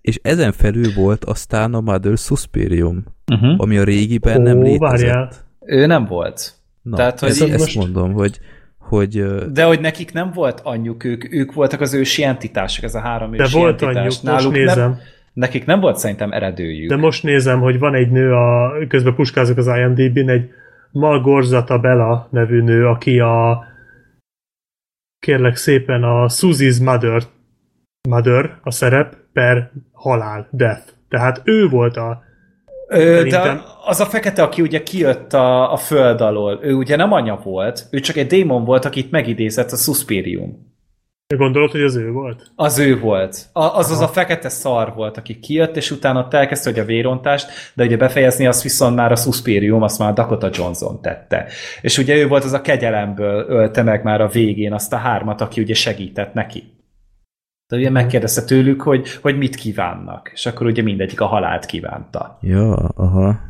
És 0.00 0.18
ezen 0.22 0.52
felül 0.52 0.92
volt 0.94 1.24
aztán 1.24 1.74
a 1.74 1.80
Mother 1.80 2.18
Suspirium, 2.18 3.04
Uh-huh. 3.32 3.54
ami 3.56 3.78
a 3.78 3.84
régiben 3.84 4.40
Ó, 4.40 4.42
nem 4.42 4.62
létezett. 4.62 4.80
várjál. 4.88 5.32
Ő 5.60 5.86
nem 5.86 6.04
volt. 6.04 6.54
Na, 6.82 6.96
Tehát, 6.96 7.20
hogy 7.20 7.28
ezt, 7.28 7.42
így- 7.42 7.50
ezt 7.50 7.60
most- 7.60 7.76
mondom, 7.76 8.12
hogy, 8.12 8.38
hogy 8.78 9.24
De 9.52 9.64
hogy 9.64 9.80
nekik 9.80 10.12
nem 10.12 10.30
volt 10.32 10.60
anyjuk, 10.64 11.04
ők, 11.04 11.32
ők 11.32 11.52
voltak 11.52 11.80
az 11.80 11.94
ősi 11.94 12.22
entitások, 12.24 12.84
ez 12.84 12.94
a 12.94 13.00
három 13.00 13.30
De 13.30 13.42
ősi 13.42 13.56
volt 13.58 13.82
entitás. 13.82 13.94
anyjuk, 13.96 14.22
most 14.22 14.42
nem, 14.42 14.52
nézem. 14.52 14.98
Nekik 15.38 15.64
nem 15.64 15.80
volt 15.80 15.98
szerintem 15.98 16.32
eredőjük. 16.32 16.88
De 16.88 16.96
most 16.96 17.22
nézem, 17.22 17.60
hogy 17.60 17.78
van 17.78 17.94
egy 17.94 18.10
nő, 18.10 18.32
a, 18.32 18.72
közben 18.88 19.14
puskázok 19.14 19.56
az 19.56 19.66
IMDb-n, 19.66 20.28
egy 20.28 20.50
Malgorzata 20.92 21.78
Bella 21.78 22.28
nevű 22.30 22.62
nő, 22.62 22.86
aki 22.86 23.18
a 23.18 23.64
kérlek 25.18 25.56
szépen 25.56 26.02
a 26.02 26.28
Susie's 26.28 26.84
Mother, 26.84 27.22
Mother 28.08 28.58
a 28.62 28.70
szerep 28.70 29.16
per 29.32 29.70
halál, 29.92 30.48
death. 30.50 30.92
Tehát 31.08 31.40
ő 31.44 31.68
volt 31.68 31.96
a 31.96 32.26
Ö, 32.90 33.22
de 33.28 33.62
az 33.84 34.00
a 34.00 34.04
fekete, 34.04 34.42
aki 34.42 34.62
ugye 34.62 34.82
kijött 34.82 35.32
a, 35.32 35.72
a 35.72 35.76
föld 35.76 36.20
alól, 36.20 36.58
ő 36.62 36.74
ugye 36.74 36.96
nem 36.96 37.12
anya 37.12 37.40
volt, 37.42 37.86
ő 37.90 37.98
csak 37.98 38.16
egy 38.16 38.26
démon 38.26 38.64
volt, 38.64 38.84
akit 38.84 39.10
megidézett 39.10 39.70
a 39.70 39.76
Suspirium. 39.76 40.76
Gondolod, 41.36 41.70
hogy 41.70 41.82
az 41.82 41.96
ő 41.96 42.10
volt? 42.10 42.50
Az 42.54 42.78
ő 42.78 42.98
volt. 43.00 43.48
A, 43.52 43.62
az 43.62 43.90
az 43.90 44.00
a 44.00 44.08
fekete 44.08 44.48
szar 44.48 44.94
volt, 44.94 45.16
aki 45.16 45.38
kijött, 45.38 45.76
és 45.76 45.90
utána 45.90 46.20
ott 46.20 46.34
elkezdte 46.34 46.70
hogy 46.70 46.78
a 46.78 46.84
vérontást, 46.84 47.72
de 47.74 47.84
ugye 47.84 47.96
befejezni 47.96 48.46
azt 48.46 48.62
viszont 48.62 48.96
már 48.96 49.12
a 49.12 49.16
Suspirium, 49.16 49.82
azt 49.82 49.98
már 49.98 50.12
Dakota 50.12 50.50
Johnson 50.52 51.00
tette. 51.00 51.46
És 51.80 51.98
ugye 51.98 52.16
ő 52.16 52.28
volt 52.28 52.44
az 52.44 52.52
a 52.52 52.60
kegyelemből 52.60 53.44
ölte 53.48 53.82
meg 53.82 54.02
már 54.02 54.20
a 54.20 54.28
végén 54.28 54.72
azt 54.72 54.92
a 54.92 54.96
hármat, 54.96 55.40
aki 55.40 55.60
ugye 55.60 55.74
segített 55.74 56.34
neki. 56.34 56.62
De 57.66 57.76
ugye 57.76 57.90
megkérdezte 57.90 58.44
tőlük, 58.44 58.82
hogy, 58.82 59.08
hogy 59.22 59.38
mit 59.38 59.54
kívánnak, 59.54 60.30
és 60.34 60.46
akkor 60.46 60.66
ugye 60.66 60.82
mindegyik 60.82 61.20
a 61.20 61.26
halált 61.26 61.66
kívánta. 61.66 62.38
ja, 62.42 62.74
aha. 62.74 63.47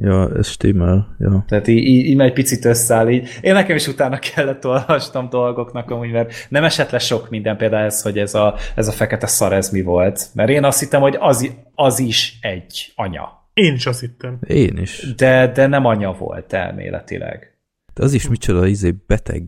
Ja, 0.00 0.36
ez 0.36 0.48
stimmel, 0.48 1.16
ja. 1.18 1.44
Tehát 1.48 1.68
így, 1.68 1.86
így, 1.86 2.06
így 2.06 2.20
egy 2.20 2.32
picit 2.32 2.64
összeáll 2.64 3.08
így. 3.08 3.28
Én 3.40 3.52
nekem 3.52 3.76
is 3.76 3.86
utána 3.86 4.18
kellett 4.18 4.66
olvastam 4.66 5.28
dolgoknak 5.28 5.90
amúgy, 5.90 6.10
mert 6.10 6.46
nem 6.48 6.64
esett 6.64 6.90
le 6.90 6.98
sok 6.98 7.30
minden, 7.30 7.56
például 7.56 7.84
ez, 7.84 8.02
hogy 8.02 8.18
ez 8.18 8.34
a, 8.34 8.54
ez 8.74 8.88
a 8.88 8.92
fekete 8.92 9.26
szar 9.26 9.52
ez 9.52 9.70
mi 9.70 9.82
volt. 9.82 10.26
Mert 10.34 10.48
én 10.48 10.64
azt 10.64 10.80
hittem, 10.80 11.00
hogy 11.00 11.16
az, 11.18 11.50
az 11.74 11.98
is 11.98 12.38
egy 12.40 12.92
anya. 12.94 13.46
Én 13.52 13.74
is 13.74 13.86
azt 13.86 14.00
hittem. 14.00 14.38
Én 14.46 14.78
is. 14.78 15.14
De, 15.16 15.52
de 15.54 15.66
nem 15.66 15.84
anya 15.84 16.12
volt 16.12 16.52
elméletileg. 16.52 17.58
De 17.94 18.02
az 18.02 18.12
is 18.12 18.28
micsoda 18.28 18.66
izé 18.66 18.94
beteg 19.06 19.42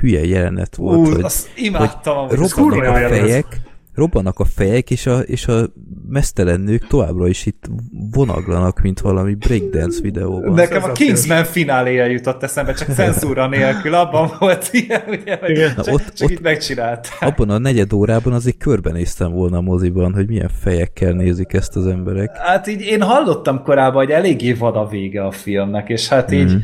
hülye 0.00 0.26
jelenet 0.26 0.76
volt, 0.76 0.98
Ú, 0.98 1.12
hogy, 1.12 1.22
azt 1.22 1.48
imádtam, 1.56 2.28
hogy 2.28 2.38
robbannak 2.38 2.82
a 2.82 3.08
fejek, 3.08 3.60
robbannak 3.96 4.38
a 4.38 4.44
fejek, 4.44 4.90
és 4.90 5.06
a, 5.06 5.18
és 5.18 5.46
a 5.46 5.72
mesztelen 6.08 6.60
nők 6.60 6.86
továbbra 6.86 7.28
is 7.28 7.46
itt 7.46 7.64
vonaglanak, 8.12 8.80
mint 8.80 9.00
valami 9.00 9.34
breakdance 9.34 10.00
videóban. 10.02 10.52
Nekem 10.52 10.76
a 10.76 10.80
Szenzációs. 10.80 10.98
Kingsman 10.98 11.44
fináléja 11.44 12.04
jutott 12.04 12.42
eszembe, 12.42 12.72
csak 12.72 12.88
cenzúra 12.88 13.48
nélkül, 13.48 13.94
abban 13.94 14.30
volt 14.38 14.68
ilyen, 14.72 15.02
ugye, 15.08 15.38
Igen. 15.46 15.74
csak, 15.74 15.86
Na, 15.86 15.92
ott- 15.92 16.12
csak 16.14 16.26
ott- 16.26 16.30
itt 16.32 16.42
megcsinálták. 16.42 17.16
Abban 17.20 17.50
a 17.50 17.58
negyed 17.58 17.92
órában 17.92 18.32
azért 18.32 18.56
körbenéztem 18.56 19.32
volna 19.32 19.56
a 19.56 19.60
moziban, 19.60 20.12
hogy 20.14 20.26
milyen 20.28 20.50
fejekkel 20.60 21.12
nézik 21.12 21.52
ezt 21.52 21.76
az 21.76 21.86
emberek. 21.86 22.36
Hát 22.36 22.66
így 22.66 22.80
én 22.80 23.02
hallottam 23.02 23.62
korábban, 23.62 24.04
hogy 24.04 24.10
eléggé 24.14 24.52
vad 24.52 24.76
a 24.76 24.86
vége 24.86 25.24
a 25.24 25.30
filmnek, 25.30 25.88
és 25.88 26.08
hát 26.08 26.32
így, 26.32 26.44
Mhm. 26.52 26.56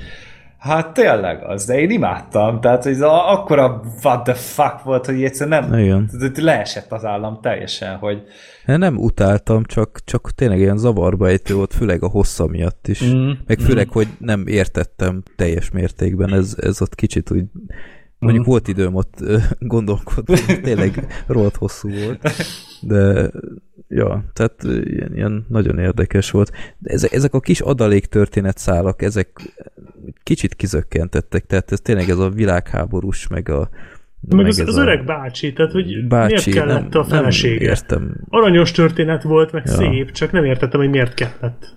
Hát 0.62 0.92
tényleg 0.92 1.42
az, 1.42 1.64
de 1.64 1.80
én 1.80 1.90
imádtam, 1.90 2.60
tehát 2.60 2.82
hogy 2.82 2.96
akkora 3.00 3.80
what 4.02 4.22
the 4.22 4.34
fuck 4.34 4.82
volt, 4.82 5.06
hogy 5.06 5.24
egyszerűen 5.24 5.68
nem, 5.68 5.78
Igen. 5.78 6.10
leesett 6.36 6.92
az 6.92 7.04
állam 7.04 7.38
teljesen, 7.40 7.96
hogy 7.96 8.22
Hát 8.64 8.78
Nem 8.78 8.98
utáltam, 8.98 9.64
csak, 9.64 9.98
csak 10.04 10.30
tényleg 10.30 10.58
ilyen 10.58 10.76
zavarba 10.76 11.28
ejtő 11.28 11.54
volt, 11.54 11.74
főleg 11.74 12.02
a 12.02 12.08
hossza 12.08 12.46
miatt 12.46 12.88
is. 12.88 13.04
Mm. 13.04 13.30
Meg 13.46 13.58
főleg, 13.58 13.88
hogy 13.88 14.08
nem 14.18 14.46
értettem 14.46 15.22
teljes 15.36 15.70
mértékben, 15.70 16.32
ez, 16.34 16.56
ez 16.60 16.82
ott 16.82 16.94
kicsit 16.94 17.30
úgy 17.30 17.44
Mondjuk 18.22 18.42
Mhm. 18.44 18.50
volt 18.52 18.68
időm 18.68 18.94
ott 18.94 19.24
gondolkodni, 19.58 20.60
tényleg 20.62 21.06
rohadt 21.26 21.56
hosszú 21.56 21.88
volt, 22.04 22.28
de 22.80 23.30
ja, 23.88 24.24
tehát 24.32 24.62
ilyen, 24.64 25.10
ilyen 25.14 25.46
nagyon 25.48 25.78
érdekes 25.78 26.30
volt. 26.30 26.52
De 26.78 26.90
ezek, 26.92 27.12
ezek 27.12 27.34
a 27.34 27.40
kis 27.40 27.60
adalék 27.60 28.06
történetszálak, 28.06 29.02
ezek 29.02 29.28
kicsit 30.22 30.54
kizökkentettek, 30.54 31.46
tehát 31.46 31.72
ez 31.72 31.80
tényleg 31.80 32.08
ez 32.08 32.18
a 32.18 32.28
világháborús, 32.30 33.26
meg 33.28 33.48
a 33.48 33.68
Meg, 34.28 34.46
az, 34.46 34.58
az 34.58 34.76
a 34.76 34.80
öreg 34.82 35.04
bácsi, 35.04 35.52
tehát 35.52 35.72
hogy 35.72 36.06
bácsi, 36.08 36.50
miért 36.50 36.66
kellett 36.66 36.92
nem, 36.92 37.00
a 37.00 37.04
felesége? 37.04 37.54
Nem 37.60 37.68
értem, 37.68 38.16
Aranyos 38.28 38.70
történet 38.70 39.22
volt, 39.22 39.52
meg 39.52 39.62
Ja. 39.66 39.72
szép, 39.72 40.10
csak 40.10 40.32
nem 40.32 40.44
értettem, 40.44 40.80
hogy 40.80 40.90
miért 40.90 41.14
kellett. 41.14 41.76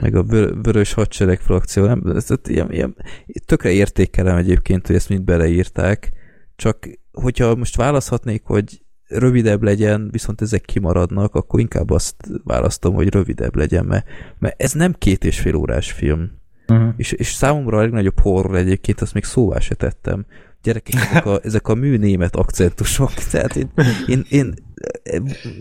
Meg 0.00 0.14
a 0.14 0.22
vör- 0.22 0.54
vörös 0.62 0.92
hadsereg 0.92 1.40
frakció, 1.40 1.84
nem, 1.84 2.02
ez, 2.14 2.30
ez 2.30 2.38
ilyen, 2.48 2.72
ilyen, 2.72 2.96
tökre 3.44 3.70
értékelem 3.70 4.36
egyébként, 4.36 4.86
hogy 4.86 4.96
ezt 4.96 5.08
mind 5.08 5.22
beleírták, 5.22 6.12
csak 6.56 6.88
hogyha 7.12 7.54
most 7.54 7.76
választhatnék, 7.76 8.42
hogy 8.44 8.84
rövidebb 9.08 9.62
legyen, 9.62 10.08
viszont 10.10 10.40
ezek 10.40 10.60
kimaradnak, 10.60 11.34
akkor 11.34 11.60
inkább 11.60 11.90
azt 11.90 12.14
választom, 12.44 12.94
hogy 12.94 13.08
rövidebb 13.08 13.56
legyen, 13.56 13.84
mert, 13.84 14.06
mert 14.38 14.62
ez 14.62 14.72
nem 14.72 14.94
két 14.98 15.24
és 15.24 15.40
fél 15.40 15.54
órás 15.54 15.92
film. 15.92 16.30
Uh-huh. 16.68 16.94
És, 16.96 17.12
és 17.12 17.32
számomra 17.32 17.78
a 17.78 17.80
legnagyobb 17.80 18.20
horror 18.20 18.56
egyébként, 18.56 19.00
azt 19.00 19.14
még 19.14 19.24
szóvá 19.24 19.58
se 19.58 19.74
tettem. 19.74 20.26
Gyerekek, 20.62 20.94
ezek 20.94 21.26
a, 21.26 21.40
ezek 21.42 21.68
a 21.68 21.74
mű 21.74 21.96
német 21.96 22.36
akcentusok, 22.36 23.14
tehát 23.30 23.56
én, 23.56 23.70
én, 24.06 24.24
én 24.28 24.54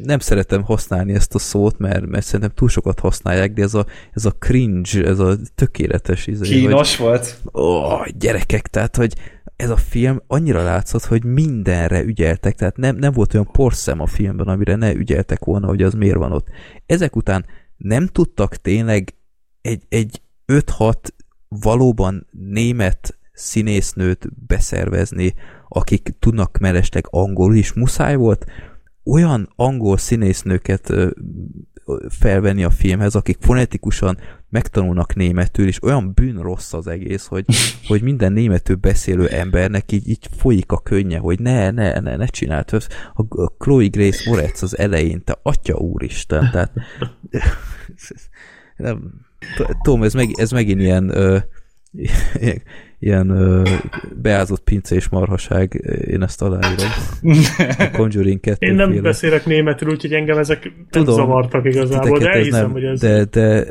nem 0.03 0.19
szeretem 0.19 0.64
használni 0.64 1.14
ezt 1.14 1.35
a 1.35 1.40
szót, 1.40 1.77
mert, 1.77 2.06
mert 2.06 2.25
szerintem 2.25 2.56
túl 2.56 2.69
sokat 2.69 2.99
használják, 2.99 3.53
de 3.53 3.61
ez 3.61 3.74
a, 3.74 3.85
ez 4.14 4.25
a 4.25 4.32
cringe, 4.32 5.06
ez 5.06 5.19
a 5.19 5.35
tökéletes 5.56 6.27
izé, 6.27 6.48
hogy, 6.48 6.57
Kínos 6.57 6.98
volt. 6.98 7.41
ó, 7.53 7.82
gyerekek, 8.17 8.67
tehát, 8.67 8.95
hogy 8.95 9.14
ez 9.56 9.69
a 9.69 9.77
film 9.77 10.22
annyira 10.27 10.64
látszott, 10.64 11.03
hogy 11.03 11.24
mindenre 11.24 12.01
ügyeltek, 12.01 12.56
tehát 12.56 12.77
nem, 12.77 12.95
nem 12.95 13.11
volt 13.11 13.33
olyan 13.33 13.49
porszem 13.51 13.99
a 13.99 14.06
filmben, 14.06 14.48
amire 14.48 14.75
ne 14.75 14.93
ügyeltek 14.93 15.45
volna, 15.45 15.67
hogy 15.67 15.82
az 15.83 15.93
miért 15.93 16.17
van 16.17 16.32
ott. 16.32 16.48
Ezek 16.85 17.15
után 17.15 17.45
nem 17.77 18.07
tudtak 18.07 18.56
tényleg 18.56 19.14
egy, 19.61 19.83
egy 19.90 20.22
5-6 20.48 20.93
valóban 21.48 22.27
német 22.32 23.17
színésznőt 23.35 24.27
beszervezni, 24.47 25.33
akik 25.67 26.09
tudnak 26.19 26.57
mellesleg 26.57 27.05
angolul 27.09 27.55
is. 27.55 27.73
Muszáj 27.73 28.15
volt 28.15 28.45
olyan 29.03 29.49
angol 29.55 29.97
színésznőket 29.97 30.93
felvenni 32.09 32.64
a 32.64 32.69
filmhez, 32.69 33.15
akik 33.15 33.38
fonetikusan 33.39 34.17
megtanulnak 34.49 35.15
németül, 35.15 35.67
és 35.67 35.83
olyan 35.83 36.14
bűn 36.14 36.41
rossz 36.41 36.73
az 36.73 36.88
egész, 36.88 37.25
hogy, 37.25 37.45
hogy 37.88 38.01
minden 38.01 38.33
németül 38.33 38.75
beszélő 38.75 39.27
embernek 39.27 39.91
így, 39.91 40.07
így 40.07 40.30
folyik 40.38 40.72
a 40.72 40.80
könnye, 40.80 41.17
hogy 41.17 41.39
ne, 41.39 41.72
ne, 41.72 41.99
ne, 41.99 42.15
ne 42.15 42.25
csináld. 42.25 42.69
A, 43.14 43.47
Chloe 43.57 43.88
Grace 43.88 44.30
Moretz 44.30 44.64
az 44.64 44.77
elején, 44.77 45.23
te 45.23 45.39
atya 45.43 45.75
úristen, 45.75 46.49
tehát 46.51 46.72
nem, 48.77 49.25
Tom, 49.81 50.03
ez, 50.03 50.14
meg, 50.14 50.30
ez 50.33 50.51
megint 50.51 50.80
ilyen 50.80 51.09
ö, 51.09 51.38
ilyen, 52.33 52.61
ilyen 53.06 53.30
ö, 53.30 53.64
beázott 54.22 54.64
pincés 54.64 55.09
marhaság, 55.09 55.74
én 56.08 56.24
ezt 56.24 56.42
aláírom. 56.42 56.90
A 57.77 57.90
Conjuring 57.98 58.40
2 58.40 58.66
Én 58.67 58.75
nem 58.75 58.90
féle. 58.90 59.01
beszélek 59.01 59.45
németül, 59.45 59.90
úgyhogy 59.90 60.14
engem 60.14 60.38
ezek 60.38 60.64
nem 60.64 60.85
Tudom, 60.90 61.16
zavartak 61.16 61.66
igazából, 61.66 62.19
de 62.19 62.30
elhiszem, 62.30 62.61
nem, 62.61 62.72
hogy 62.72 62.84
ez... 62.84 63.00
De, 63.00 63.25
de, 63.25 63.66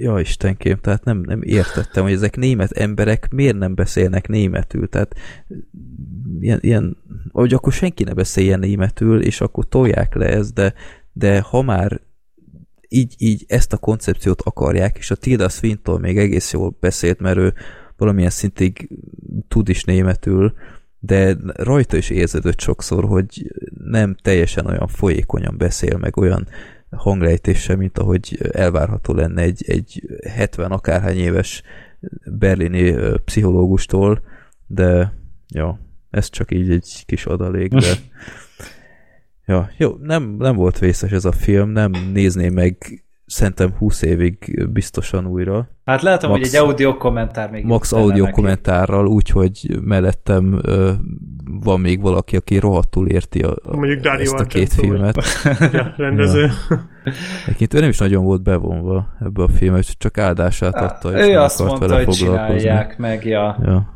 ja 0.00 0.20
Istenkém, 0.20 0.76
tehát 0.76 1.04
nem, 1.04 1.20
nem 1.26 1.42
értettem, 1.42 2.02
hogy 2.02 2.12
ezek 2.12 2.36
német 2.36 2.70
emberek 2.70 3.28
miért 3.30 3.58
nem 3.58 3.74
beszélnek 3.74 4.28
németül, 4.28 4.88
tehát 4.88 5.14
ilyen, 6.40 6.58
ilyen 6.62 6.96
hogy 7.32 7.54
akkor 7.54 7.72
senki 7.72 8.04
ne 8.04 8.12
beszéljen 8.12 8.58
németül, 8.58 9.22
és 9.22 9.40
akkor 9.40 9.68
tolják 9.68 10.14
le 10.14 10.26
ezt, 10.26 10.54
de, 10.54 10.74
de 11.12 11.40
ha 11.40 11.62
már 11.62 12.00
így, 12.88 13.14
így 13.18 13.44
ezt 13.48 13.72
a 13.72 13.76
koncepciót 13.76 14.40
akarják, 14.40 14.96
és 14.98 15.10
a 15.10 15.14
Tilda 15.14 15.48
Swinton 15.48 16.00
még 16.00 16.18
egész 16.18 16.52
jól 16.52 16.76
beszélt, 16.80 17.20
mert 17.20 17.36
ő 17.36 17.54
valamilyen 17.96 18.30
szintig 18.30 18.88
tud 19.48 19.68
is 19.68 19.84
németül, 19.84 20.54
de 20.98 21.36
rajta 21.54 21.96
is 21.96 22.10
érződött 22.10 22.60
sokszor, 22.60 23.04
hogy 23.04 23.52
nem 23.84 24.16
teljesen 24.22 24.66
olyan 24.66 24.86
folyékonyan 24.86 25.56
beszél, 25.56 25.96
meg 25.98 26.16
olyan 26.16 26.48
hanglejtéssel, 26.90 27.76
mint 27.76 27.98
ahogy 27.98 28.38
elvárható 28.52 29.14
lenne 29.14 29.42
egy, 29.42 29.64
egy 29.66 30.02
70 30.28 30.70
akárhány 30.70 31.16
éves 31.16 31.62
berlini 32.24 32.94
pszichológustól, 33.24 34.22
de 34.66 35.12
ja, 35.48 35.80
ez 36.10 36.30
csak 36.30 36.52
így 36.52 36.70
egy 36.70 37.02
kis 37.06 37.26
adalék, 37.26 37.72
de 37.72 37.86
ja, 39.46 39.70
jó, 39.76 39.96
nem, 40.00 40.22
nem 40.38 40.56
volt 40.56 40.78
vészes 40.78 41.10
ez 41.10 41.24
a 41.24 41.32
film, 41.32 41.70
nem 41.70 41.90
nézném 42.12 42.52
meg 42.52 43.04
szerintem 43.26 43.72
20 43.78 44.02
évig 44.02 44.66
biztosan 44.72 45.26
újra. 45.26 45.68
Hát 45.84 46.02
látom, 46.02 46.30
Max- 46.30 46.42
hogy 46.42 46.54
egy 46.54 46.66
audio 46.68 46.96
kommentár 46.96 47.50
még 47.50 47.64
Max 47.64 47.92
audio 47.92 48.22
neki. 48.22 48.34
kommentárral, 48.34 49.06
úgyhogy 49.06 49.78
mellettem 49.82 50.58
ö, 50.62 50.92
van 51.62 51.80
még 51.80 52.00
valaki, 52.00 52.36
aki 52.36 52.58
rohadtul 52.58 53.08
érti 53.08 53.42
a, 53.42 53.50
a, 53.64 53.76
Mondjuk 53.76 54.00
Dario 54.00 54.22
ezt 54.22 54.40
a 54.40 54.44
két 54.44 54.72
Argento, 54.78 54.82
filmet. 54.82 55.16
Ja, 55.72 55.94
rendező. 55.96 56.50
Egyébként 57.44 57.74
ő 57.74 57.80
nem 57.80 57.88
is 57.88 57.98
nagyon 57.98 58.24
volt 58.24 58.42
bevonva 58.42 59.06
ebbe 59.20 59.42
a 59.42 59.48
filmbe, 59.48 59.80
csak 59.98 60.18
áldását 60.18 60.74
adta, 60.74 61.18
és 61.18 61.26
Ő 61.26 61.32
nem 61.32 61.42
azt 61.42 61.60
akart 61.60 61.70
mondta, 61.78 61.88
vele 61.88 62.04
hogy 62.04 62.16
foglalkozni. 62.16 62.60
csinálják 62.60 62.98
meg, 62.98 63.24
ja. 63.24 63.56
Ja. 63.64 63.95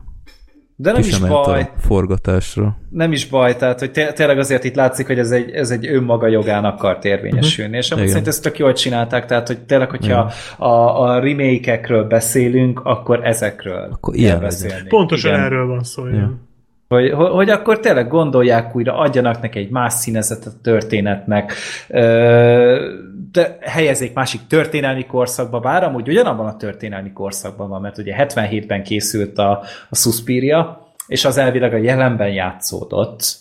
De 0.82 0.92
nem 0.92 1.00
Ki 1.00 1.08
is 1.08 1.18
baj, 1.18 1.60
a 1.60 1.68
forgatásra. 1.80 2.76
nem 2.90 3.12
is 3.12 3.26
baj, 3.26 3.56
tehát 3.56 3.78
hogy 3.78 3.90
té- 3.90 4.14
tényleg 4.14 4.38
azért 4.38 4.64
itt 4.64 4.74
látszik, 4.74 5.06
hogy 5.06 5.18
ez 5.18 5.30
egy, 5.30 5.50
ez 5.50 5.70
egy 5.70 5.86
önmaga 5.86 6.26
jogán 6.26 6.64
akart 6.64 7.04
érvényesülni, 7.04 7.76
és 7.76 7.90
amúgy 7.90 8.02
Igen. 8.02 8.12
szerint 8.14 8.28
ezt 8.32 8.42
tök 8.42 8.58
jól 8.58 8.72
csinálták, 8.72 9.26
tehát 9.26 9.46
hogy 9.46 9.58
tényleg, 9.58 9.90
hogyha 9.90 10.32
a, 10.58 10.68
a 11.02 11.18
remake-ekről 11.18 12.04
beszélünk, 12.04 12.80
akkor 12.84 13.20
ezekről 13.26 13.88
Akkor 13.92 14.14
ilyen 14.14 14.40
beszélni. 14.40 14.88
Pontosan 14.88 15.30
Igen. 15.32 15.44
erről 15.44 15.66
van 15.66 15.82
szó. 15.82 16.06
igen. 16.08 16.48
Hogy, 16.88 17.10
hogy, 17.10 17.28
hogy 17.30 17.50
akkor 17.50 17.80
tényleg 17.80 18.08
gondolják 18.08 18.76
újra, 18.76 18.98
adjanak 18.98 19.40
neki 19.40 19.58
egy 19.58 19.70
más 19.70 19.92
színezetet 19.92 20.46
a 20.46 20.60
történetnek, 20.62 21.52
ö, 21.88 22.90
de 23.32 23.58
helyezzék 23.60 24.12
másik 24.12 24.46
történelmi 24.46 25.06
korszakba, 25.06 25.60
bár 25.60 25.84
amúgy 25.84 26.08
ugyanabban 26.08 26.46
a 26.46 26.56
történelmi 26.56 27.12
korszakban 27.12 27.68
van, 27.68 27.80
mert 27.80 27.98
ugye 27.98 28.14
77-ben 28.18 28.82
készült 28.82 29.38
a, 29.38 29.50
a 29.88 29.96
Suspiria, 29.96 30.88
és 31.06 31.24
az 31.24 31.36
elvileg 31.36 31.72
a 31.72 31.76
jelenben 31.76 32.32
játszódott, 32.32 33.38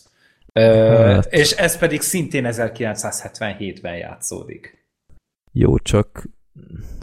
ö, 0.53 0.61
Hát. 0.61 1.25
és 1.33 1.51
ez 1.51 1.77
pedig 1.77 2.01
szintén 2.01 2.45
1977-ben 2.47 3.95
játszódik. 3.95 4.87
Jó, 5.51 5.77
csak 5.77 6.29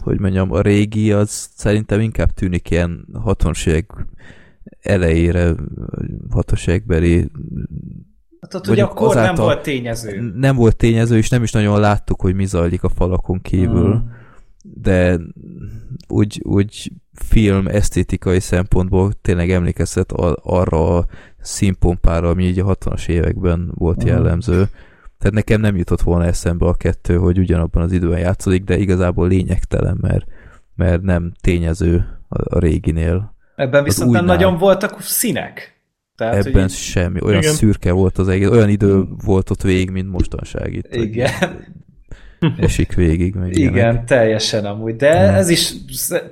hogy 0.03 0.19
mondjam, 0.19 0.51
a 0.51 0.61
régi 0.61 1.11
az 1.11 1.49
szerintem 1.55 1.99
inkább 1.99 2.29
tűnik 2.31 2.69
ilyen 2.69 3.07
60-as 3.13 3.67
évek 3.67 3.91
elejére, 4.81 5.53
60-as 6.29 6.67
évekbeli 6.67 7.31
Hát 8.41 8.53
ott 8.53 8.67
ugye 8.67 8.83
akkor 8.83 9.15
nem 9.15 9.35
volt 9.35 9.61
tényező. 9.61 10.33
nem 10.35 10.55
volt 10.55 10.75
tényező, 10.75 11.17
és 11.17 11.29
nem 11.29 11.43
is 11.43 11.51
nagyon 11.51 11.79
láttuk, 11.79 12.21
hogy 12.21 12.35
mi 12.35 12.45
zajlik 12.45 12.83
a 12.83 12.89
falakon 12.89 13.41
kívül. 13.41 13.95
Mm. 13.95 14.07
de 14.61 15.19
úgy, 16.07 16.41
úgy 16.43 16.91
film 17.13 17.67
esztétikai 17.67 18.39
szempontból 18.39 19.13
tényleg 19.21 19.51
emlékeztet 19.51 20.11
arra 20.41 20.97
a 20.97 21.05
színpompára, 21.39 22.29
ami 22.29 22.43
így 22.43 22.59
a 22.59 22.75
60-as 22.75 23.07
években 23.07 23.71
volt 23.75 23.97
uh-huh. 23.97 24.11
jellemző. 24.11 24.67
Tehát 25.17 25.33
nekem 25.33 25.61
nem 25.61 25.75
jutott 25.77 26.01
volna 26.01 26.25
eszembe 26.25 26.65
a 26.65 26.73
kettő, 26.73 27.17
hogy 27.17 27.39
ugyanabban 27.39 27.83
az 27.83 27.91
időben 27.91 28.19
játszódik, 28.19 28.63
de 28.63 28.77
igazából 28.77 29.27
lényegtelen, 29.27 29.97
mert, 30.01 30.25
mert 30.75 31.01
nem 31.01 31.31
tényező 31.41 32.19
a, 32.27 32.55
a 32.55 32.59
réginél. 32.59 33.35
Ebben 33.55 33.83
viszont 33.83 34.11
nem 34.11 34.25
nagyon 34.25 34.57
voltak 34.57 35.01
színek. 35.01 35.76
Tehát, 36.17 36.45
Ebben 36.45 36.63
így... 36.63 36.69
semmi. 36.69 37.21
Olyan 37.21 37.41
igen. 37.41 37.53
szürke 37.53 37.91
volt 37.91 38.17
az 38.17 38.27
egész, 38.27 38.47
olyan 38.47 38.69
idő 38.69 39.03
volt 39.25 39.49
ott 39.49 39.61
végig, 39.61 39.89
mint 39.89 40.09
mostanság 40.11 40.73
itt. 40.73 40.95
Igen. 40.95 41.31
Esik 42.57 42.93
végig. 42.93 43.35
Meg 43.35 43.57
igen, 43.57 43.73
ilyenek. 43.73 44.03
teljesen 44.05 44.65
amúgy. 44.65 44.95
De 44.95 45.07
ja. 45.07 45.33
ez 45.33 45.49
is, 45.49 45.73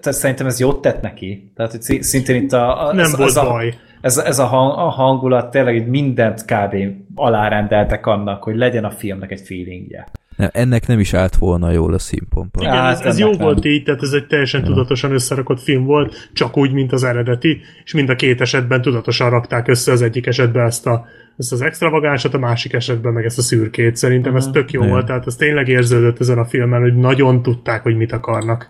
szerintem 0.02 0.48
ez 0.48 0.60
jót 0.60 0.82
tett 0.82 1.02
neki. 1.02 1.52
Tehát, 1.56 1.72
hogy 1.72 2.04
szintén 2.04 2.44
itt 2.44 2.52
a... 2.54 2.88
a 2.88 2.94
Nem 2.94 3.06
ez, 3.06 3.16
volt 3.16 3.30
ez 3.30 3.36
baj. 3.36 3.68
A, 3.68 3.74
ez, 4.02 4.18
ez 4.18 4.40
a, 4.40 4.46
hang, 4.46 4.78
a 4.78 4.90
hangulat 4.90 5.52
tényleg 5.52 5.88
mindent 5.88 6.46
kb. 6.46 6.76
alárendeltek 7.16 8.06
annak, 8.06 8.44
hogy 8.44 8.56
legyen 8.56 8.84
a 8.84 8.92
filmnek 8.92 9.32
egy 9.32 9.42
feelingje. 9.42 10.08
Nem, 10.36 10.50
ennek 10.54 10.88
nem 10.88 11.00
is 11.00 11.14
állt 11.14 11.36
volna 11.36 11.72
jól 11.72 11.94
a 11.94 12.00
színpompa. 12.00 12.62
Igen, 12.62 12.74
hát, 12.74 13.00
ez, 13.00 13.06
ez 13.06 13.20
jó 13.20 13.30
nem. 13.30 13.38
volt 13.38 13.66
így, 13.66 13.84
tehát 13.84 14.02
ez 14.02 14.12
egy 14.12 14.28
teljesen 14.28 14.62
ja. 14.62 14.68
tudatosan 14.68 15.12
összerakott 15.12 15.62
film 15.62 15.84
volt, 15.84 16.30
csak 16.34 16.58
úgy, 16.58 16.72
mint 16.72 16.92
az 16.92 17.04
eredeti, 17.04 17.62
és 17.84 17.94
mind 17.94 18.10
a 18.10 18.16
két 18.16 18.42
esetben 18.42 18.82
tudatosan 18.82 19.30
rakták 19.30 19.68
össze 19.68 19.92
az 19.92 20.02
egyik 20.02 20.26
esetben 20.26 20.66
ezt, 20.66 20.88
a, 20.88 21.06
ezt 21.38 21.52
az 21.52 21.62
extravagánsat, 21.62 22.34
a 22.34 22.40
másik 22.40 22.74
esetben 22.74 23.14
meg 23.14 23.26
ezt 23.26 23.38
a 23.38 23.42
szürkét. 23.42 23.96
Szerintem 23.96 24.34
uh-huh. 24.34 24.48
ez 24.48 24.54
tök 24.54 24.72
jó 24.72 24.84
ja. 24.84 24.90
volt, 24.90 25.06
tehát 25.06 25.28
ez 25.28 25.36
tényleg 25.36 25.68
érződött 25.68 26.20
ezen 26.20 26.38
a 26.38 26.46
filmen, 26.46 26.82
hogy 26.82 26.96
nagyon 26.96 27.42
tudták, 27.42 27.84
hogy 27.84 27.96
mit 27.96 28.12
akarnak. 28.12 28.70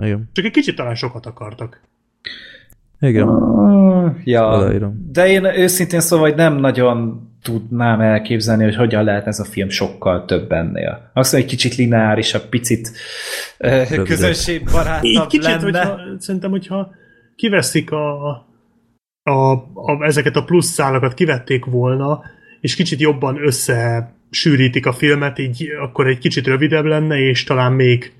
Igen. 0.00 0.28
Csak 0.32 0.44
egy 0.44 0.50
kicsit 0.50 0.76
talán 0.76 0.94
sokat 0.94 1.26
akartak. 1.26 1.80
Igen. 3.04 3.28
ja, 4.24 4.72
de 5.12 5.26
én 5.28 5.44
őszintén 5.44 6.00
szóval, 6.00 6.28
hogy 6.28 6.36
nem 6.36 6.56
nagyon 6.56 7.28
tudnám 7.42 8.00
elképzelni, 8.00 8.64
hogy 8.64 8.76
hogyan 8.76 9.04
lehet 9.04 9.26
ez 9.26 9.38
a 9.38 9.44
film 9.44 9.68
sokkal 9.68 10.24
több 10.24 10.52
ennél. 10.52 11.10
Azt 11.12 11.32
mondja, 11.32 11.50
egy 11.50 11.56
kicsit 11.56 11.76
lineárisabb, 11.76 12.42
picit 12.42 12.92
uh, 13.58 14.02
közönségbarátabb 14.04 15.04
Így 15.04 15.26
kicsit, 15.26 15.44
lenne. 15.44 15.84
Hogyha, 15.84 16.00
szerintem, 16.18 16.50
hogyha 16.50 16.90
kiveszik 17.36 17.90
a, 17.90 18.28
a, 19.22 19.52
a, 19.74 20.04
ezeket 20.04 20.36
a 20.36 20.44
plusz 20.44 20.66
szálakat, 20.66 21.14
kivették 21.14 21.64
volna, 21.64 22.22
és 22.60 22.74
kicsit 22.74 23.00
jobban 23.00 23.38
összesűrítik 23.44 24.86
a 24.86 24.92
filmet, 24.92 25.38
így 25.38 25.68
akkor 25.82 26.06
egy 26.06 26.18
kicsit 26.18 26.46
rövidebb 26.46 26.84
lenne, 26.84 27.18
és 27.18 27.44
talán 27.44 27.72
még 27.72 28.12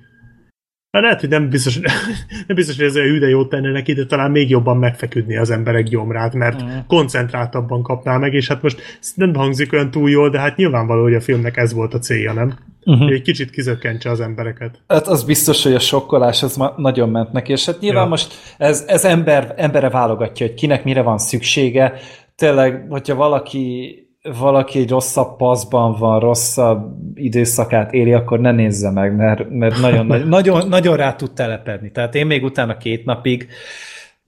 Hát 0.95 1.03
lehet, 1.03 1.19
hogy 1.19 1.29
nem 1.29 1.49
biztos, 1.49 1.79
nem 2.47 2.55
biztos, 2.55 2.75
hogy 2.75 2.85
ez 2.85 2.95
olyan 2.95 3.07
hűde 3.07 3.27
jót 3.27 3.49
tenne 3.49 3.71
neki, 3.71 3.93
de 3.93 4.05
talán 4.05 4.31
még 4.31 4.49
jobban 4.49 4.77
megfeküdni 4.77 5.37
az 5.37 5.49
emberek 5.49 5.83
gyomrát, 5.83 6.33
mert 6.33 6.63
mm. 6.63 6.67
koncentráltabban 6.87 7.83
kapná 7.83 8.17
meg, 8.17 8.33
és 8.33 8.47
hát 8.47 8.61
most 8.61 8.81
nem 9.15 9.33
hangzik 9.33 9.73
olyan 9.73 9.91
túl 9.91 10.09
jól, 10.09 10.29
de 10.29 10.39
hát 10.39 10.55
nyilvánvaló, 10.55 11.01
hogy 11.01 11.13
a 11.13 11.21
filmnek 11.21 11.57
ez 11.57 11.73
volt 11.73 11.93
a 11.93 11.99
célja, 11.99 12.33
nem? 12.33 12.57
Uh-huh. 12.85 13.03
Hogy 13.03 13.13
egy 13.13 13.21
kicsit 13.21 13.49
kizökkentse 13.49 14.09
az 14.09 14.19
embereket. 14.19 14.81
Hát 14.87 15.07
az 15.07 15.23
biztos, 15.23 15.63
hogy 15.63 15.73
a 15.73 15.79
sokkolás 15.79 16.43
az 16.43 16.57
ma- 16.57 16.73
nagyon 16.77 17.09
ment 17.09 17.31
neki, 17.31 17.51
és 17.51 17.65
hát 17.65 17.79
nyilván 17.79 18.03
ja. 18.03 18.09
most 18.09 18.33
ez, 18.57 18.83
ez 18.87 19.05
ember, 19.05 19.53
embere 19.57 19.89
válogatja, 19.89 20.45
hogy 20.45 20.55
kinek 20.55 20.83
mire 20.83 21.01
van 21.01 21.17
szüksége. 21.17 21.93
Tényleg, 22.35 22.85
hogyha 22.89 23.15
valaki 23.15 23.99
valaki 24.33 24.79
egy 24.79 24.89
rosszabb 24.89 25.37
paszban 25.37 25.95
van, 25.99 26.19
rosszabb 26.19 26.97
időszakát 27.13 27.93
éli, 27.93 28.13
akkor 28.13 28.39
ne 28.39 28.51
nézze 28.51 28.91
meg, 28.91 29.15
mert, 29.15 29.49
mert 29.49 29.79
nagyon, 29.79 30.05
nagyon, 30.27 30.67
nagyon 30.67 30.97
rá 30.97 31.15
tud 31.15 31.31
telepedni. 31.33 31.91
Tehát 31.91 32.15
én 32.15 32.25
még 32.25 32.43
utána 32.43 32.77
két 32.77 33.05
napig 33.05 33.47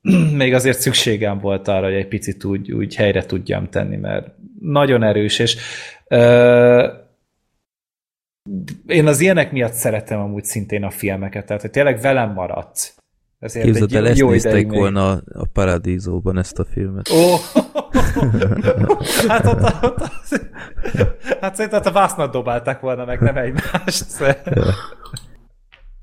még 0.41 0.53
azért 0.53 0.79
szükségem 0.79 1.39
volt 1.39 1.67
arra, 1.67 1.85
hogy 1.85 1.93
egy 1.93 2.07
picit 2.07 2.43
úgy, 2.43 2.71
úgy 2.71 2.95
helyre 2.95 3.25
tudjam 3.25 3.69
tenni, 3.69 3.95
mert 3.95 4.27
nagyon 4.61 5.03
erős, 5.03 5.39
és 5.39 5.57
ö, 6.07 6.87
én 8.87 9.07
az 9.07 9.19
ilyenek 9.19 9.51
miatt 9.51 9.73
szeretem 9.73 10.19
amúgy 10.19 10.43
szintén 10.43 10.83
a 10.83 10.89
filmeket, 10.89 11.45
tehát 11.45 11.61
hogy 11.61 11.71
tényleg 11.71 12.01
velem 12.01 12.33
maradsz. 12.33 12.96
Ezért 13.39 13.65
Képzeld 13.65 13.93
el, 13.93 14.07
ezt 14.07 14.21
nézték 14.21 14.71
volna 14.71 15.11
a, 15.11 15.21
a 15.33 15.45
Paradízóban 15.53 16.37
ezt 16.37 16.59
a 16.59 16.65
filmet. 16.65 17.09
Ó, 17.09 17.35
hát 19.27 19.45
ott, 19.45 19.61
ott, 19.61 19.83
ott 19.83 20.09
hát 21.41 21.55
szerintem 21.55 21.81
a 21.85 21.91
vásznat 21.91 22.31
dobálták 22.31 22.79
volna 22.79 23.05
meg, 23.05 23.21
nem 23.21 23.37
egymást. 23.37 24.19
Ja. 24.19 24.63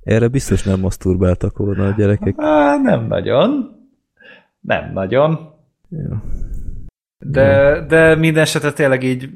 Erre 0.02 0.28
biztos 0.28 0.62
nem 0.62 0.80
maszturbáltak 0.80 1.56
volna 1.56 1.86
a 1.86 1.90
gyerekek. 1.90 2.34
Á, 2.36 2.76
nem 2.82 3.06
nagyon. 3.06 3.76
Nem 4.60 4.92
nagyon. 4.92 5.52
Ja. 5.88 6.22
De, 7.18 7.80
de 7.86 8.14
minden 8.14 8.42
esetre 8.42 8.72
tényleg 8.72 9.02
így 9.02 9.30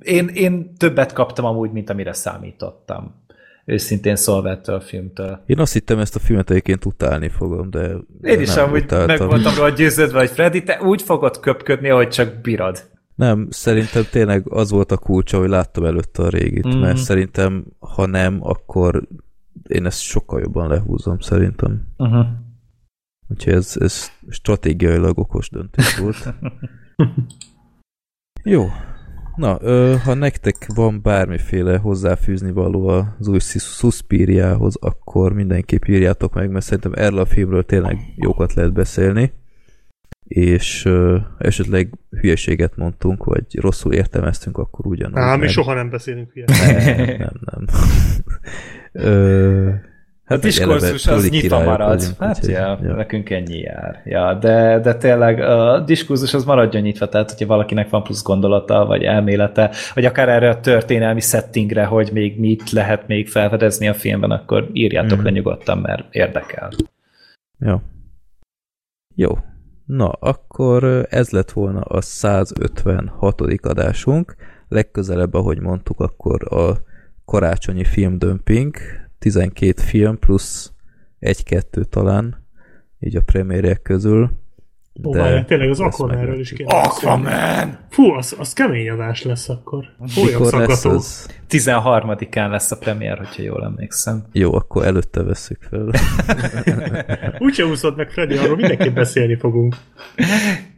én, 0.00 0.28
én 0.28 0.76
többet 0.76 1.12
kaptam 1.12 1.44
amúgy, 1.44 1.70
mint 1.70 1.90
amire 1.90 2.12
számítottam 2.12 3.23
őszintén 3.64 4.16
szólva 4.16 4.50
ettől 4.50 4.74
a 4.74 4.80
filmtől. 4.80 5.42
Én 5.46 5.58
azt 5.58 5.72
hittem, 5.72 5.98
ezt 5.98 6.16
a 6.16 6.18
filmet 6.18 6.50
egyébként 6.50 6.84
utálni 6.84 7.28
fogom, 7.28 7.70
de 7.70 7.96
Én 8.22 8.40
is 8.40 8.56
amúgy 8.56 8.82
utáltam. 8.82 9.06
meg 9.06 9.28
voltam 9.28 9.54
róla 9.54 9.70
győződve, 9.70 10.18
hogy 10.18 10.30
Freddy, 10.30 10.62
te 10.62 10.80
úgy 10.82 11.02
fogod 11.02 11.40
köpködni, 11.40 11.88
ahogy 11.88 12.08
csak 12.08 12.40
bírod. 12.40 12.92
Nem, 13.14 13.46
szerintem 13.50 14.02
tényleg 14.10 14.52
az 14.52 14.70
volt 14.70 14.92
a 14.92 14.96
kulcsa, 14.96 15.38
hogy 15.38 15.48
láttam 15.48 15.84
előtte 15.84 16.22
a 16.22 16.28
régit, 16.28 16.74
mm. 16.74 16.78
mert 16.78 16.96
szerintem, 16.96 17.64
ha 17.78 18.06
nem, 18.06 18.38
akkor 18.42 19.08
én 19.68 19.86
ezt 19.86 20.00
sokkal 20.00 20.40
jobban 20.40 20.68
lehúzom, 20.68 21.18
szerintem. 21.18 21.86
Uh-huh. 21.96 22.26
Úgyhogy 23.28 23.52
ez, 23.52 23.76
ez 23.80 24.10
stratégiailag 24.28 25.18
okos 25.18 25.50
döntés 25.50 25.98
volt. 25.98 26.34
Jó, 28.42 28.66
Na, 29.36 29.58
ö, 29.60 29.94
ha 30.04 30.14
nektek 30.14 30.66
van 30.74 31.00
bármiféle 31.02 31.78
hozzáfűzni 31.78 32.52
való 32.52 32.88
az 32.88 33.28
új 33.28 33.38
Suspiriához, 33.58 34.76
akkor 34.80 35.32
mindenképp 35.32 35.84
írjátok 35.84 36.34
meg, 36.34 36.50
mert 36.50 36.64
szerintem 36.64 36.92
erről 36.94 37.18
a 37.18 37.24
filmről 37.24 37.64
tényleg 37.64 37.98
jókat 38.16 38.54
lehet 38.54 38.72
beszélni, 38.72 39.32
és 40.24 40.84
ö, 40.84 41.18
esetleg 41.38 41.98
hülyeséget 42.20 42.76
mondtunk, 42.76 43.24
vagy 43.24 43.44
rosszul 43.60 43.92
értelmeztünk, 43.92 44.58
akkor 44.58 44.86
ugyanúgy. 44.86 45.18
Á, 45.18 45.36
mi 45.36 45.48
soha 45.48 45.74
nem 45.74 45.90
beszélünk 45.90 46.30
hülyeséget. 46.34 46.96
Nem, 46.96 47.16
nem, 47.18 47.64
nem. 47.64 47.66
ö, 48.92 49.70
Hát 50.24 50.38
a 50.38 50.40
diskurzus 50.40 51.06
az 51.06 51.28
nyitva 51.28 51.62
marad. 51.62 51.98
Vagyunk, 51.98 52.18
hát 52.18 52.40
úgy, 52.42 52.50
ja, 52.50 52.78
ja, 52.82 52.94
nekünk 52.94 53.30
ennyi 53.30 53.58
jár. 53.58 54.02
Ja, 54.04 54.34
de, 54.34 54.80
de 54.80 54.94
tényleg 54.94 55.40
a 55.40 55.80
diskurzus 55.80 56.34
az 56.34 56.44
maradjon 56.44 56.82
nyitva, 56.82 57.08
tehát 57.08 57.30
hogyha 57.30 57.46
valakinek 57.46 57.90
van 57.90 58.02
plusz 58.02 58.22
gondolata, 58.22 58.86
vagy 58.86 59.02
elmélete, 59.02 59.70
vagy 59.94 60.04
akár 60.04 60.28
erre 60.28 60.48
a 60.48 60.60
történelmi 60.60 61.20
settingre, 61.20 61.84
hogy 61.84 62.10
még 62.12 62.38
mit 62.38 62.70
lehet 62.70 63.06
még 63.06 63.28
felfedezni 63.28 63.88
a 63.88 63.94
filmben, 63.94 64.30
akkor 64.30 64.68
írjátok 64.72 65.20
mm. 65.20 65.24
le 65.24 65.30
nyugodtan, 65.30 65.78
mert 65.78 66.14
érdekel. 66.14 66.70
Jó. 67.58 67.80
Jó. 69.14 69.38
Na, 69.86 70.08
akkor 70.08 71.06
ez 71.10 71.30
lett 71.30 71.50
volna 71.50 71.80
a 71.80 72.00
156. 72.00 73.40
adásunk. 73.62 74.36
Legközelebb, 74.68 75.34
ahogy 75.34 75.60
mondtuk, 75.60 76.00
akkor 76.00 76.52
a 76.52 76.78
karácsonyi 77.24 77.84
filmdömping, 77.84 78.76
12 79.24 79.82
film 79.82 80.18
plusz 80.18 80.72
egy-kettő 81.18 81.84
talán, 81.84 82.46
így 83.00 83.16
a 83.16 83.20
premierek 83.20 83.82
közül. 83.82 84.30
Ó, 85.04 85.12
de 85.12 85.18
várjál, 85.18 85.44
tényleg 85.44 85.70
az 85.70 85.80
Aquamanről 85.80 86.40
is 86.40 86.52
kéne 86.52 86.74
Aquaman! 86.74 87.78
Fú, 87.90 88.10
az, 88.10 88.36
az 88.38 88.52
kemény 88.52 88.90
adás 88.90 89.22
lesz 89.22 89.48
akkor. 89.48 89.84
Mikor 90.14 90.52
lesz 90.52 90.84
az? 90.84 91.28
13-án 91.50 92.50
lesz 92.50 92.70
a 92.70 92.78
premier, 92.78 93.18
hogyha 93.18 93.42
jól 93.42 93.64
emlékszem. 93.64 94.24
Jó, 94.32 94.54
akkor 94.54 94.84
előtte 94.84 95.22
veszük 95.22 95.62
fel. 95.62 95.90
Úgyse 97.38 97.64
úszott 97.64 97.96
meg 97.96 98.10
Freddy, 98.10 98.36
arról 98.36 98.56
mindenképp 98.56 98.94
beszélni 98.94 99.36
fogunk. 99.36 99.76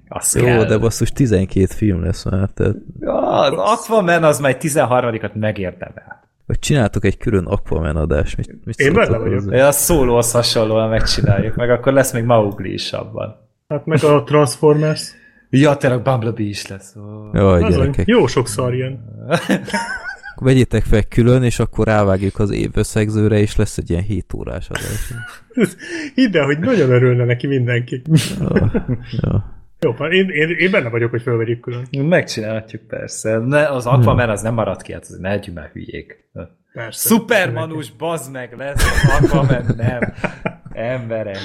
Az 0.09 0.35
Jó, 0.35 0.45
kell. 0.45 0.65
de 0.65 0.79
basszus 0.79 1.11
12 1.11 1.67
film 1.67 2.03
lesz 2.03 2.25
már. 2.25 2.49
Tehát... 2.49 2.77
Ja, 3.01 3.41
az 3.41 3.53
Aquaman 3.53 4.25
az 4.25 4.39
majd 4.39 4.57
13-at 4.61 5.33
megérdemel. 5.33 6.26
Vagy 6.47 6.59
csináltok 6.59 7.05
egy 7.05 7.17
külön 7.17 7.45
Aquaman 7.45 7.97
adást. 7.97 8.37
Mit, 8.37 8.65
mit 8.65 8.79
Én 8.79 8.93
benne 8.93 9.17
vagyok. 9.17 9.43
Ja, 9.51 9.67
a 9.67 9.73
szólóhoz 9.73 10.33
hasonlóan 10.33 10.89
megcsináljuk, 10.89 11.55
meg 11.55 11.71
akkor 11.71 11.93
lesz 11.93 12.13
még 12.13 12.25
Maugli 12.25 12.73
is 12.73 12.93
abban. 12.93 13.37
Hát 13.69 13.87
meg 13.87 14.05
a 14.05 14.23
Transformers. 14.23 15.13
Ja, 15.51 15.77
tényleg 15.77 16.03
Bumblebee 16.03 16.47
is 16.47 16.67
lesz. 16.67 16.95
Oh. 16.97 17.31
Jaj, 17.33 17.71
gyerekek. 17.71 18.07
Jó 18.07 18.27
sokszor 18.27 18.75
jön. 18.75 19.05
Vegyétek 20.41 20.85
fel 20.85 21.03
külön, 21.03 21.43
és 21.43 21.59
akkor 21.59 21.87
rávágjuk 21.87 22.39
az 22.39 22.51
év 22.51 22.71
összegzőre, 22.75 23.39
és 23.39 23.57
lesz 23.57 23.79
egy 23.79 23.91
ilyen 23.91 24.03
7 24.03 24.33
órás 24.35 24.69
adás. 24.69 25.13
Hidd 26.15 26.37
el, 26.37 26.45
hogy 26.45 26.59
nagyon 26.59 26.91
örülne 26.91 27.25
neki 27.25 27.47
mindenki. 27.47 28.03
Ja, 28.39 28.73
ja. 29.11 29.56
Jó, 29.81 30.07
én, 30.07 30.29
én, 30.29 30.49
én 30.49 30.71
benne 30.71 30.89
vagyok, 30.89 31.11
hogy 31.11 31.23
felvegyük 31.23 31.61
külön. 31.61 31.87
Megcsinálhatjuk 31.91 32.83
persze. 32.83 33.39
Ne, 33.39 33.69
az 33.69 33.87
Aquaman 33.87 34.31
az 34.31 34.43
nem 34.43 34.55
marad 34.55 34.83
ki, 34.83 34.93
hát 34.93 35.09
ne 35.19 35.29
legyünk 35.29 35.57
már 35.57 35.71
hülyék. 35.73 36.29
Persze. 36.73 37.09
Supermanus, 37.09 37.91
bazd 37.91 38.33
meg, 38.33 38.55
lesz 38.57 38.85
Aquaman, 39.21 39.65
nem. 39.77 40.01
Emberek. 40.73 41.39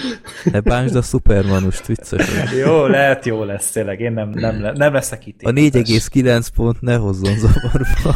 Ne 0.52 0.60
bánsd 0.60 0.96
a 0.96 1.02
Supermanust, 1.02 1.86
vicces. 1.86 2.54
Jó, 2.66 2.86
lehet 2.86 3.26
jó 3.26 3.44
lesz, 3.44 3.72
tényleg. 3.72 4.00
Én 4.00 4.12
nem, 4.12 4.30
nem, 4.30 4.62
le, 4.62 4.72
nem 4.72 4.94
leszek 4.94 5.26
itt. 5.26 5.42
A 5.42 5.52
4,9 5.52 6.48
pont 6.56 6.82
ne 6.82 6.96
hozzon 6.96 7.38
zavarba. 7.38 8.16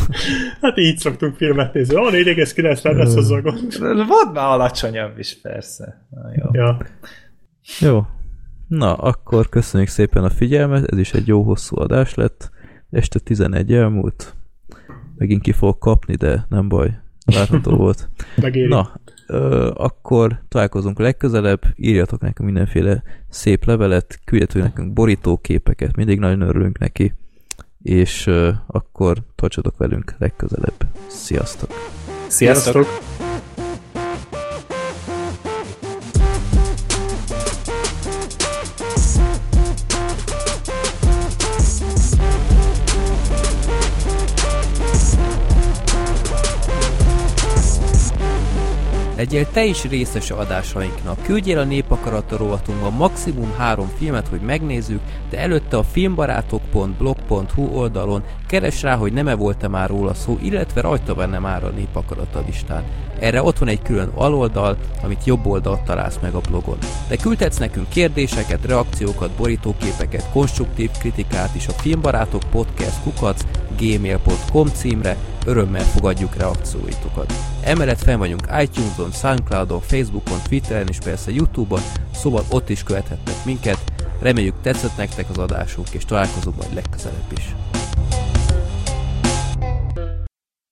Hát 0.62 0.78
így 0.78 0.98
szoktunk 0.98 1.36
filmet 1.36 1.74
nézni. 1.74 1.96
A 1.96 2.10
4,9 2.12 2.84
nem 2.84 2.98
lesz 2.98 3.16
az 3.16 3.32
a 3.32 3.42
gond. 3.42 3.78
Volt 4.08 4.34
már 4.34 4.46
alacsonyabb 4.46 5.20
is, 5.20 5.42
persze. 5.42 6.08
Na, 6.10 6.32
jó. 6.36 6.50
Ja. 6.52 6.78
Jó. 7.80 8.06
Na, 8.68 8.94
akkor 8.94 9.50
köszönjük 9.50 9.90
szépen 9.90 10.24
a 10.24 10.30
figyelmet, 10.30 10.92
ez 10.92 10.98
is 10.98 11.14
egy 11.14 11.28
jó 11.28 11.44
hosszú 11.44 11.80
adás 11.80 12.14
lett. 12.14 12.50
Este 12.90 13.20
11 13.20 13.74
elmúlt. 13.74 14.36
Megint 15.18 15.42
ki 15.42 15.52
fog 15.52 15.78
kapni, 15.78 16.16
de 16.16 16.46
nem 16.50 16.68
baj. 16.68 17.00
Várható 17.26 17.76
volt. 17.86 18.10
Megéri. 18.36 18.68
Na, 18.68 19.02
ö, 19.28 19.72
akkor 19.76 20.44
találkozunk 20.48 21.00
legközelebb, 21.00 21.62
írjatok 21.76 22.22
nekünk 22.22 22.50
mindenféle 22.50 23.04
szép 23.30 23.66
levelet, 23.66 24.20
küldjetek 24.24 24.62
nekünk 24.62 24.94
borítóképeket, 24.94 25.96
mindig 25.96 26.20
nagyon 26.20 26.42
örülünk 26.42 26.78
neki, 26.78 27.14
és 27.82 28.28
ö, 28.28 28.52
akkor 28.68 29.18
tartsatok 29.36 29.78
velünk 29.78 30.16
legközelebb. 30.18 30.88
Sziasztok! 31.08 31.70
Sziasztok! 32.28 32.74
Sziasztok. 32.74 33.15
Legyél 49.26 49.52
te 49.52 49.64
is 49.64 49.84
részes 49.84 50.32
adásainknak. 50.32 51.24
Küldjél 51.24 51.60
a 51.60 52.36
rovatunkba 52.38 52.90
maximum 52.90 53.54
három 53.58 53.92
filmet, 53.98 54.28
hogy 54.28 54.40
megnézzük, 54.42 55.00
de 55.30 55.40
előtte 55.40 55.78
a 55.78 55.84
filmbarátok.blog.hu 55.84 57.64
oldalon 57.64 58.24
keres 58.48 58.82
rá, 58.82 58.96
hogy 58.96 59.14
nem-e 59.14 59.36
volt-e 59.36 59.68
már 59.68 59.90
róla 59.90 60.14
szó, 60.14 60.38
illetve 60.42 60.82
rajta 60.82 61.14
benne 61.14 61.40
már 61.40 61.64
a 61.64 61.70
Népakarata 61.70 62.44
listán. 62.46 62.84
Erre 63.20 63.44
ott 63.44 63.58
van 63.58 63.68
egy 63.68 63.82
külön 63.82 64.12
aloldal, 64.16 64.78
amit 65.04 65.26
jobb 65.26 65.46
oldalt 65.46 65.82
találsz 65.82 66.18
meg 66.22 66.34
a 66.34 66.40
blogon. 66.40 66.78
De 67.08 67.16
küldhetsz 67.16 67.58
nekünk 67.58 67.90
kérdéseket, 67.90 68.66
reakciókat, 68.66 69.32
borítóképeket, 69.32 70.30
konstruktív 70.32 70.90
kritikát 71.00 71.56
is 71.56 71.68
a 71.68 71.72
filmbarátok 71.72 72.42
podcast 72.52 73.02
kukac 73.04 73.42
gmail.com 73.78 74.68
címre, 74.68 75.18
örömmel 75.46 75.84
fogadjuk 75.84 76.36
reakcióitokat. 76.36 77.34
Emellett 77.64 78.04
fenn 78.04 78.18
vagyunk 78.18 78.48
iTunes-on, 78.62 79.12
Soundcloud-on, 79.12 79.82
Facebookon, 79.82 80.38
Twitteren 80.48 80.88
és 80.88 80.98
persze 80.98 81.32
Youtube-on, 81.32 81.82
szóval 82.14 82.44
ott 82.50 82.70
is 82.70 82.84
követhetnek 82.84 83.36
minket. 83.46 83.78
Reméljük 84.20 84.62
tetszett 84.62 84.98
nektek 84.98 85.30
az 85.30 85.38
adásunk, 85.38 85.88
és 85.92 86.06
találkozunk 86.06 86.56
majd 86.58 86.74
legközelebb 86.74 87.32
is. 87.38 87.56